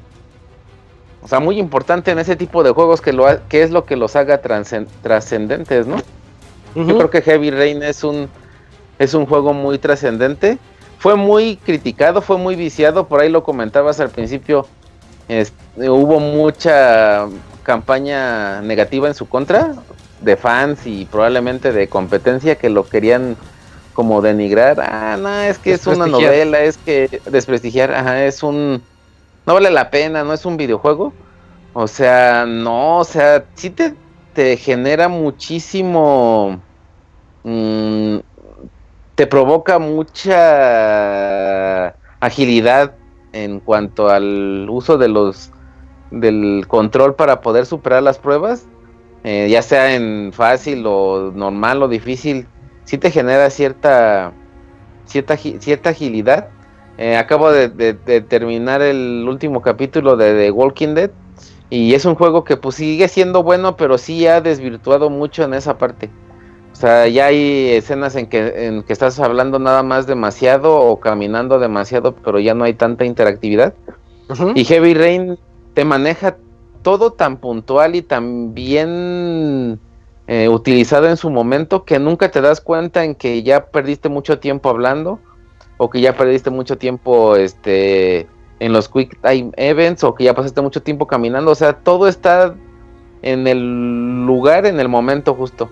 o 1.23 1.27
sea, 1.27 1.39
muy 1.39 1.59
importante 1.59 2.11
en 2.11 2.19
ese 2.19 2.35
tipo 2.35 2.63
de 2.63 2.71
juegos 2.71 3.01
que, 3.01 3.11
lo 3.13 3.27
ha- 3.27 3.41
que 3.49 3.61
es 3.63 3.71
lo 3.71 3.83
que 3.85 3.95
los 3.95 4.15
haga 4.15 4.39
trascendentes, 4.41 5.85
¿no? 5.85 5.97
Yo 6.75 6.97
creo 6.97 7.09
que 7.09 7.21
Heavy 7.21 7.51
Rain 7.51 7.83
es 7.83 8.03
un, 8.03 8.29
es 8.97 9.13
un 9.13 9.25
juego 9.25 9.53
muy 9.53 9.77
trascendente. 9.77 10.57
Fue 10.97 11.15
muy 11.15 11.57
criticado, 11.57 12.21
fue 12.21 12.37
muy 12.37 12.55
viciado, 12.55 13.07
por 13.07 13.19
ahí 13.21 13.29
lo 13.29 13.43
comentabas 13.43 13.99
al 13.99 14.09
principio. 14.09 14.65
es- 15.27 15.53
hubo 15.75 16.19
mucha 16.19 17.27
campaña 17.63 18.61
negativa 18.61 19.07
en 19.07 19.13
su 19.13 19.27
contra, 19.27 19.73
de 20.21 20.37
fans 20.37 20.85
y 20.85 21.05
probablemente 21.05 21.71
de 21.71 21.87
competencia 21.87 22.55
que 22.55 22.69
lo 22.69 22.87
querían 22.87 23.35
como 23.93 24.21
denigrar. 24.21 24.79
Ah, 24.79 25.17
no, 25.19 25.41
es 25.41 25.57
que 25.57 25.73
es 25.73 25.85
una 25.87 26.07
novela, 26.07 26.61
es 26.61 26.77
que 26.77 27.21
desprestigiar, 27.25 27.93
ajá, 27.93 28.23
es 28.23 28.43
un... 28.43 28.81
No 29.45 29.53
vale 29.55 29.71
la 29.71 29.89
pena, 29.89 30.23
no 30.23 30.33
es 30.33 30.45
un 30.45 30.57
videojuego. 30.57 31.13
O 31.73 31.87
sea, 31.87 32.45
no, 32.45 32.99
o 32.99 33.03
sea, 33.03 33.45
sí 33.55 33.69
te, 33.69 33.95
te 34.33 34.57
genera 34.57 35.07
muchísimo... 35.07 36.61
mm, 37.43 38.17
te 39.15 39.27
provoca 39.27 39.77
mucha 39.77 40.33
agilidad 42.19 42.93
en 43.33 43.59
cuanto 43.59 44.09
al 44.09 44.67
uso 44.69 44.97
de 44.97 45.07
los 45.09 45.51
del 46.11 46.65
control 46.67 47.15
para 47.15 47.41
poder 47.41 47.65
superar 47.65 48.03
las 48.03 48.19
pruebas, 48.19 48.65
eh, 49.23 49.47
ya 49.49 49.61
sea 49.61 49.95
en 49.95 50.31
fácil 50.33 50.83
o 50.85 51.31
normal 51.33 51.81
o 51.83 51.87
difícil, 51.87 52.47
sí 52.83 52.97
te 52.97 53.11
genera 53.11 53.49
cierta 53.49 54.33
cierta, 55.05 55.37
cierta 55.37 55.89
agilidad. 55.89 56.49
Eh, 56.97 57.15
acabo 57.17 57.51
de, 57.51 57.69
de- 57.69 57.93
de 57.93 58.21
terminar 58.21 58.81
el 58.81 59.25
último 59.27 59.61
capítulo 59.61 60.15
de 60.17 60.33
The 60.33 60.51
Walking 60.51 60.93
Dead 60.93 61.11
y 61.69 61.93
es 61.93 62.05
un 62.05 62.15
juego 62.15 62.43
que 62.43 62.57
pues 62.57 62.75
sigue 62.75 63.07
siendo 63.07 63.43
bueno, 63.43 63.75
pero 63.77 63.97
sí 63.97 64.27
ha 64.27 64.41
desvirtuado 64.41 65.09
mucho 65.09 65.43
en 65.43 65.53
esa 65.53 65.77
parte. 65.77 66.09
O 66.73 66.75
sea, 66.75 67.07
ya 67.07 67.27
hay 67.27 67.69
escenas 67.71 68.15
en 68.15 68.27
que, 68.27 68.67
en 68.67 68.83
que 68.83 68.93
estás 68.93 69.19
hablando 69.19 69.57
nada 69.59 69.83
más 69.83 70.05
demasiado 70.07 70.75
o 70.77 70.99
caminando 70.99 71.59
demasiado, 71.59 72.13
pero 72.15 72.39
ya 72.39 72.53
no 72.53 72.63
hay 72.65 72.73
tanta 72.73 73.05
interactividad. 73.05 73.73
Y 74.55 74.63
Heavy 74.65 74.93
Rain 74.93 75.37
te 75.73 75.85
maneja 75.85 76.37
todo 76.81 77.11
tan 77.13 77.37
puntual 77.37 77.95
y 77.95 78.01
tan 78.01 78.53
bien 78.53 79.79
eh, 80.27 80.49
utilizado 80.49 81.07
en 81.07 81.17
su 81.17 81.29
momento 81.29 81.85
que 81.85 81.99
nunca 81.99 82.31
te 82.31 82.41
das 82.41 82.61
cuenta 82.61 83.03
en 83.03 83.15
que 83.15 83.43
ya 83.43 83.67
perdiste 83.67 84.09
mucho 84.09 84.39
tiempo 84.39 84.69
hablando 84.69 85.19
o 85.77 85.89
que 85.89 86.01
ya 86.01 86.15
perdiste 86.15 86.49
mucho 86.49 86.77
tiempo 86.77 87.35
este 87.35 88.27
en 88.59 88.73
los 88.73 88.87
quick 88.87 89.19
time 89.21 89.51
events 89.57 90.03
o 90.03 90.13
que 90.13 90.25
ya 90.25 90.35
pasaste 90.35 90.61
mucho 90.61 90.83
tiempo 90.83 91.07
caminando, 91.07 91.49
o 91.51 91.55
sea, 91.55 91.73
todo 91.73 92.07
está 92.07 92.53
en 93.23 93.47
el 93.47 94.25
lugar, 94.25 94.67
en 94.67 94.79
el 94.79 94.87
momento 94.87 95.33
justo. 95.33 95.71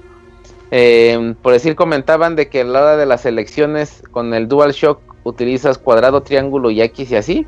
Eh, 0.72 1.36
por 1.42 1.54
decir, 1.54 1.76
comentaban 1.76 2.36
de 2.36 2.50
que 2.50 2.62
a 2.62 2.64
la 2.64 2.82
hora 2.82 2.98
de 2.98 3.06
las 3.06 3.26
elecciones 3.28 4.02
con 4.12 4.34
el 4.34 4.48
DualShock 4.48 5.00
utilizas 5.24 5.78
cuadrado, 5.78 6.22
triángulo 6.22 6.72
y 6.72 6.82
X 6.82 7.12
y 7.12 7.16
así. 7.16 7.48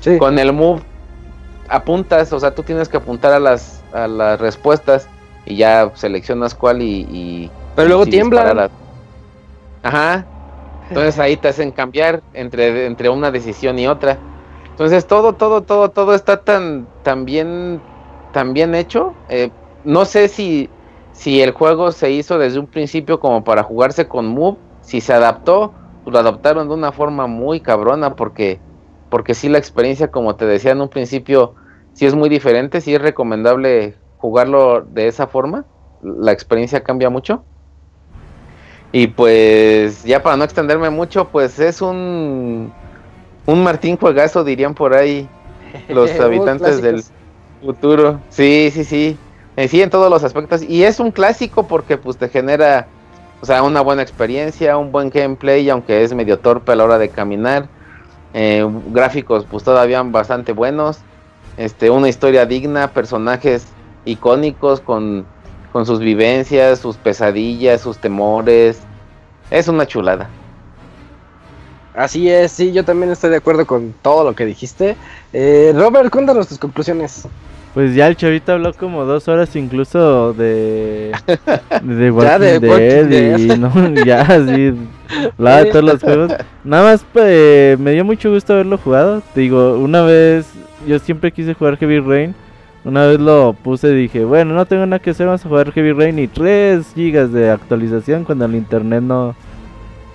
Sí. 0.00 0.18
Con 0.18 0.38
el 0.38 0.52
move 0.52 0.82
apuntas, 1.68 2.32
o 2.32 2.40
sea, 2.40 2.54
tú 2.54 2.62
tienes 2.64 2.88
que 2.88 2.96
apuntar 2.98 3.32
a 3.32 3.40
las, 3.40 3.86
a 3.92 4.08
las 4.08 4.40
respuestas 4.40 5.10
y 5.44 5.56
ya 5.56 5.92
seleccionas 5.94 6.54
cuál 6.54 6.82
y... 6.82 7.06
y- 7.08 7.54
Pero 7.74 7.88
luego 7.88 8.06
y 8.06 8.10
tiemblan. 8.10 8.44
disparar 8.44 8.58
a- 8.58 8.68
Ajá. 9.82 10.28
Entonces 10.88 11.18
ahí 11.20 11.36
te 11.36 11.48
hacen 11.48 11.72
cambiar 11.72 12.24
entre, 12.32 12.86
entre 12.86 13.08
una 13.08 13.30
decisión 13.30 13.78
y 13.78 13.86
otra. 13.88 14.22
Entonces 14.70 15.06
todo, 15.06 15.36
todo, 15.36 15.64
todo, 15.64 15.90
todo 15.90 16.14
está 16.14 16.42
tan, 16.44 16.90
tan 17.02 17.24
bien, 17.24 17.84
tan 18.32 18.54
bien 18.54 18.74
hecho. 18.74 19.18
Eh, 19.28 19.52
no 19.82 20.04
sé 20.04 20.28
si, 20.28 20.74
si 21.12 21.42
el 21.42 21.52
juego 21.52 21.92
se 21.92 22.10
hizo 22.12 22.38
desde 22.38 22.58
un 22.60 22.68
principio 22.68 23.20
como 23.20 23.44
para 23.44 23.62
jugarse 23.64 24.08
con 24.08 24.26
Move, 24.28 24.60
si 24.80 25.00
se 25.00 25.12
adaptó, 25.14 25.74
lo 26.04 26.18
adaptaron 26.18 26.68
de 26.68 26.74
una 26.74 26.92
forma 26.92 27.26
muy 27.26 27.60
cabrona 27.62 28.16
porque, 28.16 28.62
porque 29.12 29.34
sí 29.34 29.50
la 29.50 29.58
experiencia, 29.58 30.10
como 30.10 30.36
te 30.36 30.46
decía 30.46 30.70
en 30.72 30.80
un 30.80 30.88
principio, 30.88 31.54
sí 31.92 32.06
es 32.06 32.14
muy 32.14 32.30
diferente, 32.30 32.80
sí 32.80 32.94
es 32.94 33.02
recomendable 33.02 33.94
jugarlo 34.16 34.80
de 34.80 35.06
esa 35.06 35.26
forma, 35.26 35.66
la 36.02 36.32
experiencia 36.32 36.82
cambia 36.82 37.10
mucho. 37.10 37.44
Y 38.90 39.08
pues 39.08 40.02
ya 40.04 40.22
para 40.22 40.38
no 40.38 40.44
extenderme 40.44 40.88
mucho, 40.88 41.28
pues 41.28 41.58
es 41.58 41.82
un 41.82 42.72
un 43.44 43.62
Martín 43.62 43.98
Juegazo 43.98 44.44
dirían 44.44 44.74
por 44.74 44.94
ahí 44.94 45.28
los 45.90 46.10
habitantes 46.18 46.80
del 46.80 47.04
futuro. 47.60 48.18
Sí, 48.30 48.70
sí, 48.72 48.82
sí. 48.82 49.18
Eh, 49.58 49.68
sí, 49.68 49.82
en 49.82 49.90
todos 49.90 50.08
los 50.08 50.24
aspectos. 50.24 50.62
Y 50.62 50.84
es 50.84 51.00
un 51.00 51.10
clásico 51.10 51.68
porque 51.68 51.98
pues 51.98 52.16
te 52.16 52.30
genera, 52.30 52.86
o 53.42 53.44
sea, 53.44 53.62
una 53.62 53.82
buena 53.82 54.00
experiencia, 54.00 54.78
un 54.78 54.90
buen 54.90 55.10
gameplay, 55.10 55.68
aunque 55.68 56.02
es 56.02 56.14
medio 56.14 56.38
torpe 56.38 56.72
a 56.72 56.76
la 56.76 56.84
hora 56.84 56.96
de 56.96 57.10
caminar. 57.10 57.68
Eh, 58.34 58.66
gráficos 58.88 59.46
pues 59.50 59.64
todavía 59.64 60.02
bastante 60.02 60.52
buenos. 60.52 60.98
Este, 61.56 61.90
una 61.90 62.08
historia 62.08 62.46
digna, 62.46 62.92
personajes 62.92 63.66
icónicos 64.04 64.80
con, 64.80 65.26
con 65.72 65.86
sus 65.86 66.00
vivencias, 66.00 66.78
sus 66.78 66.96
pesadillas, 66.96 67.80
sus 67.80 67.98
temores. 67.98 68.80
Es 69.50 69.68
una 69.68 69.86
chulada. 69.86 70.30
Así 71.94 72.30
es, 72.30 72.52
sí, 72.52 72.72
yo 72.72 72.84
también 72.86 73.12
estoy 73.12 73.30
de 73.30 73.36
acuerdo 73.36 73.66
con 73.66 73.94
todo 74.00 74.24
lo 74.24 74.34
que 74.34 74.46
dijiste. 74.46 74.96
Eh, 75.34 75.72
Robert, 75.76 76.10
cuéntanos 76.10 76.48
tus 76.48 76.58
conclusiones. 76.58 77.28
Pues 77.74 77.94
ya 77.94 78.06
el 78.08 78.16
chavito 78.16 78.52
habló 78.52 78.74
como 78.74 79.04
dos 79.06 79.28
horas 79.28 79.56
incluso 79.56 80.34
de 80.34 81.12
de 81.82 82.10
Walking 82.10 82.28
Ya 82.28 82.38
de 82.38 82.60
Dead 82.60 82.70
Walking 82.70 83.12
y 83.40 83.46
Dead. 83.48 83.58
no, 83.58 83.94
ya 84.04 84.20
así 84.22 84.74
hablaba 85.38 85.62
de 85.64 85.70
todos 85.70 85.84
los 85.84 86.02
juegos. 86.02 86.32
Nada 86.64 86.82
más 86.84 87.04
pues, 87.12 87.78
me 87.78 87.92
dio 87.92 88.04
mucho 88.04 88.30
gusto 88.30 88.52
haberlo 88.52 88.76
jugado. 88.76 89.22
Te 89.34 89.40
digo, 89.40 89.78
una 89.78 90.02
vez 90.02 90.46
yo 90.86 90.98
siempre 90.98 91.32
quise 91.32 91.54
jugar 91.54 91.78
Heavy 91.78 92.00
Rain. 92.00 92.34
Una 92.84 93.06
vez 93.06 93.20
lo 93.20 93.52
puse 93.54 93.88
y 93.92 93.94
dije, 93.94 94.24
bueno, 94.24 94.54
no 94.54 94.66
tengo 94.66 94.84
nada 94.84 94.98
que 94.98 95.10
hacer, 95.10 95.26
vamos 95.26 95.46
a 95.46 95.48
jugar 95.48 95.70
Heavy 95.72 95.92
Rain 95.92 96.18
y 96.18 96.26
3 96.26 96.84
gigas 96.94 97.32
de 97.32 97.48
actualización 97.48 98.24
cuando 98.24 98.44
el 98.44 98.56
internet 98.56 99.02
no 99.02 99.36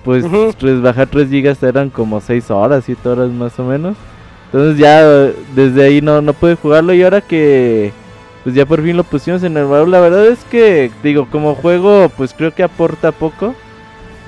pues 0.04 0.22
Ujú. 0.24 0.52
tres- 0.56 0.80
bajar 0.82 1.06
3 1.08 1.28
gigas 1.30 1.62
eran 1.62 1.88
como 1.90 2.20
6 2.20 2.50
horas, 2.50 2.84
7 2.84 3.08
horas 3.08 3.30
más 3.30 3.58
o 3.58 3.64
menos. 3.64 3.96
Entonces 4.52 4.78
ya 4.78 5.04
desde 5.54 5.84
ahí 5.84 6.00
no, 6.00 6.22
no 6.22 6.32
pude 6.32 6.54
jugarlo 6.54 6.94
y 6.94 7.02
ahora 7.02 7.20
que 7.20 7.92
pues 8.44 8.54
ya 8.54 8.64
por 8.64 8.82
fin 8.82 8.96
lo 8.96 9.04
pusimos 9.04 9.42
en 9.42 9.56
el 9.56 9.66
baúl, 9.66 9.90
la 9.90 10.00
verdad 10.00 10.26
es 10.26 10.38
que 10.44 10.90
digo, 11.02 11.28
como 11.30 11.54
juego 11.54 12.10
pues 12.16 12.32
creo 12.32 12.54
que 12.54 12.62
aporta 12.62 13.12
poco, 13.12 13.54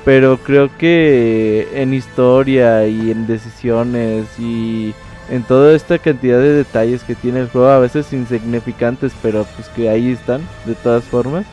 pero 0.04 0.38
creo 0.38 0.68
que 0.76 1.68
en 1.74 1.94
historia 1.94 2.86
y 2.86 3.10
en 3.10 3.26
decisiones 3.26 4.26
y 4.38 4.92
en 5.30 5.42
toda 5.44 5.74
esta 5.74 5.98
cantidad 5.98 6.38
de 6.38 6.52
detalles 6.54 7.02
que 7.04 7.14
tiene 7.14 7.40
el 7.40 7.48
juego, 7.48 7.68
a 7.68 7.78
veces 7.78 8.12
insignificantes, 8.12 9.12
pero 9.22 9.46
pues 9.56 9.68
que 9.68 9.88
ahí 9.88 10.12
están 10.12 10.42
de 10.66 10.74
todas 10.74 11.04
formas. 11.04 11.46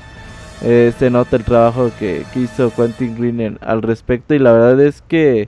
Eh, 0.64 0.92
se 0.98 1.12
nota 1.12 1.36
el 1.36 1.44
trabajo 1.44 1.92
que, 2.00 2.26
que 2.34 2.40
hizo 2.42 2.74
Quentin 2.76 3.16
Green 3.16 3.40
en- 3.42 3.60
al 3.62 3.84
respecto 3.84 4.34
y 4.34 4.40
la 4.40 4.52
verdad 4.52 4.82
es 4.82 5.04
que 5.08 5.48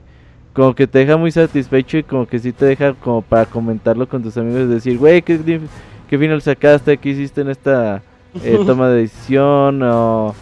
como 0.60 0.74
que 0.74 0.86
te 0.86 0.98
deja 0.98 1.16
muy 1.16 1.32
satisfecho 1.32 1.96
y 1.96 2.02
como 2.02 2.26
que 2.26 2.38
sí 2.38 2.52
te 2.52 2.66
deja 2.66 2.92
como 2.92 3.22
para 3.22 3.46
comentarlo 3.46 4.06
con 4.06 4.22
tus 4.22 4.36
amigos 4.36 4.68
decir, 4.68 4.98
güey, 4.98 5.22
¿qué, 5.22 5.58
qué 6.06 6.18
final 6.18 6.42
sacaste? 6.42 6.98
¿Qué 6.98 7.08
hiciste 7.08 7.40
en 7.40 7.48
esta 7.48 8.02
eh, 8.44 8.58
toma 8.66 8.90
de 8.90 9.00
decisión? 9.00 9.82
¿O 9.82 10.34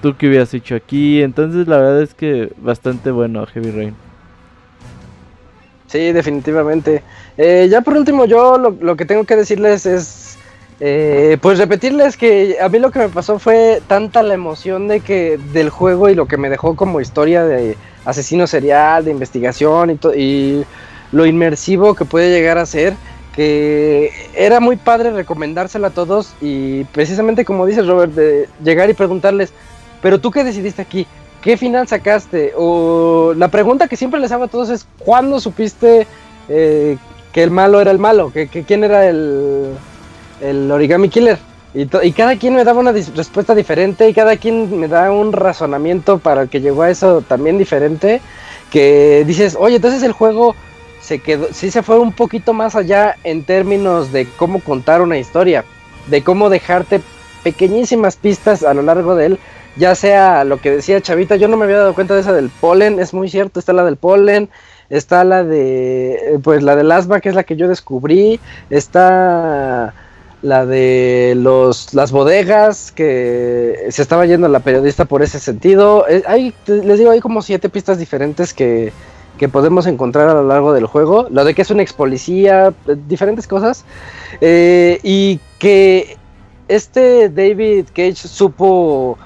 tú 0.00 0.14
qué 0.16 0.26
hubieras 0.26 0.54
hecho 0.54 0.74
aquí? 0.74 1.20
Entonces 1.20 1.68
la 1.68 1.76
verdad 1.76 2.00
es 2.00 2.14
que 2.14 2.50
bastante 2.56 3.10
bueno 3.10 3.44
Heavy 3.44 3.70
Rain. 3.70 3.94
Sí, 5.86 6.12
definitivamente. 6.12 7.02
Eh, 7.36 7.68
ya 7.70 7.82
por 7.82 7.94
último, 7.94 8.24
yo 8.24 8.56
lo, 8.56 8.70
lo 8.70 8.96
que 8.96 9.04
tengo 9.04 9.24
que 9.24 9.36
decirles 9.36 9.84
es, 9.84 10.27
eh, 10.80 11.38
pues 11.40 11.58
repetirles 11.58 12.16
que 12.16 12.56
a 12.60 12.68
mí 12.68 12.78
lo 12.78 12.90
que 12.90 13.00
me 13.00 13.08
pasó 13.08 13.38
fue 13.38 13.82
tanta 13.88 14.22
la 14.22 14.34
emoción 14.34 14.86
de 14.86 15.00
que 15.00 15.38
del 15.52 15.70
juego 15.70 16.08
y 16.08 16.14
lo 16.14 16.26
que 16.26 16.36
me 16.36 16.50
dejó 16.50 16.76
como 16.76 17.00
historia 17.00 17.44
de 17.44 17.76
asesino 18.04 18.46
serial, 18.46 19.04
de 19.04 19.10
investigación 19.10 19.90
y, 19.90 20.08
y 20.16 20.64
lo 21.10 21.26
inmersivo 21.26 21.94
que 21.94 22.04
puede 22.04 22.30
llegar 22.30 22.58
a 22.58 22.66
ser, 22.66 22.94
que 23.34 24.12
era 24.34 24.60
muy 24.60 24.76
padre 24.76 25.10
recomendárselo 25.10 25.88
a 25.88 25.90
todos 25.90 26.34
y 26.40 26.84
precisamente 26.84 27.44
como 27.44 27.66
dices 27.66 27.86
Robert, 27.86 28.12
de 28.12 28.48
llegar 28.62 28.88
y 28.88 28.94
preguntarles, 28.94 29.52
pero 30.00 30.20
tú 30.20 30.30
qué 30.30 30.44
decidiste 30.44 30.82
aquí, 30.82 31.08
¿qué 31.42 31.56
final 31.56 31.88
sacaste? 31.88 32.52
O 32.56 33.34
la 33.36 33.48
pregunta 33.48 33.88
que 33.88 33.96
siempre 33.96 34.20
les 34.20 34.30
hago 34.30 34.44
a 34.44 34.48
todos 34.48 34.70
es, 34.70 34.86
¿cuándo 34.98 35.40
supiste 35.40 36.06
eh, 36.48 36.96
que 37.32 37.42
el 37.42 37.50
malo 37.50 37.80
era 37.80 37.90
el 37.90 37.98
malo? 37.98 38.32
¿Que, 38.32 38.46
que 38.46 38.62
quién 38.62 38.84
era 38.84 39.08
el, 39.08 39.72
el 40.40 40.70
origami 40.70 41.08
killer? 41.08 41.38
Y, 41.74 41.86
cada 42.12 42.36
quien 42.36 42.54
me 42.54 42.64
daba 42.64 42.80
una 42.80 42.92
respuesta 42.92 43.54
diferente 43.54 44.08
y 44.08 44.14
cada 44.14 44.36
quien 44.36 44.80
me 44.80 44.88
da 44.88 45.12
un 45.12 45.32
razonamiento 45.32 46.18
para 46.18 46.42
el 46.42 46.48
que 46.48 46.60
llegó 46.60 46.82
a 46.82 46.90
eso 46.90 47.22
también 47.22 47.58
diferente. 47.58 48.20
Que 48.70 49.24
dices, 49.26 49.56
oye, 49.58 49.76
entonces 49.76 50.02
el 50.02 50.12
juego 50.12 50.54
se 51.00 51.20
quedó, 51.20 51.48
sí 51.52 51.70
se 51.70 51.82
fue 51.82 51.98
un 51.98 52.12
poquito 52.12 52.52
más 52.52 52.74
allá 52.74 53.16
en 53.24 53.44
términos 53.44 54.12
de 54.12 54.26
cómo 54.36 54.60
contar 54.60 55.00
una 55.00 55.18
historia, 55.18 55.64
de 56.08 56.22
cómo 56.22 56.50
dejarte 56.50 57.00
pequeñísimas 57.42 58.16
pistas 58.16 58.62
a 58.62 58.74
lo 58.74 58.82
largo 58.82 59.14
de 59.14 59.26
él, 59.26 59.38
ya 59.76 59.94
sea 59.94 60.44
lo 60.44 60.60
que 60.60 60.70
decía 60.70 61.00
Chavita, 61.00 61.36
yo 61.36 61.48
no 61.48 61.56
me 61.56 61.64
había 61.64 61.78
dado 61.78 61.94
cuenta 61.94 62.14
de 62.14 62.20
esa 62.20 62.32
del 62.32 62.50
polen, 62.50 62.98
es 62.98 63.14
muy 63.14 63.28
cierto, 63.28 63.60
está 63.60 63.72
la 63.72 63.84
del 63.84 63.96
polen, 63.96 64.50
está 64.90 65.24
la 65.24 65.44
de, 65.44 66.14
eh, 66.14 66.38
pues 66.42 66.62
la 66.62 66.76
del 66.76 66.90
asma, 66.92 67.20
que 67.20 67.28
es 67.28 67.34
la 67.34 67.44
que 67.44 67.56
yo 67.56 67.68
descubrí, 67.68 68.40
está 68.68 69.94
la 70.42 70.66
de 70.66 71.34
los 71.36 71.94
las 71.94 72.12
bodegas 72.12 72.92
que 72.92 73.86
se 73.90 74.02
estaba 74.02 74.26
yendo 74.26 74.48
la 74.48 74.60
periodista 74.60 75.04
por 75.04 75.22
ese 75.22 75.40
sentido. 75.40 76.06
Eh, 76.08 76.22
hay, 76.26 76.54
les 76.66 76.98
digo, 76.98 77.10
hay 77.10 77.20
como 77.20 77.42
siete 77.42 77.68
pistas 77.68 77.98
diferentes 77.98 78.54
que, 78.54 78.92
que 79.38 79.48
podemos 79.48 79.86
encontrar 79.86 80.28
a 80.28 80.34
lo 80.34 80.46
largo 80.46 80.72
del 80.72 80.86
juego. 80.86 81.26
Lo 81.30 81.44
de 81.44 81.54
que 81.54 81.62
es 81.62 81.70
un 81.70 81.80
ex 81.80 81.92
policía, 81.92 82.72
eh, 82.86 82.96
diferentes 83.08 83.46
cosas. 83.46 83.84
Eh, 84.40 85.00
y 85.02 85.40
que 85.58 86.16
este 86.68 87.30
David 87.30 87.86
Cage 87.94 88.14
supo, 88.16 89.18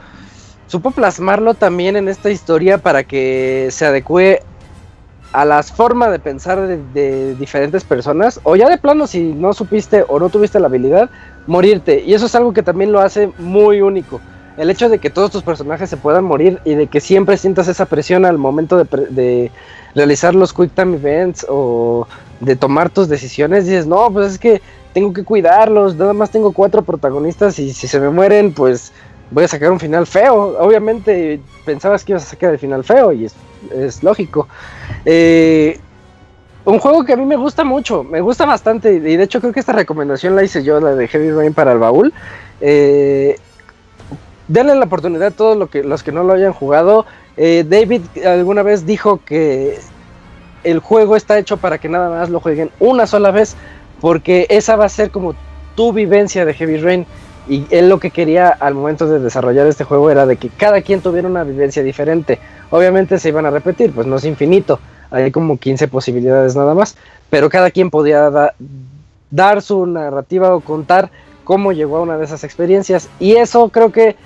supo 0.66 0.92
plasmarlo 0.92 1.54
también 1.54 1.96
en 1.96 2.08
esta 2.08 2.30
historia 2.30 2.78
para 2.78 3.04
que 3.04 3.68
se 3.70 3.84
adecue 3.84 4.42
a 5.32 5.44
las 5.44 5.72
formas 5.72 6.10
de 6.10 6.18
pensar 6.18 6.60
de, 6.66 7.34
diferentes 7.34 7.84
personas, 7.84 8.40
o 8.42 8.56
ya 8.56 8.68
de 8.68 8.78
plano 8.78 9.06
si 9.06 9.32
no 9.32 9.52
supiste 9.52 10.04
o 10.08 10.18
no 10.18 10.28
tuviste 10.28 10.60
la 10.60 10.66
habilidad, 10.66 11.10
morirte. 11.46 12.02
Y 12.04 12.14
eso 12.14 12.26
es 12.26 12.34
algo 12.34 12.52
que 12.52 12.62
también 12.62 12.92
lo 12.92 13.00
hace 13.00 13.32
muy 13.38 13.80
único. 13.80 14.20
El 14.58 14.68
hecho 14.68 14.90
de 14.90 14.98
que 14.98 15.08
todos 15.08 15.30
tus 15.30 15.42
personajes 15.42 15.88
se 15.88 15.96
puedan 15.96 16.24
morir 16.24 16.60
y 16.64 16.74
de 16.74 16.86
que 16.86 17.00
siempre 17.00 17.38
sientas 17.38 17.68
esa 17.68 17.86
presión 17.86 18.26
al 18.26 18.36
momento 18.36 18.76
de, 18.76 18.84
de 19.08 19.50
realizar 19.94 20.34
los 20.34 20.52
quick 20.52 20.74
time 20.74 20.96
events 20.96 21.46
o 21.48 22.06
de 22.40 22.54
tomar 22.54 22.90
tus 22.90 23.08
decisiones, 23.08 23.64
dices, 23.64 23.86
no, 23.86 24.10
pues 24.12 24.32
es 24.32 24.38
que 24.38 24.60
tengo 24.92 25.12
que 25.14 25.24
cuidarlos, 25.24 25.96
nada 25.96 26.12
más 26.12 26.30
tengo 26.30 26.52
cuatro 26.52 26.82
protagonistas 26.82 27.58
y 27.58 27.72
si 27.72 27.88
se 27.88 27.98
me 27.98 28.10
mueren, 28.10 28.52
pues 28.52 28.92
voy 29.32 29.44
a 29.44 29.48
sacar 29.48 29.70
un 29.72 29.80
final 29.80 30.06
feo. 30.06 30.56
Obviamente 30.58 31.40
pensabas 31.64 32.04
que 32.04 32.12
ibas 32.12 32.22
a 32.24 32.30
sacar 32.30 32.52
el 32.52 32.58
final 32.58 32.84
feo 32.84 33.12
y 33.12 33.26
es, 33.26 33.34
es 33.74 34.02
lógico. 34.02 34.48
Eh, 35.04 35.78
un 36.64 36.78
juego 36.78 37.04
que 37.04 37.14
a 37.14 37.16
mí 37.16 37.24
me 37.24 37.36
gusta 37.36 37.64
mucho, 37.64 38.04
me 38.04 38.20
gusta 38.20 38.44
bastante 38.44 38.92
y 38.92 39.00
de 39.00 39.22
hecho 39.22 39.40
creo 39.40 39.52
que 39.52 39.60
esta 39.60 39.72
recomendación 39.72 40.36
la 40.36 40.44
hice 40.44 40.62
yo, 40.62 40.78
la 40.80 40.94
de 40.94 41.08
Heavy 41.08 41.30
Rain 41.32 41.54
para 41.54 41.72
el 41.72 41.78
baúl. 41.78 42.12
Eh, 42.60 43.36
denle 44.46 44.74
la 44.76 44.84
oportunidad 44.84 45.28
a 45.28 45.30
todos 45.32 45.68
que, 45.70 45.82
los 45.82 46.02
que 46.02 46.12
no 46.12 46.22
lo 46.22 46.34
hayan 46.34 46.52
jugado. 46.52 47.06
Eh, 47.36 47.64
David 47.66 48.02
alguna 48.24 48.62
vez 48.62 48.86
dijo 48.86 49.20
que 49.24 49.78
el 50.62 50.78
juego 50.78 51.16
está 51.16 51.38
hecho 51.38 51.56
para 51.56 51.78
que 51.78 51.88
nada 51.88 52.10
más 52.10 52.30
lo 52.30 52.38
jueguen 52.38 52.70
una 52.78 53.06
sola 53.06 53.32
vez 53.32 53.56
porque 54.00 54.46
esa 54.48 54.76
va 54.76 54.84
a 54.84 54.88
ser 54.88 55.10
como 55.10 55.34
tu 55.74 55.92
vivencia 55.92 56.44
de 56.44 56.54
Heavy 56.54 56.76
Rain. 56.76 57.06
Y 57.48 57.66
él 57.70 57.88
lo 57.88 57.98
que 57.98 58.10
quería 58.10 58.48
al 58.48 58.74
momento 58.74 59.08
de 59.08 59.18
desarrollar 59.18 59.66
este 59.66 59.84
juego 59.84 60.10
era 60.10 60.26
de 60.26 60.36
que 60.36 60.48
cada 60.48 60.80
quien 60.80 61.00
tuviera 61.00 61.28
una 61.28 61.44
vivencia 61.44 61.82
diferente. 61.82 62.38
Obviamente 62.70 63.18
se 63.18 63.28
iban 63.28 63.46
a 63.46 63.50
repetir, 63.50 63.92
pues 63.92 64.06
no 64.06 64.16
es 64.16 64.24
infinito. 64.24 64.78
Hay 65.10 65.30
como 65.30 65.58
15 65.58 65.88
posibilidades 65.88 66.54
nada 66.54 66.74
más. 66.74 66.96
Pero 67.30 67.50
cada 67.50 67.70
quien 67.70 67.90
podía 67.90 68.30
da 68.30 68.54
dar 69.30 69.62
su 69.62 69.86
narrativa 69.86 70.54
o 70.54 70.60
contar 70.60 71.10
cómo 71.44 71.72
llegó 71.72 71.96
a 71.96 72.02
una 72.02 72.18
de 72.18 72.24
esas 72.24 72.44
experiencias. 72.44 73.08
Y 73.18 73.36
eso 73.36 73.68
creo 73.70 73.90
que 73.90 74.16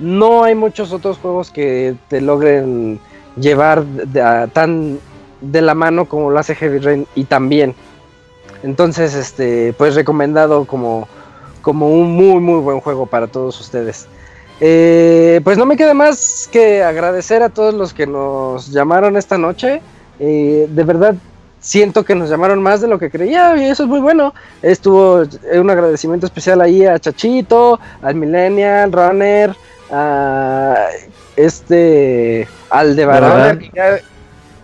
no 0.00 0.44
hay 0.44 0.54
muchos 0.54 0.92
otros 0.92 1.18
juegos 1.18 1.50
que 1.50 1.96
te 2.08 2.20
logren 2.20 3.00
llevar 3.36 3.84
tan 4.52 4.98
de 5.40 5.62
la 5.62 5.74
mano 5.74 6.06
como 6.06 6.30
lo 6.30 6.38
hace 6.38 6.54
Heavy 6.54 6.78
Rain 6.78 7.06
y 7.14 7.24
también. 7.24 7.74
Entonces, 8.62 9.14
este, 9.14 9.72
pues 9.74 9.94
recomendado 9.94 10.64
como 10.64 11.08
como 11.68 11.90
un 11.90 12.12
muy 12.16 12.40
muy 12.40 12.60
buen 12.60 12.80
juego 12.80 13.04
para 13.04 13.26
todos 13.26 13.60
ustedes. 13.60 14.06
Eh, 14.58 15.42
pues 15.44 15.58
no 15.58 15.66
me 15.66 15.76
queda 15.76 15.92
más 15.92 16.48
que 16.50 16.82
agradecer 16.82 17.42
a 17.42 17.50
todos 17.50 17.74
los 17.74 17.92
que 17.92 18.06
nos 18.06 18.72
llamaron 18.72 19.18
esta 19.18 19.36
noche. 19.36 19.82
Eh, 20.18 20.66
de 20.66 20.84
verdad 20.84 21.14
siento 21.60 22.06
que 22.06 22.14
nos 22.14 22.30
llamaron 22.30 22.62
más 22.62 22.80
de 22.80 22.88
lo 22.88 22.98
que 22.98 23.10
creía 23.10 23.54
y 23.58 23.66
eso 23.66 23.82
es 23.82 23.88
muy 23.90 24.00
bueno. 24.00 24.32
Estuvo 24.62 25.24
un 25.60 25.68
agradecimiento 25.68 26.24
especial 26.24 26.62
ahí 26.62 26.86
a 26.86 26.98
Chachito, 26.98 27.78
al 28.00 28.14
Millennial, 28.14 28.90
Runner, 28.90 29.54
a 29.90 30.86
este 31.36 32.48
Aldebarán. 32.70 33.58
Que, 33.58 33.70
ya, 33.74 33.98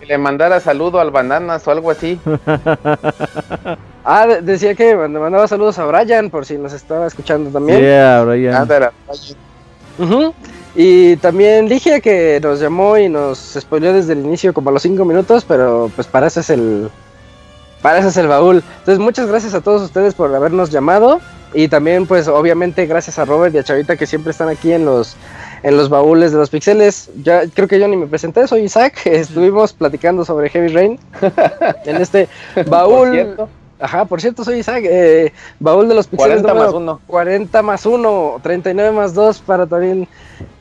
que 0.05 0.13
le 0.13 0.17
mandara 0.17 0.59
saludo 0.59 0.99
al 0.99 1.11
Bananas 1.11 1.67
o 1.67 1.71
algo 1.71 1.91
así. 1.91 2.19
Ah, 4.07 4.27
de 4.27 4.39
decía 4.43 4.75
que 4.75 4.95
me 4.95 5.07
mandaba 5.07 5.47
saludos 5.47 5.79
a 5.79 5.85
Brian, 5.85 6.29
por 6.29 6.45
si 6.45 6.59
nos 6.59 6.73
estaba 6.73 7.07
escuchando 7.07 7.49
también. 7.49 7.79
Yeah, 7.79 8.23
Brian. 8.23 8.53
Ah, 8.71 8.91
Uh 9.97 10.03
-huh. 10.03 10.33
Y 10.75 11.15
también 11.17 11.67
dije 11.67 12.01
que 12.01 12.39
nos 12.43 12.59
llamó 12.59 12.97
y 12.97 13.09
nos 13.09 13.57
spoileó 13.59 13.93
desde 13.93 14.13
el 14.13 14.19
inicio 14.19 14.53
como 14.53 14.69
a 14.69 14.73
los 14.73 14.83
5 14.83 15.05
minutos, 15.05 15.43
pero 15.47 15.89
pues 15.95 16.05
para 16.05 16.27
eso 16.27 16.41
es 16.41 16.49
el 16.51 16.89
para 17.81 17.99
eso 17.99 18.09
es 18.09 18.17
el 18.17 18.27
baúl. 18.27 18.63
Entonces 18.79 18.99
muchas 18.99 19.27
gracias 19.27 19.53
a 19.53 19.61
todos 19.61 19.81
ustedes 19.81 20.13
por 20.13 20.35
habernos 20.35 20.69
llamado 20.69 21.19
y 21.53 21.67
también 21.67 22.05
pues 22.05 22.27
obviamente 22.27 22.85
gracias 22.85 23.19
a 23.19 23.25
Robert 23.25 23.53
y 23.55 23.59
a 23.59 23.63
Chavita 23.63 23.95
que 23.95 24.05
siempre 24.05 24.31
están 24.31 24.49
aquí 24.49 24.71
en 24.71 24.85
los 24.85 25.15
en 25.63 25.77
los 25.77 25.89
baúles 25.89 26.31
de 26.31 26.37
los 26.37 26.49
pixeles. 26.49 27.09
Ya 27.23 27.47
creo 27.47 27.67
que 27.67 27.79
yo 27.79 27.87
ni 27.87 27.97
me 27.97 28.07
presenté, 28.07 28.47
soy 28.47 28.63
Isaac. 28.63 29.01
Estuvimos 29.05 29.73
platicando 29.73 30.25
sobre 30.25 30.49
Heavy 30.49 30.67
Rain 30.69 30.99
en 31.85 31.95
este 31.97 32.27
baúl. 32.67 33.07
Por 33.07 33.11
cierto. 33.11 33.49
Ajá, 33.79 34.05
por 34.05 34.21
cierto, 34.21 34.43
soy 34.43 34.59
Isaac. 34.59 34.83
Eh, 34.87 35.33
baúl 35.59 35.87
de 35.89 35.95
los 35.95 36.07
pixeles 36.07 36.41
40 36.41 36.53
número 36.53 36.65
más 36.65 36.81
1. 36.81 37.01
40 37.07 37.61
más 37.61 37.85
1, 37.85 38.39
39 38.41 38.91
más 38.91 39.13
2 39.13 39.39
para 39.39 39.65
también, 39.65 40.07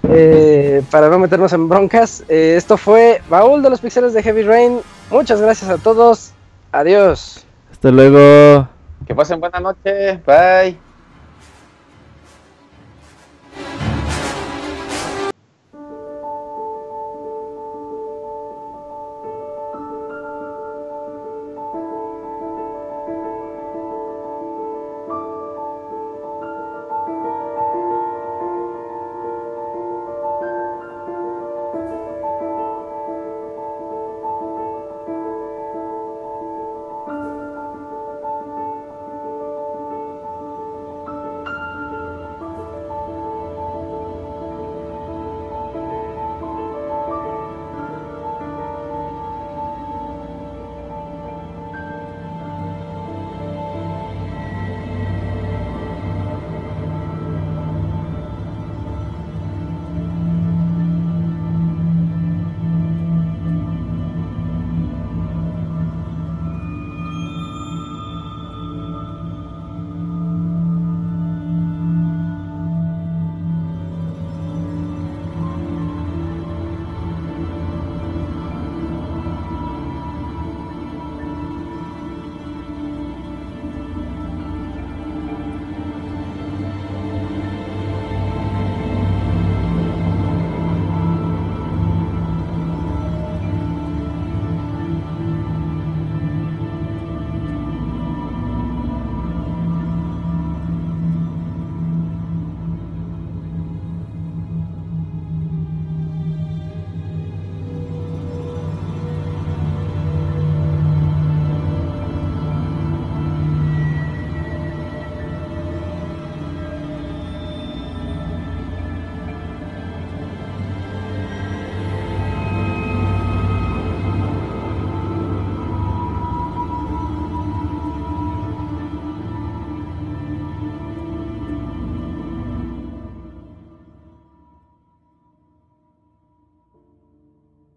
eh, 0.08 0.82
para 0.90 1.08
no 1.08 1.18
meternos 1.18 1.52
en 1.52 1.68
broncas. 1.68 2.24
Eh, 2.28 2.54
esto 2.56 2.76
fue 2.76 3.22
Baúl 3.28 3.62
de 3.62 3.70
los 3.70 3.80
Pixeles 3.80 4.14
de 4.14 4.22
Heavy 4.22 4.42
Rain. 4.42 4.80
Muchas 5.10 5.40
gracias 5.40 5.70
a 5.70 5.78
todos. 5.78 6.32
Adiós. 6.72 7.44
Hasta 7.70 7.90
luego. 7.90 8.68
Que 9.07 9.15
pasen 9.15 9.41
buena 9.41 9.60
noche. 9.60 10.23
Bye. 10.26 10.93